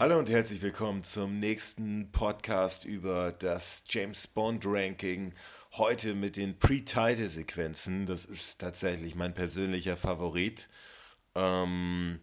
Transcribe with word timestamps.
Hallo 0.00 0.18
und 0.18 0.30
herzlich 0.30 0.62
willkommen 0.62 1.04
zum 1.04 1.40
nächsten 1.40 2.10
Podcast 2.10 2.86
über 2.86 3.32
das 3.32 3.84
James 3.90 4.26
Bond 4.26 4.64
Ranking. 4.64 5.34
Heute 5.72 6.14
mit 6.14 6.38
den 6.38 6.58
Pre-Title-Sequenzen. 6.58 8.06
Das 8.06 8.24
ist 8.24 8.62
tatsächlich 8.62 9.14
mein 9.14 9.34
persönlicher 9.34 9.98
Favorit, 9.98 10.70
ähm, 11.34 12.20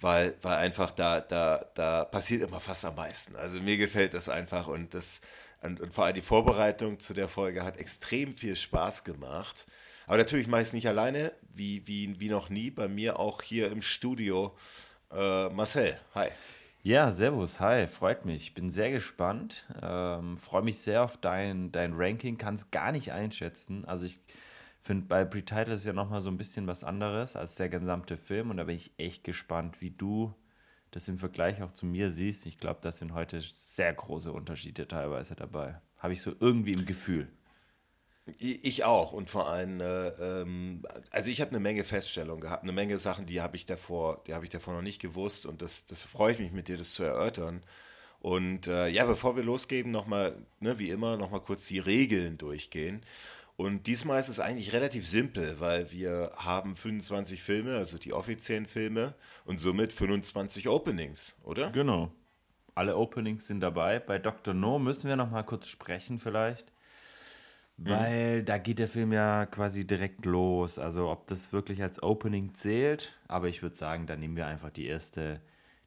weil, 0.00 0.38
weil 0.40 0.56
einfach 0.56 0.90
da, 0.90 1.20
da, 1.20 1.66
da 1.74 2.06
passiert 2.06 2.40
immer 2.40 2.60
fast 2.60 2.86
am 2.86 2.94
meisten. 2.94 3.36
Also 3.36 3.60
mir 3.60 3.76
gefällt 3.76 4.14
das 4.14 4.30
einfach 4.30 4.66
und, 4.66 4.94
das, 4.94 5.20
und, 5.60 5.80
und 5.80 5.92
vor 5.92 6.06
allem 6.06 6.14
die 6.14 6.22
Vorbereitung 6.22 6.98
zu 6.98 7.12
der 7.12 7.28
Folge 7.28 7.62
hat 7.62 7.76
extrem 7.76 8.34
viel 8.34 8.56
Spaß 8.56 9.04
gemacht. 9.04 9.66
Aber 10.06 10.16
natürlich 10.16 10.46
mache 10.46 10.62
ich 10.62 10.68
es 10.68 10.72
nicht 10.72 10.88
alleine, 10.88 11.34
wie, 11.52 11.86
wie, 11.86 12.18
wie 12.20 12.30
noch 12.30 12.48
nie. 12.48 12.70
Bei 12.70 12.88
mir 12.88 13.18
auch 13.18 13.42
hier 13.42 13.70
im 13.70 13.82
Studio 13.82 14.56
äh, 15.12 15.50
Marcel. 15.50 16.00
Hi. 16.14 16.30
Ja, 16.82 17.10
servus, 17.12 17.60
hi, 17.60 17.86
freut 17.86 18.24
mich. 18.24 18.42
Ich 18.42 18.54
bin 18.54 18.70
sehr 18.70 18.90
gespannt. 18.90 19.66
Ähm, 19.82 20.38
Freue 20.38 20.62
mich 20.62 20.78
sehr 20.78 21.02
auf 21.04 21.16
dein, 21.18 21.70
dein 21.72 21.94
Ranking, 21.94 22.38
kann 22.38 22.54
es 22.54 22.70
gar 22.70 22.92
nicht 22.92 23.12
einschätzen. 23.12 23.84
Also 23.84 24.06
ich 24.06 24.20
finde, 24.80 25.06
bei 25.06 25.24
Pre-Title 25.24 25.74
ist 25.74 25.84
ja 25.84 25.92
nochmal 25.92 26.20
so 26.20 26.30
ein 26.30 26.38
bisschen 26.38 26.66
was 26.66 26.84
anderes 26.84 27.36
als 27.36 27.56
der 27.56 27.68
gesamte 27.68 28.16
Film 28.16 28.50
und 28.50 28.56
da 28.58 28.64
bin 28.64 28.76
ich 28.76 28.92
echt 28.96 29.24
gespannt, 29.24 29.80
wie 29.80 29.90
du 29.90 30.34
das 30.92 31.08
im 31.08 31.18
Vergleich 31.18 31.62
auch 31.62 31.72
zu 31.72 31.84
mir 31.84 32.10
siehst. 32.10 32.46
Ich 32.46 32.58
glaube, 32.58 32.80
da 32.82 32.92
sind 32.92 33.12
heute 33.12 33.40
sehr 33.42 33.92
große 33.92 34.32
Unterschiede 34.32 34.88
teilweise 34.88 35.34
dabei. 35.34 35.80
Habe 35.98 36.12
ich 36.14 36.22
so 36.22 36.32
irgendwie 36.40 36.72
im 36.72 36.86
Gefühl. 36.86 37.28
Ich 38.38 38.84
auch 38.84 39.12
und 39.12 39.30
vor 39.30 39.48
allem, 39.48 39.80
äh, 39.80 40.08
ähm, 40.08 40.82
also 41.10 41.30
ich 41.30 41.40
habe 41.40 41.50
eine 41.50 41.60
Menge 41.60 41.84
Feststellungen 41.84 42.40
gehabt, 42.40 42.62
eine 42.62 42.72
Menge 42.72 42.98
Sachen, 42.98 43.26
die 43.26 43.40
habe 43.40 43.56
ich 43.56 43.66
davor, 43.66 44.22
die 44.26 44.34
habe 44.34 44.44
ich 44.44 44.50
davor 44.50 44.74
noch 44.74 44.82
nicht 44.82 45.00
gewusst 45.00 45.46
und 45.46 45.62
das, 45.62 45.86
das 45.86 46.04
freue 46.04 46.32
ich 46.32 46.38
mich 46.38 46.52
mit 46.52 46.68
dir, 46.68 46.76
das 46.76 46.92
zu 46.92 47.02
erörtern. 47.02 47.62
Und 48.20 48.66
äh, 48.66 48.88
ja, 48.88 49.04
bevor 49.04 49.36
wir 49.36 49.44
losgeben, 49.44 49.92
nochmal, 49.92 50.36
ne, 50.60 50.78
wie 50.78 50.90
immer, 50.90 51.16
nochmal 51.16 51.40
kurz 51.40 51.66
die 51.66 51.78
Regeln 51.78 52.36
durchgehen. 52.36 53.02
Und 53.56 53.88
diesmal 53.88 54.20
ist 54.20 54.28
es 54.28 54.38
eigentlich 54.38 54.72
relativ 54.72 55.06
simpel, 55.06 55.58
weil 55.58 55.90
wir 55.90 56.30
haben 56.36 56.76
25 56.76 57.42
Filme, 57.42 57.76
also 57.76 57.98
die 57.98 58.12
offiziellen 58.12 58.66
Filme 58.66 59.14
und 59.44 59.58
somit 59.60 59.92
25 59.92 60.68
Openings, 60.68 61.36
oder? 61.42 61.70
Genau. 61.70 62.12
Alle 62.76 62.96
Openings 62.96 63.46
sind 63.48 63.60
dabei. 63.60 63.98
Bei 63.98 64.20
Dr. 64.20 64.54
No 64.54 64.78
müssen 64.78 65.08
wir 65.08 65.16
nochmal 65.16 65.44
kurz 65.44 65.66
sprechen 65.66 66.20
vielleicht. 66.20 66.72
Mhm. 67.78 67.88
Weil 67.88 68.42
da 68.42 68.58
geht 68.58 68.80
der 68.80 68.88
Film 68.88 69.12
ja 69.12 69.46
quasi 69.46 69.86
direkt 69.86 70.24
los. 70.24 70.78
Also 70.78 71.08
ob 71.08 71.26
das 71.28 71.52
wirklich 71.52 71.82
als 71.82 72.02
Opening 72.02 72.54
zählt, 72.54 73.12
aber 73.28 73.48
ich 73.48 73.62
würde 73.62 73.76
sagen, 73.76 74.06
da 74.06 74.16
nehmen 74.16 74.36
wir 74.36 74.46
einfach 74.46 74.70
die 74.70 74.86
erste, 74.86 75.40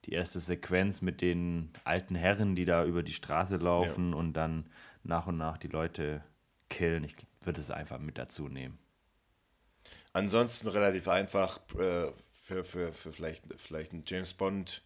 die 0.06 0.14
erste 0.14 0.40
Sequenz 0.40 1.02
mit 1.02 1.22
den 1.22 1.70
alten 1.84 2.16
Herren, 2.16 2.56
die 2.56 2.66
da 2.66 2.86
über 2.86 3.04
die 3.04 3.14
Straße 3.14 3.58
laufen 3.58 4.12
ja. 4.12 4.18
und 4.18 4.34
dann 4.34 4.66
nach 5.04 5.28
und 5.28 5.38
nach 5.38 5.58
die 5.58 5.68
Leute 5.68 6.24
killen. 6.70 7.04
Ich 7.04 7.16
würde 7.42 7.60
es 7.60 7.72
einfach 7.72 8.00
mit 8.00 8.18
dazu 8.18 8.48
nehmen. 8.48 8.80
Ansonsten 10.14 10.70
relativ 10.70 11.08
einfach 11.10 11.60
äh, 11.78 12.08
für, 12.32 12.64
für, 12.64 12.94
für 12.94 13.12
vielleicht, 13.12 13.44
vielleicht 13.58 13.92
einen 13.92 14.04
James 14.06 14.34
Bond. 14.34 14.82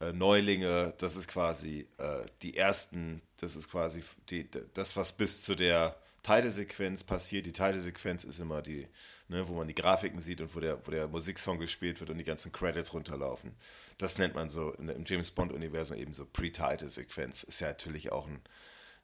Äh, 0.00 0.12
Neulinge, 0.12 0.94
das 0.98 1.16
ist 1.16 1.28
quasi 1.28 1.88
äh, 1.98 2.24
die 2.42 2.56
ersten, 2.56 3.22
das 3.40 3.56
ist 3.56 3.70
quasi 3.70 4.02
die, 4.30 4.48
das, 4.74 4.96
was 4.96 5.12
bis 5.12 5.42
zu 5.42 5.54
der 5.54 5.96
Teilesequenz 6.28 7.04
passiert. 7.04 7.46
Die 7.46 7.52
Teilesequenz 7.52 8.22
ist 8.24 8.38
immer 8.38 8.60
die, 8.60 8.86
ne, 9.28 9.48
wo 9.48 9.54
man 9.54 9.66
die 9.66 9.74
Grafiken 9.74 10.20
sieht 10.20 10.42
und 10.42 10.54
wo 10.54 10.60
der, 10.60 10.86
wo 10.86 10.90
der 10.90 11.08
Musiksong 11.08 11.58
gespielt 11.58 12.00
wird 12.00 12.10
und 12.10 12.18
die 12.18 12.24
ganzen 12.24 12.52
Credits 12.52 12.92
runterlaufen. 12.92 13.56
Das 13.96 14.18
nennt 14.18 14.34
man 14.34 14.50
so 14.50 14.74
im 14.74 15.06
James 15.06 15.30
Bond-Universum 15.30 15.96
eben 15.96 16.12
so 16.12 16.26
Pre-Title-Sequenz. 16.26 17.44
Ist 17.44 17.60
ja 17.60 17.68
natürlich 17.68 18.12
auch 18.12 18.28
ein, 18.28 18.42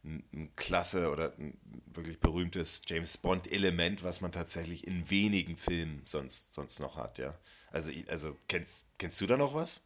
ein, 0.04 0.22
ein 0.34 0.56
klasse 0.56 1.10
oder 1.10 1.32
ein 1.38 1.56
wirklich 1.86 2.20
berühmtes 2.20 2.82
James 2.86 3.16
Bond-Element, 3.16 4.04
was 4.04 4.20
man 4.20 4.30
tatsächlich 4.30 4.86
in 4.86 5.08
wenigen 5.08 5.56
Filmen 5.56 6.02
sonst, 6.04 6.52
sonst 6.52 6.78
noch 6.78 6.98
hat, 6.98 7.16
ja. 7.16 7.38
Also, 7.70 7.90
also 8.08 8.36
kennst, 8.48 8.84
kennst 8.98 9.18
du 9.22 9.26
da 9.26 9.38
noch 9.38 9.54
was? 9.54 9.80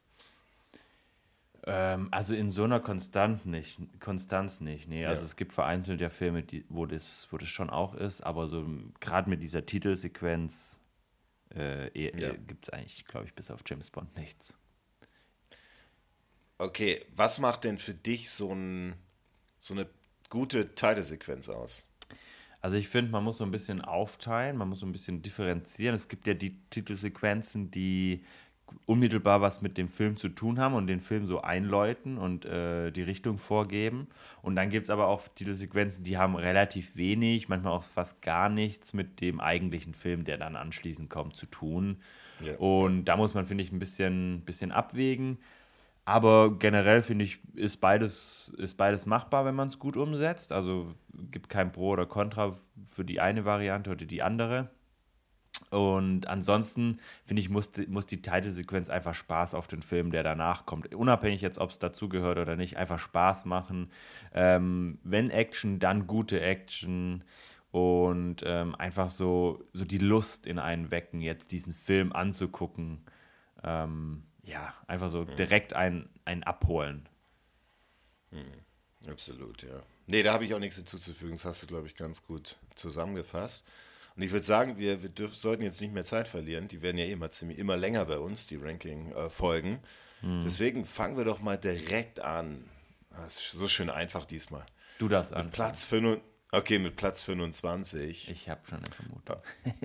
Ähm, 1.65 2.09
also 2.11 2.35
in 2.35 2.51
so 2.51 2.65
einer 2.65 2.81
Konstant 2.81 3.47
nicht, 3.47 3.79
Konstanz 4.01 4.61
nicht. 4.61 4.89
Nee, 4.89 5.07
also 5.07 5.23
ja. 5.23 5.27
es 5.27 5.37
gibt 5.37 5.53
vereinzelt 5.53 6.01
ja 6.01 6.09
Filme, 6.09 6.43
die, 6.43 6.65
wo, 6.69 6.87
das, 6.87 7.29
wo 7.31 7.39
das 7.39 7.49
schon 7.49 7.71
auch 7.71 7.95
ist, 7.95 8.21
aber 8.23 8.47
so 8.47 8.65
gerade 9.01 9.29
mit 9.29 9.43
dieser 9.43 9.67
Titelsequenz 9.67 10.79
äh, 11.55 11.89
eh, 11.89 12.21
ja. 12.21 12.33
gibt 12.33 12.69
es 12.69 12.73
eigentlich, 12.73 13.05
glaube 13.07 13.27
ich, 13.27 13.35
bis 13.35 13.51
auf 13.51 13.61
James 13.67 13.91
Bond 13.91 14.17
nichts. 14.17 14.55
Okay, 16.59 17.05
was 17.15 17.39
macht 17.39 17.65
denn 17.65 17.79
für 17.79 17.95
dich 17.95 18.31
so, 18.31 18.53
ein, 18.53 18.95
so 19.59 19.75
eine 19.75 19.89
gute 20.29 20.75
Titelsequenz 20.75 21.49
aus? 21.49 21.89
Also 22.61 22.77
ich 22.77 22.89
finde, 22.89 23.13
man 23.13 23.23
muss 23.23 23.39
so 23.39 23.45
ein 23.45 23.53
bisschen 23.53 23.81
aufteilen, 23.81 24.57
man 24.57 24.69
muss 24.69 24.81
so 24.81 24.87
ein 24.87 24.93
bisschen 24.93 25.23
differenzieren. 25.23 25.95
Es 25.95 26.09
gibt 26.09 26.27
ja 26.27 26.35
die 26.35 26.59
Titelsequenzen, 26.71 27.71
die 27.71 28.25
unmittelbar 28.87 29.41
was 29.41 29.61
mit 29.63 29.77
dem 29.77 29.89
Film 29.89 30.17
zu 30.17 30.29
tun 30.29 30.59
haben 30.59 30.75
und 30.75 30.87
den 30.87 31.01
Film 31.01 31.27
so 31.27 31.43
einläuten 31.43 32.19
und 32.19 32.45
äh, 32.45 32.91
die 32.91 33.03
Richtung 33.03 33.39
vorgeben. 33.39 34.09
Und 34.43 34.57
dann 34.57 34.71
gibt 34.71 34.85
es 34.85 34.91
aber 34.91 35.07
auch 35.07 35.27
Titelsequenzen, 35.29 36.05
die 36.05 36.17
haben 36.17 36.37
relativ 36.37 36.97
wenig, 36.97 37.49
manchmal 37.49 37.73
auch 37.73 37.83
fast 37.83 38.23
gar 38.23 38.49
nichts 38.49 38.95
mit 38.95 39.21
dem 39.21 39.41
eigentlichen 39.41 39.95
Film, 39.95 40.25
der 40.25 40.39
dann 40.39 40.57
anschließend 40.57 41.11
kommt, 41.11 41.37
zu 41.37 41.47
tun. 41.47 41.99
Ja. 42.45 42.57
Und 42.57 43.05
da 43.05 43.17
muss 43.17 43.35
man, 43.35 43.47
finde 43.47 43.63
ich, 43.63 43.73
ein 43.73 43.79
bisschen, 43.79 44.43
bisschen 44.45 44.73
abwägen. 44.73 45.39
Aber 46.05 46.59
generell 46.59 47.03
finde 47.03 47.27
ich, 47.27 47.39
ist 47.55 47.83
beides, 47.83 48.55
ist 48.57 48.79
beides 48.79 49.05
machbar, 49.05 49.45
wenn 49.45 49.55
man 49.55 49.69
es 49.69 49.79
gut 49.79 49.99
umsetzt. 49.99 50.53
Also 50.53 50.95
gibt 51.31 51.51
kein 51.51 51.71
Pro 51.71 51.91
oder 51.91 52.07
Contra 52.07 52.57
für 52.87 53.05
die 53.05 53.21
eine 53.21 53.45
Variante 53.45 53.91
oder 53.91 54.07
die 54.07 54.23
andere. 54.23 54.71
Und 55.71 56.27
ansonsten, 56.27 56.99
finde 57.25 57.41
ich, 57.41 57.49
muss, 57.49 57.71
muss 57.89 58.07
die 58.07 58.23
Titelsequenz 58.23 58.89
einfach 58.89 59.15
Spaß 59.15 59.55
auf 59.55 59.67
den 59.67 59.83
Film, 59.83 60.11
der 60.11 60.23
danach 60.23 60.67
kommt. 60.67 60.95
Unabhängig 60.95 61.41
jetzt, 61.41 61.59
ob 61.59 61.71
es 61.71 61.79
dazugehört 61.79 62.39
oder 62.39 62.57
nicht, 62.57 62.77
einfach 62.77 62.99
Spaß 62.99 63.45
machen. 63.45 63.91
Ähm, 64.33 64.99
wenn 65.03 65.31
Action, 65.31 65.79
dann 65.79 66.07
gute 66.07 66.41
Action. 66.41 67.25
Und 67.71 68.43
ähm, 68.47 68.75
einfach 68.75 69.11
so, 69.11 69.63
so 69.75 69.85
die 69.85 69.99
Lust 69.99 70.47
in 70.47 70.59
einen 70.59 70.91
wecken, 70.91 71.21
jetzt 71.21 71.53
diesen 71.53 71.75
Film 71.75 72.13
anzugucken. 72.13 73.05
Ähm, 73.63 74.23
ja, 74.43 74.75
einfach 74.87 75.11
so 75.11 75.23
mhm. 75.23 75.37
direkt 75.37 75.75
einen, 75.75 76.09
einen 76.25 76.45
abholen. 76.45 77.07
Mhm. 78.31 79.11
Absolut, 79.11 79.63
ja. 79.63 79.83
Nee, 80.07 80.23
da 80.23 80.33
habe 80.33 80.45
ich 80.45 80.55
auch 80.55 80.59
nichts 80.59 80.77
hinzuzufügen. 80.77 81.35
Das 81.35 81.45
hast 81.45 81.63
du, 81.63 81.67
glaube 81.67 81.87
ich, 81.87 81.95
ganz 81.95 82.23
gut 82.23 82.57
zusammengefasst. 82.75 83.67
Und 84.19 84.25
ich 84.25 84.33
würde 84.33 84.45
sagen, 84.45 84.79
wir, 84.79 85.01
wir 85.01 85.11
dürf, 85.11 85.37
sollten 85.37 85.63
jetzt 85.63 85.81
nicht 85.81 85.95
mehr 85.95 86.05
Zeit 86.05 86.27
verlieren. 86.27 86.67
Die 86.67 86.83
werden 86.83 86.99
ja 86.99 87.05
immer, 87.05 87.31
ziemlich, 87.31 87.57
immer 87.57 87.77
länger 87.77 88.05
bei 88.05 88.19
uns, 88.19 88.49
die 88.49 88.57
Ranking-Folgen. 88.57 89.79
Hm. 90.23 90.41
Deswegen 90.43 90.85
fangen 90.87 91.17
wir 91.17 91.25
doch 91.25 91.41
mal 91.41 91.57
direkt 91.57 92.19
an. 92.19 92.65
Das 93.11 93.37
ist 93.37 93.53
so 93.53 93.69
schön 93.69 93.91
einfach 93.91 94.25
diesmal. 94.25 94.67
Du 94.99 95.07
darfst 95.07 95.33
an. 95.33 95.53
Platz 95.53 95.85
5, 95.85 96.21
okay, 96.51 96.81
mit 96.81 96.97
Platz 96.97 97.23
25. 97.23 98.29
Ich 98.29 98.49
habe 98.49 98.61
schon 98.69 98.79
eine 98.79 98.91
Vermutung. 98.91 99.37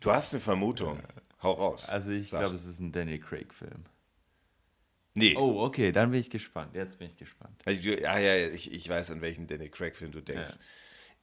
du 0.00 0.10
hast 0.10 0.34
eine 0.34 0.40
Vermutung. 0.40 1.00
Hau 1.44 1.52
raus. 1.52 1.90
Also 1.90 2.10
ich 2.10 2.30
glaube, 2.30 2.56
es 2.56 2.66
ist 2.66 2.80
ein 2.80 2.90
Danny 2.90 3.20
Craig-Film. 3.20 3.84
Nee. 5.14 5.36
Oh, 5.36 5.62
okay, 5.62 5.92
dann 5.92 6.10
bin 6.10 6.18
ich 6.18 6.28
gespannt. 6.30 6.74
Jetzt 6.74 6.98
bin 6.98 7.06
ich 7.06 7.16
gespannt. 7.16 7.56
Also, 7.66 7.88
ja, 7.88 8.18
ja, 8.18 8.48
ich, 8.48 8.72
ich 8.72 8.88
weiß, 8.88 9.12
an 9.12 9.20
welchen 9.20 9.46
Danny 9.46 9.68
Craig-Film 9.68 10.10
du 10.10 10.20
denkst. 10.20 10.50
Ja. 10.50 10.60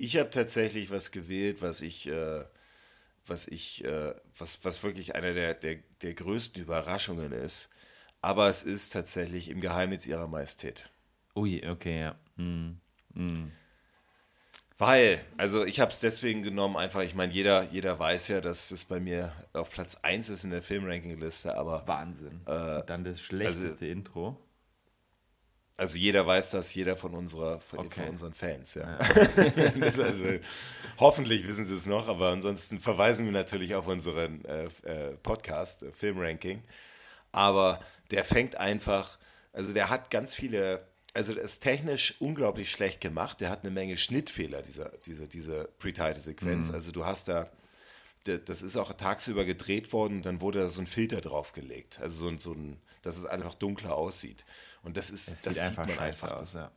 Ich 0.01 0.15
habe 0.15 0.29
tatsächlich 0.29 0.89
was 0.89 1.11
gewählt, 1.11 1.61
was 1.61 1.81
ich, 1.81 2.07
äh, 2.07 2.45
was 3.27 3.47
ich, 3.47 3.83
äh, 3.83 4.15
was, 4.37 4.63
was 4.63 4.81
wirklich 4.81 5.13
eine 5.13 5.33
der, 5.33 5.53
der, 5.53 5.75
der 6.01 6.13
größten 6.13 6.63
Überraschungen 6.63 7.33
ist. 7.33 7.69
Aber 8.21 8.49
es 8.49 8.63
ist 8.63 8.93
tatsächlich 8.93 9.49
im 9.49 9.59
Geheimnis 9.59 10.07
ihrer 10.07 10.27
Majestät. 10.27 10.89
Ui, 11.35 11.67
okay, 11.67 11.99
ja. 11.99 12.15
Hm. 12.37 12.79
Hm. 13.13 13.51
Weil, 14.77 15.19
also 15.35 15.65
ich 15.65 15.81
habe 15.81 15.91
es 15.91 15.99
deswegen 15.99 16.43
genommen, 16.43 16.77
einfach, 16.77 17.01
ich 17.01 17.13
meine, 17.13 17.33
jeder, 17.33 17.63
jeder 17.63 17.99
weiß 17.99 18.29
ja, 18.29 18.39
dass 18.39 18.71
es 18.71 18.85
bei 18.85 19.01
mir 19.01 19.33
auf 19.51 19.69
Platz 19.69 19.95
1 20.01 20.29
ist 20.29 20.45
in 20.45 20.51
der 20.51 20.63
Filmranking-Liste, 20.63 21.57
aber. 21.57 21.85
Wahnsinn. 21.85 22.39
Äh, 22.45 22.83
dann 22.85 23.03
das 23.03 23.19
schlechteste 23.19 23.71
also, 23.71 23.85
Intro. 23.85 24.37
Also 25.79 25.97
jeder 25.97 26.27
weiß 26.27 26.51
das, 26.51 26.73
jeder 26.73 26.97
von 26.97 27.13
unserer, 27.13 27.61
von, 27.61 27.79
okay. 27.79 28.01
von 28.01 28.09
unseren 28.09 28.33
Fans, 28.33 28.73
ja. 28.73 28.99
ja. 28.99 28.99
also, 30.03 30.25
hoffentlich 30.99 31.47
wissen 31.47 31.65
sie 31.65 31.73
es 31.73 31.85
noch, 31.85 32.09
aber 32.09 32.27
ansonsten 32.31 32.81
verweisen 32.81 33.25
wir 33.25 33.31
natürlich 33.31 33.75
auf 33.75 33.87
unseren 33.87 34.43
äh, 34.43 34.65
äh, 34.83 35.15
Podcast, 35.23 35.83
äh, 35.83 35.91
Filmranking. 35.93 36.61
Aber 37.31 37.79
der 38.11 38.25
fängt 38.25 38.57
einfach, 38.57 39.17
also 39.53 39.71
der 39.71 39.89
hat 39.89 40.11
ganz 40.11 40.35
viele, 40.35 40.85
also 41.13 41.33
das 41.33 41.45
ist 41.45 41.59
technisch 41.61 42.15
unglaublich 42.19 42.71
schlecht 42.71 42.99
gemacht. 42.99 43.39
Der 43.39 43.49
hat 43.49 43.63
eine 43.63 43.71
Menge 43.71 43.95
Schnittfehler, 43.95 44.61
dieser, 44.61 44.91
diese, 45.05 45.29
diese 45.29 45.69
Pre-Title-Sequenz. 45.79 46.69
Mhm. 46.69 46.75
Also 46.75 46.91
du 46.91 47.05
hast 47.05 47.29
da 47.29 47.49
das 48.37 48.61
ist 48.61 48.77
auch 48.77 48.93
tagsüber 48.93 49.45
gedreht 49.45 49.91
worden, 49.93 50.21
dann 50.21 50.41
wurde 50.41 50.59
da 50.59 50.69
so 50.69 50.81
ein 50.81 50.87
Filter 50.87 51.21
draufgelegt. 51.21 51.99
Also 52.01 52.25
so 52.25 52.29
ein, 52.29 52.39
so 52.39 52.53
ein 52.53 52.79
dass 53.01 53.17
es 53.17 53.25
einfach 53.25 53.55
dunkler 53.55 53.95
aussieht. 53.95 54.45
Und 54.83 54.97
das 54.97 55.09
ist, 55.09 55.27
Es 55.29 55.41
das 55.41 55.55
sieht 55.55 55.63
sieht 55.63 55.69
einfach 55.69 55.87
man 55.87 55.95
scheiße 55.95 56.25
einfach. 56.25 56.33
aus, 56.33 56.39
Das, 56.39 56.53
ja. 56.53 56.71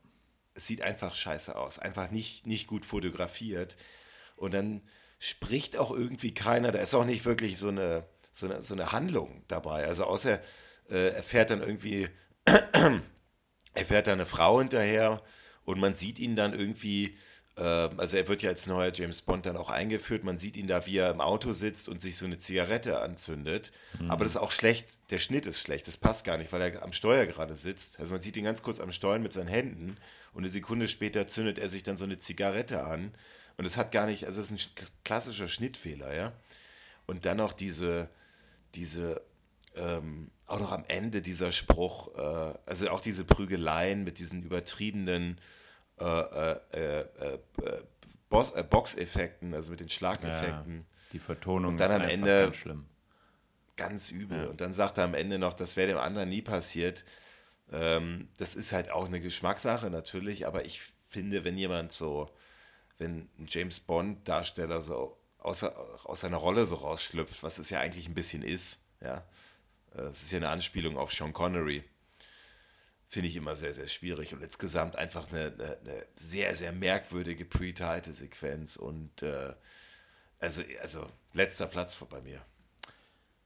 es 0.55 0.67
sieht 0.67 0.83
einfach 0.83 1.15
scheiße 1.15 1.57
aus. 1.57 1.79
Einfach 1.79 2.11
nicht, 2.11 2.47
nicht 2.47 2.67
gut 2.67 2.85
fotografiert. 2.85 3.77
Und 4.37 4.55
dann 4.55 4.83
spricht 5.19 5.77
auch 5.77 5.91
irgendwie 5.91 6.35
keiner, 6.35 6.73
da 6.73 6.81
ist 6.81 6.95
auch 6.95 7.05
nicht 7.05 7.25
wirklich 7.25 7.59
so 7.59 7.69
eine, 7.69 8.05
so 8.31 8.47
eine, 8.47 8.63
so 8.63 8.75
eine 8.75 8.93
Handlung 8.93 9.45
dabei. 9.49 9.87
Also 9.87 10.05
außer 10.05 10.41
äh, 10.91 11.09
er 11.09 11.23
fährt 11.23 11.51
dann 11.51 11.61
irgendwie, 11.61 12.09
er 12.45 13.85
fährt 13.87 14.07
da 14.07 14.13
eine 14.13 14.27
Frau 14.27 14.59
hinterher 14.61 15.23
und 15.65 15.79
man 15.79 15.95
sieht 15.95 16.19
ihn 16.19 16.35
dann 16.35 16.53
irgendwie, 16.53 17.17
also 17.61 18.17
er 18.17 18.29
wird 18.29 18.43
ja 18.43 18.51
als 18.51 18.67
neuer 18.67 18.93
James 18.93 19.23
Bond 19.23 19.45
dann 19.45 19.59
auch 19.59 19.69
eingeführt, 19.69 20.25
man 20.25 20.39
sieht 20.39 20.57
ihn 20.57 20.67
da, 20.67 20.87
wie 20.87 20.97
er 20.97 21.11
im 21.11 21.21
Auto 21.21 21.53
sitzt 21.53 21.89
und 21.89 22.01
sich 22.01 22.17
so 22.17 22.25
eine 22.25 22.39
Zigarette 22.39 23.01
anzündet. 23.01 23.73
Aber 24.09 24.25
das 24.25 24.35
ist 24.35 24.41
auch 24.41 24.53
schlecht, 24.53 25.11
der 25.11 25.19
Schnitt 25.19 25.45
ist 25.45 25.61
schlecht, 25.61 25.87
das 25.87 25.99
passt 25.99 26.25
gar 26.25 26.39
nicht, 26.39 26.53
weil 26.53 26.63
er 26.63 26.83
am 26.83 26.93
Steuer 26.93 27.27
gerade 27.27 27.55
sitzt. 27.55 28.01
Also 28.01 28.13
man 28.13 28.23
sieht 28.23 28.37
ihn 28.37 28.45
ganz 28.45 28.63
kurz 28.63 28.81
am 28.81 28.93
Steuern 28.93 29.23
mit 29.23 29.33
seinen 29.35 29.49
Händen 29.49 29.99
und 30.33 30.45
eine 30.45 30.49
Sekunde 30.49 30.89
später 30.89 31.27
zündet 31.27 31.59
er 31.59 31.69
sich 31.69 31.83
dann 31.83 31.97
so 31.97 32.05
eine 32.05 32.19
Zigarette 32.19 32.85
an. 32.85 33.13
Und 33.59 33.67
es 33.67 33.77
hat 33.77 33.93
gar 33.93 34.07
nicht, 34.07 34.25
also 34.27 34.41
es 34.41 34.51
ist 34.51 34.71
ein 34.71 34.87
klassischer 35.05 35.47
Schnittfehler, 35.47 36.15
ja. 36.15 36.33
Und 37.07 37.27
dann 37.27 37.37
noch 37.37 37.53
diese, 37.53 38.09
diese, 38.75 39.21
ähm, 39.77 40.31
auch 40.47 40.59
noch 40.59 40.73
am 40.73 40.85
Ende 40.89 41.21
dieser 41.21 41.53
Spruch, 41.53 42.17
äh, 42.17 42.55
also 42.65 42.89
auch 42.89 43.01
diese 43.01 43.25
Prügeleien 43.25 44.05
mit 44.05 44.19
diesen 44.19 44.43
übertriebenen 44.43 45.39
äh, 46.03 46.53
äh, 46.79 47.01
äh, 47.01 47.39
äh, 47.63 48.59
äh, 48.59 48.63
Boxeffekten, 48.65 49.55
also 49.55 49.71
mit 49.71 49.81
den 49.81 49.89
Schlageffekten, 49.89 50.87
Die 51.13 51.19
Vertonung 51.19 51.73
Und 51.73 51.81
dann 51.81 51.91
ist 51.91 51.97
am 51.97 52.09
Ende- 52.09 52.43
ganz 52.45 52.57
schlimm. 52.57 52.87
ganz 53.77 54.11
übel. 54.11 54.47
Und 54.49 54.61
dann 54.61 54.73
sagt 54.73 54.99
er 54.99 55.05
am 55.05 55.15
Ende 55.15 55.39
noch, 55.39 55.55
das 55.55 55.77
wäre 55.77 55.89
dem 55.89 55.99
anderen 55.99 56.29
nie 56.31 56.43
passiert. 56.43 57.05
Ähm, 57.71 58.29
das 58.39 58.55
ist 58.55 58.73
halt 58.73 58.91
auch 58.91 59.07
eine 59.07 59.21
Geschmackssache 59.21 59.91
natürlich, 59.91 60.47
aber 60.47 60.65
ich 60.65 60.81
finde, 61.07 61.45
wenn 61.45 61.57
jemand 61.59 61.93
so, 61.93 62.31
wenn 62.99 63.29
ein 63.39 63.47
James 63.49 63.81
Bond-Darsteller 63.81 64.81
so 64.83 65.19
aus, 65.39 65.63
aus 65.65 66.21
seiner 66.21 66.37
Rolle 66.39 66.65
so 66.67 66.77
rausschlüpft, 66.77 67.43
was 67.43 67.59
es 67.59 67.69
ja 67.71 67.81
eigentlich 67.81 68.09
ein 68.09 68.15
bisschen 68.15 68.43
ist, 68.43 68.81
ja, 69.03 69.25
es 69.95 70.23
ist 70.23 70.33
ja 70.33 70.39
eine 70.39 70.49
Anspielung 70.49 70.97
auf 70.97 71.13
Sean 71.13 71.33
Connery, 71.35 71.83
finde 73.12 73.29
ich 73.29 73.37
immer 73.37 73.55
sehr, 73.55 73.75
sehr 73.75 73.88
schwierig 73.88 74.32
und 74.32 74.43
insgesamt 74.43 74.97
einfach 74.97 75.31
eine, 75.31 75.53
eine, 75.53 75.79
eine 75.85 76.06
sehr, 76.14 76.56
sehr 76.56 76.73
merkwürdige 76.73 77.44
Pre-Title-Sequenz 77.44 78.76
und 78.76 79.20
äh, 79.20 79.53
also, 80.41 80.62
also 80.81 81.06
letzter 81.35 81.67
Platz 81.67 81.94
bei 82.09 82.23
mir. 82.23 82.43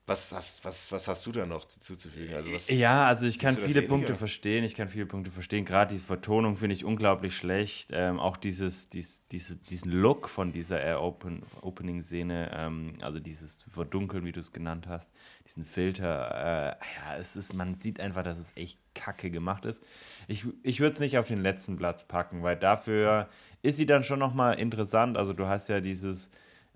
Was 0.09 0.33
hast, 0.33 0.65
was, 0.65 0.93
was 0.93 1.09
hast 1.09 1.27
du 1.27 1.33
da 1.33 1.47
noch 1.47 1.65
zuzufügen? 1.65 2.33
Also 2.37 2.53
was, 2.53 2.71
Ja, 2.71 3.07
also 3.09 3.27
ich 3.27 3.41
kann 3.41 3.57
viele 3.57 3.81
ähnlich, 3.81 3.89
Punkte 3.89 4.09
oder? 4.13 4.19
verstehen. 4.19 4.63
Ich 4.63 4.77
kann 4.77 4.89
viele 4.89 5.05
Punkte 5.05 5.33
verstehen. 5.33 5.65
Gerade 5.65 5.95
diese 5.95 6.07
Vertonung 6.07 6.55
finde 6.55 6.77
ich 6.77 6.85
unglaublich 6.85 7.37
schlecht. 7.37 7.91
Ähm, 7.93 8.21
auch 8.21 8.37
dieses, 8.37 8.89
dies, 8.89 9.27
diese, 9.33 9.57
diesen 9.57 9.91
Look 9.91 10.29
von 10.29 10.53
dieser 10.53 11.03
Open, 11.03 11.43
Opening-Szene, 11.61 12.53
ähm, 12.55 12.99
also 13.01 13.19
dieses 13.19 13.65
Verdunkeln, 13.75 14.25
wie 14.25 14.31
du 14.31 14.39
es 14.39 14.53
genannt 14.53 14.87
hast, 14.87 15.11
diesen 15.45 15.65
Filter. 15.65 16.77
Äh, 16.81 16.85
ja, 17.01 17.17
es 17.19 17.35
ist, 17.35 17.53
man 17.53 17.75
sieht 17.75 17.99
einfach, 17.99 18.23
dass 18.23 18.39
es 18.39 18.57
echt 18.57 18.79
kacke 18.95 19.29
gemacht 19.33 19.65
ist. 19.65 19.83
Ich, 20.29 20.45
ich 20.63 20.79
würde 20.79 20.93
es 20.95 21.01
nicht 21.01 21.19
auf 21.19 21.27
den 21.27 21.43
letzten 21.43 21.77
Platz 21.77 22.05
packen, 22.05 22.45
weil 22.45 22.57
dafür 22.57 23.27
ist 23.63 23.77
sie 23.77 23.87
dann 23.87 24.05
schon 24.05 24.21
nochmal 24.21 24.61
interessant. 24.61 25.17
Also 25.17 25.33
du 25.33 25.49
hast 25.49 25.69
ja 25.69 25.81
dieses 25.81 26.31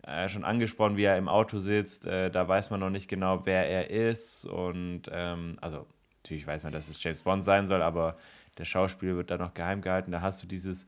äh, 0.06 0.28
schon 0.28 0.44
angesprochen, 0.44 0.96
wie 0.96 1.04
er 1.04 1.18
im 1.18 1.28
Auto 1.28 1.58
sitzt. 1.58 2.06
Äh, 2.06 2.30
da 2.30 2.46
weiß 2.46 2.70
man 2.70 2.80
noch 2.80 2.90
nicht 2.90 3.08
genau, 3.08 3.44
wer 3.46 3.68
er 3.68 3.90
ist. 3.90 4.44
Und 4.44 5.02
ähm, 5.10 5.58
also 5.60 5.86
natürlich 6.22 6.46
weiß 6.46 6.62
man, 6.62 6.72
dass 6.72 6.88
es 6.88 7.02
James 7.02 7.22
Bond 7.22 7.44
sein 7.44 7.66
soll, 7.66 7.82
aber 7.82 8.16
der 8.58 8.64
Schauspieler 8.64 9.16
wird 9.16 9.30
da 9.30 9.38
noch 9.38 9.54
geheim 9.54 9.82
gehalten. 9.82 10.12
Da 10.12 10.20
hast 10.20 10.42
du 10.42 10.46
dieses 10.46 10.86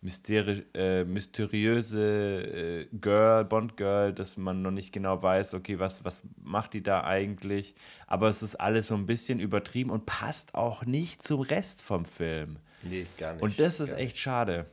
mysteri 0.00 0.64
äh, 0.74 1.04
mysteriöse 1.04 2.00
äh, 2.02 2.86
Girl, 3.00 3.44
Bond-Girl, 3.44 4.12
dass 4.12 4.36
man 4.36 4.62
noch 4.62 4.70
nicht 4.70 4.92
genau 4.92 5.22
weiß, 5.22 5.54
okay, 5.54 5.78
was, 5.78 6.04
was 6.04 6.22
macht 6.42 6.74
die 6.74 6.82
da 6.82 7.04
eigentlich? 7.04 7.74
Aber 8.06 8.28
es 8.28 8.42
ist 8.42 8.56
alles 8.56 8.88
so 8.88 8.94
ein 8.94 9.06
bisschen 9.06 9.40
übertrieben 9.40 9.90
und 9.90 10.06
passt 10.06 10.54
auch 10.54 10.84
nicht 10.84 11.22
zum 11.22 11.40
Rest 11.40 11.82
vom 11.82 12.04
Film. 12.04 12.58
Nee, 12.82 13.06
gar 13.18 13.32
nicht. 13.32 13.42
Und 13.42 13.58
das 13.58 13.80
ist 13.80 13.92
echt 13.92 14.18
schade. 14.18 14.66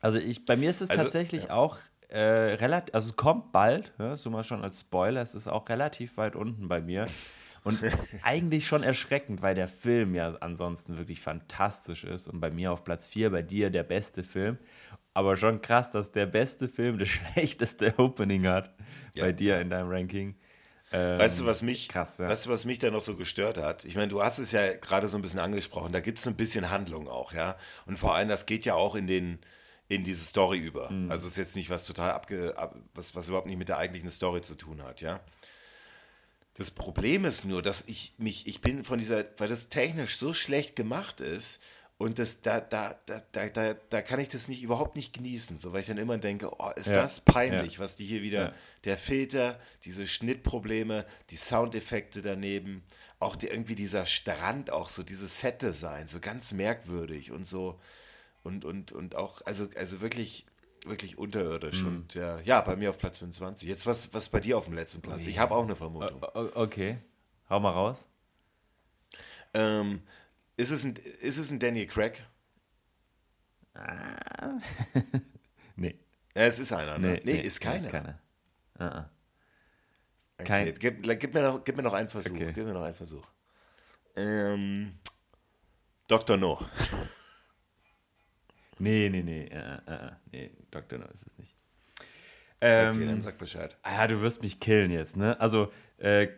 Also 0.00 0.18
ich, 0.18 0.44
bei 0.44 0.56
mir 0.56 0.70
ist 0.70 0.82
es 0.82 0.90
Also, 0.90 1.04
tatsächlich 1.04 1.50
auch 1.50 1.78
äh, 2.14 2.54
relativ, 2.54 2.94
also 2.94 3.10
es 3.10 3.16
kommt 3.16 3.50
bald, 3.50 3.92
ja, 3.98 4.14
so 4.14 4.30
mal 4.30 4.44
schon 4.44 4.62
als 4.62 4.80
Spoiler, 4.80 5.20
es 5.20 5.34
ist 5.34 5.48
auch 5.48 5.68
relativ 5.68 6.16
weit 6.16 6.36
unten 6.36 6.68
bei 6.68 6.80
mir. 6.80 7.06
Und 7.64 7.80
eigentlich 8.22 8.66
schon 8.68 8.82
erschreckend, 8.82 9.42
weil 9.42 9.54
der 9.54 9.68
Film 9.68 10.14
ja 10.14 10.28
ansonsten 10.40 10.96
wirklich 10.96 11.20
fantastisch 11.20 12.04
ist 12.04 12.28
und 12.28 12.40
bei 12.40 12.50
mir 12.50 12.72
auf 12.72 12.84
Platz 12.84 13.08
4, 13.08 13.30
bei 13.30 13.42
dir 13.42 13.70
der 13.70 13.82
beste 13.82 14.22
Film. 14.22 14.58
Aber 15.12 15.36
schon 15.36 15.60
krass, 15.60 15.90
dass 15.90 16.12
der 16.12 16.26
beste 16.26 16.68
Film 16.68 16.98
das 16.98 17.08
schlechteste 17.34 17.98
Opening 17.98 18.46
hat 18.46 18.74
Ja, 19.14 19.24
bei 19.24 19.32
dir 19.32 19.58
in 19.60 19.70
deinem 19.70 19.90
Ranking. 19.90 20.36
Ähm, 20.92 21.18
Weißt 21.18 21.40
du, 21.40 21.46
was 21.46 21.62
mich, 21.62 21.88
krass, 21.88 22.18
ja. 22.18 22.28
weißt 22.28 22.46
du, 22.46 22.50
was 22.50 22.64
mich 22.64 22.78
da 22.78 22.90
noch 22.90 23.00
so 23.00 23.16
gestört 23.16 23.58
hat? 23.58 23.84
Ich 23.84 23.96
meine, 23.96 24.08
du 24.08 24.22
hast 24.22 24.38
es 24.38 24.52
ja 24.52 24.76
gerade 24.76 25.08
so 25.08 25.16
ein 25.18 25.22
bisschen 25.22 25.40
angesprochen, 25.40 25.92
da 25.92 26.00
gibt 26.00 26.20
es 26.20 26.26
ein 26.28 26.36
bisschen 26.36 26.70
Handlung 26.70 27.08
auch, 27.08 27.32
ja. 27.32 27.56
Und 27.86 27.98
vor 27.98 28.14
allem, 28.14 28.28
das 28.28 28.46
geht 28.46 28.64
ja 28.64 28.74
auch 28.74 28.94
in 28.94 29.06
den, 29.06 29.38
in 29.88 30.02
diese 30.04 30.24
Story 30.24 30.58
über. 30.58 30.90
Mhm. 30.90 31.10
Also 31.10 31.26
es 31.26 31.32
ist 31.32 31.36
jetzt 31.38 31.56
nicht 31.56 31.70
was 31.70 31.84
total 31.84 32.12
abge, 32.12 32.56
ab, 32.56 32.74
was, 32.94 33.14
was 33.14 33.28
überhaupt 33.28 33.46
nicht 33.46 33.58
mit 33.58 33.68
der 33.68 33.78
eigentlichen 33.78 34.10
Story 34.10 34.40
zu 34.40 34.54
tun 34.56 34.82
hat, 34.82 35.00
ja. 35.00 35.20
Das 36.56 36.70
Problem 36.70 37.24
ist 37.24 37.44
nur, 37.44 37.62
dass 37.62 37.82
ich 37.88 38.14
mich, 38.16 38.46
ich 38.46 38.60
bin 38.60 38.84
von 38.84 38.98
dieser, 38.98 39.24
weil 39.38 39.48
das 39.48 39.68
technisch 39.70 40.18
so 40.18 40.32
schlecht 40.32 40.76
gemacht 40.76 41.20
ist 41.20 41.60
und 41.98 42.18
das, 42.20 42.42
da, 42.42 42.60
da, 42.60 42.96
da, 43.06 43.20
da, 43.32 43.48
da, 43.48 43.74
da 43.74 44.02
kann 44.02 44.20
ich 44.20 44.28
das 44.28 44.46
nicht 44.46 44.62
überhaupt 44.62 44.94
nicht 44.94 45.12
genießen, 45.12 45.58
so 45.58 45.72
weil 45.72 45.80
ich 45.80 45.88
dann 45.88 45.98
immer 45.98 46.16
denke, 46.16 46.50
oh, 46.58 46.70
ist 46.76 46.90
Ja, 46.90 47.02
das 47.02 47.20
peinlich, 47.20 47.74
ja. 47.74 47.78
was 47.80 47.96
die 47.96 48.04
hier 48.06 48.22
wieder, 48.22 48.48
Ja. 48.48 48.54
der 48.84 48.96
Filter, 48.96 49.58
diese 49.84 50.06
Schnittprobleme, 50.06 51.04
die 51.30 51.36
Soundeffekte 51.36 52.22
daneben, 52.22 52.84
auch 53.18 53.34
die, 53.34 53.48
irgendwie 53.48 53.74
dieser 53.74 54.06
Strand, 54.06 54.70
auch 54.70 54.88
so 54.88 55.02
dieses 55.02 55.40
Set-Design, 55.40 56.06
so 56.06 56.20
ganz 56.20 56.52
merkwürdig 56.52 57.32
und 57.32 57.46
so 57.46 57.80
und, 58.44 58.64
und, 58.64 58.92
und 58.92 59.16
auch, 59.16 59.42
also, 59.44 59.68
also 59.76 60.00
wirklich, 60.00 60.46
wirklich 60.86 61.18
unterirdisch 61.18 61.82
Mhm. 61.82 61.88
und 61.88 62.14
ja, 62.14 62.38
ja, 62.40 62.60
bei 62.60 62.76
mir 62.76 62.90
auf 62.90 62.98
Platz 62.98 63.18
25. 63.18 63.68
Jetzt 63.68 63.84
was, 63.86 64.14
was 64.14 64.28
bei 64.28 64.38
dir 64.40 64.56
auf 64.58 64.66
dem 64.66 64.74
letzten 64.74 65.00
Platz? 65.02 65.26
Ich 65.26 65.38
habe 65.40 65.54
auch 65.54 65.64
eine 65.64 65.74
Vermutung. 65.74 66.22
Okay, 66.54 66.98
hau 67.50 67.58
mal 67.58 67.70
raus. 67.72 67.98
Ähm, 69.54 70.02
ist, 70.56 70.70
es 70.70 70.84
ein, 70.84 70.94
ist 71.20 71.38
es 71.38 71.50
ein 71.50 71.58
Daniel 71.58 71.86
Craig? 71.86 72.24
Nee. 75.76 75.98
Ja, 76.36 76.42
es 76.42 76.58
ist 76.60 76.72
einer, 76.72 76.98
ne? 76.98 77.20
Nee, 77.24 77.40
ist 77.40 77.60
keiner. 77.60 77.86
Ist 77.86 77.90
keiner. 77.90 78.20
Ah, 78.78 78.86
ah. 78.86 79.10
Okay, 80.38 80.46
kein- 80.46 80.74
gib, 80.78 81.02
gib, 81.20 81.34
mir 81.34 81.42
noch, 81.42 81.64
gib 81.64 81.76
mir 81.76 81.82
noch 81.82 81.92
einen 81.92 82.08
Versuch. 82.08 82.34
Okay. 82.34 82.52
Gib 82.54 82.64
mir 82.66 82.74
noch 82.74 82.82
einen 82.82 82.94
Versuch. 82.94 83.26
Ähm, 84.16 84.98
Dr. 86.08 86.36
No. 86.36 86.60
Nee, 88.84 89.08
nee, 89.10 89.22
nee. 89.22 89.44
Äh, 89.46 89.78
äh, 89.86 89.94
äh, 89.94 90.10
nee, 90.32 90.50
Dr. 90.70 90.98
No 90.98 91.06
ist 91.06 91.26
es 91.26 91.38
nicht. 91.38 91.54
Okay, 92.60 92.90
Ähm, 92.90 93.06
dann 93.06 93.22
sag 93.22 93.38
Bescheid. 93.38 93.76
ah, 93.82 94.06
du 94.06 94.20
wirst 94.22 94.42
mich 94.42 94.60
killen 94.60 94.90
jetzt, 94.90 95.16
ne? 95.16 95.38
Also, 95.40 95.72
äh, 95.98 96.28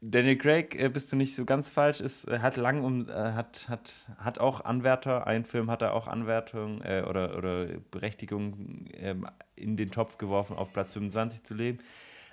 Daniel 0.00 0.36
Craig, 0.36 0.74
äh, 0.78 0.88
bist 0.90 1.10
du 1.12 1.16
nicht 1.16 1.34
so 1.34 1.46
ganz 1.46 1.70
falsch, 1.70 2.00
ist, 2.00 2.28
äh, 2.28 2.40
hat 2.40 2.56
lang 2.56 2.84
um, 2.84 3.08
äh, 3.08 3.12
hat, 3.12 3.68
hat, 3.70 4.06
hat 4.18 4.38
auch 4.38 4.62
Anwärter, 4.62 5.26
ein 5.26 5.46
Film 5.46 5.70
hat 5.70 5.80
er 5.82 5.94
auch 5.94 6.06
Anwärtung 6.08 6.82
äh, 6.82 7.04
oder, 7.08 7.38
oder 7.38 7.66
Berechtigung 7.90 8.86
ähm, 8.94 9.26
in 9.56 9.76
den 9.78 9.90
Topf 9.90 10.18
geworfen, 10.18 10.56
auf 10.56 10.72
Platz 10.74 10.92
25 10.92 11.42
zu 11.44 11.54
leben. 11.54 11.78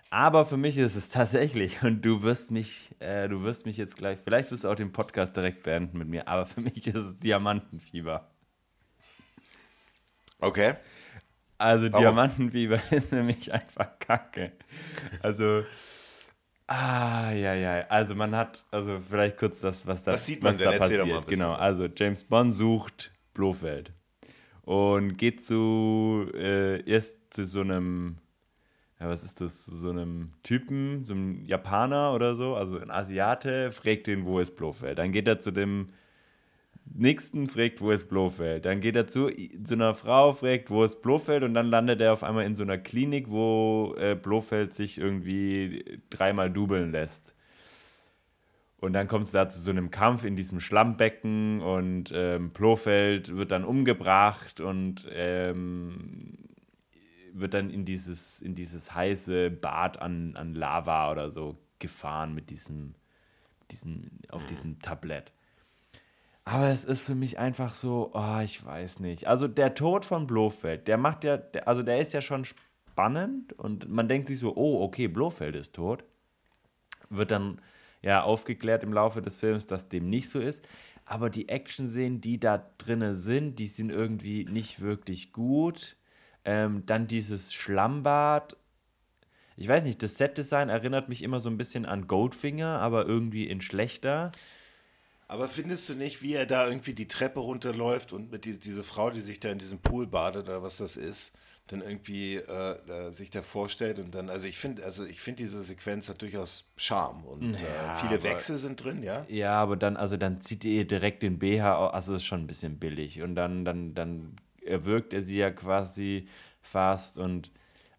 Aber 0.10 0.46
für 0.46 0.58
mich 0.58 0.78
ist 0.78 0.96
es 0.96 1.10
tatsächlich, 1.10 1.84
und 1.84 2.02
du 2.04 2.24
wirst 2.24 2.52
mich, 2.52 2.96
äh, 3.00 3.30
du 3.30 3.44
wirst 3.44 3.66
mich 3.66 3.78
jetzt 3.78 3.98
gleich, 3.98 4.20
vielleicht 4.24 4.52
wirst 4.52 4.66
du 4.66 4.70
auch 4.70 4.76
den 4.76 4.92
Podcast 4.92 5.38
direkt 5.38 5.64
beenden 5.64 5.98
mit 6.00 6.10
mir, 6.10 6.28
aber 6.28 6.46
für 6.46 6.62
mich 6.62 6.88
ist 6.88 6.96
es 6.96 7.20
Diamantenfieber. 7.20 8.31
Okay. 10.42 10.74
Also 11.58 11.92
Warum? 11.92 12.02
Diamantenfieber 12.04 12.82
ist 12.92 13.12
nämlich 13.12 13.54
einfach 13.54 14.00
Kacke. 14.00 14.52
Also, 15.22 15.64
ah, 16.68 17.32
ja, 17.32 17.54
ja. 17.54 17.86
Also 17.88 18.16
man 18.16 18.36
hat, 18.36 18.66
also 18.72 19.00
vielleicht 19.08 19.38
kurz 19.38 19.62
was, 19.64 19.86
was 19.86 20.04
da, 20.04 20.14
Was 20.14 20.26
sieht 20.26 20.42
man 20.44 20.58
denn? 20.58 20.66
da 20.66 20.74
Erzähl 20.74 20.98
doch 20.98 21.06
passiert. 21.06 21.08
mal 21.08 21.18
ein 21.20 21.26
bisschen. 21.26 21.46
Genau, 21.46 21.54
also 21.54 21.88
James 21.96 22.24
Bond 22.24 22.54
sucht 22.54 23.12
Blofeld 23.34 23.94
und 24.64 25.18
geht 25.18 25.44
zu, 25.44 26.30
äh, 26.34 26.82
erst 26.90 27.34
zu 27.34 27.46
so 27.46 27.62
einem, 27.62 28.18
ja, 29.00 29.08
was 29.10 29.24
ist 29.24 29.42
das, 29.42 29.66
so 29.66 29.90
einem 29.92 30.34
Typen, 30.44 31.06
so 31.06 31.14
einem 31.14 31.46
Japaner 31.46 32.14
oder 32.14 32.36
so, 32.36 32.56
also 32.56 32.80
ein 32.80 32.90
Asiate, 32.90 33.72
fragt 33.72 34.08
ihn, 34.08 34.26
wo 34.26 34.40
ist 34.40 34.56
Blofeld. 34.56 34.98
Dann 34.98 35.12
geht 35.12 35.28
er 35.28 35.40
zu 35.40 35.52
dem 35.52 35.90
Nixon 36.94 37.48
fragt, 37.48 37.82
wo 37.82 37.92
ist 37.92 38.10
Blofeld. 38.10 38.66
Dann 38.66 38.82
geht 38.82 38.96
er 38.96 39.08
zu, 39.08 39.30
zu 39.64 39.74
einer 39.74 39.94
Frau, 39.96 40.34
fragt, 40.34 40.70
wo 40.70 40.84
ist 40.84 41.02
Blofeld 41.02 41.44
und 41.44 41.54
dann 41.54 41.68
landet 41.68 42.02
er 42.02 42.14
auf 42.14 42.24
einmal 42.24 42.46
in 42.46 42.56
so 42.56 42.64
einer 42.64 42.78
Klinik, 42.78 43.30
wo 43.30 43.96
äh, 43.98 44.16
Blofeld 44.16 44.74
sich 44.74 44.98
irgendwie 44.98 46.00
dreimal 46.10 46.52
dubeln 46.52 46.92
lässt. 46.92 47.36
Und 48.78 48.94
dann 48.94 49.08
kommt 49.08 49.26
es 49.26 49.32
da 49.32 49.48
zu 49.48 49.60
so 49.60 49.70
einem 49.70 49.92
Kampf 49.92 50.24
in 50.24 50.36
diesem 50.36 50.60
Schlammbecken 50.60 51.62
und 51.62 52.12
ähm, 52.16 52.50
Blofeld 52.50 53.38
wird 53.38 53.52
dann 53.52 53.64
umgebracht 53.64 54.60
und 54.60 55.08
ähm, 55.12 56.40
wird 57.32 57.54
dann 57.54 57.70
in 57.70 57.86
dieses, 57.86 58.42
in 58.42 58.56
dieses 58.56 58.94
heiße 58.94 59.52
Bad 59.52 60.02
an, 60.02 60.36
an 60.36 60.56
Lava 60.56 61.12
oder 61.12 61.30
so 61.30 61.58
gefahren 61.78 62.34
mit 62.34 62.50
diesem, 62.50 62.96
diesem, 63.70 64.10
auf 64.30 64.46
diesem 64.48 64.80
Tablett. 64.80 65.32
Aber 66.44 66.70
es 66.70 66.84
ist 66.86 67.06
für 67.06 67.16
mich 67.16 67.38
einfach 67.38 67.76
so, 67.76 68.12
oh, 68.14 68.40
ich 68.44 68.66
weiß 68.66 69.00
nicht. 69.00 69.28
Also 69.28 69.48
der 69.48 69.76
Tod 69.76 70.06
von 70.06 70.26
Blofeld, 70.26 70.88
der 70.88 70.98
macht 70.98 71.24
ja, 71.24 71.40
also 71.66 71.84
der 71.84 72.00
ist 72.00 72.14
ja 72.14 72.22
schon 72.22 72.46
spannend 72.46 73.54
und 73.54 73.90
man 73.90 74.08
denkt 74.08 74.28
sich 74.28 74.40
so, 74.40 74.56
oh, 74.56 74.84
okay, 74.84 75.08
Blofeld 75.08 75.56
ist 75.56 75.76
tot. 75.76 76.04
Wird 77.10 77.32
dann 77.32 77.62
ja 78.02 78.24
aufgeklärt 78.24 78.84
im 78.84 78.94
Laufe 78.94 79.22
des 79.22 79.38
Films, 79.38 79.68
dass 79.68 79.90
dem 79.90 80.10
nicht 80.10 80.30
so 80.30 80.40
ist. 80.40 80.68
Aber 81.06 81.30
die 81.30 81.50
Action-Szenen, 81.50 82.22
die 82.22 82.40
da 82.40 82.72
drinne 82.78 83.14
sind, 83.14 83.60
die 83.60 83.68
sind 83.68 83.92
irgendwie 83.92 84.46
nicht 84.46 84.82
wirklich 84.82 85.34
gut. 85.34 85.96
Ähm, 86.44 86.86
dann 86.86 87.08
dieses 87.08 87.54
Schlammbad. 87.54 88.58
Ich 89.58 89.68
weiß 89.68 89.84
nicht, 89.84 90.02
das 90.02 90.18
Set-Design 90.18 90.70
erinnert 90.70 91.10
mich 91.10 91.22
immer 91.22 91.40
so 91.40 91.50
ein 91.50 91.58
bisschen 91.58 91.86
an 91.86 92.08
Goldfinger, 92.08 92.80
aber 92.80 93.06
irgendwie 93.06 93.48
in 93.48 93.62
schlechter. 93.62 94.32
Aber 95.32 95.48
findest 95.48 95.88
du 95.88 95.94
nicht, 95.94 96.22
wie 96.22 96.34
er 96.34 96.46
da 96.46 96.68
irgendwie 96.68 96.94
die 96.94 97.08
Treppe 97.08 97.40
runterläuft 97.40 98.12
und 98.12 98.34
mit 98.34 98.44
die, 98.44 98.60
diese 98.60 98.84
Frau, 98.84 99.12
die 99.12 99.22
sich 99.22 99.40
da 99.40 99.50
in 99.50 99.60
diesem 99.60 99.80
Pool 99.80 100.06
badet 100.06 100.50
oder 100.50 100.62
was 100.62 100.76
das 100.76 100.98
ist, 100.98 101.38
dann 101.68 101.80
irgendwie 101.80 102.36
äh, 102.36 103.12
sich 103.14 103.30
da 103.30 103.42
vorstellt 103.42 104.00
und 104.00 104.14
dann, 104.14 104.30
also 104.30 104.46
ich 104.46 104.58
finde, 104.58 104.84
also 104.84 105.06
ich 105.06 105.22
finde 105.22 105.44
diese 105.44 105.64
Sequenz 105.64 106.10
hat 106.10 106.22
durchaus 106.22 106.74
Charme 106.76 107.24
und 107.24 107.54
äh, 107.54 107.64
ja, 107.64 107.96
äh, 107.96 108.02
viele 108.02 108.16
aber, 108.16 108.24
Wechsel 108.26 108.58
sind 108.58 108.84
drin, 108.84 109.04
ja. 109.04 109.26
Ja, 109.30 109.54
aber 109.54 109.78
dann, 109.78 109.96
also 109.96 110.18
dann 110.18 110.42
zieht 110.42 110.66
ihr 110.66 110.86
direkt 110.86 111.24
den 111.24 111.40
BH, 111.40 111.92
also 111.92 112.16
ist 112.16 112.26
schon 112.26 112.42
ein 112.42 112.48
bisschen 112.48 112.78
billig 112.78 113.22
und 113.22 113.36
dann, 113.36 113.64
dann, 113.64 113.94
dann 113.94 114.36
erwürgt 114.66 115.14
er 115.14 115.22
sie 115.22 115.38
ja 115.38 115.50
quasi 115.50 116.28
fast 116.62 117.18
und 117.18 117.52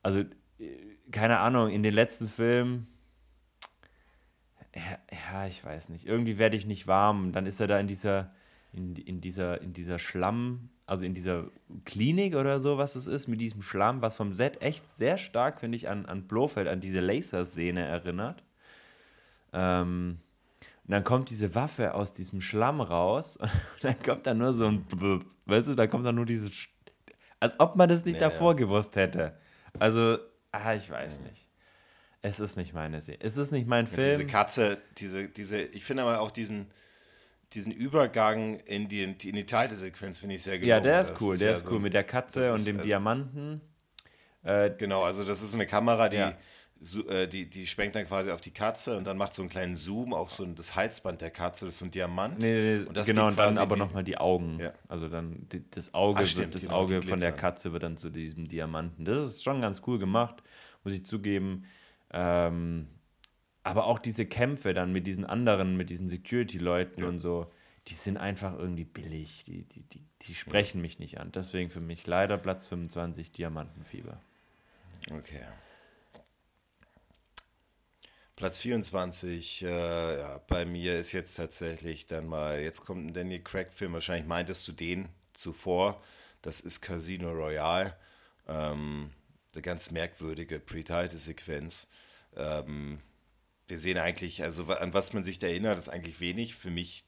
also 0.03 0.21
äh, 0.59 0.77
keine 1.11 1.39
Ahnung, 1.39 1.71
in 1.71 1.83
den 1.83 1.95
letzten 1.95 2.29
Filmen 2.29 2.91
ja, 4.75 4.99
ja, 5.11 5.47
ich 5.47 5.64
weiß 5.64 5.91
nicht. 5.91 6.07
Irgendwie 6.07 6.38
werde 6.38 6.57
ich 6.57 6.67
nicht 6.67 6.87
warm. 6.87 7.33
Dann 7.33 7.47
ist 7.47 7.61
er 7.61 7.67
da 7.67 7.79
in 7.79 7.87
dieser, 7.87 8.31
in, 8.73 8.97
in 8.97 9.21
dieser, 9.21 9.61
in 9.61 9.73
dieser 9.73 9.99
Schlamm, 9.99 10.71
also 10.87 11.05
in 11.05 11.14
dieser 11.14 11.47
Klinik 11.85 12.35
oder 12.35 12.59
so, 12.61 12.79
was 12.79 12.97
es 12.97 13.07
ist, 13.07 13.29
mit 13.29 13.41
diesem 13.41 13.62
Schlamm, 13.62 14.02
was 14.02 14.17
vom 14.17 14.33
Set 14.33 14.62
echt 14.62 14.91
sehr 14.91 15.19
stark, 15.19 15.61
finde 15.61 15.76
ich, 15.76 15.88
an, 15.88 16.07
an 16.07 16.26
Blofeld, 16.26 16.69
an 16.69 16.81
diese 16.81 17.00
Laserszene 17.00 17.83
erinnert. 17.83 18.43
Ähm, 19.52 20.19
und 20.85 20.91
dann 20.91 21.05
kommt 21.05 21.31
diese 21.31 21.55
Waffe 21.55 21.95
aus 21.95 22.12
diesem 22.12 22.41
Schlamm 22.41 22.81
raus 22.81 23.37
und 23.37 23.50
dann 23.83 24.00
kommt 24.02 24.26
da 24.26 24.35
nur 24.35 24.52
so 24.52 24.67
ein, 24.67 24.85
weißt 25.47 25.69
du, 25.69 25.75
da 25.75 25.87
kommt 25.87 26.07
dann 26.07 26.14
nur 26.14 26.26
dieses, 26.26 26.69
als 27.41 27.59
ob 27.61 27.76
man 27.76 27.88
das 27.88 28.05
nicht 28.05 28.21
ja, 28.21 28.31
davor 28.31 28.52
ja. 28.52 28.59
gewusst 28.59 28.97
hätte. 28.97 29.37
Also, 29.79 30.19
ah, 30.50 30.75
ich 30.75 30.91
weiß 30.91 31.21
nicht. 31.21 31.51
Es 32.25 32.38
ist 32.38 32.57
nicht 32.57 32.73
meine 32.73 33.00
Serie. 33.00 33.21
Es 33.21 33.37
ist 33.37 33.50
nicht 33.50 33.67
mein 33.67 33.88
Film. 33.88 34.09
Diese 34.09 34.26
Katze, 34.26 34.79
diese, 34.99 35.29
diese, 35.29 35.61
ich 35.61 35.85
finde 35.85 36.05
aber 36.05 36.21
auch 36.21 36.31
diesen, 36.31 36.71
diesen 37.52 37.73
Übergang 37.73 38.61
in 38.61 38.88
die, 38.88 39.02
in 39.02 39.19
die 39.19 39.45
Titelsequenz 39.45 40.21
finde 40.21 40.37
ich 40.37 40.43
sehr 40.45 40.59
gelungen. 40.59 40.69
Ja, 40.69 40.81
der 40.81 41.00
ist 41.00 41.21
cool, 41.21 41.37
der 41.37 41.52
ist, 41.52 41.64
ja 41.64 41.71
cool 41.71 41.79
so, 41.79 41.81
mit 41.81 41.95
der 41.95 42.05
Katze 42.05 42.52
und 42.52 42.64
dem 42.64 42.79
äh, 42.79 42.83
Diamanten. 42.85 43.61
Äh, 44.45 44.71
genau, 44.79 45.02
also 45.02 45.25
das 45.25 45.43
ist 45.43 45.55
eine 45.55 45.67
Kamera, 45.67 46.09
die, 46.09 46.17
ja. 46.17 46.33
so, 46.81 47.05
äh, 47.09 47.26
die, 47.26 47.50
die 47.50 47.67
schwenkt 47.67 47.97
dann 47.97 48.07
quasi 48.07 48.31
auf 48.31 48.41
die 48.41 48.52
Katze 48.52 48.97
und 48.97 49.05
dann 49.05 49.17
macht 49.17 49.35
so 49.35 49.43
einen 49.43 49.49
kleinen 49.49 49.75
Zoom 49.75 50.14
auf 50.14 50.31
so 50.31 50.45
ein, 50.45 50.55
das 50.55 50.76
Halsband 50.76 51.21
der 51.21 51.31
Katze, 51.31 51.64
das 51.64 51.75
ist 51.75 51.81
so 51.81 51.87
ein 51.87 51.91
Diamant. 51.91 52.38
Nee, 52.38 52.79
nee. 52.79 52.87
Und 52.87 53.05
genau, 53.05 53.26
und 53.26 53.37
dann 53.37 53.59
aber 53.59 53.76
nochmal 53.76 54.05
die 54.05 54.17
Augen. 54.17 54.61
Ja. 54.61 54.73
Also 54.87 55.09
dann 55.09 55.49
die, 55.50 55.69
das 55.71 55.93
Auge, 55.93 56.21
Ach, 56.23 56.26
stimmt, 56.26 56.47
wird, 56.47 56.55
das 56.55 56.62
genau, 56.62 56.76
Auge 56.76 57.02
von 57.02 57.19
der 57.19 57.33
Katze 57.33 57.73
wird 57.73 57.83
dann 57.83 57.97
zu 57.97 58.11
diesem 58.11 58.47
Diamanten. 58.47 59.05
Das 59.05 59.25
ist 59.25 59.43
schon 59.43 59.61
ganz 59.61 59.83
cool 59.88 59.99
gemacht, 59.99 60.43
muss 60.85 60.95
ich 60.95 61.05
zugeben. 61.05 61.64
Ähm, 62.12 62.88
aber 63.62 63.87
auch 63.87 63.99
diese 63.99 64.26
Kämpfe 64.26 64.75
dann 64.75 64.92
mit 64.92 65.07
diesen 65.07 65.25
anderen, 65.25 65.76
mit 65.76 65.90
diesen 65.90 66.09
Security-Leuten 66.09 67.02
ja. 67.02 67.09
und 67.09 67.19
so, 67.19 67.50
die 67.88 67.95
sind 67.95 68.16
einfach 68.16 68.59
irgendwie 68.59 68.85
billig. 68.85 69.45
Die, 69.47 69.62
die, 69.62 69.83
die, 69.83 70.04
die 70.23 70.35
sprechen 70.35 70.78
ja. 70.78 70.83
mich 70.83 70.99
nicht 70.99 71.19
an. 71.19 71.33
Deswegen 71.33 71.71
für 71.71 71.81
mich 71.81 72.07
leider 72.07 72.38
Platz 72.38 72.69
25 72.69 73.33
Diamantenfieber. 73.33 74.21
Okay. 75.11 75.42
Platz 78.37 78.59
24, 78.59 79.62
äh, 79.62 80.19
ja, 80.19 80.40
bei 80.49 80.64
mir 80.64 80.99
ist 80.99 81.12
jetzt 81.12 81.35
tatsächlich 81.35 82.07
dann 82.07 82.26
mal, 82.26 82.61
jetzt 82.61 82.85
kommt 82.85 83.07
ein 83.07 83.12
Daniel 83.12 83.40
Craig-Film, 83.40 83.92
wahrscheinlich 83.92 84.26
meintest 84.26 84.66
du 84.66 84.73
den 84.73 85.09
zuvor. 85.33 86.02
Das 86.40 86.61
ist 86.61 86.81
Casino 86.81 87.31
Royale. 87.31 87.95
Ähm, 88.49 89.11
eine 89.52 89.62
ganz 89.62 89.90
merkwürdige 89.90 90.59
Pre-Title-Sequenz. 90.59 91.88
Ähm, 92.37 93.01
wir 93.69 93.79
sehen 93.79 93.99
eigentlich, 93.99 94.43
also 94.43 94.65
an 94.67 94.95
was 94.95 95.12
man 95.12 95.25
sich 95.25 95.39
da 95.39 95.47
erinnert, 95.47 95.79
ist 95.79 95.89
eigentlich 95.89 96.21
wenig. 96.21 96.55
Für 96.55 96.71
mich, 96.71 97.05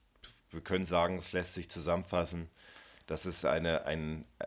wir 0.50 0.60
können 0.60 0.86
sagen, 0.86 1.16
es 1.16 1.32
lässt 1.32 1.54
sich 1.54 1.68
zusammenfassen, 1.68 2.48
dass 3.06 3.24
es 3.24 3.44
eine, 3.44 3.86
ein, 3.86 4.24
äh, 4.38 4.46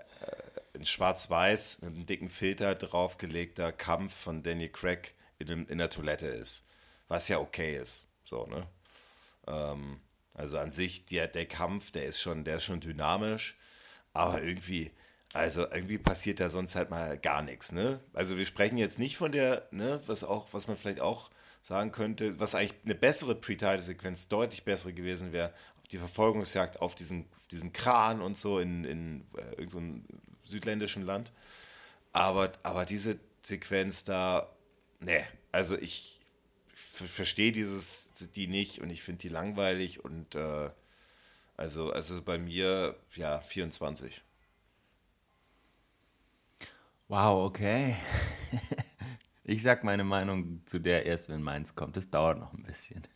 ein 0.76 0.86
schwarz-weiß 0.86 1.82
mit 1.82 1.94
einem 1.94 2.06
dicken 2.06 2.30
Filter 2.30 2.76
draufgelegter 2.76 3.72
Kampf 3.72 4.16
von 4.16 4.44
Daniel 4.44 4.70
Craig 4.70 5.14
in, 5.40 5.66
in 5.68 5.78
der 5.78 5.90
Toilette 5.90 6.28
ist. 6.28 6.66
Was 7.08 7.28
ja 7.28 7.40
okay 7.40 7.78
ist. 7.78 8.08
So, 8.24 8.46
ne? 8.48 8.68
Ähm, 9.48 10.00
also 10.34 10.60
an 10.60 10.72
sich, 10.72 11.06
der, 11.06 11.28
der 11.28 11.46
Kampf, 11.46 11.92
der 11.92 12.06
ist 12.06 12.22
schon, 12.22 12.44
der 12.44 12.58
ist 12.58 12.64
schon 12.64 12.80
dynamisch, 12.80 13.58
aber 14.14 14.42
irgendwie 14.44 14.92
also 15.34 15.62
irgendwie 15.62 15.98
passiert 15.98 16.40
da 16.40 16.50
sonst 16.50 16.76
halt 16.76 16.90
mal 16.90 17.18
gar 17.18 17.42
nichts, 17.42 17.72
ne? 17.72 18.00
Also 18.14 18.38
wir 18.38 18.46
sprechen 18.46 18.78
jetzt 18.78 19.00
nicht 19.00 19.18
von 19.18 19.32
der, 19.32 19.68
ne, 19.72 20.02
was 20.08 20.24
auch, 20.24 20.54
was 20.54 20.68
man 20.68 20.78
vielleicht 20.78 21.02
auch 21.02 21.30
sagen 21.62 21.92
könnte, 21.92 22.40
was 22.40 22.56
eigentlich 22.56 22.76
eine 22.86 22.96
bessere 22.96 23.36
Pre-Title-Sequenz, 23.36 24.30
deutlich 24.30 24.64
bessere 24.64 24.94
gewesen 24.94 25.34
wäre, 25.34 25.54
die 25.92 25.98
Verfolgungsjagd 25.98 26.82
auf 26.82 26.96
diesen, 26.96 27.26
diesem 27.52 27.74
Kran 27.74 28.22
und 28.22 28.38
so 28.38 28.60
in, 28.60 28.84
in 28.84 29.26
äh, 29.38 29.62
irgendeinem 29.62 30.06
südländischen 30.44 31.04
Land. 31.04 31.32
Aber, 32.14 32.52
aber 32.64 32.86
diese 32.86 33.20
Sequenz 33.42 34.04
da, 34.04 34.50
ne, 35.00 35.24
also 35.52 35.78
ich 35.78 36.20
verstehe 36.74 37.52
dieses, 37.52 38.12
die 38.36 38.48
nicht 38.48 38.80
und 38.82 38.90
ich 38.90 39.04
finde 39.04 39.22
die 39.22 39.30
langweilig 39.30 40.04
und 40.04 40.36
äh, 40.36 40.70
also, 41.56 41.92
also 41.92 42.22
bei 42.22 42.38
mir, 42.38 42.96
ja, 43.16 43.40
24. 43.42 44.24
Wow, 47.08 47.46
okay. 47.46 47.96
Ich 49.50 49.64
sag 49.64 49.86
meine 49.86 50.04
Meinung 50.04 50.62
zu 50.66 50.78
der 50.78 51.06
erst, 51.06 51.30
wenn 51.30 51.42
meins 51.42 51.74
kommt. 51.74 51.96
Das 51.96 52.10
dauert 52.10 52.38
noch 52.38 52.54
ein 52.54 52.64
bisschen. 52.64 53.08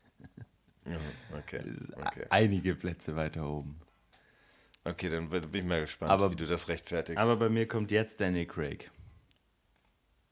Okay. 1.37 1.61
okay. 1.95 2.25
Einige 2.29 2.73
Plätze 2.73 3.17
weiter 3.17 3.45
oben. 3.45 3.81
Okay, 4.85 5.09
dann 5.09 5.29
bin 5.29 5.53
ich 5.53 5.63
mal 5.63 5.81
gespannt, 5.81 6.09
aber, 6.09 6.31
wie 6.31 6.37
du 6.37 6.47
das 6.47 6.69
rechtfertigst. 6.69 7.21
Aber 7.21 7.35
bei 7.35 7.49
mir 7.49 7.67
kommt 7.67 7.91
jetzt 7.91 8.19
Danny 8.21 8.45
Craig. 8.45 8.89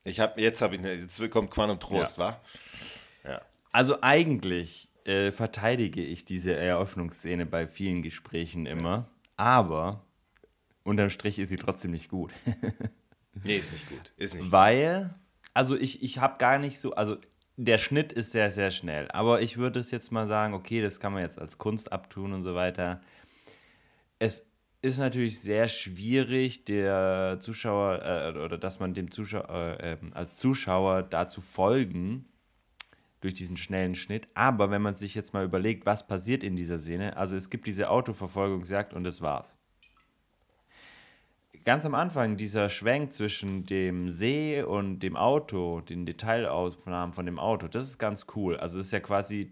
Ich 0.05 0.21
habe 0.21 0.41
jetzt 0.41 0.61
habe 0.61 0.75
ich 0.75 0.79
eine, 0.79 0.93
jetzt 0.93 1.29
kommt 1.29 1.51
Quantum 1.51 1.79
Trost, 1.79 2.17
ja. 2.17 2.23
wa? 2.23 2.41
Ja. 3.29 3.41
Also 3.73 4.01
eigentlich 4.01 4.89
äh, 5.03 5.31
verteidige 5.31 6.01
ich 6.01 6.23
diese 6.23 6.55
Eröffnungsszene 6.55 7.45
bei 7.45 7.67
vielen 7.67 8.01
Gesprächen 8.01 8.65
immer, 8.65 8.89
ja. 8.89 9.09
aber 9.35 10.05
unterm 10.83 11.09
Strich 11.09 11.37
ist 11.37 11.49
sie 11.49 11.57
trotzdem 11.57 11.91
nicht 11.91 12.09
gut. 12.09 12.31
Nee, 13.33 13.57
ist 13.57 13.71
nicht 13.71 13.89
gut. 13.89 14.13
Ist 14.17 14.35
nicht 14.35 14.51
Weil, 14.51 15.13
also 15.53 15.75
ich, 15.75 16.03
ich 16.03 16.19
habe 16.19 16.37
gar 16.37 16.59
nicht 16.59 16.79
so, 16.79 16.93
also 16.93 17.17
der 17.57 17.77
Schnitt 17.77 18.13
ist 18.13 18.31
sehr, 18.31 18.51
sehr 18.51 18.71
schnell. 18.71 19.09
Aber 19.11 19.41
ich 19.41 19.57
würde 19.57 19.79
es 19.79 19.91
jetzt 19.91 20.11
mal 20.11 20.27
sagen, 20.27 20.53
okay, 20.53 20.81
das 20.81 20.99
kann 20.99 21.13
man 21.13 21.23
jetzt 21.23 21.39
als 21.39 21.57
Kunst 21.57 21.91
abtun 21.91 22.31
und 22.33 22.43
so 22.43 22.55
weiter. 22.55 23.01
Es 24.17 24.45
ist 24.81 24.97
natürlich 24.97 25.41
sehr 25.41 25.67
schwierig, 25.67 26.63
der 26.63 27.37
Zuschauer 27.41 28.01
äh, 28.01 28.39
oder 28.39 28.57
dass 28.57 28.79
man 28.79 28.93
dem 28.93 29.11
Zuschauer 29.11 29.49
äh, 29.49 29.91
ähm, 29.91 30.11
als 30.13 30.37
Zuschauer 30.37 31.03
dazu 31.03 31.41
folgen 31.41 32.25
durch 33.19 33.33
diesen 33.33 33.57
schnellen 33.57 33.95
Schnitt. 33.95 34.29
Aber 34.35 34.71
wenn 34.71 34.81
man 34.81 34.95
sich 34.95 35.13
jetzt 35.13 35.33
mal 35.33 35.43
überlegt, 35.43 35.85
was 35.85 36.07
passiert 36.07 36.45
in 36.45 36.55
dieser 36.55 36.79
Szene, 36.79 37.17
also 37.17 37.35
es 37.35 37.49
gibt 37.49 37.67
diese 37.67 37.89
Autoverfolgungsjagd 37.89 38.93
und 38.93 39.03
das 39.03 39.19
war's 39.19 39.58
ganz 41.63 41.85
am 41.85 41.95
Anfang 41.95 42.37
dieser 42.37 42.69
Schwenk 42.69 43.13
zwischen 43.13 43.65
dem 43.65 44.09
See 44.09 44.61
und 44.61 44.99
dem 44.99 45.15
Auto, 45.15 45.81
den 45.81 46.05
Detailaufnahmen 46.05 47.13
von 47.13 47.25
dem 47.25 47.39
Auto, 47.39 47.67
das 47.67 47.87
ist 47.87 47.97
ganz 47.97 48.25
cool. 48.35 48.57
Also 48.57 48.79
es 48.79 48.87
ist 48.87 48.91
ja 48.91 48.99
quasi 48.99 49.51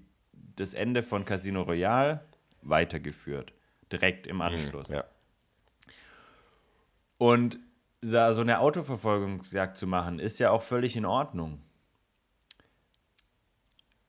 das 0.56 0.74
Ende 0.74 1.04
von 1.04 1.26
Casino 1.26 1.62
Royale 1.62 2.22
weitergeführt. 2.62 3.54
direkt 3.92 4.28
im 4.28 4.42
Anschluss. 4.42 4.90
Ja. 4.90 5.04
Und 7.18 7.60
so 8.02 8.18
eine 8.18 8.60
Autoverfolgungsjagd 8.60 9.78
zu 9.78 9.88
machen, 9.88 10.20
ist 10.20 10.40
ja 10.40 10.52
auch 10.52 10.62
völlig 10.62 10.96
in 10.96 11.06
Ordnung. 11.06 11.62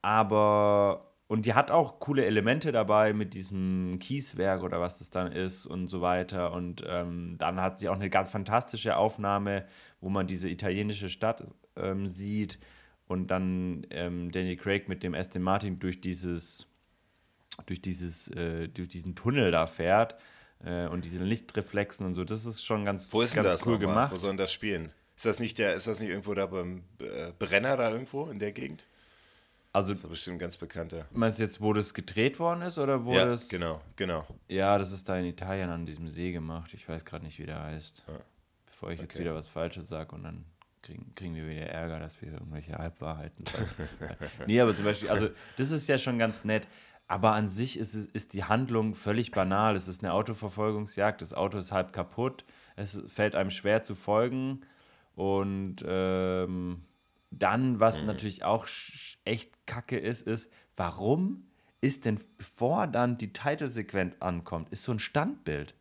Aber, 0.01 1.08
und 1.29 1.45
die 1.45 1.53
hat 1.53 1.69
auch 1.69 1.99
coole 1.99 2.25
Elemente 2.25 2.71
dabei 2.71 3.13
mit 3.13 3.35
diesem 3.35 3.99
Kieswerk 3.99 4.63
oder 4.63 4.81
was 4.81 4.97
das 4.97 5.11
dann 5.11 5.31
ist 5.31 5.67
und 5.67 5.87
so 5.87 6.01
weiter. 6.01 6.53
Und 6.53 6.83
ähm, 6.87 7.35
dann 7.37 7.61
hat 7.61 7.77
sie 7.77 7.87
auch 7.87 7.93
eine 7.93 8.09
ganz 8.09 8.31
fantastische 8.31 8.97
Aufnahme, 8.97 9.67
wo 10.01 10.09
man 10.09 10.25
diese 10.25 10.49
italienische 10.49 11.07
Stadt 11.07 11.43
ähm, 11.75 12.07
sieht 12.07 12.57
und 13.05 13.27
dann 13.27 13.85
ähm, 13.91 14.31
Danny 14.31 14.55
Craig 14.55 14.89
mit 14.89 15.03
dem 15.03 15.13
Aston 15.13 15.43
Martin 15.43 15.77
durch 15.77 16.01
dieses, 16.01 16.65
durch 17.67 17.79
dieses, 17.79 18.27
äh, 18.29 18.67
durch 18.67 18.89
diesen 18.89 19.13
Tunnel 19.13 19.51
da 19.51 19.67
fährt 19.67 20.15
äh, 20.65 20.87
und 20.87 21.05
diese 21.05 21.23
Lichtreflexen 21.23 22.07
und 22.07 22.15
so. 22.15 22.23
Das 22.23 22.43
ist 22.43 22.65
schon 22.65 22.85
ganz, 22.85 23.13
Wo 23.13 23.21
ist 23.21 23.35
ganz 23.35 23.45
denn 23.45 23.53
das 23.53 23.65
cool 23.67 23.73
nochmal? 23.73 23.87
gemacht. 23.93 24.11
Wo 24.13 24.17
soll 24.17 24.31
denn 24.31 24.37
das 24.37 24.51
spielen? 24.51 24.91
Ist 25.15 25.27
das 25.27 25.39
nicht 25.39 25.59
der, 25.59 25.75
ist 25.75 25.85
das 25.85 25.99
nicht 25.99 26.09
irgendwo 26.09 26.33
da 26.33 26.47
beim 26.47 26.85
äh, 26.99 27.33
Brenner 27.37 27.77
da 27.77 27.91
irgendwo 27.91 28.25
in 28.31 28.39
der 28.39 28.51
Gegend? 28.51 28.87
Also 29.71 29.89
Das 29.89 30.03
ist 30.03 30.09
bestimmt 30.09 30.39
ganz 30.39 30.57
bekannter. 30.57 31.05
meinst 31.11 31.37
du 31.39 31.43
jetzt, 31.43 31.61
wo 31.61 31.73
das 31.73 31.93
gedreht 31.93 32.39
worden 32.39 32.63
ist 32.63 32.77
oder 32.79 33.05
wo 33.05 33.13
ja, 33.13 33.25
das? 33.25 33.47
genau, 33.49 33.81
genau. 33.95 34.25
Ja, 34.47 34.77
das 34.79 34.91
ist 34.91 35.07
da 35.07 35.17
in 35.17 35.25
Italien 35.25 35.69
an 35.69 35.85
diesem 35.85 36.09
See 36.09 36.31
gemacht. 36.31 36.73
Ich 36.73 36.89
weiß 36.89 37.05
gerade 37.05 37.23
nicht, 37.25 37.37
wie 37.39 37.45
der 37.45 37.61
heißt. 37.61 38.03
Ja. 38.07 38.13
Bevor 38.65 38.91
ich 38.91 38.99
jetzt 38.99 39.11
Okay. 39.11 39.19
wieder 39.19 39.35
was 39.35 39.47
Falsches 39.47 39.87
sage 39.89 40.15
und 40.15 40.23
dann 40.23 40.45
kriegen, 40.81 41.13
kriegen 41.13 41.35
wir 41.35 41.47
wieder 41.47 41.67
Ärger, 41.67 41.99
dass 41.99 42.19
wir 42.21 42.31
irgendwelche 42.33 42.73
Halbwahrheiten 42.73 43.45
sagen. 43.45 43.69
nee, 44.47 44.59
aber 44.59 44.73
zum 44.75 44.85
Beispiel, 44.85 45.09
also 45.09 45.29
das 45.57 45.69
ist 45.71 45.87
ja 45.87 45.97
schon 45.99 46.17
ganz 46.17 46.43
nett. 46.43 46.67
Aber 47.07 47.33
an 47.33 47.47
sich 47.47 47.77
ist, 47.77 47.93
ist 47.95 48.33
die 48.33 48.43
Handlung 48.45 48.95
völlig 48.95 49.31
banal. 49.31 49.75
Es 49.75 49.87
ist 49.87 50.03
eine 50.03 50.13
Autoverfolgungsjagd, 50.13 51.21
das 51.21 51.33
Auto 51.33 51.57
ist 51.57 51.71
halb 51.71 51.91
kaputt, 51.93 52.45
es 52.75 53.01
fällt 53.07 53.35
einem 53.35 53.49
schwer 53.51 53.83
zu 53.83 53.93
folgen. 53.95 54.61
Und 55.15 55.77
ähm, 55.85 56.83
dann, 57.31 57.79
was 57.79 58.03
natürlich 58.03 58.43
auch 58.43 58.67
echt 59.25 59.51
kacke 59.65 59.97
ist, 59.97 60.23
ist, 60.25 60.49
warum 60.75 61.47
ist 61.81 62.05
denn, 62.05 62.19
bevor 62.37 62.87
dann 62.87 63.17
die 63.17 63.31
Titelsequenz 63.31 64.15
ankommt, 64.19 64.69
ist 64.69 64.83
so 64.83 64.91
ein 64.91 64.99
Standbild. 64.99 65.75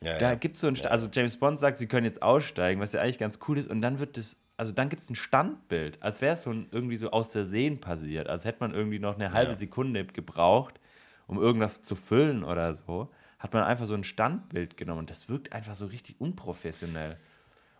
Ja, 0.00 0.18
Da 0.18 0.30
ja. 0.30 0.34
gibt 0.34 0.54
es 0.56 0.60
so 0.60 0.68
ein, 0.68 0.76
Sta- 0.76 0.88
also 0.88 1.08
James 1.12 1.36
Bond 1.38 1.58
sagt, 1.58 1.78
sie 1.78 1.86
können 1.86 2.04
jetzt 2.04 2.22
aussteigen, 2.22 2.80
was 2.80 2.92
ja 2.92 3.00
eigentlich 3.00 3.18
ganz 3.18 3.38
cool 3.48 3.58
ist, 3.58 3.68
und 3.68 3.80
dann 3.80 3.98
wird 3.98 4.16
das, 4.16 4.36
also 4.56 4.72
dann 4.72 4.88
gibt 4.88 5.02
es 5.02 5.10
ein 5.10 5.14
Standbild, 5.14 6.02
als 6.02 6.20
wäre 6.20 6.34
es 6.34 6.42
so 6.42 6.50
ein, 6.50 6.68
irgendwie 6.70 6.96
so 6.96 7.10
aus 7.10 7.30
der 7.30 7.46
Sehen 7.46 7.80
passiert, 7.80 8.28
als 8.28 8.44
hätte 8.44 8.58
man 8.60 8.74
irgendwie 8.74 8.98
noch 8.98 9.14
eine 9.14 9.32
halbe 9.32 9.52
Ja. 9.52 9.54
Sekunde 9.54 10.04
gebraucht, 10.06 10.80
um 11.26 11.38
irgendwas 11.40 11.82
zu 11.82 11.96
füllen 11.96 12.44
oder 12.44 12.74
so, 12.74 13.10
hat 13.38 13.52
man 13.54 13.64
einfach 13.64 13.86
so 13.86 13.94
ein 13.94 14.04
Standbild 14.04 14.76
genommen 14.76 15.00
und 15.00 15.10
das 15.10 15.28
wirkt 15.28 15.52
einfach 15.52 15.74
so 15.74 15.86
richtig 15.86 16.20
unprofessionell. 16.20 17.18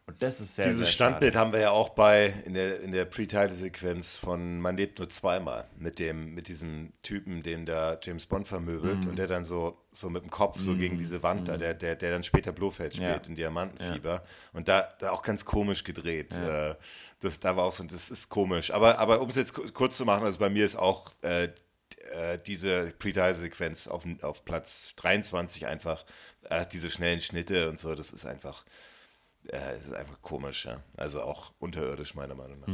Und 0.06 0.22
das 0.22 0.38
ist 0.38 0.56
sehr, 0.56 0.66
Dieses 0.66 0.80
sehr 0.80 0.88
Standbild 0.92 1.34
haben 1.34 1.52
wir 1.52 1.60
ja 1.60 1.70
auch 1.70 1.88
bei 1.90 2.26
in 2.44 2.52
der, 2.52 2.80
in 2.80 2.92
der 2.92 3.06
Pre-Title-Sequenz 3.06 4.16
von 4.16 4.60
Man 4.60 4.76
lebt 4.76 4.98
nur 4.98 5.08
zweimal 5.08 5.66
mit 5.78 5.98
dem 5.98 6.34
mit 6.34 6.48
diesem 6.48 6.92
Typen, 7.02 7.42
den 7.42 7.64
da 7.64 7.98
James 8.02 8.26
Bond 8.26 8.46
vermöbelt 8.46 9.04
Mhm. 9.04 9.10
und 9.10 9.18
der 9.18 9.28
dann 9.28 9.44
so 9.44 9.78
so 9.92 10.10
mit 10.10 10.22
dem 10.22 10.30
Kopf 10.30 10.60
so 10.60 10.74
gegen 10.76 10.98
diese 10.98 11.22
Wand 11.22 11.48
da, 11.48 11.56
der, 11.56 11.72
der, 11.72 11.96
der 11.96 12.10
dann 12.10 12.22
später 12.22 12.52
Blofeld 12.52 12.94
Ja. 12.96 13.08
spielt 13.12 13.28
in 13.28 13.34
Diamantenfieber 13.34 14.22
und 14.52 14.68
da, 14.68 14.92
da 14.98 15.10
auch 15.12 15.22
ganz 15.22 15.44
komisch 15.46 15.84
gedreht. 15.84 16.34
Äh, 16.36 16.74
Das, 17.20 17.40
da 17.40 17.56
war 17.56 17.64
auch 17.64 17.72
so, 17.72 17.82
das 17.84 18.10
ist 18.10 18.28
komisch. 18.28 18.70
Aber, 18.72 18.98
aber 18.98 19.22
um 19.22 19.30
es 19.30 19.36
jetzt 19.36 19.54
ku- 19.54 19.66
kurz 19.72 19.96
zu 19.96 20.04
machen, 20.04 20.24
also 20.24 20.38
bei 20.38 20.50
mir 20.50 20.66
ist 20.66 20.76
auch 20.76 21.10
äh, 21.22 21.44
äh, 21.44 22.36
diese 22.46 22.92
Pre-Title-Sequenz 22.98 23.88
auf, 23.88 24.04
auf 24.20 24.44
Platz 24.44 24.92
23 24.96 25.66
einfach, 25.66 26.04
äh, 26.50 26.66
diese 26.70 26.90
schnellen 26.90 27.22
Schnitte 27.22 27.70
und 27.70 27.78
so, 27.78 27.94
das 27.94 28.10
ist 28.12 28.26
einfach, 28.26 28.64
äh, 29.48 29.56
es 29.72 29.86
ist 29.86 29.94
einfach 29.94 30.20
komisch, 30.22 30.66
ja. 30.66 30.82
Also 30.96 31.22
auch 31.22 31.52
unterirdisch, 31.58 32.14
meiner 32.14 32.34
Meinung 32.34 32.60
nach. 32.60 32.68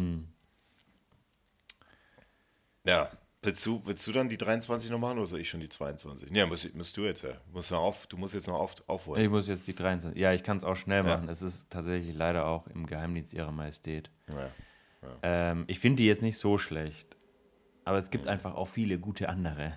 Ja, 2.87 3.11
willst 3.43 3.65
du, 3.67 3.81
willst 3.85 4.07
du 4.07 4.13
dann 4.13 4.29
die 4.29 4.39
23 4.39 4.91
noch 4.91 4.99
machen 4.99 5.19
oder 5.19 5.27
soll 5.27 5.41
ich 5.41 5.49
schon 5.51 5.61
die 5.61 5.69
22? 5.69 6.31
Ja, 6.31 6.47
musst, 6.47 6.75
musst 6.75 6.97
du 6.97 7.03
jetzt, 7.05 7.23
ja. 7.23 7.33
Du 7.33 7.53
musst, 7.53 7.71
noch 7.71 7.81
auf, 7.81 8.07
du 8.07 8.17
musst 8.17 8.35
jetzt 8.35 8.49
noch 8.49 8.59
auf, 8.59 8.75
aufholen. 8.87 9.23
Ich 9.23 9.29
muss 9.29 9.49
jetzt 9.49 9.67
die 9.67 9.75
23. 9.75 10.19
Ja, 10.19 10.33
ich 10.33 10.43
kann 10.43 10.57
es 10.57 10.65
auch 10.65 10.77
schnell 10.77 11.05
Ja. 11.05 11.17
machen. 11.17 11.29
Es 11.29 11.43
ist 11.43 11.69
tatsächlich 11.71 12.15
leider 12.15 12.47
auch 12.47 12.67
im 12.69 12.87
Geheimdienst 12.87 13.35
ihrer 13.35 13.53
Majestät. 13.53 14.11
Ja. 14.29 14.51
Ähm, 15.23 15.65
ich 15.67 15.79
finde 15.79 15.97
die 15.99 16.07
jetzt 16.07 16.23
nicht 16.23 16.39
so 16.39 16.59
schlecht. 16.59 17.17
Aber 17.85 17.99
es 17.99 18.11
gibt 18.11 18.27
einfach 18.27 18.55
auch 18.55 18.69
viele 18.69 18.99
gute 18.99 19.29
andere. 19.29 19.77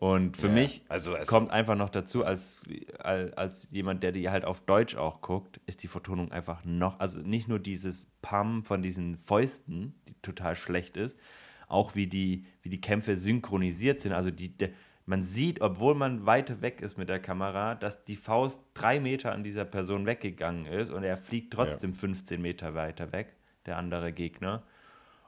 Und 0.00 0.38
für 0.38 0.46
Ja, 0.46 0.54
mich 0.54 0.82
also- 0.88 1.14
also- 1.14 1.26
kommt 1.30 1.50
einfach 1.50 1.76
noch 1.76 1.90
dazu, 1.90 2.24
als, 2.24 2.62
als, 2.98 3.34
als 3.34 3.68
jemand, 3.70 4.02
der 4.02 4.12
die 4.12 4.30
halt 4.30 4.46
auf 4.46 4.62
Deutsch 4.62 4.96
auch 4.96 5.20
guckt, 5.20 5.60
ist 5.66 5.82
die 5.82 5.88
Vertonung 5.88 6.32
einfach 6.32 6.64
noch, 6.64 6.98
also 7.00 7.18
nicht 7.18 7.48
nur 7.48 7.58
dieses 7.58 8.06
Pam 8.22 8.64
von 8.64 8.80
diesen 8.80 9.18
Fäusten, 9.18 9.94
die 10.08 10.14
total 10.22 10.56
schlecht 10.56 10.96
ist, 10.96 11.20
auch 11.68 11.94
wie 11.96 12.06
die, 12.06 12.46
wie 12.62 12.70
die 12.70 12.80
Kämpfe 12.80 13.14
synchronisiert 13.14 14.00
sind. 14.00 14.12
Also 14.14 14.30
die, 14.30 14.56
der, 14.56 14.70
man 15.04 15.22
sieht, 15.22 15.60
obwohl 15.60 15.94
man 15.94 16.24
weit 16.24 16.62
weg 16.62 16.80
ist 16.80 16.96
mit 16.96 17.10
der 17.10 17.20
Kamera, 17.20 17.74
dass 17.74 18.02
die 18.06 18.16
Faust 18.16 18.62
drei 18.72 19.00
Meter 19.00 19.32
an 19.32 19.44
dieser 19.44 19.66
Person 19.66 20.06
weggegangen 20.06 20.64
ist 20.64 20.88
und 20.90 21.04
er 21.04 21.18
fliegt 21.18 21.52
trotzdem 21.52 21.92
15 21.92 22.40
Meter 22.40 22.74
weiter 22.74 23.12
weg, 23.12 23.36
der 23.66 23.76
andere 23.76 24.14
Gegner. 24.14 24.62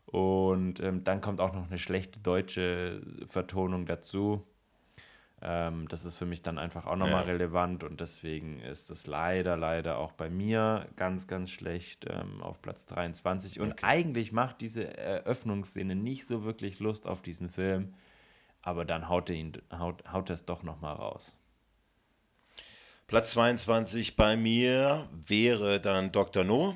Und 0.07 0.81
ähm, 0.81 1.05
dann 1.05 1.21
kommt 1.21 1.43
auch 1.43 1.53
noch 1.53 1.67
eine 1.69 1.79
schlechte 1.79 2.21
deutsche 2.21 3.03
Vertonung 3.27 3.85
dazu. 3.85 4.47
Ähm, 5.45 5.89
das 5.89 6.05
ist 6.05 6.17
für 6.17 6.27
mich 6.27 6.41
dann 6.43 6.57
einfach 6.59 6.87
auch 6.87 6.95
nochmal 6.97 7.23
Ja. 7.27 7.33
relevant 7.33 7.83
und 7.83 8.01
deswegen 8.01 8.61
ist 8.61 8.91
das 8.91 9.07
leider, 9.09 9.57
leider 9.57 9.99
auch 9.99 10.13
bei 10.13 10.31
mir 10.31 10.87
ganz, 10.95 11.27
ganz 11.27 11.51
schlecht 11.51 12.07
ähm, 12.09 12.41
auf 12.43 12.63
Platz 12.63 12.87
23. 12.87 13.59
Und 13.59 13.73
Okay. 13.73 13.85
eigentlich 13.85 14.31
macht 14.31 14.61
diese 14.61 14.97
Eröffnungsszene 14.97 15.97
nicht 15.97 16.27
so 16.27 16.45
wirklich 16.45 16.79
Lust 16.79 17.09
auf 17.09 17.23
diesen 17.23 17.51
Film, 17.51 17.95
aber 18.63 18.85
dann 18.85 19.09
haut 19.09 19.31
er 19.31 19.37
ihn, 19.37 19.53
haut, 19.77 20.05
haut 20.13 20.31
er 20.31 20.35
es 20.35 20.45
doch 20.45 20.63
nochmal 20.63 20.95
raus. 20.95 21.37
Platz 23.09 23.31
22 23.31 24.17
bei 24.17 24.37
mir 24.37 25.09
wäre 25.13 25.81
dann 25.81 26.13
Dr. 26.13 26.45
No. 26.45 26.75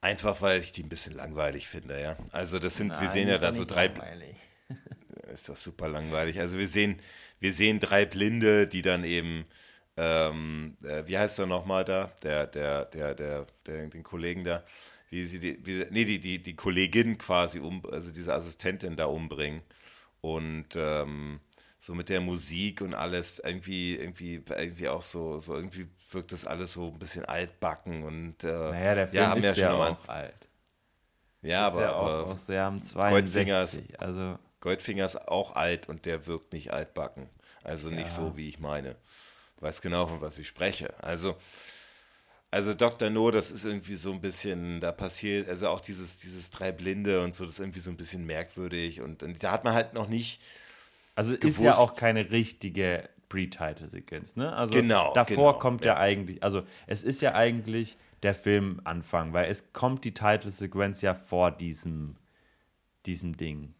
Einfach 0.00 0.42
weil 0.42 0.60
ich 0.60 0.72
die 0.72 0.82
ein 0.82 0.88
bisschen 0.88 1.14
langweilig 1.14 1.68
finde, 1.68 2.00
ja. 2.00 2.16
Also 2.32 2.58
das 2.58 2.76
sind, 2.76 2.90
wir 3.00 3.08
sehen 3.08 3.28
ja 3.28 3.38
da 3.38 3.52
so 3.52 3.64
drei, 3.64 3.88
ist 5.32 5.48
doch 5.48 5.56
super 5.56 5.88
langweilig. 5.88 6.40
Also 6.40 6.58
wir 6.58 6.66
sehen, 6.66 7.00
wir 7.42 7.52
sehen 7.52 7.80
drei 7.80 8.06
Blinde, 8.06 8.66
die 8.68 8.82
dann 8.82 9.04
eben, 9.04 9.44
ähm, 9.96 10.76
äh, 10.84 11.04
wie 11.06 11.18
heißt 11.18 11.38
er 11.40 11.46
nochmal 11.46 11.84
da, 11.84 12.12
der, 12.22 12.46
der, 12.48 12.86
der, 12.86 13.14
der, 13.14 13.46
der, 13.66 13.86
den 13.88 14.04
Kollegen 14.04 14.44
da, 14.44 14.64
wie 15.10 15.24
sie 15.24 15.40
die, 15.40 15.66
wie, 15.66 15.86
nee, 15.90 16.04
die, 16.06 16.20
die, 16.20 16.42
die 16.42 16.56
Kollegin 16.56 17.18
quasi 17.18 17.60
um, 17.60 17.84
also 17.92 18.12
diese 18.12 18.34
Assistentin 18.34 18.96
da 18.96 19.06
umbringen. 19.06 19.62
Und 20.20 20.76
ähm, 20.76 21.40
so 21.78 21.94
mit 21.94 22.08
der 22.08 22.20
Musik 22.20 22.80
und 22.82 22.94
alles, 22.94 23.40
irgendwie, 23.40 23.96
irgendwie, 23.96 24.42
irgendwie 24.48 24.88
auch 24.88 25.02
so, 25.02 25.38
so 25.40 25.54
irgendwie 25.56 25.88
wirkt 26.12 26.32
das 26.32 26.46
alles 26.46 26.74
so 26.74 26.88
ein 26.92 26.98
bisschen 26.98 27.24
altbacken 27.24 28.04
und 28.04 28.44
äh, 28.44 28.48
Naja, 28.68 28.94
der 28.94 29.08
Film 29.08 29.24
ja, 29.24 29.30
haben 29.30 29.40
ist 29.40 29.44
ja 29.44 29.54
ja, 29.56 29.70
schon 29.70 29.80
auch 29.82 30.08
alt. 30.08 30.48
ja, 31.42 31.66
aber, 31.66 31.80
ja 31.80 31.94
auch 31.94 32.22
aber 32.22 32.24
aus 32.24 32.46
62. 32.46 34.00
Also, 34.00 34.38
Goldfinger 34.62 35.04
ist 35.04 35.28
auch 35.28 35.54
alt 35.56 35.88
und 35.90 36.06
der 36.06 36.26
wirkt 36.26 36.54
nicht 36.54 36.72
altbacken. 36.72 37.28
Also 37.62 37.90
nicht 37.90 38.08
so, 38.08 38.36
wie 38.36 38.48
ich 38.48 38.58
meine. 38.58 38.96
Du 39.58 39.66
weißt 39.66 39.82
genau, 39.82 40.06
von 40.06 40.20
was 40.22 40.38
ich 40.38 40.48
spreche. 40.48 40.92
Also, 41.02 41.36
also 42.50 42.72
Dr. 42.74 43.10
No, 43.10 43.30
das 43.30 43.50
ist 43.50 43.64
irgendwie 43.64 43.94
so 43.96 44.12
ein 44.12 44.20
bisschen, 44.20 44.80
da 44.80 44.92
passiert, 44.92 45.48
also 45.48 45.68
auch 45.68 45.80
dieses, 45.80 46.16
dieses 46.18 46.50
drei 46.50 46.72
Blinde 46.72 47.22
und 47.22 47.34
so, 47.34 47.44
das 47.44 47.54
ist 47.54 47.60
irgendwie 47.60 47.80
so 47.80 47.90
ein 47.90 47.96
bisschen 47.96 48.24
merkwürdig 48.24 49.00
und, 49.00 49.22
und 49.22 49.42
da 49.42 49.52
hat 49.52 49.64
man 49.64 49.74
halt 49.74 49.94
noch 49.94 50.08
nicht, 50.08 50.40
Also 51.14 51.32
ist 51.34 51.40
gewusst. 51.40 51.60
ja 51.60 51.74
auch 51.76 51.94
keine 51.96 52.30
richtige 52.30 53.08
Pre-Title-Sequenz, 53.28 54.36
ne? 54.36 54.54
Also 54.54 54.74
Genau, 54.74 55.14
davor 55.14 55.52
genau, 55.52 55.58
kommt 55.58 55.84
ja. 55.84 55.94
ja. 55.94 56.00
eigentlich, 56.00 56.42
also 56.42 56.62
es 56.86 57.02
ist 57.02 57.20
ja 57.22 57.34
eigentlich 57.34 57.96
der 58.22 58.34
Filmanfang, 58.34 59.32
weil 59.32 59.50
es 59.50 59.72
kommt 59.72 60.04
die 60.04 60.12
Title-Sequenz 60.14 61.00
ja 61.00 61.14
vor 61.14 61.50
diesem, 61.50 62.16
diesem 63.06 63.36
Ding. 63.36 63.74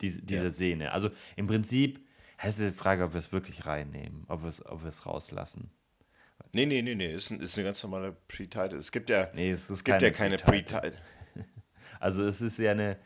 Diese, 0.00 0.22
dieser 0.22 0.44
Ja. 0.44 0.50
Szene. 0.50 0.92
Also 0.92 1.10
im 1.36 1.46
Prinzip 1.46 2.06
heißt 2.42 2.60
die 2.60 2.72
Frage, 2.72 3.04
ob 3.04 3.14
wir 3.14 3.18
es 3.18 3.32
wirklich 3.32 3.66
reinnehmen, 3.66 4.24
ob 4.28 4.42
wir 4.42 4.48
es, 4.48 4.64
ob 4.64 4.82
wir 4.82 4.88
es 4.88 5.06
rauslassen. 5.06 5.70
nee, 6.54 6.66
nee, 6.66 6.82
nee, 6.82 6.94
nee, 6.94 7.12
ist, 7.12 7.30
ein, 7.30 7.40
ist 7.40 7.56
eine 7.58 7.66
ganz 7.66 7.82
normale 7.82 8.16
Pre-Title. 8.28 8.78
Es 8.78 8.92
gibt 8.92 9.10
ja, 9.10 9.28
Nee, 9.34 9.50
es 9.50 9.64
ist 9.64 9.70
es 9.70 9.84
gibt 9.84 10.02
ja 10.02 10.10
keine 10.10 10.36
Pre-Title. 10.38 10.94
Also 12.00 12.24
es 12.24 12.40
ist 12.40 12.58
ja 12.60 12.70
eine, 12.70 12.96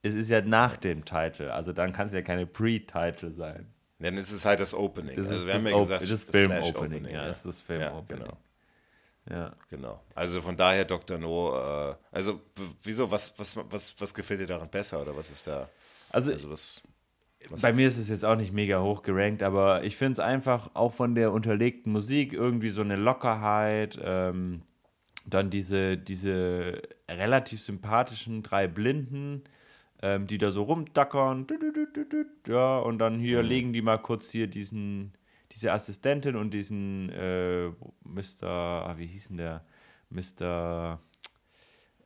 es 0.00 0.14
ist 0.14 0.30
ja 0.30 0.40
nach 0.40 0.76
dem 0.76 1.04
Title, 1.04 1.52
also 1.52 1.74
dann 1.74 1.92
kann 1.92 2.06
es 2.06 2.14
ja 2.14 2.22
keine 2.22 2.46
Pre-Title 2.46 3.32
sein. 3.32 3.74
Denn 3.98 4.16
es 4.16 4.32
ist 4.32 4.46
halt 4.46 4.60
das 4.60 4.72
Opening. 4.72 5.14
Das 5.14 5.26
also 5.26 5.40
ist 5.40 5.46
wir 5.46 5.54
haben 5.54 5.66
ja 5.66 5.76
gesagt, 5.76 6.10
das 6.10 6.24
Film-Opening, 6.24 7.04
ja, 7.04 7.10
ja. 7.10 7.26
es 7.28 7.38
ist 7.38 7.46
das 7.46 7.60
Film-Opening. 7.60 8.24
Ja, 8.24 8.32
genau. 9.26 9.40
Ja. 9.46 9.56
Genau. 9.70 10.02
Also 10.14 10.42
von 10.42 10.56
daher 10.56 10.84
Dr. 10.84 11.18
No, 11.18 11.56
äh, 11.58 11.94
also 12.12 12.40
wieso, 12.82 13.10
was, 13.10 13.38
was, 13.38 13.56
was, 13.56 13.94
was 13.98 14.14
gefällt 14.14 14.40
dir 14.40 14.46
daran 14.46 14.68
besser 14.68 15.00
oder 15.00 15.16
was 15.16 15.30
ist 15.30 15.46
da? 15.46 15.68
Also, 16.14 16.30
Also 16.30 16.82
Was 17.48 17.60
Bei 17.60 17.72
mir 17.72 17.88
ist 17.88 17.98
es 17.98 18.08
jetzt 18.08 18.24
auch 18.24 18.36
nicht 18.36 18.52
mega 18.52 18.80
hoch 18.80 19.02
gerankt, 19.02 19.42
aber 19.42 19.82
ich 19.82 19.96
finde 19.96 20.12
es 20.12 20.18
einfach 20.20 20.70
auch 20.74 20.92
von 20.92 21.16
der 21.16 21.32
unterlegten 21.32 21.92
Musik 21.92 22.32
irgendwie 22.32 22.68
so 22.68 22.82
eine 22.82 22.94
Lockerheit. 22.94 23.98
Ähm, 24.02 24.62
dann 25.26 25.50
diese, 25.50 25.96
diese 25.96 26.82
relativ 27.08 27.60
sympathischen 27.60 28.42
drei 28.42 28.68
Blinden, 28.68 29.42
ähm, 30.02 30.26
die 30.28 30.38
da 30.38 30.52
so 30.52 30.62
rumdackern. 30.62 31.46
Ja, 32.46 32.78
und 32.78 32.98
dann 32.98 33.18
hier 33.18 33.42
mhm. 33.42 33.48
legen 33.48 33.72
die 33.72 33.82
mal 33.82 33.98
kurz 33.98 34.30
hier 34.30 34.46
diesen, 34.46 35.14
diese 35.50 35.72
Assistentin 35.72 36.36
und 36.36 36.54
diesen 36.54 37.10
äh, 37.10 37.70
Mr. 38.04 38.44
Ah, 38.44 38.94
wie 38.98 39.06
hieß 39.06 39.28
denn 39.28 39.38
der? 39.38 39.64
Mr. 40.10 41.00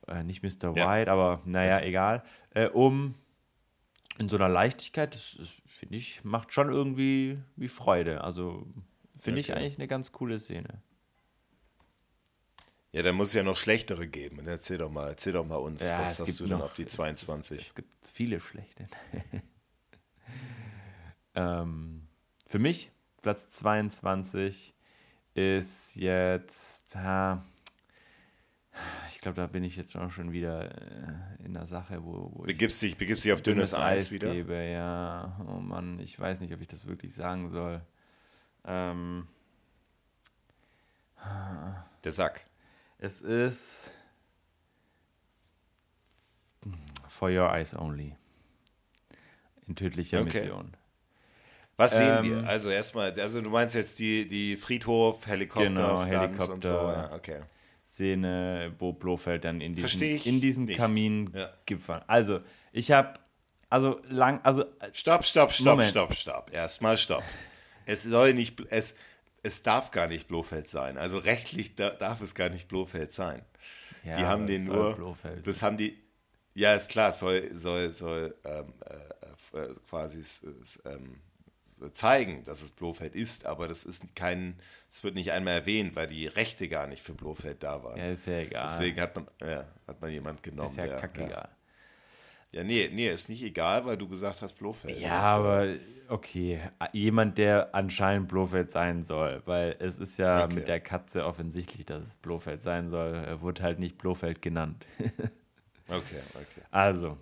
Äh, 0.06 0.22
nicht 0.24 0.42
Mr. 0.42 0.74
Ja. 0.74 0.90
White, 0.90 1.10
aber 1.10 1.42
naja, 1.44 1.82
egal. 1.82 2.22
Äh, 2.54 2.68
um 2.68 3.14
in 4.18 4.28
so 4.28 4.36
einer 4.36 4.48
Leichtigkeit, 4.48 5.14
das, 5.14 5.36
das 5.38 5.48
finde 5.66 5.96
ich, 5.96 6.24
macht 6.24 6.52
schon 6.52 6.70
irgendwie 6.70 7.38
wie 7.56 7.68
Freude. 7.68 8.22
Also 8.22 8.66
finde 9.14 9.40
okay. 9.40 9.52
ich 9.52 9.54
eigentlich 9.54 9.78
eine 9.78 9.88
ganz 9.88 10.12
coole 10.12 10.38
Szene. 10.38 10.82
Ja, 12.92 13.02
dann 13.02 13.14
muss 13.14 13.28
es 13.28 13.34
ja 13.34 13.42
noch 13.42 13.56
schlechtere 13.56 14.08
geben. 14.08 14.40
Erzähl 14.46 14.78
doch 14.78 14.90
mal, 14.90 15.08
erzähl 15.08 15.34
doch 15.34 15.44
mal 15.44 15.56
uns, 15.56 15.86
ja, 15.86 16.00
was 16.00 16.18
hast 16.20 16.40
du 16.40 16.46
denn 16.46 16.60
auf 16.60 16.72
die 16.72 16.86
22? 16.86 17.56
Es, 17.56 17.62
es, 17.62 17.68
es 17.68 17.74
gibt 17.74 18.08
viele 18.12 18.40
schlechte. 18.40 18.88
ähm, 21.34 22.08
für 22.46 22.58
mich, 22.58 22.90
Platz 23.22 23.50
22 23.50 24.74
ist 25.34 25.94
jetzt, 25.96 26.96
ha, 26.96 27.44
ich 29.10 29.20
glaube, 29.20 29.36
da 29.40 29.46
bin 29.46 29.64
ich 29.64 29.76
jetzt 29.76 29.96
auch 29.96 30.10
schon 30.10 30.32
wieder 30.32 30.70
äh, 30.70 31.44
in 31.44 31.54
der 31.54 31.66
Sache, 31.66 32.04
wo, 32.04 32.30
wo 32.34 32.42
begibst 32.42 32.82
ich 32.82 32.90
dich, 32.90 32.98
begibst 32.98 33.24
dich 33.24 33.32
auf 33.32 33.42
dünnes, 33.42 33.70
dünnes 33.70 33.84
Eis, 33.84 34.00
Eis 34.00 34.12
wieder. 34.12 34.32
Gebe. 34.32 34.54
Ja, 34.54 35.36
oh 35.48 35.60
Mann, 35.60 35.98
ich 36.00 36.18
weiß 36.18 36.40
nicht, 36.40 36.54
ob 36.54 36.60
ich 36.60 36.68
das 36.68 36.86
wirklich 36.86 37.14
sagen 37.14 37.50
soll. 37.50 37.82
Ähm, 38.64 39.26
der 42.04 42.12
Sack. 42.12 42.42
Es 42.98 43.20
ist 43.20 43.92
For 47.08 47.30
Your 47.30 47.52
Eyes 47.52 47.74
Only. 47.74 48.14
In 49.66 49.76
tödlicher 49.76 50.20
okay. 50.20 50.40
Mission. 50.42 50.76
Was 51.76 51.96
sehen 51.96 52.18
ähm, 52.18 52.24
wir? 52.24 52.48
Also 52.48 52.70
erstmal, 52.70 53.12
also 53.20 53.40
du 53.40 53.50
meinst 53.50 53.74
jetzt 53.74 53.98
die, 53.98 54.26
die 54.26 54.56
Friedhof, 54.56 55.26
Helikopter, 55.26 55.68
genau, 55.68 56.04
Helikopter 56.04 56.52
und 56.52 56.64
so. 56.64 56.72
Ja, 56.72 57.12
okay. 57.12 57.42
Szene, 57.98 58.74
wo 58.78 58.92
Blofeld 58.92 59.44
dann 59.44 59.60
in 59.60 59.74
diesen, 59.74 60.00
in 60.00 60.40
diesen 60.40 60.68
Kamin 60.68 61.32
ja. 61.34 61.50
gefallen. 61.66 62.04
Also, 62.06 62.40
ich 62.70 62.92
habe, 62.92 63.18
also 63.68 64.00
lang, 64.08 64.40
also. 64.44 64.64
Stopp, 64.92 65.26
stopp, 65.26 65.52
stopp, 65.52 65.66
Moment. 65.66 65.90
stopp, 65.90 66.14
stopp. 66.14 66.54
Erstmal 66.54 66.96
stopp. 66.96 67.24
Es 67.86 68.04
soll 68.04 68.34
nicht, 68.34 68.62
es, 68.70 68.94
es 69.42 69.64
darf 69.64 69.90
gar 69.90 70.06
nicht 70.06 70.28
Blofeld 70.28 70.68
sein. 70.68 70.96
Also 70.96 71.18
rechtlich 71.18 71.74
da, 71.74 71.90
darf 71.90 72.20
es 72.20 72.36
gar 72.36 72.50
nicht 72.50 72.68
Blofeld 72.68 73.12
sein. 73.12 73.42
Ja, 74.04 74.14
die 74.14 74.24
haben 74.24 74.46
den 74.46 74.66
nur, 74.66 74.94
Blofeld. 74.94 75.44
das 75.44 75.62
haben 75.64 75.76
die, 75.76 75.98
ja, 76.54 76.74
ist 76.74 76.90
klar, 76.90 77.10
soll, 77.10 77.52
soll, 77.52 77.92
soll 77.92 78.34
ähm, 78.44 78.74
äh, 79.54 79.58
äh 79.58 79.74
quasi 79.88 80.22
ähm, 80.84 81.20
zeigen, 81.92 82.44
dass 82.44 82.62
es 82.62 82.70
Blofeld 82.70 83.14
ist, 83.14 83.46
aber 83.46 83.68
das 83.68 83.84
ist 83.84 84.14
kein, 84.14 84.58
es 84.88 85.04
wird 85.04 85.14
nicht 85.14 85.32
einmal 85.32 85.54
erwähnt, 85.54 85.96
weil 85.96 86.06
die 86.06 86.26
Rechte 86.26 86.68
gar 86.68 86.86
nicht 86.86 87.02
für 87.02 87.14
Blofeld 87.14 87.62
da 87.62 87.82
waren. 87.82 87.98
Ja, 87.98 88.10
ist 88.10 88.26
ja 88.26 88.38
egal. 88.38 88.66
Deswegen 88.66 89.00
hat 89.00 89.16
man, 89.16 89.26
ja, 89.40 89.66
hat 89.86 90.00
man 90.00 90.10
jemand 90.10 90.42
genommen. 90.42 90.70
Ist 90.70 90.76
ja 90.76 90.86
der, 90.86 90.96
kackegal. 90.96 91.30
Ja. 91.30 91.48
Ja, 92.50 92.64
nee, 92.64 92.88
nee, 92.92 93.08
ist 93.08 93.28
nicht 93.28 93.42
egal, 93.42 93.84
weil 93.84 93.98
du 93.98 94.08
gesagt 94.08 94.40
hast 94.40 94.54
Blofeld. 94.54 94.98
Ja, 94.98 95.20
aber 95.20 95.74
okay. 96.08 96.60
Jemand, 96.92 97.36
der 97.36 97.74
anscheinend 97.74 98.28
Blofeld 98.28 98.72
sein 98.72 99.02
soll, 99.02 99.42
weil 99.44 99.76
es 99.80 99.98
ist 99.98 100.18
ja 100.18 100.44
okay. 100.44 100.54
mit 100.54 100.68
der 100.68 100.80
Katze 100.80 101.26
offensichtlich, 101.26 101.84
dass 101.84 102.02
es 102.02 102.16
Blofeld 102.16 102.62
sein 102.62 102.88
soll. 102.88 103.14
Er 103.14 103.42
wurde 103.42 103.62
halt 103.62 103.78
nicht 103.78 103.98
Blofeld 103.98 104.40
genannt. 104.40 104.86
okay, 105.88 106.22
okay. 106.34 106.62
Also, 106.70 107.18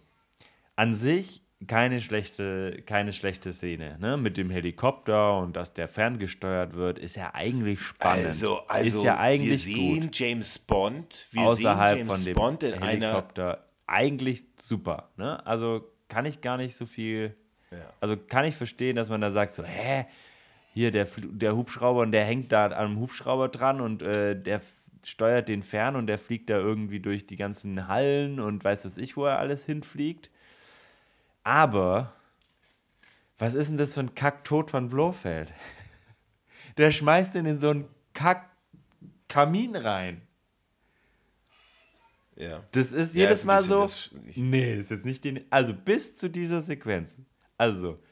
an 0.76 0.94
sich 0.94 1.42
keine 1.66 2.00
schlechte, 2.00 2.82
keine 2.84 3.12
schlechte 3.12 3.52
Szene, 3.52 3.96
ne? 3.98 4.16
Mit 4.16 4.36
dem 4.36 4.50
Helikopter 4.50 5.38
und 5.38 5.56
dass 5.56 5.72
der 5.72 5.88
ferngesteuert 5.88 6.74
wird, 6.74 6.98
ist 6.98 7.16
ja 7.16 7.34
eigentlich 7.34 7.80
spannend. 7.80 8.26
Also, 8.26 8.60
also 8.68 8.98
ist 8.98 9.04
ja 9.04 9.16
eigentlich 9.18 9.50
wir 9.50 9.74
sehen 9.74 10.02
gut. 10.02 10.18
James 10.18 10.58
Bond, 10.58 11.28
wir 11.30 11.42
außerhalb 11.42 11.98
James 11.98 12.14
von 12.14 12.24
dem 12.24 12.34
Bond 12.34 12.62
in 12.62 12.82
Helikopter. 12.82 13.64
Eigentlich 13.86 14.44
super, 14.60 15.10
ne? 15.16 15.44
Also 15.46 15.84
kann 16.08 16.26
ich 16.26 16.40
gar 16.40 16.58
nicht 16.58 16.76
so 16.76 16.84
viel. 16.84 17.34
Ja. 17.72 17.78
Also 18.00 18.16
kann 18.16 18.44
ich 18.44 18.54
verstehen, 18.54 18.96
dass 18.96 19.08
man 19.08 19.20
da 19.20 19.30
sagt 19.30 19.52
so, 19.52 19.64
hä, 19.64 20.04
hier 20.74 20.90
der, 20.90 21.08
der 21.16 21.56
Hubschrauber 21.56 22.00
und 22.00 22.12
der 22.12 22.24
hängt 22.24 22.52
da 22.52 22.70
am 22.70 23.00
Hubschrauber 23.00 23.48
dran 23.48 23.80
und 23.80 24.02
äh, 24.02 24.40
der 24.40 24.60
steuert 25.02 25.48
den 25.48 25.62
fern 25.62 25.96
und 25.96 26.06
der 26.06 26.18
fliegt 26.18 26.50
da 26.50 26.58
irgendwie 26.58 27.00
durch 27.00 27.26
die 27.26 27.36
ganzen 27.36 27.88
Hallen 27.88 28.40
und 28.40 28.62
weiß 28.62 28.82
das 28.82 28.98
ich, 28.98 29.16
wo 29.16 29.24
er 29.24 29.38
alles 29.38 29.64
hinfliegt. 29.64 30.30
Aber, 31.46 32.12
was 33.38 33.54
ist 33.54 33.70
denn 33.70 33.76
das 33.76 33.94
für 33.94 34.00
ein 34.00 34.16
Kacktod 34.16 34.68
von 34.68 34.88
Blofeld? 34.88 35.54
Der 36.76 36.90
schmeißt 36.90 37.36
ihn 37.36 37.46
in 37.46 37.56
so 37.56 37.70
einen 37.70 37.88
Kack-Kamin 38.14 39.76
rein. 39.76 40.22
Ja. 42.34 42.64
Das 42.72 42.90
ist 42.90 43.14
ja, 43.14 43.22
jedes 43.22 43.40
ist 43.40 43.44
Mal 43.44 43.62
so. 43.62 43.82
Das, 43.82 44.10
nee, 44.34 44.74
ist 44.74 44.90
jetzt 44.90 45.04
nicht 45.04 45.22
die. 45.22 45.46
Also 45.48 45.72
bis 45.72 46.16
zu 46.16 46.28
dieser 46.28 46.62
Sequenz. 46.62 47.16
Also, 47.56 48.02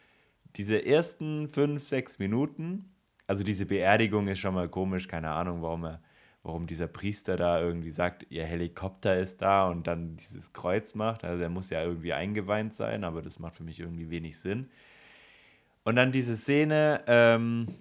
diese 0.54 0.86
ersten 0.86 1.48
fünf, 1.48 1.88
sechs 1.88 2.20
Minuten. 2.20 2.94
Also, 3.26 3.42
diese 3.42 3.66
Beerdigung 3.66 4.28
ist 4.28 4.38
schon 4.38 4.54
mal 4.54 4.68
komisch. 4.68 5.08
Keine 5.08 5.32
Ahnung, 5.32 5.60
warum 5.60 5.86
er 5.86 6.02
warum 6.44 6.66
dieser 6.66 6.86
Priester 6.86 7.36
da 7.36 7.60
irgendwie 7.60 7.90
sagt, 7.90 8.26
ihr 8.28 8.44
Helikopter 8.44 9.18
ist 9.18 9.40
da 9.40 9.66
und 9.66 9.86
dann 9.86 10.16
dieses 10.16 10.52
Kreuz 10.52 10.94
macht. 10.94 11.24
Also 11.24 11.42
er 11.42 11.48
muss 11.48 11.70
ja 11.70 11.82
irgendwie 11.82 12.12
eingeweint 12.12 12.74
sein, 12.74 13.02
aber 13.02 13.22
das 13.22 13.38
macht 13.38 13.56
für 13.56 13.64
mich 13.64 13.80
irgendwie 13.80 14.10
wenig 14.10 14.38
Sinn. 14.38 14.70
Und 15.84 15.96
dann 15.96 16.12
diese 16.12 16.36
Szene. 16.36 17.02
Ähm, 17.06 17.74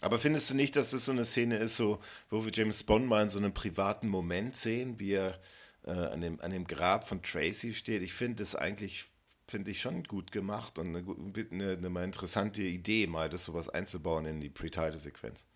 aber 0.00 0.18
findest 0.18 0.50
du 0.50 0.56
nicht, 0.56 0.74
dass 0.74 0.90
das 0.90 1.04
so 1.04 1.12
eine 1.12 1.24
Szene 1.24 1.56
ist, 1.56 1.76
so, 1.76 2.00
wo 2.30 2.46
wir 2.46 2.52
James 2.52 2.82
Bond 2.82 3.06
mal 3.06 3.22
in 3.22 3.28
so 3.28 3.38
einem 3.38 3.52
privaten 3.52 4.08
Moment 4.08 4.56
sehen, 4.56 4.98
wie 4.98 5.12
er 5.12 5.38
äh, 5.84 5.90
an, 5.90 6.22
dem, 6.22 6.40
an 6.40 6.50
dem 6.50 6.66
Grab 6.66 7.06
von 7.06 7.22
Tracy 7.22 7.74
steht? 7.74 8.02
Ich 8.02 8.14
finde 8.14 8.36
das 8.36 8.56
eigentlich 8.56 9.04
finde 9.46 9.70
ich 9.70 9.82
schon 9.82 10.04
gut 10.04 10.32
gemacht 10.32 10.78
und 10.78 10.96
eine, 10.96 11.04
eine, 11.50 11.86
eine, 11.86 12.04
interessante 12.04 12.62
Idee, 12.62 13.06
mal 13.06 13.28
das 13.28 13.44
sowas 13.44 13.68
einzubauen 13.68 14.24
in 14.24 14.40
die 14.40 14.48
Pre-Title-Sequenz. 14.48 15.46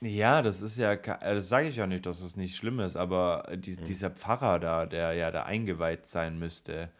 Ja, 0.00 0.42
das 0.42 0.62
ist 0.62 0.78
ja, 0.78 0.94
das 0.94 1.48
sage 1.48 1.68
ich 1.68 1.76
ja 1.76 1.86
nicht, 1.86 2.06
dass 2.06 2.20
es 2.20 2.36
nicht 2.36 2.56
schlimm 2.56 2.78
ist, 2.78 2.96
aber 2.96 3.48
dies, 3.56 3.80
mhm. 3.80 3.84
dieser 3.84 4.10
Pfarrer 4.10 4.60
da, 4.60 4.86
der 4.86 5.12
ja 5.14 5.32
da 5.32 5.42
eingeweiht 5.42 6.06
sein 6.06 6.38
müsste, 6.38 6.90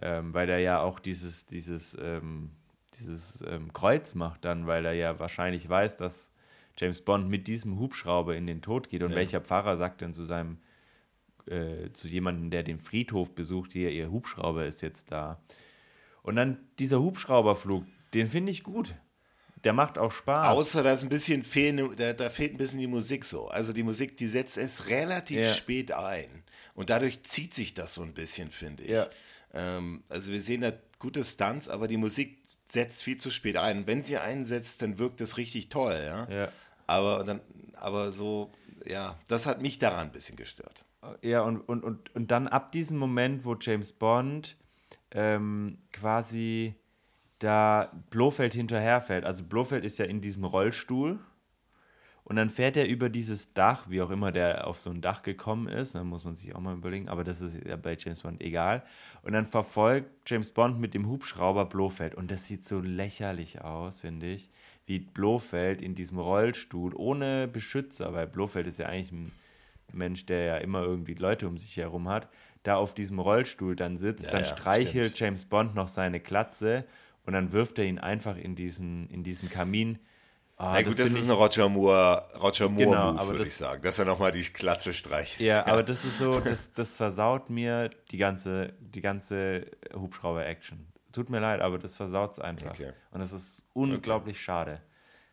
ähm, 0.00 0.34
weil 0.34 0.48
er 0.48 0.58
ja 0.58 0.80
auch 0.80 0.98
dieses, 0.98 1.46
dieses, 1.46 1.96
ähm, 2.02 2.50
dieses 2.98 3.44
ähm, 3.46 3.72
Kreuz 3.72 4.14
macht 4.14 4.44
dann, 4.44 4.66
weil 4.66 4.84
er 4.84 4.92
ja 4.92 5.20
wahrscheinlich 5.20 5.68
weiß, 5.68 5.96
dass 5.96 6.32
James 6.76 7.00
Bond 7.02 7.28
mit 7.28 7.46
diesem 7.46 7.78
Hubschrauber 7.78 8.34
in 8.34 8.48
den 8.48 8.60
Tod 8.60 8.88
geht. 8.88 9.04
Und 9.04 9.10
ja. 9.10 9.16
welcher 9.16 9.40
Pfarrer 9.40 9.76
sagt 9.76 10.00
denn 10.00 10.12
zu 10.12 10.24
seinem, 10.24 10.58
äh, 11.46 11.92
zu 11.92 12.08
jemandem, 12.08 12.50
der 12.50 12.64
den 12.64 12.80
Friedhof 12.80 13.36
besucht, 13.36 13.72
hier, 13.72 13.92
ihr 13.92 14.10
Hubschrauber 14.10 14.66
ist 14.66 14.80
jetzt 14.80 15.12
da. 15.12 15.40
Und 16.22 16.34
dann 16.34 16.58
dieser 16.80 17.00
Hubschrauberflug, 17.00 17.84
den 18.14 18.26
finde 18.26 18.50
ich 18.50 18.64
gut 18.64 18.96
der 19.64 19.72
macht 19.72 19.98
auch 19.98 20.12
Spaß. 20.12 20.48
Außer 20.48 20.82
dass 20.82 21.02
ein 21.02 21.08
bisschen 21.08 21.44
fehlen, 21.44 21.94
da, 21.96 22.12
da, 22.12 22.30
fehlt 22.30 22.54
ein 22.54 22.58
bisschen 22.58 22.78
die 22.78 22.86
Musik 22.86 23.24
so. 23.24 23.48
Also 23.48 23.72
die 23.72 23.82
Musik, 23.82 24.16
die 24.16 24.26
setzt 24.26 24.58
es 24.58 24.88
relativ 24.88 25.40
ja. 25.40 25.54
spät 25.54 25.92
ein. 25.92 26.42
Und 26.74 26.90
dadurch 26.90 27.22
zieht 27.22 27.54
sich 27.54 27.74
das 27.74 27.94
so 27.94 28.02
ein 28.02 28.14
bisschen, 28.14 28.50
finde 28.50 28.84
ich. 28.84 28.90
Ja. 28.90 29.06
Ähm, 29.52 30.02
also 30.08 30.32
wir 30.32 30.40
sehen 30.40 30.62
da 30.62 30.72
gute 30.98 31.24
Stunts, 31.24 31.68
aber 31.68 31.86
die 31.86 31.96
Musik 31.96 32.42
setzt 32.68 33.02
viel 33.02 33.18
zu 33.18 33.30
spät 33.30 33.56
ein. 33.56 33.86
Wenn 33.86 34.02
sie 34.02 34.18
einsetzt, 34.18 34.82
dann 34.82 34.98
wirkt 34.98 35.20
das 35.20 35.36
richtig 35.36 35.68
toll, 35.68 36.00
ja. 36.04 36.28
ja. 36.30 36.48
Aber 36.86 37.24
dann, 37.24 37.40
aber 37.74 38.10
so, 38.10 38.52
ja, 38.86 39.18
das 39.28 39.46
hat 39.46 39.60
mich 39.60 39.78
daran 39.78 40.06
ein 40.06 40.12
bisschen 40.12 40.36
gestört. 40.36 40.84
Ja, 41.20 41.42
und, 41.42 41.60
und, 41.60 41.84
und, 41.84 42.14
und 42.14 42.30
dann 42.30 42.48
ab 42.48 42.72
diesem 42.72 42.96
Moment, 42.96 43.44
wo 43.44 43.56
James 43.60 43.92
Bond 43.92 44.56
ähm, 45.10 45.78
quasi 45.92 46.74
da 47.42 47.92
Blofeld 48.10 48.54
hinterherfällt. 48.54 49.24
Also 49.24 49.44
Blofeld 49.44 49.84
ist 49.84 49.98
ja 49.98 50.04
in 50.04 50.20
diesem 50.20 50.44
Rollstuhl 50.44 51.18
und 52.24 52.36
dann 52.36 52.50
fährt 52.50 52.76
er 52.76 52.88
über 52.88 53.08
dieses 53.08 53.52
Dach, 53.52 53.86
wie 53.88 54.00
auch 54.00 54.10
immer 54.10 54.30
der 54.30 54.66
auf 54.66 54.78
so 54.78 54.90
ein 54.90 55.00
Dach 55.00 55.22
gekommen 55.22 55.66
ist, 55.66 55.94
da 55.94 56.04
muss 56.04 56.24
man 56.24 56.36
sich 56.36 56.54
auch 56.54 56.60
mal 56.60 56.76
überlegen, 56.76 57.08
aber 57.08 57.24
das 57.24 57.40
ist 57.40 57.64
ja 57.66 57.76
bei 57.76 57.96
James 57.98 58.20
Bond 58.20 58.40
egal. 58.40 58.84
Und 59.22 59.32
dann 59.32 59.44
verfolgt 59.44 60.30
James 60.30 60.50
Bond 60.50 60.78
mit 60.78 60.94
dem 60.94 61.08
Hubschrauber 61.08 61.64
Blofeld 61.64 62.14
und 62.14 62.30
das 62.30 62.46
sieht 62.46 62.64
so 62.64 62.80
lächerlich 62.80 63.60
aus, 63.60 64.00
finde 64.00 64.30
ich, 64.30 64.50
wie 64.86 65.00
Blofeld 65.00 65.82
in 65.82 65.94
diesem 65.94 66.18
Rollstuhl 66.18 66.94
ohne 66.94 67.48
Beschützer, 67.48 68.12
weil 68.12 68.28
Blofeld 68.28 68.68
ist 68.68 68.78
ja 68.78 68.86
eigentlich 68.86 69.12
ein 69.12 69.32
Mensch, 69.92 70.24
der 70.26 70.44
ja 70.44 70.56
immer 70.58 70.82
irgendwie 70.82 71.14
Leute 71.14 71.48
um 71.48 71.58
sich 71.58 71.76
herum 71.76 72.08
hat, 72.08 72.28
da 72.62 72.76
auf 72.76 72.94
diesem 72.94 73.18
Rollstuhl 73.18 73.74
dann 73.74 73.98
sitzt, 73.98 74.26
ja, 74.26 74.30
dann 74.30 74.42
ja, 74.42 74.46
streichelt 74.46 75.16
stimmt. 75.16 75.20
James 75.20 75.44
Bond 75.44 75.74
noch 75.74 75.88
seine 75.88 76.20
Klatze 76.20 76.84
und 77.24 77.32
dann 77.32 77.52
wirft 77.52 77.78
er 77.78 77.84
ihn 77.84 77.98
einfach 77.98 78.36
in 78.36 78.56
diesen, 78.56 79.08
in 79.10 79.22
diesen 79.22 79.48
Kamin. 79.50 79.98
Oh, 80.58 80.64
Na 80.64 80.82
gut, 80.82 80.98
das, 80.98 81.10
das 81.10 81.12
ist 81.14 81.24
ein 81.24 81.30
Roger 81.30 81.68
Moore, 81.68 82.28
Roger 82.40 82.68
Moore 82.68 82.90
genau, 82.90 83.12
Move, 83.12 83.28
würde 83.28 83.46
ich 83.46 83.56
sagen, 83.56 83.82
dass 83.82 83.98
er 83.98 84.04
nochmal 84.04 84.32
die 84.32 84.42
Klatze 84.44 84.92
streicht. 84.92 85.40
Ja, 85.40 85.66
aber 85.66 85.82
das 85.82 86.04
ist 86.04 86.18
so, 86.18 86.40
das, 86.40 86.72
das 86.72 86.96
versaut 86.96 87.50
mir 87.50 87.90
die 88.10 88.18
ganze, 88.18 88.72
die 88.80 89.00
ganze 89.00 89.66
Hubschrauber-Action. 89.94 90.86
Tut 91.12 91.30
mir 91.30 91.40
leid, 91.40 91.60
aber 91.60 91.78
das 91.78 91.96
versaut 91.96 92.32
es 92.32 92.38
einfach. 92.38 92.70
Okay. 92.70 92.92
Und 93.10 93.20
das 93.20 93.32
ist 93.32 93.62
unglaublich 93.72 94.36
okay. 94.36 94.44
schade. 94.44 94.82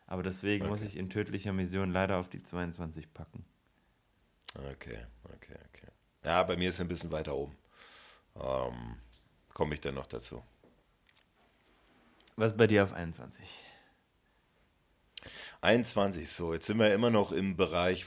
Aber 0.08 0.24
deswegen 0.24 0.64
okay. 0.64 0.72
muss 0.72 0.82
ich 0.82 0.98
in 0.98 1.10
tödlicher 1.10 1.54
Mission 1.54 1.92
leider 1.92 2.18
auf 2.18 2.28
die 2.28 2.42
22 2.42 3.14
packen. 3.14 3.46
Okay, 4.56 4.98
okay, 5.26 5.56
okay. 5.68 5.88
Ja, 6.26 6.42
bei 6.44 6.58
mir 6.58 6.70
ist 6.70 6.80
er 6.80 6.86
ein 6.86 6.88
bisschen 6.88 7.12
weiter 7.12 7.36
oben. 7.36 7.56
Ähm, 8.36 8.98
Komme 9.54 9.74
ich 9.74 9.82
dann 9.82 9.96
noch 9.96 10.08
dazu. 10.08 10.42
Was 12.40 12.56
bei 12.56 12.68
dir 12.68 12.86
auf 12.86 12.94
21? 12.94 13.46
21, 15.60 16.30
so, 16.30 16.54
jetzt 16.54 16.68
sind 16.68 16.80
wir 16.80 16.94
immer 16.94 17.10
noch 17.10 17.34
im 17.34 17.58
Bereich 17.58 18.06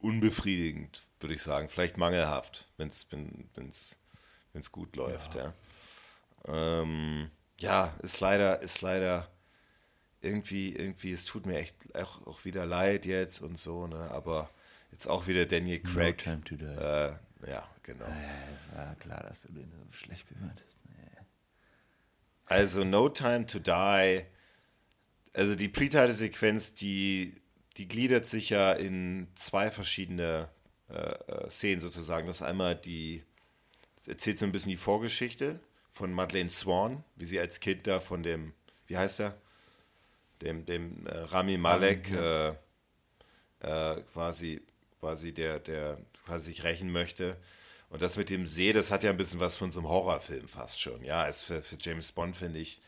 unbefriedigend, 0.00 1.02
würde 1.18 1.34
ich 1.34 1.42
sagen. 1.42 1.70
Vielleicht 1.70 1.96
mangelhaft, 1.96 2.68
wenn's, 2.76 3.06
wenn 3.10 3.68
es 3.68 4.70
gut 4.70 4.96
läuft. 4.96 5.34
Ja. 5.34 5.54
Ja. 6.46 6.80
Ähm, 6.82 7.30
ja, 7.58 7.94
ist 8.02 8.20
leider, 8.20 8.60
ist 8.60 8.82
leider 8.82 9.30
irgendwie, 10.20 10.76
irgendwie, 10.76 11.12
es 11.12 11.24
tut 11.24 11.46
mir 11.46 11.58
echt 11.58 11.94
auch, 11.96 12.26
auch 12.26 12.44
wieder 12.44 12.66
leid 12.66 13.06
jetzt 13.06 13.40
und 13.40 13.58
so, 13.58 13.86
ne? 13.86 14.10
Aber 14.10 14.50
jetzt 14.92 15.06
auch 15.06 15.26
wieder 15.26 15.46
Daniel 15.46 15.80
Craig. 15.80 16.26
No 16.26 16.32
time 16.32 16.44
to 16.44 16.56
die. 16.56 16.64
Äh, 16.66 17.16
ja, 17.48 17.66
genau. 17.82 18.04
Ja, 18.04 18.48
es 18.54 18.76
war 18.76 18.94
klar, 18.96 19.22
dass 19.22 19.40
du 19.42 19.52
den 19.52 19.70
so 19.72 19.92
schlecht 19.92 20.28
bewertest. 20.28 20.79
Also 22.50 22.84
No 22.84 23.08
Time 23.08 23.46
to 23.46 23.58
Die 23.58 24.26
also 25.32 25.54
die 25.54 25.68
Pre-Title-Sequenz, 25.68 26.74
die, 26.74 27.34
die 27.76 27.88
gliedert 27.88 28.26
sich 28.26 28.50
ja 28.50 28.72
in 28.72 29.28
zwei 29.34 29.70
verschiedene 29.70 30.48
äh, 30.88 30.94
äh, 30.94 31.50
Szenen 31.50 31.80
sozusagen. 31.80 32.26
Das 32.26 32.36
ist 32.36 32.42
einmal 32.42 32.74
die, 32.74 33.22
das 33.96 34.08
erzählt 34.08 34.38
so 34.38 34.46
ein 34.46 34.52
bisschen 34.52 34.70
die 34.70 34.76
Vorgeschichte 34.76 35.60
von 35.92 36.12
Madeleine 36.12 36.50
Swan, 36.50 37.04
wie 37.16 37.24
sie 37.24 37.38
als 37.38 37.60
Kind 37.60 37.86
da 37.86 38.00
von 38.00 38.22
dem, 38.22 38.54
wie 38.86 38.96
heißt 38.96 39.20
er? 39.20 39.40
Dem, 40.42 40.64
dem 40.64 41.06
äh, 41.06 41.16
Rami 41.16 41.58
Malek 41.58 42.10
äh, 42.10 42.48
äh, 43.60 44.02
quasi, 44.12 44.62
quasi 44.98 45.32
der, 45.34 45.58
der 45.58 45.98
quasi 46.24 46.46
sich 46.46 46.64
rächen 46.64 46.90
möchte. 46.90 47.36
Und 47.90 48.02
das 48.02 48.16
mit 48.16 48.30
dem 48.30 48.46
See, 48.46 48.72
das 48.72 48.92
hat 48.92 49.02
ja 49.02 49.10
ein 49.10 49.16
bisschen 49.16 49.40
was 49.40 49.56
von 49.56 49.72
so 49.72 49.80
einem 49.80 49.88
Horrorfilm 49.88 50.48
fast 50.48 50.80
schon. 50.80 51.04
Ja, 51.04 51.26
ist 51.26 51.42
für, 51.42 51.60
für 51.60 51.76
James 51.78 52.12
Bond, 52.12 52.36
finde 52.36 52.60
ich, 52.60 52.80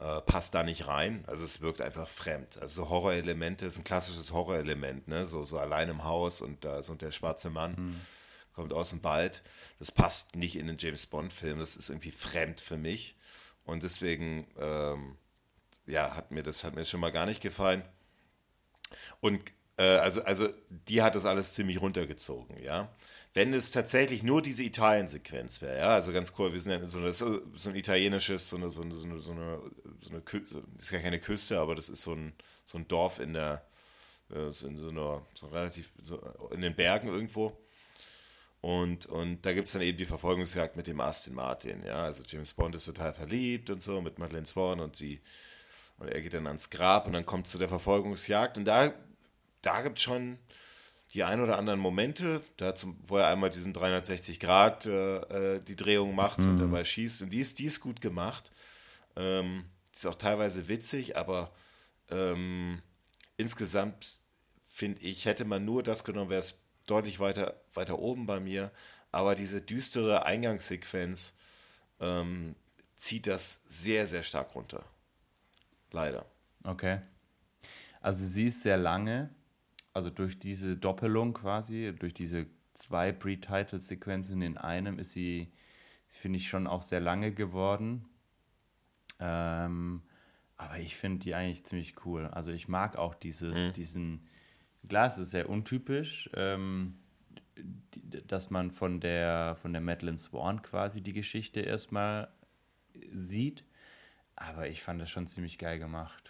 äh, 0.00 0.20
passt 0.22 0.54
da 0.54 0.64
nicht 0.64 0.88
rein. 0.88 1.22
Also 1.28 1.44
es 1.44 1.60
wirkt 1.60 1.80
einfach 1.80 2.08
fremd. 2.08 2.58
Also 2.60 2.90
Horrorelemente 2.90 3.64
ist 3.64 3.78
ein 3.78 3.84
klassisches 3.84 4.32
Horrorelement, 4.32 5.06
ne? 5.06 5.24
So, 5.24 5.44
so 5.44 5.56
allein 5.56 5.88
im 5.88 6.02
Haus 6.02 6.40
und 6.40 6.64
da 6.64 6.80
ist 6.80 6.88
und 6.88 7.00
der 7.00 7.12
schwarze 7.12 7.48
Mann 7.48 7.76
mhm. 7.76 8.00
kommt 8.52 8.72
aus 8.72 8.90
dem 8.90 9.04
Wald. 9.04 9.42
Das 9.78 9.92
passt 9.92 10.34
nicht 10.34 10.56
in 10.56 10.66
den 10.66 10.78
James 10.78 11.06
Bond-Film. 11.06 11.60
Das 11.60 11.76
ist 11.76 11.88
irgendwie 11.88 12.10
fremd 12.10 12.60
für 12.60 12.76
mich. 12.76 13.16
Und 13.64 13.84
deswegen, 13.84 14.48
ähm, 14.58 15.16
ja, 15.86 16.16
hat 16.16 16.32
mir 16.32 16.42
das 16.42 16.64
hat 16.64 16.74
mir 16.74 16.84
schon 16.84 17.00
mal 17.00 17.12
gar 17.12 17.26
nicht 17.26 17.40
gefallen. 17.40 17.84
Und 19.20 19.40
äh, 19.76 19.84
also, 19.84 20.24
also 20.24 20.48
die 20.70 21.02
hat 21.02 21.14
das 21.14 21.24
alles 21.24 21.54
ziemlich 21.54 21.80
runtergezogen, 21.80 22.60
ja 22.60 22.90
wenn 23.32 23.52
es 23.52 23.70
tatsächlich 23.70 24.22
nur 24.22 24.42
diese 24.42 24.64
Italien-Sequenz 24.64 25.60
wäre, 25.62 25.78
ja, 25.78 25.88
also 25.90 26.12
ganz 26.12 26.32
cool, 26.38 26.52
wir 26.52 26.60
sind 26.60 26.72
ja 26.72 26.84
so, 26.84 26.98
eine, 26.98 27.12
so 27.12 27.70
ein 27.70 27.76
italienisches, 27.76 28.48
so 28.48 28.56
eine, 28.56 28.70
so 28.70 28.82
eine, 28.82 28.94
so 28.94 29.06
eine, 29.06 29.18
so 29.18 29.32
eine, 29.32 29.60
so 30.00 30.20
Küste, 30.20 30.62
ist 30.76 30.90
ja 30.90 30.98
keine 30.98 31.20
Küste, 31.20 31.60
aber 31.60 31.76
das 31.76 31.88
ist 31.88 32.02
so 32.02 32.12
ein, 32.12 32.32
so 32.64 32.78
ein 32.78 32.88
Dorf 32.88 33.20
in 33.20 33.34
der, 33.34 33.64
äh, 34.30 34.48
in 34.66 34.76
so 34.76 34.88
einer, 34.88 35.24
so 35.34 35.46
relativ, 35.46 35.90
so 36.02 36.18
in 36.52 36.60
den 36.60 36.74
Bergen 36.74 37.08
irgendwo. 37.08 37.56
Und, 38.62 39.06
und 39.06 39.46
da 39.46 39.54
gibt 39.54 39.68
es 39.68 39.72
dann 39.72 39.82
eben 39.82 39.96
die 39.96 40.06
Verfolgungsjagd 40.06 40.76
mit 40.76 40.86
dem 40.86 41.00
Aston 41.00 41.34
Martin, 41.34 41.82
ja, 41.86 42.02
also 42.02 42.24
James 42.26 42.52
Bond 42.52 42.74
ist 42.74 42.84
total 42.84 43.14
verliebt 43.14 43.70
und 43.70 43.80
so 43.80 44.02
mit 44.02 44.18
Madeleine 44.18 44.44
Swan 44.44 44.80
und 44.80 44.96
sie, 44.96 45.20
und 45.98 46.08
er 46.08 46.20
geht 46.20 46.34
dann 46.34 46.46
ans 46.48 46.68
Grab 46.68 47.06
und 47.06 47.12
dann 47.12 47.24
kommt 47.24 47.46
zu 47.46 47.58
der 47.58 47.68
Verfolgungsjagd 47.68 48.58
und 48.58 48.64
da, 48.64 48.92
da 49.62 49.82
gibt 49.82 49.98
es 49.98 50.04
schon 50.04 50.38
die 51.12 51.24
ein 51.24 51.40
oder 51.40 51.58
anderen 51.58 51.80
Momente, 51.80 52.40
da 52.56 52.74
zum, 52.74 52.96
wo 53.02 53.16
er 53.16 53.28
einmal 53.28 53.50
diesen 53.50 53.72
360 53.72 54.38
Grad 54.38 54.86
äh, 54.86 55.56
äh, 55.56 55.60
die 55.60 55.76
Drehung 55.76 56.14
macht 56.14 56.40
mhm. 56.40 56.50
und 56.50 56.56
dabei 56.58 56.84
schießt. 56.84 57.22
Und 57.22 57.30
die 57.30 57.40
ist, 57.40 57.58
die 57.58 57.64
ist 57.64 57.80
gut 57.80 58.00
gemacht. 58.00 58.52
Ähm, 59.16 59.64
die 59.88 59.96
ist 59.96 60.06
auch 60.06 60.14
teilweise 60.14 60.68
witzig, 60.68 61.16
aber 61.16 61.52
ähm, 62.10 62.80
insgesamt 63.36 64.20
finde 64.68 65.00
ich, 65.02 65.24
hätte 65.24 65.44
man 65.44 65.64
nur 65.64 65.82
das 65.82 66.04
genommen, 66.04 66.30
wäre 66.30 66.40
es 66.40 66.60
deutlich 66.86 67.18
weiter, 67.18 67.60
weiter 67.74 67.98
oben 67.98 68.26
bei 68.26 68.38
mir. 68.38 68.70
Aber 69.10 69.34
diese 69.34 69.60
düstere 69.60 70.24
Eingangssequenz 70.24 71.34
ähm, 71.98 72.54
zieht 72.96 73.26
das 73.26 73.60
sehr, 73.66 74.06
sehr 74.06 74.22
stark 74.22 74.54
runter. 74.54 74.84
Leider. 75.90 76.24
Okay. 76.62 77.00
Also 78.00 78.24
sie 78.24 78.46
ist 78.46 78.62
sehr 78.62 78.76
lange 78.76 79.30
also 79.92 80.10
durch 80.10 80.38
diese 80.38 80.76
Doppelung 80.76 81.34
quasi, 81.34 81.94
durch 81.98 82.14
diese 82.14 82.46
zwei 82.74 83.12
Pre-Title-Sequenzen 83.12 84.42
in 84.42 84.56
einem 84.56 84.98
ist 84.98 85.12
sie, 85.12 85.52
finde 86.08 86.38
ich, 86.38 86.48
schon 86.48 86.66
auch 86.66 86.82
sehr 86.82 87.00
lange 87.00 87.32
geworden. 87.32 88.06
Ähm, 89.18 90.02
aber 90.56 90.78
ich 90.78 90.96
finde 90.96 91.20
die 91.20 91.34
eigentlich 91.34 91.64
ziemlich 91.64 92.04
cool. 92.04 92.26
Also 92.26 92.52
ich 92.52 92.68
mag 92.68 92.96
auch 92.96 93.14
dieses, 93.14 93.68
mhm. 93.68 93.72
diesen, 93.72 94.26
klar, 94.88 95.06
es 95.06 95.18
ist 95.18 95.30
sehr 95.30 95.48
untypisch, 95.48 96.30
ähm, 96.34 96.98
dass 98.02 98.50
man 98.50 98.70
von 98.70 99.00
der, 99.00 99.56
von 99.60 99.72
der 99.72 99.82
Madeline 99.82 100.18
Swan 100.18 100.62
quasi 100.62 101.02
die 101.02 101.12
Geschichte 101.12 101.60
erstmal 101.60 102.28
sieht. 103.12 103.64
Aber 104.36 104.68
ich 104.68 104.82
fand 104.82 105.00
das 105.00 105.10
schon 105.10 105.26
ziemlich 105.26 105.58
geil 105.58 105.78
gemacht 105.78 106.29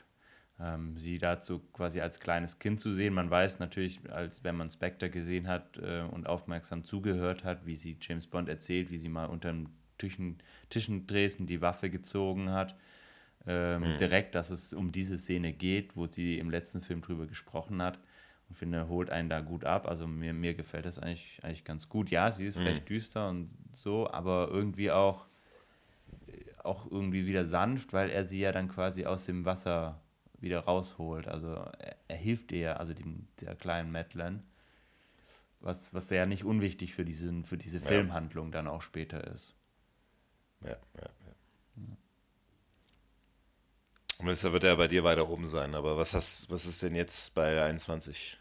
ähm, 0.62 0.96
sie 0.99 1.18
dazu 1.18 1.61
quasi 1.73 2.01
als 2.01 2.20
kleines 2.20 2.59
Kind 2.59 2.81
zu 2.81 2.92
sehen. 2.92 3.14
Man 3.14 3.31
weiß 3.31 3.61
natürlich, 3.61 4.01
als 4.11 4.44
wenn 4.44 4.57
man 4.57 4.70
Spectre 4.70 5.09
gesehen 5.09 5.49
hat 5.49 5.79
äh, 5.79 6.03
und 6.03 6.27
aufmerksam 6.27 6.85
zugehört 6.85 7.44
hat, 7.44 7.64
wie 7.66 7.77
sie 7.77 7.96
James 8.01 8.27
Bond 8.27 8.49
erzählt, 8.49 8.90
wie 8.90 8.99
sie 8.99 9.09
mal 9.09 9.27
unter 9.27 9.51
dem 9.51 9.70
Tischen, 9.96 10.38
Tischen 10.68 11.07
Dresden 11.07 11.46
die 11.46 11.62
Waffe 11.62 11.88
gezogen 11.88 12.51
hat. 12.51 12.77
Ähm, 13.46 13.83
mhm. 13.83 13.99
Direkt, 13.99 14.35
dass 14.35 14.51
es 14.51 14.75
um 14.75 14.92
diese 14.92 15.16
Szene 15.16 15.53
geht, 15.53 15.96
wo 15.96 16.07
sie 16.07 16.38
im 16.38 16.51
letzten 16.51 16.83
Film 16.83 17.01
drüber 17.01 17.27
gesprochen 17.27 17.81
hat. 17.81 17.99
Und 18.49 18.57
finde, 18.57 18.88
holt 18.88 19.09
einen 19.09 19.31
da 19.31 19.40
gut 19.40 19.64
ab. 19.64 19.88
Also 19.88 20.07
mir, 20.07 20.35
mir 20.35 20.53
gefällt 20.53 20.85
das 20.85 20.99
eigentlich, 20.99 21.40
eigentlich 21.42 21.64
ganz 21.64 21.88
gut. 21.88 22.11
Ja, 22.11 22.31
sie 22.31 22.44
ist 22.44 22.59
mhm. 22.59 22.66
recht 22.66 22.88
düster 22.88 23.31
und 23.31 23.51
so, 23.75 24.11
aber 24.11 24.49
irgendwie 24.51 24.90
auch, 24.90 25.25
auch 26.62 26.90
irgendwie 26.90 27.27
wieder 27.27 27.46
sanft, 27.46 27.94
weil 27.94 28.11
er 28.11 28.25
sie 28.25 28.40
ja 28.40 28.53
dann 28.53 28.68
quasi 28.68 29.07
aus 29.07 29.25
dem 29.25 29.46
Wasser 29.46 30.03
wieder 30.40 30.61
rausholt. 30.61 31.29
Also 31.29 31.55
er, 31.55 31.96
er 32.09 32.16
hilft 32.16 32.53
ihr, 32.53 32.81
also 32.81 32.94
dem, 32.94 33.29
der 33.40 33.55
kleinen 33.55 33.92
Madeline, 33.92 34.42
was, 35.61 35.92
was 35.92 36.11
ja 36.11 36.26
nicht 36.26 36.44
unwichtig 36.44 36.94
für, 36.94 37.05
diesen, 37.05 37.44
für 37.44 37.59
diese 37.59 37.81
Filmhandlung 37.81 38.46
ja. 38.46 38.53
dann 38.53 38.68
auch 38.68 38.83
später 38.83 39.26
ist. 39.33 39.55
Ja, 40.62 40.70
ja, 40.70 40.76
ja. 40.96 41.35
Und 44.18 44.26
deshalb 44.26 44.53
wird 44.53 44.64
er 44.64 44.76
bei 44.76 44.87
dir 44.87 45.03
weiter 45.03 45.29
oben 45.31 45.46
sein, 45.46 45.74
aber 45.74 45.96
was, 45.96 46.12
hast, 46.12 46.50
was 46.50 46.66
ist 46.66 46.83
denn 46.83 46.94
jetzt 46.94 47.35
bei 47.35 47.55
der 47.55 47.64
21? 47.64 48.37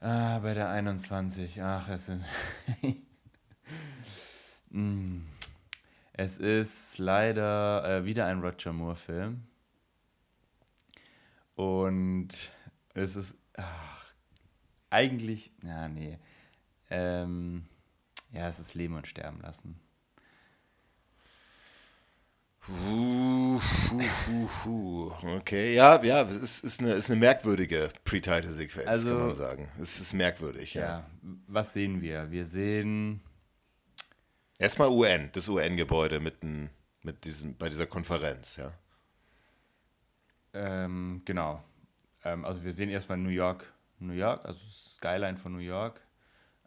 Ah, 0.00 0.40
bei 0.40 0.54
der 0.54 0.70
21, 0.70 1.62
ach, 1.62 1.88
es 1.88 2.06
sind. 2.06 2.24
Mm. 4.70 5.20
es 6.12 6.36
ist 6.36 6.98
leider 6.98 7.84
äh, 7.84 8.04
wieder 8.04 8.26
ein 8.26 8.40
Roger 8.40 8.72
Moore-Film. 8.72 9.46
Und 11.54 12.52
es 12.94 13.16
ist 13.16 13.36
ach, 13.56 14.14
eigentlich, 14.90 15.52
ja, 15.62 15.88
nee. 15.88 16.18
Ähm, 16.90 17.66
ja, 18.32 18.48
es 18.48 18.58
ist 18.58 18.74
Leben 18.74 18.96
und 18.96 19.06
Sterben 19.06 19.40
lassen. 19.40 19.80
Uh, 22.66 23.60
uh, 23.92 24.66
uh, 24.66 25.12
okay, 25.36 25.74
ja, 25.74 26.02
ja, 26.02 26.22
es 26.22 26.36
ist, 26.36 26.64
ist, 26.64 26.80
eine, 26.80 26.94
ist 26.94 27.10
eine 27.10 27.20
merkwürdige 27.20 27.90
Pre-Title-Sequenz, 28.04 28.88
also, 28.88 29.08
kann 29.10 29.18
man 29.18 29.34
sagen. 29.34 29.68
Es 29.78 30.00
ist 30.00 30.14
merkwürdig, 30.14 30.72
ja. 30.72 30.82
ja. 30.82 31.10
Was 31.46 31.74
sehen 31.74 32.00
wir? 32.00 32.30
Wir 32.30 32.46
sehen. 32.46 33.20
Erstmal 34.58 34.88
UN, 34.88 35.28
das 35.32 35.46
UN-Gebäude 35.48 36.20
mit, 36.20 36.36
mit 37.02 37.24
diesem, 37.26 37.54
bei 37.56 37.68
dieser 37.68 37.86
Konferenz, 37.86 38.56
ja. 38.56 38.72
Ähm, 40.54 41.22
genau. 41.24 41.62
Ähm, 42.24 42.44
also 42.44 42.64
wir 42.64 42.72
sehen 42.72 42.90
erstmal 42.90 43.18
New 43.18 43.30
York, 43.30 43.72
New 43.98 44.12
York, 44.12 44.44
also 44.44 44.60
Skyline 44.96 45.36
von 45.36 45.52
New 45.52 45.58
York. 45.58 46.00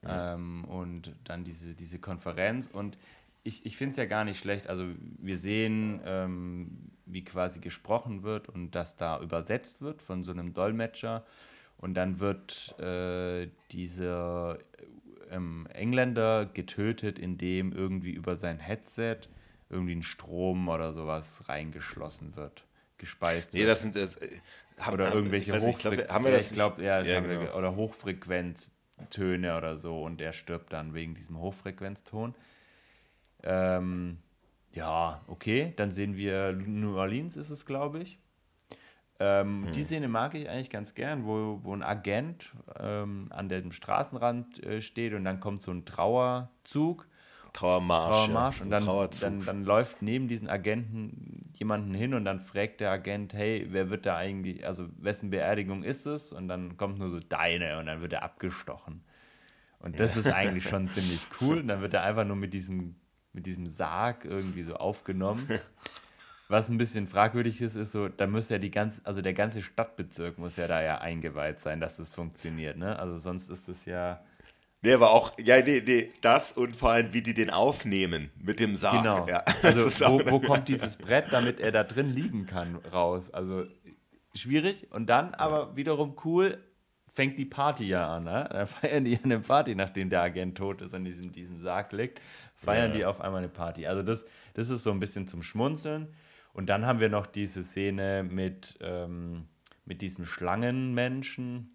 Ja. 0.04 0.36
Ähm, 0.36 0.66
und 0.66 1.16
dann 1.24 1.44
diese, 1.44 1.74
diese 1.74 2.00
Konferenz. 2.00 2.68
Und 2.68 2.98
ich, 3.44 3.66
ich 3.66 3.78
finde 3.78 3.92
es 3.92 3.98
ja 3.98 4.06
gar 4.06 4.26
nicht 4.26 4.40
schlecht. 4.40 4.68
Also 4.68 4.86
wir 5.24 5.38
sehen, 5.38 6.02
ähm, 6.06 6.92
wie 7.06 7.24
quasi 7.24 7.60
gesprochen 7.60 8.24
wird 8.24 8.50
und 8.50 8.72
das 8.72 8.98
da 8.98 9.20
übersetzt 9.22 9.82
wird 9.82 10.02
von 10.02 10.24
so 10.24 10.32
einem 10.32 10.54
Dolmetscher. 10.54 11.24
Und 11.78 11.94
dann 11.94 12.20
wird 12.20 12.78
äh, 12.80 13.50
dieser 13.72 14.58
ähm, 15.30 15.68
Engländer 15.74 16.46
getötet, 16.46 17.20
indem 17.20 17.72
irgendwie 17.72 18.12
über 18.12 18.36
sein 18.36 18.60
Headset 18.60 19.20
irgendwie 19.70 19.96
ein 19.96 20.04
Strom 20.04 20.68
oder 20.70 20.94
sowas 20.94 21.48
reingeschlossen 21.50 22.36
wird, 22.36 22.66
gespeist 22.98 23.54
Nee, 23.54 23.60
wird. 23.60 23.70
das 23.70 23.82
sind 23.82 23.96
das, 23.96 24.16
äh, 24.18 24.28
haben, 24.80 24.94
oder 24.94 25.14
irgendwelche 25.14 25.52
ge- 25.52 27.52
oder 27.52 27.76
Hochfrequenztöne 27.76 29.58
oder 29.58 29.78
so 29.78 30.02
und 30.02 30.20
der 30.20 30.34
stirbt 30.34 30.74
dann 30.74 30.94
wegen 30.94 31.16
diesem 31.16 31.40
Hochfrequenzton. 31.40 32.36
Ähm, 33.44 34.18
ja, 34.74 35.22
okay, 35.28 35.74
dann 35.78 35.92
sehen 35.92 36.16
wir 36.16 36.54
New 36.54 36.98
Orleans 36.98 37.38
ist 37.38 37.50
es, 37.50 37.66
glaube 37.66 38.00
ich. 38.00 38.20
Ähm, 39.20 39.66
Hm. 39.66 39.72
Die 39.72 39.84
Szene 39.84 40.08
mag 40.08 40.36
ich 40.36 40.48
eigentlich 40.48 40.70
ganz 40.70 40.94
gern, 40.94 41.26
wo, 41.26 41.60
wo 41.64 41.74
ein 41.74 41.82
Agent 41.82 42.52
ähm, 42.80 43.28
an 43.32 43.50
dem 43.50 43.72
Straßenrand 43.72 44.64
äh, 44.64 44.82
steht 44.82 45.14
und 45.14 45.24
dann 45.24 45.40
kommt 45.40 45.62
so 45.62 45.72
ein 45.72 45.86
Trauerzug 45.86 47.08
Trauermarsch. 47.54 48.18
Trauermarsch 48.18 48.58
ja, 48.58 48.64
und 48.64 48.70
dann, 48.70 48.84
Trauerzug. 48.84 49.30
dann, 49.30 49.46
dann 49.46 49.66
läuft 49.66 50.02
neben 50.02 50.28
diesen 50.28 50.50
Agenten 50.50 51.52
jemanden 51.54 51.94
hin 51.94 52.14
und 52.14 52.26
dann 52.26 52.40
fragt 52.40 52.82
der 52.82 52.92
Agent, 52.92 53.34
hey, 53.34 53.68
wer 53.70 53.90
wird 53.90 54.06
da 54.06 54.16
eigentlich, 54.16 54.66
also 54.66 54.88
wessen 54.98 55.30
Beerdigung 55.30 55.84
ist 55.84 56.06
es? 56.06 56.32
Und 56.32 56.48
dann 56.48 56.78
kommt 56.78 57.00
nur 57.00 57.10
so 57.10 57.20
deine 57.20 57.80
und 57.80 57.88
dann 57.88 58.02
wird 58.02 58.14
er 58.14 58.24
abgestochen. 58.24 59.04
Und 59.80 60.00
das 60.00 60.18
ist 60.18 60.32
eigentlich 60.32 60.64
schon 60.70 60.90
ziemlich 60.90 61.28
cool. 61.42 61.60
Und 61.60 61.68
dann 61.68 61.82
wird 61.82 61.94
er 61.94 62.04
einfach 62.04 62.26
nur 62.26 62.36
mit 62.36 62.54
diesem, 62.54 62.96
mit 63.34 63.46
diesem 63.46 63.68
Sarg 63.68 64.26
irgendwie 64.26 64.64
so 64.64 64.76
aufgenommen. 64.76 65.48
Was 66.50 66.70
ein 66.70 66.78
bisschen 66.78 67.08
fragwürdig 67.08 67.62
ist, 67.62 67.76
ist 67.76 67.92
so, 67.92 68.08
da 68.08 68.26
müsste 68.26 68.54
ja 68.54 68.60
die 68.60 68.72
ganze, 68.72 69.02
also 69.06 69.22
der 69.22 69.34
ganze 69.34 69.62
Stadtbezirk 69.62 70.38
muss 70.38 70.56
ja 70.56 70.68
da 70.68 70.82
ja 70.82 71.00
eingeweiht 71.00 71.60
sein, 71.60 71.82
dass 71.82 71.98
das 71.98 72.08
funktioniert, 72.08 72.78
ne? 72.78 72.98
Also 72.98 73.18
sonst 73.18 73.50
ist 73.50 73.68
es 73.68 73.84
ja. 73.86 74.22
Nee, 74.82 74.94
aber 74.94 75.12
auch, 75.12 75.32
ja, 75.40 75.62
nee, 75.64 75.82
nee, 75.86 76.12
das 76.22 76.52
und 76.52 76.76
vor 76.76 76.92
allem, 76.92 77.12
wie 77.12 77.22
die 77.22 77.34
den 77.34 77.50
aufnehmen 77.50 78.30
mit 78.40 78.60
dem 78.60 78.76
Sarg. 78.76 79.04
Genau. 79.04 79.26
Ja, 79.28 79.44
Also, 79.64 80.06
wo, 80.08 80.32
wo 80.32 80.40
kommt 80.40 80.68
dieses 80.68 80.98
Brett, 80.98 81.26
damit 81.32 81.60
er 81.60 81.72
da 81.72 81.84
drin 81.84 82.14
liegen 82.14 82.46
kann, 82.46 82.76
raus? 82.76 83.32
Also, 83.32 83.64
schwierig. 84.36 84.88
Und 84.92 85.08
dann 85.08 85.34
aber 85.34 85.76
wiederum 85.76 86.16
cool, 86.26 86.64
fängt 87.12 87.40
die 87.40 87.46
Party 87.46 87.88
ja 87.88 88.16
an. 88.16 88.26
Ne? 88.26 88.48
Da 88.52 88.66
feiern 88.68 89.04
die 89.04 89.20
eine 89.24 89.40
Party, 89.40 89.74
nachdem 89.74 90.12
der 90.12 90.22
Agent 90.22 90.58
tot 90.58 90.82
ist 90.82 90.94
und 90.94 91.00
in 91.00 91.06
diesem, 91.06 91.32
diesem 91.32 91.60
Sarg 91.60 91.92
liegt. 91.92 92.22
Feiern 92.56 92.94
die 92.94 93.06
auf 93.06 93.20
einmal 93.20 93.40
eine 93.40 93.50
Party. 93.50 93.88
Also, 93.88 94.04
das, 94.04 94.26
das 94.54 94.70
ist 94.70 94.84
so 94.84 94.92
ein 94.92 95.00
bisschen 95.00 95.28
zum 95.28 95.42
Schmunzeln. 95.42 96.14
Und 96.54 96.68
dann 96.68 96.86
haben 96.86 97.00
wir 97.00 97.10
noch 97.10 97.26
diese 97.26 97.64
Szene 97.64 98.24
mit, 98.24 98.78
ähm, 98.82 99.48
mit 99.86 100.02
diesem 100.02 100.26
Schlangenmenschen, 100.26 101.72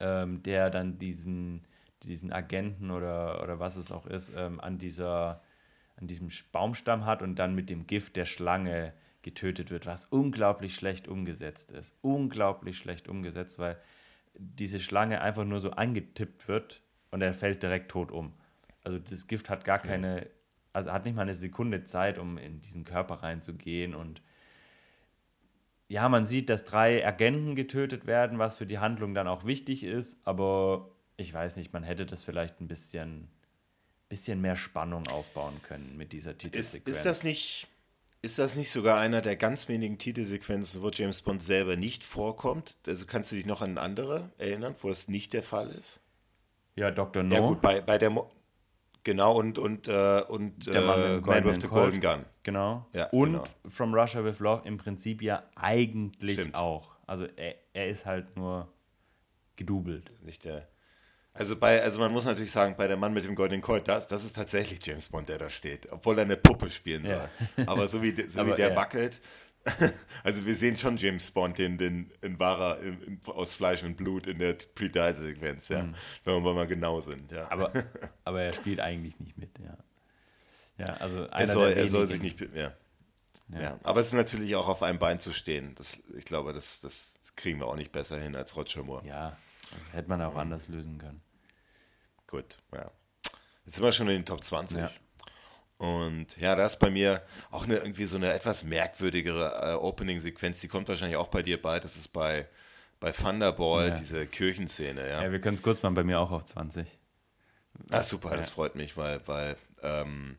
ähm, 0.00 0.42
der 0.42 0.70
dann 0.70 0.98
diesen, 0.98 1.64
diesen 2.06 2.32
Agenten 2.32 2.90
oder, 2.90 3.42
oder 3.42 3.58
was 3.58 3.76
es 3.76 3.92
auch 3.92 4.06
ist, 4.06 4.32
ähm, 4.36 4.60
an, 4.60 4.78
dieser, 4.78 5.42
an 5.96 6.06
diesem 6.06 6.28
Baumstamm 6.52 7.04
hat 7.04 7.22
und 7.22 7.36
dann 7.36 7.54
mit 7.54 7.68
dem 7.70 7.86
Gift 7.86 8.16
der 8.16 8.26
Schlange 8.26 8.92
getötet 9.22 9.70
wird, 9.70 9.86
was 9.86 10.04
unglaublich 10.06 10.74
schlecht 10.74 11.08
umgesetzt 11.08 11.72
ist. 11.72 11.96
Unglaublich 12.00 12.78
schlecht 12.78 13.08
umgesetzt, 13.08 13.58
weil 13.58 13.76
diese 14.34 14.80
Schlange 14.80 15.20
einfach 15.20 15.44
nur 15.44 15.60
so 15.60 15.70
angetippt 15.70 16.46
wird 16.48 16.82
und 17.10 17.22
er 17.22 17.34
fällt 17.34 17.62
direkt 17.62 17.90
tot 17.90 18.12
um. 18.12 18.34
Also 18.84 18.98
das 18.98 19.26
Gift 19.26 19.50
hat 19.50 19.64
gar 19.64 19.78
keine, 19.78 20.28
also 20.72 20.92
hat 20.92 21.04
nicht 21.04 21.16
mal 21.16 21.22
eine 21.22 21.34
Sekunde 21.34 21.84
Zeit, 21.84 22.18
um 22.18 22.38
in 22.38 22.62
diesen 22.62 22.84
Körper 22.84 23.14
reinzugehen 23.16 23.94
und 23.94 24.22
ja, 25.88 26.08
man 26.08 26.24
sieht, 26.24 26.48
dass 26.48 26.64
drei 26.64 27.06
Agenten 27.06 27.54
getötet 27.54 28.06
werden, 28.06 28.38
was 28.38 28.58
für 28.58 28.66
die 28.66 28.78
Handlung 28.78 29.14
dann 29.14 29.28
auch 29.28 29.44
wichtig 29.44 29.84
ist, 29.84 30.18
aber 30.26 30.95
ich 31.16 31.32
weiß 31.32 31.56
nicht, 31.56 31.72
man 31.72 31.82
hätte 31.82 32.06
das 32.06 32.22
vielleicht 32.22 32.60
ein 32.60 32.68
bisschen, 32.68 33.28
bisschen 34.08 34.40
mehr 34.40 34.56
Spannung 34.56 35.06
aufbauen 35.08 35.60
können 35.62 35.96
mit 35.96 36.12
dieser 36.12 36.32
ist, 36.32 36.38
Titelsequenz. 36.38 36.96
ist 36.96 37.06
das 37.06 37.24
nicht. 37.24 37.68
Ist 38.22 38.38
das 38.40 38.56
nicht 38.56 38.72
sogar 38.72 38.98
einer 38.98 39.20
der 39.20 39.36
ganz 39.36 39.68
wenigen 39.68 39.98
Titelsequenzen, 39.98 40.82
wo 40.82 40.90
James 40.90 41.22
Bond 41.22 41.42
selber 41.42 41.76
nicht 41.76 42.02
vorkommt? 42.02 42.76
Also 42.86 43.06
kannst 43.06 43.30
du 43.30 43.36
dich 43.36 43.46
noch 43.46 43.62
an 43.62 43.78
andere 43.78 44.30
erinnern, 44.38 44.74
wo 44.80 44.90
es 44.90 45.06
nicht 45.06 45.32
der 45.32 45.44
Fall 45.44 45.68
ist? 45.68 46.00
ja, 46.76 46.90
Dr. 46.90 47.22
No. 47.22 47.34
Ja 47.34 47.40
gut, 47.40 47.60
bei, 47.60 47.80
bei 47.80 47.98
der 47.98 48.10
Mo 48.10 48.30
genau 49.02 49.38
und 49.38 49.58
und 49.58 49.86
äh, 49.88 50.22
und 50.28 50.66
Der 50.66 50.80
Mann 50.82 51.00
äh, 51.00 51.20
Man 51.20 51.44
with 51.44 51.58
the. 51.60 51.68
Golden 51.68 52.00
Gun. 52.00 52.24
Genau. 52.42 52.86
Ja, 52.92 53.06
und 53.10 53.32
genau. 53.32 53.44
From 53.68 53.94
Russia 53.94 54.24
with 54.24 54.40
Love 54.40 54.66
im 54.66 54.76
Prinzip 54.76 55.22
ja 55.22 55.44
eigentlich 55.54 56.34
Stimmt. 56.34 56.54
auch. 56.56 56.90
Also 57.06 57.26
er, 57.36 57.54
er 57.72 57.88
ist 57.88 58.04
halt 58.04 58.36
nur 58.36 58.68
gedoubelt. 59.54 60.10
Nicht 60.22 60.44
der. 60.44 60.68
Also 61.38 61.56
bei, 61.56 61.82
also 61.82 61.98
man 62.00 62.12
muss 62.12 62.24
natürlich 62.24 62.50
sagen, 62.50 62.74
bei 62.76 62.86
der 62.86 62.96
Mann 62.96 63.12
mit 63.12 63.24
dem 63.24 63.34
goldenen 63.34 63.60
Colt, 63.60 63.88
das, 63.88 64.06
das 64.06 64.24
ist 64.24 64.36
tatsächlich 64.36 64.84
James 64.84 65.08
Bond, 65.08 65.28
der 65.28 65.38
da 65.38 65.50
steht, 65.50 65.90
obwohl 65.92 66.18
er 66.18 66.24
eine 66.24 66.36
Puppe 66.36 66.70
spielen 66.70 67.04
soll. 67.04 67.28
Ja. 67.56 67.68
Aber 67.68 67.88
so 67.88 68.02
wie, 68.02 68.10
so 68.10 68.36
wie 68.36 68.40
Aber 68.40 68.54
der 68.54 68.70
ja. 68.70 68.76
wackelt, 68.76 69.20
also 70.24 70.46
wir 70.46 70.54
sehen 70.54 70.76
schon 70.76 70.96
James 70.96 71.30
Bond, 71.30 71.58
den, 71.58 71.76
den 71.78 72.12
in 72.22 72.38
wahrer, 72.38 72.80
in, 72.80 73.02
in, 73.02 73.20
aus 73.26 73.54
Fleisch 73.54 73.82
und 73.82 73.96
Blut 73.96 74.26
in 74.26 74.38
der 74.38 74.54
Pre-Die-Sequenz, 74.74 75.68
ja, 75.68 75.88
wenn 76.24 76.44
wir 76.44 76.54
mal 76.54 76.66
genau 76.66 77.00
sind, 77.00 77.32
ja. 77.32 77.44
Mhm. 77.44 77.50
Aber, 77.50 77.72
aber 78.24 78.42
er 78.42 78.52
spielt 78.52 78.80
eigentlich 78.80 79.18
nicht 79.18 79.36
mit, 79.36 79.50
ja. 79.58 79.76
Ja, 80.78 80.94
also 81.00 81.28
einer 81.30 81.40
er 81.40 81.48
soll, 81.48 81.68
der 81.68 81.76
er 81.78 81.88
soll 81.88 82.06
sich 82.06 82.20
nicht, 82.20 82.40
ja. 82.54 82.72
Ja. 83.48 83.60
Ja. 83.60 83.78
aber 83.84 84.00
es 84.00 84.08
ist 84.08 84.14
natürlich 84.14 84.56
auch 84.56 84.68
auf 84.68 84.82
einem 84.82 84.98
Bein 84.98 85.20
zu 85.20 85.32
stehen. 85.32 85.74
Das, 85.76 86.00
ich 86.16 86.24
glaube, 86.24 86.52
das, 86.52 86.80
das 86.80 87.18
kriegen 87.36 87.60
wir 87.60 87.66
auch 87.66 87.76
nicht 87.76 87.92
besser 87.92 88.18
hin 88.18 88.34
als 88.34 88.56
Roger 88.56 88.82
Moore. 88.82 89.06
Ja, 89.06 89.36
hätte 89.92 90.08
man 90.08 90.20
auch 90.22 90.34
anders 90.34 90.68
lösen 90.68 90.98
können. 90.98 91.22
Gut, 92.26 92.56
ja. 92.72 92.90
Jetzt 93.64 93.74
sind 93.76 93.84
wir 93.84 93.92
schon 93.92 94.08
in 94.08 94.16
den 94.16 94.24
Top 94.26 94.42
20. 94.42 94.78
Ja. 94.78 94.90
Und 95.78 96.36
ja, 96.38 96.56
da 96.56 96.64
ist 96.64 96.78
bei 96.78 96.88
mir 96.90 97.22
auch 97.50 97.64
eine, 97.64 97.76
irgendwie 97.76 98.06
so 98.06 98.16
eine 98.16 98.32
etwas 98.32 98.64
merkwürdigere 98.64 99.72
äh, 99.72 99.74
Opening-Sequenz. 99.74 100.60
Die 100.60 100.68
kommt 100.68 100.88
wahrscheinlich 100.88 101.16
auch 101.16 101.28
bei 101.28 101.42
dir 101.42 101.60
bald. 101.60 101.84
Das 101.84 101.96
ist 101.96 102.08
bei, 102.08 102.48
bei 103.00 103.12
Thunderball, 103.12 103.88
Ja. 103.88 103.94
diese 103.94 104.26
Kirchenszene. 104.26 105.06
Ja. 105.08 105.22
Ja, 105.24 105.32
wir 105.32 105.40
können 105.40 105.56
es 105.56 105.62
kurz 105.62 105.82
mal 105.82 105.90
bei 105.90 106.04
mir 106.04 106.18
auch 106.18 106.30
auf 106.30 106.44
20. 106.46 106.86
Ah, 107.90 108.02
super, 108.02 108.34
das 108.36 108.48
freut 108.48 108.74
mich, 108.74 108.96
weil, 108.96 109.20
weil 109.28 109.54
ähm, 109.82 110.38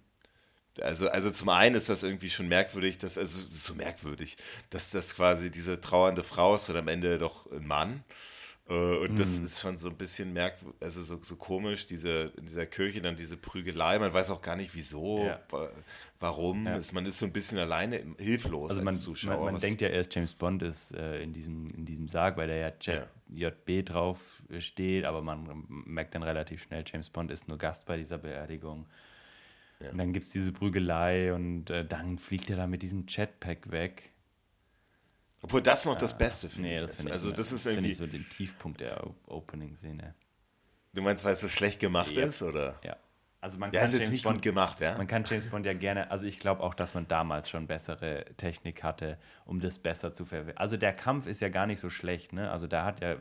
also, 0.82 1.08
also 1.10 1.30
zum 1.30 1.50
einen 1.50 1.76
ist 1.76 1.88
das 1.89 2.02
irgendwie 2.02 2.32
schon 2.32 2.47
merkwürdig, 2.47 2.97
dass, 2.97 3.17
also 3.17 3.38
es 3.38 3.45
ist 3.45 3.63
so 3.63 3.76
merkwürdig, 3.76 4.38
dass 4.71 4.89
das 4.89 5.15
quasi 5.15 5.52
diese 5.52 5.80
trauernde 5.80 6.23
Frau 6.23 6.56
ist 6.56 6.67
und 6.69 6.78
am 6.78 6.88
Ende 6.88 7.19
doch 7.19 7.45
ein 7.52 7.67
Mann. 7.67 8.04
Äh, 8.69 8.73
Und 8.73 9.17
das 9.17 9.39
ist 9.39 9.62
schon 9.62 9.77
so 9.77 9.89
ein 9.89 9.95
bisschen 9.95 10.34
merkwürdig, 10.34 10.75
also 10.82 11.01
so, 11.01 11.19
so 11.21 11.36
komisch, 11.38 11.86
diese, 11.86 12.34
in 12.38 12.45
dieser 12.45 12.65
Kirche 12.65 13.01
dann 13.01 13.15
diese 13.15 13.38
Prügelei. 13.38 13.97
Man 13.99 14.13
weiß 14.13 14.30
auch 14.32 14.41
gar 14.41 14.56
nicht 14.58 14.75
wieso, 14.75 15.25
Ja. 15.25 15.39
wa- 15.49 15.69
warum. 16.19 16.65
Ja. 16.65 16.80
Man 16.93 17.06
ist 17.06 17.17
so 17.19 17.25
ein 17.25 17.32
bisschen 17.32 17.58
alleine, 17.60 18.01
hilflos 18.17 18.71
Also 18.71 18.80
als 18.80 18.86
man, 18.86 18.93
Zuschauer. 18.93 19.45
man, 19.45 19.53
man 19.53 19.62
denkt 19.62 19.82
ja 19.82 19.88
erst, 19.88 20.13
James 20.13 20.34
Bond 20.34 20.63
ist 20.63 20.93
äh, 20.93 21.21
in, 21.21 21.32
diesem, 21.34 21.69
in 21.75 21.86
diesem 21.86 22.10
Sarg, 22.10 22.36
weil 22.38 22.47
der 22.47 22.58
ja 22.58 22.71
Jet, 22.82 23.08
JB 23.30 23.86
drauf 23.86 24.19
äh, 24.49 24.60
steht, 24.60 25.06
aber 25.06 25.21
man 25.21 25.65
merkt 25.69 26.15
dann 26.15 26.23
relativ 26.23 26.63
schnell, 26.63 26.84
James 26.86 27.10
Bond 27.10 27.32
ist 27.32 27.47
nur 27.47 27.58
Gast 27.58 27.86
bei 27.86 27.95
dieser 27.97 28.17
Beerdigung. 28.17 28.86
Und 29.91 29.97
dann 29.99 30.12
gibt 30.12 30.25
es 30.25 30.32
diese 30.32 30.51
Prügelei 30.51 31.32
und 31.34 31.69
äh, 31.69 31.86
dann 31.86 32.17
fliegt 32.17 32.49
er 32.49 32.58
da 32.58 32.65
mit 32.67 32.82
diesem 32.82 33.06
Jetpack 33.08 33.69
weg. 33.71 34.10
Obwohl 35.41 35.62
das 35.62 35.86
noch 35.86 35.95
das 35.95 36.17
Beste 36.17 36.50
finde 36.50 36.69
Nee, 36.69 36.76
ich. 36.76 36.82
das 36.82 36.91
ist. 36.91 36.97
finde 36.97 37.10
ich, 37.12 37.13
also 37.13 37.32
das 37.32 37.52
ist 37.52 37.65
das 37.65 37.73
finde 37.73 37.89
irgendwie, 37.89 37.91
ich 37.91 37.97
so 37.97 38.08
den 38.08 38.30
Tiefpunkt 38.30 38.82
der 38.82 39.04
Opening-Szene. 39.28 40.15
du 40.94 41.02
meinst, 41.02 41.23
weil 41.23 41.33
es 41.33 41.42
so 41.42 41.50
schlecht 41.50 41.79
gemacht 41.79 42.12
Ja. 42.12 42.25
ist, 42.25 42.42
oder? 42.42 42.79
Ja. 42.83 42.98
Also 43.40 43.60
man 43.60 43.71
Ja, 43.71 43.81
kann 43.81 43.85
ist 43.88 43.94
jetzt 43.94 44.02
James 44.02 44.12
nicht 44.13 44.23
Bond 44.23 44.35
gut 44.38 44.42
gemacht, 44.44 44.79
ja? 44.79 44.98
Man 44.98 45.06
kann 45.06 45.23
James 45.25 45.46
Bond 45.48 45.65
ja 45.67 45.73
gerne, 45.73 46.10
also 46.10 46.25
ich 46.25 46.40
glaube 46.40 46.63
auch, 46.63 46.73
dass 46.73 46.96
man 46.96 47.08
damals 47.08 47.50
schon 47.52 47.67
bessere 47.67 48.25
Technik 48.35 48.81
hatte, 48.83 49.19
um 49.46 49.60
das 49.60 49.77
besser 49.77 50.12
zu 50.12 50.25
verwenden. 50.25 50.58
Also 50.58 50.75
der 50.75 50.92
Kampf 50.94 51.27
ist 51.27 51.40
ja 51.40 51.50
gar 51.50 51.67
nicht 51.67 51.79
so 51.79 51.92
schlecht, 51.92 52.33
ne? 52.33 52.50
Also 52.50 52.65
da 52.65 52.83
hat 52.83 53.00
ja 53.02 53.17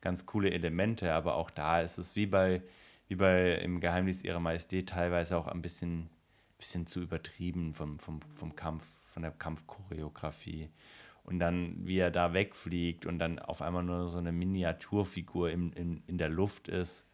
ganz 0.00 0.26
coole 0.26 0.52
Elemente, 0.52 1.12
aber 1.12 1.34
auch 1.34 1.50
da 1.50 1.80
ist 1.80 1.98
es 1.98 2.14
wie 2.14 2.26
bei, 2.26 2.62
wie 3.08 3.16
bei 3.16 3.54
im 3.56 3.80
Geheimnis 3.80 4.22
ihrer 4.22 4.38
Majestät 4.38 4.90
teilweise 4.90 5.36
auch 5.36 5.48
ein 5.48 5.60
bisschen, 5.60 6.08
bisschen 6.56 6.86
zu 6.86 7.00
übertrieben 7.00 7.74
vom, 7.74 7.98
vom, 7.98 8.20
vom 8.36 8.54
Kampf, 8.54 8.84
von 9.12 9.22
der 9.22 9.32
Kampfchoreografie. 9.32 10.70
Und 11.28 11.40
dann, 11.40 11.76
wie 11.86 11.98
er 11.98 12.10
da 12.10 12.32
wegfliegt 12.32 13.04
und 13.04 13.18
dann 13.18 13.38
auf 13.38 13.60
einmal 13.60 13.82
nur 13.82 14.08
so 14.08 14.16
eine 14.16 14.32
Miniaturfigur 14.32 15.50
in, 15.50 15.74
in, 15.74 16.02
in 16.06 16.16
der 16.16 16.30
Luft 16.30 16.68
ist 16.68 17.04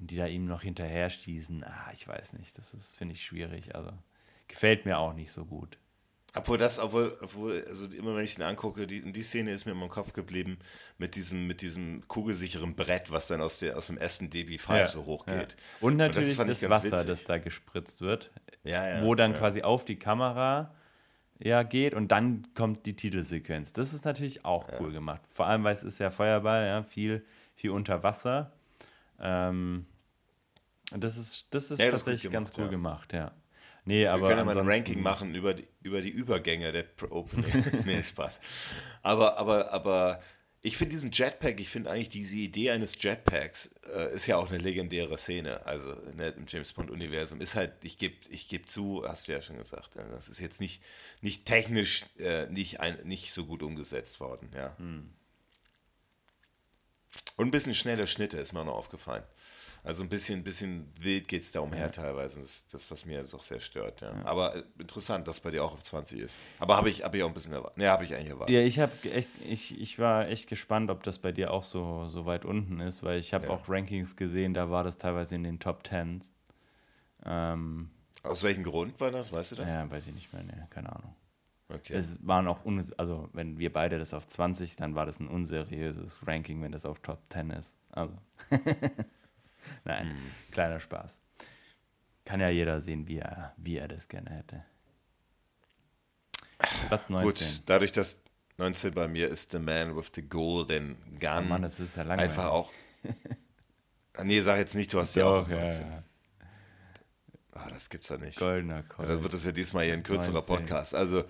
und 0.00 0.10
die 0.10 0.16
da 0.16 0.26
ihm 0.26 0.46
noch 0.46 0.62
hinterher 0.62 1.08
stießen, 1.08 1.62
ah, 1.62 1.90
ich 1.92 2.08
weiß 2.08 2.32
nicht, 2.32 2.58
das 2.58 2.74
ist, 2.74 2.96
finde 2.96 3.14
ich, 3.14 3.24
schwierig. 3.24 3.76
Also 3.76 3.92
gefällt 4.48 4.86
mir 4.86 4.98
auch 4.98 5.12
nicht 5.12 5.30
so 5.30 5.44
gut. 5.44 5.78
Obwohl 6.36 6.58
das, 6.58 6.80
obwohl, 6.80 7.16
obwohl, 7.20 7.64
also 7.68 7.86
immer 7.86 8.16
wenn 8.16 8.24
ich 8.24 8.34
den 8.34 8.42
angucke, 8.42 8.88
die, 8.88 9.12
die 9.12 9.22
Szene 9.22 9.52
ist 9.52 9.66
mir 9.66 9.70
immer 9.70 9.84
im 9.84 9.88
Kopf 9.88 10.12
geblieben 10.14 10.58
mit 10.98 11.14
diesem, 11.14 11.46
mit 11.46 11.62
diesem 11.62 12.08
kugelsicheren 12.08 12.74
Brett, 12.74 13.12
was 13.12 13.28
dann 13.28 13.40
aus, 13.40 13.60
der, 13.60 13.76
aus 13.76 13.86
dem 13.86 13.98
ersten 13.98 14.30
DB5 14.30 14.88
so 14.88 15.06
hochgeht. 15.06 15.52
Ja. 15.52 15.86
Und 15.86 15.96
natürlich 15.96 16.34
fand 16.34 16.50
das, 16.50 16.58
ganz 16.58 16.72
Wasser, 16.72 16.90
witzig. 16.90 17.06
das 17.06 17.22
da 17.22 17.38
gespritzt 17.38 18.00
wird, 18.00 18.32
Ja, 18.64 18.96
ja, 18.96 19.04
wo 19.04 19.14
dann 19.14 19.30
ja. 19.30 19.38
quasi 19.38 19.62
auf 19.62 19.84
die 19.84 19.96
Kamera 19.96 20.74
ja, 21.38 21.62
geht 21.62 21.94
und 21.94 22.08
dann 22.08 22.46
kommt 22.54 22.86
die 22.86 22.94
Titelsequenz. 22.94 23.72
Das 23.72 23.92
ist 23.92 24.04
natürlich 24.04 24.44
auch 24.44 24.68
cool 24.80 24.92
gemacht. 24.92 25.22
Vor 25.30 25.46
allem, 25.46 25.64
weil 25.64 25.72
es 25.72 25.82
ist 25.82 25.98
ja 25.98 26.10
Feuerball, 26.10 26.66
ja, 26.66 26.82
viel, 26.82 27.24
viel 27.54 27.70
unter 27.70 28.02
Wasser. 28.02 28.52
Ähm, 29.20 29.86
das 30.92 31.16
ist, 31.16 31.46
das 31.50 31.70
ist 31.70 31.80
Ja, 31.80 31.90
das 31.90 32.04
tatsächlich 32.04 32.30
ganz 32.30 32.50
gemacht, 32.50 32.58
cool 32.58 32.64
ja. 32.64 32.70
gemacht, 32.70 33.12
ja. 33.12 33.32
Nee, 33.86 34.06
aber 34.06 34.22
Wir 34.22 34.28
können 34.28 34.48
ja 34.48 34.54
mal 34.54 34.58
ein 34.58 34.66
Ranking 34.68 35.02
machen 35.02 35.34
über 35.34 35.52
die, 35.52 35.66
über 35.82 36.00
die 36.00 36.08
Übergänge 36.08 36.72
der 36.72 36.84
Pro 36.84 37.14
Opening. 37.16 37.64
nee, 37.84 38.02
Spaß. 38.02 38.40
Aber, 39.02 39.38
aber, 39.38 39.72
aber 39.72 40.20
ich 40.66 40.78
finde 40.78 40.94
diesen 40.94 41.12
Jetpack, 41.12 41.60
ich 41.60 41.68
finde 41.68 41.90
eigentlich 41.90 42.08
diese 42.08 42.38
Idee 42.38 42.70
eines 42.70 42.94
Jetpacks 42.98 43.70
äh, 43.94 44.14
ist 44.14 44.26
ja 44.26 44.38
auch 44.38 44.48
eine 44.48 44.56
legendäre 44.56 45.18
Szene. 45.18 45.64
Also 45.66 45.94
ne, 46.14 46.28
im 46.28 46.46
James 46.48 46.72
Bond-Universum 46.72 47.42
ist 47.42 47.54
halt, 47.54 47.72
ich 47.82 47.98
gebe 47.98 48.16
ich 48.30 48.48
geb 48.48 48.70
zu, 48.70 49.04
hast 49.06 49.28
du 49.28 49.32
ja 49.32 49.42
schon 49.42 49.58
gesagt, 49.58 49.94
äh, 49.96 50.08
das 50.10 50.30
ist 50.30 50.40
jetzt 50.40 50.62
nicht, 50.62 50.82
nicht 51.20 51.44
technisch 51.44 52.06
äh, 52.18 52.46
nicht, 52.46 52.80
ein, 52.80 52.96
nicht 53.04 53.34
so 53.34 53.44
gut 53.44 53.62
umgesetzt 53.62 54.20
worden. 54.20 54.48
Ja. 54.56 54.74
Hm. 54.78 55.12
Und 57.36 57.48
ein 57.48 57.50
bisschen 57.50 57.74
schnelle 57.74 58.06
Schnitte 58.06 58.38
ist 58.38 58.54
mir 58.54 58.64
noch 58.64 58.76
aufgefallen. 58.78 59.24
Also 59.84 60.02
ein 60.02 60.08
bisschen, 60.08 60.42
bisschen 60.42 60.90
wild 60.98 61.28
geht 61.28 61.42
es 61.42 61.52
da 61.52 61.60
umher 61.60 61.92
teilweise. 61.92 62.40
Das 62.40 62.46
ist 62.46 62.72
das, 62.72 62.90
was 62.90 63.04
mir 63.04 63.20
auch 63.20 63.42
sehr 63.42 63.60
stört. 63.60 64.00
Ja. 64.00 64.14
Aber 64.24 64.56
äh, 64.56 64.62
interessant, 64.78 65.28
dass 65.28 65.40
bei 65.40 65.50
dir 65.50 65.62
auch 65.62 65.74
auf 65.74 65.82
20 65.82 66.20
ist. 66.20 66.40
Aber 66.58 66.78
habe 66.78 66.88
ich, 66.88 67.04
hab 67.04 67.14
ich 67.14 67.22
auch 67.22 67.28
ein 67.28 67.34
bisschen 67.34 67.52
erwartet. 67.52 67.76
Ne, 67.76 67.90
habe 67.90 68.02
ich 68.04 68.14
eigentlich 68.14 68.30
erwartet. 68.30 68.54
Ja, 68.54 68.62
ich 68.62 68.78
habe 68.80 68.92
echt, 69.14 69.28
ich, 69.46 69.78
ich 69.78 69.98
war 69.98 70.26
echt 70.28 70.48
gespannt, 70.48 70.90
ob 70.90 71.02
das 71.02 71.18
bei 71.18 71.32
dir 71.32 71.52
auch 71.52 71.64
so, 71.64 72.06
so 72.08 72.24
weit 72.24 72.46
unten 72.46 72.80
ist, 72.80 73.02
weil 73.02 73.18
ich 73.20 73.34
habe 73.34 73.44
Ja. 73.44 73.50
auch 73.50 73.68
Rankings 73.68 74.16
gesehen, 74.16 74.54
da 74.54 74.70
war 74.70 74.84
das 74.84 74.96
teilweise 74.96 75.34
in 75.34 75.44
den 75.44 75.60
Top 75.60 75.86
10. 75.86 76.22
Ähm, 77.26 77.90
Aus 78.22 78.42
welchem 78.42 78.62
Grund 78.62 78.98
war 79.00 79.10
das? 79.10 79.32
Weißt 79.34 79.52
du 79.52 79.56
das? 79.56 79.70
ja, 79.70 79.90
weiß 79.90 80.06
ich 80.06 80.14
nicht 80.14 80.32
mehr, 80.32 80.44
ne, 80.44 80.66
keine 80.70 80.96
Ahnung. 80.96 81.14
Okay. 81.68 81.94
Es 81.94 82.18
waren 82.26 82.46
auch, 82.48 82.64
un 82.64 82.90
also 82.96 83.28
wenn 83.34 83.58
wir 83.58 83.70
beide 83.72 83.98
das 83.98 84.14
auf 84.14 84.26
20, 84.26 84.76
dann 84.76 84.94
war 84.94 85.04
das 85.04 85.20
ein 85.20 85.28
unseriöses 85.28 86.26
Ranking, 86.26 86.62
wenn 86.62 86.72
das 86.72 86.86
auf 86.86 87.00
Top 87.00 87.20
10 87.30 87.50
ist. 87.50 87.76
Also, 87.90 88.14
nein, 89.84 90.10
Hm. 90.10 90.30
kleiner 90.50 90.80
Spaß. 90.80 91.20
Kann 92.24 92.40
ja 92.40 92.48
jeder 92.50 92.80
sehen, 92.80 93.06
wie 93.06 93.18
er, 93.18 93.52
wie 93.56 93.76
er 93.76 93.88
das 93.88 94.08
gerne 94.08 94.30
hätte. 94.30 94.64
Platz 96.88 97.08
19. 97.08 97.24
Gut, 97.26 97.62
dadurch, 97.66 97.92
dass 97.92 98.20
19 98.56 98.94
bei 98.94 99.08
mir 99.08 99.28
ist 99.28 99.50
The 99.52 99.58
Man 99.58 99.96
with 99.96 100.10
the 100.14 100.22
Golden 100.22 100.96
Gun. 101.20 101.38
Oh 101.38 101.48
Mann, 101.48 101.62
das 101.62 101.80
ist 101.80 101.96
ja 101.96 102.02
langweilig. 102.02 102.30
Einfach 102.32 102.50
auch. 102.50 102.72
Nee, 104.22 104.40
sag 104.42 104.58
jetzt 104.58 104.76
nicht, 104.76 104.92
du 104.92 105.00
hast 105.00 105.16
ja 105.16 105.24
auch 105.24 105.42
Doch, 105.42 105.48
ja, 105.50 105.56
19. 105.64 105.90
ja. 105.90 106.02
Ah, 107.50 107.68
das 107.68 107.90
gibt's 107.90 108.08
ja 108.10 108.16
nicht. 108.16 108.38
Goldener 108.38 108.76
Ja, 108.76 108.82
Colt. 108.82 109.08
Dann 109.10 109.20
wird 109.24 109.34
das 109.34 109.44
ja 109.44 109.50
diesmal 109.50 109.84
hier 109.86 109.94
ein 109.94 110.04
kürzerer 110.04 110.34
19. 110.34 110.56
Podcast. 110.56 110.94
Also, 110.94 111.24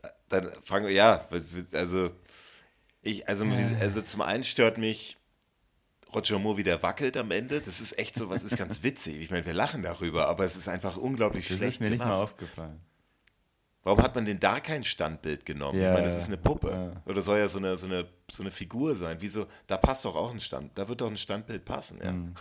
da- 0.00 0.10
dann 0.40 0.50
fangen 0.62 0.86
wir, 0.86 0.94
ja, 0.94 1.28
also, 1.74 2.10
ich, 3.02 3.28
also, 3.28 3.44
also 3.78 4.00
zum 4.00 4.22
einen 4.22 4.42
stört 4.42 4.78
mich 4.78 5.18
Roger 6.14 6.38
Moore, 6.38 6.58
wie 6.58 6.64
der 6.64 6.82
wackelt 6.82 7.16
am 7.16 7.30
Ende. 7.30 7.60
Das 7.60 7.80
ist 7.80 7.98
echt 7.98 8.16
so, 8.16 8.28
was 8.30 8.42
ist 8.42 8.56
ganz 8.56 8.82
witzig. 8.82 9.20
Ich 9.20 9.30
meine, 9.30 9.46
wir 9.46 9.54
lachen 9.54 9.82
darüber, 9.82 10.28
aber 10.28 10.44
es 10.44 10.56
ist 10.56 10.68
einfach 10.68 10.96
unglaublich 10.96 11.48
Das 11.48 11.56
schlecht 11.56 11.74
ist 11.74 11.80
mir 11.80 11.90
nicht 11.90 11.98
mal 12.00 12.06
gemacht. 12.06 12.22
aufgefallen. 12.22 12.80
Warum 13.82 14.02
hat 14.02 14.14
man 14.14 14.26
denn 14.26 14.38
da 14.38 14.60
kein 14.60 14.84
Standbild 14.84 15.46
genommen? 15.46 15.80
Ja, 15.80 15.88
ich 15.88 15.94
meine, 15.94 16.06
das 16.06 16.14
ja. 16.14 16.18
ist 16.20 16.26
eine 16.26 16.36
Puppe. 16.36 17.00
Oder 17.06 17.22
soll 17.22 17.38
ja 17.38 17.48
so 17.48 17.58
eine, 17.58 17.78
so 17.78 17.86
eine, 17.86 18.06
so 18.30 18.42
eine 18.42 18.50
Figur 18.50 18.94
sein. 18.94 19.16
Wieso? 19.20 19.46
Da 19.66 19.78
passt 19.78 20.04
doch 20.04 20.16
auch 20.16 20.32
ein 20.32 20.40
Stand, 20.40 20.76
da 20.76 20.86
wird 20.86 21.00
doch 21.00 21.10
ein 21.10 21.16
Standbild 21.16 21.64
passen, 21.64 21.98
ja. 22.02 22.12
Mhm. 22.12 22.34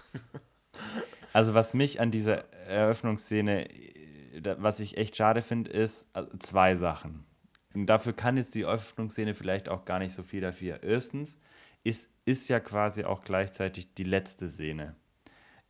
Also 1.32 1.54
was 1.54 1.74
mich 1.74 2.02
an 2.02 2.12
dieser 2.12 2.52
Eröffnungsszene, 2.68 3.70
äh, 3.70 4.56
was 4.58 4.80
ich 4.80 4.98
echt 4.98 5.16
schade 5.16 5.42
finde, 5.42 5.72
ist 5.72 6.08
äh, 6.14 6.24
zwei 6.40 6.76
Sachen. 6.76 7.26
Und 7.74 7.86
dafür 7.86 8.14
kann 8.14 8.36
jetzt 8.36 8.56
die 8.56 8.64
Eröffnungsszene 8.64 9.36
vielleicht 9.36 9.70
auch 9.70 9.86
gar 9.86 10.00
nicht 10.00 10.14
so 10.14 10.24
viel 10.24 10.42
dafür. 10.42 10.82
Erstens 10.84 11.38
ist, 11.84 12.10
ist 12.30 12.48
ja 12.48 12.60
quasi 12.60 13.06
auch 13.06 13.24
gleichzeitig 13.24 13.96
die 13.96 14.04
letzte 14.04 14.48
Szene. 14.48 14.96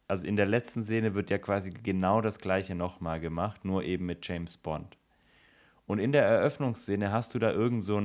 Also 0.09 0.27
in 0.27 0.35
der 0.35 0.45
letzten 0.45 0.83
Szene 0.83 1.13
wird 1.13 1.29
ja 1.29 1.37
quasi 1.37 1.69
genau 1.69 2.19
das 2.19 2.39
gleiche 2.39 2.75
nochmal 2.75 3.21
gemacht, 3.21 3.63
nur 3.63 3.83
eben 3.83 4.05
mit 4.05 4.27
James 4.27 4.57
Bond. 4.57 4.97
Und 5.85 5.99
in 5.99 6.11
der 6.11 6.25
Eröffnungsszene 6.25 7.13
hast 7.13 7.33
du 7.33 7.39
da 7.39 7.51
irgend 7.51 7.81
so 7.83 8.01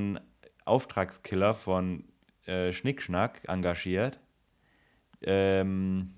Auftragskiller 0.65 1.55
von 1.55 2.05
äh, 2.47 2.73
Schnickschnack 2.73 3.41
engagiert, 3.49 4.21
ähm, 5.23 6.15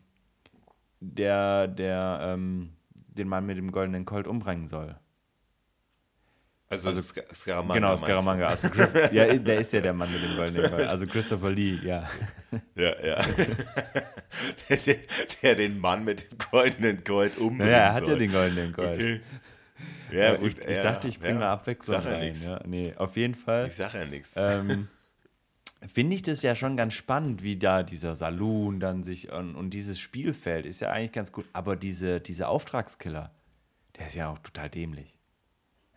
der, 1.01 1.68
der 1.68 2.18
ähm, 2.22 2.74
den 2.93 3.28
Mann 3.28 3.47
mit 3.47 3.57
dem 3.57 3.72
goldenen 3.72 4.05
Colt 4.05 4.26
umbringen 4.26 4.68
soll. 4.68 4.99
Also, 6.68 6.88
also 6.88 7.00
Sk- 7.00 7.32
Scaramanga. 7.34 7.74
genau? 7.74 7.96
Scaramanga. 7.96 8.46
Also, 8.48 8.68
ja, 9.12 9.34
der 9.36 9.60
ist 9.60 9.72
ja 9.72 9.80
der 9.80 9.92
Mann 9.92 10.10
mit 10.12 10.22
dem 10.22 10.36
goldenen 10.36 10.70
Colt. 10.70 10.86
Also 10.88 11.06
Christopher 11.06 11.50
Lee, 11.50 11.78
ja. 11.84 12.08
Ja, 12.74 13.04
ja. 13.04 13.24
der, 14.68 14.76
der, 14.86 14.96
der 15.42 15.54
den 15.54 15.78
Mann 15.78 16.04
mit 16.04 16.30
dem 16.30 16.38
goldenen 16.50 17.04
Gold 17.04 17.36
umbringt. 17.38 17.58
Naja, 17.70 17.78
er 17.78 17.94
hat 17.94 18.08
ja 18.08 18.14
den 18.16 18.32
goldenen 18.32 18.72
Colt. 18.72 18.94
Okay. 18.94 19.20
Ja, 20.10 20.18
Ja, 20.32 20.36
gut. 20.36 20.58
ich, 20.58 20.64
ich 20.64 20.70
ja, 20.76 20.82
dachte, 20.82 21.08
ich 21.08 21.18
bringe 21.20 21.34
ja. 21.34 21.40
mal 21.40 21.52
Abwechslung 21.52 22.02
ja 22.02 22.08
rein. 22.10 22.20
nix. 22.20 22.46
Ja. 22.46 22.60
Nee, 22.64 22.94
auf 22.96 23.16
jeden 23.16 23.34
Fall. 23.34 23.66
Ich 23.66 23.74
sag 23.74 23.94
ja 23.94 24.04
nichts. 24.04 24.34
ähm, 24.36 24.88
finde 25.92 26.16
ich 26.16 26.22
das 26.22 26.42
ja 26.42 26.54
schon 26.56 26.76
ganz 26.76 26.94
spannend, 26.94 27.42
wie 27.42 27.56
da 27.58 27.82
dieser 27.84 28.16
Saloon 28.16 28.80
dann 28.80 29.02
sich 29.04 29.30
und, 29.30 29.54
und 29.54 29.70
dieses 29.70 29.98
Spielfeld 30.00 30.66
ist 30.66 30.80
ja 30.80 30.90
eigentlich 30.90 31.12
ganz 31.12 31.30
gut. 31.32 31.44
Aber 31.52 31.76
diese, 31.76 32.20
diese 32.20 32.48
Auftragskiller, 32.48 33.30
der 33.98 34.06
ist 34.06 34.14
ja 34.14 34.28
auch 34.30 34.38
total 34.38 34.68
dämlich. 34.70 35.15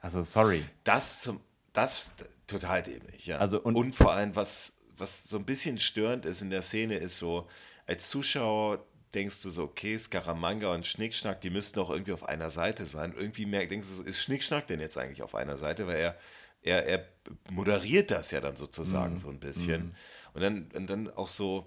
Also, 0.02 0.24
sorry. 0.24 0.64
Das 0.84 1.22
zum, 1.22 1.40
das 1.74 2.12
total 2.48 2.84
dämlich, 2.84 3.26
ja. 3.26 3.38
Also 3.38 3.62
und- 3.62 3.76
und, 3.76 3.96
vor 3.96 4.14
allem, 4.14 4.36
was, 4.36 4.74
was 4.98 5.24
so 5.24 5.38
ein 5.38 5.46
bisschen 5.46 5.78
störend 5.78 6.26
ist 6.26 6.42
in 6.42 6.50
der 6.50 6.62
Szene, 6.62 6.96
ist 6.96 7.18
so, 7.18 7.48
als 7.86 8.10
Zuschauer 8.10 8.86
denkst 9.14 9.42
du 9.42 9.50
so, 9.50 9.64
okay, 9.64 9.98
Scaramanga 9.98 10.72
und 10.74 10.86
Schnickschnack, 10.86 11.42
die 11.42 11.50
müssten 11.50 11.76
doch 11.78 11.90
irgendwie 11.90 12.14
auf 12.14 12.28
einer 12.30 12.50
Seite 12.52 12.86
sein. 12.86 13.14
Irgendwie 13.18 13.46
mehr, 13.46 13.66
denkst 13.66 13.88
du 13.88 13.94
so, 13.96 14.04
ist 14.04 14.20
Schnickschnack 14.22 14.68
denn 14.68 14.80
jetzt 14.80 14.98
eigentlich 14.98 15.24
auf 15.24 15.34
einer 15.36 15.58
Seite? 15.58 15.88
Weil 15.88 15.98
er, 15.98 16.18
er, 16.62 16.86
er 16.86 17.06
moderiert 17.50 18.12
das 18.12 18.32
ja 18.32 18.40
dann 18.40 18.56
sozusagen 18.56 19.16
Mhm. 19.16 19.20
so 19.20 19.30
ein 19.30 19.40
bisschen. 19.40 19.96
Und 20.34 20.42
dann, 20.42 20.70
und 20.76 20.88
dann 20.90 21.10
auch 21.10 21.28
so, 21.28 21.66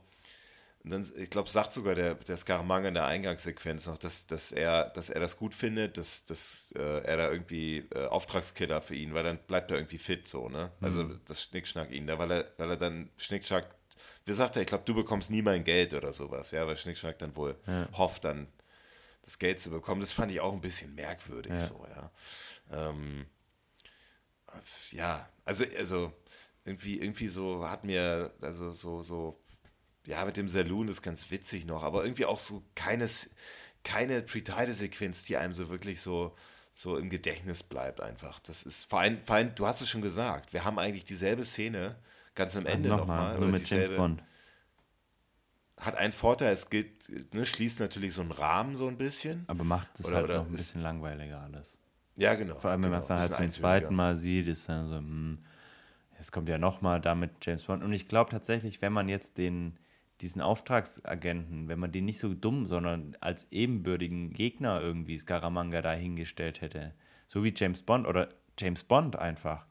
und 0.85 0.91
dann, 0.91 1.09
ich 1.17 1.31
glaube, 1.31 1.49
sagt 1.49 1.73
sogar 1.73 1.95
der, 1.95 2.17
der 2.17 2.37
Scaramanga 2.37 2.89
in 2.89 2.95
der 2.95 3.07
Eingangssequenz 3.07 3.87
noch, 3.87 3.99
dass, 3.99 4.27
dass, 4.27 4.51
er, 4.51 4.91
dass 4.91 5.11
er 5.11 5.21
das 5.21 5.37
gut 5.37 5.55
findet, 5.55 5.97
dass, 5.97 6.25
dass 6.25 6.73
äh, 6.77 7.05
er 7.05 7.17
da 7.17 7.31
irgendwie 7.31 7.87
äh, 7.95 8.07
Auftragskiller 8.07 8.83
für 8.83 8.97
ihn, 8.97 9.15
weil 9.15 9.23
dann 9.23 9.39
bleibt 9.39 9.71
er 9.71 9.77
irgendwie 9.77 9.99
fit 9.99 10.27
so, 10.27 10.49
ne? 10.49 10.73
Also 10.81 11.05
das 11.25 11.43
Schnickschnack 11.43 11.93
ihn 11.93 12.09
da, 12.09 12.19
weil 12.19 12.33
er, 12.33 12.53
weil 12.57 12.71
er 12.71 12.77
dann 12.77 13.11
Schnickschnack, 13.17 13.73
wie 14.25 14.33
sagt 14.33 14.57
er, 14.57 14.63
ich 14.63 14.69
glaube, 14.69 14.85
du 14.85 14.95
bekommst 14.95 15.31
nie 15.31 15.43
mein 15.43 15.63
Geld 15.63 15.95
oder 15.95 16.13
sowas, 16.13 16.51
ja, 16.51 16.67
weil 16.67 16.77
Schnickschnack 16.77 17.19
dann 17.19 17.37
wohl 17.37 17.57
hofft, 17.97 18.25
dann 18.25 18.49
das 19.23 19.39
Geld 19.39 19.61
zu 19.61 19.71
bekommen. 19.71 20.01
Das 20.01 20.11
fand 20.11 20.33
ich 20.33 20.41
auch 20.41 20.53
ein 20.53 20.61
bisschen 20.61 20.95
merkwürdig 20.97 21.53
so, 21.61 21.87
ja. 21.95 22.11
Ähm, 22.89 23.27
ja, 24.91 25.29
also, 25.45 25.65
also 25.79 26.13
irgendwie, 26.65 26.99
irgendwie 26.99 27.29
so 27.29 27.69
hat 27.69 27.85
mir, 27.85 28.33
also 28.41 28.73
so, 28.73 29.03
so, 29.03 29.42
ja, 30.07 30.25
mit 30.25 30.37
dem 30.37 30.49
Saloon 30.49 30.89
ist 30.89 31.03
ganz 31.03 31.31
witzig 31.31 31.67
noch, 31.67 31.83
aber 31.83 32.03
irgendwie 32.05 32.25
auch 32.27 32.39
so 32.39 32.63
keines, 32.75 33.35
keine 33.85 34.23
Pre-Title-Sequenz, 34.23 35.25
die 35.25 35.37
einem 35.37 35.53
so 35.53 35.69
wirklich 35.71 36.01
so, 36.01 36.35
so 36.73 36.97
im 36.97 37.11
Gedächtnis 37.11 37.63
bleibt 37.63 38.01
einfach. 38.01 38.41
Das 38.41 38.63
ist, 38.65 38.85
vor 38.91 39.01
allem, 39.01 39.19
vor 39.25 39.37
allem, 39.37 39.55
du 39.55 39.67
hast 39.67 39.81
es 39.81 39.89
schon 39.89 40.03
gesagt, 40.03 40.53
wir 40.53 40.65
haben 40.65 40.79
eigentlich 40.79 41.05
dieselbe 41.05 41.45
Szene 41.45 41.97
ganz 42.35 42.57
am 42.57 42.67
Ende 42.67 42.89
nochmal. 42.89 43.33
Noch 43.35 43.43
oder 43.43 43.47
mit 43.53 43.61
James 43.61 43.69
dieselbe, 43.69 43.97
Bond. 43.97 44.23
hat 45.81 45.97
einen 45.97 46.13
Vorteil, 46.13 46.53
es 46.53 46.71
geht, 46.71 47.09
ne, 47.35 47.45
schließt 47.45 47.81
natürlich 47.81 48.15
so 48.15 48.21
einen 48.21 48.31
Rahmen 48.33 48.77
so 48.77 48.89
ein 48.89 48.97
bisschen. 48.97 49.45
Aber 49.49 49.65
macht 49.65 49.89
es 49.99 50.07
halt 50.07 50.25
oder 50.25 50.39
noch 50.39 50.47
ein 50.47 50.51
ist- 50.55 50.57
bisschen 50.59 50.83
langweiliger 50.83 51.41
alles. 51.41 51.79
Ja, 52.17 52.35
genau. 52.35 52.59
Vor 52.59 52.71
allem, 52.71 52.83
wenn 52.83 52.91
genau, 52.91 52.97
man 52.97 53.03
es 53.03 53.09
dann 53.09 53.21
halt 53.21 53.35
zum 53.35 53.51
zweiten 53.51 53.95
Mal 53.95 54.17
sieht, 54.19 54.47
ist 54.47 54.69
dann 54.69 54.87
so, 54.89 54.97
hm, 54.97 55.39
es 56.19 56.31
kommt 56.31 56.49
ja 56.49 56.59
nochmal 56.59 57.01
da 57.01 57.15
mit 57.15 57.31
James 57.45 57.63
Bond. 57.65 57.83
Und 57.83 57.93
ich 57.93 58.07
glaube 58.07 58.31
tatsächlich, 58.31 58.81
wenn 58.83 58.93
man 58.93 59.09
jetzt 59.09 59.39
den, 59.39 59.77
diesen 60.23 60.41
Auftragsagenten, 60.41 61.69
wenn 61.69 61.79
man 61.79 61.93
den 61.93 62.05
nicht 62.05 62.19
so 62.19 62.33
dumm, 62.33 62.67
sondern 62.67 63.17
als 63.21 63.49
ebenbürtigen 63.51 64.33
Gegner 64.33 64.81
irgendwie 64.81 65.19
Scaramanga 65.19 65.83
da 65.83 65.93
hingestellt 65.93 66.61
hätte, 66.61 66.95
so 67.27 67.45
wie 67.45 67.53
James 67.55 67.83
Bond 67.83 68.07
oder 68.07 68.29
James 68.59 68.85
Bond 68.85 69.17
einfach, 69.17 69.67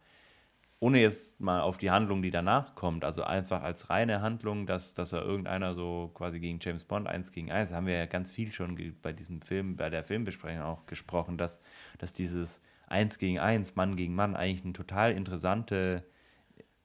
ohne 0.80 1.00
jetzt 1.00 1.40
mal 1.40 1.62
auf 1.62 1.78
die 1.78 1.92
Handlung, 1.92 2.22
die 2.22 2.32
danach 2.32 2.76
kommt, 2.76 3.06
also 3.06 3.24
einfach 3.24 3.62
als 3.62 3.90
reine 3.90 4.22
Handlung, 4.22 4.66
dass, 4.66 4.94
dass 4.94 5.14
er 5.14 5.24
irgendeiner 5.24 5.76
so 5.76 6.12
quasi 6.14 6.40
gegen 6.40 6.60
James 6.60 6.84
Bond 6.84 7.08
eins 7.08 7.32
gegen 7.32 7.52
eins, 7.52 7.72
haben 7.72 7.86
wir 7.86 7.96
ja 7.96 8.08
ganz 8.08 8.32
viel 8.32 8.52
schon 8.52 8.96
bei 9.02 9.14
diesem 9.14 9.42
Film, 9.42 9.76
bei 9.76 9.90
der 9.90 10.04
Filmbesprechung 10.04 10.64
auch 10.64 10.86
gesprochen, 10.88 11.38
dass, 11.38 11.62
dass 12.00 12.14
dieses 12.14 12.62
eins 12.88 13.20
gegen 13.20 13.40
eins, 13.40 13.76
Mann 13.76 13.96
gegen 13.96 14.16
Mann 14.16 14.36
eigentlich 14.36 14.66
einen 14.66 14.74
total 14.74 15.12
interessante, 15.12 16.04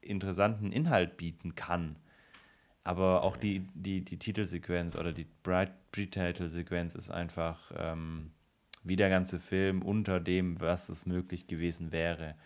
interessanten 0.02 0.72
Inhalt 0.72 1.16
bieten 1.16 1.54
kann. 1.54 1.96
Aber 2.86 3.24
auch 3.24 3.36
die, 3.36 3.66
die, 3.74 4.04
die 4.04 4.16
Titelsequenz 4.16 4.94
oder 4.94 5.12
die 5.12 5.26
Bright 5.42 5.72
Pre-Title-Sequenz 5.90 6.94
ist 6.94 7.10
einfach 7.10 7.72
ähm, 7.76 8.30
wie 8.84 8.94
der 8.94 9.10
ganze 9.10 9.40
Film 9.40 9.82
unter 9.82 10.20
dem, 10.20 10.60
was 10.60 10.88
es 10.88 11.04
möglich 11.04 11.48
gewesen 11.48 11.90
wäre. 11.90 12.36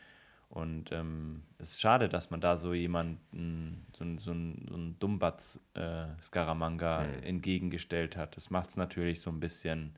Und 0.48 0.92
ähm, 0.92 1.42
es 1.58 1.72
ist 1.72 1.82
schade, 1.82 2.08
dass 2.08 2.30
man 2.30 2.40
da 2.40 2.56
so 2.56 2.72
jemanden, 2.72 3.84
so, 3.92 4.06
so, 4.16 4.16
so 4.24 4.30
einen 4.32 4.96
Dummbatz 4.98 5.60
äh, 5.74 6.06
Scaramanga 6.22 7.02
mhm. 7.02 7.22
entgegengestellt 7.22 8.16
hat. 8.16 8.34
Das 8.34 8.48
macht 8.48 8.70
es 8.70 8.78
natürlich 8.78 9.20
so 9.20 9.28
ein 9.28 9.40
bisschen, 9.40 9.94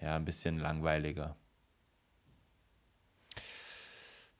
ja, 0.00 0.16
ein 0.16 0.24
bisschen 0.24 0.58
langweiliger. 0.58 1.36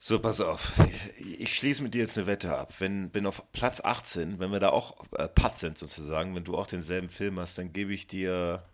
So, 0.05 0.19
pass 0.19 0.41
auf. 0.41 0.73
Ich 1.17 1.55
schließe 1.55 1.81
mit 1.81 1.95
dir 1.95 2.01
jetzt 2.01 2.19
eine 2.19 2.27
Wette 2.27 2.59
ab. 2.59 2.75
Wenn 2.81 3.11
bin 3.11 3.25
auf 3.25 3.53
Platz 3.53 3.81
18, 3.81 4.41
wenn 4.41 4.51
wir 4.51 4.59
da 4.59 4.71
auch 4.71 4.97
äh, 5.13 5.29
Pat 5.29 5.57
sind 5.57 5.79
sozusagen, 5.79 6.35
wenn 6.35 6.43
du 6.43 6.57
auch 6.57 6.67
denselben 6.67 7.09
Film 7.09 7.39
hast, 7.39 7.57
dann 7.57 7.73
gebe 7.73 7.95
ich 7.95 8.09
dir 8.09 8.65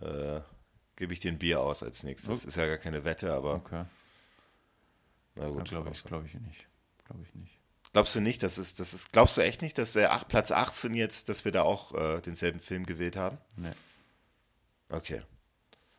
äh, 0.00 0.40
gebe 0.96 1.12
ich 1.12 1.20
dir 1.20 1.32
ein 1.32 1.38
Bier 1.38 1.60
aus 1.60 1.82
als 1.82 2.02
nächstes. 2.02 2.30
Das 2.30 2.44
ist 2.46 2.56
ja 2.56 2.66
gar 2.66 2.78
keine 2.78 3.04
Wette, 3.04 3.34
aber. 3.34 3.56
Okay. 3.56 3.84
Na 5.34 5.48
gut. 5.50 5.68
Glaube 5.68 5.90
ich, 5.92 6.02
glaub 6.02 6.24
ich 6.24 6.32
nicht. 6.32 6.66
Glaube 7.04 7.24
ich 7.24 7.34
nicht. 7.34 7.58
Glaubst 7.92 8.14
du 8.14 8.20
nicht, 8.20 8.42
dass 8.42 8.56
es, 8.56 8.72
das 8.72 8.94
ist, 8.94 9.12
glaubst 9.12 9.36
du 9.36 9.42
echt 9.42 9.60
nicht, 9.60 9.76
dass 9.76 9.92
der 9.92 10.08
Platz 10.28 10.50
18 10.50 10.94
jetzt, 10.94 11.28
dass 11.28 11.44
wir 11.44 11.52
da 11.52 11.60
auch 11.60 11.92
äh, 11.92 12.22
denselben 12.22 12.58
Film 12.58 12.86
gewählt 12.86 13.16
haben? 13.16 13.36
Nee. 13.56 13.68
Okay. 14.88 15.20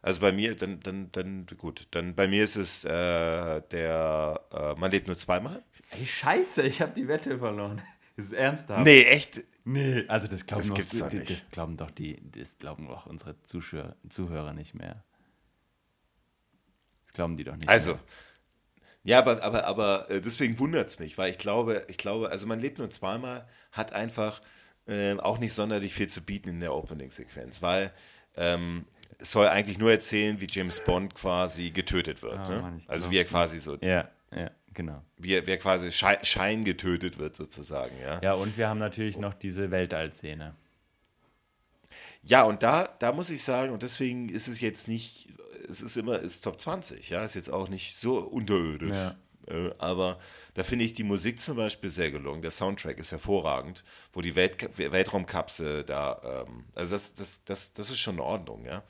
Also 0.04 0.20
bei 0.20 0.34
mir, 0.34 0.54
dann, 0.54 0.82
dann, 0.82 1.10
dann, 1.14 1.46
gut, 1.58 1.88
dann 1.92 2.14
bei 2.14 2.28
mir 2.28 2.44
ist 2.44 2.58
es 2.58 2.84
äh, 2.84 3.62
der 3.72 4.40
äh, 4.52 4.76
Man 4.78 4.92
lebt 4.92 5.08
nur 5.08 5.18
zweimal. 5.18 5.64
Ey, 5.92 6.06
scheiße, 6.06 6.62
ich 6.64 6.82
habe 6.82 6.94
die 6.94 7.08
Wette 7.08 7.40
verloren. 7.40 7.82
Das 8.16 8.28
ist 8.28 8.34
ernsthaft. 8.34 8.86
Nee, 8.86 9.06
echt? 9.06 9.44
Nee, 9.64 10.06
also 10.08 10.28
das 10.28 10.46
glauben, 10.46 10.62
das 10.62 10.70
noch, 10.70 10.78
gibt's 10.78 11.00
doch 11.00 11.12
nicht. 11.12 11.32
das 11.32 11.50
glauben 11.50 11.78
doch 11.78 11.90
die, 11.90 12.22
das 12.30 12.60
glauben 12.60 12.88
auch 12.88 13.08
unsere 13.08 13.42
Zuschauer, 13.42 13.96
Zuhörer 14.08 14.54
nicht 14.54 14.76
mehr. 14.76 15.04
Das 17.06 17.14
glauben 17.14 17.38
die 17.38 17.44
doch 17.44 17.56
nicht 17.56 17.68
also, 17.68 17.94
mehr. 17.94 18.00
Ja, 19.04 19.18
aber, 19.18 19.42
aber, 19.42 19.66
aber 19.66 20.12
äh, 20.12 20.22
deswegen 20.22 20.60
wundert 20.60 20.90
es 20.90 21.00
mich, 21.00 21.18
weil 21.18 21.32
ich 21.32 21.40
glaube, 21.40 21.88
ich 21.90 21.98
glaube, 21.98 22.30
also 22.30 22.46
man 22.46 22.60
lebt 22.60 22.78
nur 22.78 22.92
zweimal, 22.92 23.48
hat 23.72 23.94
einfach 23.94 24.44
äh, 24.86 25.18
auch 25.18 25.40
nicht 25.40 25.54
sonderlich 25.54 25.96
viel 25.96 26.08
zu 26.08 26.22
bieten 26.22 26.50
in 26.50 26.60
der 26.60 26.76
Opening-Sequenz, 26.76 27.64
weil 27.64 27.92
ähm, 28.36 28.86
es 29.24 29.32
soll 29.32 29.48
eigentlich 29.48 29.78
nur 29.78 29.90
erzählen, 29.90 30.40
wie 30.42 30.48
James 30.50 30.82
Bond 30.82 31.16
quasi 31.16 31.72
getötet 31.72 32.22
wird. 32.22 32.40
Oh, 32.46 32.52
ne? 32.52 32.62
Mann, 32.62 32.84
also 32.88 33.10
wie 33.10 33.18
er 33.18 33.24
quasi 33.24 33.58
so. 33.58 33.78
Ja, 33.78 34.10
ja, 34.36 34.52
genau. 34.74 35.02
Wie 35.18 35.34
er, 35.34 35.48
wie 35.48 35.52
er 35.52 35.58
quasi 35.58 35.94
Schein, 35.94 36.18
Schein 36.24 36.64
getötet 36.66 37.18
wird, 37.18 37.36
sozusagen, 37.36 37.96
ja. 38.02 38.22
Ja, 38.22 38.34
und 38.34 38.58
wir 38.58 38.68
haben 38.68 38.80
natürlich 38.80 39.18
noch 39.18 39.34
diese 39.34 39.72
Weltall-Szene. 39.72 40.56
Ja, 42.24 42.44
und 42.44 42.64
da, 42.64 42.90
da 43.00 43.14
muss 43.14 43.30
ich 43.30 43.44
sagen, 43.44 43.72
und 43.72 43.82
deswegen 43.82 44.28
ist 44.28 44.50
es 44.50 44.60
jetzt 44.60 44.90
nicht, 44.90 45.30
es 45.70 45.82
ist 45.82 45.96
immer, 45.96 46.16
es 46.16 46.36
ist 46.36 46.44
Top 46.44 46.60
20, 46.60 47.10
ja, 47.10 47.24
ist 47.24 47.36
jetzt 47.36 47.52
auch 47.52 47.70
nicht 47.70 47.96
so 47.96 48.20
unterirdisch. 48.20 48.92
Ja. 48.92 49.16
Äh, 49.48 49.72
aber 49.78 50.20
da 50.54 50.64
finde 50.64 50.86
ich 50.86 50.94
die 50.94 51.04
Musik 51.04 51.40
zum 51.40 51.58
Beispiel 51.58 51.90
sehr 51.90 52.12
gelungen. 52.12 52.42
Der 52.42 52.52
Soundtrack 52.52 52.98
ist 52.98 53.12
hervorragend, 53.12 53.84
wo 54.12 54.22
die 54.22 54.36
Welt, 54.36 54.78
Weltraumkapsel 54.78 55.84
da, 55.84 56.46
ähm, 56.48 56.66
also 56.76 56.96
das, 56.96 57.14
das, 57.14 57.44
das, 57.44 57.74
das 57.74 57.90
ist 57.90 58.00
schon 58.00 58.16
in 58.16 58.22
Ordnung, 58.22 58.66
ja. 58.66 58.84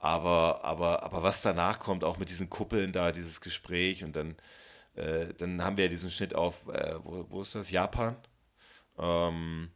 Aber, 0.00 0.64
aber, 0.64 1.02
aber 1.02 1.22
was 1.22 1.42
danach 1.42 1.80
kommt, 1.80 2.04
auch 2.04 2.18
mit 2.18 2.30
diesen 2.30 2.48
Kuppeln 2.48 2.92
da, 2.92 3.10
dieses 3.10 3.40
Gespräch 3.40 4.04
und 4.04 4.14
dann, 4.14 4.36
äh, 4.94 5.26
dann 5.36 5.64
haben 5.64 5.76
wir 5.76 5.84
ja 5.84 5.90
diesen 5.90 6.10
Schnitt 6.10 6.34
auf, 6.34 6.68
äh, 6.68 6.94
wo, 7.02 7.26
wo, 7.28 7.42
ist 7.42 7.54
das? 7.54 7.70
Japan? 7.70 8.16
Ähm, 8.96 9.70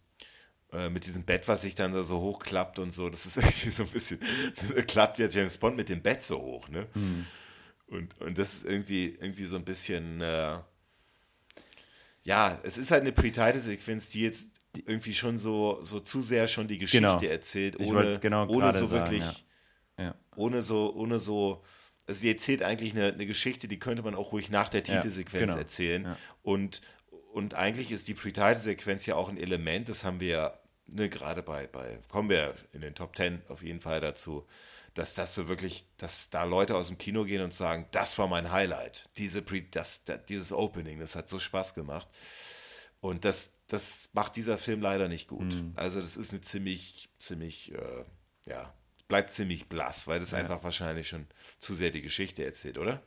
äh, 0.73 0.89
mit 0.89 1.07
diesem 1.07 1.25
Bett, 1.25 1.49
was 1.49 1.63
sich 1.63 1.75
dann 1.75 1.93
da 1.93 2.03
so 2.03 2.21
hochklappt 2.21 2.79
und 2.79 2.93
so. 2.93 3.11
Das 3.11 3.27
ist 3.27 3.37
irgendwie 3.39 3.71
so 3.71 3.83
ein 3.83 3.91
bisschen, 3.91 4.21
klappt 4.87 5.19
ja 5.19 5.27
James 5.27 5.59
Bond 5.59 5.77
mit 5.77 5.89
dem 5.89 6.03
Bett 6.03 6.23
so 6.23 6.41
hoch, 6.41 6.69
ne? 6.69 6.87
Mhm. 6.95 7.27
Und, 7.93 8.19
und 8.21 8.39
das 8.39 8.55
ist 8.55 8.65
irgendwie, 8.65 9.17
irgendwie 9.21 9.45
so 9.45 9.57
ein 9.57 9.65
bisschen, 9.65 10.21
äh, 10.23 10.59
ja, 12.25 12.59
es 12.63 12.79
ist 12.79 12.91
halt 12.91 13.03
eine 13.03 13.13
Pre-Title-Sequenz, 13.13 14.09
die 14.11 14.23
jetzt 14.23 14.61
irgendwie 14.87 15.13
schon 15.13 15.37
so, 15.37 15.83
so 15.83 16.01
zu 16.01 16.23
sehr 16.23 16.49
schon 16.49 16.69
die 16.69 16.79
Geschichte 16.79 17.07
genau. 17.07 17.23
erzählt, 17.23 17.79
ohne, 17.79 18.19
genau 18.19 18.49
ohne 18.49 18.73
so 18.73 18.87
sagen, 18.87 18.93
wirklich, 18.93 19.45
ja. 19.99 20.05
Ja. 20.05 20.15
ohne 20.37 20.63
so, 20.63 20.95
ohne 20.95 21.19
so, 21.19 21.63
also 22.07 22.21
sie 22.21 22.31
erzählt 22.31 22.63
eigentlich 22.63 22.93
eine, 22.93 23.13
eine 23.13 23.27
Geschichte, 23.27 23.69
die 23.69 23.79
könnte 23.79 24.03
man 24.03 24.15
auch 24.15 24.33
ruhig 24.33 24.51
nach 24.51 24.71
der 24.71 24.83
Titelsequenz 24.83 25.41
ja, 25.41 25.47
genau. 25.47 25.59
erzählen. 25.59 26.17
Und, 26.41 26.81
und 27.35 27.55
eigentlich 27.55 27.93
ist 27.93 28.09
die 28.09 28.15
Pre-Title-Sequenz 28.15 29.05
ja 29.05 29.17
auch 29.17 29.29
ein 29.29 29.37
Element, 29.37 29.91
das 29.91 30.05
haben 30.05 30.19
wir 30.19 30.29
ja 30.29 30.59
ne, 30.87 31.11
gerade 31.11 31.43
bei, 31.43 31.67
bei, 31.67 31.99
kommen 32.09 32.31
wir 32.31 32.55
in 32.73 32.81
den 32.81 32.95
Top 32.95 33.15
10 33.15 33.43
auf 33.49 33.63
jeden 33.63 33.81
Fall 33.81 34.01
dazu, 34.01 34.47
dass 34.95 35.15
das 35.15 35.35
so 35.35 35.49
wirklich, 35.49 35.87
dass 35.97 36.31
da 36.31 36.45
Leute 36.45 36.77
aus 36.77 36.89
dem 36.89 36.99
Kino 36.99 37.25
gehen 37.25 37.43
und 37.43 37.55
sagen, 37.55 37.87
das 37.93 38.19
war 38.19 38.29
mein 38.29 38.53
Highlight, 38.53 39.09
diese 39.17 39.43
Pre, 39.43 39.63
das, 39.63 40.05
das, 40.05 40.25
dieses 40.27 40.53
Opening, 40.53 40.99
das 40.99 41.17
hat 41.17 41.29
so 41.29 41.39
Spaß 41.39 41.75
gemacht. 41.75 42.09
Und 43.01 43.25
das, 43.25 43.59
das 43.67 44.11
macht 44.13 44.37
dieser 44.37 44.59
Film 44.59 44.81
leider 44.81 45.09
nicht 45.09 45.29
gut. 45.29 45.55
Mhm. 45.55 45.73
Also 45.75 46.01
das 46.01 46.17
ist 46.17 46.31
eine 46.31 46.41
ziemlich, 46.41 47.09
ziemlich, 47.19 47.73
äh, 47.73 48.05
ja, 48.47 48.73
bleibt 49.09 49.33
ziemlich 49.33 49.69
blass, 49.69 50.07
weil 50.07 50.21
das 50.21 50.31
ja. 50.31 50.39
einfach 50.39 50.63
wahrscheinlich 50.63 51.09
schon 51.09 51.27
zu 51.59 51.75
sehr 51.75 51.91
die 51.91 52.03
Geschichte 52.03 52.45
erzählt, 52.45 52.79
oder? 52.79 53.03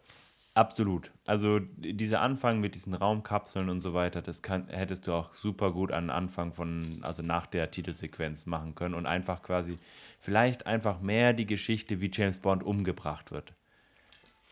Absolut. 0.56 1.12
Also 1.26 1.60
dieser 1.60 2.22
Anfang 2.22 2.62
mit 2.62 2.76
diesen 2.76 2.94
Raumkapseln 2.94 3.70
und 3.70 3.82
so 3.82 3.94
weiter, 3.94 4.22
das 4.22 4.42
kann, 4.42 4.70
hättest 4.70 5.06
du 5.06 5.14
auch 5.14 5.34
super 5.34 5.72
gut 5.72 5.92
an 5.92 6.10
Anfang 6.10 6.54
von, 6.54 7.00
also 7.02 7.22
nach 7.22 7.46
der 7.46 7.72
Titelsequenz 7.72 8.46
machen 8.46 8.74
können 8.74 8.96
und 8.96 9.06
einfach 9.06 9.44
quasi, 9.44 9.78
vielleicht 10.26 10.66
einfach 10.66 11.00
mehr 11.00 11.34
die 11.34 11.46
Geschichte, 11.46 12.02
wie 12.02 12.10
James 12.12 12.40
Bond 12.40 12.64
umgebracht 12.64 13.32
wird. 13.32 13.54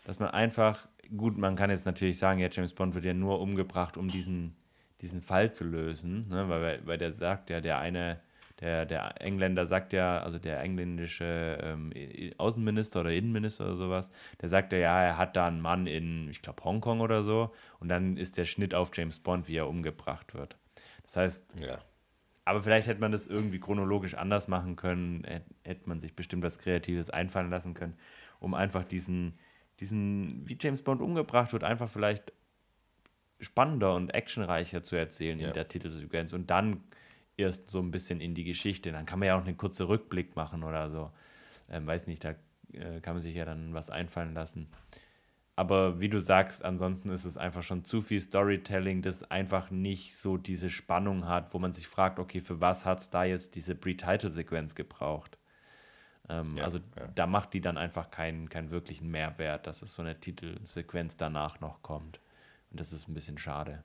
Dass 0.06 0.20
man 0.20 0.30
einfach, 0.30 0.88
gut, 1.18 1.38
man 1.38 1.56
kann 1.56 1.72
jetzt 1.72 1.86
natürlich 1.86 2.20
sagen, 2.20 2.40
ja, 2.40 2.50
James 2.52 2.74
Bond 2.74 2.94
wird 2.94 3.06
ja 3.06 3.14
nur 3.14 3.42
umgebracht, 3.42 3.98
um 3.98 4.08
diesen, 4.08 4.56
diesen 5.02 5.22
Fall 5.22 5.52
zu 5.52 5.64
lösen, 5.64 6.30
ne? 6.30 6.48
weil, 6.48 6.86
weil 6.86 6.98
der 6.98 7.12
sagt 7.12 7.50
ja, 7.50 7.60
der 7.60 7.80
eine 7.80 8.22
der, 8.60 8.86
der 8.86 9.22
Engländer 9.22 9.66
sagt 9.66 9.94
ja, 9.94 10.22
also 10.22 10.38
der 10.38 10.62
engländische 10.62 11.58
ähm, 11.62 11.92
Außenminister 12.38 13.02
oder 13.02 13.12
Innenminister 13.12 13.66
oder 13.66 13.76
sowas, 13.76 14.12
der 14.42 14.48
sagt 14.48 14.72
ja, 14.74 14.80
ja, 14.80 15.04
er 15.04 15.18
hat 15.18 15.36
da 15.36 15.48
einen 15.48 15.60
Mann 15.60 15.88
in, 15.88 16.30
ich 16.30 16.42
glaube, 16.42 16.64
Hongkong 16.64 17.02
oder 17.02 17.24
so. 17.24 17.52
Und 17.80 17.90
dann 17.90 18.16
ist 18.16 18.38
der 18.38 18.46
Schnitt 18.46 18.74
auf 18.76 18.96
James 18.96 19.20
Bond, 19.20 19.48
wie 19.48 19.58
er 19.58 19.68
umgebracht 19.68 20.34
wird. 20.34 20.56
Das 21.02 21.18
heißt, 21.18 21.60
ja. 21.60 21.78
Aber 22.46 22.62
vielleicht 22.62 22.88
hätte 22.88 23.00
man 23.00 23.12
das 23.12 23.28
irgendwie 23.28 23.60
chronologisch 23.60 24.16
anders 24.16 24.48
machen 24.48 24.76
können, 24.76 25.26
hätte 25.64 25.88
man 25.88 26.00
sich 26.00 26.16
bestimmt 26.16 26.44
was 26.44 26.60
Kreatives 26.60 27.10
einfallen 27.10 27.50
lassen 27.50 27.74
können, 27.74 27.96
um 28.40 28.54
einfach 28.54 28.84
diesen, 28.84 29.40
diesen, 29.80 30.48
wie 30.48 30.58
James 30.60 30.82
Bond 30.82 31.02
umgebracht 31.02 31.54
wird, 31.54 31.64
einfach 31.64 31.90
vielleicht 31.90 32.34
spannender 33.40 33.96
und 33.96 34.14
actionreicher 34.14 34.84
zu 34.84 34.96
erzählen 34.96 35.40
ja. 35.40 35.48
in 35.48 35.54
der 35.54 35.68
Titelsequenz. 35.68 36.34
Und 36.34 36.50
dann 36.50 36.82
erst 37.38 37.72
so 37.72 37.80
ein 37.80 37.92
bisschen 37.92 38.22
in 38.22 38.36
die 38.36 38.44
Geschichte. 38.44 38.92
Dann 38.92 39.06
kann 39.06 39.20
man 39.20 39.28
ja 39.28 39.38
auch 39.38 39.46
einen 39.46 39.58
kurzen 39.58 39.86
Rückblick 39.88 40.36
machen 40.36 40.64
oder 40.64 40.90
so. 40.90 41.12
Ähm, 41.70 41.88
weiß 41.88 42.08
nicht, 42.08 42.24
da 42.24 42.36
äh, 42.74 43.00
kann 43.02 43.16
man 43.16 43.22
sich 43.22 43.36
ja 43.36 43.46
dann 43.46 43.74
was 43.74 43.90
einfallen 43.90 44.34
lassen. 44.34 44.68
Aber 45.56 46.02
wie 46.02 46.10
du 46.10 46.20
sagst, 46.20 46.66
ansonsten 46.66 47.10
ist 47.10 47.26
es 47.26 47.38
einfach 47.38 47.62
schon 47.62 47.86
zu 47.86 48.02
viel 48.02 48.20
Storytelling, 48.20 49.04
das 49.04 49.30
einfach 49.30 49.70
nicht 49.70 50.18
so 50.18 50.38
diese 50.38 50.72
Spannung 50.72 51.28
hat, 51.28 51.54
wo 51.54 51.60
man 51.60 51.74
sich 51.74 51.88
fragt, 51.88 52.18
okay, 52.18 52.42
für 52.42 52.60
was 52.60 52.86
hat 52.86 53.02
es 53.02 53.10
da 53.12 53.24
jetzt 53.24 53.56
diese 53.56 53.76
Pre-Title-Sequenz 53.76 54.74
gebraucht? 54.74 55.38
Ähm, 56.28 56.50
ja, 56.56 56.64
also 56.64 56.80
ja. 56.98 57.08
da 57.14 57.28
macht 57.28 57.54
die 57.54 57.62
dann 57.62 57.78
einfach 57.78 58.10
keinen, 58.10 58.50
keinen 58.50 58.72
wirklichen 58.72 59.12
Mehrwert, 59.12 59.68
dass 59.68 59.84
es 59.84 59.94
so 59.94 60.02
eine 60.02 60.20
Titelsequenz 60.20 61.18
danach 61.18 61.60
noch 61.60 61.84
kommt. 61.84 62.20
Und 62.72 62.80
das 62.80 62.92
ist 62.92 63.08
ein 63.08 63.14
bisschen 63.14 63.38
schade. 63.38 63.84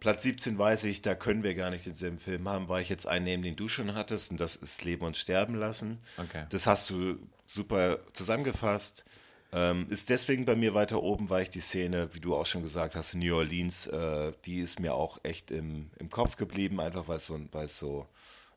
Platz 0.00 0.22
17 0.22 0.58
weiß 0.58 0.84
ich, 0.84 1.02
da 1.02 1.14
können 1.14 1.42
wir 1.42 1.54
gar 1.54 1.70
nicht 1.70 1.86
denselben 1.86 2.18
Film 2.18 2.48
haben, 2.48 2.68
weil 2.68 2.82
ich 2.82 2.88
jetzt 2.88 3.06
einen 3.06 3.24
nehmen, 3.24 3.42
den 3.42 3.56
du 3.56 3.68
schon 3.68 3.94
hattest, 3.94 4.30
und 4.30 4.40
das 4.40 4.56
ist 4.56 4.84
Leben 4.84 5.04
und 5.04 5.16
Sterben 5.16 5.54
lassen. 5.54 5.98
Okay. 6.16 6.46
Das 6.50 6.66
hast 6.66 6.90
du 6.90 7.18
super 7.46 7.98
zusammengefasst. 8.12 9.04
Ähm, 9.50 9.86
ist 9.88 10.10
deswegen 10.10 10.44
bei 10.44 10.56
mir 10.56 10.74
weiter 10.74 11.02
oben, 11.02 11.30
weil 11.30 11.44
ich 11.44 11.50
die 11.50 11.60
Szene, 11.60 12.14
wie 12.14 12.20
du 12.20 12.36
auch 12.36 12.44
schon 12.44 12.62
gesagt 12.62 12.94
hast, 12.94 13.14
in 13.14 13.20
New 13.20 13.34
Orleans, 13.34 13.86
äh, 13.86 14.32
die 14.44 14.58
ist 14.58 14.78
mir 14.78 14.94
auch 14.94 15.18
echt 15.22 15.50
im, 15.50 15.90
im 15.98 16.10
Kopf 16.10 16.36
geblieben, 16.36 16.80
einfach 16.80 17.08
weil 17.08 17.16
es 17.16 17.26
so, 17.26 17.40
weil 17.52 17.64
es 17.64 17.78
so 17.78 18.06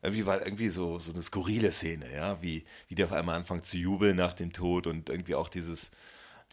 irgendwie 0.02 0.26
war 0.26 0.44
irgendwie 0.44 0.68
so, 0.68 0.98
so 0.98 1.12
eine 1.12 1.22
skurrile 1.22 1.72
Szene, 1.72 2.12
ja, 2.12 2.42
wie, 2.42 2.64
wie 2.88 2.94
die 2.94 3.04
auf 3.04 3.12
einmal 3.12 3.36
anfangen 3.36 3.62
zu 3.62 3.78
jubeln 3.78 4.16
nach 4.16 4.34
dem 4.34 4.52
Tod 4.52 4.86
und 4.86 5.08
irgendwie 5.08 5.36
auch 5.36 5.48
dieses, 5.48 5.92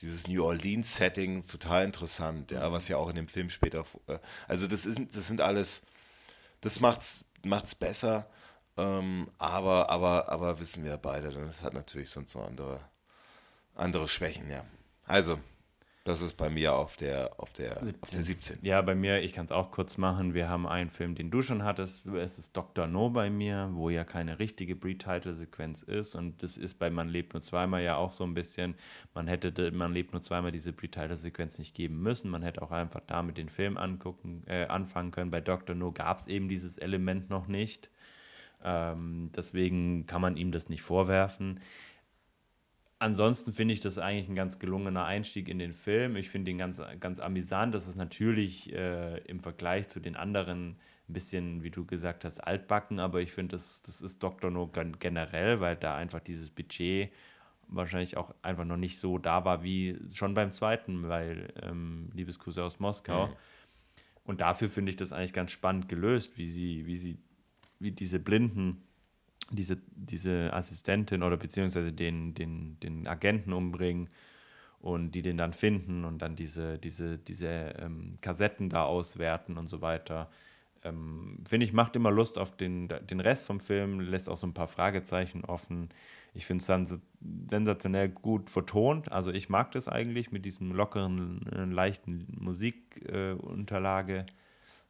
dieses 0.02 0.28
New 0.28 0.44
Orleans-Setting 0.44 1.46
total 1.48 1.86
interessant, 1.86 2.52
ja, 2.52 2.72
was 2.72 2.88
ja 2.88 2.98
auch 2.98 3.10
in 3.10 3.16
dem 3.16 3.28
Film 3.28 3.50
später, 3.50 3.86
äh, 4.08 4.20
also 4.48 4.68
das 4.68 4.86
ist, 4.86 5.00
das 5.16 5.28
sind 5.28 5.42
alles, 5.42 5.82
das 6.62 6.80
macht's, 6.80 7.26
macht's 7.44 7.76
besser, 7.76 8.30
ähm, 8.78 9.30
aber, 9.38 9.90
aber, 9.90 10.30
aber 10.30 10.60
wissen 10.60 10.84
wir 10.86 10.98
beide, 10.98 11.32
das 11.32 11.64
hat 11.64 11.74
natürlich 11.74 12.10
sonst 12.10 12.36
noch 12.36 12.48
andere, 12.48 12.80
andere 13.76 14.08
Schwächen, 14.08 14.50
ja. 14.50 14.66
Also, 15.06 15.40
Das 16.06 16.22
ist 16.22 16.34
bei 16.34 16.50
mir 16.50 16.74
auf 16.74 16.96
der, 16.96 17.32
auf 17.38 17.52
der, 17.52 17.84
17. 17.84 18.02
Auf 18.02 18.10
der 18.10 18.22
17. 18.24 18.60
Ja, 18.62 18.82
bei 18.82 18.96
mir, 18.96 19.22
ich 19.22 19.34
kann 19.34 19.46
es 19.46 19.52
auch 19.52 19.70
kurz 19.70 19.98
machen. 19.98 20.34
Wir 20.34 20.50
haben 20.50 20.66
einen 20.66 20.90
Film, 20.90 21.14
den 21.14 21.30
du 21.30 21.42
schon 21.42 21.64
hattest. 21.64 22.06
Es 22.06 22.40
ist 22.40 22.56
Dr. 22.56 22.88
No 22.88 23.10
bei 23.10 23.30
mir, 23.30 23.70
wo 23.74 23.90
ja 23.90 24.06
keine 24.06 24.40
richtige 24.40 24.76
Pre-Title-Sequenz 24.76 25.84
ist. 25.84 26.16
Und 26.16 26.42
das 26.42 26.58
ist 26.58 26.76
bei 26.76 26.90
Man 26.90 27.10
lebt 27.10 27.34
nur 27.34 27.42
zweimal 27.42 27.84
ja 27.84 27.98
auch 27.98 28.12
so 28.12 28.24
ein 28.24 28.34
bisschen. 28.34 28.76
Man 29.14 29.28
hätte 29.28 29.72
Man 29.72 29.94
lebt 29.94 30.14
nur 30.14 30.22
zweimal 30.22 30.52
diese 30.52 30.72
Pre-Title-Sequenz 30.72 31.60
nicht 31.60 31.76
geben 31.76 32.02
müssen. 32.02 32.32
Man 32.32 32.44
hätte 32.44 32.62
auch 32.62 32.72
einfach 32.72 33.02
damit 33.06 33.38
den 33.38 33.50
Film 33.50 33.78
angucken, 33.78 34.44
äh, 34.48 34.66
anfangen 34.66 35.12
können. 35.12 35.32
Bei 35.32 35.42
Dr. 35.42 35.76
No 35.76 35.92
gab 35.92 36.20
es 36.20 36.28
eben 36.28 36.48
dieses 36.48 36.78
Element 36.78 37.30
noch 37.30 37.48
nicht. 37.48 37.92
Ähm, 38.64 39.32
deswegen 39.36 40.06
kann 40.06 40.22
man 40.22 40.38
ihm 40.38 40.52
das 40.52 40.70
nicht 40.70 40.82
vorwerfen 40.82 41.60
ansonsten 43.00 43.52
finde 43.52 43.74
ich 43.74 43.80
das 43.80 43.98
eigentlich 43.98 44.30
ein 44.30 44.36
ganz 44.36 44.60
gelungener 44.60 45.06
Einstieg 45.06 45.48
in 45.48 45.58
den 45.58 45.74
Film. 45.74 46.16
Ich 46.16 46.30
finde 46.30 46.52
ihn 46.52 46.58
ganz, 46.58 46.82
ganz 47.00 47.20
amüsant. 47.20 47.74
Das 47.74 47.88
ist 47.88 47.96
natürlich 47.96 48.72
äh, 48.74 49.18
im 49.20 49.40
Vergleich 49.40 49.88
zu 49.88 50.00
den 50.00 50.16
anderen 50.16 50.76
ein 51.10 51.14
bisschen, 51.14 51.64
wie 51.64 51.72
du 51.72 51.86
gesagt 51.86 52.24
hast, 52.24 52.38
altbacken, 52.40 53.00
aber 53.00 53.22
ich 53.22 53.32
finde, 53.32 53.54
das, 53.54 53.82
das 53.82 54.02
ist 54.02 54.22
Dr. 54.22 54.52
No 54.52 54.70
generell, 55.00 55.60
weil 55.60 55.76
da 55.76 55.96
einfach 55.96 56.20
dieses 56.20 56.50
Budget 56.50 57.12
wahrscheinlich 57.68 58.18
auch 58.18 58.34
einfach 58.42 58.66
noch 58.66 58.78
nicht 58.78 59.00
so 59.00 59.18
da 59.18 59.46
war 59.46 59.64
wie 59.64 59.98
schon 60.12 60.34
beim 60.34 60.52
zweiten, 60.52 61.08
weil 61.08 61.52
ähm, 61.62 62.10
Liebesgrüße 62.14 62.64
aus 62.64 62.80
Moskau. 62.80 63.28
Mhm. 63.28 63.34
Und 64.24 64.42
dafür 64.42 64.70
finde 64.70 64.92
ich 64.92 64.96
das 64.96 65.14
eigentlich 65.14 65.34
ganz 65.34 65.52
spannend 65.52 65.90
gelöst, 65.90 66.38
wie 66.38 66.50
sie, 66.50 66.86
wie 66.86 66.98
sie, 66.98 67.18
wie 67.80 67.92
diese 67.92 68.20
Blinden 68.20 68.84
diese, 69.52 69.78
diese 69.96 70.54
Assistentin 70.54 71.24
oder 71.24 71.38
beziehungsweise 71.38 71.92
den, 71.92 72.34
den, 72.34 72.80
den 72.80 73.08
Agenten 73.08 73.54
umbringen 73.54 74.10
und 74.80 75.12
die 75.12 75.22
den 75.22 75.38
dann 75.38 75.54
finden 75.54 76.06
und 76.06 76.22
dann 76.22 76.36
diese, 76.36 76.78
diese, 76.78 77.18
diese 77.18 77.48
ähm, 77.48 78.16
Kassetten 78.22 78.70
da 78.70 78.84
auswerten 78.84 79.58
und 79.58 79.68
so 79.68 79.82
weiter. 79.82 80.30
Ähm, 80.84 81.40
Finde 81.46 81.66
ich, 81.66 81.74
macht 81.74 81.96
immer 81.96 82.12
Lust 82.12 82.38
auf 82.38 82.56
den, 82.56 82.88
den 82.88 83.20
Rest 83.20 83.46
vom 83.46 83.60
Film, 83.60 84.00
lässt 84.00 84.30
auch 84.30 84.38
so 84.38 84.48
ein 84.48 84.54
paar 84.54 84.70
Fragezeichen 84.70 85.44
offen. 85.44 85.90
Ich 86.34 86.46
finde 86.46 86.62
es 86.64 87.00
sensationell 87.50 88.10
gut 88.10 88.50
vertont. 88.50 89.12
Also 89.12 89.32
ich 89.32 89.50
mag 89.50 89.72
das 89.72 89.88
eigentlich 89.88 90.32
mit 90.32 90.46
diesem 90.46 90.72
lockeren, 90.72 91.46
äh, 91.52 91.66
leichten 91.66 92.28
Musikunterlage. 92.40 94.20
Äh, 94.20 94.26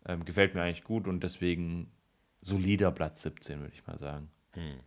ähm, 0.06 0.26
gefällt 0.26 0.56
mir 0.56 0.62
eigentlich 0.62 0.84
gut 0.84 1.08
und 1.08 1.24
deswegen 1.24 1.92
solider 2.42 2.92
Platz 2.92 3.22
17, 3.22 3.60
würde 3.60 3.74
ich 3.74 3.86
mal 3.86 3.98
sagen. 3.98 4.30
Hm. 4.54 4.80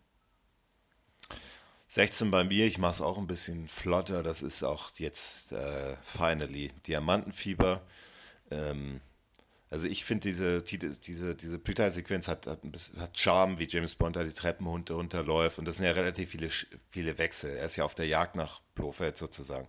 16 1.88 2.30
bei 2.30 2.42
mir, 2.44 2.66
ich 2.66 2.78
mache 2.78 2.92
es 2.92 3.00
auch 3.02 3.18
ein 3.18 3.26
bisschen 3.26 3.68
flotter. 3.68 4.22
Das 4.22 4.40
ist 4.40 4.62
auch 4.62 4.90
jetzt 4.96 5.52
äh, 5.52 5.96
finally 6.02 6.72
Diamantenfieber. 6.86 7.82
Ähm, 8.50 9.02
also 9.68 9.86
ich 9.86 10.04
finde 10.04 10.28
diese, 10.28 10.62
diese, 10.62 11.34
diese 11.34 11.58
Pre-Sequenz 11.58 12.28
hat, 12.28 12.46
hat, 12.46 12.60
hat 12.98 13.18
Charme, 13.18 13.58
wie 13.58 13.68
James 13.68 13.94
Bond 13.94 14.16
da 14.16 14.24
die 14.24 14.32
Treppen 14.32 14.66
runter, 14.66 14.94
runterläuft. 14.94 15.58
Und 15.58 15.66
das 15.66 15.76
sind 15.76 15.86
ja 15.86 15.92
relativ 15.92 16.30
viele, 16.30 16.50
viele 16.90 17.16
Wechsel. 17.18 17.56
Er 17.56 17.66
ist 17.66 17.76
ja 17.76 17.84
auf 17.84 17.94
der 17.94 18.06
Jagd 18.06 18.36
nach 18.36 18.60
Blofeld 18.74 19.16
sozusagen. 19.16 19.68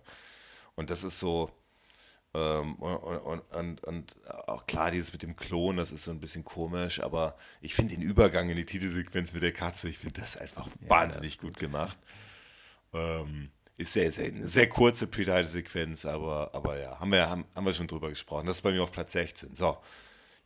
Und 0.74 0.90
das 0.90 1.04
ist 1.04 1.18
so, 1.18 1.50
ähm, 2.34 2.74
und, 2.76 3.40
und, 3.54 3.84
und, 3.84 4.16
auch 4.48 4.66
klar, 4.66 4.90
dieses 4.90 5.12
mit 5.12 5.22
dem 5.22 5.36
Klon, 5.36 5.76
das 5.76 5.92
ist 5.92 6.04
so 6.04 6.10
ein 6.10 6.18
bisschen 6.18 6.44
komisch, 6.44 7.00
aber 7.00 7.36
ich 7.60 7.74
finde 7.74 7.94
den 7.94 8.02
Übergang 8.02 8.50
in 8.50 8.56
die 8.56 8.66
Titelsequenz 8.66 9.32
mit 9.32 9.42
der 9.42 9.52
Katze, 9.52 9.88
ich 9.88 9.98
finde 9.98 10.20
das 10.20 10.36
einfach 10.36 10.66
ja, 10.66 10.90
wahnsinnig 10.90 11.36
das 11.36 11.42
gut 11.42 11.58
gemacht. 11.58 11.96
Ähm, 12.92 13.50
ist 13.76 13.92
sehr, 13.92 14.10
sehr, 14.10 14.26
eine 14.26 14.46
sehr 14.46 14.68
kurze 14.68 15.06
Pre-Title-Sequenz, 15.06 16.06
aber, 16.06 16.54
aber 16.54 16.78
ja, 16.78 16.98
haben 16.98 17.10
wir, 17.12 17.28
haben, 17.28 17.44
haben 17.54 17.66
wir 17.66 17.74
schon 17.74 17.86
drüber 17.88 18.08
gesprochen. 18.08 18.46
Das 18.46 18.56
ist 18.56 18.62
bei 18.62 18.72
mir 18.72 18.82
auf 18.82 18.92
Platz 18.92 19.12
16. 19.12 19.54
So, 19.54 19.78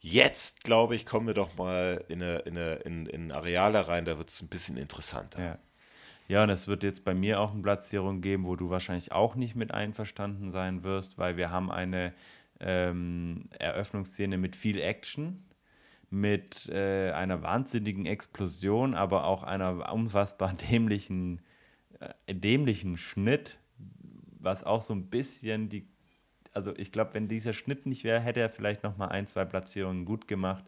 jetzt 0.00 0.64
glaube 0.64 0.94
ich, 0.94 1.06
kommen 1.06 1.26
wir 1.26 1.34
doch 1.34 1.54
mal 1.56 2.04
in, 2.08 2.22
eine, 2.22 2.38
in, 2.40 2.56
eine, 2.56 2.74
in, 2.76 3.06
in 3.06 3.32
Areale 3.32 3.88
rein, 3.88 4.04
da 4.04 4.18
wird 4.18 4.30
es 4.30 4.42
ein 4.42 4.48
bisschen 4.48 4.76
interessanter. 4.76 5.42
Ja. 5.42 5.58
Ja, 6.28 6.42
und 6.42 6.50
es 6.50 6.66
wird 6.68 6.82
jetzt 6.82 7.04
bei 7.04 7.14
mir 7.14 7.40
auch 7.40 7.52
eine 7.52 7.62
Platzierung 7.62 8.20
geben, 8.20 8.44
wo 8.44 8.54
du 8.54 8.68
wahrscheinlich 8.68 9.12
auch 9.12 9.34
nicht 9.34 9.56
mit 9.56 9.72
einverstanden 9.72 10.50
sein 10.50 10.84
wirst, 10.84 11.16
weil 11.16 11.38
wir 11.38 11.50
haben 11.50 11.70
eine 11.70 12.12
ähm, 12.60 13.48
Eröffnungsszene 13.58 14.36
mit 14.36 14.54
viel 14.54 14.78
Action, 14.78 15.42
mit 16.10 16.68
äh, 16.68 17.12
einer 17.12 17.42
wahnsinnigen 17.42 18.06
Explosion, 18.06 18.94
aber 18.94 19.24
auch 19.24 19.42
einer 19.42 19.90
unfassbar 19.92 20.52
dämlichen, 20.70 21.40
äh, 22.00 22.34
dämlichen 22.34 22.98
Schnitt, 22.98 23.58
was 24.38 24.64
auch 24.64 24.82
so 24.82 24.94
ein 24.94 25.08
bisschen 25.08 25.70
die, 25.70 25.88
also 26.52 26.74
ich 26.76 26.92
glaube, 26.92 27.14
wenn 27.14 27.28
dieser 27.28 27.54
Schnitt 27.54 27.86
nicht 27.86 28.04
wäre, 28.04 28.20
hätte 28.20 28.40
er 28.40 28.50
vielleicht 28.50 28.82
noch 28.82 28.98
mal 28.98 29.08
ein, 29.08 29.26
zwei 29.26 29.44
Platzierungen 29.46 30.04
gut 30.04 30.28
gemacht. 30.28 30.64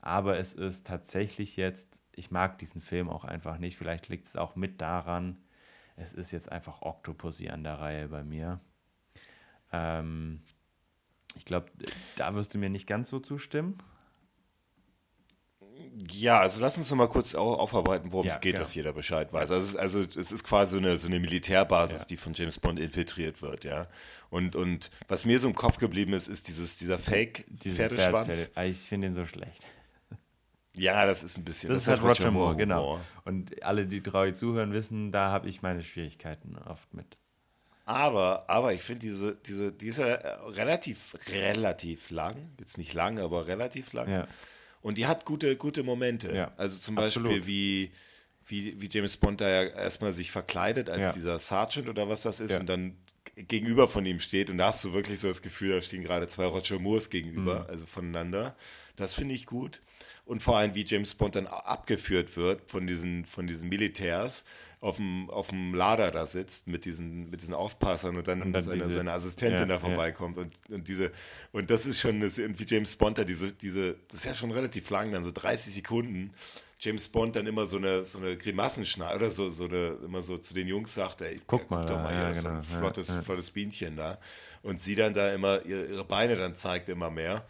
Aber 0.00 0.38
es 0.38 0.54
ist 0.54 0.86
tatsächlich 0.86 1.56
jetzt 1.56 1.97
ich 2.18 2.30
mag 2.30 2.58
diesen 2.58 2.80
Film 2.80 3.08
auch 3.08 3.24
einfach 3.24 3.58
nicht. 3.58 3.76
Vielleicht 3.78 4.08
liegt 4.08 4.26
es 4.26 4.36
auch 4.36 4.56
mit 4.56 4.80
daran. 4.80 5.36
Es 5.96 6.12
ist 6.12 6.32
jetzt 6.32 6.50
einfach 6.50 6.82
Octopussy 6.82 7.48
an 7.48 7.64
der 7.64 7.78
Reihe 7.78 8.08
bei 8.08 8.24
mir. 8.24 8.60
Ähm, 9.72 10.42
ich 11.36 11.44
glaube, 11.44 11.70
da 12.16 12.34
wirst 12.34 12.54
du 12.54 12.58
mir 12.58 12.70
nicht 12.70 12.86
ganz 12.86 13.08
so 13.08 13.20
zustimmen. 13.20 13.78
Ja, 16.10 16.40
also 16.40 16.60
lass 16.60 16.76
uns 16.76 16.90
noch 16.90 16.96
mal 16.96 17.08
kurz 17.08 17.34
aufarbeiten, 17.36 18.10
worum 18.10 18.26
ja, 18.26 18.34
es 18.34 18.40
geht, 18.40 18.54
genau. 18.54 18.64
dass 18.64 18.74
jeder 18.74 18.92
Bescheid 18.92 19.32
weiß. 19.32 19.50
Also 19.50 19.62
es 19.62 19.68
ist, 19.70 19.76
also 19.76 20.00
es 20.00 20.32
ist 20.32 20.44
quasi 20.44 20.72
so 20.72 20.78
eine, 20.78 20.98
so 20.98 21.06
eine 21.06 21.20
Militärbasis, 21.20 22.00
ja. 22.00 22.06
die 22.06 22.16
von 22.16 22.34
James 22.34 22.58
Bond 22.58 22.80
infiltriert 22.80 23.42
wird, 23.42 23.64
ja. 23.64 23.86
Und, 24.28 24.56
und 24.56 24.90
was 25.06 25.24
mir 25.24 25.38
so 25.38 25.46
im 25.46 25.54
Kopf 25.54 25.78
geblieben 25.78 26.12
ist, 26.12 26.26
ist 26.26 26.48
dieses, 26.48 26.78
dieser 26.78 26.98
Fake-Pferdeschwanz. 26.98 28.50
Ich 28.64 28.78
finde 28.80 29.06
ihn 29.06 29.14
so 29.14 29.24
schlecht. 29.24 29.64
Ja, 30.78 31.06
das 31.06 31.22
ist 31.22 31.36
ein 31.36 31.44
bisschen. 31.44 31.68
Das, 31.68 31.84
das 31.84 31.84
ist 31.84 31.88
halt 31.88 32.02
Roger, 32.02 32.24
Roger 32.24 32.30
Moore, 32.30 32.56
genau. 32.56 33.00
Und 33.24 33.62
alle, 33.62 33.86
die 33.86 34.02
treu 34.02 34.32
zuhören, 34.32 34.72
wissen, 34.72 35.12
da 35.12 35.30
habe 35.30 35.48
ich 35.48 35.62
meine 35.62 35.82
Schwierigkeiten 35.82 36.56
oft 36.58 36.92
mit. 36.94 37.16
Aber, 37.88 38.44
aber 38.48 38.74
ich 38.74 38.82
finde 38.82 39.00
diese, 39.00 39.34
diese, 39.34 39.72
die 39.72 39.86
ist 39.86 39.98
ja 39.98 40.14
relativ, 40.48 41.16
relativ 41.30 42.10
lang. 42.10 42.34
Jetzt 42.58 42.76
nicht 42.76 42.92
lang, 42.92 43.18
aber 43.18 43.46
relativ 43.46 43.94
lang. 43.94 44.10
Ja. 44.10 44.28
Und 44.82 44.98
die 44.98 45.06
hat 45.06 45.24
gute, 45.24 45.56
gute 45.56 45.82
Momente. 45.82 46.34
Ja, 46.34 46.52
also 46.58 46.78
zum 46.78 46.98
absolut. 46.98 47.30
Beispiel 47.30 47.46
wie, 47.46 47.92
wie, 48.44 48.80
wie 48.80 48.88
James 48.90 49.16
Bond 49.16 49.40
da 49.40 49.48
ja 49.48 49.62
erstmal 49.70 50.12
sich 50.12 50.30
verkleidet 50.30 50.90
als 50.90 51.00
ja. 51.00 51.12
dieser 51.12 51.38
Sergeant 51.38 51.88
oder 51.88 52.10
was 52.10 52.22
das 52.22 52.40
ist 52.40 52.60
und 52.60 52.66
dann 52.66 52.94
gegenüber 53.34 53.88
von 53.88 54.04
ihm 54.04 54.20
steht 54.20 54.50
und 54.50 54.58
da 54.58 54.66
hast 54.66 54.84
du 54.84 54.92
wirklich 54.92 55.20
so 55.20 55.28
das 55.28 55.42
Gefühl, 55.42 55.70
da 55.70 55.80
stehen 55.80 56.02
gerade 56.02 56.28
zwei 56.28 56.46
Roger 56.46 56.78
Moores 56.78 57.08
gegenüber, 57.08 57.60
mhm. 57.60 57.66
also 57.70 57.86
voneinander. 57.86 58.56
Das 58.96 59.14
finde 59.14 59.34
ich 59.34 59.46
gut 59.46 59.80
und 60.28 60.42
vor 60.42 60.58
allem 60.58 60.74
wie 60.74 60.84
James 60.84 61.14
Bond 61.14 61.36
dann 61.36 61.46
abgeführt 61.46 62.36
wird 62.36 62.70
von 62.70 62.86
diesen, 62.86 63.24
von 63.24 63.46
diesen 63.46 63.70
Militärs 63.70 64.44
auf 64.80 64.96
dem, 64.96 65.30
auf 65.30 65.48
dem 65.48 65.74
Lader 65.74 66.10
da 66.10 66.26
sitzt 66.26 66.68
mit 66.68 66.84
diesen, 66.84 67.30
mit 67.30 67.40
diesen 67.40 67.54
Aufpassern 67.54 68.14
und 68.14 68.28
dann, 68.28 68.42
und 68.42 68.52
dann 68.52 68.62
seine, 68.62 68.84
diese, 68.84 68.98
seine 68.98 69.12
Assistentin 69.12 69.60
ja, 69.60 69.66
da 69.66 69.78
vorbeikommt 69.78 70.36
ja. 70.36 70.42
und, 70.42 70.54
und 70.70 70.86
diese, 70.86 71.10
und 71.52 71.70
das 71.70 71.86
ist 71.86 71.98
schon, 71.98 72.20
das, 72.20 72.36
wie 72.38 72.66
James 72.66 72.94
Bond 72.96 73.16
da 73.16 73.24
diese, 73.24 73.52
diese, 73.54 73.96
das 74.08 74.18
ist 74.18 74.24
ja 74.26 74.34
schon 74.34 74.50
relativ 74.50 74.90
lang, 74.90 75.10
dann 75.10 75.24
so 75.24 75.30
30 75.32 75.72
Sekunden, 75.72 76.34
James 76.78 77.08
Bond 77.08 77.34
dann 77.34 77.46
immer 77.46 77.66
so 77.66 77.78
eine, 77.78 78.04
so 78.04 78.18
eine 78.18 78.36
Grimassen 78.36 78.86
oder 79.16 79.30
so, 79.30 79.48
so 79.48 79.64
eine, 79.64 79.96
immer 80.04 80.20
so 80.20 80.36
zu 80.36 80.52
den 80.52 80.68
Jungs 80.68 80.92
sagt, 80.92 81.22
ey, 81.22 81.40
guck 81.46 81.70
mal, 81.70 81.78
guck 81.78 81.86
doch 81.86 82.02
mal 82.02 82.14
hier, 82.14 82.22
ja, 82.24 82.34
so 82.34 82.48
ein 82.48 82.62
genau, 82.62 82.78
flottes, 82.80 83.14
flottes 83.24 83.50
Bienchen 83.50 83.96
da. 83.96 84.18
Und 84.62 84.80
sie 84.80 84.94
dann 84.94 85.14
da 85.14 85.32
immer 85.32 85.64
ihre, 85.64 85.86
ihre 85.86 86.04
Beine 86.04 86.36
dann 86.36 86.54
zeigt 86.54 86.90
immer 86.90 87.10
mehr. 87.10 87.46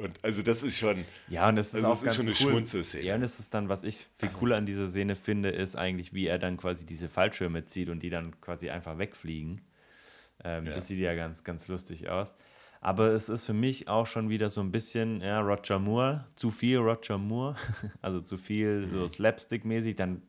Und 0.00 0.18
also 0.22 0.42
das 0.42 0.62
ist 0.62 0.78
schon, 0.78 1.04
ja, 1.28 1.48
und 1.48 1.56
das 1.56 1.68
ist, 1.68 1.74
also 1.76 1.86
auch 1.88 1.90
das 1.92 2.02
ist 2.02 2.14
schon 2.16 2.26
eine 2.26 2.34
cool. 2.40 2.52
Schmunzelszene. 2.52 3.04
Ja, 3.04 3.14
und 3.16 3.20
das 3.20 3.38
ist 3.38 3.52
dann, 3.52 3.68
was 3.68 3.82
ich 3.82 4.06
viel 4.16 4.30
cooler 4.30 4.56
an 4.56 4.66
dieser 4.66 4.88
Szene 4.88 5.14
finde, 5.14 5.50
ist 5.50 5.76
eigentlich, 5.76 6.14
wie 6.14 6.26
er 6.26 6.38
dann 6.38 6.56
quasi 6.56 6.86
diese 6.86 7.08
Fallschirme 7.08 7.64
zieht 7.64 7.88
und 7.88 8.02
die 8.02 8.10
dann 8.10 8.40
quasi 8.40 8.70
einfach 8.70 8.98
wegfliegen. 8.98 9.60
Ähm, 10.42 10.64
ja. 10.64 10.74
Das 10.74 10.86
sieht 10.86 10.98
ja 10.98 11.14
ganz, 11.14 11.44
ganz 11.44 11.68
lustig 11.68 12.08
aus. 12.08 12.34
Aber 12.80 13.08
es 13.08 13.28
ist 13.28 13.44
für 13.44 13.52
mich 13.52 13.88
auch 13.88 14.06
schon 14.06 14.30
wieder 14.30 14.48
so 14.48 14.62
ein 14.62 14.72
bisschen, 14.72 15.20
ja, 15.20 15.40
Roger 15.40 15.78
Moore, 15.78 16.26
zu 16.36 16.50
viel 16.50 16.78
Roger 16.78 17.18
Moore, 17.18 17.56
also 18.00 18.22
zu 18.22 18.38
viel 18.38 18.86
so 18.90 19.00
mhm. 19.00 19.08
Slapstick-mäßig. 19.08 19.96
Dann 19.96 20.22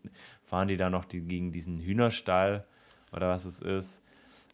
fahren 0.43 0.67
die 0.67 0.77
da 0.77 0.89
noch 0.89 1.05
die, 1.05 1.21
gegen 1.21 1.53
diesen 1.53 1.79
Hühnerstall 1.79 2.65
oder 3.13 3.29
was 3.29 3.45
es 3.45 3.61
ist. 3.61 4.01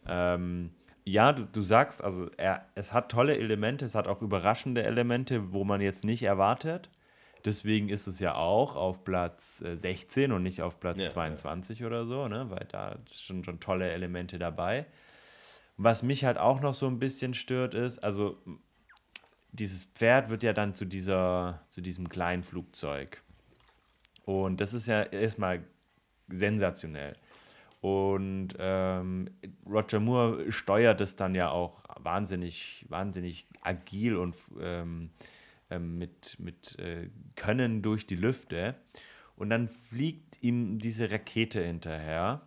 Ähm, 0.06 0.70
ja, 1.08 1.32
du, 1.32 1.44
du 1.44 1.62
sagst, 1.62 2.02
also 2.02 2.28
er, 2.36 2.66
es 2.74 2.92
hat 2.92 3.10
tolle 3.10 3.36
Elemente, 3.36 3.84
es 3.84 3.94
hat 3.94 4.06
auch 4.06 4.22
überraschende 4.22 4.82
Elemente, 4.82 5.52
wo 5.52 5.64
man 5.64 5.80
jetzt 5.80 6.04
nicht 6.04 6.22
erwartet. 6.22 6.90
Deswegen 7.44 7.88
ist 7.88 8.06
es 8.08 8.18
ja 8.18 8.34
auch 8.34 8.76
auf 8.76 9.04
Platz 9.04 9.58
16 9.58 10.30
äh, 10.30 10.34
und 10.34 10.42
nicht 10.42 10.60
auf 10.60 10.80
Platz 10.80 11.00
ja, 11.00 11.08
22 11.08 11.78
ja. 11.78 11.86
oder 11.86 12.04
so, 12.04 12.28
ne? 12.28 12.50
weil 12.50 12.66
da 12.70 12.96
sind 13.08 13.46
schon 13.46 13.60
tolle 13.60 13.90
Elemente 13.90 14.38
dabei. 14.38 14.86
Was 15.76 16.02
mich 16.02 16.24
halt 16.24 16.36
auch 16.36 16.60
noch 16.60 16.74
so 16.74 16.86
ein 16.88 16.98
bisschen 16.98 17.34
stört, 17.34 17.74
ist, 17.74 18.00
also 18.00 18.36
dieses 19.52 19.84
Pferd 19.84 20.28
wird 20.28 20.42
ja 20.42 20.52
dann 20.52 20.74
zu, 20.74 20.84
dieser, 20.84 21.62
zu 21.68 21.80
diesem 21.80 22.08
kleinen 22.08 22.42
Flugzeug. 22.42 23.22
Und 24.24 24.60
das 24.60 24.74
ist 24.74 24.88
ja 24.88 25.02
erstmal 25.02 25.62
sensationell. 26.28 27.14
Und 27.80 28.48
ähm, 28.58 29.30
Roger 29.66 30.00
Moore 30.00 30.50
steuert 30.50 31.00
es 31.00 31.14
dann 31.16 31.34
ja 31.34 31.50
auch 31.50 31.82
wahnsinnig, 32.00 32.84
wahnsinnig 32.88 33.46
agil 33.62 34.16
und 34.16 34.34
ähm, 34.60 35.10
ähm, 35.70 35.98
mit, 35.98 36.36
mit 36.40 36.78
äh, 36.78 37.08
Können 37.36 37.82
durch 37.82 38.06
die 38.06 38.16
Lüfte. 38.16 38.74
Und 39.36 39.50
dann 39.50 39.68
fliegt 39.68 40.42
ihm 40.42 40.78
diese 40.78 41.10
Rakete 41.10 41.62
hinterher. 41.62 42.42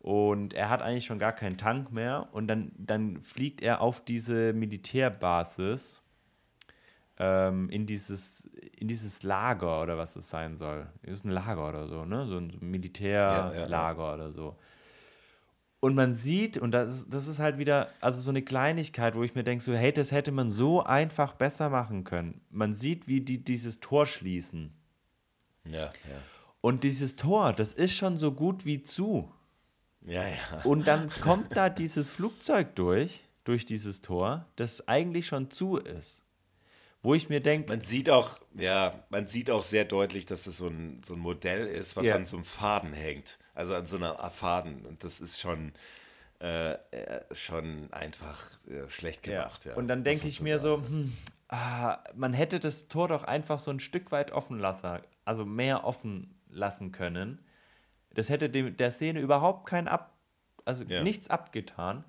Und 0.00 0.52
er 0.52 0.68
hat 0.68 0.82
eigentlich 0.82 1.06
schon 1.06 1.18
gar 1.18 1.32
keinen 1.32 1.56
Tank 1.56 1.90
mehr. 1.90 2.28
Und 2.32 2.46
dann, 2.46 2.72
dann 2.76 3.22
fliegt 3.22 3.62
er 3.62 3.80
auf 3.80 4.04
diese 4.04 4.52
Militärbasis 4.52 6.02
ähm, 7.18 7.70
in, 7.70 7.86
dieses, 7.86 8.48
in 8.76 8.88
dieses 8.88 9.22
Lager 9.22 9.82
oder 9.82 9.96
was 9.96 10.16
es 10.16 10.28
sein 10.28 10.56
soll. 10.56 10.86
Das 11.02 11.18
ist 11.18 11.24
ein 11.24 11.30
Lager 11.30 11.68
oder 11.68 11.88
so, 11.88 12.04
ne? 12.04 12.26
So 12.26 12.38
ein 12.38 12.56
Militärlager 12.60 13.54
ja, 13.54 13.68
ja, 13.68 13.92
ja. 13.92 14.14
oder 14.14 14.32
so. 14.32 14.56
Und 15.80 15.94
man 15.94 16.14
sieht, 16.14 16.58
und 16.58 16.72
das 16.72 16.90
ist, 16.90 17.14
das 17.14 17.28
ist 17.28 17.38
halt 17.38 17.58
wieder, 17.58 17.88
also 18.00 18.20
so 18.20 18.30
eine 18.30 18.42
Kleinigkeit, 18.42 19.14
wo 19.14 19.22
ich 19.22 19.34
mir 19.34 19.44
denke, 19.44 19.62
so, 19.62 19.74
hey, 19.74 19.92
das 19.92 20.10
hätte 20.10 20.32
man 20.32 20.50
so 20.50 20.82
einfach 20.82 21.34
besser 21.34 21.68
machen 21.68 22.04
können. 22.04 22.40
Man 22.50 22.74
sieht, 22.74 23.06
wie 23.06 23.20
die 23.20 23.44
dieses 23.44 23.78
Tor 23.78 24.06
schließen. 24.06 24.72
Ja, 25.64 25.84
ja. 25.84 25.92
Und 26.60 26.82
dieses 26.82 27.16
Tor, 27.16 27.52
das 27.52 27.72
ist 27.72 27.94
schon 27.94 28.16
so 28.16 28.32
gut 28.32 28.64
wie 28.64 28.82
zu. 28.82 29.30
Ja, 30.04 30.22
ja. 30.22 30.62
Und 30.64 30.86
dann 30.88 31.08
kommt 31.20 31.56
da 31.56 31.68
dieses 31.68 32.08
Flugzeug 32.08 32.74
durch, 32.74 33.24
durch 33.44 33.64
dieses 33.64 34.02
Tor, 34.02 34.46
das 34.56 34.88
eigentlich 34.88 35.26
schon 35.26 35.50
zu 35.50 35.76
ist. 35.76 36.25
Wo 37.06 37.14
ich 37.14 37.28
mir 37.28 37.40
denke. 37.40 37.70
Man 37.70 37.82
sieht 37.82 38.10
auch, 38.10 38.40
ja, 38.54 38.92
man 39.10 39.28
sieht 39.28 39.48
auch 39.48 39.62
sehr 39.62 39.84
deutlich, 39.84 40.26
dass 40.26 40.48
es 40.48 40.58
so 40.58 40.66
ein, 40.66 41.00
so 41.04 41.14
ein 41.14 41.20
Modell 41.20 41.64
ist, 41.68 41.96
was 41.96 42.06
ja. 42.06 42.16
an 42.16 42.26
so 42.26 42.34
einem 42.34 42.44
Faden 42.44 42.92
hängt. 42.94 43.38
Also 43.54 43.76
an 43.76 43.86
so 43.86 43.96
einer 43.96 44.16
Faden. 44.32 44.84
Und 44.84 45.04
das 45.04 45.20
ist 45.20 45.38
schon, 45.38 45.72
äh, 46.40 46.72
äh 46.72 46.76
schon 47.32 47.92
einfach 47.92 48.48
äh, 48.66 48.90
schlecht 48.90 49.22
gemacht. 49.22 49.66
Ja. 49.66 49.70
ja. 49.70 49.76
Und 49.76 49.86
dann 49.86 50.02
denke 50.02 50.26
ich 50.26 50.40
mir 50.40 50.58
sagen. 50.58 50.82
so, 50.82 50.88
hm, 50.88 51.12
ah, 51.46 51.98
man 52.16 52.32
hätte 52.32 52.58
das 52.58 52.88
Tor 52.88 53.06
doch 53.06 53.22
einfach 53.22 53.60
so 53.60 53.70
ein 53.70 53.78
Stück 53.78 54.10
weit 54.10 54.32
offen 54.32 54.58
lassen, 54.58 54.98
also 55.24 55.44
mehr 55.44 55.84
offen 55.84 56.34
lassen 56.50 56.90
können. 56.90 57.38
Das 58.14 58.30
hätte 58.30 58.50
dem, 58.50 58.76
der 58.76 58.90
Szene 58.90 59.20
überhaupt 59.20 59.68
kein 59.68 59.86
Ab, 59.86 60.18
also 60.64 60.82
ja. 60.82 61.04
nichts 61.04 61.30
abgetan. 61.30 62.02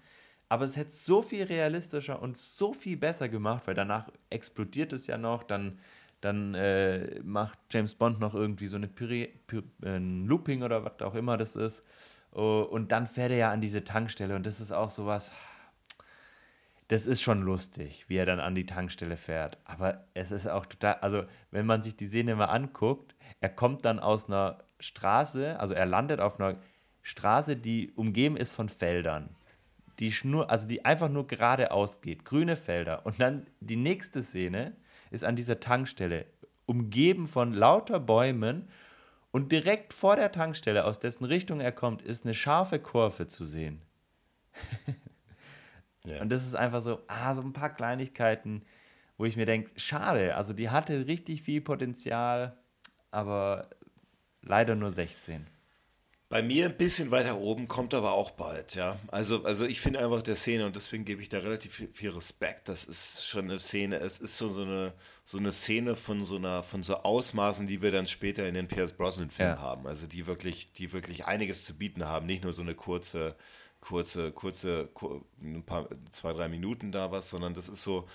Aber 0.50 0.66
es 0.66 0.78
hätte 0.78 0.92
so 0.92 1.22
viel 1.22 1.44
realistischer 1.44 2.22
und 2.22 2.38
so 2.38 2.74
viel 2.74 2.98
besser 2.98 3.28
gemacht, 3.28 3.64
weil 3.66 3.76
danach 3.76 4.10
explodiert 4.30 4.94
es 4.94 5.08
ja 5.08 5.18
noch, 5.18 5.44
dann, 5.44 5.80
dann 6.22 6.56
äh, 6.56 7.20
macht 7.22 7.60
James 7.70 7.96
Bond 7.96 8.20
noch 8.20 8.34
irgendwie 8.34 8.68
so 8.68 8.78
eine 8.78 8.88
Piri, 8.88 9.34
ein 9.84 10.26
Looping 10.26 10.64
oder 10.64 10.86
was 10.86 11.02
auch 11.02 11.16
immer 11.16 11.38
das 11.38 11.56
ist. 11.56 11.84
Uh, 12.36 12.62
und 12.62 12.92
dann 12.92 13.08
fährt 13.08 13.32
er 13.32 13.38
ja 13.38 13.52
an 13.52 13.62
diese 13.62 13.84
Tankstelle 13.84 14.36
und 14.36 14.46
das 14.46 14.60
ist 14.60 14.72
auch 14.72 14.90
sowas. 14.90 15.32
Das 16.90 17.08
ist 17.08 17.22
schon 17.22 17.42
lustig, 17.42 18.06
wie 18.08 18.16
er 18.16 18.26
dann 18.26 18.40
an 18.40 18.56
die 18.56 18.66
Tankstelle 18.66 19.18
fährt. 19.18 19.58
Aber 19.66 20.06
es 20.14 20.32
ist 20.32 20.48
auch 20.48 20.66
total, 20.66 20.96
also 20.96 21.24
wenn 21.52 21.66
man 21.66 21.82
sich 21.82 21.98
die 21.98 22.06
Szene 22.06 22.36
mal 22.36 22.46
anguckt, 22.46 23.16
er 23.42 23.50
kommt 23.50 23.86
dann 23.86 24.00
aus 24.00 24.28
einer 24.28 24.60
Straße, 24.80 25.60
also 25.60 25.74
er 25.74 25.86
landet 25.86 26.22
auf 26.22 26.40
einer 26.40 26.58
Straße, 27.02 27.58
die 27.58 27.92
umgeben 27.96 28.38
ist 28.38 28.54
von 28.54 28.70
Feldern 28.70 29.36
die 30.00 30.12
Schnur, 30.12 30.50
also 30.50 30.68
die 30.68 30.86
einfach 30.86 31.10
nur 31.10 31.28
geradeaus 31.28 32.02
geht, 32.02 32.26
grüne 32.26 32.56
Felder. 32.56 33.06
Und 33.06 33.20
dann 33.20 33.48
die 33.60 33.76
nächste 33.76 34.22
Szene 34.22 34.76
ist 35.12 35.24
an 35.24 35.36
dieser 35.36 35.60
Tankstelle, 35.60 36.26
umgeben 36.66 37.28
von 37.28 37.54
lauter 37.54 38.00
Bäumen. 38.00 38.68
Und 39.32 39.52
direkt 39.52 39.94
vor 39.94 40.16
der 40.16 40.32
Tankstelle, 40.32 40.86
aus 40.86 41.00
dessen 41.00 41.26
Richtung 41.26 41.60
er 41.60 41.72
kommt, 41.72 42.02
ist 42.02 42.26
eine 42.26 42.34
scharfe 42.34 42.80
Kurve 42.80 43.28
zu 43.28 43.46
sehen. 43.46 43.82
ja. 46.04 46.22
Und 46.22 46.30
das 46.30 46.46
ist 46.46 46.56
einfach 46.56 46.82
so, 46.82 47.02
ah, 47.08 47.36
so 47.36 47.42
ein 47.42 47.54
paar 47.54 47.74
Kleinigkeiten, 47.74 48.64
wo 49.18 49.26
ich 49.26 49.36
mir 49.36 49.46
denke, 49.46 49.72
schade, 49.76 50.36
also 50.36 50.54
die 50.54 50.70
hatte 50.70 51.08
richtig 51.08 51.42
viel 51.42 51.62
Potenzial, 51.62 52.58
aber 53.12 53.70
leider 54.42 54.76
nur 54.76 54.92
16. 54.92 55.46
Bei 56.30 56.42
mir 56.42 56.66
ein 56.66 56.76
bisschen 56.76 57.10
weiter 57.10 57.40
oben, 57.40 57.70
kommt 57.70 57.94
aber 57.94 58.12
auch 58.12 58.32
bald, 58.32 58.76
ja. 58.76 59.00
Also, 59.08 59.46
also 59.46 59.66
ich 59.66 59.80
finde 59.80 60.00
einfach 60.00 60.22
der 60.22 60.36
Szene 60.36 60.66
und 60.66 60.76
deswegen 60.76 61.06
gebe 61.06 61.22
ich 61.22 61.30
da 61.30 61.40
relativ 61.40 61.88
viel 61.94 62.10
Respekt. 62.10 62.68
Das 62.68 62.84
ist 62.84 63.26
schon 63.26 63.46
eine 63.46 63.60
Szene, 63.60 64.00
es 64.00 64.20
ist 64.20 64.38
so, 64.38 64.50
so, 64.50 64.64
eine, 64.64 64.94
so 65.24 65.38
eine 65.38 65.54
Szene 65.54 65.96
von 65.96 66.26
so 66.26 66.36
einer, 66.36 66.64
von 66.64 66.84
so 66.84 66.98
Ausmaßen, 66.98 67.66
die 67.66 67.82
wir 67.82 67.94
dann 67.94 68.08
später 68.08 68.46
in 68.46 68.56
den 68.56 68.68
Pierce 68.68 68.92
Brosnan-Filmen 68.92 69.56
ja. 69.56 69.62
haben. 69.62 69.88
Also 69.88 70.06
die 70.06 70.28
wirklich, 70.28 70.74
die 70.74 70.92
wirklich 70.92 71.26
einiges 71.26 71.64
zu 71.64 71.78
bieten 71.78 72.06
haben, 72.06 72.26
nicht 72.26 72.44
nur 72.44 72.52
so 72.52 72.62
eine 72.62 72.76
kurze, 72.76 73.38
kurze, 73.80 74.34
kurze, 74.34 74.90
ein 75.42 75.64
paar, 75.64 75.88
zwei, 76.12 76.34
drei 76.34 76.50
Minuten 76.50 76.92
da 76.92 77.10
was, 77.10 77.30
sondern 77.30 77.54
das 77.54 77.70
ist 77.70 77.84
so, 77.84 78.06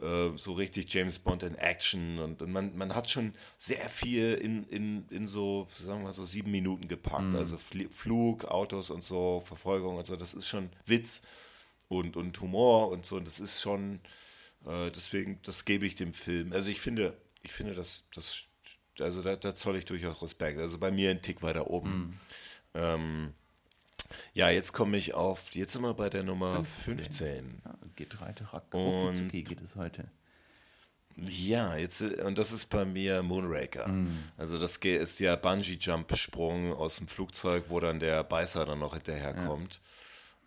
äh, 0.00 0.36
so 0.36 0.52
richtig 0.52 0.92
James 0.92 1.18
Bond 1.18 1.42
in 1.42 1.54
Action 1.56 2.18
und, 2.18 2.42
und 2.42 2.52
man, 2.52 2.76
man 2.76 2.94
hat 2.94 3.10
schon 3.10 3.34
sehr 3.58 3.88
viel 3.88 4.34
in, 4.34 4.64
in, 4.68 5.08
in 5.10 5.28
so, 5.28 5.68
sagen 5.82 6.00
wir 6.00 6.06
mal 6.06 6.12
so 6.12 6.24
sieben 6.24 6.50
Minuten 6.50 6.88
gepackt. 6.88 7.32
Mhm. 7.32 7.36
Also 7.36 7.58
Flug, 7.58 8.44
Autos 8.46 8.90
und 8.90 9.04
so, 9.04 9.40
Verfolgung 9.44 9.96
und 9.96 10.06
so, 10.06 10.16
das 10.16 10.34
ist 10.34 10.48
schon 10.48 10.70
Witz 10.86 11.22
und, 11.88 12.16
und 12.16 12.40
Humor 12.40 12.90
und 12.90 13.04
so, 13.04 13.16
und 13.16 13.26
das 13.26 13.40
ist 13.40 13.60
schon, 13.60 14.00
äh, 14.66 14.90
deswegen, 14.90 15.38
das 15.42 15.64
gebe 15.64 15.86
ich 15.86 15.94
dem 15.94 16.14
Film. 16.14 16.52
Also 16.52 16.70
ich 16.70 16.80
finde, 16.80 17.16
ich 17.42 17.52
finde, 17.52 17.74
das, 17.74 18.04
das 18.14 18.44
also 19.00 19.22
da, 19.22 19.36
da 19.36 19.54
zoll 19.54 19.76
ich 19.76 19.84
durchaus 19.84 20.22
Respekt. 20.22 20.58
Also 20.58 20.78
bei 20.78 20.90
mir 20.90 21.10
ein 21.10 21.22
Tick 21.22 21.42
weiter 21.42 21.70
oben. 21.70 21.90
Mhm. 21.90 22.20
Ähm, 22.74 23.34
ja, 24.34 24.50
jetzt 24.50 24.72
komme 24.72 24.96
ich 24.96 25.14
auf, 25.14 25.50
jetzt 25.52 25.72
sind 25.72 25.82
wir 25.82 25.94
bei 25.94 26.08
der 26.08 26.22
Nummer 26.22 26.64
15. 26.64 26.98
15. 26.98 27.62
Ja, 27.64 27.74
geht 27.96 28.20
weiter, 28.20 28.62
und 28.72 29.26
okay, 29.28 29.42
geht 29.42 29.60
es 29.60 29.76
heute. 29.76 30.10
Ja, 31.16 31.76
jetzt, 31.76 32.02
und 32.02 32.38
das 32.38 32.52
ist 32.52 32.66
bei 32.66 32.84
mir 32.84 33.22
Moonraker. 33.22 33.88
Mm. 33.88 34.24
Also 34.36 34.58
das 34.58 34.76
ist 34.76 35.20
ja 35.20 35.36
Bungee-Jump-Sprung 35.36 36.72
aus 36.72 36.96
dem 36.96 37.08
Flugzeug, 37.08 37.64
wo 37.68 37.80
dann 37.80 37.98
der 37.98 38.24
Beißer 38.24 38.64
dann 38.64 38.78
noch 38.78 38.94
hinterherkommt. 38.94 39.80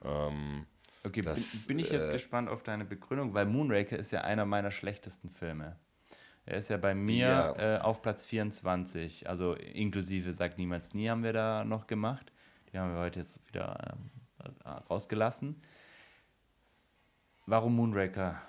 Ja. 0.03 0.27
Ähm, 0.27 0.65
okay, 1.03 1.21
das, 1.21 1.67
bin, 1.67 1.77
bin, 1.77 1.85
ich 1.85 1.91
jetzt 1.91 2.09
äh, 2.09 2.13
gespannt 2.13 2.49
auf 2.49 2.63
deine 2.63 2.85
Begründung, 2.85 3.33
weil 3.33 3.45
Moonraker 3.45 3.97
ist 3.99 4.11
ja 4.11 4.21
einer 4.21 4.45
meiner 4.45 4.71
schlechtesten 4.71 5.29
Filme. 5.29 5.77
Er 6.45 6.57
ist 6.57 6.69
ja 6.69 6.77
bei 6.77 6.95
mir 6.95 7.27
ja. 7.27 7.77
Äh, 7.77 7.79
auf 7.79 8.01
Platz 8.01 8.25
24, 8.25 9.29
also 9.29 9.53
inklusive 9.53 10.33
Sagt 10.33 10.57
Niemals 10.57 10.93
Nie 10.93 11.09
haben 11.09 11.23
wir 11.23 11.33
da 11.33 11.63
noch 11.63 11.87
gemacht. 11.87 12.31
Die 12.73 12.79
haben 12.79 12.93
wir 12.93 13.01
heute 13.01 13.19
jetzt 13.19 13.39
wieder 13.47 13.77
ähm, 13.91 14.51
äh, 14.65 14.69
rausgelassen. 14.89 15.61
Warum 17.45 17.75
Moonraker? 17.75 18.41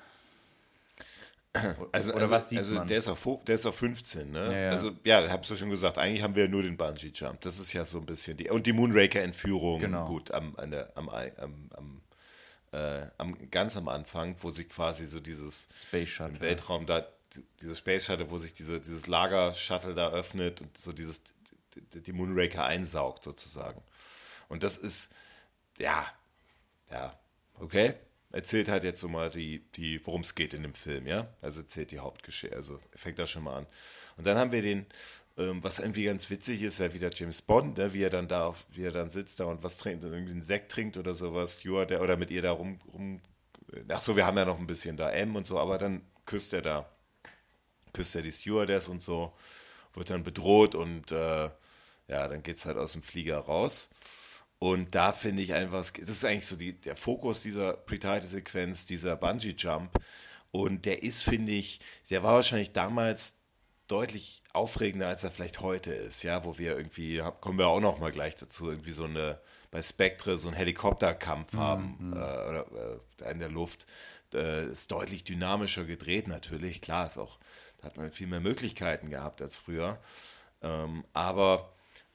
Also, 1.93 2.13
Oder 2.15 2.23
also, 2.23 2.35
was 2.35 2.49
sieht 2.49 2.59
also 2.59 2.75
man? 2.75 2.89
Der, 2.89 2.99
ist 2.99 3.07
auf, 3.07 3.29
der 3.47 3.55
ist 3.55 3.65
auf 3.65 3.77
15, 3.77 4.29
ne? 4.29 4.53
Ja, 4.53 4.59
ja. 4.59 4.69
Also, 4.71 4.91
ja, 5.05 5.29
hab's 5.31 5.49
ja 5.51 5.55
schon 5.55 5.71
gesagt, 5.71 5.99
eigentlich 5.99 6.21
haben 6.21 6.35
wir 6.35 6.49
nur 6.49 6.63
den 6.63 6.77
Bungee-Jump. 6.77 7.41
Das 7.43 7.61
ist 7.61 7.73
ja 7.73 7.85
so 7.85 7.99
ein 7.99 8.07
bisschen 8.07 8.37
die. 8.37 8.51
Und 8.51 8.67
die 8.67 8.73
Moonraker-Entführung, 8.73 9.79
genau. 9.79 10.05
gut, 10.05 10.33
am, 10.33 10.57
an 10.57 10.73
der, 10.73 10.91
am, 10.97 11.09
am, 11.09 11.71
am, 11.77 12.03
äh, 12.73 13.07
am, 13.19 13.51
ganz 13.53 13.77
am 13.77 13.89
Anfang, 13.89 14.35
wo 14.41 14.51
sie 14.51 14.65
quasi 14.65 15.07
so 15.07 15.21
dieses 15.21 15.69
Space 15.87 16.09
Shuttle. 16.09 16.41
Weltraum 16.41 16.87
da, 16.87 17.07
dieses 17.61 17.79
Space 17.79 18.05
Shuttle, 18.05 18.29
wo 18.33 18.39
sich 18.39 18.53
diese, 18.53 18.81
dieses 18.81 19.07
Lager-Shuttle 19.07 19.95
da 19.95 20.11
öffnet 20.11 20.61
und 20.61 20.77
so 20.77 20.93
dieses, 20.93 21.23
die, 21.77 22.03
die 22.03 22.13
Moonraker 22.13 22.65
einsaugt 22.65 23.23
sozusagen. 23.23 23.81
Und 24.49 24.63
das 24.63 24.77
ist, 24.77 25.13
ja, 25.79 26.07
ja, 26.91 27.19
okay. 27.61 27.95
Erzählt 28.33 28.69
halt 28.69 28.83
jetzt 28.83 29.01
so 29.01 29.09
mal 29.09 29.31
die, 29.31 29.61
die 29.77 30.05
worum 30.05 30.23
es 30.23 30.35
geht 30.35 30.55
in 30.55 30.63
dem 30.63 30.75
Film, 30.75 31.07
ja. 31.07 31.29
Also 31.41 31.61
erzählt 31.61 31.93
die 31.93 32.01
Hauptgeschichte, 32.01 32.57
also 32.57 32.81
fängt 32.93 33.19
da 33.19 33.27
schon 33.27 33.45
mal 33.45 33.59
an. 33.59 33.67
Und 34.17 34.27
dann 34.27 34.37
haben 34.37 34.51
wir 34.51 34.63
den, 34.63 34.87
ähm, 35.37 35.63
was 35.63 35.79
irgendwie 35.79 36.05
ganz 36.05 36.31
witzig 36.31 36.63
ist, 36.63 36.79
ja 36.79 36.93
wieder 36.93 37.11
James 37.13 37.43
Bond, 37.43 37.79
ne, 37.79 37.93
wie 37.93 38.03
er 38.03 38.11
dann 38.11 38.29
da, 38.29 38.47
auf, 38.47 38.67
wie 38.71 38.85
er 38.85 38.93
dann 38.93 39.09
sitzt 39.09 39.41
da 39.41 39.45
und 39.45 39.63
was 39.63 39.79
trinkt, 39.79 40.05
irgendwie 40.05 40.33
einen 40.33 40.43
Sekt 40.43 40.73
trinkt 40.73 40.97
oder 40.97 41.15
sowas, 41.15 41.61
Stuart, 41.61 41.91
der, 41.91 42.03
oder 42.03 42.17
mit 42.17 42.31
ihr 42.31 42.43
da 42.43 42.53
rum, 42.53 42.79
rum, 42.93 43.21
ach 43.89 44.01
so, 44.01 44.17
wir 44.17 44.27
haben 44.27 44.37
ja 44.37 44.45
noch 44.45 44.59
ein 44.59 44.67
bisschen 44.67 44.97
da 44.97 45.11
M 45.11 45.37
und 45.37 45.47
so, 45.47 45.59
aber 45.59 45.79
dann 45.79 46.03
küsst 46.27 46.53
er 46.53 46.63
da, 46.63 46.89
küsst 47.93 48.15
er 48.15 48.23
die 48.23 48.33
Stewardess 48.33 48.89
und 48.89 49.03
so, 49.03 49.33
wird 49.95 50.11
dann 50.11 50.25
bedroht 50.25 50.75
und 50.75 51.13
äh, 51.13 51.51
ja, 52.09 52.29
dann 52.29 52.43
geht 52.43 52.57
es 52.57 52.67
halt 52.67 52.77
aus 52.77 52.93
dem 52.93 53.03
Flieger 53.03 53.39
raus. 53.39 53.91
Und 54.65 54.95
da 54.95 55.13
finde 55.13 55.43
ich 55.43 55.53
einfach, 55.53 55.81
das 55.81 56.09
ist 56.09 56.25
eigentlich 56.25 56.47
so 56.47 56.57
die, 56.57 56.73
der 56.73 56.97
Fokus 56.97 57.43
dieser 57.43 57.75
Pre-Title-Sequenz, 57.75 58.87
dieser 58.87 59.15
Bungee-Jump. 59.15 59.91
Und 60.53 60.87
der 60.87 61.03
ist, 61.03 61.23
finde 61.23 61.53
ich, 61.53 61.81
der 62.09 62.23
war 62.23 62.33
wahrscheinlich 62.33 62.73
damals 62.73 63.35
deutlich 63.89 64.43
aufregender, 64.55 65.09
als 65.09 65.23
er 65.23 65.31
vielleicht 65.31 65.61
heute 65.61 65.93
ist, 65.93 66.23
ja, 66.23 66.47
wo 66.47 66.57
wir 66.57 66.79
irgendwie, 66.79 67.23
kommen 67.43 67.59
wir 67.59 67.67
auch 67.67 67.81
noch 67.81 67.99
mal 67.99 68.11
gleich 68.11 68.37
dazu, 68.37 68.71
irgendwie 68.71 68.93
so 68.93 69.05
eine, 69.05 69.39
bei 69.71 69.83
Spectre 69.83 70.39
so 70.39 70.49
einen 70.49 70.57
Helikopterkampf 70.57 71.53
mhm. 71.53 71.59
haben, 71.59 71.97
mhm. 71.99 72.13
äh, 72.15 72.17
oder 72.17 72.67
äh, 73.21 73.33
in 73.33 73.41
der 73.41 73.51
Luft, 73.51 73.87
äh, 74.33 74.67
ist 74.67 74.91
deutlich 74.91 75.25
dynamischer 75.25 75.85
gedreht 75.85 76.27
natürlich, 76.27 76.81
klar, 76.81 77.07
ist 77.07 77.19
auch, 77.19 77.39
da 77.83 77.89
hat 77.89 77.99
man 77.99 78.11
viel 78.11 78.29
mehr 78.29 78.41
Möglichkeiten 78.41 79.11
gehabt 79.11 79.43
als 79.43 79.59
früher, 79.59 80.01
ähm, 80.63 81.05
aber 81.13 81.74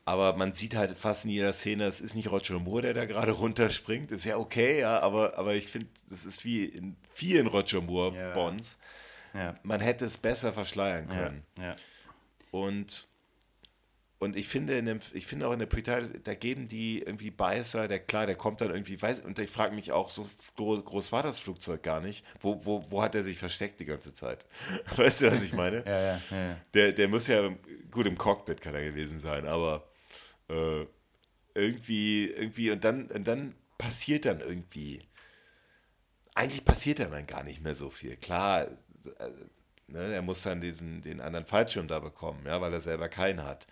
aber 0.09 0.35
man 0.37 0.53
sieht 0.53 0.75
halt 0.75 0.97
fast 0.97 1.25
in 1.25 1.31
jeder 1.31 1.53
Szene, 1.53 1.85
es 1.85 2.01
ist 2.01 2.15
nicht 2.15 2.31
Roger 2.31 2.59
Moore, 2.59 2.81
der 2.81 2.93
da 2.93 3.05
gerade 3.05 3.31
runterspringt. 3.31 4.11
Ist 4.11 4.25
ja 4.25 4.37
okay, 4.37 4.79
ja, 4.81 4.99
aber, 4.99 5.37
aber 5.37 5.53
ich 5.55 5.67
finde, 5.67 5.87
es 6.11 6.25
ist 6.25 6.43
wie 6.43 6.65
in 6.65 6.95
vielen 7.13 7.47
Roger 7.47 7.81
Moore-Bonds. 7.81 8.77
Ja. 9.33 9.39
Ja. 9.41 9.55
Man 9.61 9.79
hätte 9.79 10.05
es 10.05 10.17
besser 10.17 10.51
verschleiern 10.51 11.07
können. 11.07 11.43
Ja. 11.59 11.75
Und, 12.51 13.07
und 14.17 14.35
ich 14.35 14.47
finde, 14.47 14.73
in 14.75 14.87
dem, 14.87 14.99
ich 15.13 15.27
finde 15.27 15.47
auch 15.47 15.53
in 15.53 15.59
der 15.59 15.67
Pre-Title, 15.67 16.19
da 16.23 16.33
geben 16.33 16.67
die 16.67 16.99
irgendwie 17.03 17.29
Beißer, 17.29 17.87
der 17.87 17.99
klar, 17.99 18.25
der 18.25 18.35
kommt 18.35 18.59
dann 18.61 18.71
irgendwie, 18.71 18.99
weiß, 18.99 19.19
und 19.21 19.37
ich 19.37 19.51
frage 19.51 19.75
mich 19.75 19.91
auch, 19.91 20.09
so 20.09 20.27
gro- 20.55 20.81
groß 20.81 21.11
war 21.11 21.21
das 21.21 21.37
Flugzeug 21.37 21.83
gar 21.83 22.01
nicht. 22.01 22.25
Wo, 22.41 22.65
wo, 22.65 22.83
wo 22.89 23.03
hat 23.03 23.13
er 23.13 23.23
sich 23.23 23.37
versteckt 23.37 23.79
die 23.79 23.85
ganze 23.85 24.13
Zeit? 24.15 24.47
Weißt 24.95 25.21
du, 25.21 25.31
was 25.31 25.43
ich 25.43 25.53
meine? 25.53 25.85
Der, 26.73 26.91
der 26.93 27.07
muss 27.07 27.27
ja, 27.27 27.47
gut, 27.91 28.07
im 28.07 28.17
Cockpit 28.17 28.61
kann 28.61 28.73
er 28.73 28.83
gewesen 28.83 29.19
sein, 29.19 29.45
aber 29.45 29.87
äh, 30.49 30.85
irgendwie, 31.53 32.27
irgendwie, 32.27 32.71
und 32.71 32.83
dann, 32.83 33.07
und 33.07 33.27
dann 33.27 33.55
passiert 33.77 34.25
dann 34.25 34.39
irgendwie, 34.39 35.07
eigentlich 36.35 36.65
passiert 36.65 36.99
dann, 36.99 37.11
dann 37.11 37.27
gar 37.27 37.43
nicht 37.43 37.61
mehr 37.61 37.75
so 37.75 37.89
viel. 37.89 38.15
Klar, 38.17 38.67
äh, 38.67 39.29
ne, 39.87 40.13
er 40.13 40.21
muss 40.21 40.43
dann 40.43 40.61
diesen, 40.61 41.01
den 41.01 41.21
anderen 41.21 41.45
Fallschirm 41.45 41.87
da 41.87 41.99
bekommen, 41.99 42.45
ja, 42.45 42.61
weil 42.61 42.73
er 42.73 42.81
selber 42.81 43.09
keinen 43.09 43.43
hat. 43.43 43.67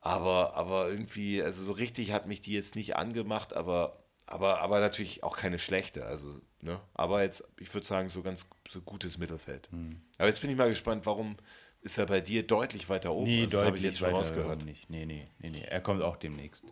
Aber, 0.00 0.54
aber 0.54 0.90
irgendwie, 0.90 1.42
also 1.42 1.64
so 1.64 1.72
richtig 1.72 2.12
hat 2.12 2.26
mich 2.26 2.42
die 2.42 2.52
jetzt 2.52 2.76
nicht 2.76 2.96
angemacht, 2.96 3.54
aber, 3.54 4.04
aber, 4.26 4.60
aber 4.60 4.80
natürlich 4.80 5.22
auch 5.22 5.36
keine 5.36 5.58
schlechte. 5.58 6.04
Also, 6.04 6.40
ne? 6.60 6.78
Aber 6.92 7.22
jetzt, 7.22 7.48
ich 7.58 7.72
würde 7.72 7.86
sagen, 7.86 8.10
so 8.10 8.22
ganz 8.22 8.46
so 8.68 8.82
gutes 8.82 9.16
Mittelfeld. 9.16 9.70
Hm. 9.70 10.02
Aber 10.18 10.28
jetzt 10.28 10.42
bin 10.42 10.50
ich 10.50 10.56
mal 10.56 10.68
gespannt, 10.68 11.06
warum 11.06 11.36
ist 11.84 11.98
er 11.98 12.06
bei 12.06 12.20
dir 12.20 12.46
deutlich 12.46 12.88
weiter 12.88 13.12
oben? 13.12 13.26
Nee, 13.26 13.42
also, 13.42 13.58
das 13.58 13.66
habe 13.66 13.76
ich 13.76 13.82
jetzt 13.82 13.98
schon 13.98 14.10
rausgehört. 14.10 14.64
nicht. 14.64 14.90
Nee, 14.90 15.06
nee, 15.06 15.28
nee, 15.38 15.50
nee. 15.50 15.62
Er 15.62 15.80
kommt 15.80 16.02
auch 16.02 16.16
demnächst. 16.16 16.64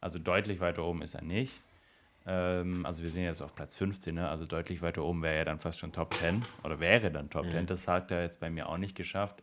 Also 0.00 0.18
deutlich 0.18 0.60
weiter 0.60 0.82
oben 0.84 1.02
ist 1.02 1.14
er 1.14 1.22
nicht. 1.22 1.52
Ähm, 2.26 2.84
also 2.84 3.02
wir 3.02 3.10
sind 3.10 3.22
jetzt 3.22 3.40
auf 3.42 3.54
Platz 3.54 3.76
15, 3.76 4.14
ne? 4.14 4.28
also 4.28 4.46
deutlich 4.46 4.82
weiter 4.82 5.02
oben 5.04 5.22
wäre 5.22 5.36
er 5.36 5.44
dann 5.44 5.60
fast 5.60 5.78
schon 5.78 5.92
Top 5.92 6.14
10 6.14 6.42
oder 6.64 6.80
wäre 6.80 7.10
dann 7.12 7.30
Top 7.30 7.48
10. 7.48 7.66
Das 7.66 7.86
hat 7.86 8.10
er 8.10 8.22
jetzt 8.22 8.40
bei 8.40 8.50
mir 8.50 8.68
auch 8.68 8.78
nicht 8.78 8.96
geschafft. 8.96 9.42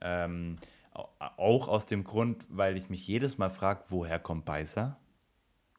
Ähm, 0.00 0.58
au- 0.94 1.08
auch 1.36 1.68
aus 1.68 1.86
dem 1.86 2.04
Grund, 2.04 2.44
weil 2.48 2.76
ich 2.76 2.88
mich 2.90 3.06
jedes 3.06 3.38
Mal 3.38 3.50
frage, 3.50 3.82
woher 3.88 4.18
kommt 4.20 4.44
Beißer? 4.44 4.96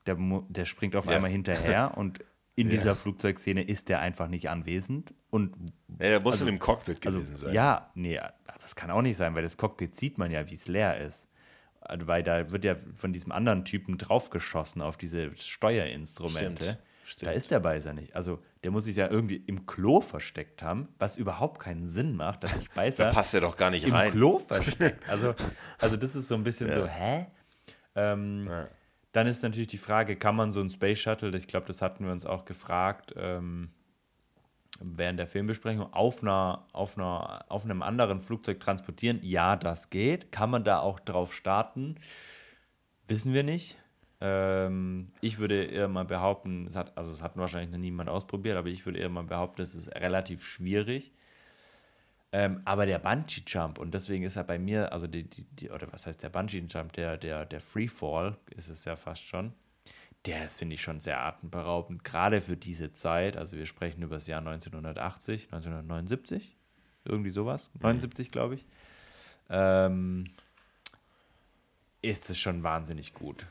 Der, 0.06 0.18
der 0.50 0.66
springt 0.66 0.96
auf 0.98 1.06
Ja. 1.06 1.16
einmal 1.16 1.32
hinterher 1.32 1.94
und 1.98 2.20
in 2.56 2.68
Ja. 2.68 2.74
dieser 2.74 2.96
Flugzeugszene 2.96 3.64
ist 3.64 3.88
der 3.90 4.00
einfach 4.00 4.28
nicht 4.28 4.50
anwesend. 4.50 5.14
Und 5.30 5.56
Ja, 5.88 6.10
der 6.10 6.20
muss 6.20 6.34
Also- 6.34 6.46
in 6.48 6.56
dem 6.56 6.60
Cockpit 6.60 7.06
also, 7.06 7.18
gewesen 7.20 7.38
sein. 7.38 7.54
Ja, 7.54 7.90
nee, 7.96 8.20
das 8.64 8.76
kann 8.76 8.90
auch 8.90 9.02
nicht 9.02 9.18
sein, 9.18 9.36
weil 9.36 9.44
das 9.44 9.58
Cockpit 9.58 9.96
sieht 9.96 10.18
man 10.18 10.32
ja, 10.32 10.50
wie 10.50 10.56
es 10.56 10.68
leer 10.68 10.98
ist. 11.00 11.28
Also, 11.82 12.08
Weil 12.08 12.24
da 12.24 12.52
wird 12.52 12.64
ja 12.64 12.76
von 12.96 13.12
diesem 13.14 13.32
anderen 13.32 13.66
Typen 13.66 13.98
draufgeschossen 13.98 14.82
auf 14.82 14.96
diese 14.98 15.36
Steuerinstrumente. 15.38 16.64
Stimmt, 16.64 16.80
stimmt. 17.04 17.30
Da 17.30 17.34
ist 17.34 17.52
der 17.52 17.60
Beißer 17.60 17.94
nicht. 17.94 18.16
Also 18.16 18.42
der 18.64 18.72
muss 18.72 18.86
sich 18.86 18.96
ja 18.96 19.10
irgendwie 19.10 19.36
im 19.36 19.66
Klo 19.66 20.00
versteckt 20.00 20.64
haben, 20.64 20.88
was 20.98 21.18
überhaupt 21.18 21.60
keinen 21.60 21.86
Sinn 21.86 22.16
macht, 22.16 22.44
dass 22.46 22.54
sich 22.56 22.68
Da 22.74 22.76
Beißer 22.76 23.10
passt 23.10 23.34
er 23.34 23.42
doch 23.42 23.58
gar 23.58 23.70
nicht 23.70 23.86
im 23.86 23.94
rein. 23.94 24.12
Klo 24.12 24.40
versteckt. 24.40 25.08
Also, 25.10 25.36
also 25.80 25.98
das 25.98 26.16
ist 26.16 26.30
so 26.30 26.36
ein 26.36 26.44
bisschen 26.44 26.70
so, 26.74 26.88
hä? 26.88 27.28
Ähm, 27.96 28.48
Ja. 28.50 28.68
Dann 29.12 29.28
ist 29.28 29.44
natürlich 29.44 29.68
die 29.68 29.78
Frage, 29.78 30.16
kann 30.16 30.36
man 30.36 30.52
so 30.52 30.60
ein 30.62 30.72
Space 30.72 31.00
Shuttle, 31.00 31.36
ich 31.38 31.48
glaube, 31.48 31.68
das 31.68 31.84
hatten 31.84 32.06
wir 32.06 32.12
uns 32.12 32.26
auch 32.26 32.46
gefragt 32.46 33.14
ähm, 33.16 33.70
während 34.84 35.20
der 35.20 35.28
Filmbesprechung, 35.28 35.92
auf, 35.94 36.22
einer, 36.22 36.68
auf, 36.74 36.98
einer, 36.98 37.40
auf 37.50 37.66
einem 37.66 37.82
anderen 37.82 38.20
Flugzeug 38.20 38.60
transportieren? 38.60 39.20
Ja, 39.22 39.56
das 39.56 39.90
geht. 39.90 40.32
Kann 40.32 40.50
man 40.50 40.64
da 40.64 40.80
auch 40.80 41.00
drauf 41.00 41.34
starten? 41.34 41.96
Wissen 43.08 43.34
wir 43.34 43.44
nicht. 43.44 43.78
Ähm, 44.22 45.12
ich 45.20 45.38
würde 45.40 45.66
eher 45.66 45.90
mal 45.90 46.06
behaupten, 46.06 46.66
es 46.66 46.76
hat, 46.76 46.98
also 46.98 47.12
es 47.12 47.22
hat 47.22 47.36
wahrscheinlich 47.36 47.72
noch 47.72 47.78
niemand 47.78 48.10
ausprobiert, 48.10 48.56
aber 48.56 48.70
ich 48.70 48.86
würde 48.86 49.00
eher 49.00 49.10
mal 49.10 49.24
behaupten, 49.24 49.62
es 49.62 49.76
ist 49.76 49.94
relativ 49.96 50.46
schwierig. 50.46 51.12
Ähm, 52.32 52.62
aber 52.66 52.86
der 52.86 53.00
Bungee 53.00 53.44
Jump, 53.46 53.78
und 53.78 53.94
deswegen 53.94 54.24
ist 54.24 54.38
er 54.38 54.44
bei 54.44 54.58
mir, 54.58 54.92
also 54.94 55.08
die, 55.08 55.30
die, 55.30 55.44
die 55.44 55.70
oder 55.70 55.92
was 55.92 56.08
heißt 56.08 56.24
der 56.24 56.30
Bungee 56.30 56.64
Jump, 56.68 56.94
der, 56.94 57.18
der, 57.18 57.46
der 57.46 57.60
Freefall 57.62 58.38
ist 58.56 58.70
es 58.70 58.86
ja 58.86 58.96
fast 58.96 59.24
schon, 59.24 59.54
der 60.26 60.46
ist, 60.46 60.58
finde 60.58 60.76
ich, 60.76 60.82
schon 60.82 61.00
sehr 61.00 61.24
atemberaubend, 61.24 62.04
gerade 62.04 62.42
für 62.42 62.56
diese 62.56 62.94
Zeit. 62.94 63.36
Also 63.38 63.58
wir 63.58 63.66
sprechen 63.66 64.02
über 64.02 64.16
das 64.16 64.28
Jahr 64.28 64.40
1980, 64.40 65.46
1979, 65.46 66.56
irgendwie 67.06 67.32
sowas, 67.32 67.70
79 67.80 68.32
glaube 68.32 68.56
ich. 68.56 68.66
Ähm, 69.50 70.26
ist 72.02 72.30
es 72.30 72.40
schon 72.40 72.64
wahnsinnig 72.64 73.14
gut 73.14 73.46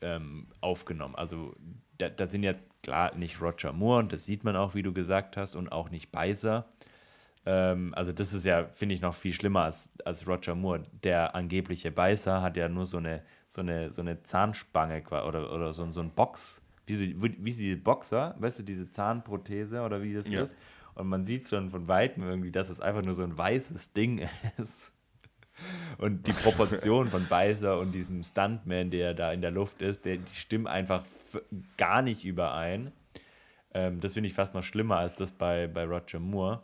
ähm, 0.00 0.46
aufgenommen. 0.60 1.14
Also 1.14 1.54
da, 1.98 2.08
da 2.08 2.26
sind 2.26 2.42
ja 2.42 2.54
klar 2.82 3.14
nicht 3.16 3.40
Roger 3.40 3.72
Moore, 3.72 4.00
und 4.00 4.12
das 4.12 4.24
sieht 4.24 4.44
man 4.44 4.56
auch, 4.56 4.74
wie 4.74 4.82
du 4.82 4.92
gesagt 4.92 5.36
hast, 5.36 5.54
und 5.56 5.70
auch 5.70 5.90
nicht 5.90 6.10
Beiser. 6.10 6.66
Ähm, 7.46 7.94
also 7.94 8.12
das 8.12 8.32
ist 8.32 8.44
ja, 8.44 8.68
finde 8.74 8.94
ich, 8.94 9.00
noch 9.00 9.14
viel 9.14 9.32
schlimmer 9.32 9.62
als, 9.62 9.90
als 10.04 10.26
Roger 10.26 10.54
Moore. 10.54 10.84
Der 11.02 11.34
angebliche 11.34 11.90
Beißer 11.90 12.42
hat 12.42 12.56
ja 12.56 12.68
nur 12.68 12.86
so 12.86 12.98
eine, 12.98 13.22
so 13.58 13.62
eine, 13.62 13.92
so 13.92 14.02
eine 14.02 14.22
Zahnspange 14.22 15.02
oder, 15.10 15.52
oder 15.52 15.72
so, 15.72 15.90
so 15.90 16.00
ein 16.00 16.10
Box, 16.10 16.62
wie, 16.86 16.94
so, 16.94 17.28
wie 17.38 17.50
sie 17.50 17.70
die 17.70 17.76
Boxer, 17.76 18.36
weißt 18.38 18.60
du, 18.60 18.62
diese 18.62 18.88
Zahnprothese 18.92 19.82
oder 19.82 20.00
wie 20.00 20.14
das 20.14 20.28
Ja. 20.28 20.42
ist. 20.42 20.54
Und 20.94 21.08
man 21.08 21.24
sieht 21.24 21.48
schon 21.48 21.68
von 21.68 21.88
Weitem 21.88 22.22
irgendwie, 22.22 22.52
dass 22.52 22.68
es 22.68 22.80
einfach 22.80 23.02
nur 23.02 23.14
so 23.14 23.24
ein 23.24 23.36
weißes 23.36 23.92
Ding 23.94 24.28
ist. 24.58 24.92
Und 25.98 26.28
die 26.28 26.32
Proportion 26.32 27.08
von 27.08 27.26
Beißer 27.26 27.80
und 27.80 27.90
diesem 27.90 28.22
Stuntman, 28.22 28.90
der 28.92 29.14
da 29.14 29.32
in 29.32 29.40
der 29.40 29.50
Luft 29.50 29.82
ist, 29.82 30.04
der, 30.04 30.18
die 30.18 30.34
stimmen 30.36 30.68
einfach 30.68 31.04
gar 31.76 32.00
nicht 32.02 32.24
überein. 32.24 32.92
Ähm, 33.74 33.98
das 33.98 34.14
finde 34.14 34.28
ich 34.28 34.34
fast 34.34 34.54
noch 34.54 34.62
schlimmer 34.62 34.98
als 34.98 35.14
das 35.14 35.32
bei, 35.32 35.66
bei 35.66 35.84
Roger 35.84 36.20
Moore. 36.20 36.62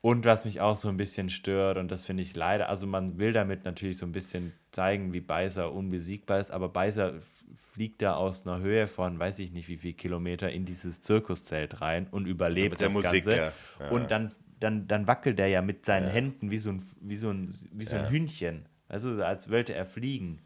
Und 0.00 0.24
was 0.24 0.44
mich 0.44 0.60
auch 0.60 0.76
so 0.76 0.88
ein 0.88 0.96
bisschen 0.96 1.28
stört, 1.28 1.76
und 1.76 1.90
das 1.90 2.04
finde 2.06 2.22
ich 2.22 2.36
leider, 2.36 2.68
also 2.68 2.86
man 2.86 3.18
will 3.18 3.32
damit 3.32 3.64
natürlich 3.64 3.98
so 3.98 4.06
ein 4.06 4.12
bisschen 4.12 4.52
zeigen, 4.70 5.12
wie 5.12 5.20
Beißer 5.20 5.72
unbesiegbar 5.72 6.38
ist, 6.38 6.52
aber 6.52 6.68
Beißer 6.68 7.16
f- 7.16 7.44
fliegt 7.72 8.00
da 8.02 8.14
aus 8.14 8.46
einer 8.46 8.60
Höhe 8.60 8.86
von, 8.86 9.18
weiß 9.18 9.40
ich 9.40 9.50
nicht 9.50 9.68
wie 9.68 9.76
viel 9.76 9.94
Kilometer, 9.94 10.52
in 10.52 10.64
dieses 10.64 11.00
Zirkuszelt 11.00 11.80
rein 11.80 12.06
und 12.12 12.28
überlebt 12.28 12.78
der 12.78 12.86
das 12.88 12.94
Musik, 12.94 13.24
Ganze. 13.24 13.36
ja. 13.38 13.52
Ja. 13.80 13.90
Und 13.90 14.12
dann, 14.12 14.32
dann, 14.60 14.86
dann 14.86 15.08
wackelt 15.08 15.40
er 15.40 15.48
ja 15.48 15.62
mit 15.62 15.84
seinen 15.84 16.08
Händen 16.08 16.52
wie 16.52 16.58
so 16.58 16.70
ein, 16.70 16.82
wie 17.00 17.16
so 17.16 17.30
ein, 17.30 17.54
wie 17.72 17.84
so 17.84 17.96
ein 17.96 18.08
Hühnchen. 18.08 18.66
Also 18.88 19.20
als 19.22 19.50
wollte 19.50 19.74
er 19.74 19.84
fliegen. 19.84 20.38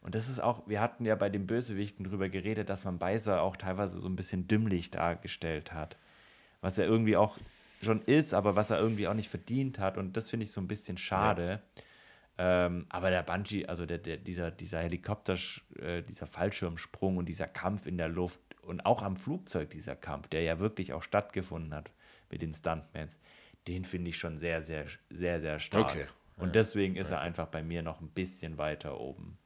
Und 0.00 0.14
das 0.14 0.30
ist 0.30 0.40
auch, 0.40 0.66
wir 0.66 0.80
hatten 0.80 1.04
ja 1.04 1.16
bei 1.16 1.28
den 1.28 1.46
Bösewichten 1.46 2.06
drüber 2.06 2.30
geredet, 2.30 2.70
dass 2.70 2.84
man 2.84 2.98
Beißer 2.98 3.42
auch 3.42 3.56
teilweise 3.56 4.00
so 4.00 4.08
ein 4.08 4.16
bisschen 4.16 4.48
dümmlich 4.48 4.90
dargestellt 4.90 5.74
hat. 5.74 5.98
Was 6.62 6.78
er 6.78 6.86
irgendwie 6.86 7.18
auch 7.18 7.36
schon 7.82 8.02
ist, 8.02 8.34
aber 8.34 8.56
was 8.56 8.70
er 8.70 8.78
irgendwie 8.78 9.08
auch 9.08 9.14
nicht 9.14 9.28
verdient 9.28 9.78
hat. 9.78 9.96
Und 9.96 10.16
das 10.16 10.30
finde 10.30 10.44
ich 10.44 10.52
so 10.52 10.60
ein 10.60 10.68
bisschen 10.68 10.98
schade. 10.98 11.62
Ähm, 12.38 12.86
aber 12.88 13.10
der 13.10 13.22
Bungee, 13.22 13.66
also 13.66 13.84
der, 13.86 13.98
der, 13.98 14.16
dieser, 14.16 14.50
dieser 14.50 14.80
Helikopter, 14.80 15.36
äh, 15.78 16.02
dieser 16.02 16.26
Fallschirmsprung 16.26 17.18
und 17.18 17.26
dieser 17.26 17.46
Kampf 17.46 17.86
in 17.86 17.98
der 17.98 18.08
Luft 18.08 18.40
und 18.62 18.86
auch 18.86 19.02
am 19.02 19.16
Flugzeug 19.16 19.70
dieser 19.70 19.96
Kampf, 19.96 20.28
der 20.28 20.42
ja 20.42 20.58
wirklich 20.58 20.92
auch 20.92 21.02
stattgefunden 21.02 21.74
hat 21.74 21.90
mit 22.30 22.40
den 22.40 22.54
Stuntmans, 22.54 23.18
den 23.68 23.84
finde 23.84 24.10
ich 24.10 24.16
schon 24.16 24.38
sehr, 24.38 24.62
sehr, 24.62 24.86
sehr, 25.10 25.40
sehr 25.40 25.60
stark. 25.60 25.90
Okay. 25.90 26.06
Und 26.36 26.54
deswegen 26.54 26.96
ist 26.96 27.10
er 27.10 27.20
einfach 27.20 27.48
bei 27.48 27.62
mir 27.62 27.82
noch 27.82 28.00
ein 28.00 28.08
bisschen 28.08 28.56
weiter 28.56 28.98
oben. 28.98 29.36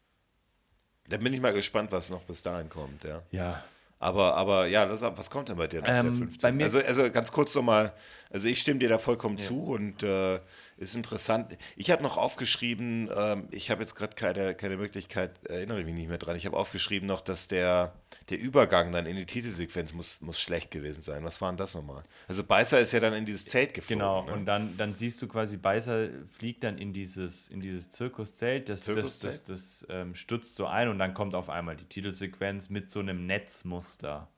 Da 1.09 1.17
bin 1.17 1.33
ich 1.33 1.41
mal 1.41 1.53
gespannt, 1.53 1.91
was 1.91 2.11
noch 2.11 2.23
bis 2.23 2.43
dahin 2.43 2.69
kommt, 2.69 3.03
ja. 3.05 3.23
Ja. 3.33 3.65
Aber, 4.05 4.37
aber 4.37 4.67
ja, 4.67 4.85
das, 4.85 5.01
was 5.03 5.31
kommt 5.31 5.49
denn 5.49 5.57
bei 5.57 5.67
dir 5.67 5.81
noch 5.81 5.89
auf 5.89 5.95
der 5.95 6.05
Ähm, 6.05 6.15
15? 6.15 6.39
bei 6.43 6.53
mir- 6.53 6.65
also, 6.65 6.79
also 6.79 7.11
ganz 7.11 7.33
kurz 7.33 7.55
nochmal, 7.55 7.93
also 8.31 8.49
ich 8.49 8.61
stimme 8.61 8.79
dir 8.79 8.91
da 8.91 8.99
vollkommen 8.99 9.39
zu 9.39 9.63
und 9.65 10.03
äh, 10.03 10.41
ist 10.77 10.95
interessant. 10.95 11.57
Ich 11.77 11.91
habe 11.91 12.03
noch 12.03 12.19
aufgeschrieben, 12.19 13.11
ähm, 13.17 13.49
ich 13.51 13.71
habe 13.71 13.81
jetzt 13.83 13.95
gerade 13.95 14.15
keine, 14.15 14.55
keine 14.55 14.77
Möglichkeit, 14.77 15.31
erinnere 15.49 15.81
ich 15.81 15.87
mich 15.87 15.95
nicht 15.95 16.09
mehr 16.09 16.19
dran, 16.19 16.37
ich 16.37 16.45
habe 16.45 16.57
aufgeschrieben 16.57 17.07
noch, 17.09 17.23
dass 17.23 17.49
der, 17.49 17.95
der 18.31 18.41
Übergang 18.41 18.93
dann 18.93 19.07
in 19.07 19.17
die 19.17 19.27
Titelsequenz 19.27 19.93
muss, 19.93 20.21
muss 20.21 20.41
schlecht 20.41 20.71
gewesen 20.71 21.03
sein. 21.03 21.25
Was 21.25 21.41
war 21.41 21.51
denn 21.51 21.57
das 21.57 21.75
nochmal? 21.75 22.03
Also 22.29 22.45
Beißer 22.45 22.81
ist 22.81 22.93
ja 22.93 23.01
dann 23.01 23.15
in 23.15 23.25
dieses 23.25 23.47
Zelt 23.47 23.75
geflogen. 23.75 23.99
Genau, 23.99 24.25
ne? 24.25 24.33
und 24.33 24.47
dann, 24.47 24.77
dann 24.77 24.95
siehst 24.95 25.21
du 25.23 25.29
quasi, 25.29 25.57
Beißer 25.57 26.09
fliegt 26.37 26.65
dann 26.65 26.79
in 26.79 26.93
dieses, 26.93 27.49
in 27.49 27.61
dieses 27.61 27.91
Zirkuszelt, 27.91 28.69
das, 28.69 28.81
das, 28.81 28.95
Zirkuszelt? 28.95 29.49
das, 29.49 29.81
das 29.81 29.87
ähm, 29.91 30.15
stützt 30.15 30.55
so 30.55 30.67
ein 30.67 30.89
und 30.89 30.99
dann 30.99 31.15
kommt 31.15 31.35
auf 31.35 31.51
einmal 31.51 31.77
die 31.77 31.87
Titelsequenz 31.87 32.69
mit 32.69 32.89
so 32.89 33.01
einem 33.01 33.27
Netzmuster. 33.27 34.29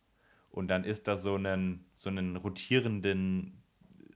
Und 0.50 0.68
dann 0.68 0.84
ist 0.84 1.06
da 1.06 1.16
so 1.16 1.34
einen, 1.34 1.84
so 1.96 2.08
einen 2.08 2.36
rotierenden 2.36 3.62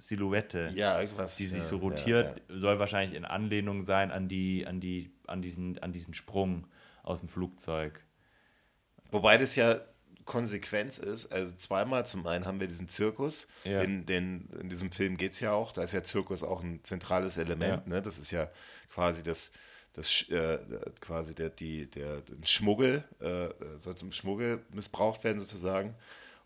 Silhouette, 0.01 0.71
ja, 0.75 1.01
die 1.03 1.45
sich 1.45 1.59
ja, 1.59 1.65
so 1.65 1.77
ja, 1.77 1.83
rotiert, 1.83 2.43
soll 2.49 2.79
wahrscheinlich 2.79 3.17
in 3.17 3.25
Anlehnung 3.25 3.83
sein 3.83 4.11
an, 4.11 4.29
die, 4.29 4.67
an, 4.67 4.81
die, 4.81 5.13
an, 5.27 5.43
diesen, 5.43 5.79
an 5.81 5.93
diesen 5.93 6.15
Sprung 6.15 6.67
aus 7.03 7.21
dem 7.21 7.29
Flugzeug. 7.29 8.05
Wobei 9.11 9.37
das 9.39 9.57
ja 9.57 9.81
Konsequenz 10.25 10.99
ist, 10.99 11.33
also 11.33 11.55
zweimal, 11.57 12.07
zum 12.07 12.27
einen 12.27 12.45
haben 12.47 12.61
wir 12.61 12.69
diesen 12.69 12.89
Zirkus, 12.89 13.49
Ja. 13.65 13.81
den, 13.81 14.07
den, 14.07 14.49
in 14.61 14.69
diesem 14.69 14.93
Film 14.93 15.17
geht 15.17 15.33
es 15.33 15.41
ja 15.41 15.53
auch, 15.53 15.73
da 15.73 15.83
ist 15.83 15.93
ja 15.93 16.03
Zirkus 16.03 16.43
auch 16.45 16.63
ein 16.63 16.81
zentrales 16.85 17.37
Element, 17.37 17.83
Ja. 17.87 17.95
ne? 17.95 18.03
das 18.03 18.19
ist 18.19 18.31
ja 18.31 18.49
quasi 18.95 19.23
das, 19.25 19.51
das 19.93 20.23
äh, 20.29 20.59
quasi 21.01 21.35
der, 21.35 21.51
die, 21.51 21.91
der, 21.91 22.21
der 22.21 22.47
Schmuggel, 22.47 23.03
äh, 23.21 23.49
soll 23.79 23.97
zum 23.97 24.13
Schmuggel 24.13 24.63
missbraucht 24.73 25.25
werden 25.25 25.39
sozusagen. 25.41 25.95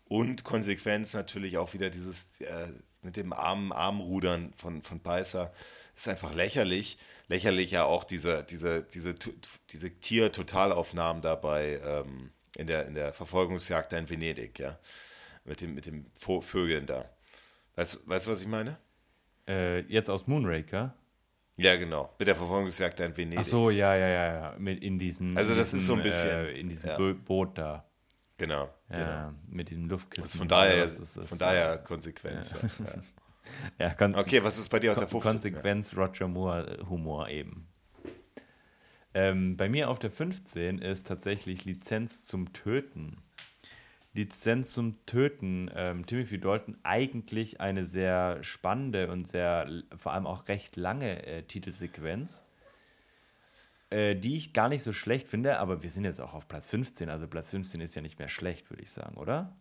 Und 0.07 0.43
Konsequenz 0.43 1.13
natürlich 1.13 1.57
auch 1.57 1.73
wieder 1.73 1.89
dieses 1.91 2.27
äh, 2.39 2.67
mit 3.01 3.17
dem 3.17 3.33
armen 3.33 3.71
Armrudern 3.71 4.51
von, 4.55 4.81
von 4.81 4.99
Beißer. 4.99 5.51
ist 5.95 6.07
einfach 6.07 6.33
lächerlich. 6.33 6.97
Lächerlich 7.27 7.71
ja 7.71 7.83
auch 7.83 8.03
diese, 8.03 8.43
diese, 8.43 8.81
diese, 8.83 9.13
diese 9.69 9.89
Tier-Totalaufnahmen 9.99 11.21
dabei 11.21 11.79
ähm, 11.85 12.31
in, 12.55 12.67
der, 12.67 12.87
in 12.87 12.93
der 12.95 13.13
Verfolgungsjagd 13.13 13.91
da 13.91 13.97
in 13.97 14.09
Venedig, 14.09 14.59
ja. 14.59 14.77
Mit 15.43 15.61
dem, 15.61 15.75
mit 15.75 15.85
dem 15.85 16.05
Vögeln 16.15 16.85
da. 16.85 17.09
Weißt, 17.75 18.07
weißt 18.07 18.27
du, 18.27 18.31
was 18.31 18.41
ich 18.41 18.47
meine? 18.47 18.77
Äh, 19.47 19.81
jetzt 19.81 20.09
aus 20.09 20.25
Moonraker? 20.25 20.95
Ja, 21.57 21.75
genau. 21.77 22.13
Mit 22.19 22.27
der 22.27 22.35
Verfolgungsjagd 22.35 22.99
in 22.99 23.15
Venedig. 23.15 23.39
Ach 23.39 23.45
so, 23.45 23.69
ja, 23.69 23.95
ja, 23.95 24.07
ja, 24.07 24.33
ja. 24.33 24.55
Mit 24.57 24.83
in 24.83 24.99
diesem. 24.99 25.37
Also, 25.37 25.55
das 25.55 25.67
diesem, 25.67 25.79
ist 25.79 25.85
so 25.85 25.93
ein 25.93 26.03
bisschen. 26.03 26.29
Äh, 26.29 26.59
in 26.59 26.69
diesem 26.69 26.89
ja. 26.89 27.13
Boot 27.13 27.57
da. 27.57 27.85
Genau. 28.37 28.69
Ja, 28.89 28.97
genau. 28.97 29.37
mit 29.47 29.69
diesem 29.69 29.87
Luftkissen. 29.87 30.23
Das 30.23 30.35
von 30.35 30.47
daher, 30.47 30.81
das 30.81 30.99
ist, 30.99 31.29
von 31.29 31.37
daher 31.37 31.77
Konsequenz. 31.77 32.53
Ja. 33.79 33.95
ja 33.97 34.09
okay, 34.17 34.43
was 34.43 34.57
ist 34.57 34.67
bei 34.69 34.79
dir 34.79 34.91
auf 34.91 34.97
der 34.97 35.07
15? 35.07 35.31
Konsequenz 35.31 35.95
Roger 35.95 36.27
Moore 36.27 36.85
Humor 36.89 37.29
eben. 37.29 37.67
Ähm, 39.15 39.55
bei 39.55 39.69
mir 39.69 39.89
auf 39.89 39.97
der 39.97 40.11
15 40.11 40.79
ist 40.79 41.07
tatsächlich 41.07 41.63
Lizenz 41.63 42.25
zum 42.25 42.51
Töten. 42.51 43.23
Lizenz 44.13 44.73
zum 44.73 45.05
Töten, 45.05 45.71
ähm, 45.73 46.05
Timothy 46.05 46.37
Dalton, 46.37 46.77
eigentlich 46.83 47.61
eine 47.61 47.85
sehr 47.85 48.43
spannende 48.43 49.09
und 49.09 49.25
sehr, 49.25 49.69
vor 49.97 50.11
allem 50.11 50.27
auch 50.27 50.49
recht 50.49 50.75
lange 50.75 51.25
äh, 51.25 51.43
Titelsequenz, 51.43 52.43
äh, 53.89 54.15
die 54.15 54.35
ich 54.35 54.51
gar 54.51 54.67
nicht 54.67 54.83
so 54.83 54.91
schlecht 54.91 55.29
finde, 55.29 55.59
aber 55.59 55.81
wir 55.81 55.89
sind 55.89 56.03
jetzt 56.03 56.19
auch 56.19 56.33
auf 56.33 56.49
Platz 56.49 56.69
15, 56.69 57.09
also 57.09 57.25
Platz 57.27 57.51
15 57.51 57.79
ist 57.79 57.95
ja 57.95 58.01
nicht 58.01 58.19
mehr 58.19 58.29
schlecht, 58.29 58.69
würde 58.69 58.83
ich 58.83 58.91
sagen, 58.91 59.15
oder? 59.15 59.55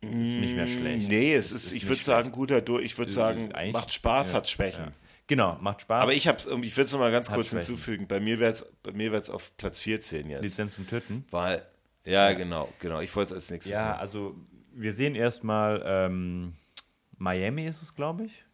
nicht 0.00 0.54
mehr 0.54 0.68
schlecht. 0.68 1.08
Nee, 1.08 1.34
es 1.34 1.50
ist, 1.50 1.66
ist 1.66 1.72
ich 1.72 1.88
würde 1.88 2.00
sagen, 2.00 2.30
guter 2.30 2.60
Durch, 2.60 2.84
ich 2.84 2.98
würde 2.98 3.10
sagen, 3.10 3.52
macht 3.72 3.92
Spaß, 3.92 4.30
ja, 4.30 4.38
hat 4.38 4.48
Schwächen. 4.48 4.84
Ja. 4.84 4.92
Genau, 5.28 5.58
macht 5.60 5.82
Spaß. 5.82 6.02
Aber 6.02 6.14
ich 6.14 6.26
habe 6.26 6.38
ich 6.40 6.76
würde 6.76 6.86
es 6.86 6.92
noch 6.92 7.00
mal 7.00 7.12
ganz 7.12 7.30
kurz 7.30 7.50
Schwächen. 7.50 7.66
hinzufügen, 7.66 8.08
bei 8.08 8.18
mir 8.18 8.40
wäre 8.40 8.50
es 8.52 9.30
auf 9.30 9.56
Platz 9.56 9.78
14 9.78 10.28
jetzt. 10.30 10.42
Lizenz 10.42 10.74
zum 10.74 10.88
Töten? 10.88 11.24
Weil 11.30 11.62
ja, 12.04 12.32
genau, 12.32 12.72
genau. 12.80 13.00
Ich 13.00 13.14
wollte 13.14 13.34
es 13.34 13.40
als 13.40 13.50
nächstes. 13.50 13.72
Ja, 13.72 13.90
nehmen. 13.90 14.00
also 14.00 14.34
wir 14.72 14.92
sehen 14.92 15.14
erstmal 15.14 15.82
ähm, 15.84 16.54
Miami 17.18 17.66
ist 17.66 17.82
es, 17.82 17.94
glaube 17.94 18.24
ich. 18.24 18.44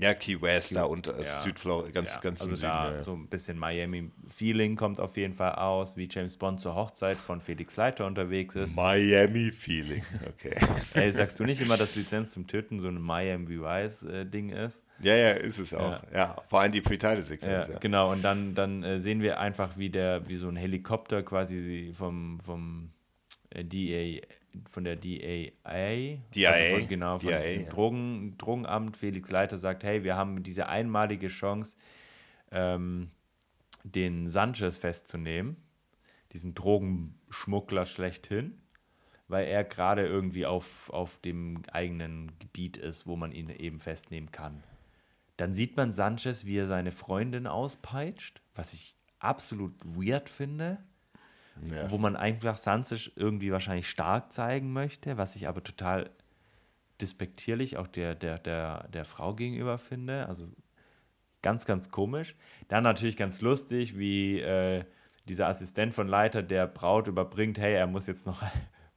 Ja, 0.00 0.14
Key 0.14 0.40
West, 0.40 0.76
da 0.76 0.84
unter 0.84 1.18
ja. 1.18 1.24
Südflorida, 1.24 1.90
ganz, 1.90 2.14
ja, 2.14 2.20
ganz 2.20 2.40
also 2.40 2.50
im 2.50 2.56
Süden. 2.56 2.70
Ja. 2.70 3.02
So 3.02 3.14
ein 3.14 3.26
bisschen 3.26 3.58
Miami-Feeling 3.58 4.76
kommt 4.76 5.00
auf 5.00 5.16
jeden 5.16 5.34
Fall 5.34 5.56
aus, 5.56 5.96
wie 5.96 6.08
James 6.08 6.36
Bond 6.36 6.60
zur 6.60 6.76
Hochzeit 6.76 7.16
von 7.16 7.40
Felix 7.40 7.74
Leiter 7.74 8.06
unterwegs 8.06 8.54
ist. 8.54 8.76
Miami-Feeling, 8.76 10.04
okay. 10.28 10.54
Ey, 10.94 11.10
sagst 11.10 11.40
du 11.40 11.44
nicht 11.44 11.60
immer, 11.60 11.76
dass 11.76 11.96
Lizenz 11.96 12.30
zum 12.30 12.46
Töten 12.46 12.78
so 12.78 12.86
ein 12.86 13.00
Miami 13.00 13.60
Vice-Ding 13.60 14.50
äh, 14.50 14.66
ist? 14.66 14.84
Ja, 15.00 15.16
ja, 15.16 15.30
ist 15.32 15.58
es 15.58 15.74
auch. 15.74 16.00
Ja, 16.14 16.36
vor 16.48 16.60
allem 16.60 16.70
die 16.70 16.80
Pre-Title-Sequenz. 16.80 17.68
Ja, 17.68 17.78
Genau, 17.78 18.12
und 18.12 18.22
dann, 18.22 18.54
dann 18.54 18.84
äh, 18.84 19.00
sehen 19.00 19.20
wir 19.20 19.40
einfach, 19.40 19.76
wie 19.76 19.90
der, 19.90 20.28
wie 20.28 20.36
so 20.36 20.48
ein 20.48 20.56
Helikopter 20.56 21.24
quasi 21.24 21.92
vom, 21.92 22.38
vom 22.38 22.90
äh, 22.90 22.97
DA 23.54 24.20
von 24.66 24.84
der 24.84 24.96
DAA, 24.96 25.50
DIA, 26.34 26.50
also 26.50 26.78
von, 26.78 26.88
genau, 26.88 27.18
von 27.18 27.28
DIA, 27.28 27.40
dem 27.40 27.68
Drogen, 27.68 28.38
Drogenamt, 28.38 28.96
Felix 28.96 29.30
Leiter 29.30 29.58
sagt, 29.58 29.84
hey, 29.84 30.04
wir 30.04 30.16
haben 30.16 30.42
diese 30.42 30.68
einmalige 30.68 31.28
Chance, 31.28 31.76
ähm, 32.50 33.10
den 33.84 34.28
Sanchez 34.28 34.76
festzunehmen, 34.76 35.56
diesen 36.32 36.54
Drogenschmuggler 36.54 37.86
schlechthin, 37.86 38.60
weil 39.28 39.46
er 39.46 39.64
gerade 39.64 40.06
irgendwie 40.06 40.46
auf, 40.46 40.90
auf 40.90 41.18
dem 41.18 41.62
eigenen 41.72 42.38
Gebiet 42.38 42.76
ist, 42.76 43.06
wo 43.06 43.16
man 43.16 43.32
ihn 43.32 43.50
eben 43.50 43.80
festnehmen 43.80 44.32
kann. 44.32 44.62
Dann 45.36 45.54
sieht 45.54 45.76
man 45.76 45.92
Sanchez, 45.92 46.46
wie 46.46 46.56
er 46.56 46.66
seine 46.66 46.90
Freundin 46.90 47.46
auspeitscht, 47.46 48.42
was 48.54 48.72
ich 48.72 48.96
absolut 49.20 49.74
weird 49.84 50.28
finde 50.28 50.78
ja. 51.64 51.90
wo 51.90 51.98
man 51.98 52.16
einfach 52.16 52.56
Sanchez 52.56 53.10
irgendwie 53.16 53.52
wahrscheinlich 53.52 53.88
stark 53.88 54.32
zeigen 54.32 54.72
möchte, 54.72 55.16
was 55.16 55.36
ich 55.36 55.48
aber 55.48 55.62
total 55.62 56.10
despektierlich 57.00 57.76
auch 57.76 57.86
der, 57.86 58.14
der, 58.14 58.38
der, 58.38 58.88
der 58.88 59.04
Frau 59.04 59.34
gegenüber 59.34 59.78
finde. 59.78 60.26
Also 60.28 60.48
ganz, 61.42 61.64
ganz 61.64 61.90
komisch. 61.90 62.34
Dann 62.68 62.82
natürlich 62.82 63.16
ganz 63.16 63.40
lustig, 63.40 63.98
wie 63.98 64.40
äh, 64.40 64.84
dieser 65.28 65.48
Assistent 65.48 65.94
von 65.94 66.08
Leiter 66.08 66.42
der 66.42 66.66
Braut 66.66 67.06
überbringt, 67.06 67.58
hey, 67.58 67.74
er 67.74 67.86
muss 67.86 68.06
jetzt 68.06 68.26
noch 68.26 68.42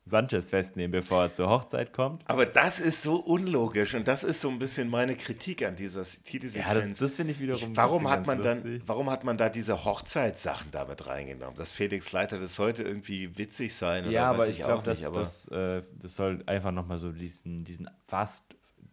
Sanchez 0.06 0.47
festnehmen, 0.47 0.91
bevor 0.91 1.24
er 1.24 1.34
zur 1.34 1.49
Hochzeit 1.49 1.93
kommt. 1.93 2.24
Aber 2.28 2.45
das 2.45 2.80
ist 2.80 3.04
so 3.04 3.18
unlogisch 3.18 3.93
und 3.93 4.08
das 4.08 4.24
ist 4.24 4.41
so 4.41 4.49
ein 4.49 4.58
bisschen 4.58 4.89
meine 4.89 5.16
Kritik 5.16 5.64
an 5.64 5.76
dieser 5.76 6.04
Titelsequenz. 6.04 6.84
Ja, 6.84 6.88
das, 6.88 6.97
das 6.97 7.16
finde 7.16 7.34
ich 7.34 7.39
wiederum. 7.39 7.76
warum 7.78 8.10
hat 8.10 8.26
man 8.26 8.41
dann, 8.41 8.82
warum 8.86 9.12
hat 9.12 9.24
man 9.24 9.38
da 9.38 9.49
diese 9.49 9.86
Hochzeitssachen 9.86 10.72
damit 10.72 11.08
reingenommen? 11.08 11.56
Dass 11.56 11.72
Felix 11.72 12.12
Leiter 12.12 12.39
das 12.39 12.56
sollte 12.56 12.82
irgendwie 12.82 13.38
witzig 13.38 13.76
sein 13.76 14.06
oder 14.06 14.12
ja, 14.12 14.30
aber 14.30 14.39
weiß 14.39 14.49
ich, 14.49 14.60
ich 14.60 14.66
glaub, 14.66 14.80
auch 14.80 14.84
das, 14.84 14.99
nicht. 14.99 15.08
Aber 15.08 15.20
das, 15.20 15.47
äh, 15.49 15.84
das 16.02 16.16
soll 16.16 16.43
einfach 16.47 16.72
nochmal 16.72 16.97
so 16.97 17.12
diesen, 17.12 17.64
diesen 17.64 17.89
fast, 18.08 18.43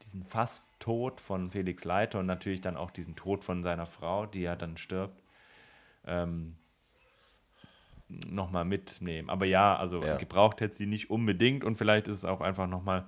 diesen 0.05 0.25
fast 0.25 0.63
Tod 0.79 1.21
von 1.21 1.51
Felix 1.51 1.85
Leiter 1.85 2.19
und 2.19 2.27
natürlich 2.27 2.61
dann 2.61 2.77
auch 2.77 2.91
diesen 2.91 3.17
Tod 3.17 3.45
von 3.45 3.63
seiner 3.63 3.87
Frau, 3.87 4.27
die 4.27 4.43
ja 4.43 4.57
dann 4.57 4.77
stirbt. 4.77 5.23
Ähm, 6.07 6.55
nochmal 8.09 8.65
mitnehmen. 8.65 9.29
Aber 9.29 9.47
ja, 9.47 9.77
also 9.77 10.03
ja. 10.03 10.17
gebraucht 10.17 10.61
hätte 10.61 10.75
sie 10.75 10.87
nicht 10.87 11.11
unbedingt 11.11 11.65
und 11.65 11.77
vielleicht 11.77 12.09
ist 12.09 12.19
es 12.19 12.25
auch 12.25 12.41
einfach 12.41 12.67
nochmal 12.67 13.07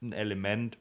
ein 0.00 0.12
Element, 0.12 0.78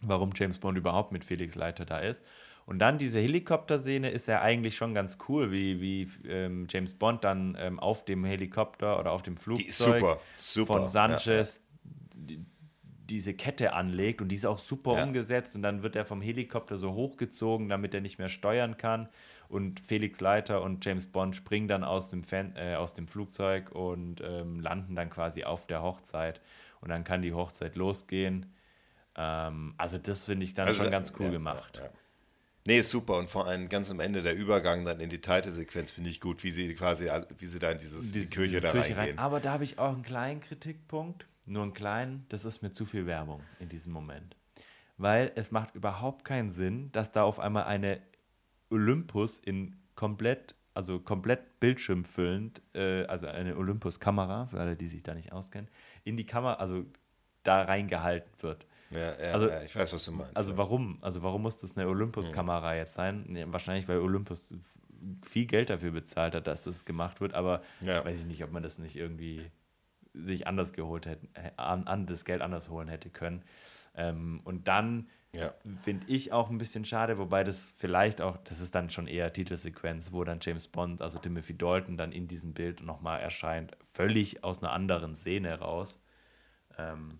warum 0.00 0.30
James 0.34 0.58
Bond 0.58 0.78
überhaupt 0.78 1.12
mit 1.12 1.24
Felix 1.24 1.54
Leiter 1.54 1.84
da 1.84 1.98
ist. 1.98 2.24
Und 2.64 2.78
dann 2.78 2.96
diese 2.96 3.18
Helikopterszene 3.18 4.10
ist 4.10 4.28
ja 4.28 4.40
eigentlich 4.40 4.76
schon 4.76 4.94
ganz 4.94 5.18
cool, 5.28 5.50
wie, 5.50 5.80
wie 5.80 6.08
ähm, 6.28 6.66
James 6.70 6.94
Bond 6.94 7.24
dann 7.24 7.56
ähm, 7.60 7.80
auf 7.80 8.04
dem 8.04 8.24
Helikopter 8.24 8.98
oder 8.98 9.10
auf 9.10 9.22
dem 9.22 9.36
Flugzeug 9.36 10.00
super, 10.00 10.20
super, 10.36 10.72
von 10.74 10.88
Sanchez 10.88 11.60
ja, 12.14 12.36
ja. 12.36 12.42
diese 13.10 13.34
Kette 13.34 13.72
anlegt 13.72 14.22
und 14.22 14.28
die 14.28 14.36
ist 14.36 14.46
auch 14.46 14.58
super 14.58 15.02
umgesetzt 15.02 15.56
und 15.56 15.62
dann 15.62 15.82
wird 15.82 15.96
er 15.96 16.04
vom 16.04 16.22
Helikopter 16.22 16.78
so 16.78 16.94
hochgezogen, 16.94 17.68
damit 17.68 17.94
er 17.94 18.00
nicht 18.00 18.18
mehr 18.18 18.28
steuern 18.28 18.76
kann 18.76 19.08
und 19.52 19.80
Felix 19.80 20.20
Leiter 20.20 20.62
und 20.62 20.82
James 20.82 21.06
Bond 21.06 21.36
springen 21.36 21.68
dann 21.68 21.84
aus 21.84 22.08
dem, 22.08 22.24
Fan, 22.24 22.56
äh, 22.56 22.74
aus 22.76 22.94
dem 22.94 23.06
Flugzeug 23.06 23.70
und 23.70 24.22
ähm, 24.24 24.60
landen 24.60 24.96
dann 24.96 25.10
quasi 25.10 25.44
auf 25.44 25.66
der 25.66 25.82
Hochzeit 25.82 26.40
und 26.80 26.88
dann 26.88 27.04
kann 27.04 27.20
die 27.20 27.34
Hochzeit 27.34 27.76
losgehen. 27.76 28.46
Ähm, 29.14 29.74
also 29.76 29.98
das 29.98 30.24
finde 30.24 30.46
ich 30.46 30.54
dann 30.54 30.68
also, 30.68 30.84
schon 30.84 30.90
ganz 30.90 31.12
cool 31.18 31.26
ja, 31.26 31.32
gemacht. 31.32 31.76
Ja, 31.76 31.84
ja. 31.84 31.90
Nee, 32.66 32.78
ist 32.78 32.90
super. 32.90 33.18
Und 33.18 33.28
vor 33.28 33.46
allem 33.46 33.68
ganz 33.68 33.90
am 33.90 34.00
Ende 34.00 34.22
der 34.22 34.34
Übergang 34.34 34.86
dann 34.86 35.00
in 35.00 35.10
die 35.10 35.20
Titelsequenz 35.20 35.90
finde 35.90 36.08
ich 36.08 36.20
gut, 36.22 36.42
wie 36.44 36.50
sie 36.50 36.74
quasi, 36.74 37.10
wie 37.36 37.46
sie 37.46 37.58
da 37.58 37.72
in 37.72 37.78
dieses, 37.78 38.12
Dies, 38.12 38.30
die 38.30 38.34
Kirche 38.34 38.62
da 38.62 38.70
Kirche 38.70 38.96
reingehen. 38.96 39.18
Rein. 39.18 39.18
Aber 39.18 39.40
da 39.40 39.52
habe 39.52 39.64
ich 39.64 39.78
auch 39.78 39.92
einen 39.92 40.02
kleinen 40.02 40.40
Kritikpunkt. 40.40 41.26
Nur 41.46 41.64
einen 41.64 41.74
kleinen, 41.74 42.24
das 42.30 42.46
ist 42.46 42.62
mir 42.62 42.72
zu 42.72 42.86
viel 42.86 43.04
Werbung 43.04 43.42
in 43.58 43.68
diesem 43.68 43.92
Moment. 43.92 44.34
Weil 44.96 45.32
es 45.34 45.50
macht 45.50 45.74
überhaupt 45.74 46.24
keinen 46.24 46.50
Sinn, 46.50 46.90
dass 46.92 47.12
da 47.12 47.24
auf 47.24 47.38
einmal 47.38 47.64
eine 47.64 48.00
Olympus 48.72 49.38
in 49.38 49.76
komplett, 49.94 50.54
also 50.74 50.98
komplett 50.98 51.60
bildschirmfüllend, 51.60 52.62
äh, 52.74 53.04
also 53.04 53.26
eine 53.26 53.56
Olympus-Kamera, 53.56 54.46
für 54.46 54.58
alle, 54.58 54.76
die 54.76 54.88
sich 54.88 55.02
da 55.02 55.14
nicht 55.14 55.32
auskennen, 55.32 55.68
in 56.04 56.16
die 56.16 56.26
Kamera, 56.26 56.54
also 56.54 56.84
da 57.42 57.62
reingehalten 57.62 58.30
wird. 58.40 58.66
Ja, 58.90 58.98
ja, 58.98 59.32
also, 59.32 59.48
ja, 59.48 59.62
ich 59.62 59.74
weiß, 59.74 59.92
was 59.92 60.04
du 60.04 60.12
meinst. 60.12 60.36
Also 60.36 60.56
warum? 60.56 60.98
Also 61.00 61.22
warum 61.22 61.42
muss 61.42 61.56
das 61.56 61.76
eine 61.76 61.88
Olympus-Kamera 61.88 62.74
jetzt 62.74 62.94
sein? 62.94 63.34
Ja, 63.34 63.50
wahrscheinlich, 63.52 63.88
weil 63.88 63.98
Olympus 63.98 64.54
viel 65.22 65.46
Geld 65.46 65.70
dafür 65.70 65.90
bezahlt 65.90 66.34
hat, 66.34 66.46
dass 66.46 66.64
das 66.64 66.84
gemacht 66.84 67.20
wird, 67.20 67.34
aber 67.34 67.62
weiß 67.80 68.20
ich 68.20 68.26
nicht, 68.26 68.44
ob 68.44 68.52
man 68.52 68.62
das 68.62 68.78
nicht 68.78 68.96
irgendwie 68.96 69.50
sich 70.14 70.46
anders 70.46 70.72
geholt 70.72 71.06
hätte, 71.06 71.26
an, 71.56 71.86
an 71.86 72.06
das 72.06 72.24
Geld 72.24 72.42
anders 72.42 72.68
holen 72.68 72.88
hätte 72.88 73.10
können. 73.10 73.42
Ähm, 73.94 74.40
und 74.44 74.68
dann 74.68 75.08
ja. 75.34 75.54
Finde 75.82 76.06
ich 76.08 76.32
auch 76.32 76.50
ein 76.50 76.58
bisschen 76.58 76.84
schade, 76.84 77.16
wobei 77.16 77.42
das 77.42 77.72
vielleicht 77.78 78.20
auch, 78.20 78.36
das 78.44 78.60
ist 78.60 78.74
dann 78.74 78.90
schon 78.90 79.06
eher 79.06 79.32
Titelsequenz, 79.32 80.12
wo 80.12 80.24
dann 80.24 80.40
James 80.42 80.68
Bond, 80.68 81.00
also 81.00 81.18
Timothy 81.18 81.56
Dalton, 81.56 81.96
dann 81.96 82.12
in 82.12 82.28
diesem 82.28 82.52
Bild 82.52 82.82
nochmal 82.82 83.20
erscheint, 83.20 83.76
völlig 83.82 84.44
aus 84.44 84.62
einer 84.62 84.72
anderen 84.72 85.14
Szene 85.14 85.58
raus. 85.58 86.02
Ähm, 86.76 87.18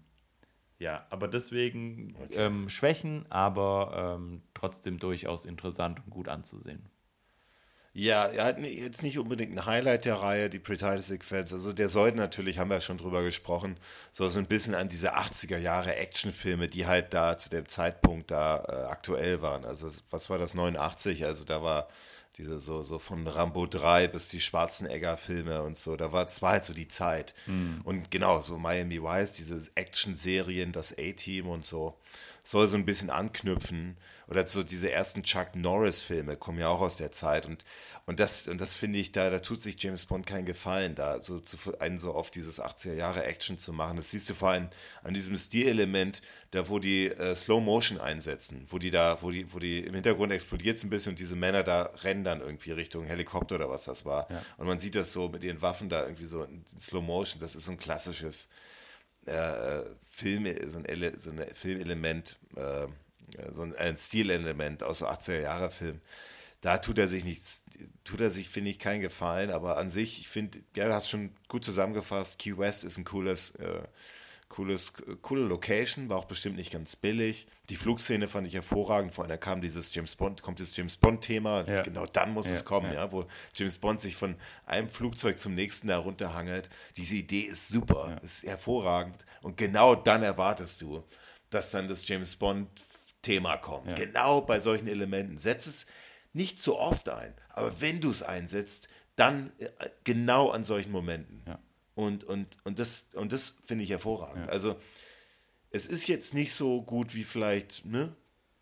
ja, 0.79 1.07
aber 1.11 1.29
deswegen 1.29 2.15
okay. 2.23 2.35
ähm, 2.37 2.69
Schwächen, 2.69 3.25
aber 3.31 4.19
ähm, 4.19 4.43
trotzdem 4.53 4.99
durchaus 4.99 5.47
interessant 5.47 6.01
und 6.05 6.11
gut 6.11 6.29
anzusehen. 6.29 6.92
Ja, 7.95 8.25
er 8.25 8.45
hat 8.45 8.59
jetzt 8.59 9.03
nicht 9.03 9.19
unbedingt 9.19 9.53
ein 9.53 9.67
Highlight 9.67 10.07
der 10.07 10.15
Reihe, 10.15 10.49
die 10.49 10.59
Pre-Title-Sequenz. 10.59 11.53
Also 11.53 11.75
der 11.75 11.91
sollte 11.91 12.17
natürlich, 12.17 12.59
haben 12.59 12.71
wir 12.71 12.77
ja 12.77 12.81
schon 12.81 12.97
drüber 12.97 13.23
gesprochen, 13.23 13.77
so, 14.13 14.29
so 14.31 14.39
ein 14.39 14.47
bisschen 14.47 14.75
an 14.75 14.89
diese 14.89 15.15
80er 15.15 15.59
Jahre 15.59 15.95
Actionfilme, 15.97 16.69
die 16.69 16.87
halt 16.87 17.13
da 17.13 17.37
zu 17.37 17.51
dem 17.51 17.69
Zeitpunkt 17.69 18.31
da 18.31 18.65
äh, 18.67 18.91
aktuell 18.91 19.43
waren. 19.43 19.67
Also 19.67 19.89
was 20.11 20.31
war 20.31 20.39
das, 20.39 20.55
89? 20.55 21.27
Also 21.27 21.45
da 21.45 21.63
war 21.63 21.87
diese 22.39 22.59
so, 22.61 22.81
so 22.81 22.99
von 22.99 23.27
Rambo 23.27 23.67
3 23.67 24.09
bis 24.09 24.29
die 24.29 24.41
Schwarzenegger-Filme 24.41 25.63
und 25.63 25.77
so. 25.77 25.97
Da 25.97 26.13
war, 26.13 26.27
es 26.27 26.41
war 26.41 26.53
halt 26.53 26.65
so 26.65 26.73
die 26.73 26.89
Zeit. 26.89 27.35
Mhm. 27.47 27.83
Und 27.85 28.11
genau, 28.11 28.41
so 28.41 28.57
Miami 28.57 29.03
Vice, 29.03 29.33
diese 29.33 29.71
Action-Serien, 29.75 30.73
das 30.73 30.97
A-Team 30.97 31.47
und 31.47 31.67
so, 31.67 31.99
soll 32.45 32.67
so 32.67 32.77
ein 32.77 32.85
bisschen 32.85 33.11
anknüpfen. 33.11 33.97
Oder 34.29 34.47
so 34.47 34.63
diese 34.63 34.91
ersten 34.91 35.23
Chuck 35.23 35.55
Norris-Filme 35.55 36.37
kommen 36.37 36.59
ja 36.59 36.69
auch 36.69 36.81
aus 36.81 36.97
der 36.97 37.13
Zeit. 37.13 37.47
Und, 37.47 37.65
und 38.07 38.19
das, 38.19 38.49
und 38.49 38.61
das 38.61 38.75
finde 38.75 38.99
ich, 38.99 39.13
da, 39.13 39.31
da 39.31 39.39
tut 39.39 39.63
sich 39.63 39.81
James 39.81 40.07
Bond 40.07 40.27
keinen 40.27 40.47
Gefallen, 40.47 40.95
da 40.95 41.21
so 41.21 41.39
zu, 41.39 41.59
einen 41.79 41.99
so 41.99 42.13
auf 42.13 42.31
dieses 42.31 42.61
80er 42.61 42.95
Jahre 42.95 43.25
Action 43.25 43.59
zu 43.59 43.73
machen. 43.73 43.97
Das 43.97 44.11
siehst 44.11 44.29
du 44.31 44.35
vor 44.35 44.51
allem 44.51 44.69
an 45.03 45.15
diesem 45.15 45.37
Stilelement, 45.37 46.23
da 46.51 46.69
wo 46.69 46.79
die 46.79 47.09
äh, 47.09 47.35
Slow 47.35 47.61
Motion 47.61 47.99
einsetzen, 47.99 48.67
wo 48.69 48.79
die 48.79 48.91
da, 48.91 49.19
wo 49.21 49.31
die, 49.31 49.53
wo 49.53 49.59
die 49.59 49.81
im 49.81 49.95
Hintergrund 49.95 50.33
explodiert 50.33 50.79
es 50.79 50.85
ein 50.85 50.91
bisschen 50.91 51.11
und 51.11 51.19
diese 51.19 51.37
Männer 51.37 51.63
da 51.63 51.91
rennen 52.03 52.25
dann 52.25 52.41
irgendwie 52.41 52.73
Richtung 52.73 53.05
Helikopter 53.05 53.57
oder 53.57 53.69
was 53.71 53.85
das 53.85 54.05
war. 54.05 54.27
Ja. 54.31 54.43
Und 54.57 54.67
man 54.67 54.79
sieht 54.79 54.95
das 54.95 55.13
so 55.13 55.29
mit 55.29 55.45
ihren 55.45 55.63
Waffen 55.63 55.89
da 55.89 56.03
irgendwie 56.03 56.25
so 56.25 56.43
in 56.43 56.65
Slow 56.81 57.03
Motion. 57.03 57.41
Das 57.41 57.55
ist 57.55 57.67
so 57.67 57.73
ein 57.73 57.79
klassisches 57.79 58.49
äh, 59.27 59.83
Film, 60.15 60.47
so 60.69 60.79
ein, 60.79 60.85
Ele 60.85 61.19
so 61.19 61.31
ein 61.31 61.43
Filmelement, 61.55 62.39
äh, 62.57 62.87
so 63.51 63.63
ein, 63.63 63.97
Stilelement 63.97 64.83
aus 64.83 64.99
so 64.99 65.09
80er 65.09 65.41
Jahre 65.41 65.71
Film. 65.71 66.01
Da 66.61 66.79
tut 66.79 66.99
er 66.99 67.09
sich 67.09 67.25
nichts, 67.25 67.65
tut 68.05 68.21
er 68.21 68.31
sich, 68.31 68.49
finde 68.49 68.71
ich, 68.71 68.79
keinen 68.79 69.01
Gefallen, 69.01 69.51
aber 69.51 69.79
an 69.79 69.91
sich, 69.91 70.21
ich 70.21 70.29
finde, 70.29 70.61
ja, 70.77 70.87
du 70.87 70.93
hast 70.93 71.09
schon 71.09 71.35
gut 71.49 71.65
zusammengefasst, 71.65 72.39
Key 72.39 72.57
West 72.57 72.85
ist 72.85 72.99
ein 72.99 73.05
cooles, 73.05 73.53
äh, 73.53 73.83
cooles, 74.53 74.93
coole 75.23 75.45
Location, 75.45 76.11
war 76.11 76.19
auch 76.19 76.27
bestimmt 76.27 76.57
nicht 76.57 76.71
ganz 76.71 76.95
billig. 76.95 77.47
Die 77.71 77.77
Flugszene 77.77 78.29
fand 78.29 78.47
ich 78.47 78.53
hervorragend, 78.53 79.15
vor 79.15 79.25
allem 79.25 79.31
da 79.31 79.39
kam 79.39 79.63
dieses 79.63 79.95
James 79.95 80.15
Bond, 80.15 80.43
kommt 80.43 80.61
das 80.61 80.77
James 80.77 80.99
Bond-Thema, 80.99 81.67
ja. 81.67 81.81
genau 81.81 82.05
dann 82.05 82.35
muss 82.35 82.49
ja, 82.49 82.57
es 82.57 82.65
kommen, 82.67 82.93
ja. 82.93 83.07
ja. 83.07 83.13
wo 83.13 83.25
James 83.55 83.79
Bond 83.79 84.03
sich 84.03 84.15
von 84.15 84.37
einem 84.67 84.91
Flugzeug 84.91 85.39
zum 85.39 85.55
nächsten 85.55 85.89
da 85.89 85.97
runterhangelt. 85.97 86.69
Diese 86.99 87.15
Idee 87.15 87.41
ist 87.41 87.69
super, 87.69 88.21
ist 88.23 88.43
hervorragend 88.43 89.25
und 89.41 89.57
genau 89.57 89.95
dann 89.95 90.23
erwartest 90.23 90.83
du, 90.83 91.03
dass 91.49 91.71
dann 91.71 91.89
das 91.89 92.07
James 92.07 92.37
Bond-Thema 92.37 93.57
kommt. 93.57 93.97
Genau 93.97 94.43
bei 94.43 94.61
solchen 94.61 94.87
Elementen. 94.87 95.39
Setz 95.39 95.67
es 95.67 95.87
nicht 96.35 96.61
so 96.61 96.79
oft 96.79 97.09
ein, 97.09 97.33
aber 97.49 97.81
wenn 97.81 98.03
du 98.03 98.11
es 98.11 98.23
einsetzt, 98.23 98.91
dann 99.17 99.51
äh, 99.59 99.69
genau 100.05 100.51
an 100.51 100.65
solchen 100.65 100.93
Momenten. 100.93 101.43
Ja. 101.47 101.59
Und, 101.95 102.25
und, 102.25 102.57
und 102.65 102.79
das, 102.79 103.09
und 103.15 103.33
das 103.33 103.61
finde 103.65 103.85
ich 103.85 103.91
hervorragend. 103.91 104.47
Ja. 104.47 104.53
Also 104.53 104.77
es 105.71 105.87
ist 105.87 106.07
jetzt 106.09 106.35
nicht 106.35 106.55
so 106.55 106.83
gut 106.83 107.15
wie 107.15 107.25
vielleicht 107.25 107.85
ne, 107.85 108.15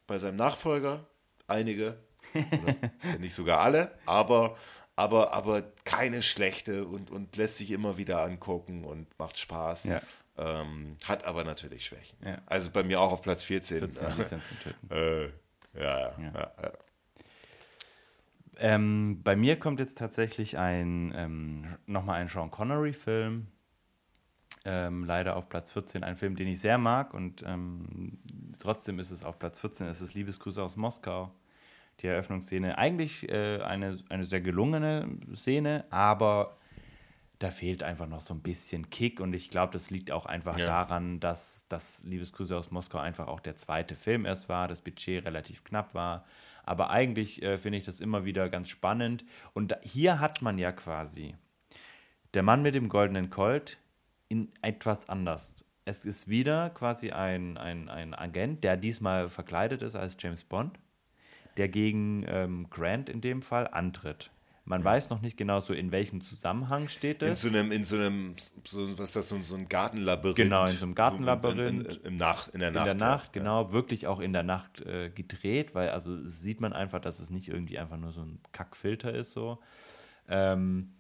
bei 0.06 0.18
seinem 0.18 0.36
Nachfolger, 0.36 1.06
einige, 1.46 1.96
wenn 2.32 3.20
nicht 3.20 3.34
sogar 3.34 3.60
alle, 3.60 3.92
aber, 4.06 4.56
aber, 4.96 5.32
aber 5.32 5.62
keine 5.84 6.22
schlechte 6.22 6.84
und, 6.86 7.10
und 7.10 7.36
lässt 7.36 7.56
sich 7.56 7.70
immer 7.70 7.96
wieder 7.96 8.22
angucken 8.22 8.84
und 8.84 9.06
macht 9.18 9.38
Spaß. 9.38 9.84
Ja. 9.84 10.02
Ähm, 10.38 10.96
hat 11.04 11.24
aber 11.24 11.44
natürlich 11.44 11.84
Schwächen. 11.84 12.18
Ja. 12.24 12.40
Also 12.46 12.70
bei 12.70 12.82
mir 12.82 13.00
auch 13.00 13.12
auf 13.12 13.22
Platz 13.22 13.44
14. 13.44 13.92
14 13.92 14.40
äh, 14.90 15.24
ja, 15.24 15.30
ja, 15.74 16.18
ja. 16.18 16.72
Ähm, 18.60 19.22
bei 19.24 19.36
mir 19.36 19.58
kommt 19.58 19.80
jetzt 19.80 19.96
tatsächlich 19.96 20.58
ein, 20.58 21.12
ähm, 21.16 21.64
nochmal 21.86 22.20
ein 22.20 22.28
Sean 22.28 22.50
Connery-Film. 22.50 23.46
Ähm, 24.66 25.04
leider 25.04 25.36
auf 25.36 25.48
Platz 25.48 25.72
14, 25.72 26.04
ein 26.04 26.16
Film, 26.16 26.36
den 26.36 26.46
ich 26.46 26.60
sehr 26.60 26.76
mag 26.76 27.14
und 27.14 27.42
ähm, 27.46 28.18
trotzdem 28.58 28.98
ist 28.98 29.10
es 29.10 29.24
auf 29.24 29.38
Platz 29.38 29.58
14, 29.60 29.86
es 29.86 30.02
ist 30.02 30.12
Liebesgrüße 30.12 30.62
aus 30.62 30.76
Moskau. 30.76 31.32
Die 32.00 32.06
Eröffnungsszene, 32.06 32.76
eigentlich 32.76 33.26
äh, 33.30 33.62
eine, 33.62 33.98
eine 34.10 34.24
sehr 34.24 34.42
gelungene 34.42 35.08
Szene, 35.34 35.86
aber 35.88 36.58
da 37.38 37.50
fehlt 37.50 37.82
einfach 37.82 38.06
noch 38.06 38.20
so 38.20 38.34
ein 38.34 38.40
bisschen 38.40 38.90
Kick 38.90 39.20
und 39.20 39.32
ich 39.32 39.48
glaube, 39.48 39.72
das 39.72 39.88
liegt 39.88 40.10
auch 40.10 40.26
einfach 40.26 40.58
ja. 40.58 40.66
daran, 40.66 41.20
dass 41.20 41.64
das 41.68 42.02
Liebesgrüße 42.04 42.54
aus 42.54 42.70
Moskau 42.70 42.98
einfach 42.98 43.28
auch 43.28 43.40
der 43.40 43.56
zweite 43.56 43.96
Film 43.96 44.26
erst 44.26 44.50
war, 44.50 44.68
das 44.68 44.82
Budget 44.82 45.24
relativ 45.24 45.64
knapp 45.64 45.94
war 45.94 46.26
aber 46.70 46.90
eigentlich 46.90 47.42
äh, 47.42 47.58
finde 47.58 47.78
ich 47.78 47.84
das 47.84 47.98
immer 47.98 48.24
wieder 48.24 48.48
ganz 48.48 48.68
spannend. 48.68 49.24
Und 49.54 49.72
da, 49.72 49.80
hier 49.82 50.20
hat 50.20 50.40
man 50.40 50.56
ja 50.56 50.70
quasi 50.70 51.34
der 52.32 52.44
Mann 52.44 52.62
mit 52.62 52.76
dem 52.76 52.88
goldenen 52.88 53.28
Colt 53.28 53.78
in 54.28 54.52
etwas 54.62 55.08
anders. 55.08 55.56
Es 55.84 56.04
ist 56.04 56.28
wieder 56.28 56.70
quasi 56.70 57.10
ein, 57.10 57.58
ein, 57.58 57.88
ein 57.88 58.14
Agent, 58.14 58.62
der 58.62 58.76
diesmal 58.76 59.28
verkleidet 59.28 59.82
ist 59.82 59.96
als 59.96 60.16
James 60.20 60.44
Bond, 60.44 60.78
der 61.56 61.68
gegen 61.68 62.24
ähm, 62.28 62.70
Grant 62.70 63.08
in 63.08 63.20
dem 63.20 63.42
Fall 63.42 63.66
antritt. 63.66 64.30
Man 64.70 64.84
weiß 64.84 65.10
noch 65.10 65.20
nicht 65.20 65.36
genau 65.36 65.58
so, 65.58 65.74
in 65.74 65.90
welchem 65.90 66.20
Zusammenhang 66.20 66.88
steht 66.88 67.22
es. 67.22 67.42
In 67.42 67.50
so 67.50 67.58
einem, 67.58 67.72
in 67.72 67.82
so 67.82 67.96
einem, 67.96 68.36
so, 68.62 68.96
was 68.96 69.16
ist 69.16 69.16
das, 69.16 69.48
so, 69.48 69.56
ein 69.56 69.68
Gartenlabyrinth. 69.68 70.36
Genau, 70.36 70.64
in 70.64 70.76
so 70.76 70.84
einem 70.84 70.94
Gartenlabyrinth. 70.94 71.88
In, 71.88 72.00
in, 72.02 72.04
in, 72.04 72.16
Nacht, 72.16 72.54
in 72.54 72.60
der 72.60 72.70
Nacht. 72.70 72.88
In 72.88 72.98
der 72.98 73.08
Nacht, 73.08 73.34
ja. 73.34 73.40
genau, 73.40 73.72
wirklich 73.72 74.06
auch 74.06 74.20
in 74.20 74.32
der 74.32 74.44
Nacht 74.44 74.80
äh, 74.82 75.10
gedreht, 75.10 75.74
weil 75.74 75.88
also 75.88 76.24
sieht 76.24 76.60
man 76.60 76.72
einfach, 76.72 77.00
dass 77.00 77.18
es 77.18 77.30
nicht 77.30 77.48
irgendwie 77.48 77.80
einfach 77.80 77.96
nur 77.96 78.12
so 78.12 78.20
ein 78.20 78.38
Kackfilter 78.52 79.12
ist 79.12 79.32
so. 79.32 79.58
Ähm, 80.28 80.92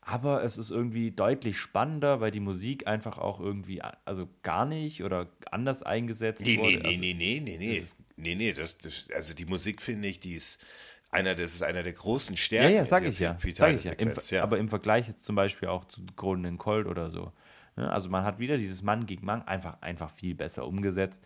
aber 0.00 0.42
es 0.42 0.56
ist 0.56 0.70
irgendwie 0.70 1.10
deutlich 1.10 1.58
spannender, 1.58 2.22
weil 2.22 2.30
die 2.30 2.40
Musik 2.40 2.86
einfach 2.86 3.18
auch 3.18 3.40
irgendwie, 3.40 3.82
also 4.06 4.26
gar 4.42 4.64
nicht 4.64 5.04
oder 5.04 5.28
anders 5.50 5.82
eingesetzt 5.82 6.40
nee, 6.46 6.56
wurde. 6.56 6.68
Nee, 6.68 6.78
nee, 6.78 6.88
also, 6.88 7.00
nee, 7.00 7.14
nee, 7.14 7.40
nee, 7.40 7.56
nee, 7.58 7.82
nee, 8.16 8.34
nee, 8.36 8.52
das, 8.54 8.78
das, 8.78 9.08
also 9.14 9.34
die 9.34 9.44
Musik 9.44 9.82
finde 9.82 10.08
ich, 10.08 10.18
die 10.18 10.32
ist 10.32 10.64
einer, 11.12 11.34
das 11.34 11.54
ist 11.54 11.62
einer 11.62 11.82
der 11.82 11.92
großen 11.92 12.36
Stärken. 12.36 12.72
Ja, 12.72 12.80
ja, 12.80 12.86
sag 12.86 13.04
ich 13.04 13.18
ja. 13.20 13.36
Sag 13.54 13.74
ich 13.74 13.84
ja. 13.84 13.92
Im, 13.92 14.12
ja. 14.30 14.42
Aber 14.42 14.58
im 14.58 14.68
Vergleich 14.68 15.08
jetzt 15.08 15.24
zum 15.24 15.36
Beispiel 15.36 15.68
auch 15.68 15.84
zu 15.84 16.04
Golden 16.16 16.58
Cold 16.58 16.86
oder 16.86 17.10
so. 17.10 17.32
Ne? 17.76 17.90
Also 17.90 18.08
man 18.08 18.24
hat 18.24 18.38
wieder 18.38 18.56
dieses 18.56 18.82
Mann 18.82 19.06
gegen 19.06 19.24
Mann 19.24 19.42
einfach, 19.42 19.80
einfach 19.82 20.10
viel 20.10 20.34
besser 20.34 20.66
umgesetzt. 20.66 21.22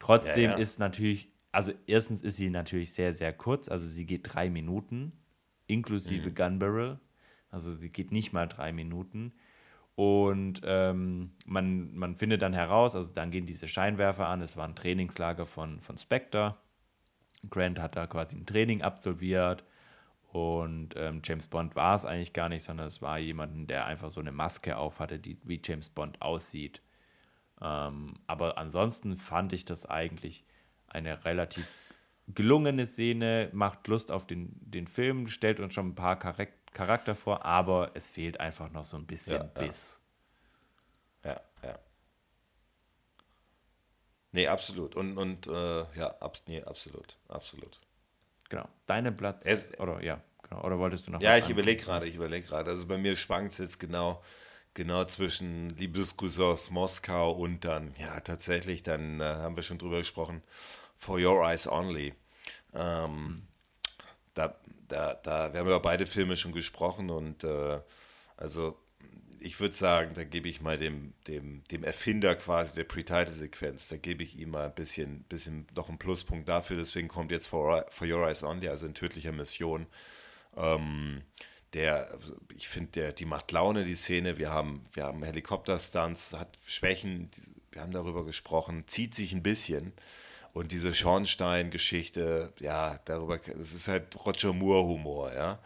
Trotzdem 0.00 0.44
ja, 0.44 0.50
ja. 0.52 0.56
ist 0.56 0.80
natürlich, 0.80 1.32
also 1.52 1.72
erstens 1.86 2.20
ist 2.20 2.36
sie 2.36 2.50
natürlich 2.50 2.92
sehr, 2.92 3.14
sehr 3.14 3.32
kurz. 3.32 3.68
Also 3.68 3.86
sie 3.86 4.06
geht 4.06 4.22
drei 4.24 4.50
Minuten, 4.50 5.12
inklusive 5.66 6.30
mhm. 6.30 6.34
Gun 6.34 6.58
Barrel. 6.58 7.00
Also 7.50 7.72
sie 7.72 7.90
geht 7.90 8.10
nicht 8.10 8.32
mal 8.32 8.46
drei 8.46 8.72
Minuten. 8.72 9.32
Und 9.94 10.62
ähm, 10.64 11.32
man, 11.46 11.96
man 11.96 12.16
findet 12.16 12.42
dann 12.42 12.54
heraus, 12.54 12.94
also 12.94 13.12
dann 13.12 13.30
gehen 13.30 13.46
diese 13.46 13.66
Scheinwerfer 13.68 14.28
an. 14.28 14.40
Es 14.40 14.56
war 14.56 14.66
ein 14.66 14.76
Trainingslager 14.76 15.46
von, 15.46 15.80
von 15.80 15.96
Spectre 15.96 16.56
Grant 17.48 17.78
hat 17.78 17.96
da 17.96 18.06
quasi 18.06 18.36
ein 18.36 18.46
Training 18.46 18.82
absolviert 18.82 19.64
und 20.32 20.94
ähm, 20.96 21.22
James 21.24 21.46
Bond 21.46 21.74
war 21.74 21.96
es 21.96 22.04
eigentlich 22.04 22.32
gar 22.32 22.48
nicht, 22.48 22.64
sondern 22.64 22.86
es 22.86 23.00
war 23.00 23.18
jemand, 23.18 23.70
der 23.70 23.86
einfach 23.86 24.12
so 24.12 24.20
eine 24.20 24.32
Maske 24.32 24.76
auf 24.76 25.00
hatte, 25.00 25.18
die 25.18 25.38
wie 25.44 25.60
James 25.64 25.88
Bond 25.88 26.20
aussieht. 26.20 26.82
Ähm, 27.60 28.14
aber 28.26 28.58
ansonsten 28.58 29.16
fand 29.16 29.52
ich 29.52 29.64
das 29.64 29.86
eigentlich 29.86 30.44
eine 30.86 31.24
relativ 31.24 31.72
gelungene 32.28 32.86
Szene, 32.86 33.50
macht 33.52 33.88
Lust 33.88 34.10
auf 34.10 34.26
den, 34.26 34.52
den 34.60 34.86
Film, 34.86 35.28
stellt 35.28 35.60
uns 35.60 35.74
schon 35.74 35.88
ein 35.88 35.94
paar 35.94 36.18
Charakter 36.18 37.14
vor, 37.14 37.44
aber 37.44 37.92
es 37.94 38.10
fehlt 38.10 38.38
einfach 38.38 38.70
noch 38.70 38.84
so 38.84 38.96
ein 38.96 39.06
bisschen 39.06 39.36
ja, 39.36 39.42
Biss. 39.44 40.00
Ja, 40.02 40.07
Nee, 44.32 44.46
absolut. 44.46 44.94
Und, 44.94 45.16
und 45.16 45.46
äh, 45.46 45.84
ja, 45.98 46.14
abs 46.20 46.42
nee, 46.46 46.62
absolut. 46.62 47.16
Absolut. 47.28 47.80
Genau. 48.48 48.68
Deine 48.86 49.12
Platz. 49.12 49.44
Es, 49.46 49.78
oder 49.78 50.02
ja, 50.02 50.20
genau. 50.42 50.62
Oder 50.64 50.78
wolltest 50.78 51.06
du 51.06 51.10
noch 51.10 51.20
Ja, 51.20 51.36
ich 51.36 51.48
überlege 51.48 51.82
gerade, 51.82 52.06
ich 52.06 52.14
überlege 52.14 52.46
gerade. 52.46 52.70
Also 52.70 52.86
bei 52.86 52.98
mir 52.98 53.16
schwankt 53.16 53.52
es 53.52 53.58
jetzt 53.58 53.78
genau, 53.78 54.22
genau 54.74 55.04
zwischen 55.04 55.70
Liebesgrüße 55.70 56.44
aus 56.44 56.70
Moskau 56.70 57.32
und 57.32 57.64
dann, 57.64 57.94
ja, 57.98 58.20
tatsächlich, 58.20 58.82
dann 58.82 59.20
äh, 59.20 59.24
haben 59.24 59.56
wir 59.56 59.62
schon 59.62 59.78
drüber 59.78 59.98
gesprochen, 59.98 60.42
For 60.96 61.18
Your 61.18 61.44
Eyes 61.44 61.66
Only. 61.66 62.14
Ähm, 62.74 63.12
mhm. 63.12 63.42
da, 64.34 64.58
da, 64.88 65.14
da, 65.14 65.52
wir 65.52 65.60
haben 65.60 65.66
über 65.66 65.80
beide 65.80 66.06
Filme 66.06 66.36
schon 66.36 66.52
gesprochen 66.52 67.10
und 67.10 67.44
äh, 67.44 67.80
also 68.36 68.78
ich 69.40 69.60
würde 69.60 69.74
sagen, 69.74 70.12
da 70.14 70.24
gebe 70.24 70.48
ich 70.48 70.60
mal 70.60 70.78
dem, 70.78 71.12
dem, 71.26 71.62
dem 71.70 71.84
Erfinder 71.84 72.34
quasi 72.34 72.74
der 72.74 72.84
Pre-Title-Sequenz, 72.84 73.88
da 73.88 73.96
gebe 73.96 74.22
ich 74.22 74.38
ihm 74.38 74.50
mal 74.50 74.66
ein 74.66 74.74
bisschen, 74.74 75.22
bisschen 75.24 75.66
noch 75.74 75.88
einen 75.88 75.98
Pluspunkt 75.98 76.48
dafür. 76.48 76.76
Deswegen 76.76 77.08
kommt 77.08 77.30
jetzt 77.30 77.48
For, 77.48 77.86
For 77.90 78.06
Your 78.06 78.26
Eyes 78.26 78.42
Only, 78.42 78.68
also 78.68 78.86
in 78.86 78.94
tödlicher 78.94 79.32
Mission. 79.32 79.86
Ähm, 80.56 81.22
der, 81.74 82.08
ich 82.56 82.68
finde, 82.68 83.12
die 83.12 83.26
macht 83.26 83.52
Laune, 83.52 83.84
die 83.84 83.94
Szene. 83.94 84.38
Wir 84.38 84.50
haben, 84.50 84.82
wir 84.92 85.04
haben 85.04 85.22
Helikopter-Stunts, 85.22 86.34
hat 86.34 86.58
Schwächen, 86.66 87.30
wir 87.72 87.82
haben 87.82 87.92
darüber 87.92 88.24
gesprochen, 88.24 88.84
zieht 88.86 89.14
sich 89.14 89.32
ein 89.32 89.42
bisschen. 89.42 89.92
Und 90.54 90.72
diese 90.72 90.94
Schornstein-Geschichte, 90.94 92.52
ja, 92.58 92.98
darüber, 93.04 93.38
das 93.38 93.74
ist 93.74 93.88
halt 93.88 94.16
Roger 94.24 94.52
Moore-Humor, 94.52 95.32
ja. 95.34 95.58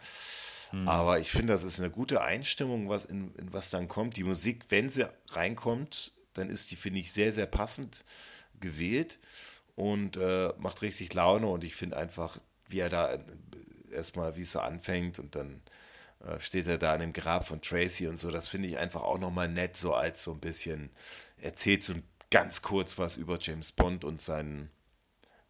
Mhm. 0.73 0.87
Aber 0.87 1.19
ich 1.19 1.29
finde, 1.29 1.53
das 1.53 1.63
ist 1.63 1.79
eine 1.79 1.91
gute 1.91 2.21
Einstimmung, 2.23 2.89
was 2.89 3.05
in, 3.05 3.33
in 3.35 3.53
was 3.53 3.69
dann 3.69 3.87
kommt. 3.87 4.17
Die 4.17 4.23
Musik, 4.23 4.65
wenn 4.69 4.89
sie 4.89 5.07
reinkommt, 5.29 6.13
dann 6.33 6.49
ist 6.49 6.71
die, 6.71 6.75
finde 6.75 6.99
ich, 6.99 7.13
sehr, 7.13 7.31
sehr 7.31 7.45
passend 7.45 8.03
gewählt 8.59 9.19
und 9.75 10.17
äh, 10.17 10.51
macht 10.57 10.81
richtig 10.81 11.13
Laune. 11.13 11.45
Und 11.47 11.63
ich 11.63 11.75
finde 11.75 11.97
einfach, 11.97 12.39
wie 12.67 12.79
er 12.79 12.89
da 12.89 13.15
erstmal, 13.91 14.35
wie 14.35 14.41
es 14.41 14.53
so 14.53 14.61
anfängt 14.61 15.19
und 15.19 15.35
dann 15.35 15.61
äh, 16.25 16.39
steht 16.39 16.65
er 16.65 16.79
da 16.79 16.93
an 16.93 17.01
dem 17.01 17.13
Grab 17.13 17.47
von 17.47 17.61
Tracy 17.61 18.07
und 18.07 18.17
so. 18.17 18.31
Das 18.31 18.47
finde 18.47 18.67
ich 18.67 18.79
einfach 18.79 19.03
auch 19.03 19.19
nochmal 19.19 19.49
nett, 19.49 19.77
so 19.77 19.93
als 19.93 20.23
so 20.23 20.31
ein 20.31 20.39
bisschen, 20.39 20.89
erzählt 21.37 21.83
so 21.83 21.93
ganz 22.31 22.63
kurz 22.63 22.97
was 22.97 23.15
über 23.15 23.37
James 23.39 23.71
Bond 23.71 24.03
und 24.03 24.19
seinen, 24.19 24.71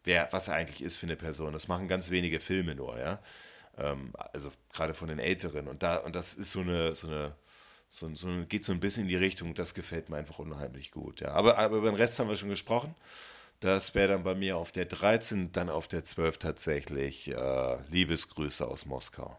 wer, 0.02 0.28
was 0.32 0.48
er 0.48 0.56
eigentlich 0.56 0.82
ist 0.82 0.98
für 0.98 1.06
eine 1.06 1.16
Person. 1.16 1.54
Das 1.54 1.66
machen 1.66 1.88
ganz 1.88 2.10
wenige 2.10 2.40
Filme 2.40 2.74
nur, 2.74 2.98
ja. 2.98 3.22
Ähm, 3.78 4.12
also 4.32 4.50
gerade 4.72 4.94
von 4.94 5.08
den 5.08 5.18
Älteren. 5.18 5.68
Und 5.68 5.82
da, 5.82 5.96
und 5.98 6.14
das 6.14 6.34
ist 6.34 6.52
so 6.52 6.60
eine, 6.60 6.94
so 6.94 7.08
eine, 7.08 7.34
so, 7.88 8.12
so 8.14 8.28
geht 8.48 8.64
so 8.64 8.72
ein 8.72 8.80
bisschen 8.80 9.04
in 9.04 9.08
die 9.08 9.16
Richtung, 9.16 9.54
das 9.54 9.74
gefällt 9.74 10.08
mir 10.08 10.16
einfach 10.16 10.38
unheimlich 10.38 10.90
gut. 10.90 11.20
Ja. 11.20 11.32
Aber, 11.32 11.58
aber 11.58 11.76
über 11.76 11.90
den 11.90 11.96
Rest 11.96 12.18
haben 12.18 12.28
wir 12.28 12.36
schon 12.36 12.48
gesprochen. 12.48 12.94
Das 13.60 13.94
wäre 13.94 14.08
dann 14.08 14.24
bei 14.24 14.34
mir 14.34 14.56
auf 14.56 14.72
der 14.72 14.84
13, 14.84 15.52
dann 15.52 15.70
auf 15.70 15.88
der 15.88 16.04
12 16.04 16.38
tatsächlich 16.38 17.28
äh, 17.28 17.76
Liebesgrüße 17.88 18.66
aus 18.66 18.84
Moskau. 18.84 19.38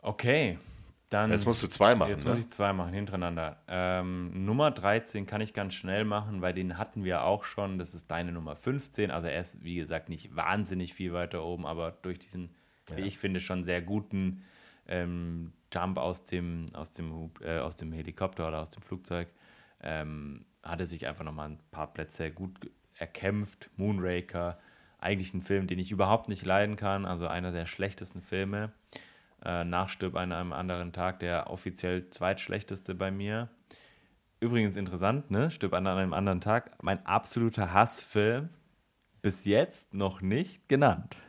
Okay, 0.00 0.58
dann. 1.10 1.30
Jetzt 1.30 1.46
musst 1.46 1.62
du 1.62 1.68
zwei 1.68 1.94
machen. 1.94 2.10
Jetzt 2.10 2.24
ne? 2.24 2.30
muss 2.30 2.38
ich 2.38 2.48
zwei 2.48 2.72
machen, 2.72 2.92
hintereinander. 2.92 3.56
Ähm, 3.68 4.44
Nummer 4.44 4.70
13 4.70 5.26
kann 5.26 5.40
ich 5.40 5.54
ganz 5.54 5.74
schnell 5.74 6.04
machen, 6.04 6.42
weil 6.42 6.54
den 6.54 6.78
hatten 6.78 7.04
wir 7.04 7.24
auch 7.24 7.44
schon. 7.44 7.78
Das 7.78 7.94
ist 7.94 8.10
deine 8.10 8.32
Nummer 8.32 8.56
15. 8.56 9.10
Also 9.10 9.26
er 9.26 9.40
ist, 9.40 9.62
wie 9.62 9.76
gesagt, 9.76 10.08
nicht 10.08 10.34
wahnsinnig 10.34 10.94
viel 10.94 11.12
weiter 11.12 11.44
oben, 11.44 11.66
aber 11.66 11.92
durch 12.02 12.18
diesen, 12.18 12.50
ja. 12.90 12.98
wie 12.98 13.02
ich 13.02 13.18
finde, 13.18 13.40
schon 13.40 13.64
sehr 13.64 13.82
guten 13.82 14.44
ähm, 14.86 15.52
Jump 15.72 15.98
aus 15.98 16.24
dem, 16.24 16.66
aus, 16.72 16.90
dem, 16.90 17.30
äh, 17.42 17.58
aus 17.58 17.76
dem 17.76 17.92
Helikopter 17.92 18.48
oder 18.48 18.60
aus 18.60 18.70
dem 18.70 18.82
Flugzeug 18.82 19.28
ähm, 19.82 20.44
hat 20.62 20.80
er 20.80 20.86
sich 20.86 21.06
einfach 21.06 21.24
nochmal 21.24 21.50
ein 21.50 21.58
paar 21.70 21.92
Plätze 21.92 22.30
gut 22.30 22.70
erkämpft. 22.96 23.70
Moonraker, 23.76 24.58
eigentlich 24.98 25.32
ein 25.34 25.42
Film, 25.42 25.66
den 25.66 25.78
ich 25.78 25.90
überhaupt 25.90 26.28
nicht 26.28 26.44
leiden 26.44 26.76
kann, 26.76 27.04
also 27.06 27.26
einer 27.26 27.52
der 27.52 27.66
schlechtesten 27.66 28.20
Filme. 28.20 28.72
Äh, 29.44 29.64
Nachstirb 29.64 30.16
an 30.16 30.32
einem 30.32 30.52
anderen 30.52 30.92
Tag, 30.92 31.20
der 31.20 31.48
offiziell 31.50 32.10
zweitschlechteste 32.10 32.94
bei 32.94 33.10
mir. 33.10 33.48
Übrigens 34.40 34.76
interessant, 34.76 35.30
ne? 35.30 35.50
Stirb 35.50 35.74
an 35.74 35.86
einem 35.86 36.12
anderen 36.12 36.40
Tag. 36.40 36.82
Mein 36.82 37.04
absoluter 37.06 37.72
Hassfilm 37.72 38.50
bis 39.22 39.44
jetzt 39.44 39.94
noch 39.94 40.20
nicht 40.20 40.68
genannt. 40.68 41.16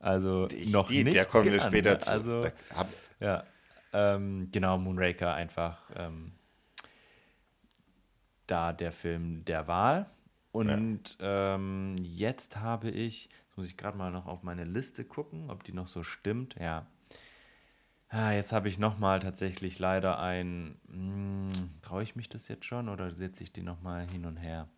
Also 0.00 0.46
ich, 0.52 0.70
noch 0.70 0.86
die, 0.86 1.02
nicht. 1.02 1.16
Der 1.16 1.24
kommen 1.24 1.50
wir 1.50 1.58
später 1.58 1.98
zu. 1.98 2.12
Also, 2.12 2.46
ja, 3.18 3.42
ähm, 3.92 4.48
genau, 4.52 4.78
Moonraker 4.78 5.34
einfach 5.34 5.90
ähm, 5.96 6.34
da 8.46 8.72
der 8.72 8.92
Film 8.92 9.44
der 9.44 9.66
Wahl. 9.66 10.06
Und 10.52 11.16
ja. 11.20 11.56
ähm, 11.56 11.96
jetzt 11.98 12.58
habe 12.58 12.90
ich, 12.90 13.24
jetzt 13.24 13.56
muss 13.56 13.66
ich 13.66 13.76
gerade 13.76 13.98
mal 13.98 14.12
noch 14.12 14.26
auf 14.26 14.44
meine 14.44 14.62
Liste 14.62 15.04
gucken, 15.04 15.50
ob 15.50 15.64
die 15.64 15.72
noch 15.72 15.88
so 15.88 16.04
stimmt. 16.04 16.54
Ja. 16.60 16.86
Ah, 18.10 18.32
jetzt 18.32 18.52
habe 18.52 18.68
ich 18.68 18.78
nochmal 18.78 19.20
tatsächlich 19.20 19.78
leider 19.78 20.18
ein. 20.18 20.80
Hm, 20.90 21.50
Traue 21.82 22.02
ich 22.02 22.16
mich 22.16 22.28
das 22.28 22.48
jetzt 22.48 22.64
schon 22.64 22.88
oder 22.88 23.10
setze 23.10 23.42
ich 23.42 23.52
die 23.52 23.62
nochmal 23.62 24.06
hin 24.06 24.24
und 24.24 24.36
her? 24.36 24.68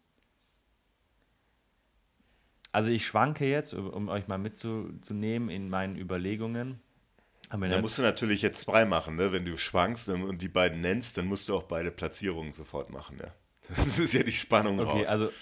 Also 2.73 2.90
ich 2.90 3.07
schwanke 3.07 3.48
jetzt, 3.48 3.74
um 3.74 4.09
euch 4.09 4.28
mal 4.28 4.39
mitzunehmen 4.39 5.48
in 5.48 5.69
meinen 5.70 5.97
Überlegungen. 5.97 6.81
Da 7.51 7.81
musst 7.81 7.98
du 7.98 8.02
natürlich 8.02 8.43
jetzt 8.43 8.61
zwei 8.61 8.85
machen, 8.85 9.16
ne? 9.16 9.32
Wenn 9.32 9.44
du 9.44 9.57
schwankst 9.57 10.09
und 10.09 10.40
die 10.40 10.48
beiden 10.48 10.81
nennst, 10.81 11.19
dann 11.19 11.27
musst 11.27 11.48
du 11.48 11.57
auch 11.57 11.65
beide 11.65 11.90
Platzierungen 11.90 12.52
sofort 12.52 12.90
machen, 12.90 13.19
ja. 13.20 13.32
Das 13.69 13.98
ist 13.98 14.12
ja 14.12 14.23
die 14.23 14.31
Spannung 14.32 14.78
okay, 14.78 15.01
raus. 15.02 15.09
Also, 15.09 15.32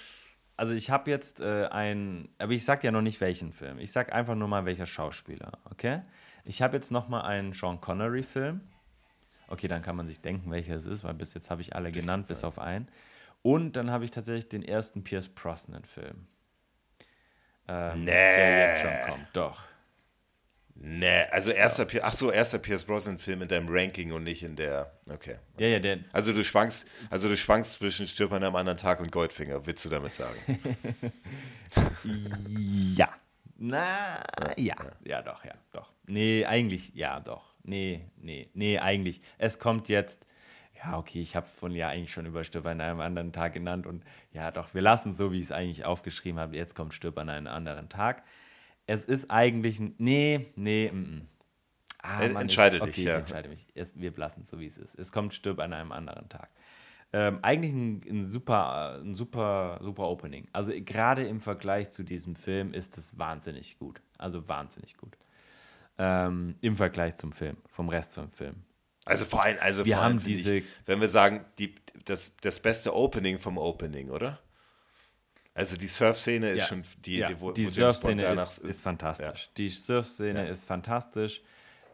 also 0.56 0.72
ich 0.72 0.90
habe 0.90 1.10
jetzt 1.10 1.40
äh, 1.40 1.66
ein, 1.66 2.30
aber 2.38 2.52
ich 2.52 2.64
sag 2.64 2.82
ja 2.82 2.90
noch 2.90 3.02
nicht 3.02 3.20
welchen 3.20 3.52
Film. 3.52 3.78
Ich 3.78 3.92
sag 3.92 4.12
einfach 4.12 4.34
nur 4.34 4.48
mal 4.48 4.64
welcher 4.64 4.86
Schauspieler, 4.86 5.58
okay? 5.70 6.00
Ich 6.44 6.62
habe 6.62 6.76
jetzt 6.76 6.90
noch 6.90 7.08
mal 7.08 7.22
einen 7.22 7.52
Sean 7.52 7.80
Connery 7.80 8.22
Film. 8.22 8.60
Okay, 9.48 9.68
dann 9.68 9.82
kann 9.82 9.96
man 9.96 10.06
sich 10.06 10.20
denken, 10.20 10.50
welcher 10.50 10.74
es 10.76 10.86
ist, 10.86 11.04
weil 11.04 11.14
bis 11.14 11.34
jetzt 11.34 11.50
habe 11.50 11.62
ich 11.62 11.74
alle 11.74 11.90
genannt, 11.90 12.28
bis 12.28 12.44
auf 12.44 12.58
einen. 12.58 12.88
Und 13.42 13.76
dann 13.76 13.90
habe 13.90 14.04
ich 14.04 14.10
tatsächlich 14.10 14.48
den 14.48 14.62
ersten 14.62 15.04
Pierce 15.04 15.28
Brosnan 15.28 15.84
Film. 15.84 16.26
Ähm, 17.66 18.04
nee. 18.04 18.06
Der 18.10 18.72
jetzt 18.72 18.82
schon 18.82 19.14
kommt, 19.14 19.28
doch. 19.32 19.64
Nee, 20.80 21.24
also 21.30 21.50
erster, 21.50 21.92
ja. 21.92 22.02
ach 22.04 22.12
so, 22.12 22.30
erster 22.30 22.58
Pierce 22.58 22.84
Brosnan 22.84 23.18
Film 23.18 23.42
in 23.42 23.48
deinem 23.48 23.66
Ranking 23.68 24.12
und 24.12 24.22
nicht 24.22 24.44
in 24.44 24.54
der, 24.54 24.92
okay. 25.06 25.36
okay. 25.54 25.64
Ja, 25.64 25.66
ja, 25.68 25.78
der. 25.80 25.98
Also 26.12 26.32
du 26.32 26.44
schwankst, 26.44 26.86
also 27.10 27.28
du 27.28 27.36
schwankst 27.36 27.72
zwischen 27.72 28.06
Stirb 28.06 28.32
an 28.32 28.44
einem 28.44 28.54
anderen 28.54 28.78
Tag 28.78 29.00
und 29.00 29.10
Goldfinger, 29.10 29.66
willst 29.66 29.84
du 29.84 29.88
damit 29.88 30.14
sagen? 30.14 30.38
ja. 32.96 33.08
Na, 33.58 34.22
ja. 34.56 34.76
ja. 35.04 35.22
Doch, 35.22 35.44
ja, 35.44 35.54
doch. 35.72 35.92
Nee, 36.06 36.46
eigentlich, 36.46 36.94
ja, 36.94 37.20
doch. 37.20 37.54
Nee, 37.64 38.06
nee, 38.16 38.48
nee, 38.54 38.78
eigentlich. 38.78 39.20
Es 39.36 39.58
kommt 39.58 39.88
jetzt, 39.88 40.24
ja, 40.82 40.96
okay, 40.96 41.20
ich 41.20 41.36
habe 41.36 41.46
von 41.46 41.72
ja 41.74 41.88
eigentlich 41.88 42.12
schon 42.12 42.24
über 42.24 42.44
Stirb 42.44 42.66
an 42.66 42.80
einem 42.80 43.00
anderen 43.00 43.32
Tag 43.32 43.52
genannt 43.52 43.86
und 43.86 44.04
ja, 44.32 44.50
doch, 44.50 44.72
wir 44.74 44.82
lassen 44.82 45.10
es 45.10 45.16
so, 45.18 45.32
wie 45.32 45.38
ich 45.38 45.46
es 45.46 45.52
eigentlich 45.52 45.84
aufgeschrieben 45.84 46.40
habe. 46.40 46.56
Jetzt 46.56 46.74
kommt 46.74 46.94
Stirb 46.94 47.18
an 47.18 47.28
einem 47.28 47.48
anderen 47.48 47.88
Tag 47.88 48.22
es 48.88 49.04
ist 49.04 49.30
eigentlich 49.30 49.78
ein. 49.78 49.94
Nee, 49.98 50.46
nee, 50.56 50.90
mm, 50.90 50.96
mm. 50.96 51.28
Ah, 52.00 52.26
Mann, 52.28 52.42
entscheide 52.42 52.76
ich, 52.76 52.82
okay, 52.82 52.92
dich, 52.92 53.04
ja. 53.04 53.14
Ich 53.14 53.20
entscheide 53.20 53.48
mich. 53.48 53.66
Es, 53.74 53.92
wir 53.94 54.12
lassen 54.16 54.42
es 54.42 54.48
so, 54.48 54.58
wie 54.58 54.66
es 54.66 54.78
ist. 54.78 54.98
Es 54.98 55.12
kommt 55.12 55.34
Stirb 55.34 55.58
an 55.60 55.72
einem 55.72 55.92
anderen 55.92 56.28
Tag. 56.28 56.48
Ähm, 57.12 57.38
eigentlich 57.42 57.72
ein, 57.72 58.02
ein, 58.08 58.26
super, 58.26 59.00
ein 59.02 59.14
super, 59.14 59.78
super 59.82 60.08
Opening. 60.08 60.46
Also 60.52 60.72
gerade 60.76 61.26
im 61.26 61.40
Vergleich 61.40 61.90
zu 61.90 62.02
diesem 62.02 62.36
Film 62.36 62.74
ist 62.74 62.98
es 62.98 63.18
wahnsinnig 63.18 63.78
gut. 63.78 64.02
Also 64.18 64.46
wahnsinnig 64.48 64.96
gut. 64.96 65.16
Ähm, 65.96 66.56
Im 66.60 66.76
Vergleich 66.76 67.16
zum 67.16 67.32
Film, 67.32 67.56
vom 67.66 67.88
Rest 67.88 68.14
vom 68.14 68.30
Film. 68.30 68.56
Also 69.06 69.24
vor 69.24 69.42
allem, 69.42 69.56
also 69.60 69.86
wir 69.86 69.96
vor 69.96 70.04
allem 70.04 70.18
haben 70.18 70.24
diese, 70.24 70.56
ich, 70.56 70.64
wenn 70.84 71.00
wir 71.00 71.08
sagen, 71.08 71.44
die, 71.58 71.74
das, 72.04 72.36
das 72.42 72.60
beste 72.60 72.94
Opening 72.94 73.38
vom 73.38 73.56
Opening, 73.56 74.10
oder? 74.10 74.38
Also 75.54 75.76
die 75.76 75.88
Surf-Szene 75.88 76.50
ist 76.50 76.58
ja. 76.58 76.66
schon 76.66 76.82
die, 76.98 77.16
ja. 77.16 77.26
die 77.26 77.40
wo, 77.40 77.50
die 77.50 77.66
Surf-Szene 77.66 78.22
ist, 78.22 78.58
ist, 78.58 78.82
fantastisch. 78.82 79.46
Ja. 79.46 79.52
Die 79.56 79.68
Surf-Szene 79.70 80.46
ist 80.48 80.64
fantastisch. 80.64 81.40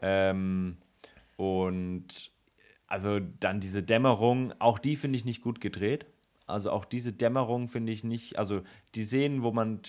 Ähm, 0.03 0.77
und 1.37 2.31
also 2.95 3.19
dann 3.41 3.59
diese 3.59 3.83
Dämmerung, 3.83 4.55
auch 4.61 4.79
die 4.79 4.95
finde 4.95 5.19
ich 5.19 5.25
nicht 5.25 5.43
gut 5.43 5.61
gedreht. 5.61 6.07
Also 6.47 6.71
auch 6.71 6.85
diese 6.85 7.13
Dämmerung 7.13 7.69
finde 7.69 7.91
ich 7.91 8.05
nicht, 8.05 8.39
also 8.39 8.63
die 8.95 9.03
Szenen, 9.05 9.43
wo 9.43 9.51
man 9.51 9.81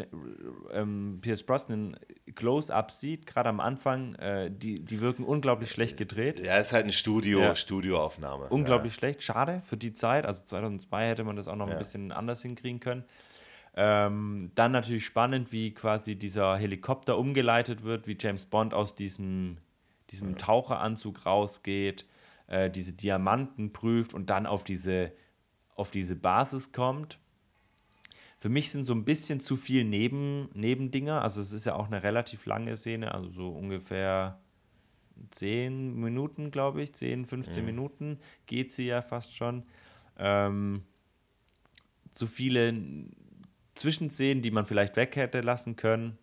ähm, 0.72 1.20
Pierce 1.22 1.44
Brosnan 1.44 1.98
Close-Up 2.34 2.92
sieht, 2.92 3.28
gerade 3.28 3.50
am 3.50 3.60
Anfang, 3.60 4.16
äh, 4.16 4.50
die, 4.50 4.76
die 4.76 5.02
wirken 5.02 5.24
unglaublich 5.24 5.70
schlecht 5.70 5.98
gedreht. 5.98 6.40
Ja, 6.40 6.58
ist 6.58 6.74
halt 6.74 6.84
eine 6.84 6.94
Studio, 6.94 7.42
ja. 7.42 7.56
Studioaufnahme. 7.56 8.48
Unglaublich 8.48 8.94
ja. 8.94 9.00
schlecht, 9.00 9.22
schade 9.22 9.62
für 9.66 9.78
die 9.78 9.94
Zeit. 9.94 10.26
Also 10.26 10.42
2002 10.46 11.10
hätte 11.10 11.24
man 11.26 11.36
das 11.36 11.48
auch 11.48 11.58
noch 11.58 11.68
ja. 11.68 11.74
ein 11.74 11.80
bisschen 11.80 12.12
anders 12.12 12.42
hinkriegen 12.42 12.80
können. 12.80 13.04
Ähm, 13.76 14.52
dann 14.56 14.72
natürlich 14.72 15.06
spannend, 15.06 15.52
wie 15.52 15.74
quasi 15.74 16.16
dieser 16.16 16.56
Helikopter 16.58 17.18
umgeleitet 17.18 17.84
wird, 17.84 18.08
wie 18.08 18.18
James 18.20 18.46
Bond 18.46 18.74
aus 18.74 18.96
diesem, 18.96 19.58
diesem. 20.10 20.38
Taucheranzug 20.38 21.26
rausgeht, 21.26 22.06
äh, 22.48 22.70
diese 22.70 22.94
Diamanten 22.94 23.74
prüft 23.74 24.14
und 24.14 24.30
dann 24.30 24.46
auf 24.46 24.64
diese, 24.64 25.12
auf 25.76 25.92
diese 25.92 26.16
Basis 26.16 26.72
kommt. 26.72 27.20
Für 28.38 28.50
mich 28.50 28.72
sind 28.72 28.86
so 28.86 28.94
ein 28.94 29.06
bisschen 29.06 29.40
zu 29.40 29.56
viel 29.56 29.84
Neben, 29.84 30.50
Nebendinger. 30.54 31.22
Also 31.22 31.42
es 31.42 31.52
ist 31.52 31.66
ja 31.66 31.76
auch 31.76 31.88
eine 31.88 32.04
relativ 32.04 32.46
lange 32.46 32.76
Szene, 32.78 33.14
also 33.14 33.30
so 33.30 33.50
ungefähr 33.50 34.40
10 35.32 35.96
Minuten, 35.96 36.52
glaube 36.52 36.82
ich, 36.84 36.94
10, 36.94 37.26
15 37.26 37.62
mhm. 37.62 37.66
Minuten 37.66 38.20
geht 38.46 38.72
sie 38.72 38.88
ja 38.88 39.02
fast 39.02 39.36
schon. 39.36 39.64
Ähm, 40.18 40.84
zu 42.12 42.28
viele 42.28 42.74
Zwischenszenen, 43.76 44.42
die 44.42 44.52
man 44.52 44.66
vielleicht 44.66 44.96
weg 44.96 45.16
hätte 45.16 45.42
lassen 45.42 45.76
können. 45.76 46.18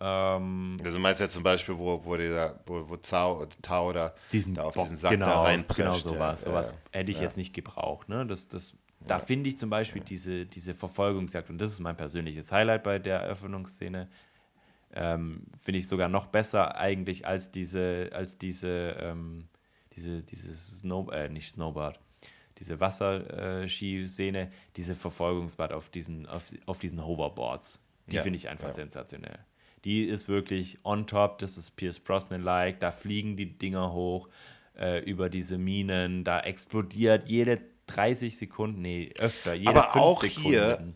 Ähm, 0.00 0.76
also 0.84 0.98
meinst 1.00 1.20
du 1.20 1.24
ja 1.24 1.30
zum 1.30 1.42
Beispiel, 1.42 1.76
wo, 1.76 2.04
wo, 2.04 2.16
dieser, 2.16 2.60
wo, 2.66 2.88
wo 2.88 2.96
Zau, 2.96 3.44
Tau 3.62 3.92
da, 3.92 4.12
diesen 4.32 4.54
da 4.54 4.64
auf 4.64 4.74
Bock, 4.74 4.84
diesen 4.84 4.96
Sack 4.96 5.10
genau, 5.12 5.26
da 5.26 5.42
reinprescht. 5.42 6.04
Genau 6.04 6.14
sowas. 6.14 6.44
Ja, 6.44 6.50
sowas 6.50 6.76
ja, 6.92 7.00
hätte 7.00 7.10
ich 7.10 7.18
ja. 7.18 7.24
jetzt 7.24 7.36
nicht 7.36 7.52
gebraucht. 7.52 8.08
Ne? 8.08 8.24
Das, 8.26 8.48
das, 8.48 8.74
da 9.00 9.18
finde 9.18 9.48
ich 9.48 9.58
zum 9.58 9.70
Beispiel 9.70 10.02
diese, 10.02 10.46
diese 10.46 10.74
Verfolgungsjagd, 10.74 11.50
und 11.50 11.58
das 11.58 11.72
ist 11.72 11.80
mein 11.80 11.96
persönliches 11.96 12.52
Highlight 12.52 12.84
bei 12.84 12.98
der 12.98 13.20
Eröffnungsszene, 13.20 14.08
ähm, 14.94 15.46
finde 15.58 15.78
ich 15.78 15.88
sogar 15.88 16.08
noch 16.08 16.26
besser 16.26 16.76
eigentlich 16.76 17.26
als 17.26 17.50
diese, 17.50 18.10
als 18.12 18.38
diese, 18.38 18.96
ähm, 19.00 19.48
diese, 19.94 20.22
dieses 20.22 20.78
Snow, 20.80 21.10
äh, 21.10 21.28
nicht 21.28 21.52
Snowboard, 21.52 22.00
diese 22.58 22.80
Wasserskiszene, 22.80 24.50
diese 24.76 24.94
Verfolgungsbad 24.94 25.72
auf 25.72 25.88
diesen, 25.90 26.26
auf, 26.26 26.52
auf 26.66 26.78
diesen 26.78 27.04
Hoverboards. 27.04 27.82
Die 28.06 28.16
ja, 28.16 28.22
finde 28.22 28.38
ich 28.38 28.48
einfach 28.48 28.68
ja. 28.68 28.74
sensationell. 28.74 29.38
Die 29.88 30.04
ist 30.04 30.28
wirklich 30.28 30.76
on 30.84 31.06
top, 31.06 31.38
das 31.38 31.56
ist 31.56 31.70
Pierce 31.76 31.98
Brosnan-like, 31.98 32.78
da 32.78 32.92
fliegen 32.92 33.38
die 33.38 33.56
Dinger 33.56 33.94
hoch 33.94 34.28
äh, 34.78 35.02
über 35.02 35.30
diese 35.30 35.56
Minen, 35.56 36.24
da 36.24 36.40
explodiert 36.40 37.26
jede 37.26 37.58
30 37.86 38.36
Sekunden, 38.36 38.82
nee, 38.82 39.10
öfter, 39.18 39.54
jede 39.54 39.70
Aber 39.70 39.96
auch 39.96 40.20
Sekunden. 40.20 40.50
hier 40.50 40.94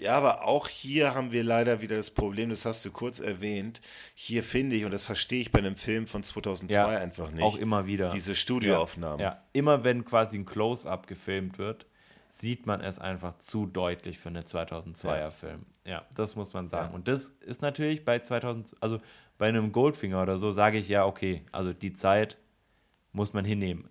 Ja, 0.00 0.16
aber 0.16 0.48
auch 0.48 0.66
hier 0.66 1.14
haben 1.14 1.30
wir 1.30 1.44
leider 1.44 1.80
wieder 1.80 1.94
das 1.94 2.10
Problem, 2.10 2.50
das 2.50 2.64
hast 2.64 2.84
du 2.84 2.90
kurz 2.90 3.20
erwähnt. 3.20 3.80
Hier 4.16 4.42
finde 4.42 4.74
ich, 4.74 4.84
und 4.84 4.92
das 4.92 5.04
verstehe 5.04 5.40
ich 5.40 5.52
bei 5.52 5.60
einem 5.60 5.76
Film 5.76 6.08
von 6.08 6.24
2002 6.24 6.74
Ja, 6.74 6.88
einfach 6.88 7.30
nicht. 7.30 7.44
Auch 7.44 7.56
immer 7.56 7.86
wieder. 7.86 8.08
Diese 8.08 8.34
Studioaufnahmen. 8.34 9.20
Ja, 9.20 9.26
ja. 9.26 9.44
immer 9.52 9.84
wenn 9.84 10.04
quasi 10.04 10.38
ein 10.38 10.44
Close-up 10.44 11.06
gefilmt 11.06 11.58
wird, 11.58 11.86
sieht 12.34 12.66
man 12.66 12.80
es 12.80 12.98
einfach 12.98 13.38
zu 13.38 13.64
deutlich 13.64 14.18
für 14.18 14.28
einen 14.28 14.42
2002er 14.42 15.30
Ja. 15.44 15.58
Ja, 15.84 16.04
das 16.16 16.34
muss 16.34 16.52
man 16.52 16.66
sagen. 16.66 16.88
Ja. 16.88 16.94
Und 16.94 17.06
das 17.06 17.26
ist 17.26 17.62
natürlich 17.62 18.04
bei 18.04 18.18
2000, 18.18 18.74
also 18.80 19.00
bei 19.38 19.48
einem 19.48 19.70
Goldfinger 19.70 20.20
oder 20.20 20.36
so 20.36 20.50
sage 20.50 20.78
ich 20.78 20.88
ja, 20.88 21.06
okay, 21.06 21.44
also 21.52 21.72
die 21.72 21.92
Zeit 21.92 22.36
muss 23.12 23.34
man 23.34 23.44
hinnehmen. 23.44 23.88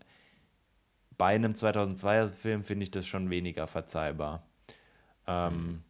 Bei 1.18 1.36
einem 1.36 1.53
2002er 1.53 2.34
Film 2.34 2.65
finde 2.65 2.84
ich 2.84 2.91
das 2.91 3.07
schon 3.07 3.30
weniger 3.30 3.65
verzeihbar. 3.65 4.45
Ähm, 5.26 5.84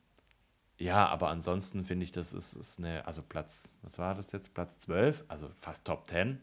ja, 0.78 1.08
aber 1.08 1.30
ansonsten 1.30 1.84
finde 1.84 2.04
ich, 2.04 2.12
das 2.12 2.34
ist, 2.34 2.54
ist 2.54 2.78
eine, 2.78 3.08
also 3.08 3.24
Platz, 3.24 3.72
was 3.82 3.98
war 3.98 4.14
das 4.14 4.32
jetzt? 4.32 4.54
Platz 4.54 4.78
12, 4.78 5.24
also 5.28 5.50
fast 5.60 5.86
Top 5.86 6.08
10. 6.08 6.40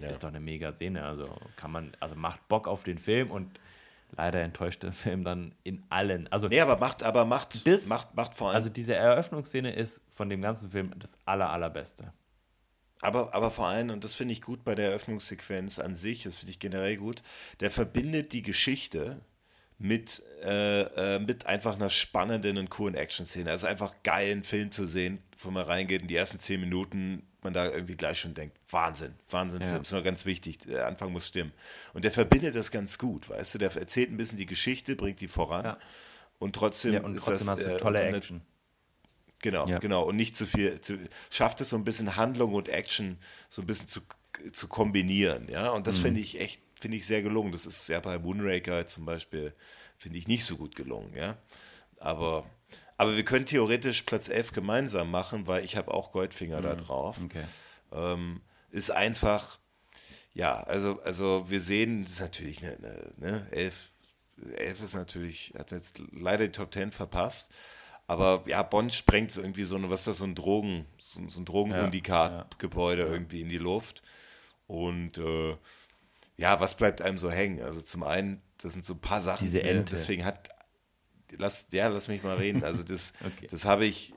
Ja. 0.00 0.08
Ist 0.08 0.24
doch 0.24 0.30
eine 0.30 0.40
mega 0.40 0.72
Szene. 0.72 1.04
Also 1.04 1.32
kann 1.54 1.70
man, 1.70 1.92
also 2.00 2.16
macht 2.16 2.48
Bock 2.48 2.66
auf 2.66 2.82
den 2.82 2.98
Film 2.98 3.30
und 3.30 3.60
leider 4.16 4.40
enttäuscht 4.42 4.82
der 4.82 4.92
Film 4.92 5.24
dann 5.24 5.54
in 5.64 5.82
allen. 5.88 6.28
Also, 6.32 6.48
Nee, 6.48 6.60
aber 6.60 6.76
macht, 6.78 7.02
aber 7.02 7.24
macht, 7.24 7.66
Das- 7.66 7.86
macht, 7.86 8.14
macht 8.14 8.34
vor 8.36 8.48
allem. 8.48 8.56
also 8.56 8.68
diese 8.68 8.94
Eröffnungsszene 8.94 9.72
ist 9.72 10.00
von 10.10 10.28
dem 10.28 10.42
ganzen 10.42 10.70
Film 10.70 10.92
das 10.98 11.12
aller, 11.24 11.50
allerbeste. 11.50 12.12
Aber, 13.00 13.34
aber 13.34 13.50
vor 13.50 13.66
allem, 13.68 13.90
und 13.90 14.04
das 14.04 14.14
finde 14.14 14.32
ich 14.32 14.42
gut 14.42 14.62
bei 14.64 14.74
der 14.76 14.90
Eröffnungssequenz 14.90 15.78
an 15.80 15.94
sich, 15.96 16.22
das 16.22 16.36
finde 16.36 16.52
ich 16.52 16.60
generell 16.60 16.96
gut, 16.96 17.22
der 17.60 17.70
verbindet 17.72 18.32
die 18.32 18.42
Geschichte 18.42 19.20
mit, 19.78 20.22
äh, 20.44 20.82
äh, 21.16 21.18
mit 21.18 21.46
einfach 21.46 21.74
einer 21.74 21.90
spannenden 21.90 22.58
und 22.58 22.70
coolen 22.70 22.94
Action-Szene. 22.94 23.50
Also 23.50 23.66
einfach 23.66 23.96
geil, 24.04 24.30
einen 24.30 24.44
Film 24.44 24.70
zu 24.70 24.86
sehen, 24.86 25.20
wo 25.38 25.50
man 25.50 25.64
reingeht 25.64 26.02
und 26.02 26.08
die 26.08 26.14
ersten 26.14 26.38
zehn 26.38 26.60
Minuten 26.60 27.26
man 27.42 27.52
da 27.52 27.66
irgendwie 27.70 27.96
gleich 27.96 28.18
schon 28.20 28.34
denkt, 28.34 28.56
Wahnsinn, 28.70 29.14
Wahnsinn, 29.30 29.60
Ja. 29.62 29.68
Film, 29.68 29.82
ist 29.82 29.92
nur 29.92 30.02
ganz 30.02 30.24
wichtig, 30.24 30.58
der 30.58 30.86
Anfang 30.86 31.12
muss 31.12 31.26
stimmen. 31.28 31.52
Und 31.92 32.04
der 32.04 32.12
verbindet 32.12 32.54
das 32.54 32.70
ganz 32.70 32.98
gut, 32.98 33.28
weißt 33.28 33.54
du, 33.54 33.58
der 33.58 33.74
erzählt 33.76 34.10
ein 34.10 34.16
bisschen 34.16 34.38
die 34.38 34.46
Geschichte, 34.46 34.96
bringt 34.96 35.20
die 35.20 35.28
voran 35.28 35.64
Ja. 35.64 35.78
und 36.38 36.54
trotzdem 36.54 36.94
Ja, 36.94 37.00
und 37.02 37.14
ist 37.16 37.24
trotzdem 37.24 37.46
das 37.48 37.58
hast 37.58 37.66
du 37.66 37.74
äh, 37.76 37.78
tolle 37.78 38.00
eine- 38.00 38.16
Action. 38.16 38.42
Genau, 39.40 39.66
genau. 39.80 40.04
Und 40.04 40.14
nicht 40.16 40.36
zu 40.36 40.46
viel, 40.46 40.80
zu, 40.80 40.96
schafft 41.30 41.60
es 41.60 41.70
so 41.70 41.76
ein 41.76 41.82
bisschen 41.82 42.14
Handlung 42.16 42.54
und 42.54 42.68
Action 42.68 43.18
so 43.48 43.60
ein 43.62 43.66
bisschen 43.66 43.88
zu, 43.88 44.00
zu 44.52 44.68
kombinieren, 44.68 45.48
ja. 45.48 45.70
Und 45.70 45.80
Mhm. 45.80 45.84
das 45.84 45.98
finde 45.98 46.20
ich 46.20 46.40
echt, 46.40 46.62
finde 46.78 46.96
ich 46.96 47.06
sehr 47.06 47.22
gelungen. 47.22 47.50
Das 47.50 47.66
ist 47.66 47.88
ja 47.88 47.98
bei 47.98 48.18
Moonraker 48.20 48.86
zum 48.86 49.04
Beispiel, 49.04 49.52
finde 49.98 50.18
ich 50.18 50.28
nicht 50.28 50.44
so 50.44 50.56
gut 50.56 50.76
gelungen, 50.76 51.12
ja. 51.16 51.36
Aber, 51.98 52.48
aber 52.96 53.16
wir 53.16 53.24
können 53.24 53.46
theoretisch 53.46 54.02
Platz 54.02 54.28
11 54.28 54.52
gemeinsam 54.52 55.10
machen, 55.10 55.46
weil 55.46 55.64
ich 55.64 55.76
habe 55.76 55.92
auch 55.92 56.12
Goldfinger 56.12 56.60
da 56.60 56.74
drauf. 56.74 57.18
Okay. 57.24 57.44
Ähm, 57.92 58.40
ist 58.70 58.90
einfach, 58.90 59.58
ja, 60.34 60.54
also, 60.64 61.00
also 61.02 61.44
wir 61.48 61.60
sehen, 61.60 62.04
das 62.04 62.12
ist 62.14 62.20
natürlich 62.20 62.62
eine, 62.62 62.76
eine, 62.76 63.12
ne, 63.18 63.46
elf, 63.50 63.90
elf 64.56 64.82
ist 64.82 64.94
natürlich, 64.94 65.52
hat 65.58 65.70
jetzt 65.72 66.00
leider 66.12 66.44
die 66.46 66.52
Top 66.52 66.72
10 66.72 66.92
verpasst. 66.92 67.50
Aber 68.06 68.42
ja, 68.46 68.62
Bond 68.62 68.92
sprengt 68.92 69.30
so 69.30 69.40
irgendwie 69.40 69.62
so 69.62 69.76
eine, 69.76 69.88
was 69.90 70.00
ist 70.00 70.06
das, 70.08 70.18
so 70.18 70.24
ein 70.24 70.34
Drogen, 70.34 70.86
so, 70.98 71.26
so 71.28 71.40
ein 71.40 71.44
Drogenundikat-Gebäude 71.44 73.02
irgendwie 73.02 73.40
in 73.42 73.48
die 73.48 73.58
Luft. 73.58 74.02
Und 74.66 75.18
äh, 75.18 75.56
ja, 76.36 76.60
was 76.60 76.76
bleibt 76.76 77.00
einem 77.02 77.18
so 77.18 77.30
hängen? 77.30 77.62
Also 77.62 77.80
zum 77.80 78.02
einen, 78.02 78.42
das 78.58 78.72
sind 78.72 78.84
so 78.84 78.94
ein 78.94 79.00
paar 79.00 79.20
Sachen, 79.20 79.46
Diese 79.46 79.58
die 79.58 79.64
mir- 79.64 79.70
Ente. 79.70 79.92
deswegen 79.92 80.24
hat, 80.24 80.48
lass, 81.38 81.68
ja, 81.72 81.88
lass 81.88 82.08
mich 82.08 82.22
mal 82.22 82.36
reden. 82.36 82.64
Also 82.64 82.82
das, 82.82 83.12
Okay. 83.24 83.46
das 83.50 83.64
habe 83.64 83.84
ich, 83.86 84.12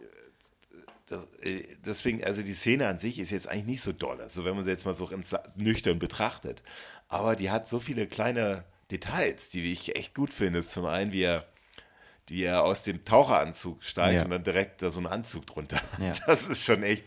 das, 1.07 1.27
äh, 1.41 1.63
deswegen, 1.85 2.23
also 2.23 2.41
die 2.41 2.53
Szene 2.53 2.87
an 2.87 2.97
sich 2.99 3.19
ist 3.19 3.29
jetzt 3.31 3.47
eigentlich 3.47 3.65
nicht 3.65 3.81
so 3.81 3.91
doll, 3.93 4.19
also 4.21 4.43
wenn 4.45 4.55
man 4.55 4.63
sie 4.63 4.71
jetzt 4.71 4.85
mal 4.85 4.93
so 4.93 5.09
nüchtern 5.55 5.99
betrachtet. 5.99 6.63
Aber 7.07 7.35
die 7.35 7.51
hat 7.51 7.69
so 7.69 7.79
viele 7.79 8.07
kleine 8.07 8.63
Details, 8.91 9.49
die 9.49 9.71
ich 9.71 9.95
echt 9.95 10.13
gut 10.15 10.33
finde. 10.33 10.63
Zum 10.63 10.85
einen, 10.85 11.11
wie 11.11 11.21
er, 11.21 11.45
wie 12.27 12.43
er 12.43 12.63
aus 12.63 12.81
dem 12.81 13.05
Taucheranzug 13.05 13.83
steigt 13.83 14.15
Ja. 14.15 14.23
und 14.25 14.31
dann 14.31 14.43
direkt 14.43 14.81
da 14.81 14.89
so 14.89 14.97
einen 14.99 15.07
Anzug 15.07 15.45
drunter. 15.45 15.79
Ja. 15.99 16.11
Das 16.25 16.47
ist 16.47 16.65
schon 16.65 16.81
echt. 16.81 17.05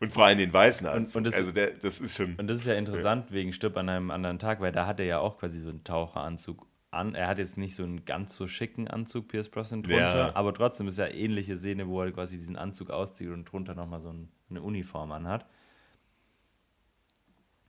Und 0.00 0.12
vor 0.12 0.24
allem 0.24 0.38
den 0.38 0.52
weißen 0.52 0.86
Anzug. 0.88 1.16
und 1.18 1.24
das- 1.24 1.34
also 1.34 1.52
der, 1.52 1.70
das 1.72 2.00
ist 2.00 2.16
schon. 2.16 2.34
Und 2.36 2.48
das 2.48 2.58
ist 2.58 2.66
ja 2.66 2.74
interessant 2.74 3.30
wegen 3.30 3.52
Stirb 3.52 3.76
an 3.76 3.88
einem 3.88 4.10
anderen 4.10 4.40
Tag, 4.40 4.60
weil 4.60 4.72
da 4.72 4.86
hat 4.86 4.98
er 4.98 5.06
ja 5.06 5.18
auch 5.20 5.38
quasi 5.38 5.60
so 5.60 5.68
einen 5.68 5.84
Taucheranzug 5.84 6.66
an. 6.90 7.14
Er 7.14 7.28
hat 7.28 7.38
jetzt 7.38 7.56
nicht 7.56 7.74
so 7.74 7.82
einen 7.82 8.04
ganz 8.04 8.36
so 8.36 8.46
schicken 8.46 8.88
Anzug, 8.88 9.28
Pierce 9.28 9.48
Brosnan 9.48 9.82
drunter, 9.82 10.28
Ja. 10.28 10.36
aber 10.36 10.54
trotzdem 10.54 10.88
ist 10.88 10.98
ja 10.98 11.06
ähnliche 11.08 11.56
Szene, 11.56 11.88
wo 11.88 12.02
er 12.02 12.12
quasi 12.12 12.38
diesen 12.38 12.56
Anzug 12.56 12.90
auszieht 12.90 13.28
und 13.28 13.44
drunter 13.44 13.74
nochmal 13.74 14.00
so 14.00 14.10
ein, 14.10 14.30
eine 14.50 14.62
Uniform 14.62 15.12
anhat. 15.12 15.46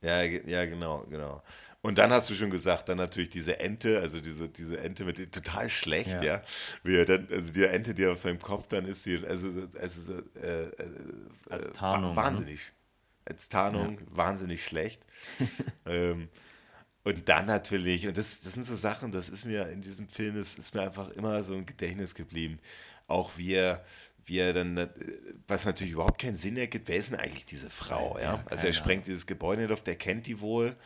Ja, 0.02 0.22
ja, 0.22 0.64
genau, 0.64 1.04
genau. 1.10 1.42
Und 1.82 1.98
dann 1.98 2.10
hast 2.10 2.28
du 2.30 2.34
schon 2.34 2.50
gesagt, 2.50 2.88
dann 2.88 2.96
natürlich 2.98 3.30
diese 3.30 3.60
Ente, 3.60 4.00
also 4.00 4.20
diese, 4.20 4.48
diese 4.48 4.80
Ente 4.80 5.04
mit 5.04 5.32
total 5.32 5.68
schlecht, 5.68 6.22
ja. 6.22 6.36
Ja. 6.36 6.42
Wie 6.82 6.96
er 6.96 7.04
dann, 7.04 7.28
also 7.30 7.52
die 7.52 7.64
Ente, 7.64 7.94
die 7.94 8.06
auf 8.06 8.18
seinem 8.18 8.38
Kopf 8.38 8.66
dann 8.68 8.84
ist, 8.86 9.04
die, 9.06 9.24
also, 9.26 9.48
also 9.78 10.12
äh, 10.40 10.64
äh, 10.64 10.72
Als 11.50 11.66
äh, 11.66 11.72
Tarnung, 11.72 12.10
ne? 12.10 12.16
Wahnsinnig. 12.16 12.72
Als 13.26 13.48
Tarnung, 13.48 13.98
wahnsinnig 14.10 14.64
schlecht. 14.64 15.06
ähm, 15.86 16.28
und 17.02 17.28
dann 17.28 17.46
natürlich, 17.46 18.06
und 18.06 18.16
das, 18.16 18.40
das 18.42 18.52
sind 18.54 18.66
so 18.66 18.74
Sachen, 18.74 19.10
das 19.10 19.28
ist 19.28 19.46
mir 19.46 19.68
in 19.68 19.80
diesem 19.80 20.08
Film, 20.08 20.36
das 20.36 20.58
ist 20.58 20.74
mir 20.74 20.82
einfach 20.82 21.08
immer 21.10 21.42
so 21.42 21.54
im 21.54 21.64
Gedächtnis 21.64 22.14
geblieben. 22.14 22.58
Auch 23.06 23.32
wie 23.36 23.54
er, 23.54 23.82
wie 24.26 24.38
er 24.38 24.52
dann, 24.52 24.76
äh, 24.76 24.88
was 25.48 25.64
natürlich 25.64 25.94
überhaupt 25.94 26.20
keinen 26.20 26.36
Sinn 26.36 26.56
ergibt, 26.56 26.88
wer 26.88 26.96
ist 26.96 27.10
denn 27.10 27.18
eigentlich 27.18 27.46
diese 27.46 27.70
Frau? 27.70 28.18
Ja, 28.18 28.34
Ja, 28.34 28.44
also 28.50 28.66
er 28.66 28.72
sprengt 28.74 29.06
dieses 29.06 29.26
Gebäude 29.26 29.62
nicht 29.62 29.72
auf, 29.72 29.82
der 29.82 29.96
kennt 29.96 30.26
die 30.26 30.40
wohl 30.40 30.76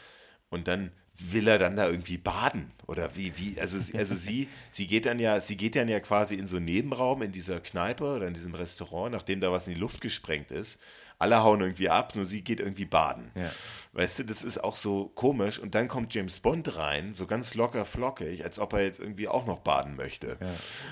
und 0.50 0.68
dann 0.68 0.92
will 1.16 1.46
er 1.46 1.58
dann 1.58 1.76
da 1.76 1.88
irgendwie 1.88 2.18
baden 2.18 2.72
oder 2.86 3.14
wie 3.14 3.32
wie 3.36 3.60
also 3.60 3.78
also 3.96 4.14
sie 4.16 4.48
sie 4.70 4.88
geht 4.88 5.06
dann 5.06 5.20
ja 5.20 5.38
sie 5.38 5.56
geht 5.56 5.76
dann 5.76 5.88
ja 5.88 6.00
quasi 6.00 6.34
in 6.34 6.48
so 6.48 6.56
einen 6.56 6.64
Nebenraum 6.64 7.22
in 7.22 7.30
dieser 7.30 7.60
Kneipe 7.60 8.04
oder 8.04 8.26
in 8.26 8.34
diesem 8.34 8.54
Restaurant 8.54 9.12
nachdem 9.12 9.40
da 9.40 9.52
was 9.52 9.68
in 9.68 9.74
die 9.74 9.80
Luft 9.80 10.00
gesprengt 10.00 10.50
ist 10.50 10.80
alle 11.24 11.42
hauen 11.42 11.60
irgendwie 11.60 11.88
ab 11.88 12.14
nur 12.14 12.24
sie 12.24 12.42
geht 12.44 12.60
irgendwie 12.60 12.84
baden 12.84 13.30
Ja. 13.34 13.50
weißt 13.94 14.20
du 14.20 14.24
das 14.24 14.42
ist 14.44 14.62
auch 14.62 14.76
so 14.76 15.08
komisch 15.14 15.58
und 15.58 15.74
dann 15.74 15.88
kommt 15.88 16.14
James 16.14 16.38
Bond 16.40 16.76
rein 16.76 17.14
so 17.14 17.26
ganz 17.26 17.54
locker 17.54 17.84
flockig 17.84 18.44
als 18.44 18.58
ob 18.58 18.72
er 18.74 18.82
jetzt 18.82 19.00
irgendwie 19.00 19.26
auch 19.28 19.46
noch 19.46 19.60
baden 19.60 19.96
möchte 19.96 20.36
Ja. 20.40 20.46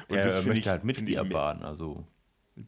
und 0.08 0.16
er 0.16 0.24
das 0.24 0.36
er 0.38 0.42
finde 0.42 0.48
möchte 0.54 0.58
ich 0.60 0.68
halt 0.68 0.84
mit 0.84 1.08
ihr 1.08 1.24
baden, 1.24 1.62
also 1.62 2.04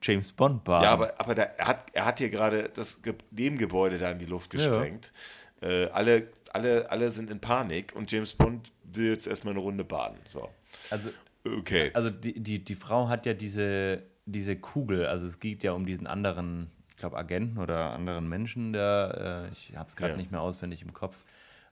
James 0.03 0.33
Bond 0.33 0.65
baden. 0.65 0.85
ja, 0.85 0.93
aber, 0.93 1.13
aber 1.21 1.35
da, 1.35 1.43
er, 1.43 1.67
hat, 1.69 1.85
er 1.93 2.05
hat 2.07 2.19
hier 2.19 2.31
gerade 2.31 2.71
das 2.73 3.03
Ge 3.03 3.15
Nebengebäude 3.31 3.99
da 3.99 4.11
in 4.13 4.19
die 4.19 4.25
Luft 4.25 4.55
Ja. 4.55 4.59
gesprengt. 4.61 5.13
Äh, 5.61 5.87
alle, 5.93 6.29
alle, 6.55 6.91
alle 6.91 7.11
sind 7.11 7.31
in 7.31 7.39
Panik 7.41 7.95
und 7.95 8.11
James 8.11 8.33
Bond 8.35 8.73
will 8.83 9.11
jetzt 9.11 9.27
erstmal 9.27 9.53
eine 9.53 9.61
Runde 9.61 9.85
baden. 9.85 10.19
So. 10.29 10.49
also, 10.91 11.11
Okay. 11.47 11.91
also 11.93 12.09
die, 12.09 12.33
die, 12.43 12.65
die 12.65 12.75
Frau 12.75 13.09
hat 13.09 13.27
ja 13.27 13.35
diese, 13.35 14.03
diese 14.25 14.57
Kugel, 14.57 15.05
also 15.05 15.27
es 15.27 15.39
geht 15.39 15.63
ja 15.63 15.73
um 15.73 15.85
diesen 15.85 16.07
anderen, 16.07 16.71
ich 16.95 17.01
glaube 17.01 17.17
Agenten 17.17 17.59
oder 17.59 17.91
anderen 17.93 18.29
Menschen, 18.29 18.73
der, 18.73 19.49
äh, 19.51 19.53
ich 19.53 19.77
habe 19.77 19.89
es 19.89 19.97
gerade 19.97 20.13
Ja. 20.13 20.17
nicht 20.17 20.31
mehr 20.31 20.41
auswendig 20.41 20.83
im 20.83 20.93
Kopf. 20.93 21.17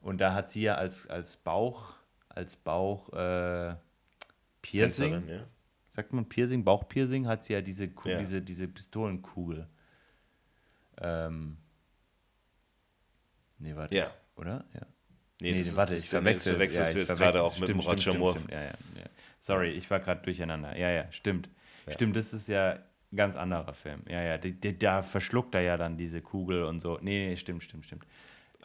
Und 0.01 0.19
da 0.21 0.35
hat 0.35 0.51
sie 0.51 0.63
ja 0.63 0.75
als, 0.75 1.07
als 1.09 1.37
Bauch, 1.37 1.95
als 2.29 2.57
Bauch 2.57 3.09
äh, 3.13 3.77
Piercing, 4.63 5.13
Tänzerin, 5.13 5.29
ja. 5.29 5.45
sagt 5.91 6.13
man 6.13 6.29
Piercing, 6.29 6.65
Bauchpiercing, 6.65 7.27
hat 7.29 7.45
sie 7.45 7.53
ja 7.53 7.61
diese, 7.61 7.89
Ku- 7.89 8.09
Ja. 8.09 8.19
diese, 8.19 8.43
diese 8.43 8.67
Pistolenkugel. 8.67 9.69
Ähm, 11.01 11.57
nee, 13.59 13.75
warte. 13.77 13.95
Ja. 13.97 14.11
Oder? 14.37 14.65
Ja. 14.75 14.81
Nee, 15.41 15.53
Nee, 15.53 15.61
ist- 15.61 15.77
warte, 15.77 15.95
das 15.95 16.05
ich 16.05 16.11
verwechsel. 16.11 16.53
verwechselst 16.53 16.91
ja, 16.91 16.95
du 16.95 16.99
jetzt 17.01 17.09
verwechsel- 17.09 17.33
gerade 17.33 17.43
auch 17.43 17.59
mit 17.59 17.69
dem 17.69 17.81
stimmt, 17.81 17.87
Roger 17.93 18.01
stimmt, 18.01 18.19
Moore. 18.19 18.39
Stimmt, 18.39 18.53
ja, 18.53 18.63
ja. 18.65 18.73
Sorry, 19.39 19.71
ich 19.71 19.91
war 19.91 19.99
gerade 20.01 20.23
durcheinander. 20.23 20.77
Ja, 20.77 20.91
ja, 20.91 21.11
stimmt. 21.13 21.49
Stimmt, 21.89 22.15
das 22.17 22.33
ist 22.33 22.47
ja 22.49 22.79
ganz 23.15 23.37
anderer 23.37 23.75
Film. 23.75 24.03
Ja, 24.09 24.23
ja, 24.23 24.39
die, 24.39 24.53
die, 24.53 24.79
da 24.79 25.03
verschluckt 25.03 25.55
er 25.55 25.63
ja 25.63 25.77
dann 25.77 25.97
diese 25.97 26.21
Kugel 26.21 26.65
und 26.65 26.81
so. 26.81 26.99
Nee, 27.03 27.29
nee, 27.29 27.37
stimmt, 27.37 27.63
stimmt, 27.63 27.87
stimmt. 27.87 28.05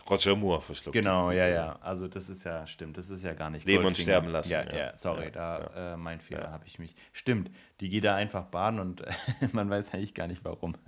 Roger 0.10 0.36
Moore 0.36 0.62
verschluckt. 0.62 0.94
Genau, 0.94 1.32
ja, 1.32 1.48
ja. 1.48 1.80
Also 1.82 2.08
das 2.08 2.30
ist 2.30 2.44
ja, 2.46 2.66
stimmt, 2.68 2.98
das 2.98 3.10
ist 3.10 3.24
ja 3.24 3.34
gar 3.34 3.50
nicht 3.50 3.66
Leben 3.66 3.86
und 3.86 3.98
sterben 3.98 4.30
lassen, 4.30 4.52
Ja, 4.52 4.64
ja. 4.66 4.78
ja, 4.78 4.98
sorry, 4.98 5.26
Ja, 5.26 5.32
da 5.32 5.94
Äh, 5.94 5.98
mein 5.98 6.22
Fehler 6.22 6.52
habe 6.52 6.66
ich 6.66 6.80
mich. 6.80 6.96
Stimmt, 7.14 7.52
die 7.82 7.90
geht 7.90 8.04
da 8.04 8.16
einfach 8.16 8.46
baden 8.46 8.80
und 8.80 9.04
man 9.54 9.70
weiß 9.70 9.94
eigentlich 9.94 10.14
gar 10.14 10.28
nicht 10.28 10.44
warum. 10.46 10.76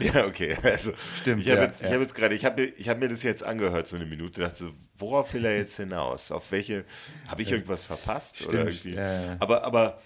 Ja, 0.00 0.26
okay. 0.26 0.54
Also, 0.62 0.92
Stimmt, 1.22 1.40
Ich 1.40 1.50
habe 1.50 1.62
jetzt, 1.62 1.82
ja. 1.82 1.88
habe 1.90 2.02
jetzt 2.02 2.14
gerade, 2.14 2.34
ich 2.34 2.44
habe 2.44 2.60
mir, 2.60 2.68
ich 2.76 2.90
habe 2.90 3.00
mir 3.00 3.08
das 3.08 3.22
jetzt 3.22 3.42
angehört, 3.42 3.86
so 3.86 3.96
eine 3.96 4.04
Minute, 4.04 4.42
dachte 4.42 4.54
so, 4.54 4.72
worauf 4.96 5.32
will 5.32 5.46
er 5.46 5.56
jetzt 5.56 5.76
hinaus? 5.78 6.30
Auf 6.30 6.52
welche, 6.52 6.84
habe 7.26 7.40
ich 7.40 7.50
irgendwas 7.50 7.84
verpasst? 7.84 8.42
oder 8.46 8.68
Stimmt, 8.70 8.84
irgendwie? 8.84 8.94
ja, 8.96 9.22
ja. 9.22 9.36
Aber, 9.40 9.64
aber, 9.64 9.98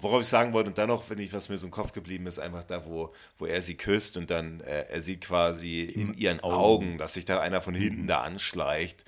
worauf 0.00 0.22
ich 0.22 0.28
sagen 0.28 0.52
wollte, 0.52 0.70
und 0.70 0.78
dann 0.78 0.88
noch, 0.88 1.08
wenn 1.10 1.18
ich, 1.18 1.32
was 1.32 1.48
mir 1.48 1.58
so 1.58 1.66
im 1.66 1.70
Kopf 1.70 1.92
geblieben 1.92 2.26
ist, 2.26 2.38
einfach 2.38 2.64
da, 2.64 2.84
wo, 2.86 3.12
wo 3.38 3.46
er 3.46 3.60
sie 3.62 3.76
küsst 3.76 4.16
und 4.16 4.30
dann, 4.30 4.60
äh, 4.60 4.86
er 4.90 5.00
sieht 5.00 5.22
quasi 5.22 5.82
in 5.82 6.14
ihren 6.14 6.40
Augen. 6.40 6.98
dass 6.98 7.14
sich 7.14 7.24
da 7.24 7.40
einer 7.40 7.60
von 7.60 7.74
hinten 7.74 8.06
da 8.06 8.20
anschleicht. 8.20 9.04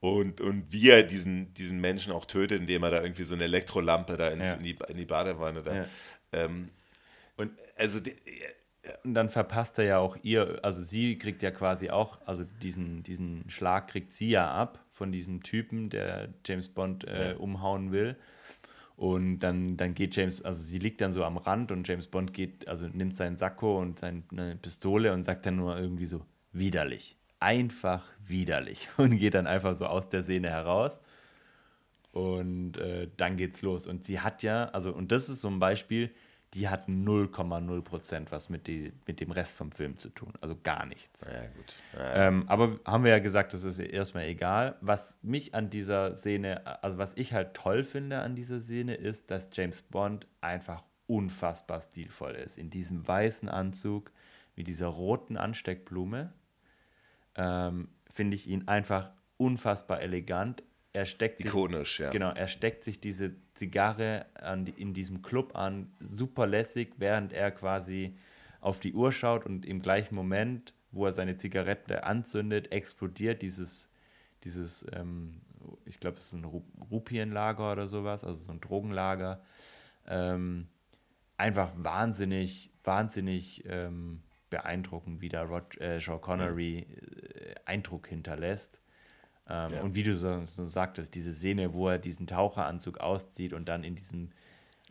Und, 0.00 0.40
und 0.40 0.72
wie 0.72 0.88
er 0.88 1.02
diesen, 1.02 1.52
diesen 1.54 1.80
Menschen 1.80 2.12
auch 2.12 2.24
tötet, 2.24 2.60
indem 2.60 2.82
er 2.84 2.90
da 2.90 3.02
irgendwie 3.02 3.24
so 3.24 3.34
eine 3.34 3.44
Elektrolampe 3.44 4.16
da 4.16 4.28
ins, 4.28 4.48
Ja. 4.48 4.54
in, 4.54 4.62
die, 4.62 4.78
in 4.88 4.96
die 4.96 5.04
Badewanne 5.04 5.62
da. 5.62 5.74
Ja. 5.74 5.84
Ähm, 6.32 6.70
Und 7.36 7.52
also 7.76 8.00
die, 8.00 8.14
Und 9.04 9.12
dann 9.14 9.28
verpasst 9.28 9.78
er 9.78 9.84
ja 9.84 9.98
auch 9.98 10.16
ihr, 10.22 10.58
also 10.62 10.82
sie 10.82 11.18
kriegt 11.18 11.42
ja 11.42 11.50
quasi 11.50 11.90
auch, 11.90 12.18
also 12.26 12.44
diesen, 12.62 13.02
diesen 13.02 13.44
Schlag 13.50 13.88
kriegt 13.88 14.12
sie 14.14 14.30
ja 14.30 14.50
ab 14.50 14.82
von 14.90 15.12
diesem 15.12 15.42
Typen, 15.42 15.90
der 15.90 16.28
James 16.46 16.68
Bond 16.68 17.06
äh, 17.06 17.32
Ja. 17.32 17.36
umhauen 17.36 17.92
will. 17.92 18.16
Und 19.00 19.38
dann, 19.38 19.78
dann 19.78 19.94
geht 19.94 20.14
James, 20.14 20.42
also 20.42 20.60
sie 20.60 20.78
liegt 20.78 21.00
dann 21.00 21.14
so 21.14 21.24
am 21.24 21.38
Rand 21.38 21.72
und 21.72 21.88
James 21.88 22.06
Bond 22.06 22.34
geht, 22.34 22.68
also 22.68 22.86
nimmt 22.86 23.16
seinen 23.16 23.34
Sakko 23.34 23.80
und 23.80 23.98
seine 23.98 24.58
Pistole 24.60 25.14
und 25.14 25.24
sagt 25.24 25.46
dann 25.46 25.56
nur 25.56 25.78
irgendwie 25.78 26.04
so, 26.04 26.20
widerlich. 26.52 27.16
Einfach 27.38 28.04
widerlich. 28.26 28.90
Und 28.98 29.16
geht 29.16 29.32
dann 29.32 29.46
einfach 29.46 29.74
so 29.74 29.86
aus 29.86 30.10
der 30.10 30.22
Szene 30.22 30.50
heraus. 30.50 31.00
Und 32.12 32.76
äh, 32.76 33.08
dann 33.16 33.38
geht's 33.38 33.62
los. 33.62 33.86
Und 33.86 34.04
sie 34.04 34.20
hat 34.20 34.42
ja, 34.42 34.66
also, 34.66 34.92
und 34.92 35.10
das 35.12 35.30
ist 35.30 35.40
so 35.40 35.48
ein 35.48 35.60
Beispiel, 35.60 36.10
die 36.54 36.68
hat 36.68 36.88
0,0 36.88 37.82
Prozent 37.82 38.32
was 38.32 38.48
mit, 38.48 38.66
die, 38.66 38.92
mit 39.06 39.20
dem 39.20 39.30
Rest 39.30 39.56
vom 39.56 39.70
Film 39.70 39.98
zu 39.98 40.08
tun. 40.08 40.32
Also 40.40 40.56
gar 40.62 40.84
nichts. 40.86 41.24
ja 41.26 41.46
gut. 41.46 41.76
Ja, 41.94 42.28
Ähm, 42.28 42.48
aber 42.48 42.80
haben 42.84 43.04
wir 43.04 43.12
ja 43.12 43.20
gesagt, 43.20 43.54
das 43.54 43.62
ist 43.62 43.78
erstmal 43.78 44.24
egal. 44.24 44.76
Was 44.80 45.16
mich 45.22 45.54
an 45.54 45.70
dieser 45.70 46.14
Szene, 46.14 46.82
also 46.82 46.98
was 46.98 47.16
ich 47.16 47.32
halt 47.32 47.54
toll 47.54 47.84
finde 47.84 48.20
an 48.20 48.34
dieser 48.34 48.60
Szene, 48.60 48.94
ist, 48.94 49.30
dass 49.30 49.48
James 49.52 49.82
Bond 49.82 50.26
einfach 50.40 50.82
unfassbar 51.06 51.80
stilvoll 51.80 52.34
ist. 52.34 52.58
In 52.58 52.70
diesem 52.70 53.06
weißen 53.06 53.48
Anzug 53.48 54.10
mit 54.56 54.66
dieser 54.66 54.88
roten 54.88 55.36
Ansteckblume 55.36 56.32
ähm, 57.36 57.88
finde 58.08 58.34
ich 58.34 58.48
ihn 58.48 58.66
einfach 58.66 59.12
unfassbar 59.36 60.00
elegant. 60.00 60.62
Er 60.92 61.06
steckt 61.06 61.38
sich 61.38 61.46
Ikonisch, 61.46 62.00
ja. 62.00 62.10
Genau, 62.10 62.30
er 62.32 62.48
steckt 62.48 62.82
sich 62.84 63.00
diese 63.00 63.34
Zigarre 63.54 64.26
an 64.34 64.66
in 64.66 64.92
diesem 64.92 65.22
Club 65.22 65.54
an, 65.56 65.86
super 66.00 66.46
lässig, 66.46 66.94
während 66.98 67.32
er 67.32 67.52
quasi 67.52 68.16
auf 68.60 68.80
die 68.80 68.92
Uhr 68.92 69.12
schaut 69.12 69.46
und 69.46 69.64
im 69.64 69.80
gleichen 69.80 70.14
Moment, 70.14 70.74
wo 70.90 71.06
er 71.06 71.12
seine 71.12 71.36
Zigarette 71.36 72.04
anzündet, 72.04 72.72
explodiert 72.72 73.42
dieses, 73.42 73.88
dieses 74.42 74.84
ähm, 74.92 75.40
ich 75.84 76.00
glaube, 76.00 76.16
es 76.16 76.26
ist 76.26 76.32
ein 76.34 76.44
Ru 76.44 76.62
Rupienlager 76.90 77.72
oder 77.72 77.86
sowas, 77.86 78.24
also 78.24 78.42
so 78.42 78.52
ein 78.52 78.60
Drogenlager. 78.60 79.42
Ähm, 80.06 80.68
einfach 81.36 81.70
wahnsinnig, 81.76 82.72
wahnsinnig 82.84 83.64
ähm, 83.66 84.22
beeindruckend, 84.48 85.20
wie 85.20 85.28
da 85.28 85.42
Rod, 85.42 85.80
äh, 85.80 86.00
Sean 86.00 86.20
Connery 86.20 86.78
äh, 86.78 87.54
Eindruck 87.64 88.08
hinterlässt. 88.08 88.80
Ähm, 89.50 89.72
Ja. 89.72 89.82
Und 89.82 89.94
wie 89.94 90.02
du 90.04 90.14
so, 90.14 90.46
so 90.46 90.66
sagtest, 90.66 91.14
diese 91.14 91.34
Szene, 91.34 91.74
wo 91.74 91.88
er 91.88 91.98
diesen 91.98 92.26
Taucheranzug 92.26 92.98
auszieht 92.98 93.52
und 93.52 93.68
dann 93.68 93.84
in 93.84 93.96
diesem 93.96 94.28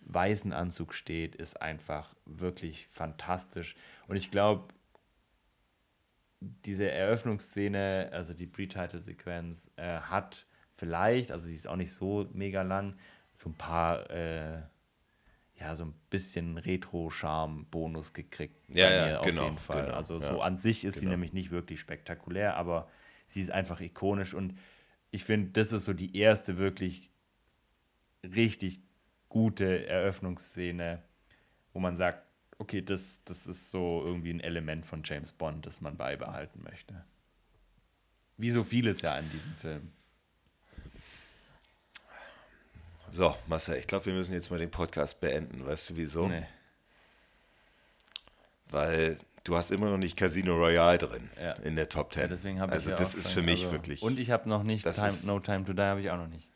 weißen 0.05 0.53
Anzug 0.53 0.93
steht, 0.93 1.35
ist 1.35 1.61
einfach 1.61 2.15
wirklich 2.25 2.87
fantastisch. 2.87 3.75
Und 4.07 4.15
ich 4.15 4.31
glaube, 4.31 4.73
diese 6.41 6.89
Eröffnungsszene, 6.89 8.09
also 8.11 8.33
die 8.33 8.47
Pre-Title-Sequenz, 8.47 9.71
äh, 9.75 9.99
hat 9.99 10.45
vielleicht, 10.75 11.31
also 11.31 11.47
sie 11.47 11.55
ist 11.55 11.67
auch 11.67 11.75
nicht 11.75 11.93
so 11.93 12.27
mega 12.33 12.61
lang, 12.61 12.95
so 13.33 13.49
ein 13.49 13.55
paar, 13.55 14.09
äh, 14.09 14.61
ja, 15.59 15.75
so 15.75 15.83
ein 15.85 15.93
bisschen 16.09 16.57
Retro-Charme-Bonus 16.57 18.13
gekriegt. 18.13 18.55
Ja, 18.69 18.87
bei 18.87 18.95
ja, 18.95 19.05
mir 19.05 19.19
auf 19.19 19.25
genau, 19.25 19.43
jeden 19.43 19.57
Fall. 19.57 19.85
genau, 19.85 19.97
also 19.97 20.19
ja, 20.19 20.31
so 20.31 20.41
an 20.41 20.57
sich 20.57 20.85
ist 20.85 20.95
sie 20.95 21.01
genau. 21.01 21.11
nämlich 21.11 21.33
nicht 21.33 21.51
wirklich 21.51 21.79
spektakulär, 21.79 22.55
aber 22.55 22.87
sie 23.29 23.41
ist 23.41 23.51
einfach 23.51 23.79
ikonisch 23.79 24.33
und 24.33 24.57
ich 25.11 25.23
finde, 25.23 25.51
das 25.51 25.71
ist 25.71 25.85
so 25.85 25.93
die 25.93 26.17
erste 26.17 26.57
wirklich 26.57 27.09
richtig 28.23 28.81
gute 29.29 29.87
Eröffnungsszene, 29.87 31.01
wo 31.73 31.79
man 31.79 31.95
sagt, 31.95 32.23
okay, 32.57 32.81
das, 32.81 33.23
das 33.23 33.47
ist 33.47 33.71
so 33.71 34.03
irgendwie 34.03 34.31
ein 34.31 34.39
Element 34.39 34.85
von 34.85 35.01
James 35.03 35.31
Bond, 35.31 35.65
das 35.65 35.81
man 35.81 35.95
beibehalten 35.97 36.61
möchte. 36.63 37.05
Wie 38.37 38.51
so 38.51 38.63
vieles 38.63 39.01
ja 39.01 39.17
in 39.17 39.29
diesem 39.31 39.53
Film. 39.55 39.91
So, 43.09 43.35
Marcel, 43.47 43.77
ich 43.77 43.87
glaube, 43.87 44.05
wir 44.05 44.13
müssen 44.13 44.33
jetzt 44.33 44.51
mal 44.51 44.59
den 44.59 44.69
Podcast 44.69 45.19
beenden. 45.19 45.65
Weißt 45.65 45.89
du 45.89 45.95
wieso? 45.95 46.27
Nee. 46.27 46.45
Weil 48.69 49.17
du 49.43 49.55
hast 49.55 49.71
immer 49.71 49.89
noch 49.89 49.97
nicht 49.97 50.15
Casino 50.17 50.55
Royale 50.55 50.97
drin 50.97 51.29
Ja. 51.41 51.53
in 51.53 51.75
der 51.75 51.89
Top 51.89 52.13
10. 52.13 52.21
Ja, 52.23 52.27
deswegen 52.27 52.59
habe 52.59 52.71
also 52.71 52.89
ich 52.89 52.91
ja 52.91 52.97
das 52.97 53.15
ist 53.15 53.29
für 53.29 53.41
mich 53.41 53.61
also, 53.63 53.71
wirklich. 53.71 54.01
Und 54.01 54.19
ich 54.19 54.31
habe 54.31 54.47
noch 54.49 54.63
nicht 54.63 54.85
Das 54.85 54.97
Time, 54.97 55.07
ist- 55.07 55.25
No 55.25 55.39
Time 55.39 55.65
to 55.65 55.73
Die 55.73 55.81
habe 55.81 56.01
ich 56.01 56.09
auch 56.11 56.17
noch 56.17 56.27
nicht. 56.27 56.49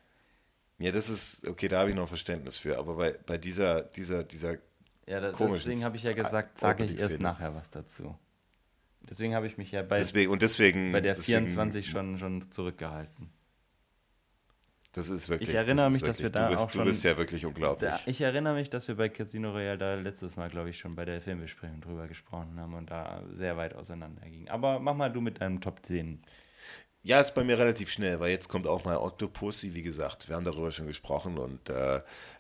ja, 0.80 0.91
das 0.91 1.10
ist, 1.10 1.47
okay, 1.47 1.68
da 1.68 1.80
habe 1.80 1.89
ich 1.89 1.95
noch 1.95 2.07
Verständnis 2.07 2.57
für. 2.57 2.77
Aber 2.77 2.95
bei, 2.95 3.18
bei 3.26 3.38
dieser, 3.38 3.84
dieser, 3.84 4.23
dieser, 4.23 4.57
Ja, 5.07 5.19
da, 5.19 5.31
deswegen 5.31 5.84
habe 5.84 5.97
ich 5.97 6.03
ja 6.03 6.14
gesagt, 6.14 6.60
sage 6.60 6.85
ich 6.85 6.99
erst 6.99 7.19
nachher 7.19 7.53
was 7.55 7.69
dazu. 7.69 8.18
Deswegen 9.10 9.35
habe 9.35 9.47
ich 9.47 9.57
mich 9.57 9.72
ja 9.72 9.84
bei, 9.84 9.97
deswegen, 9.97 10.31
und 10.31 10.41
deswegen. 10.41 10.91
bei 10.93 11.01
der 11.01 11.14
deswegen, 11.15 11.45
24 11.47 11.89
schon, 11.89 12.18
schon 12.18 12.51
zurückgehalten. 12.51 13.30
Das 14.95 15.10
ist 15.10 15.28
wirklich. 15.28 15.49
Ich 15.49 15.56
erinnere 15.56 15.86
das 15.86 15.94
mich, 15.94 16.03
dass 16.03 16.20
wir 16.20 16.26
wirklich- 16.26 16.32
da 16.34 16.45
du 16.48 16.53
bist, 16.53 16.64
auch 16.65 16.72
Du 16.72 16.78
schon- 16.78 16.86
bist 16.86 17.03
ja 17.03 17.18
wirklich 17.18 17.45
unglaublich. 17.45 17.90
Da, 17.90 17.99
ich 18.06 18.22
erinnere 18.22 18.53
mich, 18.53 18.70
dass 18.70 18.88
wir 18.88 18.95
bei 18.95 19.10
Casino 19.10 19.52
Royale 19.52 19.78
da 19.78 19.95
letztes 19.95 20.36
Mal, 20.36 20.49
glaube 20.49 20.70
ich, 20.70 20.78
schon 20.78 20.95
bei 20.95 21.03
der 21.03 21.20
Filmbesprechung 21.20 21.82
drüber 21.82 22.07
gesprochen 22.07 22.60
haben 22.60 22.74
und 22.76 22.91
da 22.91 23.24
sehr 23.32 23.57
weit 23.57 23.74
auseinander 23.76 24.22
gingen. 24.30 24.49
Aber 24.49 24.80
mach 24.80 24.94
mal 24.95 25.11
du 25.11 25.20
mit 25.22 25.41
deinem 25.41 25.61
Top 25.61 25.80
10. 25.84 26.20
Ja, 27.05 27.19
ist 27.19 27.35
bei 27.35 27.43
mir 27.43 27.59
relativ 27.59 27.91
schnell, 27.91 28.21
weil 28.21 28.31
jetzt 28.31 28.47
kommt 28.47 28.65
auch 28.65 28.85
mal 28.85 28.95
Octopussy, 28.95 29.73
wie 29.73 29.81
gesagt, 29.81 30.30
wir 30.30 30.38
haben 30.38 30.45
darüber 30.45 30.71
schon 30.71 30.88
gesprochen 30.88 31.38
und 31.38 31.69
äh, 31.69 31.97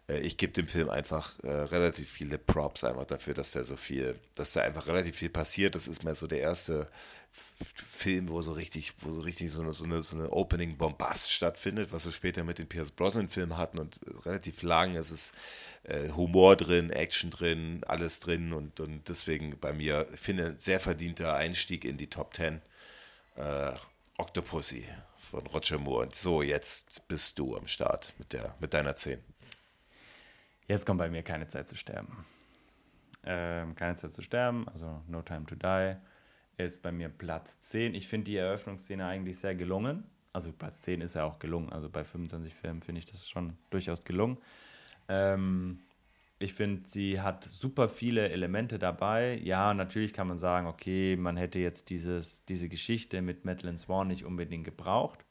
äh, 0.07 0.19
ich 0.21 0.37
gebe 0.37 0.53
dem 0.53 0.69
Film 0.69 0.89
einfach 0.89 1.37
äh, 1.43 1.49
relativ 1.51 2.09
viele 2.09 2.37
Props 2.37 2.85
einfach 2.85 3.03
dafür, 3.05 3.33
dass 3.33 3.51
da 3.51 3.65
so 3.65 3.75
viel, 3.75 4.17
dass 4.35 4.53
da 4.53 4.61
einfach 4.61 4.87
relativ 4.87 5.17
viel 5.17 5.29
passiert. 5.29 5.75
Das 5.75 5.89
ist 5.89 6.03
mal 6.05 6.15
so 6.15 6.27
der 6.27 6.39
erste 6.39 6.87
Film, 7.31 8.29
wo 8.29 8.41
so 8.41 8.53
richtig, 8.53 8.93
wo 9.01 9.11
so 9.11 9.19
richtig 9.21 9.51
so 9.51 9.61
eine, 9.61 9.73
so 9.73 9.83
eine, 9.83 10.01
so 10.01 10.15
eine 10.15 10.29
Opening 10.31 10.77
Bombast 10.77 11.29
stattfindet, 11.29 11.91
was 11.91 12.05
wir 12.05 12.13
später 12.13 12.45
mit 12.45 12.57
den 12.57 12.67
Pierce 12.69 12.91
Brosnan 12.91 13.27
Filmen 13.27 13.57
hatten 13.57 13.79
und 13.79 13.99
äh, 14.07 14.11
relativ 14.25 14.61
lang. 14.61 14.95
Es 14.95 15.11
ist 15.11 15.33
äh, 15.83 16.07
Humor 16.11 16.55
drin, 16.55 16.89
Action 16.89 17.31
drin, 17.31 17.81
alles 17.85 18.21
drin 18.21 18.53
und, 18.53 18.79
und 18.79 19.09
deswegen 19.09 19.59
bei 19.59 19.73
mir, 19.73 20.07
finde, 20.15 20.55
sehr 20.57 20.79
verdienter 20.79 21.35
Einstieg 21.35 21.83
in 21.83 21.97
die 21.97 22.09
Top 22.09 22.33
10. 22.33 22.61
Octopussy 24.17 24.85
von 25.17 25.45
Roger 25.47 25.79
Moore. 25.79 26.03
Und 26.03 26.15
so, 26.15 26.41
jetzt 26.41 27.07
bist 27.07 27.39
du 27.39 27.57
am 27.57 27.67
Start 27.67 28.13
mit, 28.17 28.33
der, 28.33 28.55
mit 28.59 28.73
deiner 28.73 28.95
10. 28.95 29.19
Jetzt 30.67 30.85
kommt 30.85 30.99
bei 30.99 31.09
mir 31.09 31.23
keine 31.23 31.47
Zeit 31.47 31.67
zu 31.67 31.75
sterben. 31.75 32.25
Ähm, 33.25 33.75
keine 33.75 33.95
Zeit 33.95 34.13
zu 34.13 34.21
sterben, 34.21 34.67
also 34.69 35.01
No 35.07 35.21
Time 35.21 35.45
to 35.45 35.55
Die, 35.55 35.95
ist 36.57 36.83
bei 36.83 36.91
mir 36.91 37.09
Platz 37.09 37.59
10. 37.61 37.95
Ich 37.95 38.07
finde 38.07 38.25
die 38.25 38.37
Eröffnungsszene 38.37 39.05
eigentlich 39.05 39.39
sehr 39.39 39.55
gelungen. 39.55 40.03
Also 40.33 40.51
Platz 40.51 40.81
10 40.81 41.01
ist 41.01 41.15
ja 41.15 41.23
auch 41.23 41.39
gelungen. 41.39 41.71
Also 41.71 41.89
bei 41.89 42.03
25 42.03 42.53
Filmen 42.53 42.81
finde 42.81 42.99
ich 42.99 43.05
das 43.05 43.27
schon 43.27 43.57
durchaus 43.69 44.03
gelungen. 44.03 44.37
Ähm, 45.07 45.79
ich 46.43 46.53
finde, 46.53 46.87
sie 46.87 47.21
hat 47.21 47.45
super 47.45 47.87
viele 47.87 48.29
Elemente 48.29 48.77
dabei. 48.77 49.39
Ja, 49.43 49.73
natürlich 49.73 50.13
kann 50.13 50.27
man 50.27 50.37
sagen, 50.37 50.67
okay, 50.67 51.15
man 51.15 51.37
hätte 51.37 51.59
jetzt 51.59 51.89
dieses, 51.89 52.43
diese 52.45 52.67
Geschichte 52.69 53.21
mit 53.21 53.45
Madeline 53.45 53.77
Swan 53.77 54.07
nicht 54.09 54.25
unbedingt 54.25 54.65
gebraucht. 54.65 55.25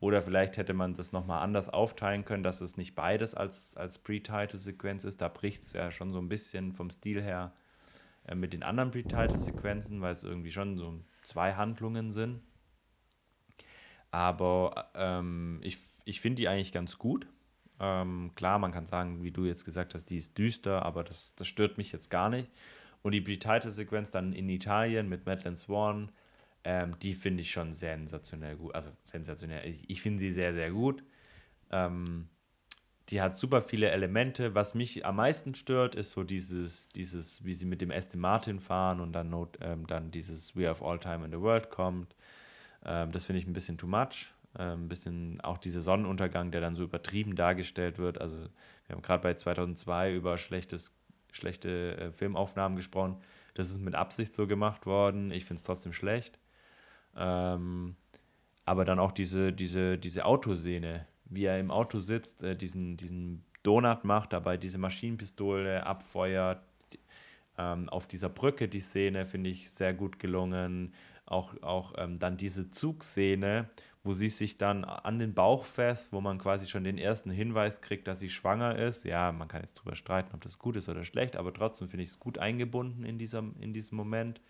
Oder 0.00 0.22
vielleicht 0.22 0.56
hätte 0.56 0.74
man 0.74 0.94
das 0.94 1.12
nochmal 1.12 1.42
anders 1.42 1.68
aufteilen 1.68 2.24
können, 2.24 2.42
dass 2.42 2.60
es 2.60 2.76
nicht 2.76 2.94
beides 2.94 3.34
als, 3.34 3.76
als 3.76 3.98
Pre-Title-Sequenz 3.98 5.04
ist. 5.04 5.20
Da 5.20 5.28
bricht 5.28 5.62
es 5.62 5.72
ja 5.72 5.90
schon 5.90 6.12
so 6.12 6.18
ein 6.18 6.28
bisschen 6.28 6.72
vom 6.72 6.90
Stil 6.90 7.22
her 7.22 7.54
äh, 8.26 8.34
mit 8.34 8.52
den 8.52 8.62
anderen 8.62 8.90
Pre-Title-Sequenzen, 8.90 10.00
weil 10.00 10.12
es 10.12 10.24
irgendwie 10.24 10.52
schon 10.52 10.78
so 10.78 11.00
zwei 11.22 11.54
Handlungen 11.54 12.12
sind. 12.12 12.40
Aber 14.10 14.90
ähm, 14.94 15.60
ich, 15.62 15.78
ich 16.04 16.20
finde 16.20 16.36
die 16.36 16.48
eigentlich 16.48 16.72
ganz 16.72 16.98
gut. 16.98 17.26
Ähm, 17.80 18.32
klar, 18.34 18.58
man 18.58 18.72
kann 18.72 18.86
sagen, 18.86 19.22
wie 19.22 19.30
du 19.30 19.44
jetzt 19.44 19.64
gesagt 19.64 19.94
hast, 19.94 20.06
die 20.06 20.16
ist 20.16 20.36
düster, 20.38 20.84
aber 20.84 21.04
das, 21.04 21.34
das 21.36 21.46
stört 21.46 21.78
mich 21.78 21.92
jetzt 21.92 22.10
gar 22.10 22.28
nicht. 22.28 22.50
Und 23.02 23.12
die 23.12 23.20
Pre-Title-Sequenz 23.20 24.10
dann 24.10 24.32
in 24.32 24.48
Italien 24.48 25.08
mit 25.08 25.26
Madeline 25.26 25.56
Swan, 25.56 26.10
ähm, 26.64 26.98
die 27.00 27.14
finde 27.14 27.42
ich 27.42 27.50
schon 27.50 27.72
sensationell 27.72 28.56
gut. 28.56 28.74
Also 28.74 28.90
sensationell. 29.04 29.68
Ich, 29.68 29.88
ich 29.88 30.02
finde 30.02 30.20
sie 30.20 30.32
sehr, 30.32 30.54
sehr 30.54 30.70
gut. 30.70 31.04
Ähm, 31.70 32.28
die 33.10 33.22
hat 33.22 33.36
super 33.36 33.62
viele 33.62 33.90
Elemente. 33.90 34.54
Was 34.54 34.74
mich 34.74 35.06
am 35.06 35.16
meisten 35.16 35.54
stört, 35.54 35.94
ist 35.94 36.10
so 36.10 36.24
dieses, 36.24 36.88
dieses, 36.88 37.44
wie 37.44 37.54
sie 37.54 37.66
mit 37.66 37.80
dem 37.80 37.92
Aston 37.92 38.20
Martin 38.20 38.58
fahren 38.58 39.00
und 39.00 39.12
dann, 39.12 39.30
not, 39.30 39.58
ähm, 39.60 39.86
dann 39.86 40.10
dieses 40.10 40.56
We 40.56 40.66
have 40.66 40.84
all 40.84 40.98
time 40.98 41.24
in 41.24 41.30
the 41.30 41.40
world 41.40 41.70
kommt. 41.70 42.16
Ähm, 42.84 43.12
das 43.12 43.24
finde 43.24 43.40
ich 43.40 43.46
ein 43.46 43.52
bisschen 43.52 43.78
too 43.78 43.86
much. 43.86 44.32
Ähm, 44.58 44.84
ein 44.84 44.88
bisschen 44.88 45.40
auch 45.42 45.58
dieser 45.58 45.80
Sonnenuntergang, 45.80 46.50
der 46.50 46.60
dann 46.60 46.74
so 46.74 46.84
übertrieben 46.84 47.36
dargestellt 47.36 47.98
wird. 47.98 48.20
Also 48.20 48.36
wir 48.86 48.96
haben 48.96 49.02
gerade 49.02 49.22
bei 49.22 49.34
2002 49.34 50.14
über 50.14 50.38
schlechtes, 50.38 50.94
schlechte 51.32 51.96
äh, 51.98 52.12
Filmaufnahmen 52.12 52.76
gesprochen. 52.76 53.18
Das 53.54 53.70
ist 53.70 53.80
mit 53.80 53.94
Absicht 53.94 54.32
so 54.32 54.46
gemacht 54.46 54.86
worden. 54.86 55.30
Ich 55.30 55.44
finde 55.44 55.60
es 55.60 55.64
trotzdem 55.64 55.92
schlecht. 55.92 56.38
Ähm, 57.16 57.96
aber 58.64 58.84
dann 58.84 58.98
auch 58.98 59.12
diese, 59.12 59.52
diese, 59.52 59.98
diese 59.98 60.24
Autoszene, 60.24 61.06
wie 61.24 61.44
er 61.44 61.58
im 61.58 61.70
Auto 61.70 62.00
sitzt, 62.00 62.42
äh, 62.42 62.56
diesen, 62.56 62.96
diesen 62.96 63.44
Donut 63.62 64.04
macht, 64.04 64.32
dabei 64.32 64.56
diese 64.56 64.78
Maschinenpistole 64.78 65.84
abfeuert. 65.84 66.62
Ähm, 67.58 67.88
auf 67.88 68.06
dieser 68.06 68.28
Brücke 68.28 68.68
die 68.68 68.80
Szene 68.80 69.24
finde 69.24 69.50
ich 69.50 69.70
sehr 69.70 69.94
gut 69.94 70.18
gelungen. 70.18 70.94
Auch, 71.26 71.60
auch 71.62 71.94
ähm, 71.96 72.18
dann 72.18 72.36
diese 72.36 72.70
Zugszene, 72.70 73.68
wo 74.06 74.14
sie 74.14 74.28
sich 74.28 74.56
dann 74.56 74.84
an 74.84 75.18
den 75.18 75.34
Bauch 75.34 75.64
fest, 75.64 76.12
wo 76.12 76.20
man 76.20 76.38
quasi 76.38 76.66
schon 76.66 76.84
den 76.84 76.96
ersten 76.96 77.30
Hinweis 77.30 77.80
kriegt, 77.80 78.06
dass 78.06 78.20
sie 78.20 78.30
schwanger 78.30 78.78
ist. 78.78 79.04
Ja, 79.04 79.32
man 79.32 79.48
kann 79.48 79.62
jetzt 79.62 79.74
drüber 79.74 79.96
streiten, 79.96 80.32
ob 80.32 80.40
das 80.42 80.58
gut 80.58 80.76
ist 80.76 80.88
oder 80.88 81.04
schlecht, 81.04 81.36
aber 81.36 81.52
trotzdem 81.52 81.88
finde 81.88 82.04
ich 82.04 82.10
es 82.10 82.20
gut 82.20 82.38
eingebunden 82.38 83.04
in 83.04 83.18
diesem, 83.18 83.60
in 83.60 83.72
diesem 83.72 83.96
Moment. 83.96 84.40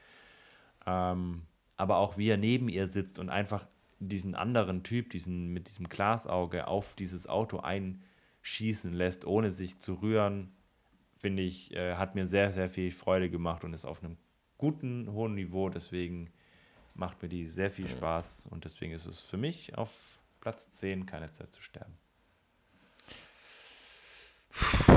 Ähm, 0.86 1.42
aber 1.76 1.96
auch 1.96 2.18
wie 2.18 2.28
er 2.28 2.36
neben 2.36 2.68
ihr 2.68 2.86
sitzt 2.86 3.18
und 3.18 3.30
einfach 3.30 3.66
diesen 3.98 4.34
anderen 4.34 4.82
Typ, 4.82 5.10
diesen 5.10 5.48
mit 5.54 5.68
diesem 5.68 5.88
Glasauge 5.88 6.68
auf 6.68 6.94
dieses 6.94 7.26
Auto 7.26 7.60
einschießen 7.60 8.92
lässt, 8.92 9.24
ohne 9.24 9.52
sich 9.52 9.78
zu 9.80 9.94
rühren, 9.94 10.52
finde 11.16 11.42
ich, 11.42 11.74
äh, 11.74 11.94
hat 11.94 12.14
mir 12.14 12.26
sehr, 12.26 12.52
sehr 12.52 12.68
viel 12.68 12.90
Freude 12.90 13.30
gemacht 13.30 13.64
und 13.64 13.72
ist 13.72 13.86
auf 13.86 14.04
einem 14.04 14.18
guten, 14.58 15.10
hohen 15.12 15.34
Niveau. 15.34 15.70
Deswegen 15.70 16.30
macht 16.96 17.22
mir 17.22 17.28
die 17.28 17.46
sehr 17.46 17.70
viel 17.70 17.88
Spaß 17.88 18.48
und 18.50 18.64
deswegen 18.64 18.92
ist 18.92 19.06
es 19.06 19.20
für 19.20 19.36
mich 19.36 19.76
auf 19.76 20.20
Platz 20.40 20.70
10 20.70 21.06
keine 21.06 21.30
Zeit 21.32 21.52
zu 21.52 21.60
sterben. 21.60 21.98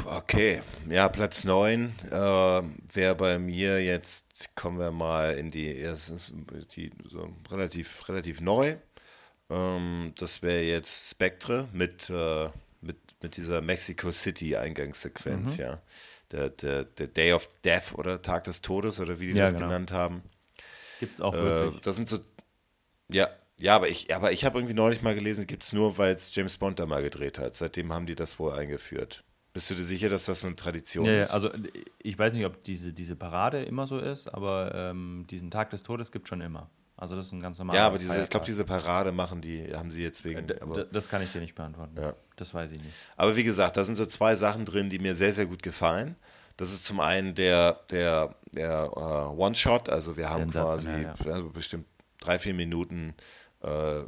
Okay, 0.06 0.62
ja, 0.90 1.10
Platz 1.10 1.44
9 1.44 1.94
äh, 2.10 2.12
wäre 2.12 3.16
bei 3.16 3.38
mir 3.38 3.84
jetzt, 3.84 4.56
kommen 4.56 4.80
wir 4.80 4.92
mal 4.92 5.34
in 5.34 5.52
die, 5.52 5.76
erstens 5.76 6.34
die 6.76 6.92
so 7.10 7.34
relativ, 7.52 8.08
relativ 8.08 8.40
neu. 8.40 8.78
Ähm, 9.50 10.14
das 10.18 10.42
wäre 10.42 10.64
jetzt 10.64 11.10
Spectre 11.10 11.68
mit, 11.74 12.10
äh, 12.10 12.50
mit, 12.82 12.98
mit 13.22 13.36
dieser 13.36 13.62
Mexico 13.62 14.12
City 14.12 14.56
Eingangssequenz, 14.56 15.58
mhm. 15.58 15.64
ja. 15.64 15.82
Der, 16.32 16.50
der, 16.50 16.84
der 16.86 17.08
Day 17.08 17.34
of 17.34 17.48
Death 17.64 17.94
oder 17.96 18.22
Tag 18.22 18.44
des 18.44 18.62
Todes 18.62 19.00
oder 19.00 19.20
wie 19.20 19.34
die 19.34 19.40
ja, 19.40 19.46
das 19.46 19.54
genau. 19.54 19.66
genannt 19.66 19.92
haben. 19.92 20.22
Gibt 21.00 21.16
es 21.16 21.22
auch 21.22 21.34
äh, 21.34 21.42
wirklich. 21.42 21.82
Das 21.82 21.96
sind 21.96 22.10
so, 22.10 22.18
ja, 23.12 23.28
ja, 23.60 23.76
aber 23.76 23.90
ich, 23.90 24.14
aber 24.16 24.32
ich 24.32 24.46
habe 24.46 24.58
irgendwie 24.58 24.74
neulich 24.74 25.02
mal 25.02 25.16
gelesen, 25.16 25.46
gibt 25.46 25.64
es 25.64 25.74
nur, 25.74 25.98
weil 25.98 26.16
es 26.16 26.34
James 26.34 26.58
Bond 26.58 26.80
da 26.80 26.86
mal 26.86 27.02
gedreht 27.04 27.40
hat. 27.40 27.56
Seitdem 27.56 27.94
haben 27.94 28.06
die 28.06 28.16
das 28.16 28.40
wohl 28.40 28.54
eingeführt. 28.54 29.24
Bist 29.52 29.70
du 29.70 29.76
dir 29.76 29.84
sicher, 29.84 30.10
dass 30.10 30.26
das 30.26 30.46
eine 30.46 30.56
Tradition 30.56 31.06
ja, 31.06 31.24
ist? 31.24 31.30
Ja, 31.30 31.36
also 31.36 31.50
ich 32.02 32.18
weiß 32.18 32.34
nicht, 32.34 32.46
ob 32.46 32.64
diese, 32.64 32.94
diese 32.94 33.16
Parade 33.16 33.64
immer 33.64 33.88
so 33.88 33.98
ist, 33.98 34.34
aber 34.34 34.74
ähm, 34.76 35.26
diesen 35.30 35.52
Tag 35.52 35.72
des 35.72 35.84
Todes 35.84 36.12
gibt 36.12 36.26
es 36.26 36.30
schon 36.30 36.42
immer. 36.42 36.70
Also 36.96 37.16
das 37.16 37.28
ist 37.28 37.32
ein 37.32 37.42
ganz 37.42 37.58
normaler 37.58 37.80
Ja, 37.80 37.88
aber 37.88 37.98
diese, 37.98 38.22
ich 38.22 38.30
glaube, 38.30 38.46
diese 38.46 38.66
Parade 38.66 39.12
machen 39.12 39.42
die, 39.42 39.74
haben 39.74 39.90
sie 39.90 40.04
jetzt 40.04 40.24
wegen. 40.24 40.50
Äh, 40.50 40.86
das 40.92 41.10
kann 41.10 41.22
ich 41.22 41.32
dir 41.32 41.42
nicht 41.42 41.56
beantworten. 41.56 41.96
Ja. 42.00 42.14
Das 42.36 42.54
weiß 42.54 42.72
ich 42.72 42.84
nicht. 42.84 42.94
Aber 43.16 43.36
wie 43.36 43.44
gesagt, 43.44 43.78
da 43.78 43.84
sind 43.84 43.96
so 43.96 44.06
zwei 44.06 44.36
Sachen 44.36 44.66
drin, 44.66 44.90
die 44.90 45.00
mir 45.00 45.16
sehr, 45.16 45.32
sehr 45.32 45.46
gut 45.46 45.64
gefallen. 45.64 46.16
Das 46.60 46.74
ist 46.74 46.84
zum 46.84 47.00
einen 47.00 47.36
der, 47.36 47.80
der, 47.90 48.36
der 48.52 48.92
uh, 48.98 49.34
One-Shot, 49.42 49.88
also 49.88 50.18
wir 50.18 50.30
haben 50.30 50.52
quasi 50.52 50.90
ja. 50.90 51.16
also 51.26 51.50
bestimmt 51.52 51.86
drei, 52.20 52.38
vier 52.38 52.54
Minuten. 52.54 53.16
Äh, 53.64 54.02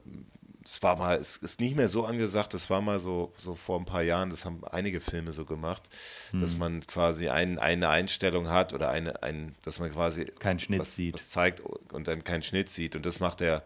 es 0.66 0.84
war 0.84 0.98
mal, 0.98 1.16
es 1.16 1.38
ist 1.38 1.62
nicht 1.62 1.78
mehr 1.78 1.88
so 1.88 2.06
angesagt, 2.06 2.54
das 2.54 2.70
war 2.70 2.82
mal 2.82 3.00
so, 3.00 3.32
so 3.38 3.56
vor 3.56 3.80
ein 3.80 3.86
paar 3.86 4.02
Jahren, 4.02 4.30
das 4.30 4.44
haben 4.44 4.66
einige 4.70 5.00
Filme 5.00 5.32
so 5.32 5.46
gemacht, 5.46 5.90
hm. 6.32 6.42
dass 6.42 6.58
man 6.58 6.82
quasi 6.82 7.30
ein, 7.30 7.58
eine 7.58 7.88
Einstellung 7.88 8.50
hat 8.50 8.74
oder 8.74 8.90
eine, 8.90 9.24
ein, 9.24 9.56
dass 9.64 9.80
man 9.80 9.90
quasi 9.90 10.26
keinen 10.26 10.60
Schnitt 10.60 10.82
was, 10.82 10.94
sieht. 10.98 11.14
was 11.14 11.30
zeigt 11.30 11.62
und 11.62 12.10
dann 12.10 12.26
keinen 12.26 12.44
Schnitt 12.44 12.70
sieht. 12.70 12.98
Und 12.98 13.06
das 13.06 13.22
macht 13.22 13.40
er 13.40 13.64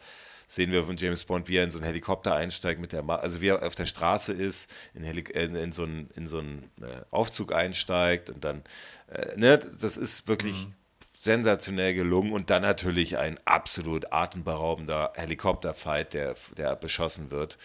sehen 0.48 0.72
wir 0.72 0.84
von 0.84 0.98
James 0.98 1.26
Bond, 1.26 1.48
wie 1.48 1.58
er 1.58 1.64
in 1.64 1.72
so 1.72 1.80
einen 1.80 1.88
Helikopter 1.88 2.36
einsteigt 2.36 2.80
mit 2.80 2.92
der, 2.92 3.04
Ma 3.04 3.16
also 3.16 3.42
wie 3.42 3.50
er 3.50 3.66
auf 3.66 3.76
der 3.76 3.86
Straße 3.86 4.34
ist, 4.34 4.70
in, 4.94 5.04
in, 5.04 5.56
in 5.56 5.72
so 5.72 5.84
einen, 5.84 6.10
in 6.16 6.28
so 6.28 6.40
einen 6.40 6.72
äh, 6.82 7.02
Aufzug 7.12 7.54
einsteigt 7.54 8.30
und 8.30 8.44
dann, 8.44 8.64
äh, 9.08 9.38
ne, 9.38 9.58
das 9.58 9.98
ist 9.98 10.28
wirklich 10.28 10.68
mhm. 10.68 10.74
sensationell 11.20 11.94
gelungen 11.94 12.32
und 12.32 12.50
dann 12.50 12.62
natürlich 12.62 13.18
ein 13.18 13.40
absolut 13.46 14.12
atemberaubender 14.12 15.14
Helikopterfight, 15.16 16.14
der, 16.14 16.36
der 16.58 16.76
beschossen 16.76 17.32
wird 17.32 17.58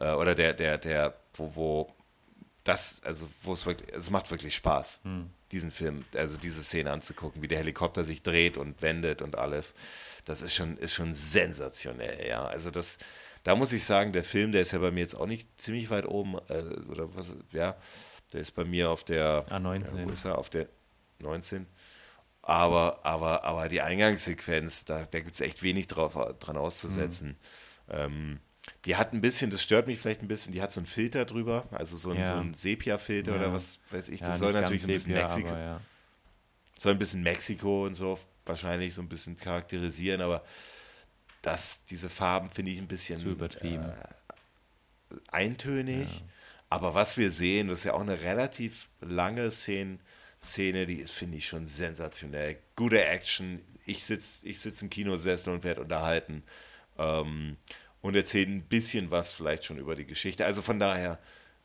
äh, 0.00 0.12
oder 0.12 0.34
der, 0.34 0.54
der, 0.54 0.78
der, 0.78 1.14
wo, 1.34 1.54
wo 1.54 1.94
das, 2.64 3.00
also 3.04 3.28
wo 3.42 3.52
es 3.52 3.64
wirklich, 3.64 3.92
es 3.94 4.10
macht 4.10 4.30
wirklich 4.30 4.54
Spaß, 4.54 5.00
mhm. 5.04 5.30
diesen 5.52 5.70
Film, 5.70 6.04
also 6.14 6.36
diese 6.36 6.62
Szene 6.62 6.90
anzugucken, 6.90 7.40
wie 7.40 7.48
der 7.48 7.58
Helikopter 7.58 8.04
sich 8.04 8.22
dreht 8.22 8.58
und 8.58 8.82
wendet 8.82 9.22
und 9.22 9.38
alles 9.38 9.74
das 10.28 10.42
ist 10.42 10.54
schon, 10.54 10.76
ist 10.76 10.94
schon 10.94 11.14
sensationell, 11.14 12.28
ja. 12.28 12.44
Also 12.44 12.70
das, 12.70 12.98
da 13.44 13.56
muss 13.56 13.72
ich 13.72 13.84
sagen, 13.84 14.12
der 14.12 14.24
Film, 14.24 14.52
der 14.52 14.62
ist 14.62 14.72
ja 14.72 14.78
bei 14.78 14.90
mir 14.90 15.00
jetzt 15.00 15.14
auch 15.14 15.26
nicht 15.26 15.60
ziemlich 15.60 15.88
weit 15.90 16.06
oben, 16.06 16.36
äh, 16.48 16.62
oder 16.90 17.14
was, 17.14 17.34
ja, 17.52 17.76
der 18.32 18.40
ist 18.40 18.52
bei 18.52 18.64
mir 18.64 18.90
auf 18.90 19.04
der, 19.04 19.46
A19. 19.48 19.98
Ja, 19.98 20.06
wo 20.06 20.10
ist 20.10 20.24
er? 20.24 20.38
Auf 20.38 20.50
der 20.50 20.68
19. 21.20 21.66
Aber, 22.42 23.00
aber, 23.04 23.44
aber 23.44 23.68
die 23.68 23.80
Eingangssequenz, 23.80 24.84
da, 24.84 25.04
da 25.04 25.20
gibt 25.20 25.34
es 25.34 25.40
echt 25.40 25.62
wenig 25.62 25.86
drauf, 25.86 26.14
dran 26.38 26.56
auszusetzen. 26.56 27.36
Mhm. 27.88 27.94
Ähm, 27.94 28.40
die 28.84 28.96
hat 28.96 29.14
ein 29.14 29.22
bisschen, 29.22 29.50
das 29.50 29.62
stört 29.62 29.86
mich 29.86 29.98
vielleicht 29.98 30.22
ein 30.22 30.28
bisschen, 30.28 30.52
die 30.52 30.60
hat 30.60 30.72
so 30.72 30.80
einen 30.80 30.86
Filter 30.86 31.24
drüber, 31.24 31.66
also 31.72 31.96
so 31.96 32.10
ein, 32.10 32.18
ja. 32.18 32.26
so 32.26 32.34
ein 32.34 32.52
Sepia-Filter 32.52 33.32
ja. 33.32 33.38
oder 33.38 33.52
was 33.52 33.78
weiß 33.90 34.10
ich. 34.10 34.20
Das 34.20 34.28
ja, 34.28 34.36
soll 34.36 34.52
natürlich 34.52 34.84
ein 34.84 34.88
bisschen 34.88 35.12
Mexiko. 35.14 35.48
Aber, 35.48 35.80
soll 36.78 36.92
ein 36.92 36.98
bisschen 36.98 37.22
Mexiko 37.22 37.84
und 37.84 37.94
so 37.94 38.18
wahrscheinlich 38.48 38.94
so 38.94 39.02
ein 39.02 39.08
bisschen 39.08 39.36
charakterisieren, 39.36 40.22
aber 40.22 40.42
das, 41.42 41.84
diese 41.84 42.08
Farben 42.08 42.50
finde 42.50 42.70
ich 42.70 42.78
ein 42.78 42.88
bisschen 42.88 43.20
Zu 43.20 43.28
übertrieben. 43.28 43.84
Äh, 43.84 45.16
eintönig. 45.30 46.08
Ja. 46.08 46.26
Aber 46.70 46.94
was 46.94 47.16
wir 47.16 47.30
sehen, 47.30 47.68
das 47.68 47.80
ist 47.80 47.84
ja 47.84 47.94
auch 47.94 48.00
eine 48.00 48.20
relativ 48.20 48.88
lange 49.00 49.50
Szene, 49.50 49.98
Szene 50.40 50.86
die 50.86 50.96
ist, 50.96 51.12
finde 51.12 51.38
ich, 51.38 51.46
schon 51.46 51.66
sensationell. 51.66 52.58
Gute 52.76 53.04
Action. 53.04 53.62
Ich 53.86 54.04
sitze 54.04 54.46
ich 54.46 54.60
sitz 54.60 54.82
im 54.82 54.90
Kinosessel 54.90 55.52
und 55.52 55.64
werde 55.64 55.80
unterhalten. 55.80 56.42
Ähm, 56.98 57.56
und 58.00 58.14
erzählt 58.14 58.48
ein 58.48 58.62
bisschen 58.62 59.10
was 59.10 59.32
vielleicht 59.32 59.64
schon 59.64 59.78
über 59.78 59.96
die 59.96 60.06
Geschichte. 60.06 60.44
Also 60.44 60.62
von 60.62 60.78
daher, 60.78 61.18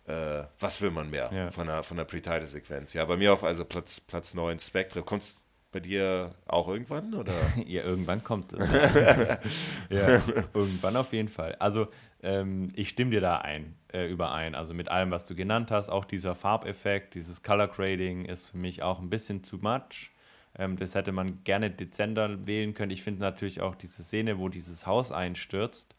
äh, 0.06 0.44
was 0.60 0.82
will 0.82 0.92
man 0.92 1.10
mehr 1.10 1.30
ja. 1.34 1.50
von 1.50 1.68
der, 1.68 1.84
von 1.84 1.98
der 1.98 2.04
Pre-Title-Sequenz? 2.04 2.94
Ja, 2.94 3.06
bei 3.06 3.18
mir 3.18 3.34
auf 3.34 3.44
also 3.44 3.66
Platz, 3.66 4.02
Platz 4.02 4.34
9 4.34 4.60
Spectre. 4.60 5.02
Kommt 5.02 5.24
bei 5.72 5.80
dir 5.80 6.36
auch 6.46 6.68
irgendwann? 6.68 7.14
Oder? 7.14 7.34
ja, 7.66 7.84
irgendwann 7.84 8.24
kommt 8.24 8.54
es. 8.54 8.70
ja, 9.90 10.22
irgendwann 10.54 10.96
auf 10.96 11.12
jeden 11.14 11.30
Fall. 11.30 11.56
Also 11.56 11.88
ähm, 12.22 12.70
ich 12.76 12.90
stimme 12.90 13.12
dir 13.12 13.22
da 13.22 13.38
ein, 13.40 13.76
äh, 13.92 14.08
überein. 14.10 14.56
Also 14.56 14.74
mit 14.74 14.90
allem, 14.90 15.12
was 15.12 15.26
du 15.26 15.36
genannt 15.36 15.72
hast, 15.72 15.90
auch 15.90 16.06
dieser 16.06 16.36
Farbeffekt, 16.36 17.16
dieses 17.16 17.44
Color 17.44 17.68
Grading 17.68 18.26
ist 18.26 18.52
für 18.52 18.58
mich 18.58 18.84
auch 18.84 19.00
ein 19.00 19.10
bisschen 19.10 19.44
too 19.44 19.58
much. 19.62 20.12
Ähm, 20.58 20.78
das 20.78 20.96
hätte 20.96 21.12
man 21.12 21.44
gerne 21.44 21.70
dezenter 21.72 22.46
wählen 22.46 22.74
können. 22.74 22.92
Ich 22.92 23.04
finde 23.04 23.22
natürlich 23.22 23.62
auch 23.62 23.76
diese 23.76 24.04
Szene, 24.04 24.40
wo 24.40 24.50
dieses 24.50 24.86
Haus 24.86 25.12
einstürzt, 25.12 25.96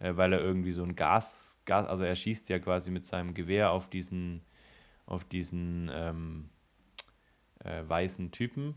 äh, 0.00 0.16
weil 0.16 0.32
er 0.32 0.40
irgendwie 0.40 0.72
so 0.72 0.82
ein 0.82 0.96
Gas, 0.96 1.57
Gas, 1.68 1.86
also 1.86 2.02
er 2.02 2.16
schießt 2.16 2.48
ja 2.48 2.58
quasi 2.58 2.90
mit 2.90 3.06
seinem 3.06 3.34
Gewehr 3.34 3.70
auf 3.70 3.88
diesen, 3.88 4.40
auf 5.06 5.24
diesen 5.24 5.88
ähm, 5.92 6.48
äh, 7.62 7.82
weißen 7.86 8.32
Typen 8.32 8.74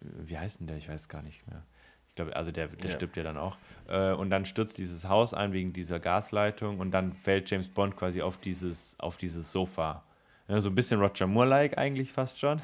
wie 0.00 0.38
heißt 0.38 0.60
denn 0.60 0.66
der? 0.66 0.76
Ich 0.76 0.88
weiß 0.88 1.08
gar 1.08 1.22
nicht 1.22 1.46
mehr. 1.48 1.62
Ich 2.08 2.14
glaube, 2.14 2.36
also 2.36 2.52
der, 2.52 2.68
der 2.68 2.90
ja. 2.90 2.96
stirbt 2.96 3.16
ja 3.16 3.22
dann 3.22 3.36
auch. 3.36 3.56
Äh, 3.88 4.12
und 4.12 4.30
dann 4.30 4.44
stürzt 4.44 4.78
dieses 4.78 5.08
Haus 5.08 5.34
ein 5.34 5.52
wegen 5.52 5.72
dieser 5.72 5.98
Gasleitung 5.98 6.78
und 6.78 6.92
dann 6.92 7.12
fällt 7.12 7.50
James 7.50 7.68
Bond 7.68 7.96
quasi 7.96 8.22
auf 8.22 8.36
dieses, 8.36 8.98
auf 9.00 9.16
dieses 9.16 9.50
Sofa. 9.50 10.04
Ja, 10.46 10.60
so 10.60 10.68
ein 10.68 10.74
bisschen 10.74 11.00
Roger 11.00 11.26
Moore-like 11.26 11.78
eigentlich 11.78 12.12
fast 12.12 12.38
schon. 12.38 12.60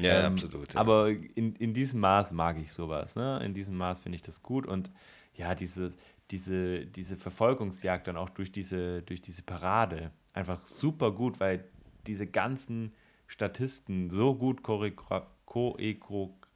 ja, 0.00 0.26
ähm, 0.26 0.32
absolut. 0.32 0.74
Ja. 0.74 0.80
Aber 0.80 1.10
in, 1.10 1.54
in 1.56 1.74
diesem 1.74 2.00
Maß 2.00 2.32
mag 2.32 2.58
ich 2.58 2.72
sowas. 2.72 3.14
Ne? 3.14 3.40
In 3.44 3.54
diesem 3.54 3.76
Maß 3.76 4.00
finde 4.00 4.16
ich 4.16 4.22
das 4.22 4.42
gut 4.42 4.66
und 4.66 4.90
ja, 5.34 5.54
diese, 5.54 5.92
diese, 6.30 6.86
diese 6.86 7.16
Verfolgungsjagd 7.16 8.06
dann 8.06 8.16
auch 8.16 8.30
durch 8.30 8.52
diese, 8.52 9.02
durch 9.02 9.20
diese 9.20 9.42
Parade 9.42 10.12
einfach 10.32 10.66
super 10.66 11.12
gut, 11.12 11.40
weil 11.40 11.64
diese 12.06 12.26
ganzen 12.26 12.94
Statisten 13.26 14.10
so 14.10 14.34
gut 14.34 14.62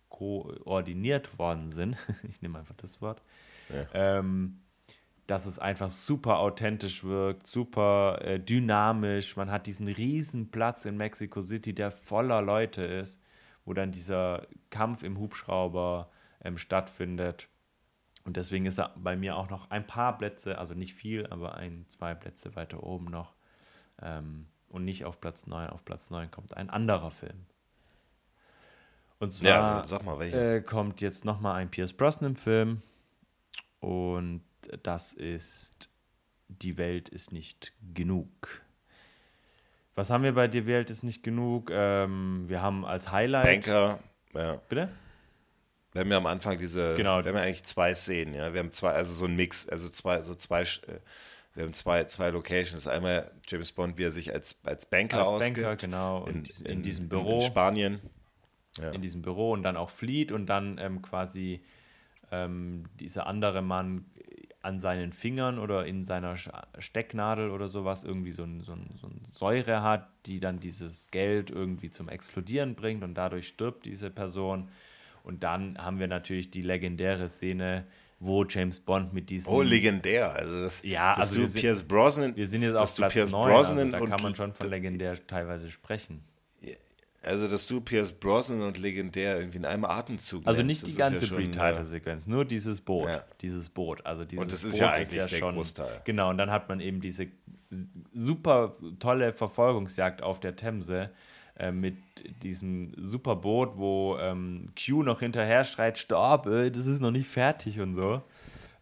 koordiniert 0.09 1.39
worden 1.39 1.73
sind, 1.73 1.97
ich 2.29 2.43
nehme 2.43 2.59
einfach 2.59 2.77
das 2.77 3.01
Wort, 3.01 3.23
ja. 3.69 3.87
ähm, 4.19 4.61
dass 5.27 5.47
es 5.47 5.59
einfach 5.59 5.91
super 5.91 6.39
authentisch 6.39 7.03
wirkt, 7.03 7.47
super 7.47 8.21
äh, 8.23 8.39
dynamisch. 8.39 9.37
Man 9.37 9.51
hat 9.51 9.67
diesen 9.67 9.89
riesen 9.89 10.51
Platz 10.51 10.85
in 10.85 10.97
Mexico 10.97 11.43
City, 11.43 11.75
der 11.75 11.91
voller 11.91 12.43
Leute 12.43 12.83
ist, 12.83 13.21
wo 13.65 13.73
dann 13.73 13.91
dieser 13.91 14.47
Kampf 14.71 15.03
im 15.03 15.19
Hubschrauber 15.19 16.09
ähm, 16.45 16.59
stattfindet. 16.59 17.49
Und 18.27 18.37
deswegen 18.37 18.67
ist 18.67 18.79
er 18.79 18.93
bei 18.97 19.15
mir 19.15 19.37
auch 19.37 19.49
noch 19.49 19.71
ein 19.71 19.87
paar 19.87 20.19
Plätze, 20.19 20.59
also 20.59 20.75
nicht 20.75 20.95
viel, 20.95 21.29
aber 21.29 21.55
ein, 21.55 21.87
zwei 21.89 22.13
Plätze 22.13 22.57
weiter 22.57 22.83
oben 22.83 23.05
noch. 23.07 23.35
Ähm, 24.03 24.49
und 24.69 24.85
nicht 24.85 25.05
auf 25.05 25.21
Platz 25.21 25.47
9. 25.47 25.71
Auf 25.71 25.85
Platz 25.85 26.11
9 26.11 26.33
kommt 26.33 26.57
ein 26.57 26.69
anderer 26.69 27.13
Film. 27.13 27.47
Und 29.21 29.33
zwar 29.33 29.87
ja, 29.87 30.03
mal, 30.03 30.21
äh, 30.23 30.61
kommt 30.61 31.01
jetzt 31.01 31.25
nochmal 31.25 31.55
ein 31.55 31.71
Pierce 31.71 31.93
Brosnan-Film. 31.93 32.83
Und 33.79 34.43
das 34.83 35.13
ist 35.13 35.89
Die 36.49 36.77
Welt 36.79 37.09
ist 37.09 37.33
nicht 37.33 37.73
genug. 37.95 38.63
Was 39.95 40.11
haben 40.11 40.25
wir 40.25 40.35
bei 40.35 40.49
Die 40.49 40.67
Welt 40.67 40.91
ist 40.91 41.05
nicht 41.05 41.23
genug? 41.23 41.71
Ähm, 41.73 42.45
wir 42.49 42.61
haben 42.61 42.85
als 42.85 43.13
Highlight. 43.13 43.65
Banker, 43.65 44.01
ja. 44.35 44.57
Bitte? 44.69 44.89
Wir 45.97 46.01
haben 46.03 46.11
ja 46.11 46.19
am 46.19 46.27
Anfang 46.27 46.59
diese, 46.59 46.95
Genau. 46.97 47.23
wir 47.25 47.31
haben 47.31 47.37
ja 47.39 47.43
eigentlich 47.45 47.65
zwei 47.65 47.95
Szenen, 47.95 48.35
ja. 48.35 48.53
Wir 48.53 48.61
haben 48.61 48.73
zwei, 48.73 48.91
also 48.91 49.13
so 49.15 49.25
ein 49.25 49.35
Mix, 49.37 49.67
also 49.69 49.89
zwei, 49.89 50.21
so 50.23 50.35
zwei, 50.35 50.63
äh, 50.63 50.67
wir 51.55 51.65
haben 51.65 51.73
zwei, 51.73 52.05
zwei 52.05 52.31
Locations. 52.31 52.87
Einmal 52.87 53.31
James 53.49 53.73
Bond, 53.73 53.97
wie 53.99 54.05
er 54.05 54.11
sich 54.11 54.33
als, 54.33 54.61
als 54.65 54.87
Banker 54.87 55.19
Als 55.19 55.27
ausgibt. 55.27 55.57
Banker, 55.63 55.77
genau, 55.77 56.27
in 56.27 56.43
dies- 56.45 56.61
in 56.61 56.83
diesem 56.83 57.09
Büro. 57.09 57.37
In, 57.37 57.41
Spanien. 57.47 58.01
in 58.93 59.01
diesem 59.01 59.23
Büro 59.23 59.53
und 59.53 59.63
dann 59.63 59.77
auch 59.79 59.89
flieht 59.91 60.33
und 60.33 60.47
dann 60.47 60.77
ähm, 60.79 61.01
quasi 61.01 61.63
ähm, 62.31 62.85
dieser 63.01 63.27
andere 63.27 63.63
Mann 63.63 64.05
an 64.61 64.81
seinen 64.81 65.13
Fingern 65.13 65.59
oder 65.61 65.87
in 65.87 66.03
seiner 66.03 66.35
Stecknadel 66.79 67.51
oder 67.51 67.69
sowas 67.69 68.03
irgendwie 68.05 68.33
so 68.33 68.43
ein, 68.43 68.63
so, 68.63 68.73
ein, 68.73 68.91
so 69.01 69.07
ein 69.07 69.23
Säure 69.33 69.83
hat, 69.83 70.09
die 70.27 70.41
dann 70.41 70.59
dieses 70.61 71.09
Geld 71.11 71.51
irgendwie 71.51 71.91
zum 71.91 72.09
Explodieren 72.09 72.75
bringt 72.75 73.05
und 73.05 73.15
dadurch 73.15 73.47
stirbt 73.49 73.87
diese 73.87 74.11
Person. 74.11 74.69
Und 75.27 75.43
dann 75.43 75.77
haben 75.77 75.99
wir 75.99 76.07
natürlich 76.07 76.51
die 76.53 76.63
legendäre 76.63 77.29
Szene, 77.29 77.85
wo 78.21 78.45
James 78.45 78.79
Bond 78.81 79.13
mit 79.13 79.29
diesem. 79.29 79.53
Oh, 79.53 79.61
legendär. 79.61 80.33
Also 80.35 80.63
das, 80.63 80.83
Ja, 80.85 81.15
dass 81.15 81.31
also 81.31 81.41
du 81.41 81.47
sind- 81.49 81.61
Pierce 81.61 81.83
Brosnan, 81.83 82.37
wir 82.37 82.47
sind 82.47 82.63
jetzt 82.63 82.77
auf 82.77 82.95
Platz 82.95 83.13
Pierce 83.13 83.33
9, 83.33 83.51
Brosnan 83.53 83.79
also 83.95 84.07
da 84.07 84.15
kann 84.15 84.23
man 84.23 84.35
schon 84.37 84.55
von 84.55 84.71
legendär 84.71 85.19
teilweise 85.19 85.71
sprechen. 85.71 86.23
also 87.23 87.49
dass 87.49 87.67
du 87.67 87.81
Pierce 87.81 88.13
Brosnan 88.13 88.63
und 88.63 88.79
legendär 88.79 89.39
irgendwie 89.39 89.59
in 89.59 89.65
einem 89.65 89.85
Atemzug 89.85 90.47
Also 90.47 90.63
nennst, 90.63 90.85
nicht 90.85 90.87
die 90.87 90.91
ist 90.93 90.99
ganze 90.99 91.27
ja 91.27 91.35
Pre-Title-Sequenz, 91.35 92.29
nur 92.29 92.45
dieses 92.45 92.81
Boot. 92.81 93.09
Ja. 93.09 93.21
Dieses 93.41 93.69
Boot. 93.69 94.07
Also 94.07 94.25
dieses 94.25 94.41
Und 94.41 94.53
das 94.53 94.63
ist 94.63 94.71
Boot 94.73 94.81
ja 94.81 94.93
eigentlich 94.93 95.27
der 95.27 95.39
schon, 95.39 95.55
Großteil. 95.57 96.03
Genau, 96.05 96.31
und 96.31 96.39
dann 96.39 96.53
hat 96.53 96.69
man 96.69 96.79
eben 96.79 97.01
diese 97.01 97.27
super 98.15 98.77
tolle 99.01 99.33
Verfolgungsjagd 99.33 100.23
auf 100.23 100.39
der 100.39 100.55
Themse 100.55 101.11
äh, 101.59 101.73
mit 101.73 101.97
diesem 102.43 102.93
super 102.97 103.37
Boot, 103.37 103.71
wo 103.77 104.17
ähm, 104.19 104.67
Q 104.77 105.03
noch 105.03 105.21
hinterher 105.21 105.65
schreit, 105.65 105.99
stopp, 105.99 106.47
äh, 106.47 106.71
das 106.71 106.87
ist 106.87 107.01
noch 107.01 107.11
nicht 107.11 107.29
fertig 107.29 107.81
und 107.81 107.95
so. 107.95 108.23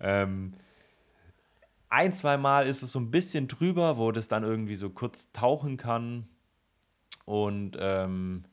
Ähm, 0.00 0.54
ein, 1.88 2.12
zwei 2.12 2.36
Mal 2.36 2.66
ist 2.66 2.82
es 2.82 2.92
so 2.92 2.98
ein 2.98 3.10
bisschen 3.10 3.46
drüber, 3.46 3.96
wo 3.98 4.10
das 4.10 4.26
dann 4.26 4.42
irgendwie 4.42 4.74
so 4.74 4.90
kurz 4.90 5.30
tauchen 5.32 5.76
kann 5.76 6.26
und 7.24 7.76
ähm, 7.78 8.44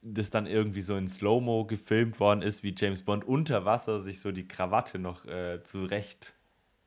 das 0.00 0.30
dann 0.30 0.46
irgendwie 0.46 0.82
so 0.82 0.96
in 0.96 1.08
Slow-Mo 1.08 1.64
gefilmt 1.64 2.20
worden 2.20 2.42
ist, 2.42 2.62
wie 2.62 2.74
James 2.76 3.02
Bond 3.02 3.24
unter 3.24 3.64
Wasser 3.64 4.00
sich 4.00 4.20
so 4.20 4.30
die 4.30 4.46
Krawatte 4.46 5.00
noch 5.00 5.24
äh, 5.24 5.60
zurecht 5.62 6.34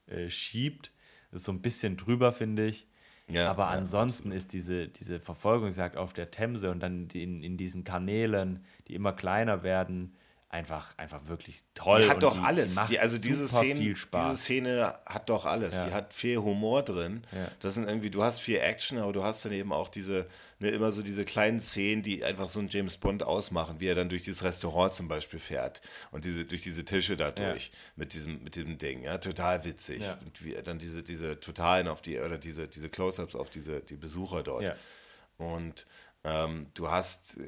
äh, 0.08 0.30
schiebt. 0.30 0.94
Das 1.32 1.42
ist 1.42 1.46
so 1.46 1.52
ein 1.52 1.62
bisschen 1.62 1.98
drüber, 1.98 2.32
finde 2.32 2.66
ich. 2.66 2.88
Ja, 3.30 3.50
Aber 3.52 3.64
ja, 3.64 3.70
ansonsten 3.70 4.32
ist 4.32 4.54
diese, 4.54 4.88
diese 4.88 5.20
Verfolgungsjagd 5.20 5.98
auf 5.98 6.14
der 6.14 6.32
Themse 6.32 6.72
und 6.72 6.80
dann 6.82 7.10
in, 7.10 7.44
in 7.44 7.58
diesen 7.58 7.84
Kanälen, 7.84 8.64
die 8.88 8.96
immer 8.96 9.14
kleiner 9.14 9.64
werden, 9.64 10.16
einfach, 10.52 10.98
einfach 10.98 11.28
wirklich 11.28 11.62
toll. 11.76 12.02
Die 12.04 12.08
hat 12.10 12.16
und 12.16 12.24
doch 12.24 12.42
alles. 12.44 12.74
macht 12.76 12.90
Die, 12.90 13.00
also 13.00 13.20
diese 13.20 13.48
Szene, 13.48 13.80
viel 13.80 13.96
Spaß. 13.96 14.32
diese 14.32 14.42
Szene 14.44 14.98
hat 15.06 15.30
doch 15.30 15.46
alles. 15.46 15.76
Ja. 15.76 15.86
Die 15.86 15.94
hat 15.94 16.14
viel 16.14 16.38
Humor 16.38 16.82
drin. 16.82 17.24
Ja. 17.32 17.48
Das 17.60 17.76
sind 17.76 17.88
irgendwie, 17.88 18.10
du 18.10 18.24
hast 18.24 18.40
viel 18.42 18.58
Action, 18.58 18.98
aber 18.98 19.14
du 19.14 19.24
hast 19.24 19.46
dann 19.46 19.52
eben 19.52 19.72
auch 19.72 19.90
diese, 19.90 20.28
ne, 20.58 20.70
immer 20.70 20.92
so 20.92 21.04
diese 21.04 21.24
kleinen 21.24 21.60
Szenen, 21.60 22.02
die 22.02 22.24
einfach 22.26 22.50
so 22.50 22.58
einen 22.60 22.70
James 22.70 22.98
Bond 22.98 23.22
ausmachen, 23.22 23.80
wie 23.80 23.88
er 23.88 23.96
dann 23.96 24.10
durch 24.10 24.24
dieses 24.24 24.44
Restaurant 24.44 24.94
zum 24.96 25.08
Beispiel 25.08 25.40
fährt 25.40 25.82
und 26.12 26.26
diese, 26.26 26.46
durch 26.46 26.64
diese 26.64 26.84
Tische 26.84 27.16
da 27.16 27.28
Ja. 27.28 27.52
durch 27.52 27.72
mit 27.96 28.14
diesem, 28.14 28.44
mit 28.44 28.56
diesem 28.56 28.78
Ding. 28.80 29.04
Ja, 29.04 29.20
total 29.20 29.64
witzig. 29.66 30.02
Und 30.26 30.44
wie 30.44 30.56
er 30.56 30.64
dann 30.64 30.80
diese, 30.80 31.04
diese 31.04 31.40
totalen 31.40 31.88
auf 31.88 32.02
die, 32.02 32.20
oder 32.20 32.40
diese, 32.40 32.68
diese 32.68 32.90
Close-Ups 32.90 33.36
auf 33.36 33.52
diese, 33.52 33.82
die 33.82 33.98
Besucher 33.98 34.42
dort. 34.42 34.74
Und 35.38 35.86
ähm, 36.24 36.68
du 36.74 36.90
hast, 36.90 37.38
äh, 37.38 37.44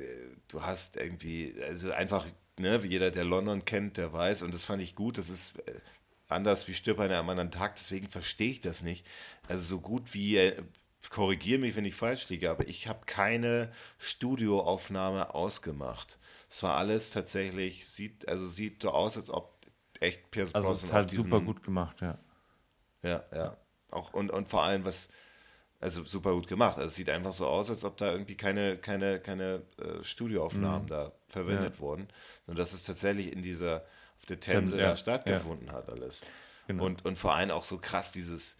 du 0.47 0.63
hast 0.63 0.95
irgendwie, 0.95 1.53
also 1.67 1.91
einfach, 1.91 2.25
ne, 2.61 2.83
wie 2.83 2.87
jeder, 2.87 3.11
der 3.11 3.25
London 3.25 3.65
kennt, 3.65 3.97
der 3.97 4.13
weiß, 4.13 4.43
und 4.43 4.53
das 4.53 4.63
fand 4.63 4.81
ich 4.81 4.95
gut, 4.95 5.17
das 5.17 5.29
ist 5.29 5.57
äh, 5.67 5.79
anders 6.29 6.67
wie 6.67 6.73
Stirb 6.73 6.99
an 6.99 7.11
einem 7.11 7.29
anderen 7.29 7.51
Tag, 7.51 7.75
deswegen 7.75 8.09
verstehe 8.09 8.51
ich 8.51 8.61
das 8.61 8.81
nicht. 8.81 9.05
Also 9.47 9.65
so 9.65 9.81
gut 9.81 10.13
wie, 10.13 10.37
äh, 10.37 10.63
korrigiere 11.09 11.59
mich, 11.59 11.75
wenn 11.75 11.85
ich 11.85 11.95
falsch 11.95 12.29
liege, 12.29 12.49
aber 12.49 12.67
ich 12.67 12.87
habe 12.87 13.05
keine 13.05 13.71
Studioaufnahme 13.97 15.33
ausgemacht. 15.33 16.19
Es 16.49 16.63
war 16.63 16.77
alles 16.77 17.11
tatsächlich, 17.11 17.87
sieht, 17.87 18.27
also 18.27 18.45
sieht 18.45 18.83
so 18.83 18.91
aus, 18.91 19.17
als 19.17 19.29
ob 19.29 19.57
echt 19.99 20.31
Pierce 20.31 20.53
Also 20.53 20.71
es 20.71 20.83
ist 20.83 20.93
halt 20.93 21.09
super 21.09 21.41
gut 21.41 21.63
gemacht, 21.63 22.01
ja. 22.01 22.17
ja, 23.03 23.23
ja. 23.33 23.57
Auch, 23.89 24.13
und, 24.13 24.31
und 24.31 24.49
vor 24.49 24.63
allem, 24.63 24.85
was, 24.85 25.09
also 25.81 26.03
super 26.05 26.33
gut 26.33 26.47
gemacht. 26.47 26.77
Also 26.77 26.87
es 26.87 26.95
sieht 26.95 27.09
einfach 27.09 27.33
so 27.33 27.47
aus, 27.47 27.69
als 27.69 27.83
ob 27.83 27.97
da 27.97 28.11
irgendwie 28.11 28.35
keine, 28.35 28.77
keine, 28.77 29.19
keine 29.19 29.63
äh, 29.79 30.03
Studioaufnahmen 30.03 30.87
da 30.87 31.11
verwendet 31.27 31.79
wurden, 31.79 32.07
sondern 32.45 32.63
dass 32.63 32.73
es 32.73 32.83
tatsächlich 32.83 33.33
in 33.33 33.41
dieser, 33.41 33.83
auf 34.17 34.25
der 34.27 34.39
Themse 34.39 34.77
ja, 34.79 34.89
da 34.89 34.95
stattgefunden 34.95 35.71
hat 35.71 35.89
alles. 35.89 36.21
Genau. 36.67 36.85
Und, 36.85 37.03
und 37.03 37.17
vor 37.17 37.33
allem 37.35 37.49
auch 37.49 37.63
so 37.63 37.79
krass 37.79 38.11
dieses, 38.11 38.57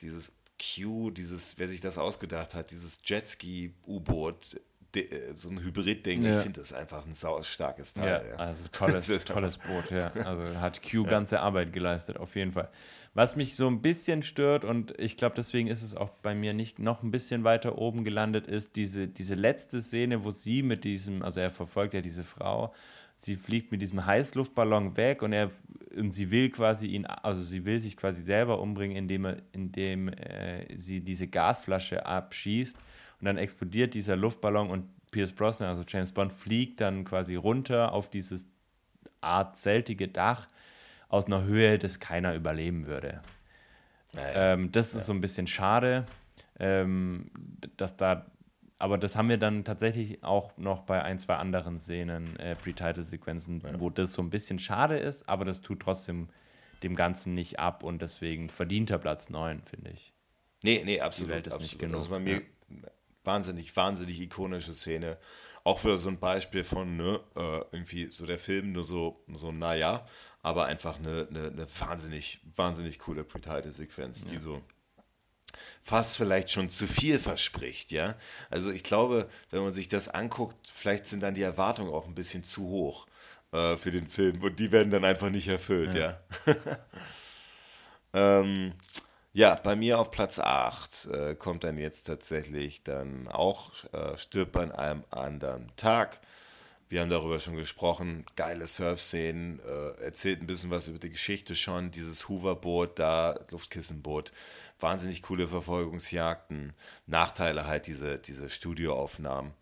dieses 0.00 0.32
Q, 0.58 1.10
dieses, 1.10 1.58
wer 1.58 1.68
sich 1.68 1.80
das 1.80 1.98
ausgedacht 1.98 2.54
hat, 2.54 2.70
dieses 2.70 3.00
Jetski-U-Boot, 3.04 4.60
äh, 4.96 5.34
so 5.34 5.48
ein 5.48 5.60
Hybrid-Ding, 5.62 6.22
Ja. 6.22 6.36
ich 6.36 6.42
finde 6.42 6.60
das 6.60 6.72
einfach 6.72 7.04
ein 7.06 7.14
saustarkes 7.14 7.94
Ja, 7.96 8.02
Teil. 8.02 8.28
Ja, 8.30 8.36
also 8.36 8.62
tolles, 8.72 9.06
tolles 9.24 9.58
Boot, 9.58 9.90
ja. 9.90 10.10
Also 10.24 10.60
hat 10.60 10.82
Q 10.82 11.02
ganze 11.04 11.40
Arbeit 11.40 11.72
geleistet, 11.72 12.16
auf 12.16 12.34
jeden 12.34 12.52
Fall. 12.52 12.70
Was 13.14 13.36
mich 13.36 13.56
so 13.56 13.66
ein 13.66 13.82
bisschen 13.82 14.22
stört 14.22 14.64
und 14.64 14.98
ich 14.98 15.18
glaube, 15.18 15.34
deswegen 15.36 15.68
ist 15.68 15.82
es 15.82 15.94
auch 15.94 16.08
bei 16.22 16.34
mir 16.34 16.54
nicht 16.54 16.78
noch 16.78 17.02
ein 17.02 17.10
bisschen 17.10 17.44
weiter 17.44 17.76
oben 17.76 18.04
gelandet, 18.04 18.46
ist 18.46 18.74
diese, 18.76 19.06
diese 19.06 19.34
letzte 19.34 19.82
Szene, 19.82 20.24
wo 20.24 20.30
sie 20.30 20.62
mit 20.62 20.84
diesem, 20.84 21.22
also 21.22 21.40
er 21.40 21.50
verfolgt 21.50 21.92
ja 21.92 22.00
diese 22.00 22.24
Frau, 22.24 22.72
sie 23.16 23.34
fliegt 23.34 23.70
mit 23.70 23.82
diesem 23.82 24.06
Heißluftballon 24.06 24.96
weg 24.96 25.22
und 25.22 25.34
er 25.34 25.50
und 25.94 26.10
sie 26.10 26.30
will 26.30 26.48
quasi 26.48 26.86
ihn, 26.86 27.04
also 27.04 27.42
sie 27.42 27.66
will 27.66 27.78
sich 27.80 27.98
quasi 27.98 28.22
selber 28.22 28.60
umbringen, 28.60 28.96
indem 28.96 29.26
er, 29.26 29.36
indem 29.52 30.08
äh, 30.08 30.74
sie 30.74 31.02
diese 31.02 31.28
Gasflasche 31.28 32.06
abschießt 32.06 32.76
und 33.20 33.26
dann 33.26 33.36
explodiert 33.36 33.92
dieser 33.92 34.16
Luftballon 34.16 34.70
und 34.70 34.88
Pierce 35.10 35.32
Brosnan, 35.32 35.68
also 35.68 35.84
James 35.86 36.12
Bond, 36.12 36.32
fliegt 36.32 36.80
dann 36.80 37.04
quasi 37.04 37.34
runter 37.34 37.92
auf 37.92 38.08
dieses 38.08 38.48
Art 39.20 39.58
zeltige 39.58 40.08
Dach 40.08 40.48
aus 41.12 41.26
einer 41.26 41.44
Höhe, 41.44 41.78
das 41.78 42.00
keiner 42.00 42.34
überleben 42.34 42.86
würde. 42.86 43.20
Naja. 44.14 44.54
Ähm, 44.54 44.72
das 44.72 44.94
ist 44.94 45.06
so 45.06 45.12
ein 45.12 45.20
bisschen 45.20 45.46
schade, 45.46 46.06
ähm, 46.58 47.30
dass 47.76 47.96
da, 47.96 48.26
aber 48.78 48.98
das 48.98 49.14
haben 49.14 49.28
wir 49.28 49.38
dann 49.38 49.64
tatsächlich 49.64 50.24
auch 50.24 50.56
noch 50.56 50.82
bei 50.82 51.02
ein, 51.02 51.18
zwei 51.18 51.36
anderen 51.36 51.78
Szenen, 51.78 52.36
äh, 52.38 52.56
Pre-Title-Sequenzen, 52.56 53.62
wo 53.78 53.90
das 53.90 54.12
so 54.12 54.22
ein 54.22 54.30
bisschen 54.30 54.58
schade 54.58 54.96
ist, 54.98 55.28
aber 55.28 55.44
das 55.44 55.60
tut 55.60 55.80
trotzdem 55.80 56.28
dem 56.82 56.96
Ganzen 56.96 57.34
nicht 57.34 57.58
ab 57.58 57.82
und 57.82 58.02
deswegen 58.02 58.50
verdienter 58.50 58.98
Platz 58.98 59.30
9, 59.30 59.62
finde 59.64 59.90
ich. 59.90 60.12
Nee, 60.64 60.82
nee, 60.84 61.00
absolut. 61.00 61.32
Welt 61.32 61.46
ist 61.46 61.58
nicht 61.58 61.74
absolut. 61.74 61.80
genug, 61.80 61.94
Das 61.94 62.02
ist 62.04 62.10
bei 62.10 62.20
mir 62.20 62.42
wahnsinnig, 63.24 63.76
wahnsinnig 63.76 64.20
ikonische 64.20 64.72
Szene. 64.72 65.18
Auch 65.64 65.84
wieder 65.84 65.98
so 65.98 66.08
ein 66.08 66.18
Beispiel 66.18 66.64
von, 66.64 66.96
ne, 66.96 67.20
äh, 67.36 67.60
irgendwie 67.70 68.10
so 68.10 68.26
der 68.26 68.38
Film 68.38 68.72
nur 68.72 68.84
so, 68.84 69.22
so 69.32 69.52
naja, 69.52 70.04
aber 70.42 70.66
einfach 70.66 70.98
eine, 70.98 71.28
eine, 71.30 71.46
eine 71.48 71.66
wahnsinnig, 71.80 72.40
wahnsinnig 72.56 72.98
coole 72.98 73.24
Pre-Title-Sequenz, 73.24 74.24
die 74.24 74.38
so 74.38 74.60
fast 75.82 76.16
vielleicht 76.16 76.50
schon 76.50 76.70
zu 76.70 76.86
viel 76.86 77.18
verspricht, 77.18 77.92
ja. 77.92 78.16
Also 78.50 78.70
ich 78.70 78.82
glaube, 78.82 79.28
wenn 79.50 79.62
man 79.62 79.74
sich 79.74 79.88
das 79.88 80.08
anguckt, 80.08 80.68
vielleicht 80.72 81.06
sind 81.06 81.22
dann 81.22 81.34
die 81.34 81.42
Erwartungen 81.42 81.92
auch 81.92 82.06
ein 82.06 82.14
bisschen 82.14 82.42
zu 82.42 82.62
hoch 82.68 83.06
äh, 83.52 83.76
für 83.76 83.90
den 83.90 84.08
Film 84.08 84.42
und 84.42 84.58
die 84.58 84.72
werden 84.72 84.90
dann 84.90 85.04
einfach 85.04 85.30
nicht 85.30 85.48
erfüllt, 85.48 85.94
ja. 85.94 86.20
ähm, 88.14 88.72
ja, 89.34 89.54
bei 89.54 89.76
mir 89.76 89.98
auf 89.98 90.10
Platz 90.10 90.38
8 90.38 91.06
äh, 91.06 91.34
kommt 91.34 91.64
dann 91.64 91.78
jetzt 91.78 92.04
tatsächlich 92.04 92.82
dann 92.82 93.28
auch 93.28 93.70
äh, 93.92 94.16
Stirb 94.18 94.56
an 94.56 94.72
einem 94.72 95.04
anderen 95.10 95.74
Tag. 95.76 96.20
Wir 96.92 97.00
haben 97.00 97.08
darüber 97.08 97.40
schon 97.40 97.56
gesprochen. 97.56 98.26
Geile 98.36 98.66
Surf-Szenen, 98.66 99.60
äh, 99.60 100.02
erzählt 100.02 100.42
ein 100.42 100.46
bisschen 100.46 100.70
was 100.70 100.88
über 100.88 100.98
die 100.98 101.08
Geschichte 101.08 101.54
schon. 101.54 101.90
Dieses 101.90 102.28
Hooverboot 102.28 102.98
da, 102.98 103.34
Luftkissenboot, 103.50 104.30
wahnsinnig 104.78 105.22
coole 105.22 105.48
Verfolgungsjagden. 105.48 106.74
Nachteile 107.06 107.66
halt 107.66 107.86
diese, 107.86 108.18
diese 108.18 108.50
Studioaufnahmen. 108.50 109.52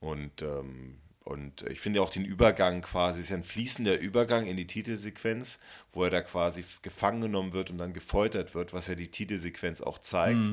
Und, 0.00 0.42
ähm, 0.42 0.98
und 1.22 1.62
ich 1.70 1.78
finde 1.78 2.02
auch 2.02 2.10
den 2.10 2.24
Übergang 2.24 2.82
quasi, 2.82 3.20
ist 3.20 3.30
ja 3.30 3.36
ein 3.36 3.44
fließender 3.44 3.96
Übergang 4.00 4.46
in 4.46 4.56
die 4.56 4.66
Titelsequenz, 4.66 5.60
wo 5.92 6.02
er 6.02 6.10
da 6.10 6.20
quasi 6.20 6.64
gefangen 6.82 7.20
genommen 7.20 7.52
wird 7.52 7.70
und 7.70 7.78
dann 7.78 7.92
gefoltert 7.92 8.56
wird, 8.56 8.72
was 8.72 8.88
ja 8.88 8.96
die 8.96 9.12
Titelsequenz 9.12 9.82
auch 9.82 10.00
zeigt. 10.00 10.48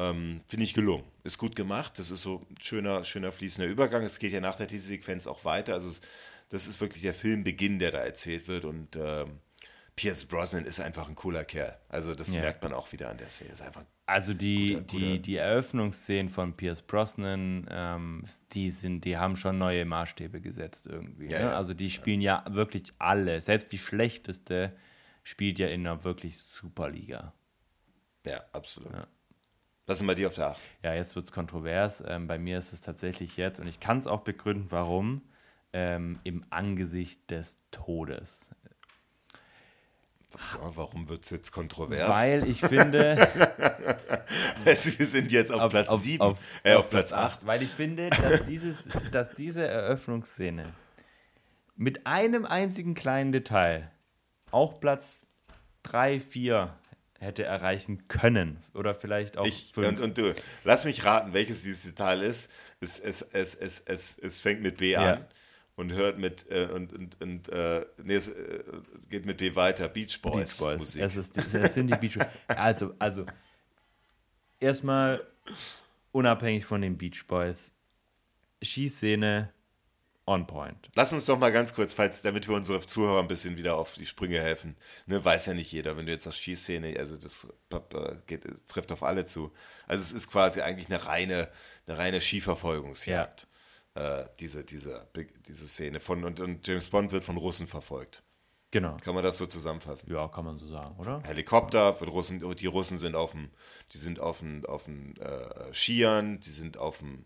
Ähm, 0.00 0.40
Finde 0.48 0.64
ich 0.64 0.74
gelungen. 0.74 1.04
Ist 1.24 1.38
gut 1.38 1.54
gemacht. 1.56 1.98
Das 1.98 2.10
ist 2.10 2.22
so 2.22 2.46
ein 2.50 2.60
schöner, 2.60 3.04
schöner 3.04 3.32
fließender 3.32 3.68
Übergang. 3.68 4.02
Es 4.04 4.18
geht 4.18 4.32
ja 4.32 4.40
nach 4.40 4.56
der 4.56 4.68
Titelsequenz 4.68 5.26
auch 5.26 5.44
weiter. 5.44 5.74
Also 5.74 5.88
es, 5.88 6.00
das 6.48 6.66
ist 6.66 6.80
wirklich 6.80 7.02
der 7.02 7.14
Filmbeginn, 7.14 7.78
der 7.78 7.90
da 7.90 7.98
erzählt 7.98 8.48
wird 8.48 8.64
und 8.64 8.96
ähm, 8.96 9.40
Pierce 9.96 10.24
Brosnan 10.24 10.64
ist 10.64 10.80
einfach 10.80 11.08
ein 11.08 11.14
cooler 11.14 11.44
Kerl. 11.44 11.76
Also 11.88 12.14
das 12.14 12.32
Ja. 12.32 12.40
merkt 12.40 12.62
man 12.62 12.72
auch 12.72 12.90
wieder 12.92 13.10
an 13.10 13.18
der 13.18 13.28
Szene. 13.28 13.50
Ist 13.50 13.60
einfach 13.60 13.84
Also 14.06 14.32
die, 14.32 14.74
Guter- 14.74 14.84
die, 14.86 14.98
guter- 15.10 15.18
die 15.18 15.36
Eröffnungsszenen 15.36 16.30
von 16.30 16.56
Pierce 16.56 16.80
Brosnan, 16.82 17.66
ähm, 17.70 18.24
die 18.52 18.70
sind, 18.70 19.04
die 19.04 19.18
haben 19.18 19.36
schon 19.36 19.58
neue 19.58 19.84
Maßstäbe 19.84 20.40
gesetzt 20.40 20.86
irgendwie. 20.86 21.26
Ja, 21.26 21.38
ne? 21.38 21.44
ja. 21.46 21.56
Also 21.56 21.74
die 21.74 21.90
spielen 21.90 22.22
ja 22.22 22.44
wirklich 22.48 22.92
alle. 22.98 23.40
Selbst 23.42 23.72
die 23.72 23.78
schlechteste 23.78 24.74
spielt 25.22 25.58
ja 25.58 25.68
in 25.68 25.86
einer 25.86 26.02
wirklich 26.02 26.38
Superliga. 26.38 27.34
Ja, 28.24 28.42
absolut. 28.52 28.92
Was 29.86 29.98
sind 29.98 30.06
bei 30.06 30.14
dir 30.14 30.28
auf 30.28 30.34
der 30.34 30.48
Acht? 30.48 30.62
Ja, 30.82 30.94
jetzt 30.94 31.16
wird 31.16 31.26
es 31.26 31.32
kontrovers. 31.32 32.02
Ähm, 32.06 32.26
bei 32.26 32.38
mir 32.38 32.58
ist 32.58 32.72
es 32.72 32.80
tatsächlich 32.80 33.36
jetzt, 33.36 33.60
und 33.60 33.66
ich 33.66 33.80
kann 33.80 33.98
es 33.98 34.06
auch 34.06 34.20
begründen, 34.20 34.66
warum, 34.70 35.22
ähm, 35.72 36.20
im 36.24 36.44
Angesicht 36.50 37.30
des 37.30 37.58
Todes. 37.70 38.50
Ja, 40.32 40.70
Warum 40.76 41.08
wird 41.08 41.24
es 41.24 41.30
jetzt 41.30 41.50
kontrovers? 41.50 42.08
Weil 42.08 42.48
ich 42.48 42.60
finde, 42.60 43.16
Also 44.64 44.98
wir 44.98 45.06
sind 45.06 45.32
jetzt 45.32 45.52
auf, 45.52 45.60
auf, 45.60 45.72
Platz 45.72 45.88
auf, 45.88 46.02
7, 46.02 46.20
auf, 46.20 46.38
äh, 46.62 46.74
auf 46.74 46.88
Platz 46.88 47.12
8. 47.12 47.46
Weil 47.46 47.62
ich 47.62 47.70
finde, 47.70 48.10
dass, 48.10 48.46
dieses, 48.46 48.88
dass 49.12 49.34
diese 49.34 49.66
Eröffnungsszene 49.66 50.72
mit 51.76 52.06
einem 52.06 52.44
einzigen 52.44 52.94
kleinen 52.94 53.32
Detail 53.32 53.90
auch 54.50 54.80
Platz 54.80 55.26
3, 55.84 56.20
4 56.20 56.76
hätte 57.20 57.44
erreichen 57.44 58.08
können. 58.08 58.58
Oder 58.74 58.94
vielleicht 58.94 59.36
auch 59.36 59.46
Ich, 59.46 59.72
5. 59.74 59.88
und, 59.88 60.00
und 60.00 60.18
du, 60.18 60.34
lass 60.64 60.84
mich 60.84 61.04
raten, 61.04 61.32
welches 61.34 61.62
dieses 61.62 61.84
Detail 61.84 62.22
ist. 62.22 62.50
Es, 62.80 62.98
es, 62.98 63.22
es, 63.22 63.54
es, 63.54 63.80
es, 63.80 64.18
es 64.18 64.40
fängt 64.40 64.62
mit 64.62 64.78
B 64.78 64.92
Ja. 64.92 65.00
an 65.14 65.26
und 65.76 65.92
hört 65.92 66.18
mit, 66.18 66.46
äh, 66.50 66.68
und, 66.74 66.92
und, 66.92 67.20
und 67.22 67.48
äh, 67.50 67.84
nee, 68.02 68.14
es, 68.14 68.28
äh, 68.28 68.64
geht 69.10 69.26
mit 69.26 69.36
B 69.36 69.54
weiter. 69.54 69.88
Beach 69.88 70.20
Boys, 70.22 70.56
Beach 70.58 70.66
Boys. 70.66 70.78
Musik. 70.78 71.02
Es, 71.02 71.16
ist, 71.16 71.36
es 71.54 71.74
sind 71.74 71.88
die 71.88 71.98
Beach 71.98 72.16
Boys. 72.18 72.28
Also, 72.48 72.94
also 72.98 73.26
erstmal 74.58 75.26
unabhängig 76.12 76.64
von 76.64 76.80
den 76.80 76.96
Beach 76.96 77.26
Boys, 77.26 77.70
Schießszene 78.62 79.52
on 80.30 80.46
point. 80.46 80.88
Lass 80.94 81.12
uns 81.12 81.26
doch 81.26 81.38
mal 81.38 81.52
ganz 81.52 81.74
kurz, 81.74 81.92
falls, 81.92 82.22
damit 82.22 82.48
wir 82.48 82.54
unsere 82.54 82.80
Zuhörer 82.86 83.20
ein 83.20 83.28
bisschen 83.28 83.56
wieder 83.56 83.76
auf 83.76 83.94
die 83.94 84.06
Sprünge 84.06 84.40
helfen. 84.40 84.76
Ne, 85.06 85.22
weiß 85.24 85.46
ja 85.46 85.54
nicht 85.54 85.72
jeder, 85.72 85.96
wenn 85.96 86.06
du 86.06 86.12
jetzt 86.12 86.26
das 86.26 86.38
Schießszene, 86.38 86.96
also 86.98 87.16
das 87.16 87.48
äh, 87.72 88.14
geht, 88.26 88.44
trifft 88.68 88.92
auf 88.92 89.02
alle 89.02 89.24
zu. 89.24 89.52
Also 89.86 90.02
es 90.02 90.12
ist 90.12 90.30
quasi 90.30 90.60
eigentlich 90.60 90.88
eine 90.88 91.04
reine, 91.06 91.48
eine 91.86 91.98
reine 91.98 92.20
Skiverfolgungsjagd. 92.20 93.46
Äh, 93.94 94.24
diese, 94.38 94.64
diese, 94.64 95.08
diese 95.48 95.66
Szene 95.66 95.98
von 95.98 96.24
und, 96.24 96.40
und 96.40 96.66
James 96.66 96.88
Bond 96.88 97.10
wird 97.10 97.24
von 97.24 97.36
Russen 97.36 97.66
verfolgt. 97.66 98.22
Genau. 98.70 98.96
Kann 98.98 99.16
man 99.16 99.24
das 99.24 99.36
so 99.36 99.46
zusammenfassen? 99.46 100.12
Ja, 100.12 100.28
kann 100.28 100.44
man 100.44 100.58
so 100.58 100.68
sagen, 100.68 100.94
oder? 100.98 101.20
Helikopter, 101.24 101.88
Russen, 101.88 102.54
die 102.54 102.66
Russen 102.66 102.98
sind 102.98 103.16
auf 103.16 103.32
dem, 103.32 103.50
die 103.92 103.98
sind 103.98 104.20
auf 104.20 104.38
dem, 104.38 104.64
auf 104.64 104.84
dem 104.84 105.14
äh, 105.16 105.74
Skiern, 105.74 106.38
die 106.38 106.50
sind 106.50 106.76
auf 106.76 106.98
dem, 106.98 107.24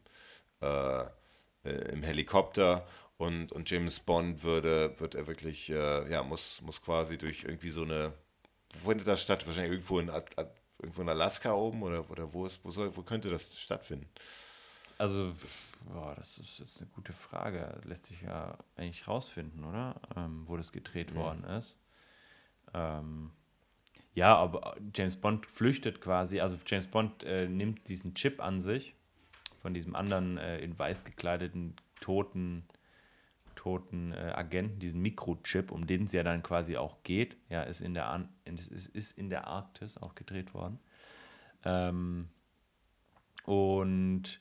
äh, 0.62 1.04
äh, 1.64 1.92
im 1.92 2.02
Helikopter 2.02 2.86
und, 3.16 3.52
und 3.52 3.70
James 3.70 4.00
Bond 4.00 4.42
würde, 4.42 4.98
wird 4.98 5.14
er 5.14 5.26
wirklich, 5.26 5.70
äh, 5.70 6.10
ja, 6.10 6.22
muss, 6.22 6.60
muss 6.62 6.82
quasi 6.82 7.16
durch 7.16 7.44
irgendwie 7.44 7.70
so 7.70 7.82
eine, 7.82 8.12
wo 8.82 8.90
findet 8.90 9.06
das 9.06 9.22
statt? 9.22 9.46
Wahrscheinlich 9.46 9.72
irgendwo 9.72 10.00
in, 10.00 10.10
irgendwo 10.80 11.02
in 11.02 11.08
Alaska 11.08 11.52
oben 11.52 11.82
oder, 11.82 12.08
oder 12.10 12.32
wo, 12.32 12.46
ist, 12.46 12.64
wo, 12.64 12.70
soll, 12.70 12.94
wo 12.96 13.02
könnte 13.02 13.30
das 13.30 13.56
stattfinden? 13.56 14.08
Also, 14.98 15.32
das, 15.42 15.74
boah, 15.92 16.14
das 16.16 16.38
ist 16.38 16.58
jetzt 16.58 16.78
eine 16.78 16.86
gute 16.90 17.12
Frage. 17.12 17.80
Lässt 17.84 18.06
sich 18.06 18.20
ja 18.22 18.56
eigentlich 18.76 19.08
rausfinden, 19.08 19.64
oder? 19.64 20.00
Ähm, 20.16 20.44
wo 20.46 20.56
das 20.56 20.70
gedreht 20.70 21.14
worden 21.14 21.44
ist. 21.44 21.76
Ähm, 22.72 23.32
ja, 24.14 24.36
aber 24.36 24.76
James 24.94 25.16
Bond 25.16 25.46
flüchtet 25.46 26.00
quasi. 26.00 26.40
Also, 26.40 26.56
James 26.64 26.86
Bond 26.86 27.24
äh, 27.24 27.48
nimmt 27.48 27.88
diesen 27.88 28.14
Chip 28.14 28.40
an 28.40 28.60
sich 28.60 28.94
von 29.64 29.72
diesem 29.72 29.96
anderen 29.96 30.36
äh, 30.36 30.58
in 30.58 30.78
weiß 30.78 31.04
gekleideten, 31.04 31.74
toten, 31.98 32.66
toten 33.54 34.12
äh, 34.12 34.32
Agenten, 34.34 34.78
diesen 34.78 35.00
Mikrochip, 35.00 35.72
um 35.72 35.86
den 35.86 36.04
es 36.04 36.12
ja 36.12 36.22
dann 36.22 36.42
quasi 36.42 36.76
auch 36.76 37.02
geht. 37.02 37.38
Ja, 37.48 37.62
ist 37.62 37.80
in 37.80 37.94
der, 37.94 38.10
An 38.10 38.28
ist, 38.44 38.68
ist 38.68 39.16
in 39.16 39.30
der 39.30 39.46
Arktis 39.46 39.96
auch 39.96 40.14
gedreht 40.14 40.52
worden. 40.52 40.78
Ähm, 41.64 42.28
und 43.46 44.38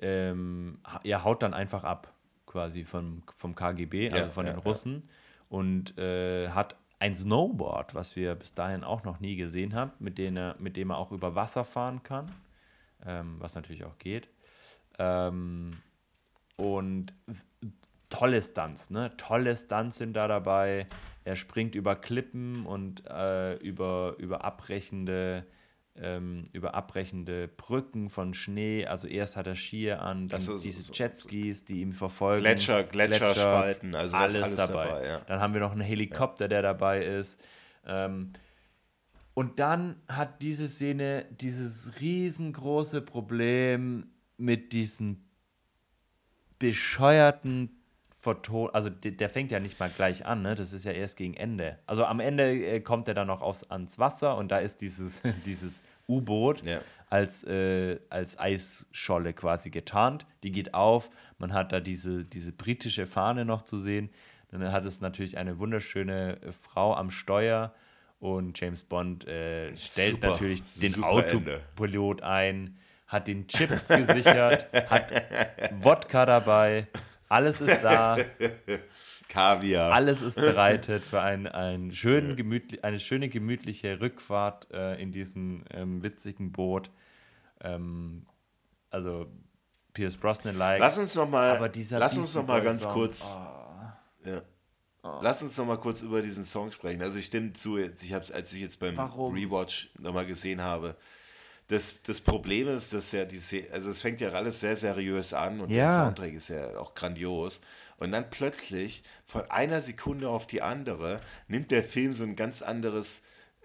ähm, 0.00 0.80
er 1.04 1.22
haut 1.22 1.44
dann 1.44 1.54
einfach 1.54 1.84
ab, 1.84 2.12
quasi 2.46 2.84
vom, 2.84 3.22
vom 3.36 3.54
KGB, 3.54 4.10
also 4.10 4.24
Ja, 4.24 4.30
von 4.30 4.46
ja, 4.46 4.52
den 4.52 4.58
ja. 4.58 4.64
Russen, 4.64 5.08
und 5.48 5.96
äh, 5.96 6.48
hat 6.48 6.74
ein 6.98 7.14
Snowboard, 7.14 7.94
was 7.94 8.16
wir 8.16 8.34
bis 8.34 8.52
dahin 8.52 8.82
auch 8.82 9.04
noch 9.04 9.20
nie 9.20 9.36
gesehen 9.36 9.74
haben, 9.76 9.92
mit, 10.00 10.18
dem 10.18 10.36
er, 10.36 10.56
mit 10.58 10.76
dem 10.76 10.90
er 10.90 10.96
auch 10.96 11.12
über 11.12 11.36
Wasser 11.36 11.64
fahren 11.64 12.02
kann, 12.02 12.32
ähm, 13.04 13.36
was 13.38 13.54
natürlich 13.54 13.84
auch 13.84 13.96
geht. 13.98 14.28
Ähm, 14.98 15.76
und 16.56 17.12
tolle 18.08 18.40
Stunts, 18.42 18.90
ne? 18.90 19.12
Tolle 19.16 19.56
Stunts 19.56 19.98
sind 19.98 20.14
da 20.14 20.28
dabei. 20.28 20.86
Er 21.24 21.36
springt 21.36 21.74
über 21.74 21.96
Klippen 21.96 22.66
und 22.66 23.06
äh, 23.08 23.56
über, 23.56 24.14
über 24.18 24.44
abbrechende 24.44 25.46
ähm, 25.98 26.44
über 26.52 26.74
abbrechende 26.74 27.48
Brücken 27.48 28.10
von 28.10 28.34
Schnee. 28.34 28.86
Also 28.86 29.08
erst 29.08 29.36
hat 29.36 29.46
er 29.46 29.56
Skier 29.56 30.02
an, 30.02 30.28
dann 30.28 30.40
so, 30.40 30.56
so, 30.56 30.64
diese 30.64 30.82
so, 30.82 30.92
Jetskis, 30.92 31.64
die 31.64 31.80
ihm 31.80 31.92
verfolgen. 31.92 32.42
Gletscher, 32.42 32.84
Gletscherspalten, 32.84 33.94
also 33.94 34.12
das 34.12 34.22
alles, 34.36 34.42
alles 34.42 34.66
dabei. 34.66 34.86
dabei, 34.86 35.06
ja. 35.06 35.20
Dann 35.26 35.40
haben 35.40 35.54
wir 35.54 35.60
noch 35.60 35.72
einen 35.72 35.80
Helikopter, 35.80 36.48
der 36.48 36.62
dabei 36.62 37.04
ist. 37.04 37.42
Ähm, 37.86 38.32
und 39.34 39.58
dann 39.58 39.96
hat 40.08 40.42
diese 40.42 40.68
Szene 40.68 41.26
dieses 41.30 42.00
riesengroße 42.00 43.02
Problem 43.02 44.10
mit 44.36 44.72
diesen 44.72 45.28
bescheuerten 46.58 47.70
Verton, 48.10 48.70
also 48.72 48.88
der, 48.90 49.12
der 49.12 49.28
fängt 49.28 49.52
ja 49.52 49.60
nicht 49.60 49.78
mal 49.78 49.90
gleich 49.90 50.26
an, 50.26 50.42
ne? 50.42 50.54
Das 50.54 50.72
ist 50.72 50.84
ja 50.84 50.92
erst 50.92 51.16
gegen 51.16 51.34
Ende. 51.34 51.78
Also 51.86 52.04
am 52.04 52.18
Ende 52.18 52.50
äh, 52.66 52.80
kommt 52.80 53.06
er 53.08 53.14
dann 53.14 53.28
noch 53.28 53.40
aufs, 53.42 53.62
ans 53.70 53.98
Wasser 53.98 54.36
und 54.36 54.48
da 54.50 54.58
ist 54.58 54.80
dieses, 54.80 55.22
dieses 55.46 55.82
U-Boot 56.08 56.64
Ja. 56.66 56.80
als, 57.08 57.44
äh, 57.44 58.00
als 58.10 58.38
Eisscholle 58.38 59.32
quasi 59.32 59.70
getarnt. 59.70 60.26
Die 60.42 60.50
geht 60.50 60.74
auf, 60.74 61.10
man 61.38 61.52
hat 61.52 61.72
da 61.72 61.80
diese, 61.80 62.24
diese 62.24 62.52
britische 62.52 63.06
Fahne 63.06 63.44
noch 63.44 63.62
zu 63.62 63.78
sehen. 63.78 64.10
Dann 64.50 64.72
hat 64.72 64.86
es 64.86 65.00
natürlich 65.00 65.36
eine 65.38 65.58
wunderschöne 65.58 66.40
äh, 66.42 66.52
Frau 66.52 66.94
am 66.94 67.10
Steuer 67.10 67.74
und 68.18 68.58
James 68.58 68.82
Bond 68.82 69.28
äh, 69.28 69.76
stellt 69.76 70.12
Super, 70.14 70.28
natürlich 70.30 70.60
den 70.80 70.92
super 70.94 71.24
Ende. 71.28 71.60
Autopilot 71.76 72.22
ein, 72.22 72.78
hat 73.06 73.28
den 73.28 73.46
Chip 73.48 73.70
gesichert, 73.88 74.66
hat 74.90 75.12
Wodka 75.80 76.26
dabei, 76.26 76.88
alles 77.28 77.60
ist 77.60 77.82
da, 77.82 78.16
Kaviar. 79.28 79.92
alles 79.92 80.22
ist 80.22 80.36
bereitet 80.36 81.04
für 81.04 81.20
ein, 81.20 81.46
ein 81.46 81.92
schön 81.92 82.36
gemütli 82.36 82.80
eine 82.80 82.98
schöne 82.98 83.28
gemütliche 83.28 84.00
Rückfahrt 84.00 84.68
äh, 84.72 85.00
in 85.00 85.12
diesem 85.12 85.64
ähm, 85.70 86.02
witzigen 86.02 86.52
Boot. 86.52 86.90
Ähm, 87.60 88.26
also 88.90 89.26
Pierce 89.92 90.16
Brosnan-like. 90.16 90.80
Lass 90.80 90.98
uns 90.98 91.14
noch 91.14 91.28
mal, 91.28 91.58
lass 91.90 92.18
uns 92.18 92.34
noch 92.34 92.46
mal 92.46 92.62
ganz 92.62 92.82
Song, 92.82 92.92
kurz, 92.92 93.38
oh. 93.38 94.28
ja. 94.28 94.42
Lass 95.22 95.42
uns 95.42 95.56
noch 95.56 95.66
mal 95.66 95.78
kurz 95.78 96.02
über 96.02 96.20
diesen 96.20 96.44
Song 96.44 96.72
sprechen. 96.72 97.00
Also 97.00 97.18
ich 97.18 97.26
stimme 97.26 97.52
zu, 97.52 97.78
ich 97.78 98.12
hab's, 98.12 98.30
als 98.30 98.52
ich 98.52 98.60
jetzt 98.60 98.80
beim 98.80 98.96
Warum? 98.96 99.34
Rewatch 99.34 99.90
noch 99.98 100.12
mal 100.12 100.26
gesehen 100.26 100.62
habe, 100.62 100.96
das, 101.68 102.02
das 102.02 102.20
Problem 102.20 102.68
ist, 102.68 102.92
dass 102.92 103.12
ja 103.12 103.24
die, 103.24 103.40
also 103.72 103.90
es 103.90 104.00
fängt 104.00 104.20
ja 104.20 104.30
alles 104.30 104.60
sehr 104.60 104.76
seriös 104.76 105.32
an 105.32 105.60
und 105.60 105.70
der 105.70 105.84
Ja. 105.84 105.94
Soundtrack 105.94 106.32
ist 106.32 106.48
ja 106.48 106.78
auch 106.78 106.94
grandios. 106.94 107.60
Und 107.98 108.12
dann 108.12 108.28
plötzlich, 108.30 109.02
von 109.24 109.42
einer 109.50 109.80
Sekunde 109.80 110.28
auf 110.28 110.46
die 110.46 110.62
andere, 110.62 111.20
nimmt 111.48 111.70
der 111.70 111.82
Film 111.82 112.12
so 112.12 112.24
ein 112.24 112.36
ganz 112.36 112.62
anderes, 112.62 113.22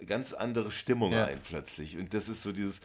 ganz 0.07 0.33
andere 0.33 0.71
Stimmung 0.71 1.11
Ja. 1.11 1.25
ein 1.25 1.41
plötzlich. 1.41 1.97
Und 1.97 2.13
das 2.13 2.29
ist 2.29 2.41
so 2.41 2.51
dieses 2.51 2.81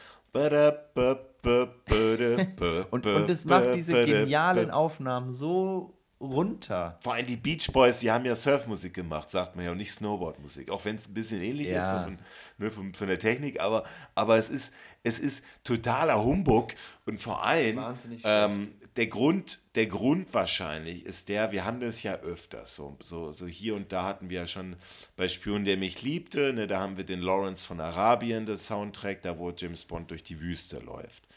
Und, 2.91 3.05
und 3.05 3.29
es 3.29 3.45
macht 3.45 3.73
diese 3.75 4.05
genialen 4.05 4.69
Aufnahmen 4.71 5.31
so 5.31 5.96
runter. 6.19 6.97
Vor 7.01 7.13
allem 7.13 7.25
die 7.25 7.37
Beach 7.37 7.71
Boys, 7.71 7.99
die 7.99 8.11
haben 8.11 8.25
ja 8.25 8.35
Surfmusik 8.35 8.93
gemacht, 8.93 9.29
sagt 9.29 9.55
man 9.55 9.65
ja, 9.65 9.71
und 9.71 9.77
nicht 9.77 9.91
Snowboardmusik. 9.93 10.71
Auch 10.71 10.83
wenn 10.85 10.95
es 10.95 11.07
ein 11.07 11.13
bisschen 11.13 11.41
ähnlich 11.41 11.67
Ja. 11.67 11.83
ist 11.83 11.91
so 11.91 11.99
von, 11.99 12.19
ne, 12.57 12.71
von, 12.71 12.93
von 12.93 13.07
der 13.07 13.19
Technik, 13.19 13.59
aber, 13.59 13.83
aber 14.15 14.37
es, 14.37 14.49
ist, 14.49 14.73
es 15.03 15.19
ist 15.19 15.43
totaler 15.63 16.23
Humbug 16.23 16.73
und 17.05 17.21
vor 17.21 17.45
allem 17.45 17.79
ähm, 18.23 18.73
der, 18.95 19.07
Grund, 19.07 19.59
der 19.75 19.85
Grund 19.85 20.33
wahrscheinlich 20.33 21.05
ist 21.05 21.29
der, 21.29 21.51
wir 21.51 21.65
haben 21.65 21.79
das 21.79 22.01
ja 22.01 22.15
öfters, 22.15 22.75
so, 22.75 22.97
so, 23.01 23.31
so 23.31 23.45
hier 23.45 23.75
und 23.75 23.91
da 23.91 24.03
hatten 24.03 24.29
wir 24.29 24.41
ja 24.41 24.47
schon 24.47 24.75
bei 25.15 25.27
Spion, 25.27 25.65
der 25.65 25.77
mich 25.77 26.01
liebte, 26.01 26.51
ne, 26.53 26.65
da 26.65 26.79
haben 26.79 26.97
wir 26.97 27.05
den 27.05 27.21
Lawrence 27.21 27.65
von 27.65 27.79
Arabien, 27.79 28.45
das 28.47 28.65
Soundtrack, 28.65 29.21
da 29.21 29.37
wo 29.37 29.51
James 29.51 29.85
Bond 29.85 30.09
durch 30.09 30.23
die 30.23 30.39
Wüste 30.39 30.79
läuft 30.79 31.27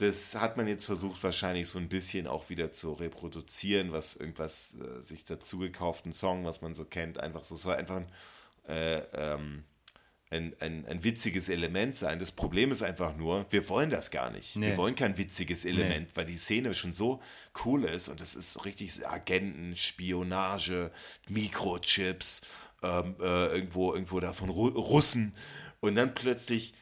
das 0.00 0.34
hat 0.36 0.56
man 0.56 0.66
jetzt 0.66 0.86
versucht, 0.86 1.22
wahrscheinlich 1.22 1.68
so 1.68 1.78
ein 1.78 1.88
bisschen 1.88 2.26
auch 2.26 2.48
wieder 2.48 2.72
zu 2.72 2.92
reproduzieren, 2.92 3.92
was 3.92 4.16
irgendwas 4.16 4.76
äh, 4.76 5.00
sich 5.00 5.24
dazu 5.24 5.58
gekauften 5.58 6.12
Song, 6.12 6.44
was 6.44 6.62
man 6.62 6.74
so 6.74 6.84
kennt, 6.84 7.18
einfach 7.18 7.42
so, 7.42 7.54
es 7.54 7.62
soll 7.62 7.74
einfach 7.74 7.96
ein, 7.96 8.08
äh, 8.68 8.98
ähm, 9.14 9.64
ein, 10.30 10.54
ein, 10.60 10.86
ein 10.86 11.04
witziges 11.04 11.48
Element 11.48 11.96
sein. 11.96 12.18
Das 12.18 12.30
Problem 12.30 12.70
ist 12.70 12.82
einfach 12.82 13.16
nur, 13.16 13.44
wir 13.50 13.68
wollen 13.68 13.90
das 13.90 14.10
gar 14.10 14.30
nicht. 14.30 14.56
Nee. 14.56 14.68
Wir 14.68 14.76
wollen 14.76 14.94
kein 14.94 15.18
witziges 15.18 15.64
Element, 15.64 16.08
nee. 16.08 16.12
weil 16.14 16.24
die 16.24 16.36
Szene 16.36 16.72
schon 16.72 16.92
so 16.92 17.20
cool 17.64 17.84
ist 17.84 18.08
und 18.08 18.20
das 18.20 18.34
ist 18.34 18.52
so 18.52 18.60
richtig 18.60 19.06
Agenten, 19.06 19.74
Spionage, 19.76 20.92
Mikrochips, 21.28 22.42
ähm, 22.82 23.16
äh, 23.20 23.46
irgendwo, 23.46 23.92
irgendwo 23.92 24.20
da 24.20 24.32
von 24.32 24.50
Ru 24.50 24.68
Russen 24.68 25.34
und 25.80 25.96
dann 25.96 26.14
plötzlich 26.14 26.74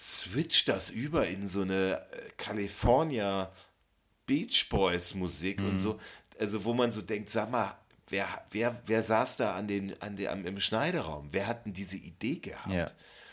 switcht 0.00 0.68
das 0.68 0.88
über 0.88 1.28
in 1.28 1.46
so 1.46 1.60
eine 1.60 2.00
äh, 2.00 2.30
California 2.38 3.52
Beach 4.24 4.68
Boys 4.70 5.14
Musik 5.14 5.60
mhm. 5.60 5.68
und 5.68 5.76
so, 5.76 6.00
also 6.38 6.64
wo 6.64 6.72
man 6.72 6.90
so 6.90 7.02
denkt, 7.02 7.28
sag 7.28 7.50
mal, 7.50 7.76
wer, 8.08 8.26
wer, 8.50 8.80
wer 8.86 9.02
saß 9.02 9.36
da 9.36 9.54
an 9.54 9.68
den, 9.68 9.94
an 10.00 10.16
den, 10.16 10.46
im 10.46 10.58
Schneideraum? 10.58 11.28
Wer 11.32 11.46
hat 11.46 11.66
denn 11.66 11.74
diese 11.74 11.98
Idee 11.98 12.36
gehabt? 12.36 12.72
Ja, 12.72 12.86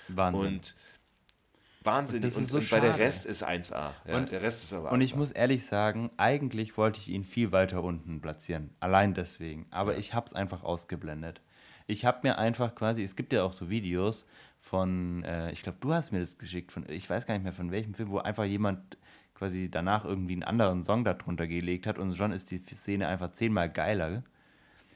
Wahnsinn. 0.10 0.48
Und 0.48 0.76
Wahnsinn. 1.84 2.24
Und, 2.26 2.46
so 2.46 2.58
und 2.58 2.72
weil 2.72 2.82
der 2.82 3.00
Rest 3.00 3.26
ist 3.26 3.48
1A. 3.48 3.94
Ja, 4.06 4.18
und, 4.18 4.32
der 4.32 4.42
Rest 4.42 4.64
ist 4.64 4.74
aber 4.74 4.92
Und 4.92 5.00
ich 5.00 5.16
muss 5.16 5.32
ehrlich 5.32 5.66
sagen, 5.66 6.12
eigentlich 6.18 6.76
wollte 6.76 7.00
ich 7.00 7.08
ihn 7.08 7.24
viel 7.24 7.54
weiter 7.54 7.82
unten 7.82 8.20
platzieren. 8.20 8.76
Allein 8.82 9.14
deswegen. 9.14 9.68
Aber 9.70 9.94
ja. 9.94 10.00
ich 10.00 10.14
habe 10.14 10.28
es 10.28 10.34
einfach 10.34 10.64
ausgeblendet. 10.64 11.42
Ich 11.86 12.04
habe 12.04 12.20
mir 12.24 12.38
einfach 12.38 12.76
quasi, 12.76 13.04
es 13.04 13.16
gibt 13.16 13.32
ja 13.32 13.44
auch 13.44 13.54
so 13.54 13.70
Videos 13.70 14.26
von, 14.68 15.24
äh, 15.24 15.52
ich 15.52 15.64
glaube, 15.64 15.78
du 15.82 15.94
hast 15.94 16.12
mir 16.12 16.20
das 16.20 16.38
geschickt, 16.38 16.72
von, 16.72 16.88
ich 16.90 17.10
weiß 17.10 17.26
gar 17.26 17.34
nicht 17.34 17.44
mehr 17.44 17.54
von 17.54 17.72
welchem 17.72 17.94
Film, 17.94 18.10
wo 18.10 18.20
einfach 18.20 18.46
jemand 18.46 18.98
quasi 19.34 19.70
danach 19.70 20.04
irgendwie 20.04 20.34
einen 20.34 20.44
anderen 20.44 20.84
Song 20.84 21.04
darunter 21.04 21.48
gelegt 21.48 21.88
hat 21.88 21.98
und 21.98 22.16
schon 22.16 22.32
ist 22.32 22.52
die 22.52 22.58
Szene 22.58 23.08
einfach 23.08 23.32
zehnmal 23.32 23.70
geiler. 23.70 24.24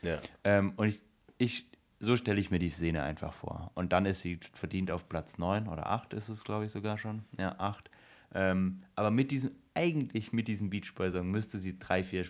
Ja. 0.02 0.18
Ähm, 0.44 0.74
und 0.76 0.88
ich, 0.88 1.02
ich 1.38 1.72
so 2.00 2.18
stelle 2.18 2.40
ich 2.40 2.50
mir 2.50 2.60
die 2.60 2.72
Szene 2.72 3.04
einfach 3.04 3.34
vor. 3.34 3.72
Und 3.76 3.94
dann 3.94 4.08
ist 4.08 4.22
sie 4.22 4.40
verdient 4.54 4.90
auf 4.90 5.08
Platz 5.08 5.38
9 5.38 5.68
oder 5.68 5.88
8 5.88 6.14
ist 6.14 6.30
es, 6.30 6.44
glaube 6.44 6.66
ich, 6.66 6.72
sogar 6.72 6.98
schon. 6.98 7.24
Ja, 7.38 7.56
8. 7.60 7.90
Ähm, 8.34 8.82
aber 8.96 9.12
mit 9.12 9.30
diesem, 9.30 9.52
eigentlich 9.76 10.34
mit 10.34 10.48
diesem 10.48 10.72
Beach 10.72 10.96
Boy 10.96 11.12
Song 11.12 11.30
müsste 11.30 11.60
sie 11.60 11.78
drei, 11.78 12.04
vier 12.04 12.26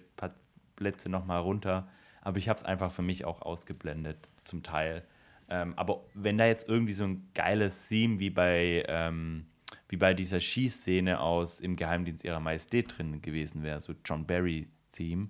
Plätze 0.75 1.07
nochmal 1.07 1.39
runter. 1.39 1.87
Aber 2.21 2.37
ich 2.37 2.49
habe 2.49 2.57
es 2.57 2.63
einfach 2.63 2.91
für 2.91 3.01
mich 3.01 3.23
auch 3.23 3.41
ausgeblendet, 3.41 4.29
zum 4.43 4.61
Teil. 4.61 5.03
Ähm, 5.51 5.73
aber 5.75 6.05
wenn 6.13 6.37
da 6.37 6.45
jetzt 6.45 6.69
irgendwie 6.69 6.93
so 6.93 7.03
ein 7.03 7.29
geiles 7.33 7.89
Theme 7.89 8.19
wie 8.19 8.29
bei, 8.29 8.85
ähm, 8.87 9.47
wie 9.89 9.97
bei 9.97 10.13
dieser 10.13 10.39
Schießszene 10.39 11.19
aus 11.19 11.59
Im 11.59 11.75
Geheimdienst 11.75 12.23
ihrer 12.23 12.39
Majestät 12.39 12.97
drin 12.97 13.21
gewesen 13.21 13.61
wäre, 13.61 13.81
so 13.81 13.93
John 14.05 14.25
Barry-Theme, 14.25 15.29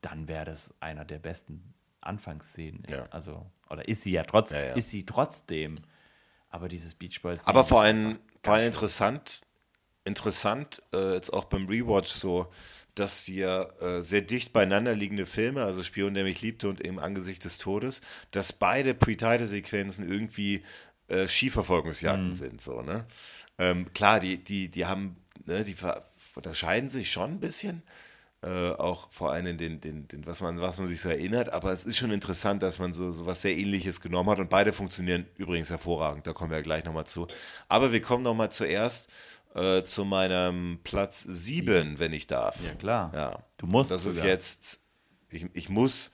dann 0.00 0.28
wäre 0.28 0.46
das 0.46 0.74
einer 0.80 1.04
der 1.04 1.18
besten 1.18 1.74
Anfangsszenen. 2.00 2.86
Ja. 2.88 3.04
Also, 3.10 3.50
oder 3.68 3.86
ist 3.86 4.00
sie 4.00 4.12
ja 4.12 4.22
trotzdem, 4.22 4.58
ja, 4.58 4.66
ja. 4.68 4.74
ist 4.76 4.88
sie 4.88 5.04
trotzdem. 5.04 5.76
Aber 6.48 6.68
dieses 6.68 6.94
Beach 6.94 7.20
Boys. 7.20 7.38
Aber 7.44 7.62
vor 7.62 7.82
allem, 7.82 8.18
vor 8.42 8.54
allem 8.54 8.66
interessant, 8.66 9.42
interessant, 10.10 10.82
äh, 10.94 11.14
jetzt 11.14 11.32
auch 11.32 11.44
beim 11.44 11.66
Rewatch 11.66 12.12
so, 12.12 12.50
dass 12.94 13.24
die 13.24 13.36
ja 13.36 13.62
äh, 13.80 14.02
sehr 14.02 14.20
dicht 14.20 14.52
beieinander 14.52 14.94
liegende 14.94 15.26
Filme, 15.26 15.64
also 15.64 15.82
Spion, 15.82 16.14
der 16.14 16.24
mich 16.24 16.42
liebte 16.42 16.68
und 16.68 16.80
im 16.80 16.98
Angesicht 16.98 17.44
des 17.44 17.58
Todes, 17.58 18.02
dass 18.30 18.52
beide 18.52 18.94
Pre-Title-Sequenzen 18.94 20.10
irgendwie 20.10 20.62
äh, 21.08 21.26
Skiverfolgungsjagden 21.26 22.28
mhm. 22.28 22.32
sind, 22.32 22.60
so, 22.60 22.82
ne? 22.82 23.06
Ähm, 23.58 23.92
klar, 23.92 24.20
die, 24.20 24.42
die, 24.42 24.70
die 24.70 24.86
haben, 24.86 25.16
ne, 25.44 25.64
die 25.64 25.76
unterscheiden 26.34 26.88
sich 26.88 27.12
schon 27.12 27.32
ein 27.32 27.40
bisschen, 27.40 27.82
äh, 28.42 28.70
auch 28.70 29.10
vor 29.10 29.32
allem 29.32 29.58
den, 29.58 29.80
den, 29.80 30.08
den, 30.08 30.26
was 30.26 30.40
man, 30.40 30.58
was 30.60 30.78
man 30.78 30.88
sich 30.88 31.00
so 31.00 31.10
erinnert, 31.10 31.52
aber 31.52 31.72
es 31.72 31.84
ist 31.84 31.98
schon 31.98 32.10
interessant, 32.10 32.62
dass 32.62 32.78
man 32.78 32.94
so, 32.94 33.12
so 33.12 33.26
was 33.26 33.42
sehr 33.42 33.56
ähnliches 33.56 34.00
genommen 34.00 34.30
hat 34.30 34.38
und 34.38 34.48
beide 34.48 34.72
funktionieren 34.72 35.26
übrigens 35.36 35.68
hervorragend, 35.68 36.26
da 36.26 36.32
kommen 36.32 36.50
wir 36.50 36.56
ja 36.56 36.62
gleich 36.62 36.84
nochmal 36.84 37.06
zu. 37.06 37.26
Aber 37.68 37.92
wir 37.92 38.00
kommen 38.00 38.24
nochmal 38.24 38.50
zuerst 38.50 39.10
äh, 39.54 39.82
zu 39.82 40.04
meinem 40.04 40.80
Platz 40.84 41.22
7, 41.22 41.98
wenn 41.98 42.12
ich 42.12 42.26
darf. 42.26 42.62
Ja, 42.64 42.74
klar. 42.74 43.12
Ja. 43.14 43.42
Du 43.56 43.66
musst. 43.66 43.90
Das 43.90 44.04
sogar. 44.04 44.18
ist 44.18 44.24
jetzt, 44.24 44.80
ich, 45.30 45.46
ich 45.54 45.68
muss, 45.68 46.12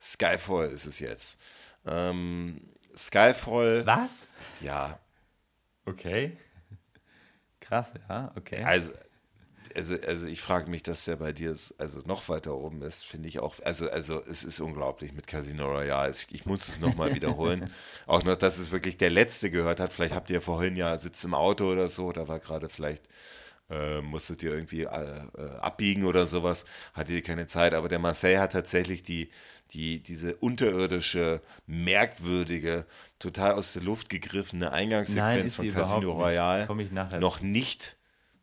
Skyfall 0.00 0.68
ist 0.68 0.86
es 0.86 0.98
jetzt. 0.98 1.38
Ähm, 1.84 2.60
Skyfall. 2.96 3.84
Was? 3.86 4.10
Ja. 4.60 4.98
Okay. 5.84 6.36
Krass, 7.60 7.88
ja, 8.08 8.32
okay. 8.36 8.62
Also, 8.62 8.92
also, 9.76 9.94
also 10.06 10.26
ich 10.26 10.40
frage 10.40 10.70
mich, 10.70 10.82
dass 10.82 11.04
der 11.04 11.16
bei 11.16 11.32
dir 11.32 11.54
also 11.78 12.00
noch 12.06 12.28
weiter 12.28 12.54
oben 12.56 12.82
ist, 12.82 13.04
finde 13.04 13.28
ich 13.28 13.38
auch. 13.38 13.56
Also, 13.64 13.90
also 13.90 14.22
es 14.24 14.42
ist 14.42 14.60
unglaublich 14.60 15.12
mit 15.12 15.26
Casino 15.26 15.66
Royale. 15.66 16.12
Ich, 16.30 16.46
muss 16.46 16.68
es 16.68 16.80
nochmal 16.80 17.14
wiederholen. 17.14 17.70
auch 18.06 18.24
noch, 18.24 18.36
dass 18.36 18.58
es 18.58 18.72
wirklich 18.72 18.96
der 18.96 19.10
letzte 19.10 19.50
gehört 19.50 19.80
hat. 19.80 19.92
Vielleicht 19.92 20.14
habt 20.14 20.30
ihr 20.30 20.40
vorhin 20.40 20.76
ja 20.76 20.96
sitzt 20.98 21.24
im 21.24 21.34
Auto 21.34 21.70
oder 21.70 21.88
so, 21.88 22.12
da 22.12 22.26
war 22.26 22.38
gerade 22.38 22.68
vielleicht. 22.68 23.04
Äh, 23.68 24.00
musstet 24.00 24.44
ihr 24.44 24.52
irgendwie 24.52 24.82
äh, 24.82 24.86
äh, 24.86 25.58
abbiegen 25.58 26.04
oder 26.04 26.28
sowas, 26.28 26.66
hattet 26.94 27.16
ihr 27.16 27.22
keine 27.22 27.48
Zeit, 27.48 27.74
aber 27.74 27.88
der 27.88 27.98
Marseille 27.98 28.38
hat 28.38 28.52
tatsächlich 28.52 29.02
die, 29.02 29.28
die, 29.72 30.00
diese 30.00 30.36
unterirdische, 30.36 31.40
merkwürdige, 31.66 32.86
total 33.18 33.54
aus 33.54 33.72
der 33.72 33.82
Luft 33.82 34.08
gegriffene 34.08 34.72
Eingangssequenz 34.72 35.58
Nein, 35.58 35.72
von 35.72 35.82
Casino 35.82 36.12
Royale 36.12 36.68
noch 37.18 37.40
nicht 37.40 37.95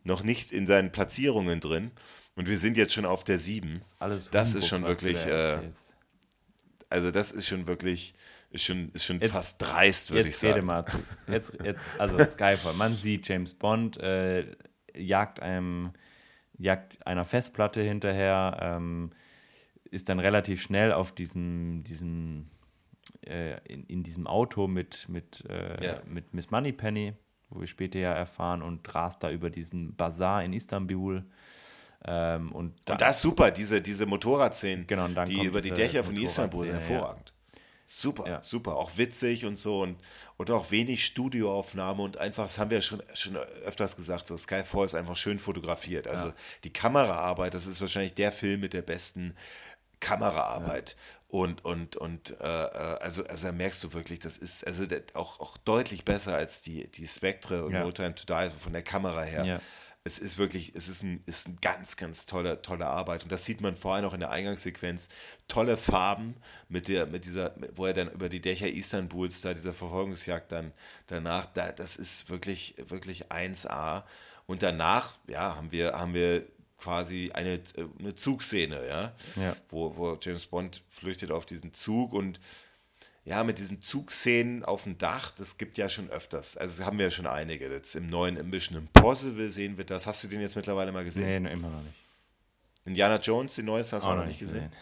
noch 0.04 0.24
nicht 0.24 0.52
in 0.52 0.68
seinen 0.68 0.92
Platzierungen 0.92 1.60
drin. 1.60 1.92
Und 2.36 2.48
wir 2.48 2.58
sind 2.58 2.78
jetzt 2.78 2.94
schon 2.94 3.06
auf 3.06 3.24
der 3.24 3.38
7. 3.38 3.80
Das 4.00 4.16
ist, 4.16 4.34
das 4.34 4.56
ist 4.56 4.68
schon 4.68 4.84
wirklich, 4.84 5.26
äh, 5.26 5.60
also 6.90 7.12
das 7.12 7.32
ist 7.32 7.48
schon 7.48 7.68
wirklich, 7.68 8.14
ist 8.50 8.64
schon, 8.64 8.90
ist 8.90 9.06
schon 9.06 9.20
jetzt, 9.20 9.32
fast 9.32 9.62
dreist, 9.62 10.12
würde 10.12 10.30
ich 10.30 10.38
sagen. 10.38 10.54
Rede 10.54 10.66
mal 10.66 10.86
zu. 10.86 10.98
Jetzt, 11.32 11.54
jetzt, 11.64 11.82
also 11.98 12.18
Skyfall, 12.20 12.74
man 12.74 12.96
sieht 12.96 13.28
James 13.28 13.54
Bond, 13.54 13.98
äh, 13.98 14.56
jagt 14.96 15.40
einem, 15.42 15.92
jagt 16.58 17.06
einer 17.06 17.26
Festplatte 17.26 17.82
hinterher, 17.82 18.58
ähm, 18.62 19.12
ist 19.90 20.10
dann 20.10 20.20
relativ 20.20 20.62
schnell 20.62 20.92
auf 20.92 21.12
diesem, 21.12 21.84
diesem 21.84 22.50
äh, 23.26 23.60
in, 23.66 23.86
in 23.86 24.04
diesem 24.04 24.28
Auto 24.28 24.68
mit, 24.68 25.08
mit, 25.10 25.44
äh, 25.50 25.84
ja. 25.84 26.02
mit 26.06 26.34
Miss 26.34 26.52
Moneypenny 26.52 27.14
wo 27.54 27.62
wir 27.62 27.68
später 27.68 28.00
ja 28.00 28.14
erfahren, 28.14 28.62
und 28.62 28.94
rast 28.94 29.24
da 29.24 29.32
über 29.32 29.50
diesen 29.50 29.96
Bazar 29.96 30.44
in 30.44 30.54
Istanbul. 30.54 31.24
Ähm, 32.06 32.52
und, 32.52 32.74
da, 32.86 32.94
und 32.94 33.02
das 33.02 33.18
ist 33.18 33.22
super, 33.22 33.52
diese, 33.52 33.82
diese 33.82 34.06
Motorradszenen, 34.06 34.88
genau, 34.88 35.08
die 35.26 35.46
über 35.46 35.62
die 35.62 35.72
Dächer 35.72 36.04
von 36.04 36.16
Istanbul 36.16 36.66
sind 36.66 36.76
hervorragend. 36.76 37.30
Ja. 37.30 37.34
Super, 37.86 38.28
ja. 38.28 38.42
super, 38.42 38.78
auch 38.78 38.98
witzig 38.98 39.46
und 39.46 39.58
so 39.58 39.82
und, 39.82 39.98
und 40.38 40.50
auch 40.50 40.72
wenig 40.72 41.06
Studioaufnahme 41.06 42.02
und 42.02 42.18
einfach, 42.18 42.44
das 42.44 42.58
haben 42.58 42.72
wir 42.72 42.82
schon, 42.82 43.04
schon 43.14 43.36
öfters 43.36 43.98
gesagt, 43.98 44.26
so 44.26 44.38
Skyfall 44.38 44.86
ist 44.86 44.96
einfach 44.96 45.18
schön 45.18 45.38
fotografiert. 45.38 46.08
Also 46.08 46.28
ja. 46.28 46.34
die 46.64 46.72
Kameraarbeit, 46.72 47.54
das 47.54 47.68
ist 47.68 47.82
wahrscheinlich 47.82 48.14
der 48.14 48.32
Film 48.32 48.62
mit 48.62 48.74
der 48.74 48.84
besten 48.84 49.36
Kameraarbeit. 50.04 50.96
Und, 51.34 51.66
und, 51.66 51.96
und 51.96 52.40
äh, 52.42 52.44
äh, 52.44 53.00
also, 53.02 53.26
also 53.26 53.48
da 53.48 53.54
merkst 53.54 53.84
du 53.84 53.94
wirklich, 53.94 54.20
das 54.20 54.38
ist 54.38 54.68
also 54.68 54.84
auch, 55.16 55.40
auch 55.40 55.58
deutlich 55.58 56.06
besser 56.06 56.36
als 56.36 56.62
die, 56.62 56.88
die 56.92 57.08
Spectre 57.08 57.66
und 57.66 57.74
ja. 57.74 57.84
No 57.84 57.92
Time 57.92 58.14
to 58.14 58.26
Die 58.28 58.34
also 58.34 58.56
von 58.60 58.72
der 58.72 58.84
Kamera 58.84 59.24
her. 59.24 59.44
Ja. 59.44 59.62
Es 60.04 60.20
ist 60.20 60.38
wirklich, 60.38 60.74
es 60.76 60.90
ist 60.90 61.02
ein, 61.02 61.24
ist 61.26 61.48
ein 61.48 61.58
ganz, 61.60 61.98
ganz 61.98 62.28
tolle, 62.28 62.62
tolle 62.62 62.86
Arbeit. 62.86 63.24
Und 63.24 63.32
das 63.32 63.46
sieht 63.46 63.62
man 63.62 63.76
vor 63.76 63.96
allem 63.96 64.06
auch 64.06 64.14
in 64.14 64.20
der 64.20 64.30
Eingangssequenz. 64.30 65.08
Tolle 65.48 65.78
Farben 65.78 66.36
mit 66.70 66.88
der, 66.88 67.08
mit 67.08 67.26
dieser, 67.26 67.56
wo 67.74 67.88
er 67.88 67.94
dann 67.94 68.12
über 68.12 68.30
die 68.30 68.42
Dächer 68.42 68.70
Istanbuls, 68.70 69.42
da 69.42 69.56
dieser 69.56 69.74
Verfolgungsjagd 69.74 70.52
dann 70.52 70.72
danach, 71.08 71.48
da, 71.48 71.72
das 71.72 71.96
ist 71.96 72.30
wirklich, 72.30 72.76
wirklich 72.78 73.32
1A. 73.32 74.04
Und 74.46 74.62
danach, 74.62 75.16
ja, 75.28 75.56
haben 75.56 75.72
wir, 75.72 75.94
haben 75.94 76.14
wir 76.14 76.46
quasi 76.84 77.32
eine, 77.34 77.62
eine 78.00 78.14
Zugszene, 78.14 78.86
ja, 78.88 79.14
ja. 79.38 79.56
Wo, 79.70 79.96
wo 79.96 80.18
James 80.22 80.46
Bond 80.46 80.84
flüchtet 80.90 81.32
auf 81.32 81.46
diesen 81.46 81.72
Zug 81.74 82.12
und 82.12 82.42
ja, 83.24 83.46
mit 83.46 83.58
diesen 83.58 83.82
Zugszenen 83.82 84.66
auf 84.66 84.84
dem 84.84 84.98
Dach, 84.98 85.32
das 85.32 85.58
gibt 85.58 85.78
ja 85.78 85.88
schon 85.88 86.10
öfters. 86.10 86.58
Also 86.58 86.84
haben 86.84 86.98
wir 86.98 87.06
ja 87.06 87.12
schon 87.12 87.26
einige. 87.26 87.72
Jetzt 87.72 87.96
im 87.96 88.10
neuen 88.10 88.38
Ambition 88.38 88.78
Impossible 88.78 89.50
sehen 89.50 89.78
wir 89.78 89.86
das. 89.86 90.08
Hast 90.08 90.26
du 90.26 90.28
den 90.28 90.42
jetzt 90.42 90.58
mittlerweile 90.58 90.92
mal 90.92 91.06
gesehen? 91.06 91.44
Nee, 91.44 91.54
immer 91.54 91.70
noch 91.70 91.82
nicht. 91.82 91.96
Indiana 92.86 93.18
Jones, 93.18 93.56
die 93.56 93.64
neueste, 93.64 93.96
hast 93.96 94.04
du 94.04 94.10
auch 94.10 94.18
noch 94.18 94.26
nicht 94.26 94.40
gesehen? 94.40 94.70
gesehen. 94.70 94.74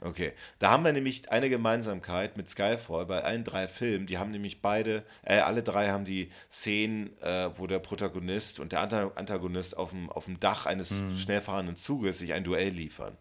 Okay, 0.00 0.32
da 0.60 0.70
haben 0.70 0.84
wir 0.84 0.92
nämlich 0.92 1.28
eine 1.32 1.50
Gemeinsamkeit 1.50 2.36
mit 2.36 2.48
Skyfall 2.48 3.06
bei 3.06 3.24
allen 3.24 3.42
drei 3.42 3.66
Filmen. 3.66 4.06
Die 4.06 4.18
haben 4.18 4.30
nämlich 4.30 4.62
beide, 4.62 5.04
äh, 5.24 5.38
alle 5.40 5.64
drei 5.64 5.88
haben 5.88 6.04
die 6.04 6.30
Szenen, 6.48 7.18
äh, 7.20 7.50
wo 7.58 7.66
der 7.66 7.80
Protagonist 7.80 8.60
und 8.60 8.70
der 8.70 8.80
Antagonist 8.80 9.76
auf 9.76 9.90
dem, 9.90 10.08
auf 10.10 10.26
dem 10.26 10.38
Dach 10.38 10.66
eines 10.66 10.92
mhm. 10.92 11.18
schnell 11.18 11.40
fahrenden 11.40 11.74
Zuges 11.74 12.18
sich 12.18 12.32
ein 12.32 12.44
Duell 12.44 12.70
liefern. 12.70 13.16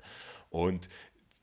Und 0.52 0.88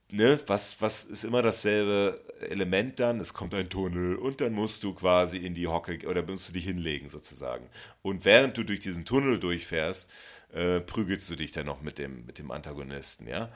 ne, 0.09 0.39
was, 0.47 0.81
was 0.81 1.05
ist 1.05 1.25
immer 1.25 1.43
dasselbe 1.43 2.21
Element 2.49 3.01
dann? 3.01 3.19
Es 3.19 3.35
kommt 3.35 3.55
ein 3.55 3.69
Tunnel 3.69 4.15
und 4.15 4.41
dann 4.41 4.53
musst 4.53 4.85
du 4.85 4.95
quasi 4.95 5.39
in 5.39 5.55
die 5.55 5.67
Hocke 5.67 5.99
oder 6.07 6.23
musst 6.23 6.49
du 6.49 6.53
dich 6.53 6.65
hinlegen 6.65 7.09
sozusagen. 7.09 7.69
Und 8.03 8.25
während 8.25 8.57
du 8.57 8.63
durch 8.63 8.81
diesen 8.81 9.05
Tunnel 9.05 9.41
durchfährst, 9.41 10.09
äh, 10.53 10.81
prügelst 10.81 11.29
du 11.29 11.35
dich 11.35 11.51
dann 11.51 11.67
noch 11.67 11.83
mit 11.83 11.99
dem, 11.99 12.25
mit 12.25 12.39
dem 12.39 12.53
Antagonisten, 12.53 13.27
ja? 13.27 13.53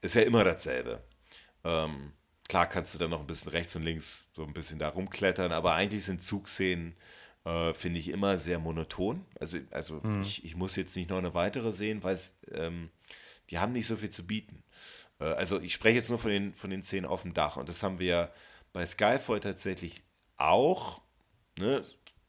Ist 0.00 0.14
ja 0.14 0.22
immer 0.22 0.44
dasselbe. 0.44 1.02
Ähm, 1.64 2.12
klar 2.48 2.68
kannst 2.68 2.94
du 2.94 2.98
dann 2.98 3.10
noch 3.10 3.20
ein 3.20 3.26
bisschen 3.26 3.50
rechts 3.50 3.76
und 3.76 3.84
links 3.84 4.30
so 4.34 4.44
ein 4.44 4.52
bisschen 4.52 4.78
da 4.78 4.88
rumklettern, 4.88 5.52
aber 5.52 5.74
eigentlich 5.74 6.04
sind 6.04 6.22
Zugszenen, 6.22 6.96
äh, 7.44 7.72
finde 7.74 8.00
ich, 8.00 8.08
immer 8.08 8.36
sehr 8.38 8.58
monoton. 8.58 9.24
Also, 9.38 9.58
also 9.70 10.00
mhm. 10.02 10.20
ich, 10.20 10.44
ich 10.44 10.56
muss 10.56 10.76
jetzt 10.76 10.96
nicht 10.96 11.10
noch 11.10 11.18
eine 11.18 11.34
weitere 11.34 11.72
sehen, 11.72 12.02
weil 12.02 12.18
ähm, 12.52 12.90
die 13.50 13.58
haben 13.58 13.72
nicht 13.72 13.86
so 13.86 13.96
viel 13.96 14.10
zu 14.10 14.26
bieten. 14.26 14.62
Äh, 15.20 15.24
also 15.24 15.60
ich 15.60 15.74
spreche 15.74 15.96
jetzt 15.96 16.10
nur 16.10 16.18
von 16.18 16.30
den, 16.30 16.54
von 16.54 16.70
den 16.70 16.82
Szenen 16.82 17.06
auf 17.06 17.22
dem 17.22 17.34
Dach 17.34 17.56
und 17.56 17.68
das 17.68 17.82
haben 17.82 17.98
wir 17.98 18.32
bei 18.72 18.84
Skyfall 18.84 19.40
tatsächlich 19.40 20.02
auch. 20.36 21.00
Ne? 21.58 21.84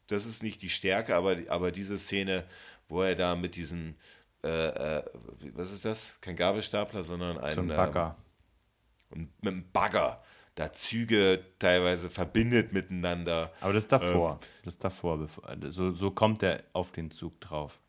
Das 0.06 0.26
ist 0.26 0.42
nicht 0.42 0.62
die 0.62 0.70
Stärke, 0.70 1.16
aber, 1.16 1.36
aber 1.48 1.72
diese 1.72 1.98
Szene, 1.98 2.44
wo 2.88 3.02
er 3.02 3.14
da 3.14 3.34
mit 3.34 3.56
diesem, 3.56 3.96
äh, 4.44 4.98
äh, 4.98 5.04
was 5.54 5.72
ist 5.72 5.84
das? 5.84 6.20
Kein 6.20 6.36
Gabelstapler, 6.36 7.02
sondern 7.02 7.38
ein, 7.38 7.54
so 7.54 7.60
ein 7.60 7.68
Bagger. 7.68 8.16
Ähm, 9.14 9.30
mit 9.40 9.52
einem 9.52 9.70
Bagger 9.72 10.22
da 10.54 10.72
Züge 10.72 11.42
teilweise 11.58 12.10
verbindet 12.10 12.72
miteinander. 12.72 13.52
Aber 13.60 13.72
das 13.72 13.84
ist 13.84 13.92
davor. 13.92 14.32
Ähm, 14.32 14.48
das 14.64 14.74
ist 14.74 14.84
davor. 14.84 15.28
So, 15.68 15.92
so 15.92 16.10
kommt 16.10 16.42
er 16.42 16.62
auf 16.72 16.92
den 16.92 17.10
Zug 17.10 17.40
drauf. 17.40 17.80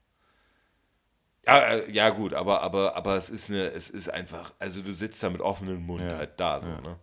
Ja, 1.45 1.59
äh, 1.59 1.91
ja, 1.91 2.09
gut, 2.09 2.33
aber, 2.33 2.61
aber, 2.61 2.95
aber 2.95 3.17
es 3.17 3.29
ist 3.29 3.49
eine, 3.49 3.63
es 3.63 3.89
ist 3.89 4.09
einfach, 4.09 4.53
also 4.59 4.81
du 4.81 4.93
sitzt 4.93 5.21
da 5.21 5.29
mit 5.29 5.41
offenem 5.41 5.85
Mund 5.85 6.09
ja. 6.09 6.17
halt 6.17 6.39
da 6.39 6.61
so, 6.61 6.69
ja. 6.69 6.79
ne? 6.79 6.99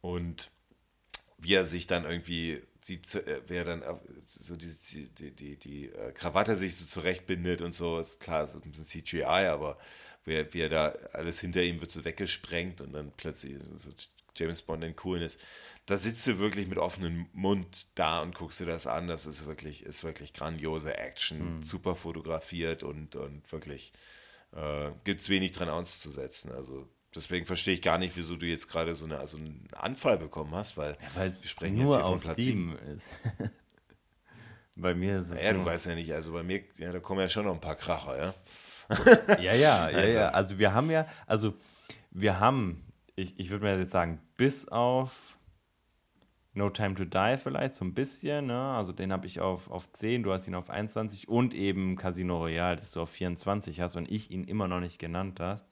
Und 0.00 0.50
wie 1.36 1.54
er 1.54 1.66
sich 1.66 1.86
dann 1.86 2.04
irgendwie 2.04 2.62
sieht, 2.80 3.14
äh, 3.14 3.42
wer 3.46 3.64
dann 3.64 3.82
so 4.24 4.56
die, 4.56 4.74
die, 5.18 5.34
die, 5.34 5.58
die 5.58 5.88
äh, 5.90 6.12
Krawatte 6.12 6.56
sich 6.56 6.76
so 6.76 6.86
zurechtbindet 6.86 7.60
und 7.60 7.72
so, 7.72 7.98
ist 7.98 8.20
klar, 8.20 8.44
ist 8.44 8.54
ein 8.54 8.70
bisschen 8.70 8.84
CGI, 8.86 9.24
aber 9.24 9.76
wie, 10.24 10.46
wie 10.52 10.60
er 10.60 10.68
da 10.68 10.94
alles 11.12 11.40
hinter 11.40 11.62
ihm 11.62 11.80
wird 11.80 11.92
so 11.92 12.04
weggesprengt 12.04 12.80
und 12.80 12.92
dann 12.92 13.12
plötzlich 13.16 13.58
so 13.74 13.90
James 14.36 14.62
Bond 14.62 14.84
in 14.84 14.96
Coolness. 14.96 15.38
Da 15.86 15.96
sitzt 15.96 16.26
du 16.26 16.38
wirklich 16.38 16.66
mit 16.66 16.78
offenem 16.78 17.26
Mund 17.32 17.86
da 17.94 18.20
und 18.20 18.34
guckst 18.34 18.60
dir 18.60 18.66
das 18.66 18.86
an. 18.86 19.06
Das 19.06 19.26
ist 19.26 19.46
wirklich, 19.46 19.84
ist 19.84 20.02
wirklich 20.02 20.32
grandiose 20.32 20.96
Action, 20.96 21.56
mhm. 21.56 21.62
super 21.62 21.94
fotografiert 21.94 22.82
und, 22.82 23.16
und 23.16 23.50
wirklich 23.52 23.92
äh, 24.52 24.90
gibt 25.04 25.20
es 25.20 25.28
wenig 25.28 25.52
dran 25.52 25.68
auszusetzen. 25.68 26.52
Also 26.52 26.88
deswegen 27.14 27.46
verstehe 27.46 27.74
ich 27.74 27.82
gar 27.82 27.98
nicht, 27.98 28.16
wieso 28.16 28.36
du 28.36 28.46
jetzt 28.46 28.68
gerade 28.68 28.94
so 28.94 29.04
eine, 29.04 29.18
also 29.18 29.36
einen 29.36 29.68
Anfall 29.74 30.18
bekommen 30.18 30.54
hast, 30.54 30.76
weil 30.76 30.96
ja, 31.14 31.22
wir 31.22 31.32
sprechen 31.48 31.76
nur 31.76 31.92
jetzt 31.92 31.96
hier 31.96 32.04
von 32.04 32.20
Platz 32.20 32.36
7 32.36 32.78
ist. 32.78 33.08
bei 34.76 34.94
mir 34.94 35.18
ist 35.18 35.26
es. 35.26 35.34
Naja, 35.34 35.52
du 35.52 35.64
weißt 35.64 35.86
ja 35.86 35.94
nicht, 35.94 36.12
also 36.12 36.32
bei 36.32 36.42
mir, 36.42 36.62
ja, 36.78 36.92
da 36.92 37.00
kommen 37.00 37.20
ja 37.20 37.28
schon 37.28 37.44
noch 37.44 37.54
ein 37.54 37.60
paar 37.60 37.76
Kracher, 37.76 38.16
ja. 38.16 38.34
Ja, 39.28 39.36
ja, 39.38 39.54
ja, 39.54 39.84
also. 39.84 40.18
ja. 40.18 40.28
Also 40.30 40.58
wir 40.58 40.74
haben 40.74 40.90
ja, 40.90 41.06
also 41.26 41.54
wir 42.10 42.40
haben, 42.40 42.84
ich, 43.16 43.38
ich 43.38 43.50
würde 43.50 43.64
mir 43.64 43.78
jetzt 43.78 43.92
sagen, 43.92 44.20
bis 44.36 44.68
auf 44.68 45.38
No 46.54 46.70
Time 46.70 46.94
to 46.94 47.04
Die 47.04 47.36
vielleicht, 47.36 47.74
so 47.74 47.84
ein 47.84 47.94
bisschen, 47.94 48.46
ne? 48.46 48.58
Also 48.58 48.92
den 48.92 49.12
habe 49.12 49.26
ich 49.26 49.40
auf, 49.40 49.68
auf 49.70 49.90
10, 49.92 50.22
du 50.22 50.32
hast 50.32 50.46
ihn 50.46 50.54
auf 50.54 50.70
21 50.70 51.28
und 51.28 51.52
eben 51.52 51.96
Casino 51.96 52.38
Royale, 52.38 52.76
das 52.76 52.92
du 52.92 53.02
auf 53.02 53.10
24 53.10 53.80
hast 53.80 53.96
und 53.96 54.10
ich 54.10 54.30
ihn 54.30 54.44
immer 54.44 54.68
noch 54.68 54.80
nicht 54.80 55.00
genannt 55.00 55.40
hast. 55.40 55.64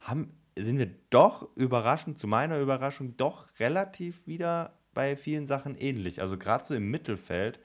Haben, 0.00 0.36
sind 0.56 0.78
wir 0.78 0.90
doch 1.08 1.48
überraschend, 1.56 2.18
zu 2.18 2.26
meiner 2.26 2.58
Überraschung, 2.58 3.16
doch 3.16 3.46
relativ 3.58 4.26
wieder 4.26 4.74
bei 4.92 5.16
vielen 5.16 5.46
Sachen 5.46 5.74
ähnlich. 5.76 6.20
Also 6.20 6.36
gerade 6.36 6.64
so 6.64 6.74
im 6.74 6.90
Mittelfeld 6.90 7.58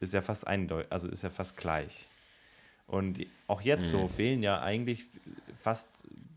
ist 0.00 0.12
ja 0.12 0.20
fast 0.20 0.46
eindeutig, 0.46 0.92
also 0.92 1.08
ist 1.08 1.22
ja 1.22 1.30
fast 1.30 1.56
gleich. 1.56 2.09
Und 2.90 3.24
auch 3.46 3.60
jetzt 3.60 3.86
mhm. 3.86 3.98
so 3.98 4.08
fehlen 4.08 4.42
ja 4.42 4.60
eigentlich 4.60 5.06
fast 5.56 5.88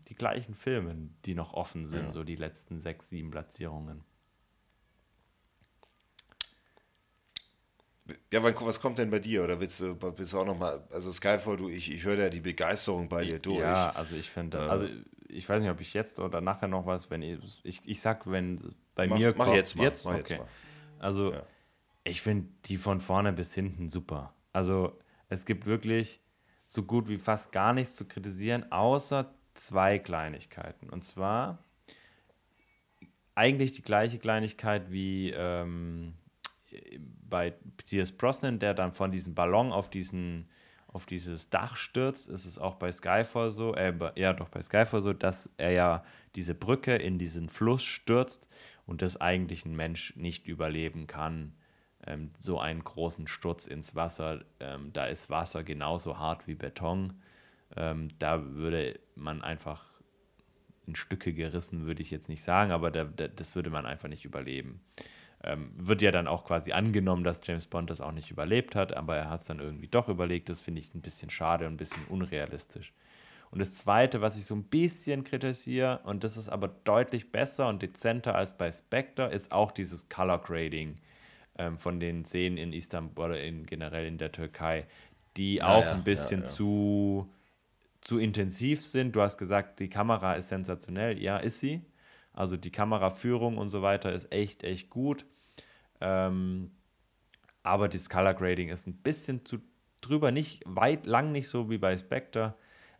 die 0.06 0.14
gleichen 0.14 0.54
Filme, 0.54 0.94
die 1.24 1.34
noch 1.34 1.52
offen 1.52 1.84
sind, 1.84 2.06
ja. 2.06 2.12
so 2.12 2.22
die 2.22 2.36
letzten 2.36 2.80
sechs, 2.80 3.08
sieben 3.08 3.32
Platzierungen. 3.32 4.04
Ja, 8.32 8.40
was 8.44 8.80
kommt 8.80 8.98
denn 8.98 9.10
bei 9.10 9.18
dir? 9.18 9.42
Oder 9.42 9.58
willst 9.58 9.80
du, 9.80 9.96
willst 10.00 10.32
du 10.32 10.38
auch 10.38 10.46
nochmal, 10.46 10.86
also 10.92 11.10
Skyfall, 11.10 11.56
du, 11.56 11.68
ich, 11.68 11.90
ich 11.90 12.04
höre 12.04 12.18
ja 12.18 12.28
die 12.28 12.40
Begeisterung 12.40 13.08
bei 13.08 13.24
dir 13.24 13.40
durch. 13.40 13.58
Ja, 13.58 13.90
also 13.90 14.14
ich 14.14 14.30
finde, 14.30 14.58
äh, 14.58 14.60
also 14.60 14.88
ich 15.26 15.48
weiß 15.48 15.60
nicht, 15.60 15.70
ob 15.70 15.80
ich 15.80 15.92
jetzt 15.92 16.20
oder 16.20 16.40
nachher 16.40 16.68
noch 16.68 16.86
was, 16.86 17.10
wenn 17.10 17.22
ich, 17.22 17.40
ich, 17.64 17.80
ich 17.84 18.00
sag, 18.00 18.30
wenn 18.30 18.76
bei 18.94 19.08
mach, 19.08 19.18
mir 19.18 19.34
mach 19.36 19.46
kommt, 19.46 19.56
jetzt 19.56 19.74
mal, 19.74 19.84
jetzt, 19.84 20.04
mach 20.04 20.12
okay. 20.12 20.20
jetzt 20.20 20.38
mal. 20.38 20.48
Also 21.00 21.32
ja. 21.32 21.42
ich 22.04 22.22
finde 22.22 22.48
die 22.66 22.76
von 22.76 23.00
vorne 23.00 23.32
bis 23.32 23.54
hinten 23.54 23.88
super. 23.88 24.32
Also 24.52 24.96
es 25.28 25.46
gibt 25.46 25.66
wirklich 25.66 26.20
so 26.74 26.82
gut 26.82 27.08
wie 27.08 27.18
fast 27.18 27.52
gar 27.52 27.72
nichts 27.72 27.94
zu 27.94 28.04
kritisieren, 28.04 28.72
außer 28.72 29.32
zwei 29.54 30.00
Kleinigkeiten. 30.00 30.90
Und 30.90 31.04
zwar 31.04 31.58
eigentlich 33.36 33.72
die 33.72 33.82
gleiche 33.82 34.18
Kleinigkeit 34.18 34.90
wie 34.90 35.30
ähm, 35.30 36.14
bei 37.28 37.54
Pierce 37.76 38.10
Brosnan, 38.10 38.58
der 38.58 38.74
dann 38.74 38.92
von 38.92 39.12
diesem 39.12 39.36
Ballon 39.36 39.72
auf 39.72 39.88
diesen 39.88 40.48
auf 40.88 41.06
dieses 41.06 41.50
Dach 41.50 41.76
stürzt, 41.76 42.28
ist 42.28 42.44
es 42.44 42.56
auch 42.56 42.76
bei 42.76 42.92
Skyfall 42.92 43.50
so, 43.50 43.74
äh, 43.74 43.92
ja 44.14 44.32
doch 44.32 44.48
bei 44.48 44.62
Skyfall 44.62 45.02
so, 45.02 45.12
dass 45.12 45.50
er 45.56 45.72
ja 45.72 46.04
diese 46.36 46.54
Brücke 46.54 46.94
in 46.94 47.18
diesen 47.18 47.48
Fluss 47.48 47.82
stürzt 47.82 48.48
und 48.86 49.02
das 49.02 49.20
eigentlich 49.20 49.64
ein 49.64 49.74
Mensch 49.74 50.14
nicht 50.14 50.46
überleben 50.46 51.08
kann. 51.08 51.52
Ähm, 52.06 52.30
so 52.38 52.58
einen 52.58 52.84
großen 52.84 53.26
Sturz 53.26 53.66
ins 53.66 53.94
Wasser, 53.94 54.42
ähm, 54.60 54.92
da 54.92 55.06
ist 55.06 55.30
Wasser 55.30 55.62
genauso 55.62 56.18
hart 56.18 56.46
wie 56.46 56.54
Beton. 56.54 57.14
Ähm, 57.76 58.08
da 58.18 58.44
würde 58.54 58.98
man 59.14 59.42
einfach 59.42 59.84
in 60.86 60.94
Stücke 60.94 61.32
gerissen, 61.32 61.86
würde 61.86 62.02
ich 62.02 62.10
jetzt 62.10 62.28
nicht 62.28 62.42
sagen, 62.42 62.70
aber 62.70 62.90
da, 62.90 63.04
da, 63.04 63.28
das 63.28 63.54
würde 63.54 63.70
man 63.70 63.86
einfach 63.86 64.08
nicht 64.08 64.24
überleben. 64.24 64.80
Ähm, 65.42 65.72
wird 65.76 66.02
ja 66.02 66.10
dann 66.10 66.26
auch 66.26 66.44
quasi 66.44 66.72
angenommen, 66.72 67.24
dass 67.24 67.40
James 67.44 67.66
Bond 67.66 67.90
das 67.90 68.00
auch 68.00 68.12
nicht 68.12 68.30
überlebt 68.30 68.74
hat, 68.74 68.94
aber 68.94 69.16
er 69.16 69.30
hat 69.30 69.40
es 69.40 69.46
dann 69.46 69.60
irgendwie 69.60 69.88
doch 69.88 70.08
überlegt. 70.08 70.48
Das 70.48 70.60
finde 70.60 70.80
ich 70.80 70.94
ein 70.94 71.02
bisschen 71.02 71.30
schade 71.30 71.66
und 71.66 71.74
ein 71.74 71.78
bisschen 71.78 72.04
unrealistisch. 72.08 72.92
Und 73.50 73.60
das 73.60 73.74
Zweite, 73.74 74.20
was 74.20 74.36
ich 74.36 74.46
so 74.46 74.54
ein 74.54 74.64
bisschen 74.64 75.22
kritisiere, 75.22 76.00
und 76.04 76.24
das 76.24 76.36
ist 76.36 76.48
aber 76.48 76.68
deutlich 76.68 77.30
besser 77.30 77.68
und 77.68 77.82
dezenter 77.82 78.34
als 78.34 78.56
bei 78.56 78.72
Spectre, 78.72 79.26
ist 79.30 79.52
auch 79.52 79.70
dieses 79.70 80.08
Color 80.08 80.38
Grading 80.38 80.98
ähm, 81.58 81.78
von 81.78 82.00
den 82.00 82.24
Szenen 82.24 82.56
in 82.56 82.72
Istanbul 82.72 83.26
oder 83.26 83.42
in, 83.42 83.66
generell 83.66 84.06
in 84.06 84.18
der 84.18 84.32
Türkei, 84.32 84.86
die 85.36 85.56
ja, 85.56 85.66
auch 85.66 85.84
ja, 85.84 85.92
ein 85.92 86.04
bisschen 86.04 86.42
ja, 86.42 86.48
zu, 86.48 87.30
zu 88.00 88.18
intensiv 88.18 88.82
sind. 88.84 89.14
Du 89.14 89.20
hast 89.20 89.38
gesagt, 89.38 89.80
die 89.80 89.88
Kamera 89.88 90.34
ist 90.34 90.48
sensationell. 90.48 91.20
Ja, 91.20 91.38
ist 91.38 91.60
sie. 91.60 91.82
Also 92.32 92.56
die 92.56 92.72
Kameraführung 92.72 93.58
und 93.58 93.68
so 93.68 93.82
weiter 93.82 94.12
ist 94.12 94.32
echt, 94.32 94.64
echt 94.64 94.90
gut. 94.90 95.24
Ähm, 96.00 96.72
aber 97.62 97.88
das 97.88 98.10
Color 98.10 98.34
Grading 98.34 98.68
ist 98.68 98.86
ein 98.86 98.96
bisschen 98.96 99.44
zu 99.44 99.58
drüber, 100.00 100.32
nicht 100.32 100.62
weit, 100.66 101.06
lang 101.06 101.32
nicht 101.32 101.48
so 101.48 101.70
wie 101.70 101.78
bei 101.78 101.96
Spectre. 101.96 102.54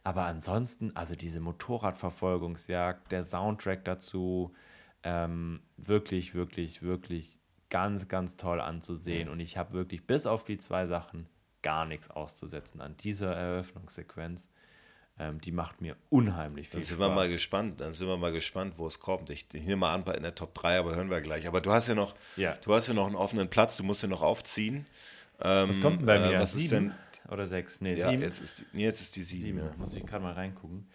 Aber 0.04 0.26
ansonsten, 0.26 0.94
also 0.94 1.14
diese 1.14 1.40
Motorradverfolgungsjagd, 1.40 3.10
der 3.10 3.22
Soundtrack 3.22 3.84
dazu, 3.84 4.54
ähm, 5.02 5.60
wirklich, 5.76 6.34
wirklich, 6.34 6.82
wirklich 6.82 7.38
ganz, 7.74 8.06
ganz 8.06 8.36
toll 8.36 8.60
anzusehen. 8.60 9.28
Und 9.28 9.40
ich 9.40 9.56
habe 9.56 9.72
wirklich 9.72 10.06
bis 10.06 10.26
auf 10.26 10.44
die 10.44 10.58
zwei 10.58 10.86
Sachen 10.86 11.26
gar 11.60 11.86
nichts 11.86 12.08
auszusetzen 12.08 12.80
an 12.80 12.96
dieser 12.98 13.34
Eröffnungssequenz. 13.34 14.46
Ähm, 15.18 15.40
die 15.40 15.50
macht 15.50 15.80
mir 15.80 15.96
unheimlich 16.08 16.68
viel 16.68 16.78
Dann 16.78 16.84
sind 16.84 16.98
Spaß. 16.98 17.08
wir 17.08 17.14
mal 17.16 17.28
gespannt, 17.28 17.80
dann 17.80 17.92
sind 17.92 18.06
wir 18.06 18.16
mal 18.16 18.30
gespannt, 18.30 18.74
wo 18.76 18.86
es 18.86 19.00
kommt. 19.00 19.28
Ich, 19.30 19.48
ich 19.52 19.64
nehme 19.64 19.78
mal 19.78 19.92
an, 19.92 20.04
in 20.14 20.22
der 20.22 20.36
Top 20.36 20.54
3, 20.54 20.78
aber 20.78 20.94
hören 20.94 21.10
wir 21.10 21.20
gleich. 21.20 21.48
Aber 21.48 21.60
du 21.60 21.72
hast 21.72 21.88
ja 21.88 21.96
noch, 21.96 22.14
ja. 22.36 22.56
du 22.62 22.72
hast 22.72 22.86
ja 22.86 22.94
noch 22.94 23.08
einen 23.08 23.16
offenen 23.16 23.50
Platz, 23.50 23.76
du 23.76 23.82
musst 23.82 24.02
ja 24.02 24.08
noch 24.08 24.22
aufziehen. 24.22 24.86
Ähm, 25.42 25.70
was 25.70 25.80
kommt 25.80 25.98
denn 25.98 26.06
bei 26.06 26.20
mir? 26.20 26.34
Äh, 26.36 26.40
was 26.40 26.52
sieben 26.52 26.64
ist 26.64 26.70
denn? 26.70 27.32
Oder 27.32 27.48
sechs? 27.48 27.80
Nee, 27.80 27.94
ja, 27.94 28.10
sieben. 28.10 28.22
Jetzt 28.22 28.40
ist 28.40 28.60
die, 28.60 28.66
nee, 28.72 28.84
jetzt 28.84 29.00
ist 29.00 29.16
die 29.16 29.22
sieben. 29.24 29.42
sieben. 29.46 29.58
Ja. 29.58 29.74
Muss 29.78 29.94
ich 29.94 30.06
gerade 30.06 30.22
mal 30.22 30.34
reingucken. 30.34 30.86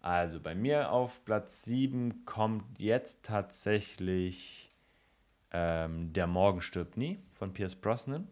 Also 0.00 0.40
bei 0.40 0.56
mir 0.56 0.90
auf 0.90 1.24
Platz 1.24 1.62
7 1.62 2.24
kommt 2.24 2.80
jetzt 2.80 3.22
tatsächlich 3.22 4.67
ähm, 5.52 6.12
Der 6.12 6.26
Morgen 6.26 6.60
stirbt 6.60 6.96
nie 6.96 7.18
von 7.32 7.52
Pierce 7.52 7.74
Brosnan. 7.74 8.28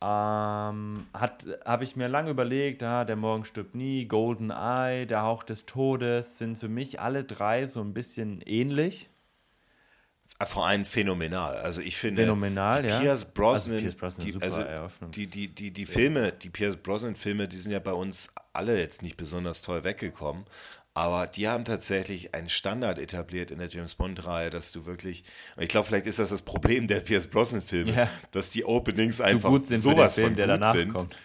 Ähm, 0.00 1.06
Habe 1.14 1.84
ich 1.84 1.96
mir 1.96 2.08
lange 2.08 2.30
überlegt, 2.30 2.82
ah, 2.82 3.04
der 3.04 3.16
Morgen 3.16 3.44
stirbt 3.44 3.74
nie, 3.74 4.06
Golden 4.06 4.50
Eye, 4.50 5.06
der 5.06 5.22
Hauch 5.22 5.44
des 5.44 5.64
Todes, 5.64 6.36
sind 6.36 6.58
für 6.58 6.68
mich 6.68 7.00
alle 7.00 7.24
drei 7.24 7.66
so 7.66 7.80
ein 7.80 7.94
bisschen 7.94 8.42
ähnlich. 8.42 9.08
Ah, 10.38 10.46
vor 10.46 10.66
allem 10.66 10.84
phänomenal. 10.84 11.56
Also 11.56 11.80
ich 11.80 11.96
finde, 11.96 12.22
phänomenal, 12.22 12.82
die 12.82 12.88
ja. 12.88 12.98
Pierce 12.98 13.24
Brosnan, 13.24 13.76
also 13.76 13.82
Pierce 13.82 13.96
Brosnan 13.96 14.26
die, 14.26 14.42
also 14.42 14.64
die, 15.08 15.26
die, 15.26 15.48
die, 15.48 15.70
die 15.70 15.86
Filme, 15.86 16.32
die 16.32 16.50
Pierce 16.50 16.76
Brosnan 16.76 17.14
Filme, 17.14 17.46
die 17.48 17.56
sind 17.56 17.70
ja 17.72 17.78
bei 17.78 17.92
uns 17.92 18.28
alle 18.52 18.78
jetzt 18.78 19.02
nicht 19.02 19.16
besonders 19.16 19.62
toll 19.62 19.84
weggekommen, 19.84 20.44
aber 20.94 21.26
die 21.26 21.48
haben 21.48 21.64
tatsächlich 21.64 22.34
einen 22.34 22.48
Standard 22.48 22.98
etabliert 22.98 23.50
in 23.50 23.58
der 23.58 23.68
James 23.68 23.96
Bond-Reihe, 23.96 24.50
dass 24.50 24.70
du 24.70 24.86
wirklich, 24.86 25.24
ich 25.58 25.68
glaube, 25.68 25.88
vielleicht 25.88 26.06
ist 26.06 26.20
das 26.20 26.30
das 26.30 26.42
Problem 26.42 26.86
der 26.86 27.00
Pierce 27.00 27.26
Brosnan-Filme, 27.26 27.92
ja. 27.92 28.08
dass 28.30 28.50
die 28.50 28.64
Openings 28.64 29.20
einfach 29.20 29.50
so 29.50 29.76
sowas 29.76 30.14
Film, 30.14 30.36
von 30.36 30.46
gut 30.46 30.66
sind. 30.66 30.94
Kommt. 30.94 31.16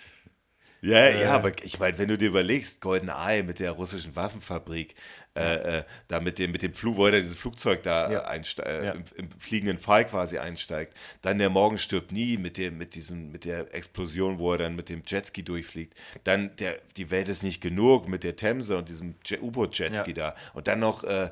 Ja, 0.82 0.98
äh, 0.98 1.24
ja, 1.24 1.36
aber 1.36 1.52
ich 1.64 1.80
meine, 1.80 1.98
wenn 1.98 2.08
du 2.08 2.18
dir 2.18 2.30
überlegst, 2.30 2.82
Golden 2.82 3.10
Eye 3.10 3.44
mit 3.44 3.60
der 3.60 3.72
russischen 3.72 4.16
Waffenfabrik, 4.16 4.96
äh, 5.36 5.80
äh, 5.80 5.84
da 6.08 6.20
mit 6.20 6.40
dem, 6.40 6.52
mit 6.52 6.62
dem 6.62 6.74
Flug, 6.74 6.98
wo 6.98 7.06
er 7.06 7.12
dieses 7.12 7.38
Flugzeug 7.38 7.84
da 7.84 8.10
ja. 8.12 8.20
äh, 8.30 8.86
ja. 8.86 8.92
im, 8.94 9.04
im, 9.16 9.32
fliegenden 9.40 9.78
Fall 9.78 10.06
quasi 10.06 10.38
einsteigt, 10.38 10.94
dann 11.22 11.38
der 11.38 11.50
Morgen 11.50 11.78
stirbt 11.78 12.12
nie 12.12 12.38
mit 12.38 12.58
dem, 12.58 12.78
mit 12.78 12.96
diesem, 12.96 13.32
mit 13.32 13.46
der 13.46 13.74
Explosion, 13.74 14.40
wo 14.40 14.54
er 14.54 14.58
dann 14.58 14.76
mit 14.76 14.90
dem 14.90 15.02
Jetski 15.06 15.44
durchfliegt, 15.44 15.96
dann 16.24 16.56
der, 16.58 16.80
die 16.96 17.12
Welt 17.12 17.30
ist 17.30 17.44
nicht 17.44 17.62
genug 17.62 18.08
mit 18.08 18.24
der 18.24 18.36
Themse 18.36 18.78
und 18.78 18.90
diesem 18.90 19.16
U-Boot-Jetski 19.42 20.12
ja. 20.12 20.32
da. 20.32 20.36
Und 20.54 20.68
dann 20.68 20.80
noch 20.80 21.04
äh, 21.04 21.30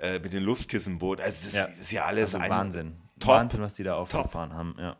äh, 0.00 0.18
mit 0.22 0.32
den 0.32 0.42
Luftkissenbooten, 0.42 1.24
also 1.24 1.44
das 1.44 1.78
ist 1.78 1.92
ja 1.92 2.04
alles 2.04 2.34
also 2.34 2.44
ein 2.44 2.50
Wahnsinn. 2.50 2.96
Top, 3.18 3.30
Wahnsinn, 3.30 3.60
was 3.60 3.74
die 3.74 3.82
da 3.82 3.94
aufgefahren 3.94 4.54
haben, 4.54 4.74
ja 4.78 4.96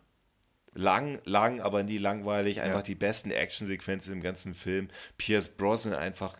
lang, 0.74 1.20
lang, 1.24 1.60
aber 1.60 1.82
nie 1.82 1.98
langweilig. 1.98 2.60
Einfach 2.60 2.80
ja. 2.80 2.84
die 2.84 2.94
besten 2.94 3.30
Actionsequenzen 3.30 4.14
im 4.14 4.22
ganzen 4.22 4.54
Film. 4.54 4.88
Pierce 5.16 5.48
Brosnan 5.48 5.94
einfach 5.94 6.38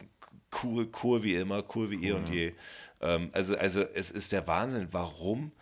cool, 0.63 0.89
cool 1.03 1.23
wie 1.23 1.35
immer, 1.35 1.65
cool 1.75 1.91
wie 1.91 2.07
eh 2.07 2.13
mhm. 2.13 2.17
und 2.17 2.31
je. 2.31 2.53
Ähm, 3.01 3.31
also, 3.33 3.57
also 3.57 3.83
es 3.95 4.11
ist 4.11 4.33
der 4.33 4.47
Wahnsinn. 4.47 4.89
Warum? 4.91 5.53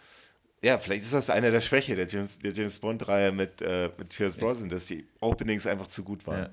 Ja, 0.62 0.78
vielleicht 0.78 1.02
ist 1.02 1.14
das 1.14 1.30
eine 1.30 1.50
der 1.50 1.60
Schwäche 1.60 1.94
der 1.94 2.08
James, 2.08 2.40
der 2.40 2.52
James 2.52 2.78
Bond-Reihe 2.80 3.30
mit, 3.30 3.62
äh, 3.62 3.90
mit 3.96 4.08
Pierce 4.08 4.36
Brosnan, 4.36 4.68
dass 4.68 4.86
die 4.86 5.06
Openings 5.20 5.66
einfach 5.66 5.86
zu 5.86 6.02
gut 6.02 6.26
waren. 6.26 6.42
Ja. 6.42 6.50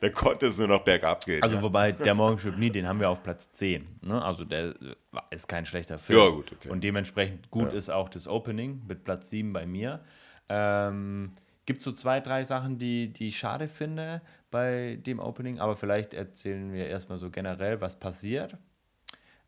da 0.00 0.08
konnte 0.10 0.46
es 0.46 0.58
nur 0.58 0.68
noch 0.68 0.82
bergab 0.82 1.24
gehen. 1.24 1.42
Also, 1.42 1.56
ja. 1.56 1.62
wobei 1.62 1.92
der 1.92 2.14
Morgen 2.14 2.38
stirbt 2.38 2.58
nie, 2.58 2.70
den 2.70 2.86
haben 2.86 3.00
wir 3.00 3.10
auf 3.10 3.22
Platz 3.22 3.50
10. 3.52 3.86
Ne? 4.02 4.22
Also, 4.22 4.44
der 4.44 4.74
ist 5.30 5.48
kein 5.48 5.66
schlechter 5.66 5.98
Film. 5.98 6.18
Ja, 6.18 6.28
gut, 6.28 6.52
okay. 6.52 6.68
Und 6.68 6.82
dementsprechend 6.82 7.50
gut 7.50 7.72
ist 7.72 7.90
auch 7.90 8.08
das 8.08 8.26
Opening 8.26 8.82
mit 8.86 9.04
Platz 9.04 9.30
7 9.30 9.52
bei 9.52 9.66
mir. 9.66 10.04
Ähm, 10.48 11.32
Gibt 11.66 11.78
es 11.78 11.84
so 11.84 11.92
zwei, 11.92 12.20
drei 12.20 12.44
Sachen, 12.44 12.78
die, 12.78 13.12
die 13.12 13.28
ich 13.28 13.38
schade 13.38 13.68
finde 13.68 14.20
bei 14.50 14.98
dem 15.04 15.18
Opening, 15.18 15.58
aber 15.58 15.76
vielleicht 15.76 16.12
erzählen 16.12 16.72
wir 16.72 16.86
erstmal 16.86 17.18
so 17.18 17.30
generell, 17.30 17.80
was 17.80 17.98
passiert. 17.98 18.56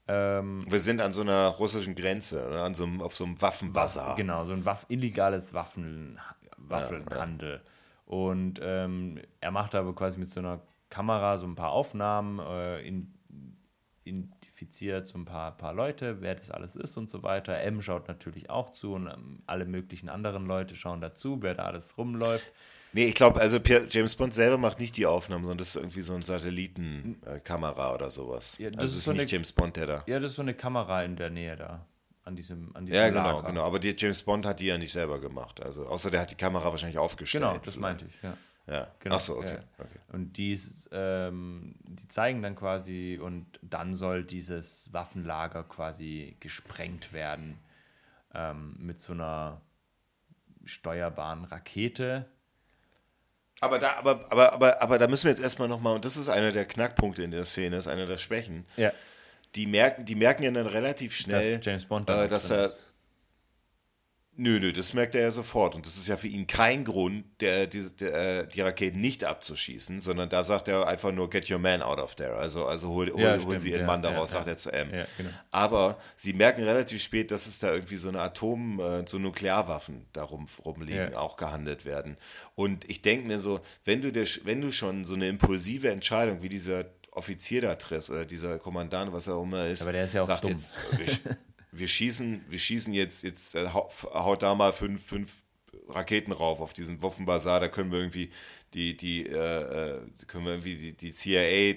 Ähm, 0.09 0.61
wir 0.71 0.79
sind 0.79 1.01
an 1.01 1.13
so 1.13 1.21
einer 1.23 1.49
russischen 1.49 1.95
Grenze, 1.95 2.47
oder? 2.47 2.63
an 2.63 2.75
so 2.75 2.85
einem, 2.85 3.03
auf 3.03 3.15
so 3.15 3.25
einem 3.25 3.41
Waffenbazar. 3.41 4.17
Genau, 4.17 4.45
so 4.45 4.53
ein 4.53 4.65
Waff 4.65 4.87
illegales 4.89 5.53
Waffen, 5.53 6.19
Waffenhandel. 6.57 7.51
Ja, 7.51 7.57
ja. 7.57 7.61
Und 8.07 8.61
ähm, 8.63 9.21
er 9.41 9.51
macht 9.51 9.75
aber 9.75 9.95
quasi 9.95 10.19
mit 10.19 10.29
so 10.29 10.41
einer 10.41 10.61
Kamera 10.91 11.39
so 11.39 11.47
ein 11.47 11.57
paar 11.57 11.71
Aufnahmen, 11.71 12.39
äh, 12.39 12.87
in, 12.87 13.13
in, 14.05 14.33
identifiziert 14.57 15.07
so 15.07 15.19
ein 15.19 15.25
paar, 15.25 15.57
paar 15.57 15.75
Leute, 15.75 16.21
wer 16.21 16.35
das 16.35 16.51
alles 16.51 16.77
ist 16.77 16.97
und 16.97 17.11
so 17.11 17.23
weiter. 17.23 17.59
M 17.61 17.83
schaut 17.83 18.09
natürlich 18.09 18.51
auch 18.51 18.71
zu 18.73 18.95
und 18.95 19.07
ähm, 19.07 19.43
alle 19.47 19.67
möglichen 19.67 20.09
anderen 20.09 20.47
Leute 20.47 20.77
schauen 20.77 21.01
dazu, 21.01 21.39
wer 21.41 21.55
da 21.55 21.65
alles 21.65 21.97
rumläuft. 21.99 22.53
Nee, 22.93 23.07
ich 23.07 23.15
glaube, 23.15 23.41
also 23.41 23.59
James 23.59 24.17
Bond 24.17 24.33
selber 24.33 24.57
macht 24.57 24.81
nicht 24.81 24.97
die 24.97 25.05
Aufnahmen, 25.05 25.45
sondern 25.45 25.59
das 25.59 25.69
ist 25.69 25.77
irgendwie 25.77 26.01
so 26.01 26.15
eine 26.15 26.23
Satellitenkamera 26.23 27.95
oder 27.95 28.11
sowas. 28.11 28.57
Ja, 28.59 28.71
das 28.71 28.79
also 28.79 28.93
ist, 28.93 28.99
ist 28.99 29.05
so 29.05 29.11
nicht 29.13 29.21
eine, 29.23 29.31
James 29.31 29.53
Bond, 29.53 29.77
der 29.77 29.87
da. 29.87 30.05
Ja, 30.07 30.19
das 30.19 30.31
ist 30.31 30.37
so 30.37 30.43
eine 30.43 30.55
Kamera 30.55 31.03
in 31.03 31.17
der 31.17 31.31
Nähe 31.31 31.57
da. 31.57 31.85
An 32.25 32.35
diesem, 32.35 32.75
an 32.75 32.87
diesem 32.87 33.01
ja, 33.01 33.09
genau, 33.09 33.37
Lager. 33.37 33.49
genau. 33.49 33.65
Aber 33.65 33.79
die, 33.79 33.95
James 33.97 34.23
Bond 34.23 34.47
hat 34.47 34.59
die 34.59 34.67
ja 34.67 34.79
nicht 34.79 34.93
selber 34.93 35.21
gemacht. 35.21 35.63
Also, 35.63 35.87
außer 35.87 36.11
der 36.11 36.23
hat 36.23 36.31
die 36.31 36.37
Kamera 36.37 36.65
wahrscheinlich 36.71 36.99
aufgestellt. 36.99 37.45
Genau, 37.45 37.59
das 37.63 37.77
meinte 37.77 38.07
ich, 38.07 38.23
ja. 38.23 38.37
Ja. 38.67 38.89
Genau. 38.99 39.15
Achso, 39.15 39.39
okay. 39.39 39.59
okay. 39.79 39.99
Und 40.13 40.37
die, 40.37 40.59
ähm, 40.91 41.77
die 41.85 42.09
zeigen 42.09 42.43
dann 42.43 42.57
quasi, 42.57 43.19
und 43.23 43.47
dann 43.63 43.95
soll 43.95 44.25
dieses 44.25 44.93
Waffenlager 44.93 45.63
quasi 45.63 46.37
gesprengt 46.41 47.13
werden 47.13 47.59
ähm, 48.35 48.75
mit 48.79 49.01
so 49.01 49.13
einer 49.13 49.61
steuerbaren 50.65 51.45
Rakete. 51.45 52.27
Aber 53.61 53.79
da, 53.79 53.95
aber, 53.99 54.21
aber, 54.31 54.53
aber, 54.53 54.83
aber 54.83 54.99
da 54.99 55.07
müssen 55.07 55.25
wir 55.25 55.31
jetzt 55.31 55.43
erstmal 55.43 55.69
nochmal, 55.69 55.95
und 55.95 56.05
das 56.05 56.17
ist 56.17 56.29
einer 56.29 56.53
der 56.53 56.67
Knackpunkte 56.67 57.23
in 57.23 57.31
der 57.31 57.45
Szene, 57.45 57.77
ist 57.77 57.87
einer 57.87 58.07
der 58.07 58.19
Schwächen. 58.19 58.67
Ja. 58.77 58.93
Die 59.55 59.67
merken, 59.67 60.05
die 60.05 60.17
merken 60.17 60.43
ja 60.43 60.51
dann 60.51 60.67
relativ 60.67 61.15
schnell, 61.15 61.57
dass 61.57 61.65
James 61.65 61.85
Bond 61.87 62.11
äh, 62.11 62.29
dass 62.29 62.51
er, 62.51 62.71
Nö, 64.39 64.61
nö, 64.61 64.71
das 64.71 64.93
merkt 64.93 65.15
er 65.15 65.23
ja 65.23 65.31
sofort. 65.31 65.75
Und 65.75 65.87
das 65.87 65.97
ist 65.97 66.09
ja 66.09 66.17
für 66.19 66.29
ihn 66.29 66.47
kein 66.47 66.85
Grund, 66.85 67.25
der, 67.41 67.67
die, 67.67 67.83
der, 67.97 68.41
äh, 68.41 68.47
die 68.47 68.61
Raketen 68.61 69.01
nicht 69.01 69.25
abzuschießen, 69.25 70.03
sondern 70.03 70.29
da 70.29 70.45
sagt 70.45 70.69
er 70.69 70.87
einfach 70.87 71.11
nur, 71.11 71.31
get 71.31 71.51
your 71.51 71.59
man 71.59 71.81
out 71.81 71.99
of 71.99 72.15
there. 72.17 72.35
Also, 72.35 72.67
also 72.67 72.89
hol, 72.91 73.11
hol, 73.11 73.21
ja, 73.21 73.43
holen 73.43 73.59
Sie 73.59 73.71
Ihren 73.71 73.81
ja, 73.81 73.87
Mann 73.87 74.03
daraus, 74.03 74.33
ja, 74.33 74.39
sagt 74.39 74.49
er 74.49 74.59
zu 74.59 74.71
M. 74.71 74.91
Genau. 74.91 75.31
Aber 75.51 75.99
sie 76.17 76.35
merken 76.35 76.65
relativ 76.65 77.03
spät, 77.03 77.31
dass 77.31 77.47
es 77.47 77.59
da 77.59 77.73
irgendwie 77.73 77.97
so 77.97 78.11
eine 78.11 78.21
Atom-, 78.21 78.79
äh, 78.79 79.09
so 79.09 79.19
Nuklearwaffen 79.19 80.07
darum 80.13 80.45
rumliegen, 80.63 81.15
auch 81.15 81.39
gehandelt 81.39 81.87
werden. 81.87 82.19
Und 82.55 82.89
ich 82.91 83.01
denke 83.01 83.27
mir 83.27 83.39
so, 83.39 83.61
wenn 83.85 84.03
du, 84.03 84.13
der, 84.13 84.27
wenn 84.45 84.61
du 84.61 84.71
schon 84.71 85.07
so 85.07 85.15
eine 85.15 85.29
impulsive 85.29 85.91
Entscheidung 85.91 86.43
wie 86.43 86.51
dieser 86.51 86.85
Offizier 87.13 87.63
da 87.63 87.75
triffst 87.75 88.11
oder 88.11 88.27
dieser 88.27 88.59
Kommandant, 88.59 89.13
was 89.13 89.27
er 89.27 89.41
immer 89.41 89.67
ist, 89.67 89.81
Aber 89.81 89.93
der 89.93 90.05
ist 90.05 90.13
ja 90.13 90.21
auch 90.21 90.27
sagt 90.27 90.45
dumm. 90.45 90.53
jetzt, 90.53 90.75
wir 91.79 91.89
schießen, 91.89 92.45
wir 92.49 92.59
schießen 92.59 92.93
jetzt, 92.95 93.23
jetzt 93.23 93.55
äh, 93.55 93.69
haut 93.69 94.43
da 94.43 94.55
mal 94.55 94.73
fünf, 94.73 95.05
fünf 95.05 95.43
Raketen 95.89 96.33
rauf 96.33 96.61
auf 96.61 96.73
diesen 96.73 97.03
Waffenbazar, 97.03 97.61
da 97.61 97.69
können 97.69 97.93
wir 97.93 97.99
irgendwie 97.99 98.31
die, 98.75 98.97
die, 98.97 99.27
äh, 99.27 99.35
äh 99.35 100.01
können 100.27 100.45
wir 100.45 100.53
irgendwie 100.53 100.77
die, 100.77 100.93
die 100.97 101.13
CIA 101.13 101.77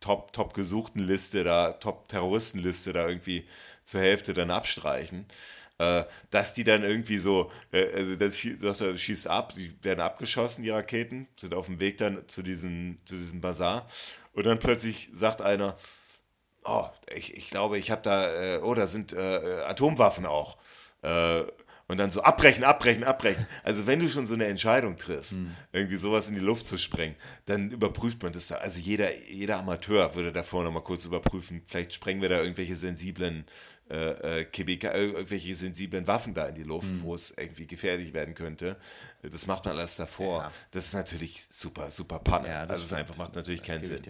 top, 0.00 0.32
top 0.32 0.54
gesuchten 0.54 1.02
Liste 1.02 1.44
da, 1.44 1.72
top 1.72 2.08
Terroristenliste 2.08 2.92
da 2.92 3.08
irgendwie 3.08 3.46
zur 3.84 4.00
Hälfte 4.00 4.34
dann 4.34 4.50
abstreichen. 4.50 5.26
Äh, 5.78 6.04
dass 6.30 6.54
die 6.54 6.62
dann 6.62 6.84
irgendwie 6.84 7.18
so, 7.18 7.50
äh, 7.72 7.92
also 7.92 8.14
das, 8.14 8.80
das 8.80 9.00
schießt 9.00 9.26
ab, 9.26 9.52
sie 9.52 9.74
werden 9.82 10.00
abgeschossen, 10.00 10.62
die 10.62 10.70
Raketen, 10.70 11.26
sind 11.36 11.52
auf 11.52 11.66
dem 11.66 11.80
Weg 11.80 11.96
dann 11.96 12.28
zu 12.28 12.42
diesem, 12.42 12.98
zu 13.04 13.16
diesem 13.16 13.40
Bazar 13.40 13.88
und 14.34 14.46
dann 14.46 14.60
plötzlich 14.60 15.10
sagt 15.12 15.42
einer, 15.42 15.76
oh, 16.64 16.86
ich, 17.14 17.36
ich 17.36 17.50
glaube, 17.50 17.78
ich 17.78 17.90
habe 17.90 18.02
da, 18.02 18.56
äh, 18.56 18.58
oh, 18.62 18.74
da 18.74 18.86
sind 18.86 19.12
äh, 19.12 19.62
Atomwaffen 19.66 20.26
auch. 20.26 20.56
Äh, 21.02 21.42
und 21.86 21.98
dann 21.98 22.10
so 22.10 22.22
abbrechen, 22.22 22.64
abbrechen, 22.64 23.04
abbrechen. 23.04 23.46
Also 23.62 23.86
wenn 23.86 24.00
du 24.00 24.08
schon 24.08 24.24
so 24.24 24.34
eine 24.34 24.46
Entscheidung 24.46 24.96
triffst, 24.96 25.34
mhm. 25.34 25.54
irgendwie 25.72 25.96
sowas 25.96 26.28
in 26.28 26.34
die 26.34 26.40
Luft 26.40 26.66
zu 26.66 26.78
sprengen, 26.78 27.14
dann 27.44 27.70
überprüft 27.70 28.22
man 28.22 28.32
das 28.32 28.48
da. 28.48 28.56
Also 28.56 28.80
jeder, 28.80 29.14
jeder 29.28 29.58
Amateur 29.58 30.14
würde 30.14 30.32
davor 30.32 30.64
nochmal 30.64 30.82
kurz 30.82 31.04
überprüfen, 31.04 31.62
vielleicht 31.66 31.92
sprengen 31.92 32.22
wir 32.22 32.30
da 32.30 32.40
irgendwelche 32.40 32.74
sensiblen 32.74 33.44
äh, 33.90 34.40
äh, 34.40 34.46
Chemiker, 34.50 34.94
äh, 34.94 35.08
irgendwelche 35.08 35.54
sensiblen 35.54 36.06
Waffen 36.06 36.32
da 36.32 36.46
in 36.46 36.54
die 36.54 36.62
Luft, 36.62 36.90
mhm. 36.90 37.02
wo 37.02 37.14
es 37.14 37.34
irgendwie 37.36 37.66
gefährlich 37.66 38.14
werden 38.14 38.34
könnte. 38.34 38.78
Das 39.22 39.46
macht 39.46 39.66
man 39.66 39.76
alles 39.76 39.96
davor. 39.96 40.44
Ja. 40.44 40.52
Das 40.70 40.86
ist 40.86 40.94
natürlich 40.94 41.44
super, 41.50 41.90
super 41.90 42.18
Panne. 42.18 42.48
Ja, 42.48 42.60
also 42.62 42.82
es 42.82 42.92
einfach 42.94 43.16
macht 43.18 43.34
natürlich 43.34 43.62
keinen 43.62 43.82
Sinn. 43.82 44.02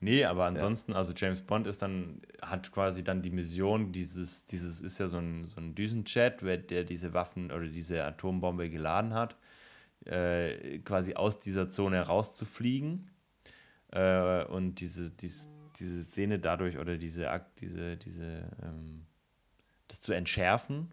Nee, 0.00 0.24
aber 0.24 0.44
ansonsten, 0.44 0.92
ja. 0.92 0.98
also 0.98 1.12
James 1.16 1.42
Bond 1.42 1.66
ist 1.66 1.82
dann, 1.82 2.22
hat 2.40 2.70
quasi 2.70 3.02
dann 3.02 3.20
die 3.20 3.30
Mission, 3.30 3.90
dieses, 3.92 4.46
dieses 4.46 4.80
ist 4.80 4.98
ja 4.98 5.08
so 5.08 5.18
ein, 5.18 5.48
so 5.48 5.60
ein 5.60 5.74
Düsenjet, 5.74 6.40
der 6.70 6.84
diese 6.84 7.14
Waffen 7.14 7.50
oder 7.50 7.66
diese 7.66 8.04
Atombombe 8.04 8.70
geladen 8.70 9.12
hat, 9.12 9.36
äh, 10.04 10.78
quasi 10.80 11.14
aus 11.14 11.40
dieser 11.40 11.68
Zone 11.68 12.00
rauszufliegen 12.00 13.10
äh, 13.90 14.44
und 14.44 14.76
diese, 14.76 15.10
diese, 15.10 15.48
diese 15.76 16.04
Szene 16.04 16.38
dadurch 16.38 16.78
oder 16.78 16.96
diese, 16.96 17.28
diese, 17.60 17.96
diese, 17.96 18.48
ähm, 18.62 19.04
das 19.88 20.00
zu 20.00 20.12
entschärfen 20.12 20.92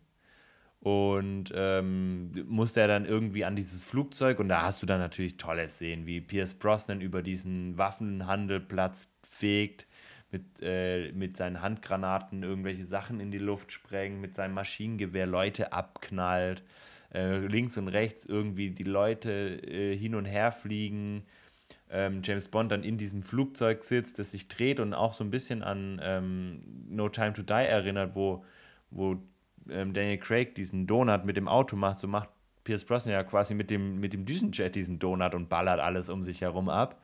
und 0.85 1.51
ähm, 1.55 2.29
musste 2.47 2.81
er 2.81 2.87
dann 2.87 3.05
irgendwie 3.05 3.43
an 3.43 3.55
dieses 3.55 3.83
Flugzeug 3.83 4.37
und 4.37 4.49
da 4.49 4.61
hast 4.61 4.83
du 4.83 4.85
dann 4.85 4.99
natürlich 4.99 5.35
tolle 5.35 5.67
Szenen, 5.67 6.05
wie 6.05 6.21
Pierce 6.21 6.53
Brosnan 6.53 7.01
über 7.01 7.23
diesen 7.23 7.75
Waffenhandelplatz 7.75 9.11
fegt, 9.23 9.87
mit, 10.29 10.43
äh, 10.61 11.11
mit 11.13 11.37
seinen 11.37 11.63
Handgranaten 11.63 12.43
irgendwelche 12.43 12.85
Sachen 12.85 13.19
in 13.19 13.31
die 13.31 13.39
Luft 13.39 13.71
sprengt, 13.71 14.21
mit 14.21 14.35
seinem 14.35 14.53
Maschinengewehr 14.53 15.25
Leute 15.25 15.73
abknallt, 15.73 16.61
äh, 17.15 17.39
links 17.39 17.79
und 17.79 17.87
rechts 17.87 18.27
irgendwie 18.27 18.69
die 18.69 18.83
Leute 18.83 19.31
äh, 19.67 19.97
hin 19.97 20.13
und 20.13 20.25
her 20.25 20.51
fliegen. 20.51 21.23
Ähm, 21.89 22.21
James 22.23 22.47
Bond 22.47 22.71
dann 22.71 22.83
in 22.83 22.99
diesem 22.99 23.23
Flugzeug 23.23 23.83
sitzt, 23.83 24.19
das 24.19 24.29
sich 24.29 24.49
dreht 24.49 24.79
und 24.79 24.93
auch 24.93 25.13
so 25.13 25.23
ein 25.23 25.31
bisschen 25.31 25.63
an 25.63 25.99
ähm, 26.03 26.61
No 26.89 27.09
Time 27.09 27.33
to 27.33 27.41
Die 27.41 27.53
erinnert, 27.53 28.13
wo, 28.13 28.45
wo 28.91 29.17
ähm, 29.69 29.93
Daniel 29.93 30.17
Craig 30.17 30.55
diesen 30.55 30.87
Donut 30.87 31.25
mit 31.25 31.37
dem 31.37 31.47
Auto 31.47 31.75
macht, 31.75 31.99
so 31.99 32.07
macht 32.07 32.29
Pierce 32.63 32.83
Brosnan 32.83 33.13
ja 33.13 33.23
quasi 33.23 33.53
mit 33.53 33.69
dem, 33.69 33.99
mit 33.99 34.13
dem 34.13 34.25
Düsenjet 34.25 34.75
diesen 34.75 34.99
Donut 34.99 35.35
und 35.35 35.49
ballert 35.49 35.79
alles 35.79 36.09
um 36.09 36.23
sich 36.23 36.41
herum 36.41 36.67
ab. 36.69 37.01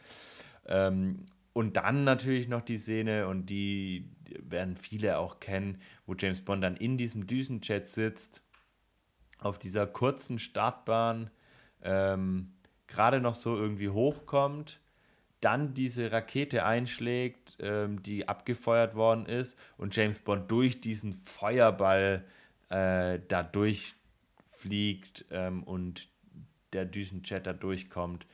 Ähm, 0.66 1.26
und 1.54 1.78
dann 1.78 2.04
natürlich 2.04 2.48
noch 2.48 2.62
die 2.62 2.78
Szene, 2.78 3.28
und 3.28 3.48
die 3.48 4.10
werden 4.40 4.78
viele 4.78 5.18
auch 5.18 5.40
kennen, 5.40 5.82
wo 6.06 6.16
James 6.18 6.42
Bond 6.42 6.64
dann 6.64 6.78
in 6.78 6.98
diesem 6.98 7.28
Düsenjet 7.28 7.88
sitzt, 7.88 8.44
auf 9.40 9.60
dieser 9.60 9.88
kurzen 9.88 10.40
Startbahn, 10.40 11.30
ähm, 11.84 12.54
gerade 12.88 13.20
noch 13.20 13.36
so 13.36 13.56
irgendwie 13.56 13.90
hochkommt, 13.90 14.80
dann 15.42 15.74
diese 15.74 16.12
Rakete 16.12 16.64
einschlägt, 16.64 17.58
ähm, 17.60 18.02
die 18.04 18.30
abgefeuert 18.30 18.96
worden 18.96 19.26
ist, 19.26 19.58
und 19.78 19.96
James 19.96 20.22
Bond 20.22 20.50
durch 20.50 20.80
diesen 20.80 21.14
Feuerball 21.14 22.24
da 22.72 23.44
durchfliegt 23.44 25.26
ähm, 25.30 25.64
und 25.64 26.08
der 26.74 26.86
Düsenjet 26.86 27.46
da 27.46 27.54
durchkommt. 27.54 28.26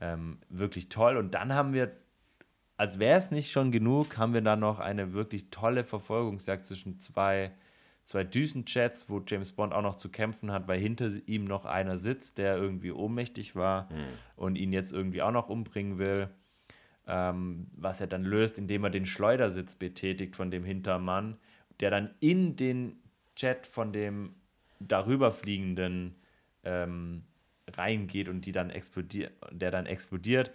Ähm, 0.00 0.38
wirklich 0.48 0.88
toll. 0.88 1.16
Und 1.16 1.34
dann 1.34 1.54
haben 1.54 1.72
wir, 1.72 1.90
als 2.76 2.98
wäre 2.98 3.18
es 3.18 3.30
nicht 3.30 3.50
schon 3.50 3.72
genug, 3.72 4.18
haben 4.18 4.34
wir 4.34 4.42
dann 4.42 4.60
noch 4.60 4.78
eine 4.78 5.12
wirklich 5.12 5.50
tolle 5.50 5.84
Verfolgungsjagd 5.84 6.64
zwischen 6.64 7.00
zwei, 7.00 7.50
zwei 8.04 8.24
Düsenjets, 8.24 9.08
wo 9.08 9.22
James 9.26 9.52
Bond 9.52 9.72
auch 9.72 9.82
noch 9.82 9.96
zu 9.96 10.10
kämpfen 10.10 10.52
hat, 10.52 10.68
weil 10.68 10.78
hinter 10.78 11.10
ihm 11.26 11.46
noch 11.46 11.64
einer 11.64 11.96
sitzt, 11.96 12.38
der 12.38 12.56
irgendwie 12.56 12.92
ohnmächtig 12.92 13.56
war 13.56 13.90
mhm. 13.90 14.04
und 14.36 14.56
ihn 14.56 14.72
jetzt 14.72 14.92
irgendwie 14.92 15.22
auch 15.22 15.32
noch 15.32 15.48
umbringen 15.48 15.98
will. 15.98 16.28
Ähm, 17.06 17.68
was 17.72 18.02
er 18.02 18.06
dann 18.06 18.22
löst, 18.22 18.58
indem 18.58 18.84
er 18.84 18.90
den 18.90 19.06
Schleudersitz 19.06 19.74
betätigt 19.74 20.36
von 20.36 20.50
dem 20.50 20.62
Hintermann, 20.62 21.38
der 21.80 21.90
dann 21.90 22.10
in 22.20 22.54
den 22.54 23.00
Jet 23.38 23.66
von 23.66 23.92
dem 23.92 24.34
darüber 24.80 25.30
fliegenden 25.30 26.16
ähm, 26.64 27.24
reingeht 27.68 28.28
und 28.28 28.42
die 28.42 28.52
dann 28.52 28.70
explodiert, 28.70 29.32
der 29.50 29.70
dann 29.70 29.86
explodiert. 29.86 30.50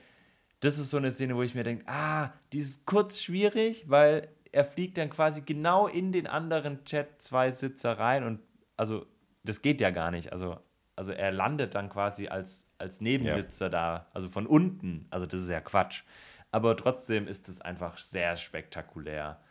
Das 0.60 0.78
ist 0.78 0.90
so 0.90 0.98
eine 0.98 1.12
Szene, 1.12 1.36
wo 1.36 1.44
ich 1.44 1.56
mir 1.56 1.64
denke, 1.64 1.84
ah, 1.88 2.32
die 2.52 2.60
ist 2.60 2.86
kurz 2.86 3.22
schwierig, 3.22 3.90
weil 3.90 4.30
er 4.52 4.66
fliegt 4.66 4.98
dann 4.98 5.10
quasi 5.10 5.42
genau 5.42 5.88
in 5.88 6.12
den 6.12 6.28
anderen 6.28 6.80
Jet 6.86 7.22
zwei 7.22 7.52
Sitzer 7.52 7.98
rein 7.98 8.24
und 8.24 8.40
also 8.78 9.06
das 9.44 9.62
geht 9.62 9.82
ja 9.82 9.90
gar 9.90 10.12
nicht. 10.12 10.32
Also, 10.32 10.58
also 10.96 11.12
er 11.12 11.32
landet 11.32 11.76
dann 11.76 11.90
quasi 11.90 12.28
als, 12.28 12.68
als 12.78 13.02
Nebensitzer 13.02 13.66
ja. 13.66 13.70
da, 13.70 14.08
also 14.14 14.30
von 14.30 14.48
unten. 14.48 15.08
Also 15.10 15.26
das 15.26 15.42
ist 15.42 15.50
ja 15.50 15.60
Quatsch. 15.60 16.04
Aber 16.52 16.78
trotzdem 16.78 17.28
ist 17.28 17.50
es 17.50 17.62
einfach 17.62 17.98
sehr 17.98 18.36
spektakulär 18.38 19.42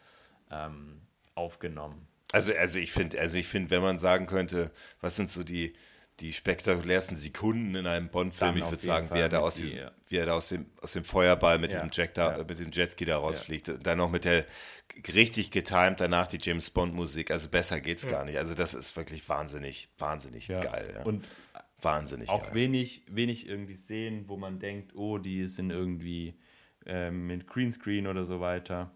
ähm, 0.50 1.02
aufgenommen. 1.34 2.06
Also, 2.32 2.52
also 2.54 2.78
ich 2.78 2.90
finde, 2.92 3.20
also 3.20 3.36
ich 3.36 3.46
finde, 3.46 3.70
wenn 3.70 3.82
man 3.82 3.98
sagen 3.98 4.26
könnte, 4.26 4.70
was 5.00 5.16
sind 5.16 5.30
so 5.30 5.44
die, 5.44 5.74
die 6.20 6.32
spektakulärsten 6.32 7.16
Sekunden 7.16 7.74
in 7.74 7.86
einem 7.86 8.08
Bond-Film, 8.08 8.56
ich 8.56 8.70
würde 8.70 8.82
sagen, 8.82 9.10
wie 9.12 9.18
er 9.18 9.28
da 9.28 9.40
aus 9.40 9.56
diesem, 9.56 9.76
die, 9.76 9.86
wie 10.08 10.16
er 10.16 10.26
da 10.26 10.34
aus 10.34 10.48
dem, 10.48 10.66
aus 10.80 10.92
dem 10.92 11.04
Feuerball 11.04 11.58
mit 11.58 11.72
ja, 11.72 11.78
diesem 11.78 11.90
Jack 11.92 12.14
da, 12.14 12.36
ja. 12.36 12.44
mit 12.44 12.58
dem 12.58 12.70
Jetski 12.70 13.04
da 13.04 13.18
rausfliegt. 13.18 13.68
Ja. 13.68 13.74
Dann 13.74 13.98
noch 13.98 14.10
mit 14.10 14.24
der 14.24 14.46
richtig 15.14 15.50
getimed 15.50 16.00
danach 16.00 16.26
die 16.26 16.38
James 16.40 16.70
Bond-Musik. 16.70 17.30
Also 17.30 17.48
besser 17.48 17.80
geht's 17.80 18.06
gar 18.06 18.24
nicht. 18.24 18.38
Also 18.38 18.54
das 18.54 18.74
ist 18.74 18.96
wirklich 18.96 19.28
wahnsinnig, 19.28 19.88
wahnsinnig 19.98 20.48
geil. 20.48 21.02
Und 21.04 21.24
wahnsinnig 21.80 22.28
auch 22.28 22.44
geil. 22.44 22.54
wenig, 22.54 23.02
wenig 23.08 23.46
irgendwie 23.46 23.74
sehen, 23.74 24.24
wo 24.28 24.36
man 24.36 24.58
denkt, 24.58 24.94
oh, 24.94 25.18
die 25.18 25.46
sind 25.46 25.70
irgendwie 25.70 26.34
ähm, 26.86 27.26
mit 27.26 27.46
Greenscreen 27.46 28.06
oder 28.06 28.24
so 28.24 28.40
weiter. 28.40 28.94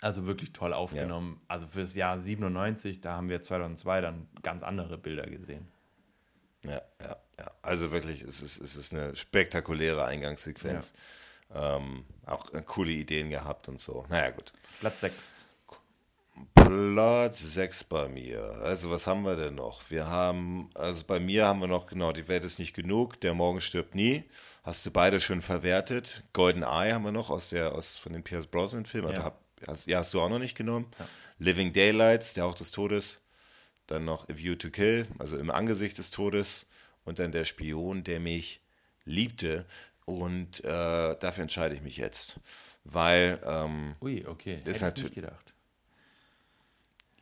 Also 0.00 0.26
wirklich 0.26 0.52
toll 0.52 0.72
aufgenommen. 0.72 1.38
Ja. 1.40 1.44
Also 1.48 1.66
fürs 1.66 1.94
Jahr 1.94 2.18
97, 2.18 3.00
da 3.00 3.14
haben 3.14 3.28
wir 3.28 3.42
2002 3.42 4.00
dann 4.00 4.28
ganz 4.42 4.62
andere 4.62 4.96
Bilder 4.96 5.26
gesehen. 5.26 5.68
Ja, 6.64 6.80
ja, 7.00 7.16
ja. 7.38 7.50
Also 7.62 7.90
wirklich, 7.90 8.22
es 8.22 8.40
ist, 8.40 8.60
es 8.60 8.76
ist 8.76 8.94
eine 8.94 9.16
spektakuläre 9.16 10.04
Eingangssequenz. 10.04 10.92
Ja. 11.52 11.76
Ähm, 11.76 12.04
auch 12.26 12.52
äh, 12.52 12.62
coole 12.64 12.92
Ideen 12.92 13.30
gehabt 13.30 13.68
und 13.68 13.80
so. 13.80 14.04
Naja, 14.08 14.30
gut. 14.30 14.52
Platz 14.80 15.00
6. 15.00 15.14
Platz 16.54 17.54
6 17.54 17.84
bei 17.84 18.08
mir. 18.08 18.42
Also, 18.62 18.90
was 18.90 19.06
haben 19.06 19.22
wir 19.22 19.34
denn 19.34 19.54
noch? 19.54 19.90
Wir 19.90 20.06
haben, 20.06 20.70
also 20.74 21.04
bei 21.06 21.18
mir 21.18 21.46
haben 21.46 21.60
wir 21.60 21.66
noch, 21.66 21.86
genau, 21.86 22.12
die 22.12 22.28
Welt 22.28 22.44
ist 22.44 22.58
nicht 22.58 22.74
genug, 22.74 23.20
der 23.20 23.34
Morgen 23.34 23.60
stirbt 23.60 23.94
nie. 23.94 24.24
Hast 24.62 24.84
du 24.84 24.90
beide 24.90 25.20
schon 25.20 25.40
verwertet. 25.40 26.22
Golden 26.32 26.62
Eye 26.62 26.92
haben 26.92 27.04
wir 27.04 27.12
noch 27.12 27.30
aus 27.30 27.48
der, 27.48 27.72
aus, 27.72 27.96
von 27.96 28.12
den 28.12 28.22
Pierce 28.22 28.46
Brosnan-Filmen. 28.46 29.12
Ja. 29.12 29.32
Hast, 29.66 29.86
ja, 29.86 29.98
hast 29.98 30.14
du 30.14 30.20
auch 30.20 30.28
noch 30.28 30.38
nicht 30.38 30.56
genommen. 30.56 30.90
Ja. 30.98 31.08
Living 31.38 31.72
Daylights, 31.72 32.34
der 32.34 32.46
auch 32.46 32.54
des 32.54 32.70
Todes. 32.70 33.20
Dann 33.86 34.04
noch 34.04 34.28
A 34.28 34.36
View 34.36 34.54
to 34.54 34.70
Kill, 34.70 35.06
also 35.18 35.38
im 35.38 35.50
Angesicht 35.50 35.98
des 35.98 36.10
Todes. 36.10 36.66
Und 37.04 37.18
dann 37.18 37.32
der 37.32 37.44
Spion, 37.44 38.04
der 38.04 38.20
mich 38.20 38.60
liebte. 39.04 39.64
Und 40.04 40.64
äh, 40.64 41.16
dafür 41.18 41.42
entscheide 41.42 41.74
ich 41.74 41.82
mich 41.82 41.96
jetzt. 41.96 42.40
Weil. 42.84 43.40
Ähm, 43.44 43.96
Ui, 44.00 44.26
okay. 44.26 44.56
Hätte 44.56 44.70
ich 44.70 45.02
nicht 45.02 45.14
gedacht. 45.14 45.54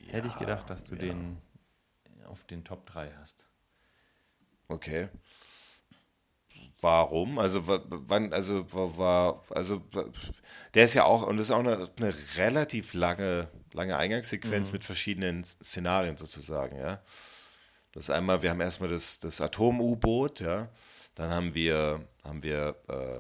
Ja, 0.00 0.12
Hätte 0.12 0.28
ich 0.28 0.38
gedacht, 0.38 0.70
dass 0.70 0.84
du 0.84 0.94
ja. 0.94 1.02
den 1.02 1.38
auf 2.26 2.44
den 2.44 2.64
Top 2.64 2.86
3 2.86 3.12
hast. 3.20 3.44
Okay. 4.68 5.08
Warum? 6.80 7.38
Also 7.38 7.62
wann, 7.66 8.32
also 8.32 8.66
war, 8.70 9.42
also 9.50 9.82
der 10.74 10.84
ist 10.84 10.94
ja 10.94 11.04
auch, 11.04 11.26
und 11.26 11.38
das 11.38 11.48
ist 11.48 11.54
auch 11.54 11.60
eine, 11.60 11.88
eine 11.96 12.14
relativ 12.36 12.92
lange, 12.92 13.48
lange 13.72 13.96
Eingangssequenz 13.96 14.68
mhm. 14.68 14.72
mit 14.74 14.84
verschiedenen 14.84 15.44
Szenarien 15.44 16.16
sozusagen, 16.16 16.76
ja. 16.76 17.02
Das 17.92 18.04
ist 18.04 18.10
einmal, 18.10 18.42
wir 18.42 18.50
haben 18.50 18.60
erstmal 18.60 18.90
das, 18.90 19.18
das 19.20 19.40
Atom-U-Boot, 19.40 20.40
ja. 20.40 20.68
Dann 21.14 21.30
haben 21.30 21.54
wir, 21.54 22.06
haben 22.22 22.42
wir 22.42 22.76
äh, 22.90 23.16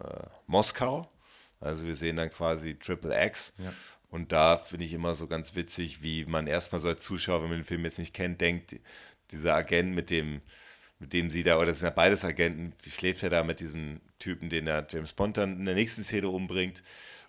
äh, 0.00 0.26
Moskau. 0.46 1.10
Also 1.58 1.86
wir 1.86 1.94
sehen 1.94 2.16
dann 2.16 2.30
quasi 2.30 2.78
Triple 2.78 3.14
X. 3.26 3.54
Ja. 3.56 3.72
Und 4.10 4.32
da 4.32 4.58
finde 4.58 4.84
ich 4.84 4.92
immer 4.92 5.14
so 5.14 5.26
ganz 5.26 5.54
witzig, 5.54 6.02
wie 6.02 6.26
man 6.26 6.46
erstmal 6.46 6.80
so 6.80 6.88
als 6.88 7.02
Zuschauer, 7.02 7.42
wenn 7.42 7.48
man 7.48 7.58
den 7.60 7.64
Film 7.64 7.84
jetzt 7.84 7.98
nicht 7.98 8.12
kennt, 8.12 8.40
denkt, 8.40 8.76
dieser 9.30 9.54
Agent 9.54 9.94
mit 9.94 10.10
dem, 10.10 10.42
mit 11.00 11.12
dem 11.12 11.30
sie 11.30 11.42
da, 11.42 11.56
oder 11.56 11.66
das 11.66 11.80
sind 11.80 11.88
ja 11.88 11.94
beides 11.94 12.24
Agenten, 12.24 12.74
wie 12.82 12.90
schläft 12.90 13.22
er 13.22 13.30
da 13.30 13.42
mit 13.42 13.58
diesem 13.58 14.00
Typen, 14.18 14.50
den 14.50 14.66
er 14.66 14.86
James 14.88 15.12
Bond 15.14 15.38
dann 15.38 15.58
in 15.58 15.64
der 15.64 15.74
nächsten 15.74 16.04
Szene 16.04 16.28
umbringt 16.28 16.82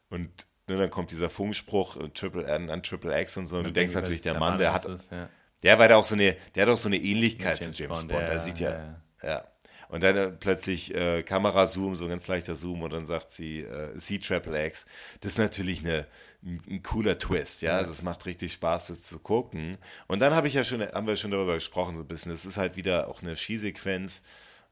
und 0.09 0.29
ne, 0.67 0.77
dann 0.77 0.89
kommt 0.89 1.11
dieser 1.11 1.29
Funkspruch 1.29 1.95
und 1.95 2.15
Triple 2.15 2.45
N 2.45 2.69
an 2.69 2.83
Triple 2.83 3.19
X 3.21 3.37
und 3.37 3.47
so 3.47 3.57
und, 3.57 3.63
du 3.63 3.71
denkst 3.71 3.95
natürlich, 3.95 4.21
der, 4.21 4.33
der 4.33 4.39
Mann, 4.39 4.57
der 4.57 4.73
hat, 4.73 4.85
ist, 4.85 5.11
ja. 5.11 5.29
der 5.63 5.79
war 5.79 5.87
da 5.87 5.95
auch 5.95 6.03
so 6.03 6.15
eine, 6.15 6.35
der 6.53 6.63
hat 6.63 6.73
auch 6.73 6.77
so 6.77 6.89
eine 6.89 6.97
Ähnlichkeit 6.97 7.61
James 7.61 7.75
zu 7.75 7.83
James 7.83 7.99
Bond, 7.99 8.11
Bond. 8.11 8.27
der 8.27 8.39
sieht 8.39 8.59
ja, 8.59 8.71
ja, 8.71 9.01
ja. 9.23 9.43
Und 9.91 10.03
dann 10.03 10.15
äh, 10.15 10.31
plötzlich 10.31 10.95
äh, 10.95 11.21
Kamerazoom, 11.21 11.95
so 11.95 12.05
ein 12.05 12.09
ganz 12.09 12.27
leichter 12.27 12.55
Zoom 12.55 12.81
und 12.81 12.93
dann 12.93 13.05
sagt 13.05 13.31
sie, 13.31 13.59
äh, 13.59 13.91
sie 13.95 14.19
Triple 14.19 14.67
X. 14.67 14.85
Das 15.19 15.33
ist 15.33 15.37
natürlich 15.37 15.81
eine, 15.81 16.07
ein, 16.43 16.81
cooler 16.81 17.17
Twist, 17.17 17.61
ja. 17.61 17.73
Also 17.73 17.91
es 17.91 18.01
macht 18.01 18.25
richtig 18.25 18.53
Spaß, 18.53 18.87
das 18.87 19.01
zu 19.01 19.19
gucken. 19.19 19.75
Und 20.07 20.19
dann 20.19 20.33
habe 20.33 20.47
ich 20.47 20.53
ja 20.53 20.63
schon, 20.63 20.81
haben 20.81 21.07
wir 21.07 21.17
schon 21.17 21.31
darüber 21.31 21.55
gesprochen, 21.55 21.95
so 21.95 22.01
ein 22.01 22.07
bisschen. 22.07 22.31
Es 22.31 22.45
ist 22.45 22.57
halt 22.57 22.77
wieder 22.77 23.09
auch 23.09 23.21
eine 23.21 23.35
Skisequenz. 23.35 24.23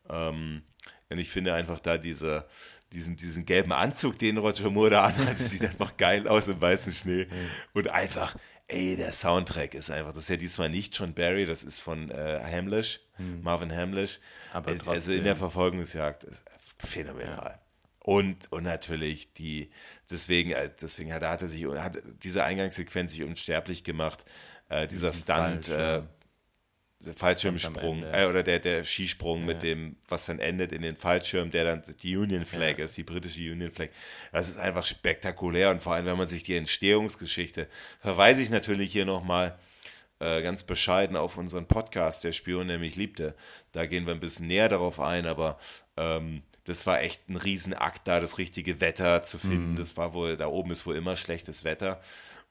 Ähm, 0.10 0.62
und 1.10 1.18
ich 1.18 1.30
finde 1.30 1.54
einfach 1.54 1.82
da 1.82 1.98
diese, 1.98 2.46
diesen, 2.94 3.18
diesen 3.18 3.46
gelben 3.46 3.74
Anzug, 3.74 4.18
den 4.20 4.38
Roger 4.38 4.70
Moore 4.70 4.92
da 4.92 5.04
anhat, 5.04 5.38
sieht 5.38 5.66
einfach 5.66 5.98
geil 5.98 6.30
aus 6.30 6.48
im 6.48 6.62
weißen 6.62 6.94
Schnee. 6.94 7.28
Und 7.74 7.90
einfach, 7.90 8.36
ey, 8.70 8.96
der 8.96 9.12
Soundtrack 9.12 9.74
ist 9.74 9.90
einfach, 9.92 10.14
das 10.14 10.24
ist 10.24 10.30
ja 10.30 10.38
diesmal 10.38 10.70
nicht 10.70 10.98
John 10.98 11.14
Barry, 11.14 11.46
das 11.46 11.64
ist 11.64 11.80
von 11.80 12.10
äh, 12.12 12.40
Hamlish, 12.44 13.02
hm. 13.16 13.42
Marvin 13.42 13.76
Hamlish. 13.76 14.20
Aber 14.54 14.72
also, 14.72 14.92
also 14.92 15.12
in 15.12 15.24
der 15.24 15.36
Verfolgungsjagd 15.36 16.24
ist 16.24 16.46
phänomenal. 16.78 17.52
Ja. 17.52 17.60
Und, 18.02 18.52
und 18.52 18.64
natürlich 18.64 19.34
die, 19.34 19.70
deswegen, 20.10 20.52
äh, 20.52 20.72
deswegen 20.82 21.14
hat, 21.14 21.24
hat 21.24 21.42
er 21.42 21.48
sich, 21.48 21.66
hat 21.66 22.02
diese 22.24 22.44
Eingangssequenz 22.44 23.12
sich 23.12 23.24
unsterblich 23.24 23.84
gemacht. 23.84 24.26
Äh, 24.70 24.88
dieser 24.88 25.12
Stunt, 25.12 25.68
äh, 25.68 26.02
der 27.06 27.14
Fallschirmsprung 27.14 28.04
äh, 28.04 28.26
oder 28.26 28.44
der, 28.44 28.60
der 28.60 28.84
Skisprung 28.84 29.42
ja. 29.42 29.46
mit 29.46 29.64
dem, 29.64 29.96
was 30.08 30.26
dann 30.26 30.40
endet 30.40 30.74
in 30.74 30.82
den 30.82 30.98
Fallschirm, 30.98 31.50
der 31.50 31.64
dann 31.64 31.84
die 32.04 32.18
Union 32.18 32.46
Flag 32.46 32.78
ja. 32.78 32.86
ist, 32.86 32.98
die 32.98 33.04
britische 33.04 33.40
Union 33.40 33.72
Flag. 33.72 33.90
Das 34.32 34.50
ist 34.50 34.60
einfach 34.60 34.86
spektakulär 34.86 35.72
und 35.72 35.82
vor 35.82 35.94
allem, 35.94 36.06
wenn 36.06 36.18
man 36.18 36.28
sich 36.28 36.44
die 36.44 36.56
Entstehungsgeschichte, 36.56 37.68
verweise 38.02 38.42
ich 38.42 38.50
natürlich 38.50 38.92
hier 38.92 39.06
nochmal 39.06 39.58
äh, 40.20 40.42
ganz 40.42 40.64
bescheiden 40.64 41.16
auf 41.16 41.38
unseren 41.38 41.68
Podcast, 41.68 42.26
der 42.26 42.34
Spion 42.34 42.68
nämlich 42.68 42.98
liebte. 42.98 43.34
Da 43.72 43.86
gehen 43.86 44.06
wir 44.06 44.14
ein 44.14 44.20
bisschen 44.20 44.48
näher 44.48 44.68
darauf 44.68 45.00
ein, 45.00 45.26
aber 45.26 45.58
ähm, 45.96 46.44
das 46.66 46.86
war 46.86 47.02
echt 47.02 47.30
ein 47.30 47.38
Riesenakt, 47.38 48.08
da 48.10 48.20
das 48.20 48.38
richtige 48.38 48.82
Wetter 48.82 49.24
zu 49.24 49.40
finden. 49.40 49.72
Mhm. 49.72 49.76
Das 49.78 49.96
war 49.96 50.14
wohl, 50.14 50.36
da 50.36 50.48
oben 50.48 50.72
ist 50.72 50.86
wohl 50.86 50.98
immer 50.98 51.16
schlechtes 51.16 51.64
Wetter. 51.64 52.02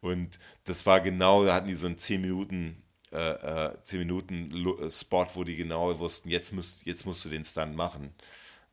Und 0.00 0.38
das 0.64 0.86
war 0.86 1.00
genau, 1.00 1.44
da 1.44 1.54
hatten 1.54 1.68
die 1.68 1.74
so 1.74 1.86
einen 1.86 1.98
10 1.98 2.22
Minuten 2.22 2.82
äh, 3.12 3.66
äh, 3.66 3.82
10 3.82 4.00
Minuten 4.00 4.50
äh, 4.52 4.90
Spot, 4.90 5.26
wo 5.34 5.44
die 5.44 5.56
genau 5.56 5.98
wussten, 5.98 6.28
jetzt 6.28 6.52
musst, 6.52 6.86
jetzt 6.86 7.06
musst 7.06 7.24
du 7.24 7.28
den 7.28 7.44
Stunt 7.44 7.76
machen. 7.76 8.12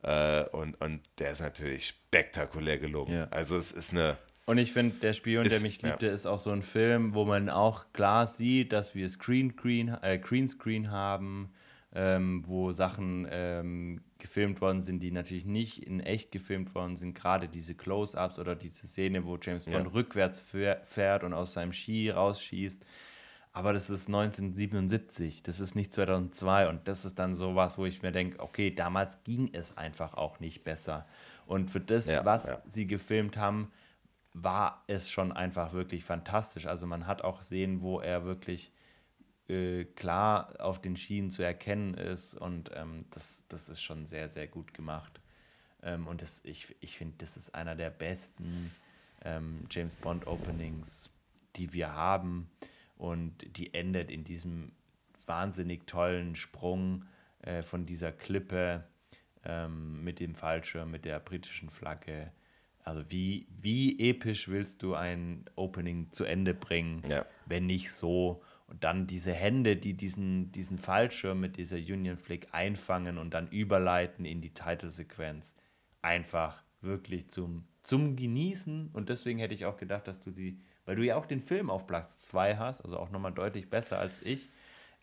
Äh, 0.02 0.44
und, 0.50 0.80
und 0.80 1.00
der 1.18 1.32
ist 1.32 1.40
natürlich 1.40 1.88
spektakulär 1.88 2.78
gelungen. 2.78 3.14
Ja. 3.14 3.28
Also 3.30 3.56
es 3.56 3.72
ist 3.72 3.92
eine. 3.92 4.18
Und 4.44 4.58
ich 4.58 4.72
finde, 4.72 4.94
der 4.96 5.12
Spion, 5.12 5.44
ist, 5.44 5.52
der 5.52 5.62
mich 5.62 5.82
liebte, 5.82 6.06
ja. 6.06 6.12
ist 6.12 6.26
auch 6.26 6.38
so 6.38 6.50
ein 6.50 6.62
Film, 6.62 7.14
wo 7.14 7.24
man 7.24 7.48
auch 7.50 7.92
klar 7.92 8.26
sieht, 8.26 8.72
dass 8.72 8.94
wir 8.94 9.08
Screen, 9.08 9.56
Green, 9.56 9.96
äh, 10.02 10.18
Greenscreen 10.18 10.90
haben, 10.92 11.52
ähm, 11.92 12.44
wo 12.46 12.70
Sachen 12.70 13.26
ähm, 13.28 14.02
gefilmt 14.18 14.60
worden 14.60 14.82
sind, 14.82 15.00
die 15.00 15.10
natürlich 15.10 15.46
nicht 15.46 15.82
in 15.82 15.98
echt 15.98 16.30
gefilmt 16.30 16.74
worden 16.74 16.96
sind. 16.96 17.14
Gerade 17.14 17.48
diese 17.48 17.74
Close-ups 17.74 18.38
oder 18.38 18.54
diese 18.54 18.86
Szene, 18.86 19.24
wo 19.24 19.36
James 19.40 19.64
Bond 19.64 19.86
ja. 19.86 19.92
rückwärts 19.92 20.44
fährt 20.84 21.24
und 21.24 21.32
aus 21.32 21.54
seinem 21.54 21.72
Ski 21.72 22.10
rausschießt 22.10 22.84
aber 23.56 23.72
das 23.72 23.88
ist 23.88 24.06
1977, 24.08 25.42
das 25.42 25.60
ist 25.60 25.74
nicht 25.74 25.94
2002 25.94 26.68
und 26.68 26.86
das 26.88 27.06
ist 27.06 27.18
dann 27.18 27.34
sowas, 27.34 27.78
wo 27.78 27.86
ich 27.86 28.02
mir 28.02 28.12
denke, 28.12 28.38
okay, 28.40 28.70
damals 28.70 29.24
ging 29.24 29.48
es 29.54 29.78
einfach 29.78 30.12
auch 30.12 30.40
nicht 30.40 30.64
besser. 30.64 31.06
Und 31.46 31.70
für 31.70 31.80
das, 31.80 32.06
ja, 32.06 32.22
was 32.22 32.44
ja. 32.44 32.60
sie 32.68 32.86
gefilmt 32.86 33.38
haben, 33.38 33.72
war 34.34 34.84
es 34.88 35.10
schon 35.10 35.32
einfach 35.32 35.72
wirklich 35.72 36.04
fantastisch. 36.04 36.66
Also 36.66 36.86
man 36.86 37.06
hat 37.06 37.22
auch 37.22 37.40
sehen, 37.40 37.80
wo 37.80 37.98
er 37.98 38.26
wirklich 38.26 38.72
äh, 39.48 39.86
klar 39.86 40.52
auf 40.58 40.78
den 40.78 40.98
Schienen 40.98 41.30
zu 41.30 41.42
erkennen 41.42 41.94
ist 41.94 42.34
und 42.34 42.70
ähm, 42.74 43.06
das, 43.08 43.42
das 43.48 43.70
ist 43.70 43.80
schon 43.80 44.04
sehr, 44.04 44.28
sehr 44.28 44.48
gut 44.48 44.74
gemacht. 44.74 45.18
Ähm, 45.82 46.06
und 46.08 46.20
das, 46.20 46.42
ich, 46.44 46.76
ich 46.80 46.98
finde, 46.98 47.14
das 47.16 47.38
ist 47.38 47.54
einer 47.54 47.74
der 47.74 47.88
besten 47.88 48.70
ähm, 49.24 49.64
James 49.70 49.94
Bond 49.94 50.26
Openings, 50.26 51.08
die 51.56 51.72
wir 51.72 51.94
haben. 51.94 52.50
Und 52.96 53.56
die 53.56 53.74
endet 53.74 54.10
in 54.10 54.24
diesem 54.24 54.72
wahnsinnig 55.26 55.86
tollen 55.86 56.34
Sprung 56.34 57.04
äh, 57.42 57.62
von 57.62 57.86
dieser 57.86 58.12
Klippe 58.12 58.84
ähm, 59.44 60.02
mit 60.02 60.20
dem 60.20 60.34
Fallschirm, 60.34 60.90
mit 60.90 61.04
der 61.04 61.20
britischen 61.20 61.68
Flagge. 61.70 62.32
Also 62.84 63.02
wie, 63.10 63.46
wie 63.60 63.98
episch 64.10 64.48
willst 64.48 64.82
du 64.82 64.94
ein 64.94 65.44
Opening 65.56 66.12
zu 66.12 66.24
Ende 66.24 66.54
bringen, 66.54 67.02
Ja. 67.08 67.26
wenn 67.46 67.66
nicht 67.66 67.90
so? 67.92 68.42
Und 68.68 68.82
dann 68.82 69.06
diese 69.06 69.32
Hände, 69.32 69.76
die 69.76 69.94
diesen, 69.94 70.50
diesen 70.52 70.78
Fallschirm 70.78 71.38
mit 71.40 71.56
dieser 71.56 71.76
Union 71.76 72.16
Flick 72.16 72.48
einfangen 72.52 73.18
und 73.18 73.34
dann 73.34 73.48
überleiten 73.48 74.24
in 74.24 74.40
die 74.40 74.50
Titelsequenz. 74.54 75.54
Einfach 76.02 76.64
wirklich 76.80 77.28
zum, 77.28 77.64
zum 77.82 78.16
Genießen. 78.16 78.90
Und 78.92 79.08
deswegen 79.08 79.38
hätte 79.38 79.54
ich 79.54 79.66
auch 79.66 79.76
gedacht, 79.76 80.08
dass 80.08 80.20
du 80.20 80.30
die, 80.32 80.58
weil 80.86 80.96
du 80.96 81.02
ja 81.02 81.16
auch 81.16 81.26
den 81.26 81.40
Film 81.42 81.68
auf 81.68 81.86
Platz 81.86 82.26
2 82.26 82.56
hast, 82.56 82.80
also 82.82 82.98
auch 82.98 83.10
nochmal 83.10 83.32
deutlich 83.32 83.68
besser 83.68 83.98
als 83.98 84.22
ich. 84.22 84.48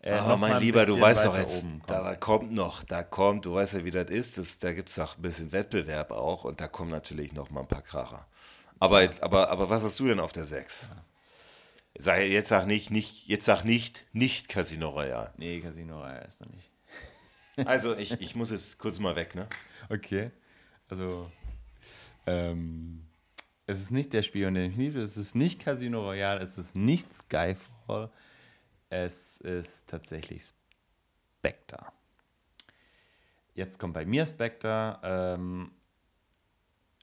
äh, 0.00 0.16
mal 0.16 0.36
mein 0.36 0.52
ein 0.54 0.62
Lieber, 0.62 0.84
du 0.86 1.00
weißt 1.00 1.26
doch 1.26 1.38
jetzt, 1.38 1.66
da 1.86 2.16
kommt 2.16 2.52
noch, 2.52 2.82
da 2.82 3.02
kommt, 3.04 3.44
du 3.44 3.54
weißt 3.54 3.74
ja, 3.74 3.84
wie 3.84 3.90
das 3.90 4.10
ist, 4.10 4.38
das, 4.38 4.58
da 4.58 4.72
gibt 4.72 4.88
es 4.88 4.98
auch 4.98 5.16
ein 5.16 5.22
bisschen 5.22 5.52
Wettbewerb 5.52 6.10
auch 6.10 6.44
und 6.44 6.60
da 6.60 6.68
kommen 6.68 6.90
natürlich 6.90 7.32
noch 7.32 7.50
mal 7.50 7.60
ein 7.60 7.68
paar 7.68 7.82
Kracher. 7.82 8.26
Aber, 8.80 9.08
aber, 9.20 9.50
aber 9.50 9.70
was 9.70 9.82
hast 9.82 10.00
du 10.00 10.08
denn 10.08 10.20
auf 10.20 10.32
der 10.32 10.44
6? 10.44 10.90
Sag, 11.96 12.22
jetzt 12.22 12.48
sag 12.48 12.66
nicht, 12.66 12.90
nicht, 12.90 13.28
jetzt 13.28 13.44
sag 13.44 13.64
nicht, 13.64 14.04
nicht 14.12 14.48
Casino 14.48 14.88
Royale. 14.88 15.32
Nee, 15.36 15.60
Casino 15.60 16.00
Royale 16.00 16.26
ist 16.26 16.40
noch 16.40 16.50
nicht. 16.50 16.70
Also 17.66 17.94
ich, 17.94 18.20
ich 18.20 18.34
muss 18.34 18.50
jetzt 18.50 18.80
kurz 18.80 18.98
mal 18.98 19.14
weg, 19.14 19.36
ne? 19.36 19.48
Okay. 19.88 20.32
Also, 20.90 21.30
ähm, 22.26 23.03
es 23.66 23.80
ist 23.80 23.90
nicht 23.90 24.12
der 24.12 24.22
Spion, 24.22 24.54
den 24.54 24.70
ich 24.70 24.76
liebe, 24.76 25.00
es 25.00 25.16
ist 25.16 25.34
nicht 25.34 25.60
Casino 25.60 26.02
Royale, 26.02 26.40
es 26.40 26.58
ist 26.58 26.76
nicht 26.76 27.12
Skyfall, 27.14 28.10
es 28.90 29.40
ist 29.40 29.88
tatsächlich 29.88 30.52
Spectre. 31.38 31.86
Jetzt 33.54 33.78
kommt 33.78 33.94
bei 33.94 34.04
mir 34.04 34.26
Spectre. 34.26 34.98
Ähm, 35.02 35.70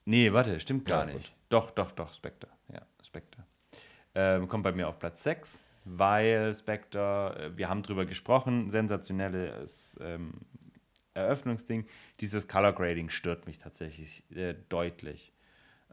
nee, 0.04 0.32
warte, 0.32 0.60
stimmt 0.60 0.84
gar 0.84 1.00
Ja, 1.06 1.12
gut. 1.12 1.20
nicht. 1.20 1.34
Doch, 1.48 1.70
doch, 1.70 1.90
doch, 1.92 2.12
Spectre. 2.14 2.48
Ja, 2.72 2.82
Spectre. 3.04 3.44
Ähm, 4.14 4.48
kommt 4.48 4.64
bei 4.64 4.72
mir 4.72 4.88
auf 4.88 4.98
Platz 4.98 5.22
6, 5.22 5.60
weil 5.84 6.54
Spectre, 6.54 7.36
äh, 7.38 7.56
wir 7.56 7.68
haben 7.68 7.82
drüber 7.82 8.04
gesprochen, 8.04 8.70
sensationelles 8.70 9.98
ähm, 10.00 10.34
Eröffnungsding. 11.14 11.86
Dieses 12.20 12.46
Color 12.48 12.74
Grading 12.74 13.08
stört 13.08 13.46
mich 13.46 13.58
tatsächlich 13.58 14.22
äh, 14.30 14.54
deutlich. 14.68 15.32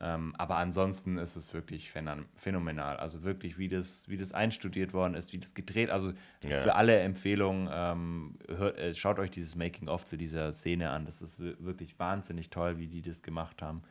Ähm, 0.02 0.34
aber 0.38 0.56
ansonsten 0.56 1.18
ist 1.18 1.36
es 1.36 1.54
wirklich 1.54 1.92
phänomenal. 2.36 2.98
Also 2.98 3.24
wirklich, 3.24 3.58
wie 3.58 3.68
das, 3.68 4.08
wie 4.08 4.18
das 4.18 4.32
einstudiert 4.32 4.94
worden 4.94 5.14
ist, 5.14 5.34
wie 5.34 5.40
das 5.40 5.54
gedreht. 5.54 5.90
Also 5.90 6.14
Ja. 6.44 6.62
für 6.62 6.76
alle 6.76 6.98
Empfehlungen, 7.00 7.70
ähm, 7.72 8.40
hört, 8.48 8.78
äh, 8.78 8.94
schaut 8.94 9.20
euch 9.20 9.30
dieses 9.32 9.56
Making-of 9.56 10.06
zu 10.06 10.16
dieser 10.18 10.54
Szene 10.54 10.90
an. 10.92 11.06
Das 11.06 11.22
ist 11.22 11.40
wi- 11.40 11.56
wirklich 11.60 12.00
wahnsinnig 12.00 12.50
toll, 12.50 12.78
wie 12.78 12.88
die 12.88 13.02
das 13.02 13.22
gemacht 13.24 13.62
haben. 13.62 13.84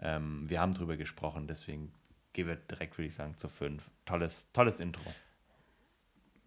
Ähm, 0.00 0.44
wir 0.48 0.60
haben 0.60 0.74
drüber 0.74 0.96
gesprochen, 0.98 1.46
deswegen 1.46 1.92
gehen 2.34 2.46
wir 2.46 2.56
direkt, 2.56 2.98
würde 2.98 3.08
ich 3.08 3.14
sagen, 3.14 3.36
zur 3.38 3.50
5. 3.50 3.90
Tolles, 4.04 4.52
tolles 4.52 4.80
Intro. 4.80 5.02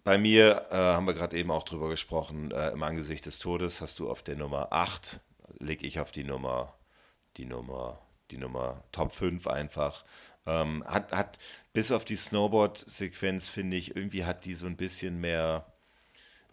Bei 0.04 0.18
mir 0.18 0.64
äh, 0.72 0.76
haben 0.76 1.06
wir 1.06 1.14
gerade 1.14 1.38
eben 1.38 1.52
auch 1.52 1.64
drüber 1.64 1.90
gesprochen, 1.90 2.52
äh, 2.52 2.70
im 2.72 2.82
Angesicht 2.84 3.26
des 3.26 3.40
Todes 3.40 3.82
hast 3.82 4.00
du 4.00 4.10
auf 4.10 4.24
der 4.24 4.36
Nummer 4.36 4.68
8, 4.72 5.22
leg 5.60 5.84
ich 5.84 6.00
auf 6.00 6.12
die 6.12 6.24
Nummer, 6.24 6.74
die 7.38 7.46
Nummer, 7.46 8.00
die 8.32 8.38
Nummer 8.38 8.84
Top 8.92 9.14
5 9.14 9.48
einfach. 9.48 10.04
Ähm, 10.48 10.84
hat, 10.88 11.12
hat, 11.12 11.38
bis 11.74 11.92
auf 11.92 12.04
die 12.04 12.16
Snowboard-Sequenz, 12.16 13.50
finde 13.50 13.78
ich, 13.78 13.96
irgendwie 13.96 14.26
hat 14.26 14.46
die 14.46 14.56
so 14.56 14.66
ein 14.66 14.76
bisschen 14.76 15.22
mehr, 15.22 15.66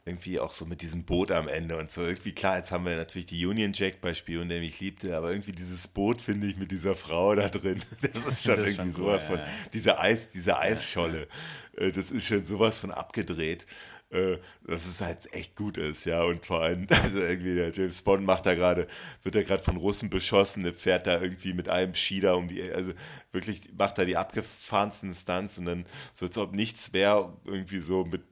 irgendwie 0.05 0.41
auch 0.41 0.53
so 0.53 0.67
mit 0.67 0.83
diesem 0.83 1.05
Boot 1.05 1.33
am 1.33 1.49
Ende 1.49 1.77
und 1.77 1.91
so. 1.91 2.03
Irgendwie 2.03 2.33
klar, 2.33 2.59
jetzt 2.59 2.71
haben 2.71 2.85
wir 2.85 2.97
natürlich 2.97 3.27
die 3.27 3.47
Union 3.47 3.73
Jack 3.73 4.01
bei 4.01 4.13
Spion, 4.13 4.49
der 4.49 4.61
mich 4.61 4.79
liebte, 4.81 5.17
aber 5.17 5.31
irgendwie 5.31 5.53
dieses 5.53 5.89
Boot, 5.89 6.21
finde 6.21 6.47
ich, 6.47 6.57
mit 6.57 6.71
dieser 6.71 6.97
Frau 6.97 7.35
da 7.35 7.49
drin, 7.49 7.83
das 8.13 8.27
ist 8.27 8.45
schon 8.45 8.59
Das 8.59 8.69
ist 8.69 8.75
irgendwie 8.75 8.75
schon 8.75 8.87
cool, 8.87 8.93
sowas 8.93 9.25
ja, 9.25 9.31
von, 9.31 9.39
ja. 9.39 9.47
diese 9.73 9.99
Eis, 9.99 10.29
diese 10.29 10.59
Eisscholle, 10.59 11.29
äh, 11.77 11.91
das 11.91 12.11
ist 12.11 12.27
schon 12.27 12.45
sowas 12.45 12.79
von 12.79 12.91
abgedreht, 12.91 13.67
äh, 14.11 14.39
dass 14.67 14.87
es 14.87 15.01
halt 15.01 15.33
echt 15.35 15.55
gut 15.57 15.77
ist, 15.77 16.05
ja. 16.07 16.23
Und 16.23 16.45
vor 16.47 16.63
allem, 16.63 16.87
also 17.03 17.21
irgendwie 17.21 17.55
der 17.55 17.71
James 17.73 18.03
Bond 18.03 18.25
macht 18.25 18.47
da 18.47 18.55
gerade, 18.55 18.87
wird 19.23 19.35
da 19.35 19.43
gerade 19.43 19.63
von 19.63 19.77
Russen 19.77 20.11
beschossen, 20.11 20.65
der 20.65 20.75
fährt 20.75 21.07
da 21.07 21.21
irgendwie 21.21 21.53
mit 21.53 21.69
einem 21.69 21.93
da 22.23 22.35
um 22.35 22.49
die, 22.49 22.63
also 22.73 22.93
wirklich 23.33 23.71
macht 23.77 23.99
da 23.99 24.05
die 24.05 24.17
abgefahrensten 24.17 25.13
Stunts 25.13 25.59
und 25.59 25.67
dann 25.67 25.87
so 26.15 26.27
als 26.27 26.39
ob 26.39 26.55
nichts 26.55 26.93
wäre, 26.93 27.37
irgendwie 27.45 27.81
so 27.81 28.05
mit 28.05 28.23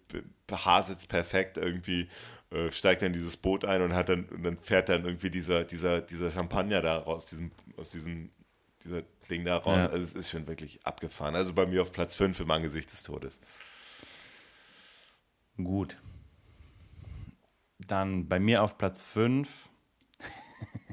Haarsitz 0.50 1.06
perfekt 1.06 1.58
irgendwie. 1.58 2.08
äh, 2.50 2.70
Steigt 2.72 3.02
dann 3.02 3.12
dieses 3.12 3.36
Boot 3.36 3.64
ein 3.64 3.82
und 3.82 3.94
hat 3.94 4.08
dann 4.08 4.24
und 4.26 4.42
dann 4.44 4.58
fährt 4.58 4.88
dann 4.88 5.04
irgendwie 5.04 5.30
dieser, 5.30 5.64
dieser, 5.64 6.00
dieser 6.00 6.30
Champagner 6.30 6.80
da 6.80 6.98
raus, 6.98 7.26
diesem, 7.26 7.50
aus 7.76 7.90
diesem, 7.90 8.30
dieser 8.84 9.02
Ding 9.28 9.44
da 9.44 9.56
raus. 9.56 9.84
Ja. 9.84 9.88
Also 9.88 10.04
es 10.04 10.14
ist 10.14 10.30
schon 10.30 10.46
wirklich 10.46 10.86
abgefahren. 10.86 11.34
Also 11.34 11.52
bei 11.54 11.66
mir 11.66 11.82
auf 11.82 11.92
Platz 11.92 12.14
5 12.14 12.40
im 12.40 12.50
Angesicht 12.50 12.90
des 12.92 13.02
Todes. 13.02 13.40
Gut. 15.56 15.96
Dann 17.78 18.28
bei 18.28 18.38
mir 18.38 18.62
auf 18.62 18.78
Platz 18.78 19.02
5 19.02 19.68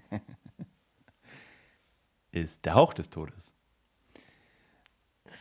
ist 2.31 2.65
der 2.65 2.75
Hauch 2.75 2.93
des 2.93 3.09
Todes. 3.09 3.53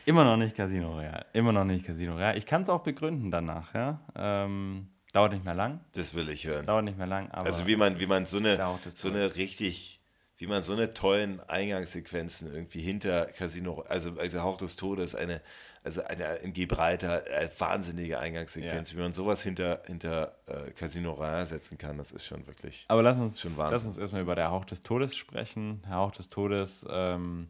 Immer 0.05 0.25
noch 0.25 0.37
nicht 0.37 0.55
Casino 0.55 0.93
Royale. 0.93 1.25
Immer 1.33 1.53
noch 1.53 1.63
nicht 1.63 1.85
Casino 1.85 2.13
Royale. 2.13 2.37
Ich 2.37 2.45
kann 2.45 2.63
es 2.63 2.69
auch 2.69 2.83
begründen 2.83 3.31
danach, 3.31 3.73
ja. 3.73 4.01
Ähm, 4.15 4.89
dauert 5.13 5.33
nicht 5.33 5.45
mehr 5.45 5.55
lang. 5.55 5.79
Das 5.93 6.13
will 6.13 6.29
ich 6.29 6.45
hören. 6.45 6.65
Dauert 6.65 6.83
nicht 6.83 6.97
mehr 6.97 7.07
lang, 7.07 7.31
aber. 7.31 7.45
Also 7.45 7.67
wie 7.67 7.77
man, 7.77 7.99
wie 7.99 8.05
man 8.05 8.25
so 8.25 8.37
eine, 8.37 8.57
so 8.93 9.07
eine 9.07 9.35
richtig, 9.35 10.01
wie 10.43 10.47
man 10.47 10.61
so 10.61 10.73
eine 10.73 10.93
tollen 10.93 11.39
Eingangssequenzen 11.47 12.53
irgendwie 12.53 12.81
hinter 12.81 13.27
Casino, 13.27 13.81
also, 13.87 14.11
also 14.19 14.41
Hauch 14.41 14.57
des 14.57 14.75
Todes, 14.75 15.15
eine, 15.15 15.39
also 15.85 16.03
eine 16.03 16.25
in 16.43 16.51
Gibraltar, 16.51 17.25
äh, 17.27 17.47
wahnsinnige 17.57 18.19
Eingangssequenz, 18.19 18.91
Ja. 18.91 18.97
wie 18.97 19.01
man 19.03 19.13
sowas 19.13 19.41
hinter, 19.41 19.81
hinter 19.87 20.35
äh, 20.47 20.71
Casino 20.71 21.11
Royale 21.13 21.45
setzen 21.45 21.77
kann, 21.77 21.97
das 21.97 22.11
ist 22.11 22.25
schon 22.25 22.45
wirklich. 22.45 22.83
Aber 22.89 23.01
lass 23.01 23.17
uns, 23.19 23.39
Schon 23.39 23.55
Wahnsinn. 23.55 23.71
lass 23.71 23.85
uns 23.85 23.97
erstmal 23.97 24.21
über 24.21 24.35
der 24.35 24.51
Hauch 24.51 24.65
des 24.65 24.83
Todes 24.83 25.15
sprechen. 25.15 25.81
Der 25.87 25.95
Hauch 25.95 26.11
des 26.11 26.27
Todes 26.27 26.85
ähm, 26.89 27.47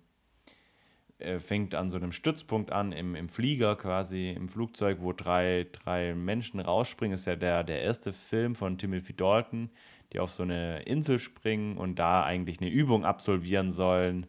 äh, 1.17 1.39
fängt 1.39 1.73
an 1.73 1.89
so 1.89 1.97
einem 1.97 2.11
Stützpunkt 2.11 2.71
an, 2.71 2.91
im, 2.91 3.15
im 3.15 3.27
Flieger 3.27 3.75
quasi, 3.75 4.29
im 4.29 4.49
Flugzeug, 4.49 4.99
wo 5.01 5.13
drei, 5.13 5.65
drei 5.71 6.13
Menschen 6.13 6.59
rausspringen. 6.59 7.15
ist 7.15 7.25
ja 7.25 7.35
der, 7.35 7.63
der 7.63 7.81
erste 7.81 8.13
Film 8.13 8.53
von 8.53 8.77
Timothy 8.77 9.15
Dalton, 9.15 9.71
die 10.13 10.19
auf 10.19 10.31
so 10.31 10.43
eine 10.43 10.83
Insel 10.83 11.19
springen 11.19 11.77
und 11.77 11.97
da 11.97 12.23
eigentlich 12.23 12.61
eine 12.61 12.69
Übung 12.69 13.03
absolvieren 13.05 13.71
sollen, 13.71 14.27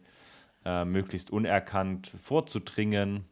äh, 0.65 0.83
möglichst 0.85 1.31
unerkannt 1.31 2.07
vorzudringen. 2.07 3.25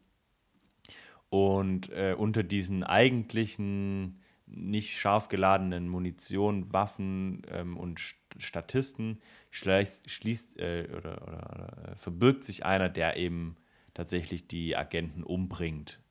Und 1.30 1.90
äh, 1.92 2.16
unter 2.16 2.44
diesen 2.44 2.84
eigentlichen 2.84 4.22
nicht 4.46 5.00
scharf 5.00 5.30
geladenen 5.30 5.88
Munition, 5.90 6.72
Waffen 6.72 7.42
ähm, 7.50 7.76
und 7.76 8.00
St- 8.00 8.16
Statisten 8.38 9.20
schließt, 9.50 10.12
schließt 10.12 10.60
äh, 10.60 10.88
oder, 10.96 11.24
oder, 11.24 11.78
oder 11.82 11.96
verbirgt 11.96 12.44
sich 12.44 12.66
einer, 12.66 12.90
der 12.90 13.18
eben 13.18 13.56
tatsächlich 13.96 14.48
die 14.48 14.76
Agenten 14.78 15.24
umbringt. 15.24 16.03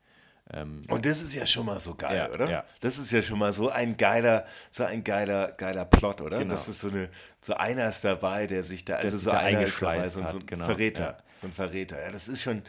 Und 0.54 1.06
das 1.06 1.22
ist 1.22 1.34
ja 1.34 1.46
schon 1.46 1.66
mal 1.66 1.78
so 1.78 1.94
geil, 1.94 2.16
Ja, 2.16 2.30
oder? 2.30 2.50
ja. 2.50 2.64
Das 2.80 2.98
ist 2.98 3.10
ja 3.10 3.22
schon 3.22 3.38
mal 3.38 3.52
so 3.52 3.70
ein 3.70 3.96
geiler, 3.96 4.44
so 4.70 4.84
ein 4.84 5.02
geiler, 5.02 5.52
geiler 5.52 5.84
Plot, 5.86 6.20
oder? 6.20 6.38
Genau. 6.38 6.50
Das 6.50 6.68
ist 6.68 6.80
so 6.80 6.88
eine, 6.88 7.08
so 7.40 7.54
einer 7.54 7.88
ist 7.88 8.04
dabei, 8.04 8.46
der 8.46 8.62
sich 8.62 8.84
da, 8.84 8.96
also 8.96 9.16
so 9.16 9.30
da 9.30 9.38
einer 9.38 9.62
ist 9.62 9.80
dabei, 9.80 10.06
so, 10.08 10.20
so 10.20 10.26
ein 10.26 10.34
hat, 10.34 10.46
genau, 10.46 10.64
Verräter, 10.66 11.02
ja. 11.04 11.16
so 11.36 11.46
ein 11.46 11.52
Verräter. 11.52 12.02
Ja, 12.04 12.10
das 12.10 12.28
ist 12.28 12.42
schon, 12.42 12.62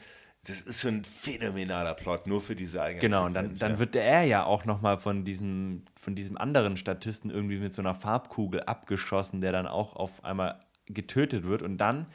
das 0.45 0.61
ist 0.61 0.81
schon 0.81 0.97
ein 0.97 1.05
phänomenaler 1.05 1.93
Plot, 1.93 2.27
nur 2.27 2.41
für 2.41 2.55
diese 2.55 2.81
Eingangssequenz. 2.81 3.01
Genau, 3.01 3.25
und 3.25 3.33
dann, 3.33 3.55
dann 3.57 3.79
wird 3.79 3.95
er 3.95 4.23
ja 4.23 4.45
auch 4.45 4.65
nochmal 4.65 4.97
von 4.97 5.25
diesem, 5.25 5.83
von 5.95 6.15
diesem 6.15 6.37
anderen 6.37 6.77
Statisten 6.77 7.31
irgendwie 7.31 7.59
mit 7.59 7.73
so 7.73 7.81
einer 7.81 7.95
Farbkugel 7.95 8.63
abgeschossen, 8.63 9.41
der 9.41 9.51
dann 9.51 9.67
auch 9.67 9.95
auf 9.95 10.23
einmal 10.23 10.59
getötet 10.85 11.43
wird. 11.43 11.61
Und 11.61 11.77
dann 11.77 12.07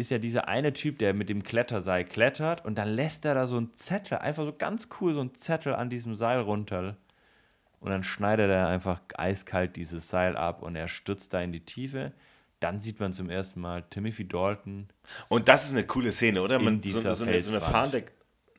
ist 0.00 0.10
ja 0.10 0.18
dieser 0.18 0.48
eine 0.48 0.72
Typ, 0.72 0.98
der 0.98 1.12
mit 1.12 1.28
dem 1.28 1.42
Kletterseil 1.42 2.04
klettert 2.04 2.64
und 2.64 2.76
dann 2.76 2.88
lässt 2.88 3.24
er 3.26 3.34
da 3.34 3.46
so 3.46 3.58
einen 3.58 3.74
Zettel, 3.76 4.18
einfach 4.18 4.44
so 4.44 4.52
ganz 4.56 4.88
cool 5.00 5.12
so 5.12 5.20
einen 5.20 5.34
Zettel 5.34 5.74
an 5.74 5.90
diesem 5.90 6.16
Seil 6.16 6.40
runter. 6.40 6.96
Und 7.80 7.90
dann 7.90 8.02
schneidet 8.02 8.50
er 8.50 8.68
einfach 8.68 9.00
eiskalt 9.16 9.76
dieses 9.76 10.08
Seil 10.08 10.36
ab 10.36 10.62
und 10.62 10.74
er 10.74 10.88
stürzt 10.88 11.32
da 11.32 11.40
in 11.40 11.52
die 11.52 11.64
Tiefe. 11.64 12.12
Dann 12.60 12.80
sieht 12.80 13.00
man 13.00 13.12
zum 13.12 13.30
ersten 13.30 13.60
Mal 13.60 13.84
Timothy 13.88 14.26
Dalton. 14.26 14.88
Und 15.28 15.48
das 15.48 15.66
ist 15.66 15.72
eine 15.72 15.86
coole 15.86 16.12
Szene, 16.12 16.42
oder? 16.42 16.58
Man, 16.58 16.82
so, 16.82 17.00
so, 17.00 17.24
eine, 17.24 17.40
so 17.40 17.50
eine, 17.50 17.60
fahrende, 17.60 18.04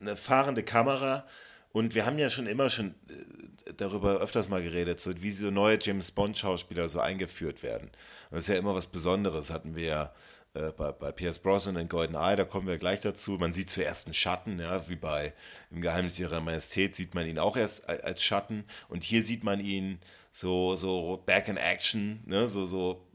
eine 0.00 0.16
fahrende 0.16 0.62
Kamera 0.64 1.24
Und 1.72 1.94
wir 1.94 2.04
haben 2.06 2.18
ja 2.18 2.30
schon 2.30 2.46
immer 2.46 2.68
schon 2.68 2.94
äh, 3.08 3.72
darüber 3.76 4.18
öfters 4.18 4.48
mal 4.48 4.62
geredet, 4.62 5.00
so 5.00 5.10
wie 5.22 5.30
so 5.30 5.50
neue 5.50 5.78
James 5.80 6.10
Bond-Schauspieler 6.10 6.88
so 6.88 7.00
eingeführt 7.00 7.62
werden. 7.62 7.88
Und 8.30 8.36
das 8.36 8.40
ist 8.40 8.48
ja 8.48 8.56
immer 8.56 8.74
was 8.74 8.86
Besonderes, 8.86 9.50
hatten 9.50 9.74
wir 9.76 9.84
ja 9.84 10.12
äh, 10.54 10.70
bei, 10.72 10.92
bei 10.92 11.12
Pierce 11.12 11.38
Brosnan 11.38 11.76
in 11.76 11.88
Golden 11.88 12.14
Eye, 12.14 12.36
da 12.36 12.44
kommen 12.44 12.66
wir 12.66 12.78
gleich 12.78 13.00
dazu. 13.00 13.32
Man 13.32 13.52
sieht 13.52 13.70
zuerst 13.70 14.06
einen 14.06 14.14
Schatten, 14.14 14.58
ja, 14.58 14.88
wie 14.88 14.96
bei 14.96 15.32
Im 15.70 15.80
Geheimnis 15.80 16.18
ihrer 16.18 16.40
Majestät 16.40 16.94
sieht 16.94 17.14
man 17.14 17.26
ihn 17.26 17.38
auch 17.38 17.56
erst 17.56 17.88
als 17.88 18.22
Schatten. 18.22 18.64
Und 18.88 19.04
hier 19.04 19.22
sieht 19.22 19.44
man 19.44 19.60
ihn 19.60 19.98
so, 20.30 20.76
so 20.76 21.22
back 21.24 21.48
in 21.48 21.56
action, 21.56 22.22
ne, 22.26 22.48
so, 22.48 22.66
so 22.66 23.06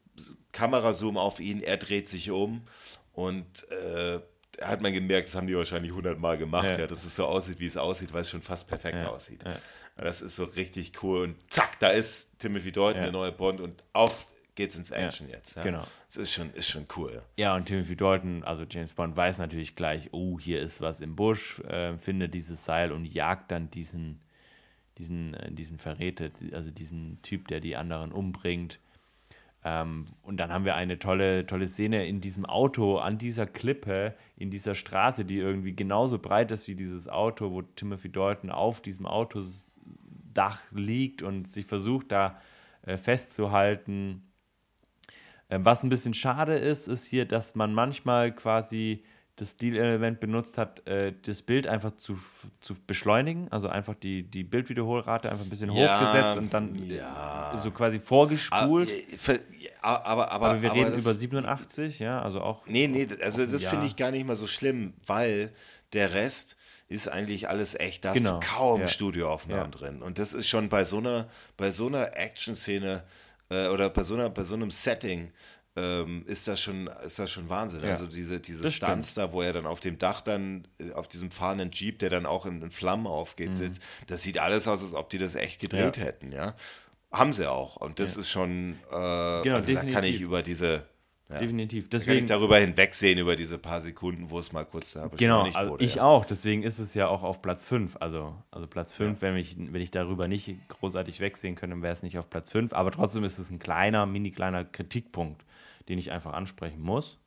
Kamerazoom 0.51 1.18
auf 1.18 1.39
ihn, 1.39 1.61
er 1.61 1.77
dreht 1.77 2.09
sich 2.09 2.31
um 2.31 2.64
und 3.14 3.68
äh, 3.69 4.19
hat 4.64 4.81
man 4.81 4.91
gemerkt, 4.91 5.27
das 5.27 5.35
haben 5.35 5.45
die 5.45 5.55
wahrscheinlich 5.55 5.91
hundertmal 5.91 6.38
gemacht, 6.38 6.72
ja. 6.72 6.80
ja. 6.80 6.88
dass 6.88 7.05
es 7.05 7.15
so 7.15 7.27
aussieht, 7.27 7.59
wie 7.59 7.68
es 7.68 7.77
aussieht, 7.77 8.14
weil 8.14 8.22
es 8.22 8.30
schon 8.31 8.41
fast 8.41 8.68
perfekt 8.68 8.97
ja. 8.97 9.09
aussieht. 9.09 9.43
Ja. 9.43 9.55
Das 9.97 10.22
ist 10.22 10.35
so 10.35 10.43
richtig 10.43 11.03
cool 11.03 11.22
und 11.22 11.35
zack, 11.51 11.80
da 11.80 11.89
ist 11.89 12.39
Timothy 12.39 12.72
Dalton, 12.72 13.01
der 13.01 13.11
neue 13.11 13.31
Bond 13.31 13.61
und 13.61 13.84
auf 13.93 14.27
geht's 14.58 14.76
ins 14.76 14.92
Action 14.92 15.30
jetzt. 15.30 15.62
Genau. 15.64 15.84
Das 16.08 16.18
ist 16.18 16.34
schon, 16.34 16.50
ist 16.52 16.68
schon 16.68 16.88
cool. 16.98 17.22
Ja, 17.38 17.56
und 17.56 17.66
Timothy 17.66 17.96
Dalton, 17.96 18.44
also 18.44 18.66
James 18.70 18.94
Bond, 18.94 19.16
weiß 19.16 19.38
natürlich 19.38 19.76
gleich, 19.76 20.10
oh, 20.12 20.40
hier 20.40 20.62
ist 20.62 20.82
was 20.82 21.00
im 21.00 21.16
Busch, 21.16 21.60
äh, 21.62 21.96
findet 21.98 22.34
dieses 22.34 22.66
Seil 22.66 22.92
und 22.92 23.06
jagt 23.06 23.52
dann 23.52 23.70
diesen, 23.70 24.20
diesen, 24.98 25.36
äh, 25.36 25.52
diesen 25.52 25.78
Verräter, 25.78 26.32
also 26.52 26.72
diesen 26.72 27.22
Typ, 27.22 27.48
der 27.48 27.62
die 27.62 27.78
anderen 27.78 28.12
umbringt. 28.12 28.80
Ähm, 29.64 30.08
und 30.24 30.38
dann 30.38 30.52
haben 30.52 30.66
wir 30.66 30.76
eine 30.76 30.98
tolle, 30.98 31.46
tolle 31.46 31.68
Szene 31.68 32.08
in 32.08 32.20
diesem 32.20 32.46
Auto, 32.46 32.98
an 32.98 33.20
dieser 33.20 33.46
Klippe, 33.46 34.16
in 34.38 34.50
dieser 34.50 34.74
Straße, 34.74 35.24
die 35.24 35.38
irgendwie 35.38 35.76
genauso 35.76 36.18
breit 36.18 36.52
ist 36.52 36.68
wie 36.68 36.76
dieses 36.76 37.08
Auto, 37.08 37.52
wo 37.52 37.62
Timothy 37.62 38.12
Dalton 38.12 38.50
auf 38.50 38.82
diesem 38.82 39.06
Autosdach 39.06 40.62
liegt 40.72 41.22
und 41.22 41.48
sich 41.48 41.68
versucht, 41.68 42.12
da 42.12 42.36
äh, 42.82 42.98
festzuhalten. 42.98 44.24
Ähm, 45.49 45.65
was 45.65 45.84
ein 45.84 45.90
bisschen 45.90 46.14
schade 46.14 46.56
ist, 46.56 46.88
ist 46.88 47.06
hier, 47.06 47.26
dass 47.26 47.56
man 47.56 47.74
manchmal 47.74 48.34
quasi 48.34 49.03
das 49.38 49.52
Stilelement 49.52 50.19
benutzt 50.19 50.57
hat, 50.57 50.86
äh, 50.88 51.14
das 51.22 51.44
Bild 51.44 51.68
einfach 51.68 51.95
zu, 51.95 52.18
zu 52.60 52.74
beschleunigen, 52.88 53.48
also 53.52 53.69
einfach 53.69 53.94
die, 53.94 54.24
die 54.24 54.44
Bildwiederholrate 54.44 55.30
einfach 55.30 55.45
ein 55.45 55.49
bisschen 55.49 55.72
ja, 55.72 56.02
hochgesetzt 56.02 56.38
und 56.38 56.53
dann 56.53 56.76
ja. 56.88 57.56
so 57.64 57.69
quasi 57.69 57.99
vorgespult. 57.99 58.90
Aber, 59.84 60.06
aber, 60.06 60.32
aber, 60.32 60.48
aber 60.48 60.61
wir 60.64 60.74
reden 60.74 60.98
über 60.98 61.14
87, 61.14 61.99
ja, 61.99 62.19
also 62.19 62.41
auch. 62.41 62.65
Nee, 62.65 62.88
nee, 62.88 63.07
also 63.24 63.45
das 63.45 63.64
finde 63.64 63.86
ich 63.86 63.95
gar 63.95 64.10
nicht 64.10 64.26
mal 64.26 64.36
so 64.36 64.48
schlimm, 64.48 64.95
weil 65.06 65.52
der 65.94 66.15
Rest 66.15 66.57
ist 66.90 67.07
eigentlich 67.07 67.48
alles 67.48 67.76
echt. 67.80 68.06
Da 68.06 68.14
genau. 68.14 68.40
hast 68.40 68.44
du 68.44 68.56
kaum 68.56 68.82
ja. 68.82 68.88
Studioaufnahmen 68.88 69.72
drin. 69.72 70.02
Und 70.02 70.18
das 70.18 70.34
ist 70.34 70.48
schon 70.48 70.69
bei 70.69 70.84
so 70.84 70.98
einer, 70.98 71.28
bei 71.57 71.69
so 71.69 71.88
einer 71.88 72.18
Action-Szene 72.18 73.03
äh, 73.49 73.68
oder 73.68 73.90
bei 73.90 74.03
so, 74.03 74.14
einer, 74.14 74.30
bei 74.30 74.44
so 74.44 74.56
einem 74.56 74.72
Setting 74.72 75.32
ähm, 75.78 76.24
ist 76.26 76.48
das 76.48 76.60
schon, 76.60 76.88
ist 77.06 77.19
das 77.19 77.30
schon 77.30 77.49
Wahnsinn. 77.49 77.84
Ja. 77.84 77.91
Also 77.91 78.07
diese, 78.07 78.40
diese 78.40 78.72
Stunts 78.72 79.14
da, 79.14 79.32
wo 79.32 79.41
er 79.41 79.53
dann 79.53 79.68
auf 79.68 79.80
dem 79.80 79.99
Dach 79.99 80.22
dann, 80.22 80.68
äh, 80.80 80.91
auf 80.94 81.07
diesem 81.07 81.30
fahrenden 81.30 81.72
Jeep, 81.72 81.99
der 81.99 82.10
dann 82.10 82.26
auch 82.26 82.45
in, 82.45 82.61
in 82.61 82.72
Flammen 82.72 83.07
aufgeht, 83.07 83.52
mhm. 83.52 83.56
sitzt, 83.56 83.82
das 84.07 84.24
sieht 84.24 84.40
alles 84.40 84.68
aus, 84.68 84.82
als 84.82 84.94
ob 84.94 85.10
die 85.10 85.19
das 85.19 85.36
echt 85.36 85.61
gedreht 85.61 85.98
ja. 85.98 86.03
hätten, 86.03 86.32
ja. 86.32 86.56
Haben 87.11 87.32
sie 87.32 87.49
auch. 87.49 87.78
Und 87.78 87.99
das 87.99 88.15
ja. 88.15 88.22
ist 88.22 88.30
schon, 88.30 88.74
äh, 88.74 88.90
genau, 88.90 89.56
also 89.56 89.68
definitiv. 89.68 89.74
da 89.74 89.86
kann 89.91 90.03
ich 90.03 90.19
über 90.19 90.41
diese 90.41 90.84
ja. 91.30 91.40
Definitiv. 91.40 91.90
Deswegen, 91.90 92.12
kann 92.12 92.18
ich 92.20 92.26
darüber 92.26 92.58
hinwegsehen, 92.58 93.20
über 93.20 93.36
diese 93.36 93.58
paar 93.58 93.82
Sekunden, 93.82 94.30
wo 94.30 94.40
es 94.40 94.54
mal 94.54 94.64
kurz 94.64 94.94
da 94.94 95.08
genau, 95.08 95.44
nicht 95.44 95.58
also 95.58 95.72
wurde. 95.72 95.84
Ich 95.84 95.95
ja. 95.95 96.04
auch. 96.04 96.24
Deswegen 96.24 96.64
ist 96.64 96.80
es 96.80 96.94
ja 96.94 97.10
auch 97.10 97.22
auf 97.22 97.41
Platz 97.41 97.66
5. 97.66 97.98
Also, 97.99 98.34
also 98.49 98.66
Platz 98.66 98.94
5, 98.94 99.22
ja. 99.22 99.28
wenn, 99.28 99.36
ich, 99.36 99.58
wenn 99.58 99.82
ich 99.82 99.91
darüber 99.91 100.30
nicht 100.30 100.56
großartig 100.70 101.20
wegsehen 101.20 101.56
könnte, 101.56 101.82
wäre 101.82 101.91
es 101.91 102.02
nicht 102.02 102.18
auf 102.18 102.30
Platz 102.30 102.52
5. 102.52 102.72
Aber 102.72 102.91
trotzdem 102.91 103.26
ist 103.26 103.40
es 103.40 103.49
ein 103.49 103.60
kleiner, 103.60 104.06
mini 104.06 104.32
kleiner 104.32 104.64
Kritikpunkt, 104.64 105.44
den 105.90 105.99
ich 105.99 106.12
einfach 106.12 106.32
ansprechen 106.32 106.82
muss. 106.82 107.20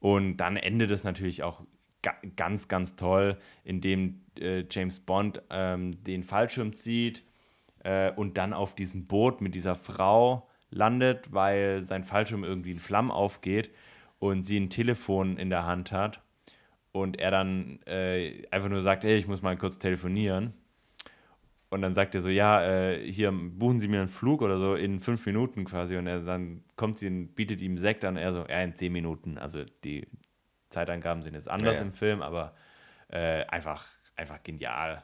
Und 0.00 0.38
dann 0.38 0.56
endet 0.56 0.90
es 0.90 1.04
natürlich 1.04 1.44
auch 1.44 1.62
ga 2.02 2.14
ganz, 2.34 2.66
ganz 2.66 2.96
toll, 2.96 3.36
indem 3.62 4.22
äh, 4.40 4.64
James 4.68 4.98
Bond 4.98 5.42
ähm, 5.50 6.02
den 6.02 6.24
Fallschirm 6.24 6.72
zieht 6.72 7.22
äh, 7.84 8.10
und 8.12 8.36
dann 8.36 8.52
auf 8.52 8.74
diesem 8.74 9.06
Boot 9.06 9.40
mit 9.40 9.54
dieser 9.54 9.76
Frau 9.76 10.47
landet, 10.70 11.32
weil 11.32 11.82
sein 11.82 12.04
Fallschirm 12.04 12.44
irgendwie 12.44 12.72
in 12.72 12.78
Flammen 12.78 13.10
aufgeht 13.10 13.70
und 14.18 14.42
sie 14.42 14.58
ein 14.58 14.70
Telefon 14.70 15.36
in 15.36 15.50
der 15.50 15.66
Hand 15.66 15.92
hat 15.92 16.20
und 16.92 17.18
er 17.18 17.30
dann 17.30 17.80
äh, 17.86 18.46
einfach 18.50 18.68
nur 18.68 18.82
sagt, 18.82 19.04
hey, 19.04 19.16
ich 19.16 19.26
muss 19.26 19.42
mal 19.42 19.56
kurz 19.56 19.78
telefonieren. 19.78 20.54
Und 21.70 21.82
dann 21.82 21.92
sagt 21.92 22.14
er 22.14 22.22
so, 22.22 22.30
ja, 22.30 22.64
äh, 22.64 23.12
hier 23.12 23.30
buchen 23.30 23.78
Sie 23.78 23.88
mir 23.88 23.98
einen 23.98 24.08
Flug 24.08 24.40
oder 24.40 24.58
so 24.58 24.74
in 24.74 25.00
fünf 25.00 25.26
Minuten 25.26 25.66
quasi. 25.66 25.96
Und 25.98 26.06
er 26.06 26.20
dann 26.20 26.64
kommt 26.76 26.96
sie 26.96 27.08
und 27.08 27.34
bietet 27.34 27.60
ihm 27.60 27.76
Sekt 27.76 28.06
an. 28.06 28.16
Er 28.16 28.32
so, 28.32 28.46
ja, 28.48 28.62
in 28.62 28.74
zehn 28.74 28.90
Minuten. 28.90 29.36
Also 29.36 29.64
die 29.84 30.06
Zeitangaben 30.70 31.22
sind 31.22 31.34
jetzt 31.34 31.50
anders 31.50 31.74
ja, 31.74 31.80
ja. 31.80 31.86
im 31.86 31.92
Film, 31.92 32.22
aber 32.22 32.54
äh, 33.08 33.44
einfach, 33.44 33.86
einfach 34.16 34.42
genial 34.42 35.02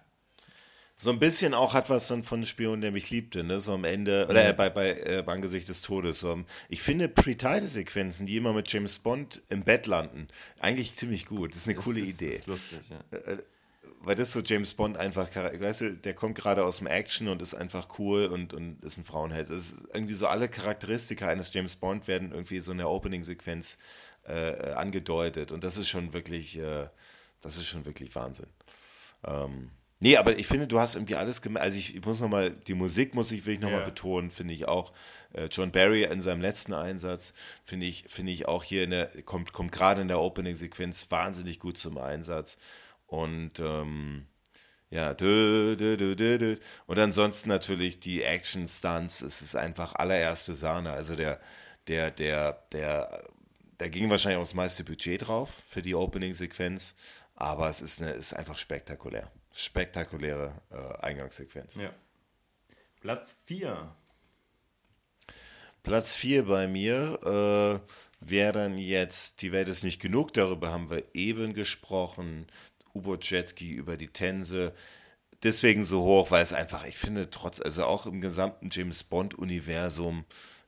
so 1.05 1.10
ein 1.10 1.18
bisschen 1.18 1.52
auch 1.52 1.74
hat 1.74 1.90
was 1.90 2.10
von 2.22 2.47
Spion, 2.47 2.81
der 2.81 2.90
mich 2.90 3.10
liebte, 3.10 3.44
ne? 3.44 3.60
So 3.60 3.74
am 3.74 3.85
Ende, 3.85 4.26
oder 4.26 4.48
äh, 4.48 4.52
bei, 4.55 4.70
bei, 4.70 4.93
äh, 4.93 5.22
Angesicht 5.26 5.68
des 5.68 5.82
Todes. 5.82 6.20
So. 6.20 6.43
Ich 6.70 6.81
finde 6.81 7.10
Pre-Title-Sequenzen, 7.10 8.24
die 8.24 8.39
immer 8.39 8.55
mit 8.55 8.72
James 8.72 8.98
Bond 9.01 9.43
im 9.51 9.64
Bett 9.64 9.86
landen, 9.86 10.28
eigentlich 10.60 10.94
ziemlich 10.94 11.26
gut. 11.26 11.51
Das 11.51 11.59
ist 11.59 11.68
eine 11.68 11.74
das 11.74 11.85
coole 11.85 12.01
ist, 12.01 12.09
Idee. 12.09 12.31
Das 12.31 12.39
ist 12.39 12.47
lustig, 12.47 12.78
ja. 12.89 13.18
Äh, 13.18 13.32
äh, 13.32 13.39
weil 14.01 14.16
das 14.16 14.32
so 14.32 14.40
James 14.40 14.72
Bond 14.72 14.97
einfach, 14.97 15.28
weißt 15.35 15.81
du, 15.82 15.97
der 15.97 16.14
kommt 16.14 16.36
gerade 16.39 16.64
aus 16.64 16.78
dem 16.78 16.86
Action 16.86 17.28
und 17.28 17.43
ist 17.43 17.55
einfach 17.55 17.98
cool 17.98 18.24
und, 18.26 18.55
und 18.55 18.82
ist 18.82 18.97
ein 18.97 19.05
Frauenheld. 19.05 19.51
Es 19.51 19.72
ist 19.72 19.89
irgendwie 19.93 20.14
so 20.14 20.26
alle 20.26 20.48
Charakteristika 20.48 21.28
eines 21.28 21.52
James 21.52 21.76
Bond 21.76 22.09
werden 22.09 22.32
irgendwie 22.32 22.60
so 22.60 22.72
in 22.72 22.78
der 22.78 22.89
Opening-Sequenz 22.89 23.76
äh, 24.26 24.72
angedeutet 24.72 25.52
und 25.52 25.64
das 25.64 25.76
ist 25.76 25.89
schon 25.89 26.14
wirklich, 26.14 26.59
äh, 26.59 26.89
das 27.43 27.59
ist 27.59 27.66
schon 27.66 27.85
wirklich 27.85 28.14
Wahnsinn. 28.14 28.48
Ähm, 29.26 29.70
Nee, 30.00 30.16
aber 30.16 30.36
ich 30.36 30.46
finde, 30.46 30.66
du 30.66 30.78
hast 30.80 30.96
irgendwie 30.96 31.14
alles 31.14 31.40
gemacht. 31.40 31.62
Also 31.62 31.78
ich, 31.78 31.96
ich 31.96 32.04
muss 32.04 32.20
nochmal, 32.20 32.50
die 32.50 32.74
Musik 32.74 33.14
muss 33.14 33.32
ich 33.32 33.46
wirklich 33.46 33.60
nochmal 33.60 33.80
ja. 33.80 33.86
betonen, 33.86 34.30
finde 34.30 34.52
ich 34.52 34.66
auch. 34.68 34.92
Äh, 35.32 35.46
John 35.50 35.72
Barry 35.72 36.02
in 36.04 36.20
seinem 36.20 36.42
letzten 36.42 36.74
Einsatz, 36.74 37.32
finde 37.64 37.86
ich, 37.86 38.04
finde 38.08 38.32
ich 38.32 38.46
auch 38.46 38.64
hier 38.64 38.84
in 38.84 38.90
der, 38.90 39.06
kommt, 39.22 39.52
kommt 39.52 39.72
gerade 39.72 40.02
in 40.02 40.08
der 40.08 40.20
Opening-Sequenz 40.20 41.10
wahnsinnig 41.10 41.58
gut 41.58 41.78
zum 41.78 41.96
Einsatz. 41.98 42.58
Und 43.06 43.60
ähm, 43.60 44.26
ja, 44.90 45.14
dö, 45.14 45.76
dö, 45.76 45.96
dö, 45.96 46.14
dö, 46.14 46.38
dö. 46.38 46.56
und 46.86 46.98
ansonsten 46.98 47.48
natürlich 47.48 48.00
die 48.00 48.22
Action-Stunts, 48.22 49.22
es 49.22 49.42
ist 49.42 49.56
einfach 49.56 49.94
allererste 49.94 50.54
Sahne. 50.54 50.92
Also 50.92 51.16
der, 51.16 51.40
der, 51.88 52.10
der, 52.10 52.64
der, 52.72 53.22
da 53.78 53.88
ging 53.88 54.10
wahrscheinlich 54.10 54.38
auch 54.38 54.42
das 54.42 54.54
meiste 54.54 54.84
Budget 54.84 55.26
drauf 55.26 55.62
für 55.68 55.82
die 55.82 55.94
Opening-Sequenz, 55.94 56.94
aber 57.34 57.68
es 57.70 57.80
ist, 57.80 58.02
eine, 58.02 58.10
ist 58.12 58.34
einfach 58.34 58.58
spektakulär 58.58 59.30
spektakuläre 59.55 60.60
äh, 60.70 61.06
Eingangssequenz. 61.06 61.76
Ja. 61.76 61.94
Platz 63.01 63.36
4. 63.47 63.94
Platz 65.82 66.14
4 66.14 66.47
bei 66.47 66.66
mir 66.66 67.18
äh, 67.22 68.28
wäre 68.28 68.52
dann 68.52 68.78
jetzt, 68.78 69.43
die 69.43 69.52
Welt 69.52 69.68
ist 69.68 69.85
nicht 69.85 70.01
genug, 70.01 70.32
darüber 70.32 70.72
haben 70.72 70.90
wir 70.90 71.05
eben 71.14 71.55
gesprochen, 71.55 72.47
U-Boot-Jetski 72.94 73.70
über 73.70 73.97
die 73.97 74.09
Tänze. 74.09 74.74
Deswegen 75.43 75.85
so 75.85 76.02
hoch, 76.02 76.31
weil 76.31 76.43
es 76.43 76.52
einfach, 76.52 76.85
ich 76.86 76.97
finde, 76.97 77.31
trotz, 77.31 77.60
also 77.60 77.85
auch 77.85 78.06
im 78.06 78.20
gesamten 78.20 78.70
James 78.72 79.05
Bond-Universum, 79.05 80.24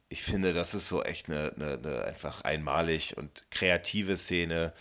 ich 0.09 0.23
finde, 0.23 0.53
das 0.53 0.75
ist 0.75 0.87
so 0.87 1.03
echt 1.03 1.29
eine, 1.29 1.53
eine, 1.57 1.79
eine 1.79 2.05
einfach 2.05 2.43
einmalig 2.43 3.17
und 3.17 3.45
kreative 3.51 4.17
Szene 4.17 4.73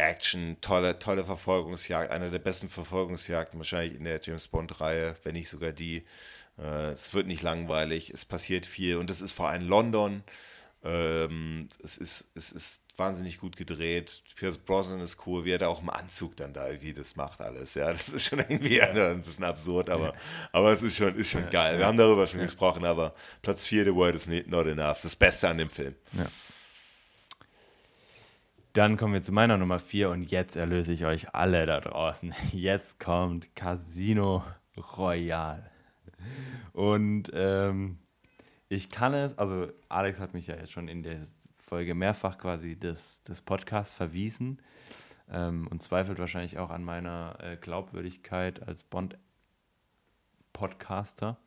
Action, 0.00 0.56
tolle, 0.60 0.98
tolle 0.98 1.24
Verfolgungsjagd, 1.24 2.10
eine 2.10 2.30
der 2.30 2.38
besten 2.38 2.68
Verfolgungsjagden 2.68 3.58
wahrscheinlich 3.58 3.96
in 3.96 4.04
der 4.04 4.20
James 4.22 4.48
Bond-Reihe, 4.48 5.14
wenn 5.22 5.34
nicht 5.34 5.48
sogar 5.48 5.72
die. 5.72 6.04
Äh, 6.58 6.90
es 6.90 7.14
wird 7.14 7.26
nicht 7.26 7.42
langweilig, 7.42 8.10
es 8.10 8.24
passiert 8.24 8.66
viel 8.66 8.96
und 8.96 9.10
es 9.10 9.20
ist 9.20 9.32
vor 9.32 9.48
allem 9.48 9.68
London. 9.68 10.22
Ähm, 10.82 11.68
es, 11.82 11.98
ist, 11.98 12.30
es 12.34 12.52
ist 12.52 12.84
wahnsinnig 12.96 13.38
gut 13.38 13.56
gedreht. 13.56 14.22
Pierce 14.36 14.58
Brosnan 14.58 15.00
ist 15.00 15.26
cool, 15.26 15.44
wie 15.44 15.52
er 15.52 15.58
da 15.58 15.68
auch 15.68 15.82
im 15.82 15.90
Anzug 15.90 16.36
dann 16.36 16.54
da 16.54 16.68
irgendwie 16.68 16.92
das 16.92 17.16
macht 17.16 17.40
alles. 17.40 17.74
Ja, 17.74 17.90
das 17.90 18.08
ist 18.08 18.24
schon 18.26 18.38
irgendwie 18.48 18.76
ja. 18.76 18.86
ein 18.90 19.22
bisschen 19.22 19.44
absurd, 19.44 19.90
aber, 19.90 20.14
aber 20.52 20.72
es 20.72 20.82
ist 20.82 20.96
schon, 20.96 21.14
ist 21.16 21.30
schon 21.30 21.44
ja. 21.44 21.50
geil. 21.50 21.78
Wir 21.78 21.86
haben 21.86 21.98
darüber 21.98 22.26
schon 22.26 22.40
gesprochen, 22.40 22.84
aber 22.84 23.14
Platz 23.42 23.66
4, 23.66 23.84
The 23.84 23.94
World 23.94 24.14
is 24.14 24.28
Not 24.28 24.66
Enough. 24.66 25.02
Das 25.02 25.16
Beste 25.16 25.48
an 25.48 25.58
dem 25.58 25.70
Film. 25.70 25.94
Ja. 26.12 26.26
Dann 28.72 28.96
kommen 28.96 29.14
wir 29.14 29.22
zu 29.22 29.32
meiner 29.32 29.58
Nummer 29.58 29.80
4 29.80 30.10
und 30.10 30.30
jetzt 30.30 30.54
erlöse 30.54 30.92
ich 30.92 31.04
euch 31.04 31.34
alle 31.34 31.66
da 31.66 31.80
draußen. 31.80 32.32
Jetzt 32.52 33.00
kommt 33.00 33.56
Casino 33.56 34.44
Royale. 34.96 35.68
Und 36.72 37.32
ähm, 37.34 37.98
ich 38.68 38.88
kann 38.88 39.12
es, 39.12 39.36
also 39.36 39.66
Alex 39.88 40.20
hat 40.20 40.34
mich 40.34 40.46
ja 40.46 40.54
jetzt 40.54 40.70
schon 40.70 40.86
in 40.86 41.02
der 41.02 41.18
Folge 41.58 41.96
mehrfach 41.96 42.38
quasi 42.38 42.76
des, 42.76 43.22
des 43.24 43.40
Podcasts 43.40 43.92
verwiesen 43.92 44.62
ähm, 45.28 45.66
und 45.66 45.82
zweifelt 45.82 46.20
wahrscheinlich 46.20 46.58
auch 46.58 46.70
an 46.70 46.84
meiner 46.84 47.38
äh, 47.40 47.56
Glaubwürdigkeit 47.56 48.62
als 48.68 48.84
Bond 48.84 49.18
Podcaster. 50.52 51.38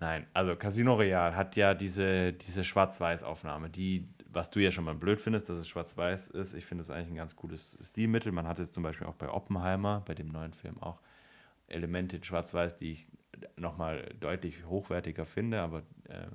Nein, 0.00 0.26
also 0.32 0.56
Casino 0.56 0.94
Real 0.94 1.36
hat 1.36 1.54
ja 1.54 1.74
diese, 1.74 2.32
diese 2.32 2.64
Schwarz-Weiß-Aufnahme, 2.64 3.70
die, 3.70 4.08
was 4.34 4.50
du 4.50 4.60
ja 4.60 4.72
schon 4.72 4.84
mal 4.84 4.94
blöd 4.94 5.20
findest, 5.20 5.48
dass 5.48 5.58
es 5.58 5.68
Schwarz-Weiß 5.68 6.28
ist. 6.28 6.54
Ich 6.54 6.64
finde 6.64 6.82
es 6.82 6.90
eigentlich 6.90 7.08
ein 7.08 7.16
ganz 7.16 7.36
cooles 7.36 7.78
Stilmittel. 7.82 8.32
Man 8.32 8.46
hat 8.46 8.58
es 8.58 8.72
zum 8.72 8.82
Beispiel 8.82 9.06
auch 9.06 9.14
bei 9.14 9.28
Oppenheimer, 9.28 10.02
bei 10.06 10.14
dem 10.14 10.28
neuen 10.28 10.52
Film 10.52 10.82
auch 10.82 11.00
Elemente 11.66 12.16
in 12.16 12.24
Schwarz-Weiß, 12.24 12.76
die 12.76 12.92
ich 12.92 13.08
nochmal 13.56 14.14
deutlich 14.20 14.64
hochwertiger 14.66 15.24
finde, 15.24 15.60
aber 15.60 15.78
äh, 16.08 16.26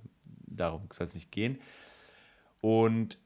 darum 0.47 0.87
soll 0.91 1.07
es 1.07 1.15
nicht 1.15 1.31
gehen. 1.31 1.59
Und 2.61 3.17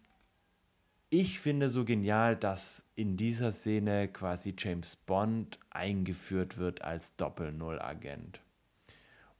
ich 1.09 1.39
finde 1.39 1.69
so 1.69 1.85
genial, 1.85 2.35
dass 2.35 2.91
in 2.95 3.17
dieser 3.17 3.51
Szene 3.51 4.07
quasi 4.07 4.55
James 4.57 4.95
Bond 4.95 5.59
eingeführt 5.69 6.57
wird 6.57 6.81
als 6.81 7.15
Doppel-Null-Agent. 7.17 8.41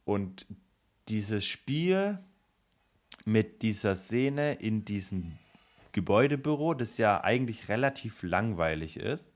Und 0.05 0.45
dieses 1.07 1.45
Spiel 1.45 2.19
mit 3.25 3.61
dieser 3.61 3.95
Szene 3.95 4.53
in 4.55 4.85
diesem 4.85 5.33
Gebäudebüro, 5.91 6.73
das 6.73 6.97
ja 6.97 7.23
eigentlich 7.23 7.69
relativ 7.69 8.23
langweilig 8.23 8.97
ist, 8.97 9.33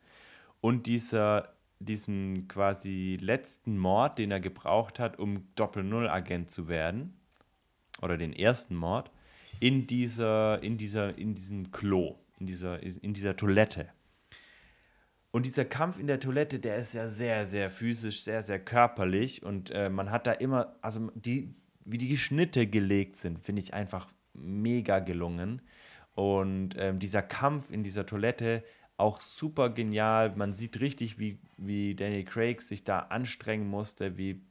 und 0.60 0.88
dieser, 0.88 1.54
diesem 1.80 2.48
quasi 2.48 3.18
letzten 3.22 3.78
Mord, 3.78 4.18
den 4.18 4.32
er 4.32 4.40
gebraucht 4.40 5.00
hat, 5.00 5.20
um 5.20 5.48
Doppel-Null-Agent 5.56 6.50
zu 6.50 6.68
werden, 6.68 7.14
oder 8.02 8.18
den 8.18 8.34
ersten 8.34 8.76
Mord, 8.76 9.12
in 9.60 9.88
dieser, 9.88 10.62
in 10.62 10.78
dieser, 10.78 11.18
in 11.18 11.36
diesem 11.36 11.72
Klo, 11.72 12.16
in 12.40 12.48
dieser, 12.48 12.82
in 12.82 13.14
dieser 13.14 13.36
Toilette. 13.36 13.90
Und 15.32 15.46
dieser 15.46 15.66
Kampf 15.66 16.00
in 16.00 16.08
der 16.08 16.20
Toilette, 16.20 16.60
der 16.60 16.78
ist 16.78 16.94
ja 16.94 17.10
sehr, 17.10 17.46
sehr 17.46 17.70
physisch, 17.70 18.24
sehr, 18.24 18.44
sehr 18.44 18.60
körperlich. 18.60 19.44
Und 19.44 19.72
äh, 19.72 19.90
man 19.90 20.10
hat 20.10 20.26
da 20.26 20.32
immer, 20.32 20.76
also 20.82 21.12
die, 21.16 21.54
wie 21.88 21.98
die 21.98 22.18
Schnitte 22.18 22.68
gelegt 22.68 23.16
sind, 23.16 23.40
finde 23.40 23.62
ich 23.62 23.74
einfach 23.74 24.08
mega 24.34 25.00
gelungen. 25.00 25.62
Und 26.14 26.76
ähm, 26.78 27.00
dieser 27.00 27.22
Kampf 27.22 27.72
in 27.72 27.84
dieser 27.84 28.06
Toilette 28.06 28.64
auch 28.98 29.22
super 29.22 29.70
genial. 29.70 30.36
Man 30.36 30.54
sieht 30.54 30.80
richtig, 30.80 31.20
wie, 31.20 31.40
wie 31.58 31.96
Danny 31.96 32.24
Craig 32.24 32.62
sich 32.62 32.84
da 32.84 33.00
anstrengen 33.00 33.68
musste, 33.68 34.18
wie 34.18 34.42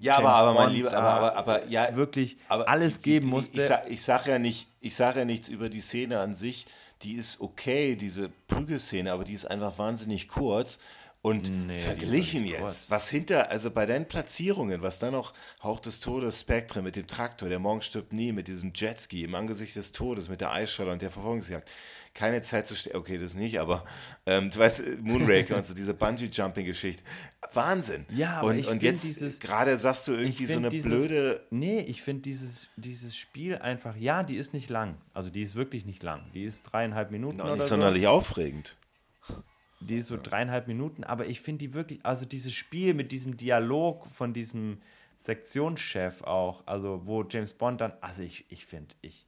ja, 0.00 0.14
James 0.14 0.26
aber, 0.26 0.34
aber 0.34 0.54
mein 0.54 0.74
Lieber, 0.74 0.92
aber, 0.92 1.08
aber, 1.08 1.36
aber, 1.36 1.66
ja, 1.68 1.94
wirklich 1.94 2.36
aber 2.48 2.68
alles 2.68 3.00
die, 3.00 3.10
geben 3.10 3.28
musste. 3.28 3.60
Ich, 3.60 3.70
ich, 3.86 3.92
ich 3.92 4.02
sage 4.02 4.30
ja, 4.30 4.38
nicht, 4.38 4.68
sag 4.90 5.16
ja 5.16 5.24
nichts 5.24 5.48
über 5.48 5.68
die 5.68 5.80
Szene 5.80 6.18
an 6.18 6.34
sich. 6.34 6.66
Die 7.02 7.14
ist 7.14 7.40
okay, 7.40 7.96
diese 7.96 8.28
Prügelszene, 8.48 9.12
aber 9.12 9.24
die 9.24 9.32
ist 9.32 9.44
einfach 9.44 9.78
wahnsinnig 9.78 10.28
kurz. 10.28 10.80
Und 11.24 11.68
nee, 11.68 11.78
verglichen 11.78 12.44
jetzt, 12.44 12.90
was 12.90 13.08
hinter, 13.08 13.48
also 13.48 13.70
bei 13.70 13.86
deinen 13.86 14.08
Platzierungen, 14.08 14.82
was 14.82 14.98
da 14.98 15.12
noch 15.12 15.34
Hauch 15.62 15.78
des 15.78 16.00
Todes, 16.00 16.40
Spectre 16.40 16.82
mit 16.82 16.96
dem 16.96 17.06
Traktor, 17.06 17.48
der 17.48 17.60
Morgen 17.60 17.80
stirbt 17.80 18.12
nie, 18.12 18.32
mit 18.32 18.48
diesem 18.48 18.72
Jetski 18.74 19.22
im 19.22 19.36
Angesicht 19.36 19.76
des 19.76 19.92
Todes, 19.92 20.28
mit 20.28 20.40
der 20.40 20.52
Eisscholle 20.52 20.90
und 20.90 21.00
der 21.00 21.10
Verfolgungsjagd 21.10 21.70
keine 22.12 22.42
Zeit 22.42 22.66
zu 22.66 22.74
stehen. 22.74 22.96
Okay, 22.96 23.18
das 23.18 23.34
nicht, 23.34 23.60
aber 23.60 23.84
ähm, 24.26 24.50
du 24.50 24.58
weißt, 24.58 25.00
Moonraker 25.02 25.56
und 25.56 25.64
so 25.64 25.74
diese 25.74 25.94
Bungee-Jumping-Geschichte. 25.94 27.04
Wahnsinn. 27.52 28.04
Ja, 28.10 28.38
aber 28.40 28.48
und, 28.48 28.66
und 28.66 28.82
jetzt 28.82 29.40
gerade 29.40 29.78
sagst 29.78 30.08
du 30.08 30.12
irgendwie 30.12 30.46
so 30.46 30.58
eine 30.58 30.70
dieses, 30.70 30.90
blöde. 30.90 31.40
Nee, 31.50 31.80
ich 31.82 32.02
finde 32.02 32.22
dieses, 32.22 32.68
dieses 32.76 33.16
Spiel 33.16 33.56
einfach, 33.58 33.96
ja, 33.96 34.24
die 34.24 34.36
ist 34.36 34.52
nicht 34.52 34.70
lang. 34.70 34.96
Also 35.14 35.30
die 35.30 35.42
ist 35.42 35.54
wirklich 35.54 35.86
nicht 35.86 36.02
lang. 36.02 36.30
Die 36.34 36.42
ist 36.42 36.64
dreieinhalb 36.64 37.12
Minuten. 37.12 37.36
Noch 37.36 37.54
nicht 37.54 37.62
sonderlich 37.62 38.04
so. 38.04 38.10
aufregend. 38.10 38.76
Die 39.88 39.98
ist 39.98 40.08
so 40.08 40.16
dreieinhalb 40.16 40.68
Minuten, 40.68 41.04
aber 41.04 41.26
ich 41.26 41.40
finde 41.40 41.60
die 41.60 41.74
wirklich, 41.74 42.04
also 42.04 42.24
dieses 42.24 42.52
Spiel 42.52 42.94
mit 42.94 43.10
diesem 43.10 43.36
Dialog 43.36 44.08
von 44.08 44.32
diesem 44.32 44.78
Sektionschef 45.18 46.22
auch, 46.22 46.66
also 46.66 47.02
wo 47.04 47.24
James 47.24 47.54
Bond 47.54 47.80
dann, 47.80 47.92
also 48.00 48.22
ich, 48.22 48.44
ich 48.48 48.66
finde, 48.66 48.94
ich, 49.02 49.26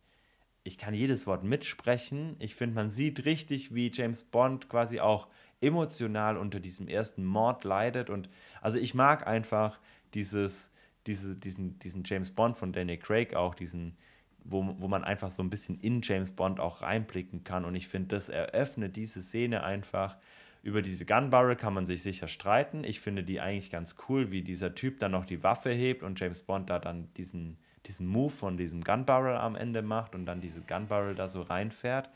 ich 0.64 0.78
kann 0.78 0.94
jedes 0.94 1.26
Wort 1.26 1.44
mitsprechen. 1.44 2.36
Ich 2.38 2.54
finde, 2.54 2.74
man 2.74 2.88
sieht 2.88 3.24
richtig, 3.26 3.74
wie 3.74 3.92
James 3.92 4.24
Bond 4.24 4.68
quasi 4.68 4.98
auch 4.98 5.28
emotional 5.60 6.36
unter 6.36 6.58
diesem 6.58 6.88
ersten 6.88 7.24
Mord 7.24 7.64
leidet. 7.64 8.10
Und 8.10 8.28
also 8.60 8.78
ich 8.78 8.94
mag 8.94 9.26
einfach 9.26 9.78
dieses, 10.14 10.72
diese, 11.06 11.36
diesen, 11.36 11.78
diesen 11.78 12.02
James 12.04 12.30
Bond 12.30 12.56
von 12.56 12.72
Danny 12.72 12.98
Craig 12.98 13.34
auch, 13.34 13.54
diesen, 13.54 13.96
wo, 14.42 14.74
wo 14.78 14.88
man 14.88 15.04
einfach 15.04 15.30
so 15.30 15.42
ein 15.42 15.50
bisschen 15.50 15.78
in 15.78 16.00
James 16.02 16.32
Bond 16.32 16.60
auch 16.60 16.82
reinblicken 16.82 17.44
kann. 17.44 17.64
Und 17.64 17.74
ich 17.74 17.88
finde, 17.88 18.08
das 18.08 18.28
eröffnet 18.30 18.96
diese 18.96 19.22
Szene 19.22 19.62
einfach. 19.62 20.16
Über 20.64 20.82
diese 20.82 21.04
Gun 21.04 21.30
Barrel 21.30 21.56
kann 21.56 21.74
man 21.74 21.86
sich 21.86 22.02
sicher 22.02 22.26
streiten. 22.26 22.84
Ich 22.84 22.98
finde 22.98 23.22
die 23.22 23.40
eigentlich 23.40 23.70
ganz 23.70 23.96
cool, 24.08 24.30
wie 24.30 24.42
dieser 24.42 24.74
Typ 24.74 24.98
dann 24.98 25.12
noch 25.12 25.26
die 25.26 25.42
Waffe 25.42 25.70
hebt 25.70 26.02
und 26.02 26.18
James 26.18 26.42
Bond 26.42 26.70
da 26.70 26.78
dann 26.78 27.12
diesen 27.14 27.58
diesen 27.86 28.06
Move 28.06 28.30
von 28.30 28.56
diesem 28.56 28.82
Gun 28.82 29.04
Barrel 29.04 29.36
am 29.36 29.56
Ende 29.56 29.82
macht 29.82 30.14
und 30.14 30.26
dann 30.26 30.40
diese 30.40 30.60
Gun 30.62 30.88
Barrel 30.88 31.14
da 31.14 31.28
so 31.28 31.42
reinfährt. 31.42 32.10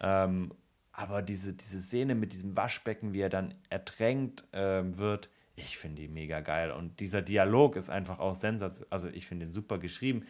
Ähm, 0.00 0.52
aber 0.92 1.22
diese, 1.22 1.54
diese 1.54 1.80
Szene 1.80 2.14
mit 2.14 2.32
diesem 2.32 2.56
Waschbecken, 2.56 3.12
wie 3.12 3.20
er 3.20 3.30
dann 3.30 3.54
ertränkt 3.68 4.44
ähm, 4.52 4.96
wird, 4.96 5.30
ich 5.56 5.78
finde 5.78 6.02
die 6.02 6.08
mega 6.08 6.40
geil. 6.40 6.70
Und 6.70 7.00
dieser 7.00 7.22
Dialog 7.22 7.76
ist 7.76 7.90
einfach 7.90 8.18
auch 8.18 8.34
sensationell. 8.34 8.88
Also 8.90 9.08
ich 9.08 9.26
finde 9.26 9.46
ihn 9.46 9.52
super 9.52 9.78
geschrieben. 9.78 10.26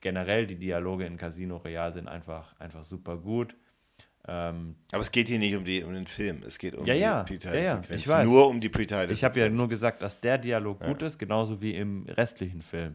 Generell 0.00 0.46
die 0.46 0.56
Dialoge 0.56 1.06
in 1.06 1.16
Casino 1.16 1.56
Real 1.58 1.92
sind 1.92 2.08
einfach, 2.08 2.58
einfach 2.60 2.84
super 2.84 3.16
gut. 3.16 3.54
Ähm, 4.26 4.76
aber 4.92 5.02
es 5.02 5.12
geht 5.12 5.28
hier 5.28 5.38
nicht 5.38 5.54
um, 5.54 5.64
die, 5.64 5.82
um 5.82 5.92
den 5.92 6.06
Film, 6.06 6.42
es 6.46 6.58
geht 6.58 6.74
um 6.74 6.86
ja, 6.86 6.94
ja, 6.94 7.24
die 7.24 7.34
Pre-Title-Sequenz. 7.34 8.06
Ja, 8.06 8.24
nur 8.24 8.48
um 8.48 8.58
die 8.58 8.70
Pre-Title-Sequenz. 8.70 9.18
Ich 9.18 9.24
habe 9.24 9.40
ja 9.40 9.50
nur 9.50 9.68
gesagt, 9.68 10.00
dass 10.00 10.18
der 10.20 10.38
Dialog 10.38 10.80
gut 10.80 11.02
ist, 11.02 11.18
genauso 11.18 11.60
wie 11.60 11.74
im 11.74 12.06
restlichen 12.08 12.60
Film. 12.60 12.94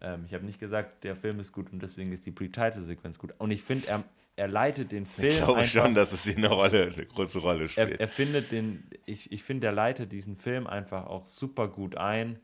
Ähm, 0.00 0.24
ich 0.26 0.34
habe 0.34 0.44
nicht 0.44 0.58
gesagt, 0.58 1.04
der 1.04 1.16
Film 1.16 1.40
ist 1.40 1.52
gut 1.52 1.72
und 1.72 1.82
deswegen 1.82 2.12
ist 2.12 2.24
die 2.26 2.30
Pre-Title-Sequenz 2.30 3.18
gut. 3.18 3.34
Und 3.38 3.50
ich 3.50 3.62
finde, 3.62 3.88
er, 3.88 4.04
er 4.36 4.48
leitet 4.48 4.92
den 4.92 5.06
Film. 5.06 5.28
Ich 5.28 5.38
glaube 5.38 5.60
einfach, 5.60 5.82
schon, 5.82 5.94
dass 5.94 6.12
es 6.12 6.24
hier 6.24 6.36
eine 6.36 6.48
Rolle, 6.48 6.92
eine 6.94 7.06
große 7.06 7.38
Rolle 7.38 7.68
spielt. 7.68 7.92
Er, 7.92 8.00
er 8.00 8.08
findet 8.08 8.52
den, 8.52 8.84
ich, 9.04 9.32
ich 9.32 9.42
finde, 9.42 9.66
er 9.66 9.72
leitet 9.72 10.12
diesen 10.12 10.36
Film 10.36 10.66
einfach 10.66 11.06
auch 11.06 11.26
super 11.26 11.68
gut 11.68 11.96
ein, 11.96 12.38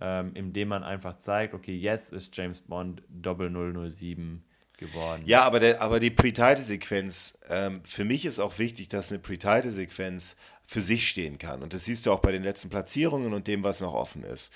ähm, 0.00 0.32
indem 0.34 0.68
man 0.68 0.82
einfach 0.82 1.16
zeigt, 1.16 1.54
okay, 1.54 1.76
jetzt 1.76 2.12
ist 2.12 2.36
James 2.36 2.60
Bond 2.60 3.02
0007 3.22 4.42
geworden. 4.78 5.22
Ja, 5.26 5.42
aber, 5.42 5.60
der, 5.60 5.80
aber 5.80 6.00
die 6.00 6.10
Pre-Title-Sequenz, 6.10 7.34
ähm, 7.48 7.80
für 7.84 8.04
mich 8.04 8.24
ist 8.24 8.38
auch 8.38 8.58
wichtig, 8.58 8.88
dass 8.88 9.10
eine 9.10 9.20
Pre-Title-Sequenz 9.20 10.36
für 10.66 10.80
sich 10.80 11.08
stehen 11.08 11.38
kann. 11.38 11.62
Und 11.62 11.74
das 11.74 11.84
siehst 11.84 12.06
du 12.06 12.12
auch 12.12 12.20
bei 12.20 12.32
den 12.32 12.42
letzten 12.42 12.70
Platzierungen 12.70 13.32
und 13.34 13.46
dem, 13.46 13.62
was 13.62 13.80
noch 13.80 13.94
offen 13.94 14.22
ist 14.22 14.52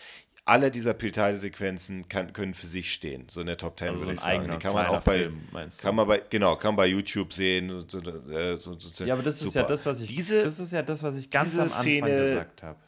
alle 0.49 0.71
dieser 0.71 0.95
Piltide-Sequenzen 0.95 2.09
können 2.09 2.55
für 2.55 2.67
sich 2.67 2.93
stehen, 2.93 3.27
so 3.31 3.41
in 3.41 3.47
der 3.47 3.59
Top 3.59 3.79
10 3.79 3.89
also 3.89 4.01
würde 4.01 4.13
so 4.13 4.15
ich 4.15 4.21
sagen. 4.21 4.51
Die 4.51 4.59
kann 4.59 4.73
man 4.73 4.87
auch 4.87 5.03
bei, 5.03 5.19
Film, 5.19 5.43
kann 5.77 5.95
man 5.95 6.09
bei, 6.09 6.23
genau, 6.31 6.57
kann 6.57 6.75
bei 6.75 6.87
YouTube 6.87 7.33
sehen. 7.33 7.85
So, 7.87 7.99
äh, 7.99 8.57
so, 8.59 8.79
so, 8.79 9.05
ja, 9.05 9.15
aber 9.15 9.23
das 9.23 9.39
super. 9.39 9.49
ist 9.49 9.55
ja 9.55 9.63
das, 9.65 9.87
was 9.87 10.01
ich, 10.01 10.09
diese, 10.09 10.45
das 10.45 10.59
ist 10.59 10.73
ja 10.73 10.83
das, 10.83 11.03
was 11.03 11.17
ich 11.17 11.29
ganz 11.29 11.55
am 11.55 11.65
Anfang 11.65 11.81
Szene 11.83 12.11
gesagt 12.11 12.63
habe. 12.63 12.79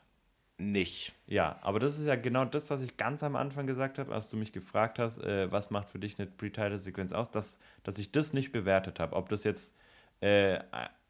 Nicht. 0.61 1.15
Ja, 1.27 1.57
aber 1.63 1.79
das 1.79 1.99
ist 1.99 2.05
ja 2.05 2.17
genau 2.17 2.45
das, 2.45 2.69
was 2.69 2.83
ich 2.83 2.99
ganz 2.99 3.23
am 3.23 3.35
Anfang 3.35 3.67
gesagt 3.67 3.99
habe, 3.99 4.13
als 4.13 4.29
du 4.29 4.37
mich 4.37 4.53
gefragt 4.53 4.99
hast, 4.99 5.19
äh, 5.19 5.51
was 5.51 5.71
macht 5.71 5.89
für 5.89 5.99
dich 5.99 6.19
eine 6.19 6.29
Pre-Title-Sequenz 6.29 7.13
aus, 7.13 7.31
dass, 7.31 7.59
dass 7.83 7.99
ich 7.99 8.13
das 8.13 8.35
nicht 8.35 8.53
bewertet 8.53 9.01
habe. 9.01 9.17
Ob 9.17 9.31
das 9.31 9.45
jetzt 9.45 9.75
äh, 10.21 10.61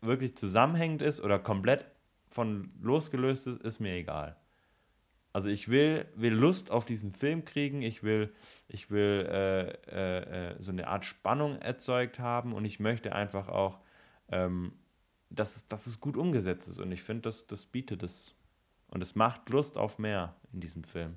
wirklich 0.02 0.36
zusammenhängend 0.36 1.02
ist 1.02 1.20
oder 1.20 1.40
komplett 1.40 1.85
von 2.28 2.70
losgelöst 2.81 3.48
ist, 3.48 3.60
ist 3.62 3.81
mir 3.81 3.94
egal. 3.94 4.36
Also 5.32 5.48
ich 5.48 5.68
will, 5.68 6.06
will 6.14 6.32
Lust 6.32 6.70
auf 6.70 6.85
diesen 6.85 7.12
Film 7.12 7.44
kriegen, 7.44 7.82
ich 7.82 8.05
will, 8.05 8.32
ich 8.68 8.90
will 8.90 9.27
äh, 9.28 9.70
äh, 9.90 10.51
äh, 10.51 10.56
so 10.60 10.70
eine 10.70 10.86
Art 10.86 11.05
Spannung 11.05 11.59
erzeugt 11.59 12.20
haben 12.20 12.52
und 12.52 12.64
ich 12.64 12.78
möchte 12.78 13.14
einfach 13.16 13.48
auch, 13.48 13.81
ähm, 14.31 14.72
dass, 15.28 15.56
es, 15.56 15.68
dass 15.68 15.86
es 15.86 16.01
gut 16.01 16.16
umgesetzt 16.16 16.68
ist. 16.68 16.78
Und 16.78 16.93
ich 16.93 17.02
finde, 17.02 17.22
das, 17.22 17.47
das 17.48 17.66
bietet 17.66 18.05
es. 18.05 18.35
Und 18.90 19.02
es 19.02 19.14
macht 19.14 19.48
Lust 19.48 19.78
auf 19.78 19.98
mehr 19.98 20.34
in 20.52 20.60
diesem 20.60 20.84
Film. 20.84 21.16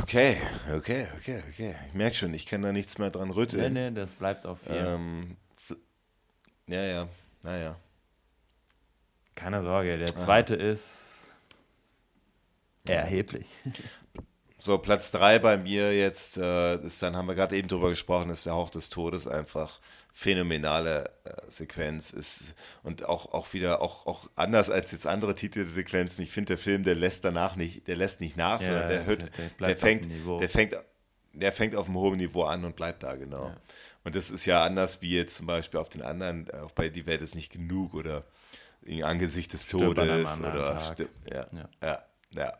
Okay, 0.00 0.36
okay, 0.74 1.08
okay, 1.16 1.42
okay. 1.48 1.74
Ich 1.88 1.94
merke 1.94 2.14
schon, 2.14 2.34
ich 2.34 2.46
kann 2.46 2.62
da 2.62 2.72
nichts 2.72 2.98
mehr 2.98 3.10
dran 3.10 3.30
rütteln. 3.30 3.72
Nee, 3.72 3.90
nee, 3.90 3.94
das 3.94 4.12
bleibt 4.12 4.46
auf 4.46 4.60
vier. 4.60 4.74
Ähm, 4.74 5.36
ja, 6.68 6.82
ja, 6.82 7.08
naja. 7.42 7.76
Keine 9.34 9.62
Sorge, 9.62 9.98
der 9.98 10.14
zweite 10.14 10.54
Aha. 10.54 10.62
ist 10.62 11.22
Erheblich. 12.88 13.46
So, 14.64 14.78
Platz 14.78 15.10
3 15.10 15.40
bei 15.40 15.56
mir 15.56 15.92
jetzt, 15.92 16.36
äh, 16.36 16.76
ist 16.76 17.02
dann, 17.02 17.16
haben 17.16 17.26
wir 17.26 17.34
gerade 17.34 17.56
eben 17.56 17.66
drüber 17.66 17.90
gesprochen, 17.90 18.30
ist 18.30 18.46
der 18.46 18.52
Hauch 18.52 18.70
des 18.70 18.90
Todes 18.90 19.26
einfach 19.26 19.80
phänomenale 20.14 21.10
äh, 21.24 21.50
Sequenz 21.50 22.12
ist 22.12 22.54
und 22.84 23.04
auch, 23.04 23.32
auch 23.32 23.52
wieder 23.54 23.82
auch, 23.82 24.06
auch 24.06 24.30
anders 24.36 24.70
als 24.70 24.92
jetzt 24.92 25.08
andere 25.08 25.34
Titelsequenzen. 25.34 26.22
Ich 26.22 26.30
finde, 26.30 26.54
der 26.54 26.58
Film, 26.58 26.84
der 26.84 26.94
lässt 26.94 27.24
danach 27.24 27.56
nicht, 27.56 27.88
der 27.88 27.96
lässt 27.96 28.20
nicht 28.20 28.36
nach, 28.36 28.60
ja, 28.60 28.66
sondern 28.68 28.88
der 28.88 29.06
hört, 29.06 29.20
der, 29.36 29.66
der 29.66 29.76
fängt, 29.76 30.08
der 30.40 30.48
fängt, 30.48 30.76
der 31.32 31.52
fängt 31.52 31.74
auf 31.74 31.86
einem 31.86 31.96
hohen 31.96 32.18
Niveau 32.18 32.44
an 32.44 32.64
und 32.64 32.76
bleibt 32.76 33.02
da, 33.02 33.16
genau. 33.16 33.46
Ja. 33.46 33.56
Und 34.04 34.14
das 34.14 34.30
ist 34.30 34.46
ja 34.46 34.62
anders 34.62 35.02
wie 35.02 35.16
jetzt 35.16 35.34
zum 35.34 35.46
Beispiel 35.46 35.80
auf 35.80 35.88
den 35.88 36.02
anderen, 36.02 36.48
auch 36.52 36.70
bei 36.70 36.88
Die 36.88 37.06
Welt 37.06 37.20
ist 37.20 37.34
nicht 37.34 37.50
genug 37.50 37.94
oder 37.94 38.22
in 38.82 39.02
Angesicht 39.02 39.54
des 39.54 39.66
Todes 39.66 40.38
oder 40.38 40.78
ja, 41.28 41.46
ja, 41.52 41.68
ja, 41.82 41.98
ja. 42.36 42.52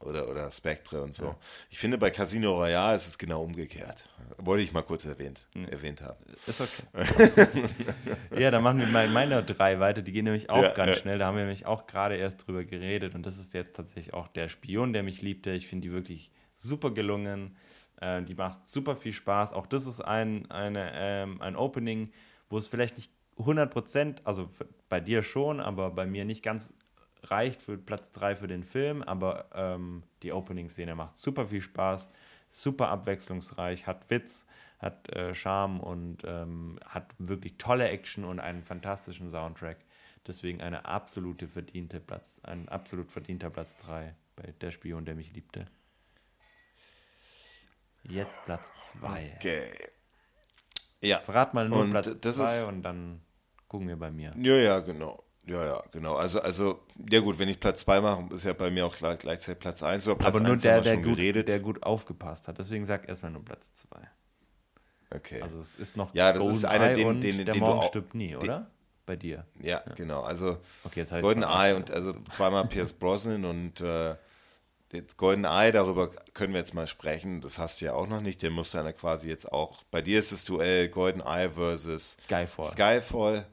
Oder, 0.00 0.28
oder 0.28 0.50
Spectre 0.50 1.02
und 1.02 1.14
so. 1.14 1.24
Ja. 1.24 1.36
Ich 1.70 1.78
finde, 1.78 1.98
bei 1.98 2.10
Casino 2.10 2.54
Royale 2.54 2.96
ist 2.96 3.08
es 3.08 3.18
genau 3.18 3.42
umgekehrt. 3.42 4.08
Wollte 4.38 4.62
ich 4.62 4.72
mal 4.72 4.82
kurz 4.82 5.04
erwähnt, 5.04 5.48
mhm. 5.54 5.66
erwähnt 5.66 6.02
haben. 6.02 6.18
Ist 6.46 6.60
okay. 6.60 7.64
ja, 8.38 8.50
dann 8.50 8.62
machen 8.62 8.78
wir 8.78 8.86
mal 8.86 9.08
meine 9.08 9.42
drei 9.42 9.80
weiter. 9.80 10.02
Die 10.02 10.12
gehen 10.12 10.24
nämlich 10.24 10.50
auch 10.50 10.62
ja, 10.62 10.72
ganz 10.72 10.92
ja. 10.92 10.96
schnell. 10.98 11.18
Da 11.18 11.26
haben 11.26 11.36
wir 11.36 11.44
nämlich 11.44 11.66
auch 11.66 11.86
gerade 11.86 12.16
erst 12.16 12.46
drüber 12.46 12.64
geredet. 12.64 13.14
Und 13.14 13.26
das 13.26 13.38
ist 13.38 13.54
jetzt 13.54 13.74
tatsächlich 13.74 14.14
auch 14.14 14.28
der 14.28 14.48
Spion, 14.48 14.92
der 14.92 15.02
mich 15.02 15.22
liebte. 15.22 15.50
Ich 15.50 15.66
finde 15.66 15.88
die 15.88 15.92
wirklich 15.92 16.30
super 16.54 16.92
gelungen. 16.92 17.56
Äh, 18.00 18.22
die 18.22 18.34
macht 18.34 18.68
super 18.68 18.94
viel 18.94 19.12
Spaß. 19.12 19.52
Auch 19.52 19.66
das 19.66 19.86
ist 19.86 20.00
ein, 20.00 20.48
eine, 20.50 20.92
ähm, 20.94 21.40
ein 21.40 21.56
Opening, 21.56 22.12
wo 22.48 22.58
es 22.58 22.68
vielleicht 22.68 22.96
nicht 22.96 23.10
100 23.38 23.72
Prozent, 23.72 24.22
also 24.24 24.48
bei 24.88 25.00
dir 25.00 25.22
schon, 25.22 25.60
aber 25.60 25.90
bei 25.90 26.06
mir 26.06 26.24
nicht 26.24 26.42
ganz 26.42 26.74
reicht 27.24 27.62
für 27.62 27.76
Platz 27.78 28.12
3 28.12 28.36
für 28.36 28.48
den 28.48 28.64
Film, 28.64 29.02
aber 29.02 29.46
ähm, 29.54 30.02
die 30.22 30.32
Opening-Szene 30.32 30.94
macht 30.94 31.16
super 31.16 31.48
viel 31.48 31.60
Spaß, 31.60 32.10
super 32.50 32.88
abwechslungsreich, 32.88 33.86
hat 33.86 34.08
Witz, 34.10 34.46
hat 34.78 35.08
äh, 35.10 35.34
Charme 35.34 35.80
und 35.80 36.22
ähm, 36.24 36.78
hat 36.84 37.14
wirklich 37.18 37.56
tolle 37.58 37.88
Action 37.88 38.24
und 38.24 38.40
einen 38.40 38.62
fantastischen 38.62 39.30
Soundtrack. 39.30 39.78
Deswegen 40.26 40.60
eine 40.60 40.84
absolute 40.84 41.48
verdiente 41.48 42.00
Platz, 42.00 42.40
ein 42.42 42.68
absolut 42.68 43.10
verdienter 43.10 43.50
Platz 43.50 43.76
3 43.78 44.14
bei 44.36 44.52
Der 44.60 44.70
Spion, 44.70 45.04
der 45.04 45.14
mich 45.14 45.32
liebte. 45.32 45.66
Jetzt 48.04 48.44
Platz 48.44 48.72
2. 49.00 49.34
Okay. 49.36 49.70
Ja. 51.00 51.18
Verrat 51.20 51.54
mal 51.54 51.68
nur 51.68 51.80
und 51.80 51.90
Platz 51.90 52.20
2 52.20 52.64
und 52.66 52.82
dann 52.82 53.20
gucken 53.68 53.88
wir 53.88 53.96
bei 53.96 54.10
mir. 54.10 54.32
Ja, 54.36 54.54
ja, 54.54 54.80
genau. 54.80 55.22
Ja, 55.48 55.64
ja, 55.64 55.82
genau. 55.92 56.16
Also, 56.16 56.40
also, 56.40 56.80
ja 57.10 57.20
gut, 57.20 57.38
wenn 57.38 57.48
ich 57.48 57.58
Platz 57.58 57.80
2 57.80 58.00
mache, 58.02 58.34
ist 58.34 58.44
ja 58.44 58.52
bei 58.52 58.70
mir 58.70 58.84
auch 58.84 58.94
gleichzeitig 58.94 59.58
Platz 59.58 59.82
1. 59.82 60.04
Platz 60.04 60.16
Aber 60.24 60.40
nur 60.40 60.56
der, 60.56 60.80
der 60.82 60.96
gut, 60.98 61.18
der 61.18 61.60
gut 61.60 61.82
aufgepasst 61.82 62.48
hat. 62.48 62.58
Deswegen 62.58 62.84
sag 62.84 63.08
erstmal 63.08 63.30
nur 63.30 63.44
Platz 63.44 63.72
2. 63.74 63.98
Okay. 65.10 65.40
Also 65.40 65.58
es 65.58 65.76
ist 65.76 65.96
noch 65.96 66.14
Ja, 66.14 66.32
das 66.32 66.42
Golden 66.42 66.56
ist 66.56 66.64
einer, 66.66 66.92
den, 66.92 67.20
den, 67.20 67.44
der 67.44 67.54
den 67.54 67.60
Morgen 67.60 67.80
du 67.80 67.86
auch, 67.86 67.88
stirbt 67.88 68.14
nie, 68.14 68.36
oder? 68.36 68.58
Den, 68.58 68.66
bei 69.06 69.16
dir. 69.16 69.46
Ja, 69.62 69.82
ja, 69.86 69.94
genau. 69.94 70.20
Also 70.20 70.58
okay, 70.84 71.06
Golden 71.22 71.42
Eye 71.42 71.74
und 71.74 71.90
also 71.90 72.14
zweimal 72.28 72.66
Pierce 72.66 72.92
Brosnan 72.92 73.46
und 73.46 73.80
äh, 73.80 74.16
jetzt 74.92 75.16
Golden 75.16 75.46
Eye, 75.46 75.72
darüber 75.72 76.10
können 76.34 76.52
wir 76.52 76.60
jetzt 76.60 76.74
mal 76.74 76.86
sprechen. 76.86 77.40
Das 77.40 77.58
hast 77.58 77.80
du 77.80 77.86
ja 77.86 77.94
auch 77.94 78.06
noch 78.06 78.20
nicht. 78.20 78.42
Den 78.42 78.52
musst 78.52 78.74
du 78.74 78.78
ja 78.78 78.92
quasi 78.92 79.30
jetzt 79.30 79.50
auch. 79.50 79.82
Bei 79.90 80.02
dir 80.02 80.18
ist 80.18 80.30
das 80.30 80.44
Duell 80.44 80.88
Golden 80.88 81.22
Eye 81.22 81.50
versus 81.50 82.18
Skyfall. 82.26 82.66
Skyfall. 82.66 83.46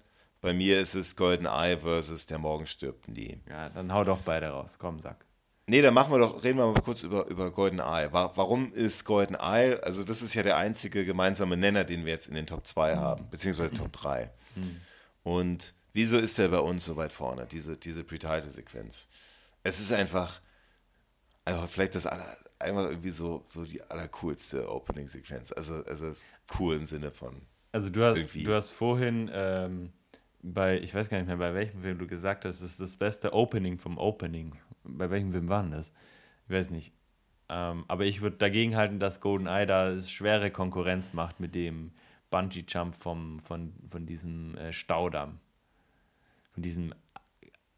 Bei 0.46 0.54
mir 0.54 0.80
ist 0.80 0.94
es 0.94 1.16
Golden 1.16 1.48
Eye 1.48 1.76
versus 1.76 2.28
Der 2.28 2.38
Morgen 2.38 2.68
stirbt 2.68 3.08
nie. 3.08 3.42
Ja, 3.50 3.68
dann 3.70 3.92
hau 3.92 4.04
doch 4.04 4.20
beide 4.20 4.50
raus. 4.50 4.76
Komm, 4.78 5.02
sag. 5.02 5.26
Nee, 5.66 5.82
dann 5.82 5.96
machen 5.96 6.14
wir 6.14 6.20
doch, 6.20 6.44
reden 6.44 6.60
wir 6.60 6.72
mal 6.72 6.84
kurz 6.84 7.02
über, 7.02 7.26
über 7.26 7.50
Golden 7.50 7.80
Eye. 7.80 8.10
Warum 8.12 8.72
ist 8.72 9.06
Golden 9.06 9.34
Eye, 9.34 9.80
also 9.82 10.04
das 10.04 10.22
ist 10.22 10.36
ja 10.36 10.44
der 10.44 10.58
einzige 10.58 11.04
gemeinsame 11.04 11.58
Nenner, 11.58 11.84
den 11.84 12.06
wir 12.06 12.14
jetzt 12.14 12.28
in 12.28 12.36
den 12.36 12.46
Top 12.46 12.68
2 12.68 12.94
mhm. 12.94 13.00
haben, 13.00 13.30
beziehungsweise 13.32 13.74
Top 13.74 13.92
3. 13.94 14.30
Mhm. 14.54 14.82
Und 15.24 15.74
wieso 15.94 16.20
ist 16.20 16.38
der 16.38 16.50
bei 16.50 16.60
uns 16.60 16.86
so 16.86 16.96
weit 16.96 17.12
vorne, 17.12 17.48
diese, 17.48 17.76
diese 17.76 18.04
Pre-Title-Sequenz? 18.04 19.08
Es 19.64 19.80
ist 19.80 19.92
einfach, 19.92 20.42
einfach 21.44 21.68
vielleicht 21.68 21.96
das 21.96 22.06
aller, 22.06 22.38
einmal 22.60 22.86
irgendwie 22.90 23.10
so, 23.10 23.42
so 23.48 23.64
die 23.64 23.82
allercoolste 23.82 24.70
Opening-Sequenz. 24.70 25.52
Also, 25.54 25.84
also 25.86 26.12
cool 26.60 26.76
im 26.76 26.86
Sinne 26.86 27.10
von. 27.10 27.42
Also 27.72 27.90
du 27.90 28.04
hast, 28.04 28.36
du 28.36 28.54
hast 28.54 28.70
vorhin 28.70 29.32
ähm, 29.34 29.92
bei, 30.46 30.80
ich 30.80 30.94
weiß 30.94 31.10
gar 31.10 31.18
nicht 31.18 31.28
mehr, 31.28 31.38
bei 31.38 31.54
welchem 31.54 31.80
Film 31.82 31.98
du 31.98 32.06
gesagt 32.06 32.46
hast, 32.46 32.62
es 32.62 32.72
ist 32.72 32.80
das 32.80 32.96
beste 32.96 33.34
Opening 33.34 33.80
vom 33.80 33.98
Opening. 33.98 34.56
Bei 34.84 35.10
welchem 35.10 35.32
Film 35.32 35.50
war 35.50 35.64
denn 35.64 35.72
das? 35.72 35.92
Ich 36.46 36.54
weiß 36.54 36.70
nicht. 36.70 36.94
Ähm, 37.50 37.86
aber 37.88 38.06
ich 38.06 38.22
würde 38.22 38.38
dagegen 38.38 38.76
halten, 38.76 39.00
dass 39.00 39.22
GoldenEye 39.22 39.66
da 39.66 40.00
schwere 40.00 40.52
Konkurrenz 40.52 41.14
macht 41.14 41.40
mit 41.40 41.56
dem 41.56 41.92
Bungee-Jump 42.30 42.96
von, 42.96 43.40
von 43.40 44.06
diesem 44.06 44.56
äh, 44.58 44.72
Staudamm. 44.72 45.40
Von 46.52 46.64
diesem 46.64 46.94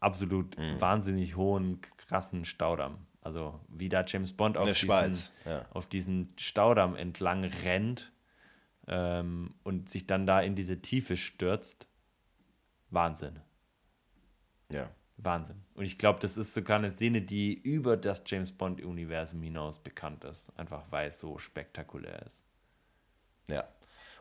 absolut 0.00 0.56
mhm. 0.58 0.80
wahnsinnig 0.80 1.36
hohen, 1.36 1.80
krassen 1.96 2.44
Staudamm. 2.44 2.98
Also 3.22 3.58
wie 3.68 3.88
da 3.88 4.04
James 4.06 4.32
Bond 4.32 4.56
auf, 4.56 4.72
diesen, 4.72 5.32
ja. 5.44 5.64
auf 5.72 5.86
diesen 5.86 6.34
Staudamm 6.38 6.96
entlang 6.96 7.44
rennt 7.44 8.12
ähm, 8.86 9.54
und 9.64 9.88
sich 9.90 10.06
dann 10.06 10.26
da 10.26 10.40
in 10.40 10.54
diese 10.54 10.80
Tiefe 10.80 11.16
stürzt 11.16 11.88
Wahnsinn. 12.90 13.40
Ja. 14.70 14.90
Wahnsinn. 15.16 15.64
Und 15.74 15.84
ich 15.84 15.98
glaube, 15.98 16.20
das 16.20 16.36
ist 16.36 16.54
sogar 16.54 16.78
eine 16.78 16.90
Szene, 16.90 17.22
die 17.22 17.54
über 17.54 17.96
das 17.96 18.22
James 18.26 18.52
Bond-Universum 18.52 19.42
hinaus 19.42 19.78
bekannt 19.78 20.24
ist. 20.24 20.52
Einfach 20.56 20.84
weil 20.90 21.08
es 21.08 21.18
so 21.18 21.38
spektakulär 21.38 22.24
ist. 22.24 22.44
Ja. 23.48 23.68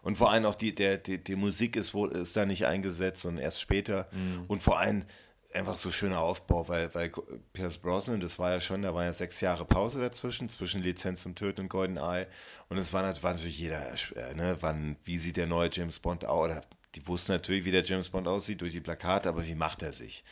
Und 0.02 0.18
vor 0.18 0.32
allem 0.32 0.46
auch 0.46 0.56
die, 0.56 0.74
der, 0.74 0.98
die, 0.98 1.24
die 1.24 1.36
Musik 1.36 1.76
ist, 1.76 1.94
wohl, 1.94 2.12
ist 2.12 2.36
da 2.38 2.46
nicht 2.46 2.66
eingesetzt, 2.66 3.22
sondern 3.22 3.44
erst 3.44 3.62
später. 3.62 4.08
Mhm. 4.12 4.46
Und 4.48 4.64
vor 4.64 4.80
allem 4.80 5.06
einfach 5.54 5.76
so 5.76 5.92
schöner 5.92 6.20
Aufbau, 6.20 6.68
weil, 6.68 6.94
weil 6.94 7.12
Pierce 7.54 7.78
Brosnan, 7.78 8.20
das 8.20 8.40
war 8.40 8.52
ja 8.52 8.60
schon, 8.60 8.82
da 8.82 8.94
war 8.94 9.04
ja 9.04 9.14
sechs 9.14 9.42
Jahre 9.42 9.66
Pause 9.66 10.02
dazwischen, 10.02 10.50
zwischen 10.50 10.82
Lizenz 10.82 11.24
zum 11.24 11.36
Töten 11.36 11.62
und 11.62 11.70
Golden 11.70 11.98
Eye. 11.98 12.28
Und 12.70 12.78
es 12.78 12.94
war, 12.94 13.04
war 13.04 13.34
natürlich 13.34 13.60
jeder, 13.60 13.94
äh, 14.16 14.36
ne, 14.36 14.58
wann, 14.62 14.98
wie 15.04 15.18
sieht 15.18 15.38
der 15.38 15.48
neue 15.48 15.70
James 15.72 16.00
Bond 16.00 16.26
aus, 16.26 16.46
oder 16.46 16.62
die 16.96 17.06
wussten 17.08 17.34
natürlich, 17.34 17.66
wie 17.66 17.72
der 17.72 17.84
James 17.84 18.10
Bond 18.10 18.28
aussieht 18.28 18.62
durch 18.62 18.72
die 18.72 18.82
Plakate, 18.82 19.30
aber 19.30 19.46
wie 19.46 19.56
macht 19.56 19.82
er 19.82 19.94
sich? 19.94 20.24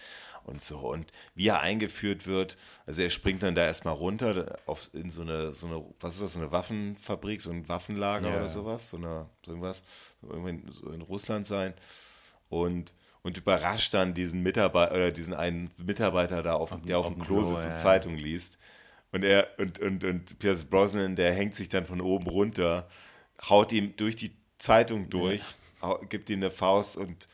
Und 0.44 0.64
so. 0.64 0.78
Und 0.78 1.12
wie 1.34 1.48
er 1.48 1.62
eingeführt 1.62 2.28
wird, 2.28 2.56
also 2.86 3.02
er 3.02 3.10
springt 3.10 3.42
dann 3.44 3.56
da 3.56 3.66
erstmal 3.66 3.96
runter 3.96 4.60
auf, 4.68 4.90
in 4.94 5.10
so 5.10 5.22
eine, 5.22 5.56
so 5.56 5.68
eine, 5.68 5.84
was 6.00 6.16
ist 6.16 6.22
das, 6.22 6.34
so 6.34 6.40
eine 6.40 6.52
Waffenfabrik, 6.52 7.42
so 7.42 7.50
ein 7.50 7.68
Waffenlager 7.68 8.28
yeah. 8.28 8.38
oder 8.38 8.48
sowas, 8.48 8.90
so, 8.92 8.98
eine, 8.98 9.28
so 9.44 9.52
irgendwas, 9.52 9.84
so 10.22 10.30
irgendwo 10.30 10.72
so 10.72 10.92
in 10.92 11.02
Russland 11.02 11.48
sein. 11.48 11.74
Und, 12.50 12.94
und 13.24 13.38
überrascht 13.38 13.96
dann 13.96 14.14
diesen 14.14 14.44
Mitarbeiter 14.44 14.94
oder 14.94 15.12
diesen 15.12 15.34
einen 15.34 15.72
Mitarbeiter 15.78 16.44
da, 16.44 16.54
auf, 16.54 16.72
auf 16.72 16.82
der 16.84 17.00
auf, 17.00 17.08
auf 17.08 17.14
dem 17.14 17.24
Klo 17.24 17.44
sitzt 17.44 17.68
und 17.68 17.78
Zeitung 17.78 18.16
liest. 18.16 18.60
Und 19.12 19.24
er 19.24 19.48
und, 19.58 19.80
und, 19.80 20.04
und 20.04 20.38
Pierce 20.38 20.66
Brosnan, 20.66 21.16
der 21.16 21.34
hängt 21.34 21.56
sich 21.56 21.70
dann 21.70 21.88
von 21.88 22.02
oben 22.02 22.28
runter, 22.28 22.88
haut 23.50 23.72
ihm 23.72 23.96
durch 23.96 24.16
die 24.16 24.36
Zeitung 24.58 25.10
durch. 25.10 25.40
Ja 25.40 25.65
gibt 26.10 26.30
ihm 26.30 26.40
eine 26.40 26.52
Faust 26.52 26.98
und 26.98 27.28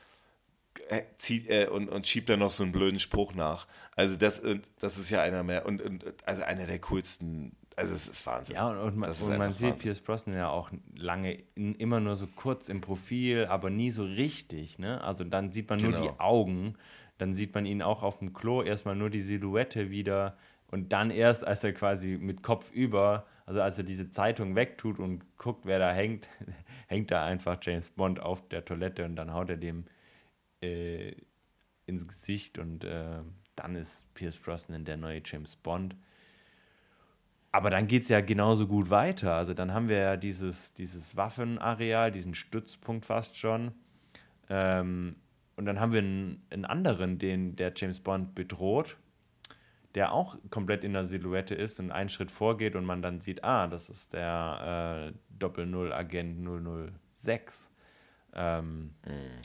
äh, 0.90 1.02
zieht 1.18 1.50
äh, 1.50 1.68
und, 1.68 1.90
und 1.90 2.08
schiebt 2.08 2.30
dann 2.30 2.40
noch 2.40 2.52
so 2.52 2.64
einen 2.64 2.72
blöden 2.72 3.00
Spruch 3.00 3.34
nach. 3.34 3.68
Also 3.96 4.18
das, 4.18 4.42
das 4.80 4.98
ist 4.98 5.10
ja 5.10 5.22
einer 5.22 5.44
mehr 5.44 5.66
und, 5.66 5.82
und 5.82 6.06
also 6.26 6.44
einer 6.44 6.66
der 6.66 6.80
coolsten. 6.80 7.56
Also 7.78 7.94
es 7.94 8.08
ist 8.08 8.26
Wahnsinn. 8.26 8.58
Ja, 8.58 8.70
und, 8.70 8.78
und 8.78 8.98
man, 8.98 9.10
und 9.10 9.38
man 9.38 9.54
sieht 9.54 9.80
Pierce 9.80 10.02
Brosnan 10.02 10.36
ja 10.36 10.50
auch 10.50 10.70
lange 10.94 11.42
in, 11.56 11.76
immer 11.76 12.00
nur 12.00 12.16
so 12.16 12.28
kurz 12.28 12.68
im 12.68 12.82
Profil, 12.82 13.46
aber 13.46 13.70
nie 13.70 13.92
so 13.92 14.04
richtig. 14.04 14.78
Ne? 14.78 15.02
Also 15.02 15.24
dann 15.24 15.52
sieht 15.52 15.70
man 15.70 15.80
genau. 15.80 15.98
nur 15.98 16.12
die 16.12 16.20
Augen, 16.20 16.76
dann 17.18 17.34
sieht 17.34 17.56
man 17.56 17.66
ihn 17.66 17.82
auch 17.82 18.04
auf 18.04 18.20
dem 18.20 18.34
Klo 18.34 18.62
erstmal 18.62 18.96
nur 18.96 19.10
die 19.10 19.22
Silhouette 19.22 19.90
wieder 19.90 20.38
und 20.68 20.92
dann 20.92 21.12
erst, 21.12 21.46
als 21.46 21.64
er 21.64 21.74
quasi 21.74 22.18
mit 22.20 22.44
Kopf 22.44 22.72
über 22.72 23.26
also 23.52 23.62
als 23.62 23.78
er 23.78 23.84
diese 23.84 24.10
Zeitung 24.10 24.56
wegtut 24.56 24.98
und 24.98 25.38
guckt, 25.38 25.66
wer 25.66 25.78
da 25.78 25.92
hängt, 25.92 26.30
hängt 26.92 27.10
da 27.10 27.24
einfach 27.24 27.58
James 27.62 27.90
Bond 27.90 28.20
auf 28.20 28.48
der 28.50 28.66
Toilette 28.66 29.06
und 29.06 29.16
dann 29.16 29.34
haut 29.34 29.50
er 29.50 29.56
dem 29.56 29.86
äh, 30.62 31.14
ins 31.86 32.06
Gesicht 32.06 32.60
und 32.60 32.84
äh, 32.84 33.22
dann 33.56 33.76
ist 33.76 34.14
Pierce 34.14 34.38
Brosnan 34.38 34.84
der 34.84 34.98
neue 34.98 35.22
James 35.24 35.56
Bond. 35.56 35.96
Aber 37.54 37.70
dann 37.70 37.88
geht 37.88 38.04
es 38.04 38.10
ja 38.10 38.20
genauso 38.20 38.68
gut 38.68 38.90
weiter. 38.90 39.36
Also 39.36 39.54
dann 39.54 39.74
haben 39.74 39.88
wir 39.88 39.98
ja 39.98 40.18
dieses, 40.18 40.74
dieses 40.74 41.16
Waffenareal, 41.16 42.12
diesen 42.12 42.36
Stützpunkt 42.36 43.06
fast 43.06 43.38
schon. 43.38 43.72
Ähm, 44.50 45.16
und 45.56 45.66
dann 45.66 45.80
haben 45.80 45.94
wir 45.94 46.00
einen, 46.00 46.46
einen 46.50 46.66
anderen, 46.66 47.20
den 47.20 47.56
der 47.56 47.72
James 47.76 48.02
Bond 48.02 48.36
bedroht 48.36 48.98
der 49.96 50.14
auch 50.14 50.38
komplett 50.50 50.84
in 50.84 50.94
der 50.94 51.04
Silhouette 51.04 51.56
ist 51.56 51.80
und 51.80 51.92
einen 51.92 52.10
Schritt 52.10 52.32
vorgeht 52.32 52.76
und 52.76 52.86
man 52.86 53.02
dann 53.02 53.20
sieht, 53.20 53.44
ah, 53.44 53.68
das 53.68 53.90
ist 53.90 54.14
der 54.14 55.12
äh, 55.12 55.18
Doppel-Null-Agent 55.38 56.38
006. 57.14 57.72
Ähm, 58.34 58.96
mhm. 59.06 59.42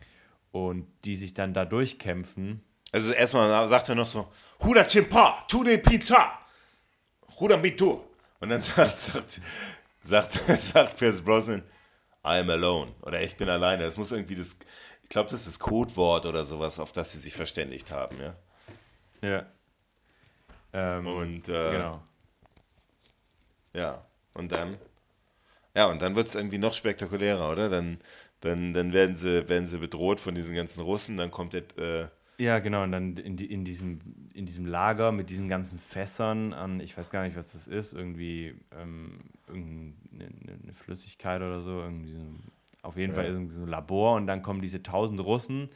Und 0.53 0.87
die 1.05 1.17
sich 1.17 1.35
dann 1.35 1.53
da 1.53 1.65
durchkämpfen. 1.65 2.63
Also 2.93 3.13
erstmal 3.13 3.69
sagt 3.69 3.89
er 3.89 3.95
noch 3.95 4.07
so, 4.07 4.29
Huda 4.63 4.85
Chimpa, 4.85 5.41
tu 5.49 5.65
de 5.65 5.79
Pizza, 5.79 6.31
Huda 7.39 7.57
Mitu. 7.57 8.01
Und 8.41 8.49
dann 8.49 8.61
sagt, 8.63 8.99
sagt, 8.99 9.41
sagt, 10.03 10.33
sagt 10.33 10.99
Pierce 10.99 11.21
Brosnan, 11.21 11.63
I'm 12.23 12.51
alone. 12.51 12.93
Oder 13.03 13.23
ich 13.23 13.37
bin 13.37 13.49
alleine. 13.49 13.85
Das 13.85 13.97
muss 13.97 14.13
irgendwie 14.13 14.35
das, 14.35 14.57
ich 15.03 15.09
glaube, 15.09 15.31
das 15.31 15.41
ist 15.41 15.47
das 15.47 15.59
Codewort 15.59 16.27
oder 16.27 16.45
sowas, 16.45 16.79
auf 16.79 16.93
das 16.93 17.13
sie 17.13 17.19
sich 17.19 17.35
verständigt 17.35 17.91
haben, 17.91 18.17
ja. 18.21 18.37
Ja. 19.23 19.47
Ähm, 20.77 21.07
und 21.07 21.49
äh, 21.49 21.53
genau. 21.69 22.03
Ja, 23.73 24.03
und 24.35 24.51
dann. 24.53 24.77
Ja, 25.77 25.87
und 25.91 26.03
dann 26.03 26.17
wird 26.17 26.29
es 26.29 26.35
irgendwie 26.35 26.59
noch 26.59 26.73
spektakulärer, 26.75 27.51
oder? 27.53 27.69
Dann, 27.69 27.99
dann, 28.41 28.73
dann 28.73 28.93
werden, 28.93 29.17
sie, 29.17 29.49
werden 29.49 29.67
sie 29.67 29.79
bedroht 29.79 30.21
von 30.21 30.35
diesen 30.35 30.55
ganzen 30.57 30.81
Russen, 30.83 31.17
dann 31.17 31.31
kommt 31.31 31.53
der, 31.55 31.63
äh, 31.79 32.09
Ja, 32.39 32.59
genau, 32.59 32.83
und 32.83 32.93
dann 32.93 33.17
in, 33.17 33.37
die, 33.39 33.47
in, 33.51 33.65
diesem, 33.65 33.99
in 34.35 34.45
diesem 34.45 34.67
Lager 34.67 35.11
mit 35.11 35.31
diesen 35.31 35.49
ganzen 35.49 35.79
Fässern 35.79 36.53
an, 36.53 36.81
ich 36.81 36.97
weiß 36.97 37.09
gar 37.09 37.23
nicht, 37.25 37.35
was 37.35 37.53
das 37.53 37.67
ist, 37.67 37.95
irgendwie 37.95 38.55
ähm, 38.73 39.21
irgendeine 39.47 40.29
eine 40.63 40.75
Flüssigkeit 40.75 41.41
oder 41.41 41.63
so, 41.63 41.81
irgendwie 41.81 42.13
so, 42.13 42.21
auf 42.83 42.99
jeden 42.99 43.15
ja. 43.15 43.15
Fall 43.15 43.25
irgendwie 43.25 43.55
so 43.55 43.63
ein 43.63 43.69
Labor 43.69 44.17
und 44.17 44.27
dann 44.27 44.43
kommen 44.43 44.61
diese 44.61 44.83
tausend 44.83 45.19
Russen, 45.21 45.71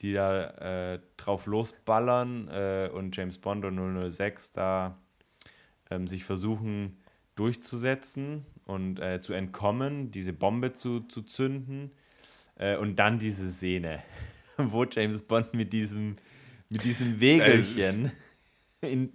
die 0.00 0.12
da 0.12 0.94
äh, 0.94 1.00
drauf 1.16 1.46
losballern 1.46 2.48
äh, 2.48 2.90
und 2.92 3.16
James 3.16 3.38
Bond 3.38 3.64
und 3.64 4.10
006 4.10 4.52
da 4.52 4.98
ähm, 5.90 6.06
sich 6.06 6.24
versuchen 6.24 6.98
durchzusetzen 7.34 8.46
und 8.64 9.00
äh, 9.00 9.20
zu 9.20 9.32
entkommen, 9.32 10.10
diese 10.10 10.32
Bombe 10.32 10.72
zu, 10.72 11.00
zu 11.00 11.22
zünden 11.22 11.92
äh, 12.56 12.76
und 12.76 12.96
dann 12.96 13.18
diese 13.18 13.50
Szene. 13.50 14.02
wo 14.58 14.84
James 14.84 15.22
Bond 15.22 15.54
mit 15.54 15.72
diesem, 15.72 16.16
mit 16.68 16.84
diesem 16.84 17.20
Wägelchen 17.20 18.12
in 18.80 19.12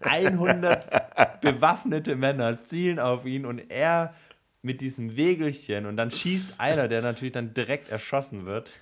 100 0.00 1.40
bewaffnete 1.40 2.16
Männer 2.16 2.62
zielen 2.62 2.98
auf 2.98 3.24
ihn 3.26 3.46
und 3.46 3.70
er 3.70 4.14
mit 4.62 4.80
diesem 4.80 5.16
Wägelchen 5.16 5.86
und 5.86 5.96
dann 5.96 6.10
schießt 6.10 6.54
einer, 6.58 6.88
der 6.88 7.02
natürlich 7.02 7.32
dann 7.32 7.54
direkt 7.54 7.88
erschossen 7.88 8.44
wird, 8.44 8.72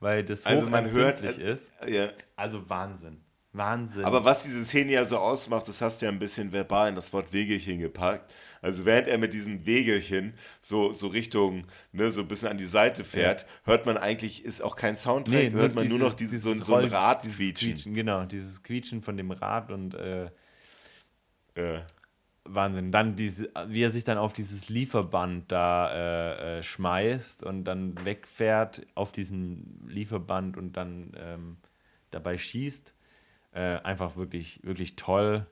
weil 0.00 0.24
das 0.24 0.44
also 0.44 0.68
man 0.68 0.90
hört, 0.90 1.22
äh, 1.22 1.52
ist. 1.52 1.70
Ja. 1.88 2.08
Also 2.36 2.68
Wahnsinn. 2.68 3.20
Wahnsinn. 3.56 4.04
Aber 4.04 4.24
was 4.24 4.42
diese 4.42 4.64
Szene 4.64 4.92
ja 4.92 5.04
so 5.04 5.18
ausmacht, 5.18 5.66
das 5.68 5.80
hast 5.80 6.00
du 6.00 6.06
ja 6.06 6.12
ein 6.12 6.18
bisschen 6.18 6.52
verbal 6.52 6.88
in 6.90 6.94
das 6.94 7.12
Wort 7.12 7.32
Wegelchen 7.32 7.78
gepackt. 7.78 8.34
Also 8.60 8.84
während 8.84 9.08
er 9.08 9.18
mit 9.18 9.32
diesem 9.32 9.66
Wegelchen 9.66 10.34
so, 10.60 10.92
so 10.92 11.08
Richtung, 11.08 11.66
ne, 11.92 12.10
so 12.10 12.22
ein 12.22 12.28
bisschen 12.28 12.48
an 12.48 12.58
die 12.58 12.66
Seite 12.66 13.04
fährt, 13.04 13.42
ja. 13.42 13.48
hört 13.64 13.86
man 13.86 13.96
eigentlich, 13.96 14.44
ist 14.44 14.62
auch 14.62 14.76
kein 14.76 14.96
Soundtrack, 14.96 15.34
nee, 15.34 15.50
hört 15.52 15.74
man 15.74 15.84
dieses, 15.84 15.98
nur 15.98 16.08
noch 16.08 16.14
dieses, 16.14 16.42
so, 16.42 16.52
so 16.54 16.74
ein 16.74 16.84
Rad 16.86 17.22
quietschen. 17.22 17.72
quietschen. 17.72 17.94
Genau, 17.94 18.24
dieses 18.24 18.62
Quietschen 18.62 19.02
von 19.02 19.16
dem 19.16 19.30
Rad 19.30 19.70
und 19.70 19.94
äh, 19.94 20.24
ja. 21.56 21.86
Wahnsinn. 22.48 22.92
Dann 22.92 23.16
diese, 23.16 23.50
wie 23.68 23.82
er 23.82 23.90
sich 23.90 24.04
dann 24.04 24.18
auf 24.18 24.32
dieses 24.32 24.68
Lieferband 24.68 25.50
da 25.50 25.92
äh, 25.92 26.58
äh, 26.58 26.62
schmeißt 26.62 27.42
und 27.42 27.64
dann 27.64 28.04
wegfährt 28.04 28.86
auf 28.94 29.12
diesem 29.12 29.86
Lieferband 29.86 30.56
und 30.56 30.76
dann 30.76 31.12
ähm, 31.16 31.56
dabei 32.10 32.38
schießt 32.38 32.94
äh, 33.52 33.78
einfach 33.80 34.16
wirklich, 34.16 34.60
wirklich 34.62 34.96
toll. 34.96 35.46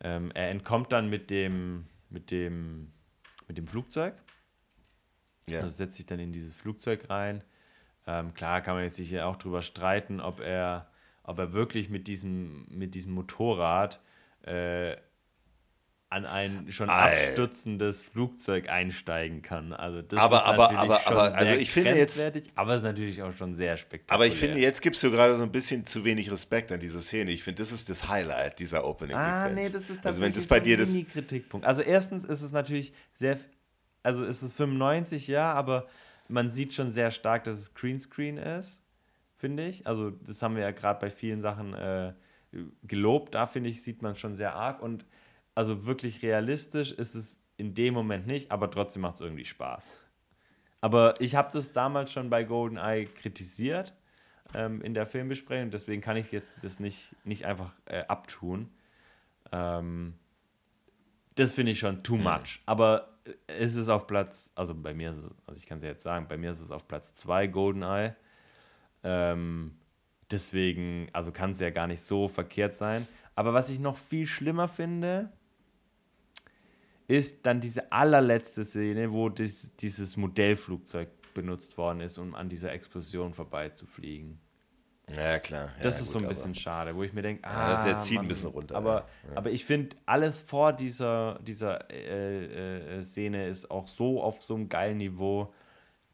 Ähm, 0.00 0.30
er 0.34 0.50
entkommt 0.50 0.92
dann 0.92 1.10
mit 1.10 1.30
dem, 1.30 1.86
mit 2.08 2.30
dem, 2.30 2.92
mit 3.48 3.58
dem 3.58 3.66
Flugzeug. 3.66 4.14
Ja. 5.48 5.58
Also 5.58 5.70
setzt 5.70 5.96
sich 5.96 6.06
dann 6.06 6.20
in 6.20 6.32
dieses 6.32 6.54
Flugzeug 6.54 7.10
rein. 7.10 7.42
Ähm, 8.06 8.34
klar 8.34 8.60
kann 8.60 8.74
man 8.74 8.84
jetzt 8.84 8.96
sich 8.96 9.20
auch 9.20 9.36
drüber 9.36 9.62
streiten, 9.62 10.20
ob 10.20 10.40
er, 10.40 10.90
ob 11.22 11.38
er 11.38 11.52
wirklich 11.52 11.88
mit 11.88 12.08
diesem, 12.08 12.66
mit 12.68 12.94
diesem 12.94 13.12
Motorrad 13.12 14.00
äh, 14.42 14.96
an 16.12 16.26
ein 16.26 16.70
schon 16.70 16.88
abstürzendes 16.90 18.02
Flugzeug 18.02 18.68
einsteigen 18.68 19.40
kann. 19.40 19.72
Also 19.72 20.02
das 20.02 20.18
aber, 20.18 20.36
ist 20.36 20.42
aber, 20.42 20.78
aber, 20.78 21.06
aber, 21.06 21.34
also 21.34 21.54
ich 21.54 21.70
finde 21.70 21.96
jetzt, 21.96 22.22
aber 22.54 22.74
es 22.74 22.78
ist 22.78 22.84
natürlich 22.84 23.22
auch 23.22 23.34
schon 23.34 23.54
sehr 23.54 23.78
spektakulär. 23.78 24.14
Aber 24.14 24.26
ich 24.26 24.38
finde, 24.38 24.58
jetzt 24.58 24.82
gibst 24.82 25.02
du 25.02 25.10
gerade 25.10 25.36
so 25.36 25.42
ein 25.42 25.50
bisschen 25.50 25.86
zu 25.86 26.04
wenig 26.04 26.30
Respekt 26.30 26.70
an 26.70 26.80
diese 26.80 27.00
Szene. 27.00 27.30
Ich 27.30 27.42
finde, 27.42 27.62
das 27.62 27.72
ist 27.72 27.88
das 27.88 28.08
Highlight 28.08 28.58
dieser 28.58 28.84
Opening 28.84 29.16
Ah, 29.16 29.48
nee, 29.48 29.68
das 29.68 29.88
ist 29.88 30.04
also 30.04 30.20
wenn 30.20 30.32
das 30.32 30.46
bei 30.46 30.60
dir 30.60 30.76
das 30.76 30.94
Kritikpunkt. 31.12 31.66
Also 31.66 31.80
erstens 31.80 32.24
ist 32.24 32.42
es 32.42 32.52
natürlich 32.52 32.92
sehr, 33.14 33.38
also 34.02 34.24
ist 34.24 34.42
es 34.42 34.52
95 34.52 35.26
ja, 35.28 35.52
aber 35.54 35.88
man 36.28 36.50
sieht 36.50 36.74
schon 36.74 36.90
sehr 36.90 37.10
stark, 37.10 37.44
dass 37.44 37.58
es 37.58 37.74
Greenscreen 37.74 38.36
ist, 38.36 38.82
finde 39.34 39.66
ich. 39.66 39.86
Also 39.86 40.10
das 40.10 40.42
haben 40.42 40.56
wir 40.56 40.62
ja 40.62 40.72
gerade 40.72 41.00
bei 41.00 41.10
vielen 41.10 41.40
Sachen 41.40 41.72
äh, 41.72 42.12
gelobt. 42.82 43.34
Da 43.34 43.46
finde 43.46 43.70
ich 43.70 43.82
sieht 43.82 44.02
man 44.02 44.14
schon 44.14 44.36
sehr 44.36 44.54
arg 44.54 44.82
und 44.82 45.06
also 45.54 45.86
wirklich 45.86 46.22
realistisch 46.22 46.92
ist 46.92 47.14
es 47.14 47.40
in 47.56 47.74
dem 47.74 47.94
Moment 47.94 48.26
nicht, 48.26 48.50
aber 48.50 48.70
trotzdem 48.70 49.02
macht 49.02 49.16
es 49.16 49.20
irgendwie 49.20 49.44
Spaß. 49.44 49.98
Aber 50.80 51.20
ich 51.20 51.34
habe 51.36 51.52
das 51.52 51.72
damals 51.72 52.12
schon 52.12 52.28
bei 52.28 52.42
GoldenEye 52.42 53.06
kritisiert 53.06 53.94
ähm, 54.54 54.82
in 54.82 54.94
der 54.94 55.06
Filmbesprechung, 55.06 55.70
deswegen 55.70 56.02
kann 56.02 56.16
ich 56.16 56.32
jetzt 56.32 56.52
das 56.62 56.80
nicht, 56.80 57.14
nicht 57.24 57.44
einfach 57.44 57.74
äh, 57.86 58.04
abtun. 58.08 58.70
Ähm, 59.52 60.14
das 61.36 61.52
finde 61.52 61.72
ich 61.72 61.78
schon 61.78 62.02
too 62.02 62.16
much. 62.16 62.60
Aber 62.66 63.12
es 63.46 63.74
ist 63.74 63.88
auf 63.88 64.06
Platz, 64.06 64.50
also 64.54 64.74
bei 64.74 64.92
mir 64.92 65.10
ist 65.10 65.18
es, 65.18 65.34
also 65.46 65.58
ich 65.58 65.66
kann 65.66 65.78
es 65.78 65.84
ja 65.84 65.90
jetzt 65.90 66.02
sagen, 66.02 66.26
bei 66.28 66.36
mir 66.36 66.50
ist 66.50 66.60
es 66.60 66.70
auf 66.70 66.88
Platz 66.88 67.14
2 67.14 67.46
GoldenEye. 67.46 68.16
Ähm, 69.04 69.78
deswegen, 70.30 71.08
also 71.12 71.32
kann 71.32 71.52
es 71.52 71.60
ja 71.60 71.70
gar 71.70 71.86
nicht 71.86 72.02
so 72.02 72.28
verkehrt 72.28 72.72
sein. 72.72 73.06
Aber 73.34 73.54
was 73.54 73.70
ich 73.70 73.78
noch 73.78 73.96
viel 73.96 74.26
schlimmer 74.26 74.68
finde, 74.68 75.32
ist 77.12 77.44
dann 77.44 77.60
diese 77.60 77.92
allerletzte 77.92 78.64
Szene, 78.64 79.12
wo 79.12 79.28
das, 79.28 79.70
dieses 79.76 80.16
Modellflugzeug 80.16 81.08
benutzt 81.34 81.76
worden 81.76 82.00
ist, 82.00 82.18
um 82.18 82.34
an 82.34 82.48
dieser 82.48 82.72
Explosion 82.72 83.34
vorbeizufliegen. 83.34 84.40
Ja, 85.14 85.38
klar. 85.38 85.72
Ja, 85.76 85.82
das 85.82 85.96
ist 86.00 86.04
gut, 86.04 86.12
so 86.12 86.18
ein 86.20 86.28
bisschen 86.28 86.54
schade, 86.54 86.96
wo 86.96 87.02
ich 87.02 87.12
mir 87.12 87.20
denke, 87.20 87.46
ah, 87.46 87.84
das 87.84 88.04
zieht 88.04 88.16
Mann, 88.16 88.24
ein 88.24 88.28
bisschen 88.28 88.48
runter. 88.48 88.76
Aber, 88.76 89.06
ja. 89.28 89.36
aber 89.36 89.50
ich 89.50 89.64
finde, 89.64 89.94
alles 90.06 90.40
vor 90.40 90.72
dieser, 90.72 91.38
dieser 91.42 91.90
äh, 91.90 92.98
äh, 92.98 93.02
Szene 93.02 93.46
ist 93.46 93.70
auch 93.70 93.88
so 93.88 94.22
auf 94.22 94.40
so 94.42 94.54
einem 94.54 94.70
geilen 94.70 94.96
Niveau, 94.96 95.52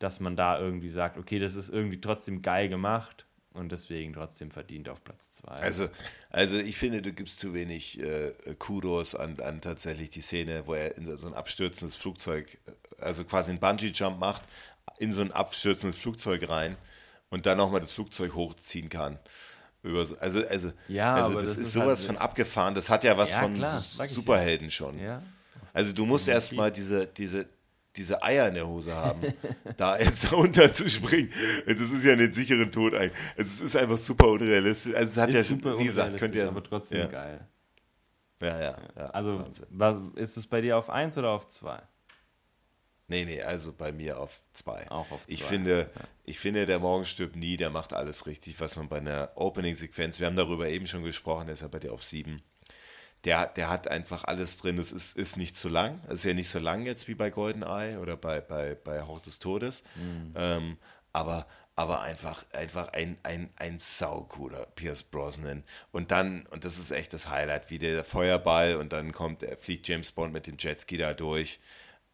dass 0.01 0.18
man 0.18 0.35
da 0.35 0.59
irgendwie 0.59 0.89
sagt, 0.89 1.17
okay, 1.17 1.39
das 1.39 1.55
ist 1.55 1.68
irgendwie 1.68 2.01
trotzdem 2.01 2.43
geil 2.43 2.68
gemacht 2.68 3.27
und 3.59 3.70
deswegen 3.73 4.12
trotzdem 4.12 4.51
verdient 4.51 4.89
auf 4.89 5.03
Platz 5.05 5.31
2. 5.33 5.49
Also, 5.49 5.89
also 6.31 6.59
ich 6.59 6.77
finde, 6.77 7.03
du 7.03 7.12
gibst 7.12 7.39
zu 7.39 7.55
wenig 7.55 8.01
äh, 8.01 8.33
Kudos 8.59 9.15
an, 9.15 9.39
an 9.41 9.61
tatsächlich 9.61 10.11
die 10.11 10.20
Szene, 10.20 10.62
wo 10.67 10.75
er 10.75 10.97
in 10.97 11.17
so 11.17 11.27
ein 11.27 11.35
abstürzendes 11.35 11.97
Flugzeug, 11.97 12.59
also 12.99 13.25
quasi 13.25 13.51
einen 13.51 13.61
Bungee-Jump 13.61 14.19
macht, 14.19 14.43
in 14.99 15.12
so 15.12 15.20
ein 15.20 15.33
abstürzendes 15.33 15.99
Flugzeug 15.99 16.49
rein 16.49 16.77
und 17.31 17.47
dann 17.47 17.59
nochmal 17.59 17.81
das 17.81 17.93
Flugzeug 17.93 18.35
hochziehen 18.35 18.89
kann. 18.89 19.19
Über 19.83 20.05
so, 20.05 20.17
also, 20.19 20.47
also, 20.47 20.73
ja, 20.89 21.15
also 21.15 21.35
das, 21.41 21.51
das, 21.51 21.57
ist, 21.57 21.73
sowas 21.73 22.01
halt, 22.01 22.07
von 22.07 22.17
abgefahren. 22.19 22.75
Das 22.75 22.91
hat 22.91 23.05
ja 23.05 23.17
was 23.17 23.33
ja, 23.33 23.43
von 23.43 23.55
klar, 23.55 23.81
Superhelden 23.81 24.70
schon. 24.70 24.99
Ja. 24.99 25.23
Also 25.73 25.93
du 25.93 26.07
musst 26.07 26.27
erstmal 26.28 26.73
diese, 26.73 27.07
diese, 27.07 27.47
diese 27.99 28.23
Eier 28.23 28.49
in 28.49 28.55
der 28.55 28.67
Hose 28.67 28.94
haben, 28.94 29.20
da 29.77 29.99
jetzt 29.99 30.33
runterzuspringen. 30.33 31.31
Also 31.67 31.85
es 31.85 31.91
ist 31.91 32.05
ja 32.05 32.12
einen 32.12 32.33
sicheren 32.33 32.70
Tod 32.70 32.94
eigentlich. 32.94 33.18
Also 33.36 33.51
es 33.51 33.60
ist 33.60 33.77
einfach 33.77 33.99
super 33.99 34.28
unrealistisch. 34.28 34.94
Also 34.94 35.10
es 35.10 35.17
hat 35.17 35.35
ist 35.35 35.51
ja, 35.51 35.78
wie 35.78 35.85
gesagt, 35.85 36.17
könnt 36.17 36.35
ihr. 36.35 36.49
Aber 36.49 36.62
trotzdem 36.62 37.01
ja. 37.01 37.07
geil. 37.07 37.47
Ja, 38.41 38.60
ja, 38.60 38.78
ja. 38.97 39.07
Also 39.10 39.44
was, 39.70 39.97
ist 40.15 40.36
es 40.36 40.47
bei 40.47 40.60
dir 40.60 40.77
auf 40.77 40.89
1 40.89 41.18
oder 41.18 41.31
auf 41.31 41.49
2? 41.49 41.83
Nee, 43.09 43.25
nee, 43.25 43.43
also 43.43 43.73
bei 43.73 43.91
mir 43.91 44.18
auf 44.20 44.41
2. 44.52 44.91
Auch 44.91 45.10
auf 45.10 45.27
2. 45.27 45.33
Ich 45.33 45.43
finde, 45.43 45.91
ja. 45.94 46.02
ich 46.25 46.39
finde, 46.39 46.67
der 46.67 46.78
Morgen 46.78 47.05
stirbt 47.05 47.36
nie, 47.36 47.57
der 47.57 47.70
macht 47.70 47.94
alles 47.94 48.27
richtig, 48.27 48.60
was 48.60 48.77
man 48.77 48.89
bei 48.89 48.99
einer 48.99 49.31
Opening-Sequenz, 49.35 50.20
wir 50.20 50.27
haben 50.27 50.36
darüber 50.36 50.68
eben 50.68 50.86
schon 50.86 51.02
gesprochen, 51.02 51.49
ja 51.49 51.68
bei 51.68 51.78
dir 51.78 51.93
auf 51.93 52.05
7 52.05 52.43
der, 53.24 53.47
der 53.48 53.68
hat 53.68 53.88
einfach 53.88 54.24
alles 54.24 54.58
drin. 54.58 54.78
Es 54.78 54.92
ist, 54.92 55.16
ist 55.16 55.36
nicht 55.36 55.56
zu 55.56 55.68
lang. 55.68 56.00
Es 56.06 56.16
ist 56.16 56.24
ja 56.24 56.34
nicht 56.34 56.48
so 56.48 56.58
lang 56.58 56.86
jetzt 56.86 57.08
wie 57.08 57.14
bei 57.14 57.30
GoldenEye 57.30 57.98
oder 57.98 58.16
bei, 58.16 58.40
bei, 58.40 58.74
bei 58.76 59.02
Hauch 59.02 59.20
des 59.20 59.38
Todes. 59.38 59.82
Mhm. 59.97 60.34
Ähm, 60.36 60.78
aber, 61.12 61.47
aber 61.74 62.02
einfach, 62.02 62.44
einfach 62.52 62.88
ein, 62.92 63.18
ein, 63.24 63.50
ein 63.56 63.78
saucooler 63.78 64.66
Pierce 64.76 65.02
Brosnan. 65.02 65.64
Und 65.90 66.10
dann, 66.10 66.47
und 66.47 66.64
das 66.64 66.78
ist 66.78 66.90
echt 66.90 67.12
das 67.12 67.28
Highlight, 67.28 67.70
wie 67.70 67.78
der 67.78 68.05
Feuerball 68.05 68.76
und 68.76 68.92
dann 68.92 69.12
kommt, 69.12 69.42
er 69.42 69.56
fliegt 69.56 69.88
James 69.88 70.12
Bond 70.12 70.32
mit 70.32 70.47
dem 70.47 70.56
Jetski 70.58 70.97
da 70.97 71.12
durch, 71.12 71.58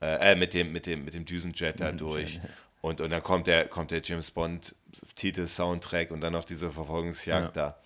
äh, 0.00 0.32
äh 0.32 0.36
mit 0.36 0.54
dem, 0.54 0.72
mit 0.72 0.86
dem, 0.86 1.04
mit 1.04 1.14
dem 1.14 1.26
Düsenjet 1.26 1.80
da 1.80 1.92
durch. 1.92 2.40
Und, 2.80 3.00
und 3.00 3.10
dann 3.10 3.22
kommt 3.22 3.46
der, 3.46 3.68
kommt 3.68 3.90
der 3.90 4.02
James 4.02 4.30
Bond 4.30 4.74
Titel-Soundtrack 5.14 6.10
und 6.10 6.20
dann 6.20 6.32
noch 6.32 6.44
diese 6.44 6.70
Verfolgungsjagd 6.70 7.56
ja. 7.56 7.70
da. 7.70 7.78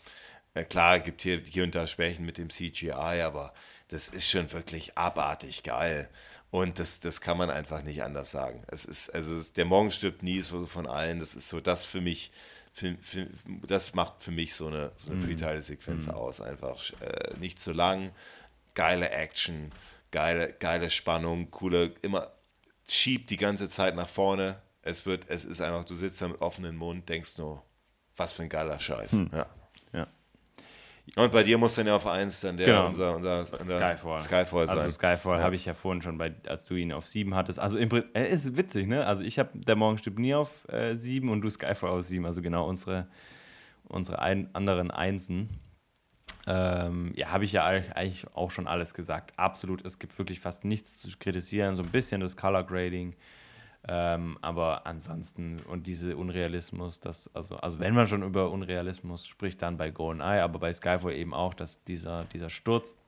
Na 0.55 0.65
klar, 0.65 1.01
gibt 1.01 1.23
hier, 1.23 1.41
hier 1.41 1.65
und 1.65 1.75
da 1.75 1.87
Schwächen 1.87 2.27
mit 2.27 2.39
dem 2.39 2.51
CGI, 2.51 3.23
aber 3.23 3.53
das 3.89 4.09
ist 4.09 4.29
schon 4.29 4.53
wirklich 4.53 4.97
abartig 4.97 5.63
geil. 5.63 6.09
Und 6.51 6.79
das, 6.79 7.01
das 7.01 7.21
kann 7.21 7.37
man 7.37 7.51
einfach 7.51 7.83
nicht 7.83 8.03
anders 8.03 8.31
sagen. 8.31 8.63
Es 8.69 8.85
ist, 8.85 9.11
also 9.11 9.41
der 9.55 9.65
Morgen 9.67 9.91
stirbt 9.91 10.23
nie, 10.23 10.41
so 10.41 10.65
von 10.67 10.87
allen. 10.87 11.21
Das 11.21 11.35
ist 11.35 11.49
so 11.49 11.61
das 11.61 11.85
für 11.85 12.01
mich, 12.01 12.33
für, 12.73 12.97
für, 13.03 13.29
das 13.67 13.95
macht 13.95 14.23
für 14.23 14.31
mich 14.31 14.55
so 14.55 14.69
eine, 14.69 14.93
so 14.97 15.11
eine 15.11 15.21
mm. 15.21 15.25
Pre-Title-Sequenz 15.25 16.07
mm. 16.07 16.11
aus. 16.11 16.41
Einfach 16.41 16.91
äh, 17.01 17.37
nicht 17.39 17.61
zu 17.61 17.73
lang, 17.73 18.13
geile 18.75 19.11
Action, 19.11 19.73
geile, 20.11 20.55
geile 20.55 20.89
Spannung, 20.89 21.51
coole, 21.51 21.93
immer 22.01 22.33
schiebt 22.89 23.29
die 23.29 23.37
ganze 23.37 23.69
Zeit 23.69 23.95
nach 23.95 24.09
vorne. 24.09 24.61
Es 24.81 25.05
wird, 25.05 25.29
es 25.29 25.45
ist 25.45 25.61
einfach, 25.61 25.85
du 25.85 25.95
sitzt 25.95 26.23
da 26.23 26.29
mit 26.29 26.41
offenem 26.41 26.77
Mund, 26.77 27.09
denkst 27.11 27.37
nur, 27.37 27.63
was 28.17 28.33
für 28.33 28.43
ein 28.43 28.49
geiler 28.49 28.81
Scheiß. 28.81 29.13
Hm. 29.13 29.31
Ja. 29.35 29.47
Und 31.17 31.33
bei 31.33 31.43
dir 31.43 31.57
muss 31.59 31.75
dann 31.75 31.87
ja 31.87 31.97
auf 31.97 32.07
1 32.07 32.41
dann 32.43 32.57
der 32.57 32.67
Genau. 32.67 32.87
unser, 32.87 33.17
unser, 33.17 33.39
unser 33.41 33.79
Skyfall. 33.79 34.19
Skyfall 34.19 34.67
sein. 34.69 34.79
Also 34.79 34.91
Skyfall 34.93 35.39
Ja. 35.39 35.45
habe 35.45 35.57
ich 35.57 35.65
ja 35.65 35.75
vorhin 35.75 36.03
schon, 36.03 36.19
bei, 36.19 36.35
als 36.47 36.65
du 36.65 36.75
ihn 36.75 36.93
auf 36.93 37.07
7 37.07 37.35
hattest. 37.35 37.59
Also 37.59 37.79
im 37.79 37.89
Prinzip, 37.89 38.15
äh, 38.17 38.29
ist 38.31 38.57
witzig, 38.57 38.87
ne? 38.87 39.07
Also 39.07 39.23
ich 39.25 39.39
habe 39.39 39.51
der 39.59 39.77
Morgenstück 39.77 40.19
nie 40.19 40.35
auf 40.35 40.51
äh, 40.69 40.95
7 40.95 41.29
und 41.31 41.41
du 41.41 41.49
Skyfall 41.51 41.91
auf 41.91 42.05
7. 42.05 42.27
Also 42.27 42.43
genau 42.43 42.69
unsere, 42.69 43.07
unsere 43.85 44.21
ein, 44.21 44.55
anderen 44.55 44.91
Einsen. 44.91 45.49
Ähm, 46.47 47.13
ja, 47.15 47.31
habe 47.31 47.45
ich 47.45 47.53
ja 47.53 47.65
eigentlich 47.65 47.95
eigentlich 47.97 48.27
auch 48.35 48.51
schon 48.51 48.67
alles 48.67 48.95
gesagt. 48.95 49.33
Absolut, 49.39 49.85
es 49.85 49.99
gibt 49.99 50.19
wirklich 50.19 50.41
fast 50.41 50.65
nichts 50.65 50.99
zu 50.99 51.09
kritisieren. 51.19 51.77
So 51.77 51.83
ein 51.83 51.91
bisschen 51.91 52.21
das 52.21 52.37
Color 52.37 52.65
Grading. 52.65 53.15
Ähm, 53.91 54.37
aber 54.43 54.87
ansonsten 54.87 55.61
und 55.61 55.87
diese 55.87 56.17
Unrealismus, 56.17 57.01
das, 57.01 57.35
also, 57.35 57.57
also 57.57 57.79
wenn 57.79 57.95
man 57.95 58.07
schon 58.07 58.23
über 58.23 58.51
Unrealismus 58.51 59.27
spricht, 59.27 59.63
dann 59.63 59.79
bei 59.79 59.91
GoldenEye, 59.91 60.43
aber 60.43 60.59
bei 60.59 60.73
Skyfall 60.73 61.15
eben 61.15 61.33
auch, 61.33 61.55
dass 61.55 61.83
dieser, 61.85 62.25
dieser 62.27 62.51
Sturz 62.51 62.99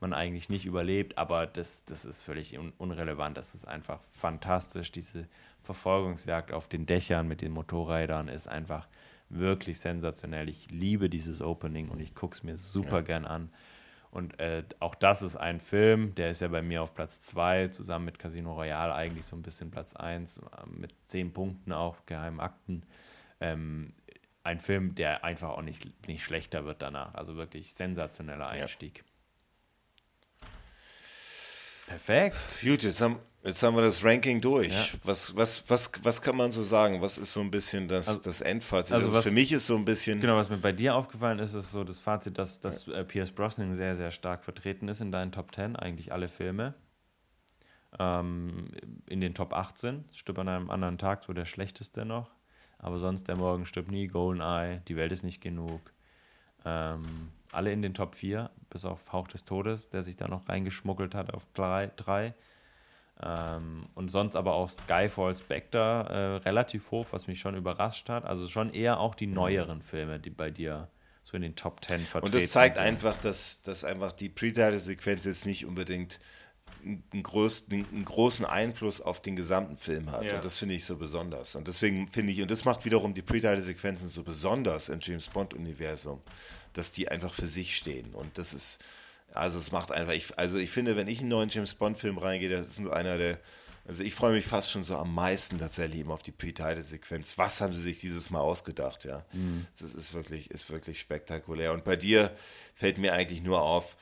man 0.00 0.12
eigentlich 0.12 0.48
nicht 0.48 0.66
überlebt, 0.66 1.18
aber 1.18 1.46
das, 1.46 1.84
das 1.84 2.04
ist 2.04 2.22
völlig 2.22 2.56
un 2.56 2.72
unrelevant. 2.78 3.36
Das 3.36 3.54
ist 3.54 3.66
einfach 3.66 4.00
fantastisch. 4.14 4.92
Diese 4.92 5.26
Verfolgungsjagd 5.62 6.52
auf 6.52 6.68
den 6.68 6.86
Dächern 6.86 7.28
mit 7.28 7.42
den 7.42 7.52
Motorrädern 7.52 8.28
ist 8.28 8.48
einfach 8.48 8.88
wirklich 9.28 9.78
sensationell. 9.80 10.48
Ich 10.48 10.70
liebe 10.70 11.10
dieses 11.10 11.42
Opening 11.42 11.88
und 11.88 12.00
ich 12.00 12.14
gucke 12.14 12.34
es 12.34 12.42
mir 12.42 12.56
super 12.56 13.02
gern 13.02 13.24
an. 13.24 13.50
Und 14.10 14.40
äh, 14.40 14.64
auch 14.80 14.94
das 14.96 15.22
ist 15.22 15.36
ein 15.36 15.60
Film, 15.60 16.14
der 16.16 16.32
ist 16.32 16.40
ja 16.40 16.48
bei 16.48 16.62
mir 16.62 16.82
auf 16.82 16.94
Platz 16.94 17.20
2, 17.22 17.68
zusammen 17.68 18.06
mit 18.06 18.18
Casino 18.18 18.54
Royale 18.54 18.92
eigentlich 18.92 19.24
so 19.24 19.36
ein 19.36 19.42
bisschen 19.42 19.70
Platz 19.70 19.94
1, 19.94 20.40
mit 20.66 20.92
10 21.06 21.32
Punkten 21.32 21.72
auch, 21.72 21.96
Geheimakten. 22.06 22.84
Ähm, 23.40 23.92
ein 24.42 24.58
Film, 24.58 24.94
der 24.94 25.22
einfach 25.22 25.50
auch 25.50 25.62
nicht, 25.62 26.08
nicht 26.08 26.24
schlechter 26.24 26.64
wird 26.64 26.82
danach. 26.82 27.14
Also 27.14 27.36
wirklich 27.36 27.74
sensationeller 27.74 28.50
Einstieg. 28.50 29.04
Perfekt. 31.90 32.36
Gut, 32.62 32.82
jetzt 32.84 33.00
haben, 33.00 33.16
jetzt 33.42 33.62
haben 33.62 33.74
wir 33.74 33.82
das 33.82 34.04
Ranking 34.04 34.40
durch. 34.40 34.68
Ja. 34.72 34.98
Was, 35.04 35.34
was, 35.34 35.68
was, 35.68 35.90
was 36.02 36.22
kann 36.22 36.36
man 36.36 36.50
so 36.52 36.62
sagen? 36.62 37.02
Was 37.02 37.18
ist 37.18 37.32
so 37.32 37.40
ein 37.40 37.50
bisschen 37.50 37.88
das, 37.88 38.08
Also- 38.08 38.22
das 38.22 38.40
Endfazit? 38.40 38.94
also 38.94 39.08
Also, 39.08 39.22
für 39.22 39.30
mich 39.32 39.50
ist 39.52 39.66
so 39.66 39.76
ein 39.76 39.84
bisschen. 39.84 40.20
Genau, 40.20 40.36
was 40.36 40.48
mir 40.48 40.58
bei 40.58 40.72
dir 40.72 40.94
aufgefallen 40.94 41.38
ist, 41.40 41.54
ist 41.54 41.72
so 41.72 41.82
das 41.84 41.98
Fazit, 41.98 42.38
dass, 42.38 42.60
dass 42.60 42.86
äh, 42.88 43.04
Pierce 43.04 43.32
Brosnan 43.32 43.74
sehr, 43.74 43.96
sehr 43.96 44.10
stark 44.12 44.44
vertreten 44.44 44.86
ist 44.88 45.00
in 45.00 45.10
deinen 45.10 45.32
Top 45.32 45.52
10, 45.54 45.74
eigentlich 45.76 46.12
alle 46.12 46.28
Filme. 46.28 46.74
Ähm, 47.98 48.68
in 49.08 49.20
den 49.20 49.34
Top 49.34 49.52
18, 49.52 50.04
stirbt 50.12 50.38
an 50.38 50.48
einem 50.48 50.70
anderen 50.70 50.96
Tag 50.96 51.24
so 51.24 51.32
der 51.32 51.44
schlechteste 51.44 52.04
noch. 52.04 52.30
Aber 52.78 52.98
sonst 53.00 53.26
der 53.28 53.36
Morgen 53.36 53.66
stirbt 53.66 53.90
nie, 53.90 54.06
Goldeneye, 54.06 54.80
Die 54.88 54.96
Welt 54.96 55.12
ist 55.12 55.24
nicht 55.24 55.40
genug. 55.40 55.80
Ähm, 56.64 57.28
alle 57.52 57.72
in 57.72 57.82
den 57.82 57.94
Top 57.94 58.14
4, 58.14 58.50
bis 58.70 58.84
auf 58.84 59.12
Hauch 59.12 59.28
des 59.28 59.44
Todes, 59.44 59.88
der 59.90 60.02
sich 60.02 60.16
da 60.16 60.28
noch 60.28 60.48
reingeschmuggelt 60.48 61.14
hat 61.14 61.34
auf 61.34 61.46
3. 61.54 62.34
Ähm, 63.22 63.86
und 63.94 64.10
sonst 64.10 64.36
aber 64.36 64.54
auch 64.54 64.70
Skyfall 64.70 65.34
Spectre 65.34 66.06
äh, 66.08 66.48
relativ 66.48 66.90
hoch, 66.90 67.06
was 67.10 67.26
mich 67.26 67.40
schon 67.40 67.54
überrascht 67.56 68.08
hat. 68.08 68.24
Also 68.24 68.48
schon 68.48 68.72
eher 68.72 69.00
auch 69.00 69.14
die 69.14 69.26
neueren 69.26 69.82
Filme, 69.82 70.18
die 70.18 70.30
bei 70.30 70.50
dir 70.50 70.88
so 71.22 71.36
in 71.36 71.42
den 71.42 71.54
Top 71.54 71.84
10 71.84 71.98
vertreten 71.98 72.24
Und 72.24 72.34
das 72.34 72.50
zeigt 72.50 72.76
sind. 72.76 72.84
einfach, 72.84 73.16
dass, 73.18 73.62
dass 73.62 73.84
einfach 73.84 74.12
die 74.12 74.28
Pre-Title-Sequenz 74.28 75.24
jetzt 75.26 75.46
nicht 75.46 75.66
unbedingt 75.66 76.18
einen, 76.84 77.22
größten, 77.22 77.86
einen 77.92 78.04
großen 78.04 78.44
Einfluss 78.44 79.00
auf 79.00 79.20
den 79.20 79.36
gesamten 79.36 79.76
Film 79.76 80.10
hat. 80.10 80.24
Ja. 80.24 80.36
Und 80.36 80.44
das 80.44 80.58
finde 80.58 80.74
ich 80.74 80.84
so 80.84 80.96
besonders. 80.96 81.54
Und 81.54 81.68
deswegen 81.68 82.08
finde 82.08 82.32
ich, 82.32 82.42
und 82.42 82.50
das 82.50 82.64
macht 82.64 82.84
wiederum 82.84 83.14
die 83.14 83.22
Pre-Title-Sequenzen 83.22 84.08
so 84.08 84.22
besonders 84.22 84.88
im 84.88 85.00
James 85.00 85.28
Bond-Universum, 85.28 86.20
dass 86.72 86.92
die 86.92 87.08
einfach 87.08 87.34
für 87.34 87.46
sich 87.46 87.76
stehen. 87.76 88.14
Und 88.14 88.38
das 88.38 88.54
ist, 88.54 88.78
also 89.32 89.58
es 89.58 89.72
macht 89.72 89.92
einfach, 89.92 90.12
ich, 90.12 90.38
also 90.38 90.58
ich 90.58 90.70
finde, 90.70 90.96
wenn 90.96 91.08
ich 91.08 91.18
in 91.18 91.24
einen 91.24 91.30
neuen 91.30 91.48
James 91.48 91.74
Bond-Film 91.74 92.18
reingehe, 92.18 92.50
das 92.50 92.66
ist 92.66 92.78
einer 92.78 93.18
der, 93.18 93.38
also 93.86 94.04
ich 94.04 94.14
freue 94.14 94.32
mich 94.32 94.46
fast 94.46 94.70
schon 94.70 94.84
so 94.84 94.96
am 94.96 95.14
meisten 95.14 95.58
tatsächlich 95.58 96.00
eben 96.00 96.12
auf 96.12 96.22
die 96.22 96.32
Pre-Title-Sequenz. 96.32 97.38
Was 97.38 97.60
haben 97.60 97.72
sie 97.72 97.82
sich 97.82 97.98
dieses 97.98 98.30
Mal 98.30 98.40
ausgedacht, 98.40 99.04
ja? 99.04 99.24
Das 99.72 99.94
ist 99.94 100.14
wirklich, 100.14 100.50
ist 100.50 100.70
wirklich 100.70 101.00
spektakulär. 101.00 101.72
Und 101.72 101.84
bei 101.84 101.96
dir 101.96 102.30
fällt 102.74 102.98
mir 102.98 103.14
eigentlich 103.14 103.42
nur 103.42 103.62
auf, 103.62 103.96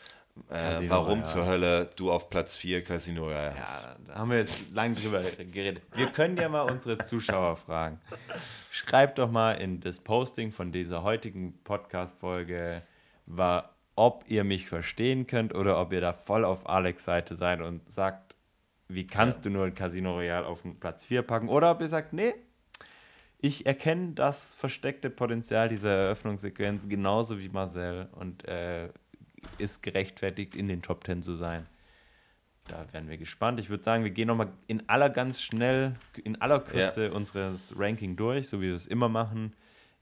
äh, 0.51 0.89
warum 0.89 1.21
Royale. 1.21 1.25
zur 1.25 1.47
Hölle 1.47 1.91
du 1.97 2.11
auf 2.11 2.31
Platz 2.31 2.57
4 2.57 2.85
Casino 2.85 3.25
Royale 3.25 3.55
hast. 3.61 3.85
Ja, 3.85 3.97
da 4.07 4.15
haben 4.15 4.31
wir 4.31 4.39
jetzt 4.39 4.73
lang 4.73 4.95
drüber 4.95 5.21
geredet. 5.21 5.83
Wir 5.95 6.07
können 6.07 6.37
ja 6.37 6.49
mal 6.49 6.63
unsere 6.63 6.99
Zuschauer 6.99 7.57
fragen. 7.57 8.01
Schreibt 8.71 9.19
doch 9.19 9.31
mal 9.31 9.53
in 9.53 9.81
das 9.81 9.99
Posting 9.99 10.53
von 10.53 10.73
dieser 10.73 11.03
heutigen 11.03 11.59
Podcast-Folge, 11.65 12.83
ob 13.95 14.25
ihr 14.29 14.45
mich 14.45 14.69
verstehen 14.69 15.27
könnt 15.27 15.55
oder 15.55 15.81
ob 15.81 15.93
ihr 15.93 16.01
da 16.01 16.13
voll 16.13 16.45
auf 16.45 16.69
Alex 16.69 17.05
Seite 17.05 17.37
seid 17.37 17.61
und 17.61 17.91
sagt, 17.93 18.37
wie 18.89 19.07
kannst 19.07 19.45
du 19.45 19.51
nur 19.51 19.71
Casino 19.71 20.15
Royale 20.15 20.47
auf 20.47 20.63
den 20.63 20.79
Platz 20.81 21.05
4 21.05 21.23
packen? 21.23 21.49
Oder 21.49 21.71
ob 21.73 21.81
ihr 21.81 21.89
sagt, 21.89 22.13
nee, 22.13 22.33
ich 23.41 23.67
erkenne 23.67 24.13
das 24.15 24.55
versteckte 24.55 25.11
Potenzial 25.11 25.69
dieser 25.69 25.91
Eröffnungssequenz 25.91 26.89
genauso 26.89 27.39
wie 27.39 27.49
Marcel 27.49 28.09
und 28.13 28.47
äh, 28.49 28.89
ist 29.59 29.83
gerechtfertigt, 29.83 30.55
in 30.55 30.69
den 30.69 30.83
Top 30.83 31.05
10 31.05 31.23
zu 31.23 31.37
sein. 31.37 31.67
Da 32.69 32.85
werden 32.93 33.09
wir 33.09 33.17
gespannt. 33.17 33.59
Ich 33.59 33.71
würde 33.71 33.83
sagen, 33.83 34.05
wir 34.05 34.11
gehen 34.11 34.29
nochmal 34.29 34.53
in 34.67 34.89
aller 34.89 35.09
ganz 35.11 35.41
schnell, 35.41 35.97
in 36.23 36.41
aller 36.41 36.61
Kürze 36.61 37.13
unseres 37.13 37.75
Ranking 37.79 38.15
durch, 38.17 38.49
so 38.49 38.61
wie 38.61 38.67
wir 38.67 38.75
es 38.75 38.87
immer 38.87 39.09
machen. 39.09 39.55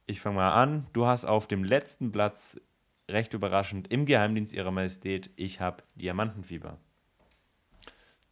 Ich 0.07 0.21
fange 0.21 0.37
mal 0.37 0.53
an. 0.53 0.87
Du 0.93 1.07
hast 1.07 1.25
auf 1.25 1.47
dem 1.47 1.65
letzten 1.65 2.13
Platz, 2.13 2.61
recht 3.09 3.35
überraschend, 3.35 3.93
im 3.93 4.05
Geheimdienst 4.05 4.53
ihrer 4.53 4.73
Majestät, 4.73 5.31
ich 5.37 5.61
habe 5.61 5.83
Diamantenfieber. 5.95 6.79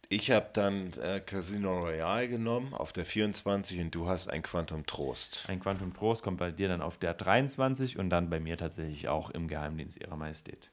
Ich 0.09 0.29
habe 0.29 0.49
dann 0.53 0.91
äh, 1.01 1.19
Casino 1.19 1.79
Royale 1.79 2.27
genommen 2.27 2.73
auf 2.73 2.93
der 2.93 3.05
24 3.05 3.81
und 3.81 3.95
du 3.95 4.07
hast 4.07 4.27
ein 4.27 4.43
Quantum 4.43 4.85
Trost. 4.85 5.45
Ein 5.49 5.59
Quantum 5.59 5.93
Trost 5.93 6.21
kommt 6.21 6.37
bei 6.37 6.51
dir 6.51 6.67
dann 6.67 6.81
auf 6.81 6.97
der 6.97 7.15
23 7.15 7.97
und 7.97 8.11
dann 8.11 8.29
bei 8.29 8.39
mir 8.39 8.55
tatsächlich 8.57 9.07
auch 9.07 9.31
im 9.31 9.47
Geheimdienst 9.47 9.97
ihrer 9.97 10.15
Majestät. 10.15 10.69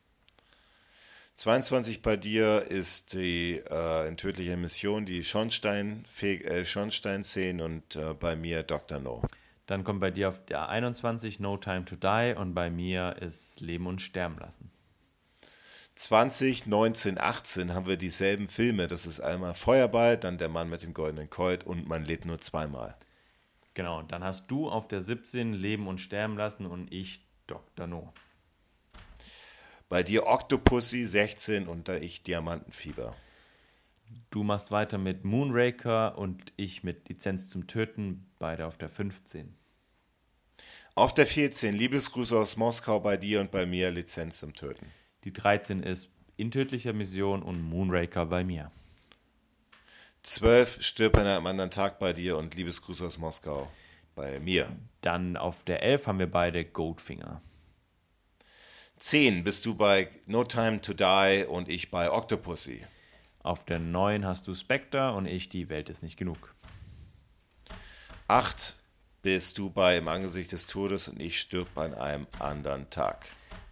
22 1.35 2.02
bei 2.02 2.17
dir 2.17 2.62
ist 2.62 3.15
die 3.15 3.62
äh, 3.70 4.09
in 4.09 4.17
tödlicher 4.17 4.57
Mission, 4.57 5.07
die 5.07 5.25
Schornstein, 5.25 6.05
äh, 6.20 6.65
Schornstein-Szenen 6.65 7.61
und 7.61 7.97
äh, 7.97 8.15
bei 8.15 8.36
mir 8.36 8.62
Dr. 8.62 8.99
No. 8.99 9.23
Dann 9.67 9.85
kommt 9.85 10.01
bei 10.01 10.11
dir 10.11 10.28
auf 10.28 10.44
der 10.44 10.69
21 10.69 11.41
No 11.41 11.57
Time 11.57 11.85
to 11.85 11.97
Die 11.97 12.35
und 12.36 12.55
bei 12.55 12.70
mir 12.70 13.17
ist 13.20 13.61
Leben 13.61 13.86
und 13.86 14.02
Sterben 14.02 14.39
lassen. 14.39 14.70
20, 15.94 16.67
19, 16.67 17.19
18 17.19 17.75
haben 17.75 17.86
wir 17.86 17.97
dieselben 17.97 18.49
Filme. 18.49 18.86
Das 18.89 19.07
ist 19.07 19.20
einmal 19.20 19.55
Feuerball, 19.55 20.17
dann 20.17 20.39
Der 20.39 20.49
Mann 20.49 20.69
mit 20.69 20.83
dem 20.83 20.94
goldenen 20.94 21.31
Colt 21.31 21.65
und 21.65 21.89
Man 21.89 22.05
lebt 22.05 22.25
nur 22.25 22.41
zweimal. 22.41 22.94
Genau, 23.75 24.02
dann 24.02 24.23
hast 24.23 24.51
du 24.51 24.69
auf 24.69 24.89
der 24.89 25.01
17 25.01 25.55
Leben 25.55 25.86
und 25.89 26.01
Sterben 26.01 26.36
lassen 26.36 26.67
und 26.67 26.93
ich 26.93 27.25
Dr. 27.47 27.86
No. 27.86 28.12
Bei 29.93 30.03
dir 30.03 30.27
Octopussy 30.27 31.05
16 31.05 31.69
und 31.69 31.87
da 31.87 31.97
ich 31.97 32.23
Diamantenfieber. 32.23 33.15
Du 34.31 34.43
machst 34.43 34.71
weiter 34.71 34.97
mit 34.97 35.27
Moonraker 35.27 36.17
und 36.17 36.55
ich 36.57 36.83
mit 36.83 37.11
Lizenz 37.11 37.51
zum 37.51 37.67
Töten, 37.67 38.27
beide 38.39 38.65
auf 38.65 38.79
der 38.79 38.89
15. 38.89 39.55
Auf 40.95 41.12
der 41.12 41.27
14 41.27 41.75
Liebesgrüße 41.75 42.35
aus 42.35 42.57
Moskau 42.57 43.01
bei 43.01 43.19
dir 43.19 43.43
und 43.43 43.51
bei 43.51 43.67
mir 43.67 43.91
Lizenz 43.91 44.39
zum 44.39 44.55
Töten. 44.55 44.87
Die 45.25 45.33
13 45.35 45.83
ist 45.83 46.09
In 46.39 46.51
tödlicher 46.51 46.95
Mission 46.95 47.43
und 47.43 47.61
Moonraker 47.61 48.25
bei 48.25 48.45
mir. 48.45 48.73
12 50.23 50.83
Stirb 50.83 51.19
an 51.19 51.27
einem 51.27 51.47
anderen 51.47 51.71
Tag 51.71 51.99
bei 51.99 52.15
dir 52.15 52.39
und 52.39 52.55
Liebesgrüße 52.55 53.05
aus 53.05 53.19
Moskau 53.19 53.69
bei 54.15 54.41
mir. 54.41 54.75
Dann 55.03 55.37
auf 55.37 55.65
der 55.65 55.83
11 55.83 56.07
haben 56.07 56.19
wir 56.19 56.31
beide 56.31 56.65
Goldfinger. 56.65 57.43
10 59.02 59.42
bist 59.42 59.66
du 59.66 59.74
bei 59.74 60.08
No 60.28 60.44
Time 60.44 60.81
to 60.81 60.94
Die 60.94 61.44
und 61.48 61.68
ich 61.68 61.90
bei 61.90 62.08
Octopussy. 62.08 62.86
Auf 63.42 63.64
der 63.64 63.81
9 63.81 64.24
hast 64.24 64.47
du 64.47 64.55
Spectre 64.55 65.12
und 65.14 65.26
ich 65.26 65.48
Die 65.48 65.68
Welt 65.68 65.89
ist 65.89 66.05
nicht 66.05 66.16
genug. 66.16 66.55
8 68.28 68.76
bist 69.22 69.58
du 69.58 69.70
bei 69.70 69.97
Im 69.97 70.06
Angesicht 70.06 70.52
des 70.52 70.68
Todes 70.68 71.08
und 71.08 71.20
ich 71.20 71.40
stirb 71.40 71.76
an 71.76 71.94
einem 71.94 72.28
anderen 72.39 72.90
Tag. 72.90 73.26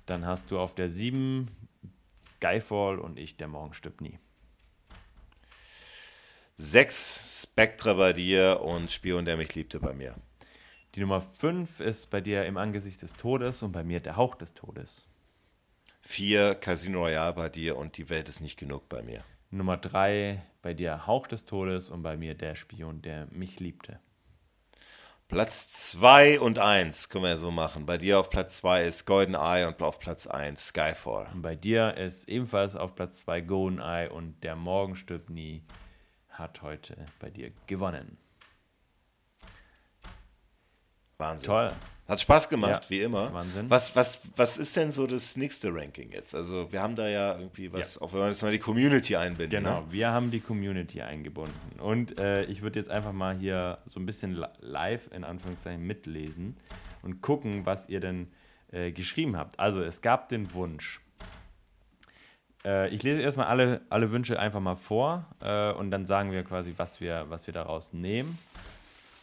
Dann 0.06 0.26
hast 0.26 0.50
du 0.50 0.58
auf 0.58 0.74
der 0.74 0.88
7 0.88 1.48
Skyfall 2.34 2.98
und 2.98 3.16
ich 3.16 3.36
Der 3.36 3.46
Morgen 3.46 3.72
stirbt 3.72 4.00
nie. 4.00 4.18
6 6.56 7.44
Spectre 7.44 7.94
bei 7.94 8.12
dir 8.12 8.62
und 8.62 8.90
Spion, 8.90 9.24
der 9.24 9.36
mich 9.36 9.54
liebte 9.54 9.78
bei 9.78 9.92
mir. 9.92 10.16
Die 10.96 11.00
Nummer 11.00 11.20
5 11.20 11.78
ist 11.78 12.10
bei 12.10 12.20
dir 12.20 12.46
Im 12.46 12.56
Angesicht 12.56 13.00
des 13.02 13.12
Todes 13.12 13.62
und 13.62 13.70
bei 13.70 13.84
mir 13.84 14.00
Der 14.00 14.16
Hauch 14.16 14.34
des 14.34 14.54
Todes. 14.54 15.06
4 16.02 16.54
Casino 16.56 17.00
Royale 17.04 17.32
bei 17.32 17.48
dir 17.48 17.76
und 17.76 17.96
die 17.96 18.08
Welt 18.08 18.28
ist 18.28 18.40
nicht 18.40 18.58
genug 18.58 18.88
bei 18.88 19.02
mir. 19.02 19.22
Nummer 19.50 19.76
3 19.76 20.42
bei 20.62 20.74
dir 20.74 21.06
Hauch 21.06 21.26
des 21.26 21.44
Todes 21.44 21.90
und 21.90 22.02
bei 22.02 22.16
mir 22.16 22.34
Der 22.34 22.54
Spion, 22.54 23.02
der 23.02 23.26
mich 23.30 23.60
liebte. 23.60 23.98
Platz 25.28 25.68
2 25.90 26.40
und 26.40 26.58
1 26.58 27.08
können 27.08 27.24
wir 27.24 27.36
so 27.36 27.52
machen. 27.52 27.86
Bei 27.86 27.98
dir 27.98 28.18
auf 28.18 28.30
Platz 28.30 28.56
2 28.56 28.82
ist 28.82 29.06
Golden 29.06 29.34
Eye 29.34 29.64
und 29.66 29.80
auf 29.80 30.00
Platz 30.00 30.26
1 30.26 30.68
Skyfall. 30.68 31.30
Und 31.32 31.42
bei 31.42 31.54
dir 31.54 31.96
ist 31.96 32.28
ebenfalls 32.28 32.74
auf 32.74 32.96
Platz 32.96 33.18
2 33.18 33.40
Golden 33.42 33.78
Eye 33.78 34.10
und 34.10 34.42
Der 34.42 34.56
Morgen 34.56 34.96
stirbt 34.96 35.30
nie 35.30 35.62
hat 36.40 36.62
heute 36.62 36.96
bei 37.20 37.30
dir 37.30 37.52
gewonnen. 37.66 38.16
Wahnsinn. 41.18 41.46
Toll. 41.46 41.72
Hat 42.10 42.20
Spaß 42.20 42.48
gemacht, 42.48 42.84
Ja, 42.84 42.90
wie 42.90 43.00
immer. 43.00 43.32
Wahnsinn. 43.32 43.70
Was, 43.70 43.94
was, 43.96 44.20
was 44.36 44.58
ist 44.58 44.76
denn 44.76 44.90
so 44.90 45.06
das 45.06 45.36
nächste 45.36 45.72
Ranking 45.74 46.10
jetzt? 46.12 46.34
Also 46.34 46.70
wir 46.72 46.82
haben 46.82 46.96
da 46.96 47.08
ja 47.08 47.38
irgendwie 47.38 47.72
was, 47.72 47.96
auch 47.98 48.12
wenn 48.12 48.20
wir 48.20 48.26
jetzt 48.28 48.42
mal 48.42 48.50
die 48.52 48.58
Community 48.58 49.14
einbinden. 49.16 49.62
Genau, 49.62 49.80
Ne? 49.82 49.86
wir 49.90 50.10
haben 50.10 50.30
die 50.32 50.40
Community 50.40 51.00
eingebunden. 51.02 51.78
Und 51.80 52.18
äh, 52.18 52.44
ich 52.46 52.62
würde 52.62 52.78
jetzt 52.80 52.90
einfach 52.90 53.12
mal 53.12 53.36
hier 53.38 53.78
so 53.86 54.00
ein 54.00 54.06
bisschen 54.06 54.34
li- 54.36 54.44
live 54.60 55.08
in 55.12 55.22
Anführungszeichen 55.24 55.80
mitlesen 55.86 56.56
und 57.02 57.22
gucken, 57.22 57.64
was 57.64 57.88
ihr 57.88 58.00
denn 58.00 58.26
äh, 58.72 58.90
geschrieben 58.92 59.36
habt. 59.36 59.58
Also 59.60 59.80
es 59.80 60.02
gab 60.02 60.28
den 60.28 60.52
Wunsch. 60.52 61.00
Äh, 62.64 62.88
ich 62.94 63.02
lese 63.02 63.20
erstmal 63.22 63.46
alle, 63.46 63.80
alle 63.88 64.10
Wünsche 64.12 64.38
einfach 64.38 64.60
mal 64.60 64.74
vor 64.76 65.26
äh, 65.40 65.72
und 65.72 65.90
dann 65.90 66.06
sagen 66.06 66.32
wir 66.32 66.42
quasi, 66.42 66.74
was 66.76 67.00
wir, 67.00 67.26
was 67.28 67.46
wir 67.46 67.54
daraus 67.54 67.92
nehmen. 67.92 68.38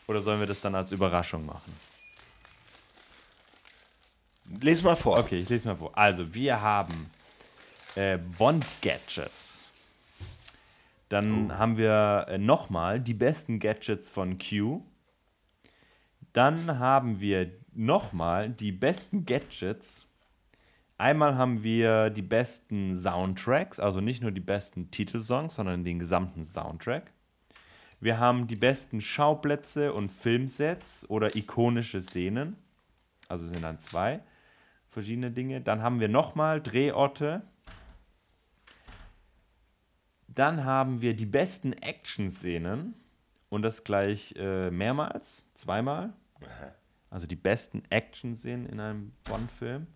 Oder 0.07 0.21
sollen 0.21 0.39
wir 0.39 0.47
das 0.47 0.61
dann 0.61 0.73
als 0.73 0.93
Überraschung 0.93 1.45
machen? 1.45 1.73
Lies 4.61 4.81
mal 4.83 4.95
vor. 4.95 5.19
Okay, 5.19 5.37
ich 5.37 5.49
lese 5.49 5.67
mal 5.67 5.75
vor. 5.75 5.97
Also, 5.97 6.33
wir 6.33 6.61
haben 6.61 7.09
äh, 7.95 8.17
Bond-Gadgets. 8.37 9.69
Dann 11.09 11.57
haben 11.57 11.77
wir 11.77 12.25
äh, 12.27 12.37
nochmal 12.37 12.99
die 12.99 13.13
besten 13.13 13.59
Gadgets 13.59 14.09
von 14.09 14.37
Q. 14.37 14.81
Dann 16.33 16.79
haben 16.79 17.19
wir 17.19 17.51
nochmal 17.73 18.49
die 18.49 18.71
besten 18.71 19.25
Gadgets. 19.25 20.05
Einmal 20.97 21.35
haben 21.35 21.63
wir 21.63 22.09
die 22.09 22.23
besten 22.23 22.99
Soundtracks, 22.99 23.79
also 23.79 24.01
nicht 24.01 24.21
nur 24.21 24.31
die 24.31 24.41
besten 24.41 24.89
Titelsongs, 24.89 25.55
sondern 25.55 25.83
den 25.83 25.99
gesamten 25.99 26.43
Soundtrack. 26.43 27.11
Wir 27.99 28.19
haben 28.19 28.47
die 28.47 28.55
besten 28.55 28.99
Schauplätze 29.01 29.93
und 29.93 30.09
Filmsets 30.09 31.07
oder 31.09 31.35
ikonische 31.35 32.01
Szenen. 32.01 32.55
Also 33.27 33.47
sind 33.47 33.61
dann 33.61 33.79
zwei 33.79 34.21
verschiedene 34.89 35.31
Dinge. 35.31 35.61
Dann 35.61 35.81
haben 35.81 35.99
wir 35.99 36.07
nochmal 36.07 36.61
Drehorte. 36.61 37.41
Dann 40.27 40.65
haben 40.65 41.01
wir 41.01 41.15
die 41.15 41.25
besten 41.25 41.73
Action-Szenen. 41.73 42.93
Und 43.49 43.61
das 43.61 43.85
gleich 43.85 44.35
äh, 44.37 44.69
mehrmals, 44.71 45.49
zweimal. 45.53 46.11
Also 47.09 47.27
die 47.27 47.37
besten 47.37 47.83
Action-Szenen 47.89 48.65
in 48.65 48.81
einem 48.81 49.13
Bond-Film. 49.23 49.87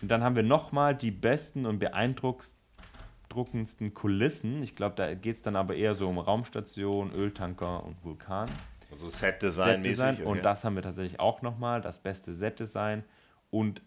Und 0.00 0.08
dann 0.08 0.22
haben 0.22 0.36
wir 0.36 0.44
nochmal 0.44 0.94
die 0.94 1.10
besten 1.10 1.66
und 1.66 1.80
beeindruckendsten 1.80 3.94
Kulissen. 3.94 4.62
Ich 4.62 4.76
glaube, 4.76 4.94
da 4.94 5.12
geht 5.14 5.34
es 5.36 5.42
dann 5.42 5.56
aber 5.56 5.74
eher 5.74 5.94
so 5.94 6.08
um 6.08 6.18
Raumstation, 6.18 7.12
Öltanker 7.12 7.84
und 7.84 8.04
Vulkan. 8.04 8.48
Also 8.90 9.08
Set-Design-mäßig. 9.08 9.96
Set-Design. 9.96 10.26
Und 10.26 10.34
okay. 10.34 10.42
das 10.42 10.64
haben 10.64 10.74
wir 10.76 10.82
tatsächlich 10.82 11.18
auch 11.18 11.42
nochmal, 11.42 11.80
das 11.80 11.98
beste 11.98 12.34
Set-Design. 12.34 13.02
Und 13.50 13.82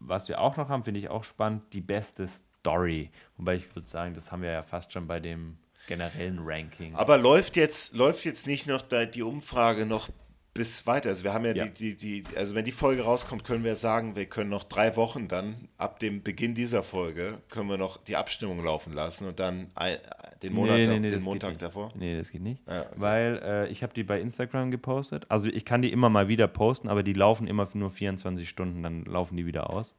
was 0.00 0.28
wir 0.28 0.40
auch 0.40 0.56
noch 0.56 0.68
haben, 0.68 0.82
finde 0.82 1.00
ich 1.00 1.08
auch 1.08 1.24
spannend, 1.24 1.72
die 1.72 1.80
beste 1.80 2.26
Story. 2.26 3.10
Wobei 3.36 3.56
ich 3.56 3.74
würde 3.74 3.88
sagen, 3.88 4.14
das 4.14 4.32
haben 4.32 4.42
wir 4.42 4.50
ja 4.50 4.62
fast 4.62 4.92
schon 4.92 5.06
bei 5.06 5.20
dem 5.20 5.58
generellen 5.86 6.40
Ranking. 6.42 6.94
Aber 6.94 7.18
läuft 7.18 7.56
jetzt, 7.56 7.94
läuft 7.94 8.24
jetzt 8.24 8.46
nicht 8.46 8.66
noch 8.66 8.82
die 8.82 9.22
Umfrage 9.22 9.86
noch 9.86 10.08
bis 10.54 10.86
weiter? 10.86 11.10
Also 11.10 11.24
wir 11.24 11.32
haben 11.32 11.44
ja, 11.44 11.54
Ja. 11.54 11.66
Die, 11.66 11.94
die, 11.94 12.24
die, 12.24 12.36
also 12.36 12.54
wenn 12.54 12.64
die 12.64 12.72
Folge 12.72 13.02
rauskommt, 13.02 13.44
können 13.44 13.64
wir 13.64 13.76
sagen, 13.76 14.16
wir 14.16 14.26
können 14.26 14.50
noch 14.50 14.64
drei 14.64 14.96
Wochen 14.96 15.28
dann, 15.28 15.68
ab 15.78 15.98
dem 16.00 16.22
Beginn 16.22 16.54
dieser 16.54 16.82
Folge, 16.82 17.38
können 17.48 17.68
wir 17.68 17.78
noch 17.78 17.96
die 17.96 18.16
Abstimmung 18.16 18.64
laufen 18.64 18.92
lassen 18.92 19.28
und 19.28 19.38
dann 19.38 19.70
ein, 19.74 19.96
den 20.42 20.52
Monat, 20.52 20.86
den 20.86 21.02
das 21.02 21.22
Montag 21.22 21.52
geht 21.52 21.62
davor. 21.62 21.86
Nicht. 21.88 21.96
Nee, 21.96 22.18
das 22.18 22.30
geht 22.30 22.42
nicht. 22.42 22.62
Ja, 22.66 22.82
okay. 22.82 22.94
Weil 22.96 23.40
äh, 23.44 23.68
ich 23.68 23.82
habe 23.82 23.94
die 23.94 24.02
bei 24.02 24.20
Instagram 24.20 24.70
gepostet. 24.70 25.26
Also 25.28 25.48
ich 25.48 25.64
kann 25.64 25.82
die 25.82 25.92
immer 25.92 26.08
mal 26.08 26.28
wieder 26.28 26.48
posten, 26.48 26.88
aber 26.88 27.02
die 27.02 27.12
laufen 27.12 27.46
immer 27.46 27.68
nur 27.74 27.90
24 27.90 28.48
Stunden, 28.48 28.82
dann 28.82 29.04
laufen 29.04 29.36
die 29.36 29.46
wieder 29.46 29.70
aus. 29.70 29.94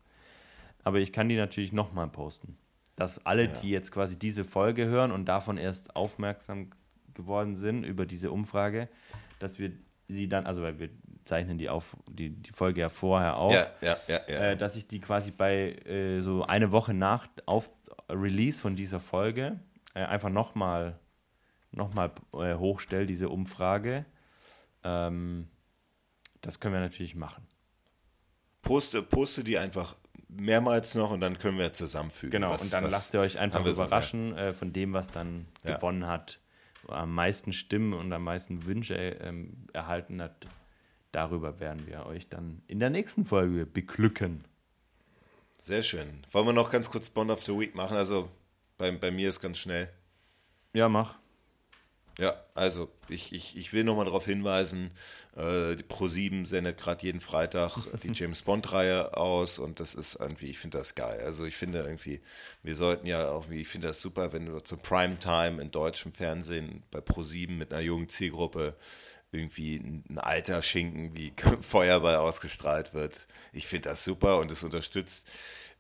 Aber 0.83 0.99
ich 0.99 1.13
kann 1.13 1.30
die 1.30 1.38
natürlich 1.38 1.71
nochmal 1.71 2.07
posten. 2.07 2.57
Dass 2.95 3.25
alle, 3.25 3.47
die 3.47 3.69
jetzt 3.69 3.91
quasi 3.91 4.17
diese 4.17 4.43
Folge 4.43 4.85
hören 4.85 5.11
und 5.11 5.25
davon 5.25 5.57
erst 5.57 5.95
aufmerksam 5.95 6.71
geworden 7.13 7.55
sind 7.55 7.83
über 7.83 8.05
diese 8.05 8.31
Umfrage, 8.31 8.89
dass 9.39 9.59
wir 9.59 9.71
sie 10.11 10.27
dann, 10.27 10.45
also 10.45 10.61
weil 10.61 10.80
wir 10.80 10.90
zeichnen 11.25 11.57
die 11.57 11.69
auf, 11.69 11.95
die, 12.09 12.30
die 12.30 12.51
Folge 12.51 12.81
ja 12.81 12.90
vorher 12.90 13.38
auf, 13.38 13.53
Ja, 13.53 13.67
ja, 13.81 13.98
ja, 14.07 14.19
ja. 14.27 14.51
äh, 14.51 14.57
dass 14.57 14.75
ich 14.75 14.88
die 14.88 14.99
quasi 14.99 15.31
bei 15.31 15.73
äh, 15.85 16.22
so 16.22 16.43
eine 16.43 16.72
Woche 16.72 16.93
nach 16.93 17.27
auf 17.45 17.69
Release 18.09 18.59
von 18.59 18.75
dieser 18.75 18.99
Folge 18.99 19.59
äh, 19.93 20.03
einfach 20.03 20.30
nochmal 20.30 20.99
noch 21.73 21.93
mal, 21.93 22.11
äh, 22.33 22.56
hochstelle, 22.56 23.06
diese 23.06 23.30
Umfrage. 23.30 24.06
Ähm, 24.83 25.48
das 26.41 26.59
können 26.59 26.73
wir 26.73 26.81
natürlich 26.81 27.15
machen. 27.15 27.48
poste, 28.61 29.01
poste 29.01 29.43
die 29.45 29.57
einfach 29.57 29.95
mehrmals 30.27 30.95
noch 30.95 31.11
und 31.11 31.22
dann 31.22 31.38
können 31.38 31.57
wir 31.57 31.72
zusammenfügen. 31.72 32.31
Genau, 32.31 32.49
was- 32.51 32.64
und 32.64 32.73
dann 32.73 32.90
lasst 32.90 33.14
ihr 33.14 33.22
euch 33.22 33.40
einfach 33.40 33.64
wir 33.64 33.73
so, 33.73 33.83
überraschen 33.83 34.35
äh, 34.38 34.51
von 34.51 34.73
dem, 34.73 34.91
was 34.91 35.09
dann 35.09 35.48
Ja. 35.64 35.75
gewonnen 35.77 36.07
hat, 36.07 36.40
am 36.88 37.14
meisten 37.14 37.53
Stimmen 37.53 37.93
und 37.93 38.11
am 38.14 38.24
meisten 38.24 38.66
Wünsche 38.66 38.95
ähm, 38.95 39.68
erhalten 39.74 40.22
hat. 40.22 40.48
Darüber 41.11 41.60
werden 41.60 41.88
wir 41.88 42.06
euch 42.06 42.30
dann 42.30 42.61
in 42.68 42.80
der 42.80 42.90
nächsten 42.90 43.26
Folge 43.26 43.66
beglücken. 43.66 44.45
Sehr 45.58 45.84
schön. 45.84 46.26
Wollen 46.32 46.48
wir 46.48 46.53
noch 46.53 46.72
ganz 46.72 46.90
kurz 46.90 47.10
Bond 47.10 47.30
of 47.32 47.43
the 47.43 47.58
Week 47.58 47.76
machen? 47.76 47.98
Also 47.98 48.30
bei, 48.77 48.92
bei 48.92 49.11
mir 49.11 49.30
ist 49.30 49.42
ganz 49.42 49.58
schnell. 49.58 49.90
Ja, 50.74 50.90
mach. 50.90 51.20
Ja, 52.17 52.35
also 52.56 52.91
ich, 53.07 53.31
ich, 53.31 53.57
ich 53.57 53.73
will 53.73 53.83
nochmal 53.83 54.06
darauf 54.06 54.25
hinweisen, 54.25 54.91
äh, 55.35 55.75
die 55.75 55.83
Pro7 55.83 56.45
sendet 56.45 56.77
gerade 56.77 57.06
jeden 57.06 57.22
Freitag 57.22 57.77
die 58.03 58.11
James 58.14 58.41
Bond-Reihe 58.41 59.15
aus 59.15 59.59
und 59.59 59.80
das 59.80 59.95
ist 59.95 60.15
irgendwie, 60.15 60.48
ich 60.48 60.59
finde 60.59 60.77
das 60.77 60.95
geil. 60.95 61.22
Also 61.25 61.45
ich 61.45 61.56
finde 61.56 61.80
irgendwie, 61.80 62.22
wir 62.64 62.75
sollten 62.75 63.07
ja 63.07 63.30
auch, 63.30 63.49
ich 63.49 63.67
finde 63.67 63.88
das 63.88 64.01
super, 64.01 64.33
wenn 64.33 64.45
du 64.45 64.59
zur 64.59 64.77
Primetime 64.80 65.61
in 65.61 65.72
deutschem 65.72 66.14
Fernsehen 66.14 66.83
bei 66.91 66.99
Pro7 66.99 67.51
mit 67.51 67.73
einer 67.73 67.81
jungen 67.81 68.09
Zielgruppe 68.09 68.75
irgendwie 69.31 69.77
ein 69.77 70.19
alter 70.19 70.61
Schinken 70.61 71.15
wie 71.15 71.33
Feuerball 71.61 72.17
ausgestrahlt 72.17 72.93
wird. 72.93 73.27
Ich 73.53 73.67
finde 73.67 73.90
das 73.90 74.03
super 74.03 74.40
und 74.40 74.51
es 74.51 74.64
unterstützt. 74.64 75.30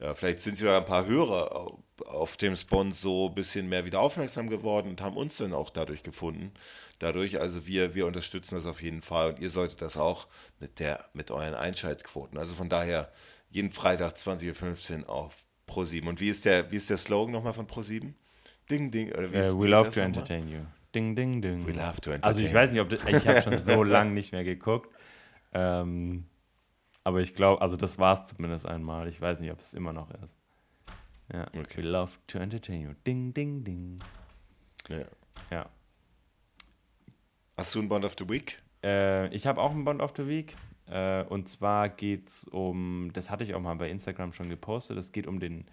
Ja, 0.01 0.15
vielleicht 0.15 0.39
sind 0.39 0.57
sogar 0.57 0.77
ein 0.79 0.85
paar 0.85 1.05
Hörer 1.05 1.55
au- 1.55 1.83
auf 2.07 2.35
James 2.41 2.63
Bond 2.65 2.95
so 2.95 3.27
ein 3.29 3.35
bisschen 3.35 3.69
mehr 3.69 3.85
wieder 3.85 3.99
aufmerksam 3.99 4.49
geworden 4.49 4.89
und 4.89 5.01
haben 5.01 5.15
uns 5.15 5.37
dann 5.37 5.53
auch 5.53 5.69
dadurch 5.69 6.01
gefunden. 6.01 6.51
Dadurch, 6.99 7.39
also 7.39 7.67
wir, 7.67 7.93
wir 7.93 8.07
unterstützen 8.07 8.55
das 8.55 8.65
auf 8.65 8.81
jeden 8.81 9.01
Fall 9.03 9.29
und 9.29 9.39
ihr 9.39 9.49
solltet 9.51 9.81
das 9.81 9.97
auch 9.97 10.27
mit 10.59 10.79
der, 10.79 11.05
mit 11.13 11.29
euren 11.29 11.53
Einschaltquoten. 11.53 12.37
Also 12.39 12.55
von 12.55 12.67
daher 12.69 13.11
jeden 13.51 13.71
Freitag 13.71 14.13
20.15 14.15 15.01
Uhr 15.03 15.09
auf 15.09 15.45
Pro7. 15.67 16.07
Und 16.09 16.19
wie 16.19 16.29
ist 16.29 16.45
der, 16.45 16.71
wie 16.71 16.77
ist 16.77 16.89
der 16.89 16.97
Slogan 16.97 17.31
nochmal 17.33 17.53
von 17.53 17.67
Pro7? 17.67 18.13
Ding, 18.71 18.89
ding, 18.89 19.11
oder 19.11 19.31
wie 19.31 19.35
Äh, 19.37 19.47
ist- 19.47 19.53
we 19.57 19.63
wie 19.65 19.67
love 19.67 19.89
to 19.91 19.99
entertain 19.99 20.47
you. 20.47 20.59
Ding, 20.95 21.15
ding, 21.15 21.41
ding. 21.41 21.65
We 21.67 21.73
love 21.73 22.01
to 22.01 22.11
Also 22.11 22.39
ich 22.39 22.45
entertain. 22.47 22.53
weiß 22.55 22.71
nicht, 22.71 22.81
ob 22.81 22.89
das, 22.89 23.03
ich 23.07 23.27
habe 23.27 23.41
schon 23.41 23.59
so 23.61 23.83
lange 23.83 24.11
nicht 24.11 24.31
mehr 24.31 24.43
geguckt. 24.43 24.89
Ähm, 25.53 26.25
aber 27.03 27.21
ich 27.21 27.33
glaube, 27.33 27.61
also 27.61 27.77
das 27.77 27.97
war 27.97 28.21
es 28.21 28.27
zumindest 28.27 28.65
einmal. 28.65 29.07
Ich 29.07 29.19
weiß 29.19 29.39
nicht, 29.39 29.51
ob 29.51 29.59
es 29.59 29.73
immer 29.73 29.93
noch 29.93 30.11
ist. 30.23 30.35
Ja. 31.33 31.43
Okay. 31.47 31.77
We 31.77 31.81
love 31.81 32.11
to 32.27 32.39
entertain 32.39 32.81
you. 32.81 32.93
Ding, 33.07 33.33
ding, 33.33 33.63
ding. 33.63 33.99
Ja. 34.89 35.05
Ja. 35.49 35.69
Hast 37.57 37.75
du 37.75 37.79
einen 37.79 37.89
Bond 37.89 38.05
of 38.05 38.15
the 38.17 38.27
Week? 38.27 38.61
Äh, 38.83 39.33
ich 39.33 39.47
habe 39.47 39.61
auch 39.61 39.71
einen 39.71 39.85
Bond 39.85 40.01
of 40.01 40.13
the 40.15 40.27
Week. 40.27 40.55
Äh, 40.87 41.23
und 41.23 41.47
zwar 41.47 41.89
geht 41.89 42.27
es 42.27 42.43
um, 42.45 43.11
das 43.13 43.29
hatte 43.29 43.43
ich 43.43 43.53
auch 43.53 43.61
mal 43.61 43.75
bei 43.75 43.89
Instagram 43.89 44.33
schon 44.33 44.49
gepostet, 44.49 44.97
es 44.97 45.11
geht 45.11 45.25
um 45.25 45.39
den, 45.39 45.65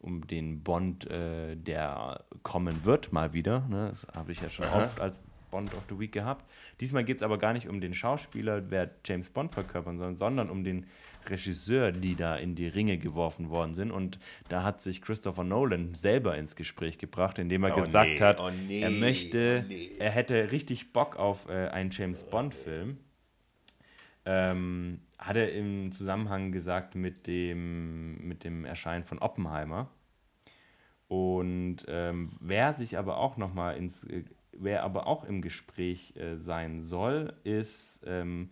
um 0.00 0.26
den 0.26 0.62
Bond, 0.62 1.08
äh, 1.08 1.54
der 1.54 2.24
kommen 2.42 2.84
wird, 2.84 3.12
mal 3.12 3.32
wieder. 3.32 3.60
Ne? 3.68 3.88
Das 3.90 4.06
habe 4.14 4.32
ich 4.32 4.40
ja 4.40 4.48
schon 4.48 4.66
oft 4.66 5.00
als 5.00 5.22
Bond 5.54 5.72
of 5.74 5.84
the 5.88 5.96
Week 6.00 6.10
gehabt. 6.10 6.50
Diesmal 6.80 7.04
geht 7.04 7.18
es 7.18 7.22
aber 7.22 7.38
gar 7.38 7.52
nicht 7.52 7.68
um 7.68 7.80
den 7.80 7.94
Schauspieler, 7.94 8.72
wer 8.72 8.90
James 9.04 9.30
Bond 9.30 9.52
verkörpern 9.54 9.98
soll, 9.98 10.16
sondern 10.16 10.50
um 10.50 10.64
den 10.64 10.86
Regisseur, 11.30 11.92
die 11.92 12.16
da 12.16 12.34
in 12.34 12.56
die 12.56 12.66
Ringe 12.66 12.98
geworfen 12.98 13.50
worden 13.50 13.72
sind. 13.74 13.92
Und 13.92 14.18
da 14.48 14.64
hat 14.64 14.80
sich 14.80 15.00
Christopher 15.00 15.44
Nolan 15.44 15.94
selber 15.94 16.36
ins 16.36 16.56
Gespräch 16.56 16.98
gebracht, 16.98 17.38
indem 17.38 17.62
er 17.62 17.72
Oh 17.72 17.82
gesagt 17.82 18.08
nee, 18.08 18.18
hat, 18.18 18.40
oh 18.40 18.50
nee, 18.66 18.80
er 18.80 18.90
möchte, 18.90 19.62
oh 19.64 19.68
nee. 19.68 19.90
er 20.00 20.10
hätte 20.10 20.50
richtig 20.50 20.92
Bock 20.92 21.14
auf 21.14 21.48
äh, 21.48 21.68
einen 21.68 21.90
James 21.92 22.24
Bond-Film. 22.24 22.98
Ähm, 24.24 25.02
hat 25.18 25.36
er 25.36 25.52
im 25.52 25.92
Zusammenhang 25.92 26.50
gesagt 26.50 26.96
mit 26.96 27.28
dem, 27.28 28.26
mit 28.26 28.42
dem 28.42 28.64
Erscheinen 28.64 29.04
von 29.04 29.20
Oppenheimer. 29.20 29.88
Und 31.06 31.84
ähm, 31.86 32.30
wer 32.40 32.74
sich 32.74 32.98
aber 32.98 33.18
auch 33.18 33.36
nochmal 33.36 33.76
ins, 33.76 34.02
äh, 34.02 34.24
wer 34.58 34.82
aber 34.84 35.06
auch 35.06 35.24
im 35.24 35.42
Gespräch 35.42 36.14
äh, 36.16 36.36
sein 36.36 36.80
soll, 36.82 37.34
ist 37.44 38.00
ähm, 38.06 38.50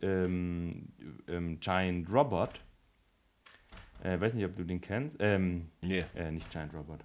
ähm, 0.00 0.88
ähm, 1.28 1.60
Giant 1.60 2.10
Robot. 2.10 2.60
Äh, 4.02 4.18
weiß 4.20 4.34
nicht, 4.34 4.46
ob 4.46 4.56
du 4.56 4.64
den 4.64 4.80
kennst. 4.80 5.16
Ähm, 5.20 5.68
Nee. 5.84 6.04
äh, 6.16 6.30
nicht 6.30 6.50
Giant 6.50 6.72
Robot. 6.74 7.00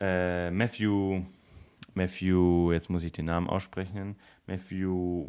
Äh, 0.00 0.50
Matthew, 0.52 1.22
Matthew, 1.94 2.70
jetzt 2.72 2.88
muss 2.90 3.02
ich 3.02 3.10
den 3.10 3.24
Namen 3.24 3.48
aussprechen. 3.48 4.16
Matthew 4.46 5.28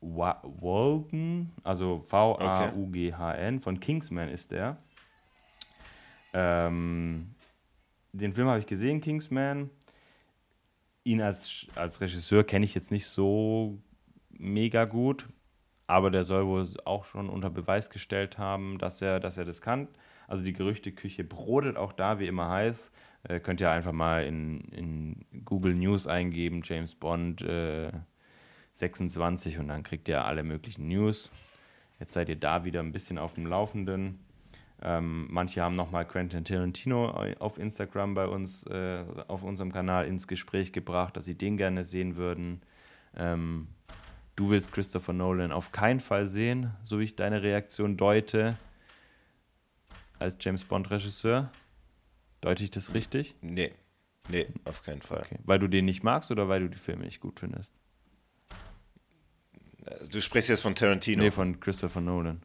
Wa- 0.00 0.40
Walgen, 0.42 1.52
also 1.64 1.98
V-A-U-G-H-N, 1.98 3.60
von 3.60 3.78
Kingsman 3.80 4.28
ist 4.30 4.50
der. 4.52 4.78
Ähm, 6.32 7.34
den 8.12 8.32
Film 8.32 8.48
habe 8.48 8.60
ich 8.60 8.66
gesehen, 8.66 9.00
Kingsman. 9.00 9.70
Ihn 11.08 11.22
als, 11.22 11.66
als 11.74 12.02
Regisseur 12.02 12.44
kenne 12.44 12.66
ich 12.66 12.74
jetzt 12.74 12.90
nicht 12.90 13.06
so 13.06 13.78
mega 14.28 14.84
gut, 14.84 15.26
aber 15.86 16.10
der 16.10 16.24
soll 16.24 16.46
wohl 16.46 16.68
auch 16.84 17.06
schon 17.06 17.30
unter 17.30 17.48
Beweis 17.48 17.88
gestellt 17.88 18.36
haben, 18.36 18.76
dass 18.76 19.00
er, 19.00 19.18
dass 19.18 19.38
er 19.38 19.46
das 19.46 19.62
kann. 19.62 19.88
Also 20.26 20.44
die 20.44 20.52
Gerüchteküche 20.52 21.24
brodet 21.24 21.78
auch 21.78 21.94
da, 21.94 22.18
wie 22.18 22.26
immer 22.26 22.50
heiß. 22.50 22.92
Äh, 23.22 23.40
könnt 23.40 23.62
ihr 23.62 23.70
einfach 23.70 23.92
mal 23.92 24.26
in, 24.26 24.60
in 24.70 25.24
Google 25.46 25.74
News 25.74 26.06
eingeben, 26.06 26.60
James 26.62 26.94
Bond 26.94 27.40
äh, 27.40 27.90
26 28.74 29.58
und 29.58 29.68
dann 29.68 29.84
kriegt 29.84 30.08
ihr 30.08 30.26
alle 30.26 30.42
möglichen 30.42 30.88
News. 30.88 31.30
Jetzt 31.98 32.12
seid 32.12 32.28
ihr 32.28 32.36
da 32.36 32.64
wieder 32.64 32.80
ein 32.80 32.92
bisschen 32.92 33.16
auf 33.16 33.32
dem 33.32 33.46
Laufenden. 33.46 34.18
Ähm, 34.80 35.26
manche 35.30 35.62
haben 35.62 35.74
nochmal 35.74 36.06
Quentin 36.06 36.44
Tarantino 36.44 37.10
auf 37.40 37.58
Instagram 37.58 38.14
bei 38.14 38.26
uns, 38.26 38.64
äh, 38.64 39.04
auf 39.26 39.42
unserem 39.42 39.72
Kanal 39.72 40.06
ins 40.06 40.28
Gespräch 40.28 40.72
gebracht, 40.72 41.16
dass 41.16 41.24
sie 41.24 41.34
den 41.34 41.56
gerne 41.56 41.82
sehen 41.82 42.16
würden. 42.16 42.62
Ähm, 43.16 43.68
du 44.36 44.50
willst 44.50 44.70
Christopher 44.70 45.12
Nolan 45.12 45.50
auf 45.50 45.72
keinen 45.72 45.98
Fall 45.98 46.28
sehen, 46.28 46.70
so 46.84 47.00
wie 47.00 47.04
ich 47.04 47.16
deine 47.16 47.42
Reaktion 47.42 47.96
deute, 47.96 48.56
als 50.20 50.36
James 50.40 50.64
Bond-Regisseur. 50.64 51.50
Deute 52.40 52.62
ich 52.62 52.70
das 52.70 52.94
richtig? 52.94 53.34
Nee. 53.40 53.72
Nee, 54.28 54.46
auf 54.64 54.82
keinen 54.82 55.02
Fall. 55.02 55.22
Okay. 55.24 55.38
Weil 55.44 55.58
du 55.58 55.68
den 55.68 55.86
nicht 55.86 56.04
magst 56.04 56.30
oder 56.30 56.48
weil 56.48 56.60
du 56.60 56.68
die 56.68 56.78
Filme 56.78 57.04
nicht 57.04 57.20
gut 57.20 57.40
findest? 57.40 57.72
Du 60.10 60.20
sprichst 60.20 60.50
jetzt 60.50 60.60
von 60.60 60.74
Tarantino. 60.74 61.22
Nee, 61.24 61.30
von 61.30 61.58
Christopher 61.60 62.00
Nolan. 62.00 62.42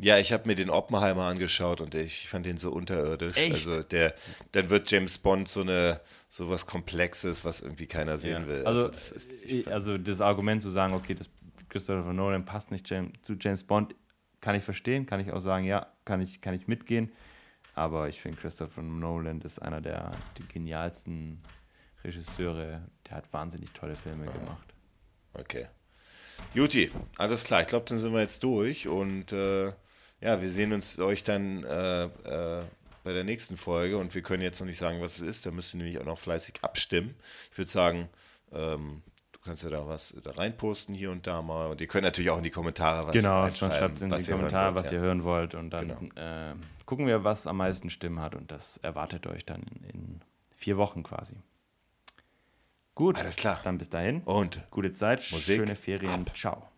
Ja, 0.00 0.18
ich 0.18 0.32
habe 0.32 0.48
mir 0.48 0.56
den 0.56 0.70
Oppenheimer 0.70 1.24
angeschaut 1.24 1.80
und 1.80 1.94
ich 1.94 2.28
fand 2.28 2.46
den 2.46 2.56
so 2.56 2.70
unterirdisch. 2.72 3.36
Echt? 3.36 3.52
Also 3.54 3.82
der, 3.82 4.14
dann 4.52 4.68
wird 4.68 4.90
James 4.90 5.18
Bond 5.18 5.48
so 5.48 5.60
eine 5.60 6.00
so 6.28 6.50
was 6.50 6.66
Komplexes, 6.66 7.44
was 7.44 7.60
irgendwie 7.60 7.86
keiner 7.86 8.18
sehen 8.18 8.42
Ja. 8.42 8.48
will. 8.48 8.64
Also, 8.66 8.88
das 8.88 9.12
ist, 9.12 9.44
ich, 9.44 9.70
also 9.70 9.96
das 9.96 10.20
Argument 10.20 10.62
zu 10.62 10.70
sagen, 10.70 10.94
okay, 10.94 11.14
das 11.14 11.30
Christopher 11.68 12.12
Nolan 12.12 12.44
passt 12.44 12.70
nicht 12.72 12.88
James, 12.90 13.12
zu 13.22 13.34
James 13.38 13.62
Bond, 13.62 13.94
kann 14.40 14.56
ich 14.56 14.64
verstehen, 14.64 15.06
kann 15.06 15.20
ich 15.20 15.32
auch 15.32 15.40
sagen, 15.40 15.64
ja, 15.64 15.86
kann 16.04 16.20
ich, 16.20 16.40
kann 16.40 16.54
ich 16.54 16.66
mitgehen. 16.66 17.12
Aber 17.74 18.08
ich 18.08 18.20
finde, 18.20 18.40
Christopher 18.40 18.82
Nolan 18.82 19.40
ist 19.40 19.60
einer 19.60 19.80
der 19.80 20.12
genialsten 20.52 21.40
Regisseure. 22.04 22.82
Der 23.08 23.16
hat 23.16 23.32
wahnsinnig 23.32 23.72
tolle 23.72 23.96
Filme 23.96 24.26
gemacht. 24.26 24.74
Okay. 25.34 25.66
Juti, 26.52 26.90
alles 27.18 27.44
klar. 27.44 27.62
Ich 27.62 27.66
glaube, 27.68 27.86
dann 27.88 27.98
sind 27.98 28.12
wir 28.12 28.20
jetzt 28.20 28.42
durch 28.44 28.86
und 28.86 29.32
äh, 29.32 29.72
ja, 30.24 30.40
wir 30.40 30.50
sehen 30.50 30.72
uns 30.72 30.98
euch 30.98 31.22
dann 31.22 31.62
äh, 31.64 32.04
äh, 32.04 32.62
bei 33.04 33.12
der 33.12 33.24
nächsten 33.24 33.56
Folge 33.58 33.98
und 33.98 34.14
wir 34.14 34.22
können 34.22 34.42
jetzt 34.42 34.58
noch 34.60 34.66
nicht 34.66 34.78
sagen, 34.78 35.00
was 35.00 35.16
es 35.16 35.20
ist. 35.20 35.46
Da 35.46 35.50
müsst 35.50 35.74
ihr 35.74 35.78
nämlich 35.78 36.00
auch 36.00 36.06
noch 36.06 36.18
fleißig 36.18 36.54
abstimmen. 36.62 37.14
Ich 37.52 37.58
würde 37.58 37.70
sagen, 37.70 38.08
ähm, 38.50 39.02
du 39.32 39.38
kannst 39.40 39.62
ja 39.62 39.68
da 39.68 39.86
was 39.86 40.16
da 40.22 40.30
reinposten 40.30 40.94
hier 40.94 41.10
und 41.10 41.26
da 41.26 41.42
mal 41.42 41.66
und 41.66 41.80
ihr 41.82 41.86
könnt 41.86 42.04
natürlich 42.04 42.30
auch 42.30 42.38
in 42.38 42.44
die 42.44 42.50
Kommentare 42.50 43.06
was 43.06 43.12
Genau, 43.12 43.46
schreibt 43.50 44.00
in 44.00 44.10
was 44.10 44.24
die 44.24 44.30
Kommentare, 44.32 44.74
wollt, 44.74 44.84
was 44.86 44.90
ja. 44.90 44.98
ihr 44.98 45.04
hören 45.04 45.24
wollt 45.24 45.54
und 45.54 45.68
dann 45.70 45.88
Genau. 45.88 46.14
äh, 46.14 46.54
gucken 46.86 47.06
wir, 47.06 47.22
was 47.24 47.46
am 47.46 47.58
meisten 47.58 47.90
Stimmen 47.90 48.20
hat 48.20 48.34
und 48.34 48.50
das 48.50 48.78
erwartet 48.78 49.26
euch 49.26 49.44
dann 49.44 49.62
in, 49.62 49.90
in 49.90 50.20
vier 50.50 50.78
Wochen 50.78 51.02
quasi. 51.02 51.34
Gut, 52.94 53.18
Alles 53.18 53.36
klar. 53.36 53.60
dann 53.64 53.76
bis 53.76 53.90
dahin. 53.90 54.22
Und 54.22 54.62
Gute 54.70 54.92
Zeit, 54.94 55.18
Musik 55.32 55.56
schöne 55.56 55.76
Ferien. 55.76 56.24
Ciao. 56.34 56.70